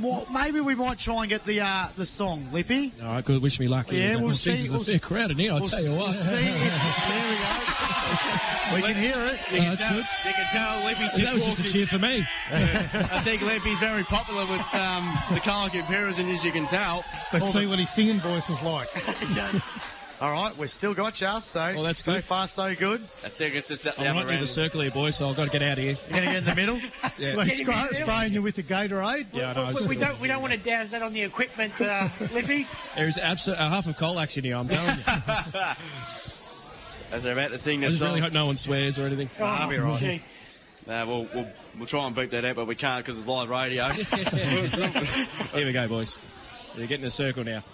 Well, 0.00 0.26
maybe 0.32 0.60
we 0.60 0.74
might 0.74 0.98
try 0.98 1.20
and 1.20 1.28
get 1.28 1.44
the 1.44 1.60
uh, 1.60 1.86
the 1.96 2.06
song, 2.06 2.48
Lippy. 2.52 2.92
all 3.02 3.12
right, 3.14 3.24
good. 3.24 3.40
Wish 3.42 3.58
me 3.60 3.68
luck. 3.68 3.90
Yeah, 3.92 4.16
we'll 4.16 4.30
Jeez, 4.30 4.34
see- 4.34 4.50
There's 4.54 4.70
we'll 4.70 4.80
a 4.80 4.84
fair 4.84 4.94
see- 4.94 4.98
crowd 5.00 5.30
in 5.30 5.38
here. 5.38 5.52
I'll 5.52 5.60
We'll, 5.60 5.68
tell 5.68 5.82
you 5.82 5.94
we'll 5.96 6.06
what. 6.06 6.14
see. 6.14 6.34
If, 6.36 6.42
there 7.08 7.28
we 7.30 7.36
go. 7.36 8.32
We 8.74 8.82
can 8.82 8.96
hear 8.96 9.16
it. 9.16 9.38
You 9.52 9.58
can, 9.60 9.68
that's 9.70 9.80
tell, 9.80 9.94
good. 9.94 10.06
you 10.24 10.32
can 10.32 10.46
tell 10.50 10.84
Lippy's 10.84 11.12
just 11.14 11.24
that 11.24 11.34
was 11.34 11.44
just 11.44 11.60
a 11.60 11.62
in. 11.62 11.68
cheer 11.68 11.86
for 11.86 11.98
me. 12.00 12.26
I 12.50 13.20
think 13.22 13.42
Lippy's 13.42 13.78
very 13.78 14.02
popular 14.02 14.40
with 14.42 14.60
um, 14.74 15.04
the 15.30 15.38
Colac 15.40 15.72
Imperials, 15.74 16.18
and 16.18 16.28
as 16.30 16.44
you 16.44 16.50
can 16.50 16.66
tell, 16.66 17.04
Let's 17.32 17.52
see 17.52 17.66
what 17.68 17.78
his 17.78 17.88
singing 17.90 18.18
voice 18.18 18.50
is 18.50 18.60
like. 18.64 18.88
All 20.18 20.32
right, 20.32 20.56
we've 20.56 20.70
still 20.70 20.94
got 20.94 21.20
you. 21.20 21.40
So, 21.40 21.60
Well, 21.74 21.82
that's 21.82 22.02
so 22.02 22.14
good. 22.14 22.24
far 22.24 22.46
so 22.48 22.74
good. 22.74 23.02
I 23.22 23.28
think 23.28 23.54
it's 23.54 23.68
just 23.68 23.84
that 23.84 23.98
I'm 23.98 24.04
not 24.14 24.16
right 24.24 24.26
near 24.32 24.40
the 24.40 24.46
circle 24.46 24.80
here, 24.80 24.90
boys, 24.90 25.16
so 25.16 25.28
I've 25.28 25.36
got 25.36 25.44
to 25.44 25.50
get 25.50 25.62
out 25.62 25.72
of 25.76 25.84
here. 25.84 25.98
You're 26.08 26.10
going 26.20 26.22
to 26.24 26.26
get 26.32 26.36
in 26.38 26.44
the 26.44 26.54
middle. 26.54 26.80
Yeah, 27.18 27.34
Let's 27.34 27.56
spray, 27.56 27.86
spraying 27.92 28.34
you 28.34 28.42
with 28.42 28.56
the 28.56 28.62
Gatorade. 28.62 29.26
yeah 29.32 29.50
I 29.50 29.52
know. 29.54 29.74
We, 29.80 29.86
we 29.88 29.96
don't 29.96 30.20
we 30.20 30.28
don't 30.28 30.42
want 30.42 30.52
to 30.52 30.58
douse 30.58 30.90
that 30.90 31.00
on 31.02 31.12
the 31.12 31.22
equipment, 31.22 31.80
uh, 31.80 32.08
Lippy. 32.32 32.66
There's 32.94 33.16
absolute 33.16 33.58
a 33.58 33.68
half 33.70 33.86
of 33.86 33.96
Colac's 33.96 34.36
in 34.36 34.44
here. 34.44 34.56
I'm 34.56 34.68
telling 34.68 34.98
you. 34.98 35.04
As 37.12 37.22
they're 37.22 37.32
about 37.32 37.52
to 37.52 37.58
sing 37.58 37.82
I 37.82 37.86
this 37.86 37.94
just 37.94 38.02
really 38.02 38.20
hope 38.20 38.32
no 38.34 38.44
one 38.46 38.56
swears 38.56 38.98
or 38.98 39.06
anything. 39.06 39.30
I'll 39.40 39.70
be 39.70 39.78
right. 39.78 39.98
Gee. 39.98 40.22
Uh, 40.86 41.04
we'll, 41.06 41.26
we'll, 41.34 41.48
we'll 41.78 41.86
try 41.86 42.06
and 42.06 42.14
beep 42.14 42.30
that 42.32 42.44
out, 42.44 42.56
but 42.56 42.66
we 42.66 42.74
can't 42.74 43.04
because 43.04 43.18
it's 43.18 43.26
live 43.26 43.48
radio. 43.48 43.88
Here 43.90 45.66
we 45.66 45.72
go, 45.72 45.88
boys. 45.88 46.18
They're 46.74 46.86
getting 46.86 47.06
a 47.06 47.10
circle 47.10 47.44
now. 47.44 47.64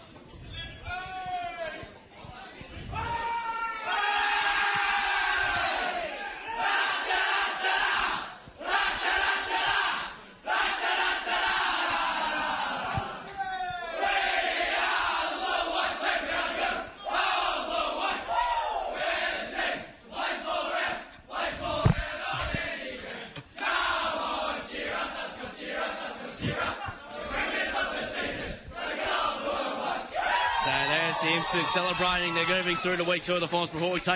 There's 31.52 31.68
celebrating. 31.68 32.34
They're 32.34 32.46
moving 32.48 32.76
through 32.76 32.96
to 32.96 33.04
week 33.04 33.22
two 33.22 33.34
of 33.34 33.40
the 33.40 33.48
finals 33.48 33.70
before 33.70 33.92
we 33.92 34.00
take 34.00 34.06